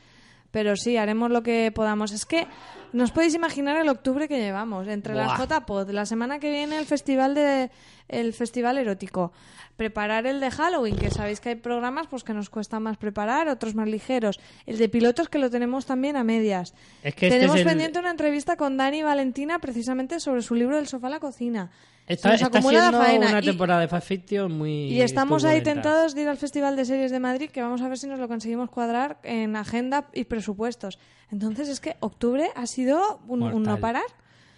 Pero 0.51 0.75
sí, 0.75 0.97
haremos 0.97 1.31
lo 1.31 1.43
que 1.43 1.71
podamos. 1.73 2.11
Es 2.11 2.25
que 2.25 2.45
no 2.93 3.03
os 3.03 3.11
podéis 3.11 3.33
imaginar 3.33 3.75
el 3.77 3.89
octubre 3.89 4.27
que 4.27 4.37
llevamos. 4.39 4.87
Entre 4.87 5.13
las. 5.15 5.37
JPod, 5.39 5.89
la 5.91 6.05
semana 6.05 6.39
que 6.39 6.49
viene 6.51 6.77
el 6.77 6.85
festival 6.85 7.35
de 7.35 7.69
el 8.07 8.33
festival 8.33 8.77
erótico, 8.77 9.31
preparar 9.75 10.27
el 10.27 10.39
de 10.39 10.51
Halloween, 10.51 10.95
que 10.95 11.09
sabéis 11.09 11.39
que 11.39 11.49
hay 11.49 11.55
programas 11.55 12.07
pues 12.07 12.23
que 12.23 12.33
nos 12.33 12.49
cuesta 12.49 12.79
más 12.79 12.97
preparar, 12.97 13.47
otros 13.47 13.73
más 13.75 13.87
ligeros. 13.87 14.39
El 14.65 14.77
de 14.77 14.87
pilotos 14.89 15.29
que 15.29 15.39
lo 15.39 15.49
tenemos 15.49 15.85
también 15.85 16.15
a 16.15 16.23
medias. 16.23 16.73
Es 17.03 17.15
que 17.15 17.27
este 17.27 17.37
tenemos 17.39 17.55
es 17.55 17.61
el- 17.61 17.67
pendiente 17.67 17.99
una 17.99 18.11
entrevista 18.11 18.55
con 18.55 18.77
Dani 18.77 19.03
Valentina 19.03 19.59
precisamente 19.59 20.19
sobre 20.19 20.41
su 20.41 20.53
libro 20.55 20.75
del 20.75 20.87
sofá 20.87 21.07
a 21.07 21.11
la 21.11 21.19
cocina. 21.19 21.71
Está, 22.05 22.33
está 22.35 22.61
siendo 22.61 22.97
faena 22.99 23.29
una 23.29 23.39
y- 23.39 23.45
temporada 23.45 23.79
de 23.79 23.87
Fast 23.87 24.07
Fiction 24.07 24.51
muy 24.57 24.89
y 24.91 25.01
estamos 25.01 25.45
ahí 25.45 25.61
tentados 25.63 26.13
de 26.13 26.23
ir 26.23 26.27
al 26.27 26.37
Festival 26.37 26.75
de 26.75 26.83
Series 26.83 27.11
de 27.11 27.19
Madrid, 27.19 27.49
que 27.49 27.61
vamos 27.61 27.81
a 27.81 27.87
ver 27.87 27.97
si 27.97 28.07
nos 28.07 28.19
lo 28.19 28.27
conseguimos 28.27 28.69
cuadrar 28.69 29.19
en 29.23 29.55
agenda 29.55 30.09
y 30.13 30.25
presupuestos. 30.25 30.99
Entonces 31.31 31.69
es 31.69 31.79
que 31.79 31.95
octubre 32.01 32.49
ha 32.55 32.67
sido 32.67 33.21
un, 33.27 33.41
un 33.43 33.63
no 33.63 33.77
parar. 33.79 34.03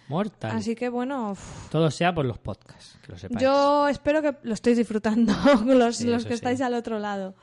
Mortal. 0.08 0.52
Así 0.56 0.74
que 0.76 0.88
bueno, 0.88 1.36
Todo 1.70 1.90
sea 1.90 2.12
por 2.14 2.24
los 2.26 2.38
podcasts, 2.38 2.98
que 3.04 3.12
lo 3.12 3.18
sepáis. 3.18 3.40
yo 3.42 3.88
espero 3.88 4.22
que 4.22 4.36
lo 4.42 4.54
estéis 4.54 4.76
disfrutando, 4.76 5.32
los, 5.66 5.96
Sí, 5.96 6.06
los 6.08 6.24
que 6.24 6.30
sí. 6.30 6.34
estáis 6.34 6.60
al 6.60 6.74
otro 6.74 6.98
lado. 6.98 7.34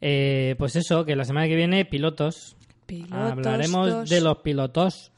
Eh, 0.00 0.54
pues 0.58 0.76
eso, 0.76 1.04
que 1.04 1.16
la 1.16 1.24
semana 1.24 1.46
que 1.48 1.56
viene, 1.56 1.84
pilotos. 1.84 2.56
Pilotos 2.86 3.32
Hablaremos 3.32 3.90
dos. 3.90 4.08
de 4.08 4.20
los 4.20 4.38
pilotos. 4.38 5.12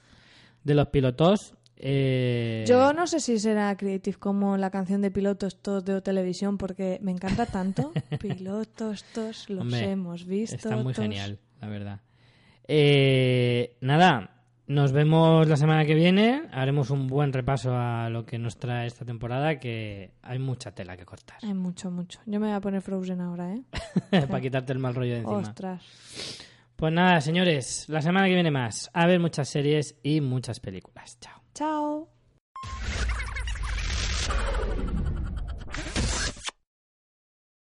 De 0.64 0.74
los 0.74 0.88
pilotos. 0.88 1.54
Eh, 1.82 2.64
Yo 2.68 2.92
no 2.92 3.06
sé 3.06 3.20
si 3.20 3.38
será 3.38 3.74
Creative 3.74 4.18
como 4.18 4.58
la 4.58 4.70
canción 4.70 5.00
de 5.00 5.10
pilotos 5.10 5.62
todos 5.62 5.82
de 5.82 6.00
televisión 6.02 6.58
porque 6.58 6.98
me 7.00 7.10
encanta 7.10 7.46
tanto. 7.46 7.92
pilotos 8.20 9.04
todos 9.14 9.48
los 9.48 9.62
Hombre, 9.62 9.90
hemos 9.90 10.26
visto. 10.26 10.56
Está 10.56 10.76
muy 10.76 10.92
genial, 10.92 11.38
la 11.60 11.68
verdad. 11.68 12.00
Eh, 12.68 13.78
nada, 13.80 14.42
nos 14.66 14.92
vemos 14.92 15.48
la 15.48 15.56
semana 15.56 15.86
que 15.86 15.94
viene. 15.94 16.42
Haremos 16.52 16.90
un 16.90 17.06
buen 17.06 17.32
repaso 17.32 17.74
a 17.74 18.10
lo 18.10 18.26
que 18.26 18.38
nos 18.38 18.58
trae 18.58 18.86
esta 18.86 19.06
temporada, 19.06 19.58
que 19.58 20.12
hay 20.20 20.38
mucha 20.38 20.72
tela 20.72 20.98
que 20.98 21.06
cortar. 21.06 21.38
Hay 21.42 21.54
mucho, 21.54 21.90
mucho. 21.90 22.20
Yo 22.26 22.38
me 22.40 22.48
voy 22.48 22.56
a 22.56 22.60
poner 22.60 22.82
Frozen 22.82 23.22
ahora, 23.22 23.54
¿eh? 23.54 23.64
Para 24.28 24.40
quitarte 24.40 24.74
el 24.74 24.78
mal 24.78 24.94
rollo 24.94 25.14
de 25.14 25.20
encima. 25.20 25.38
Ostras. 25.38 25.82
Pues 26.76 26.92
nada, 26.92 27.20
señores, 27.22 27.86
la 27.88 28.02
semana 28.02 28.26
que 28.26 28.34
viene 28.34 28.50
más. 28.50 28.90
A 28.92 29.06
ver 29.06 29.18
muchas 29.18 29.48
series 29.48 29.98
y 30.02 30.20
muchas 30.20 30.60
películas. 30.60 31.18
Chao. 31.20 31.39
Chao. 31.60 32.08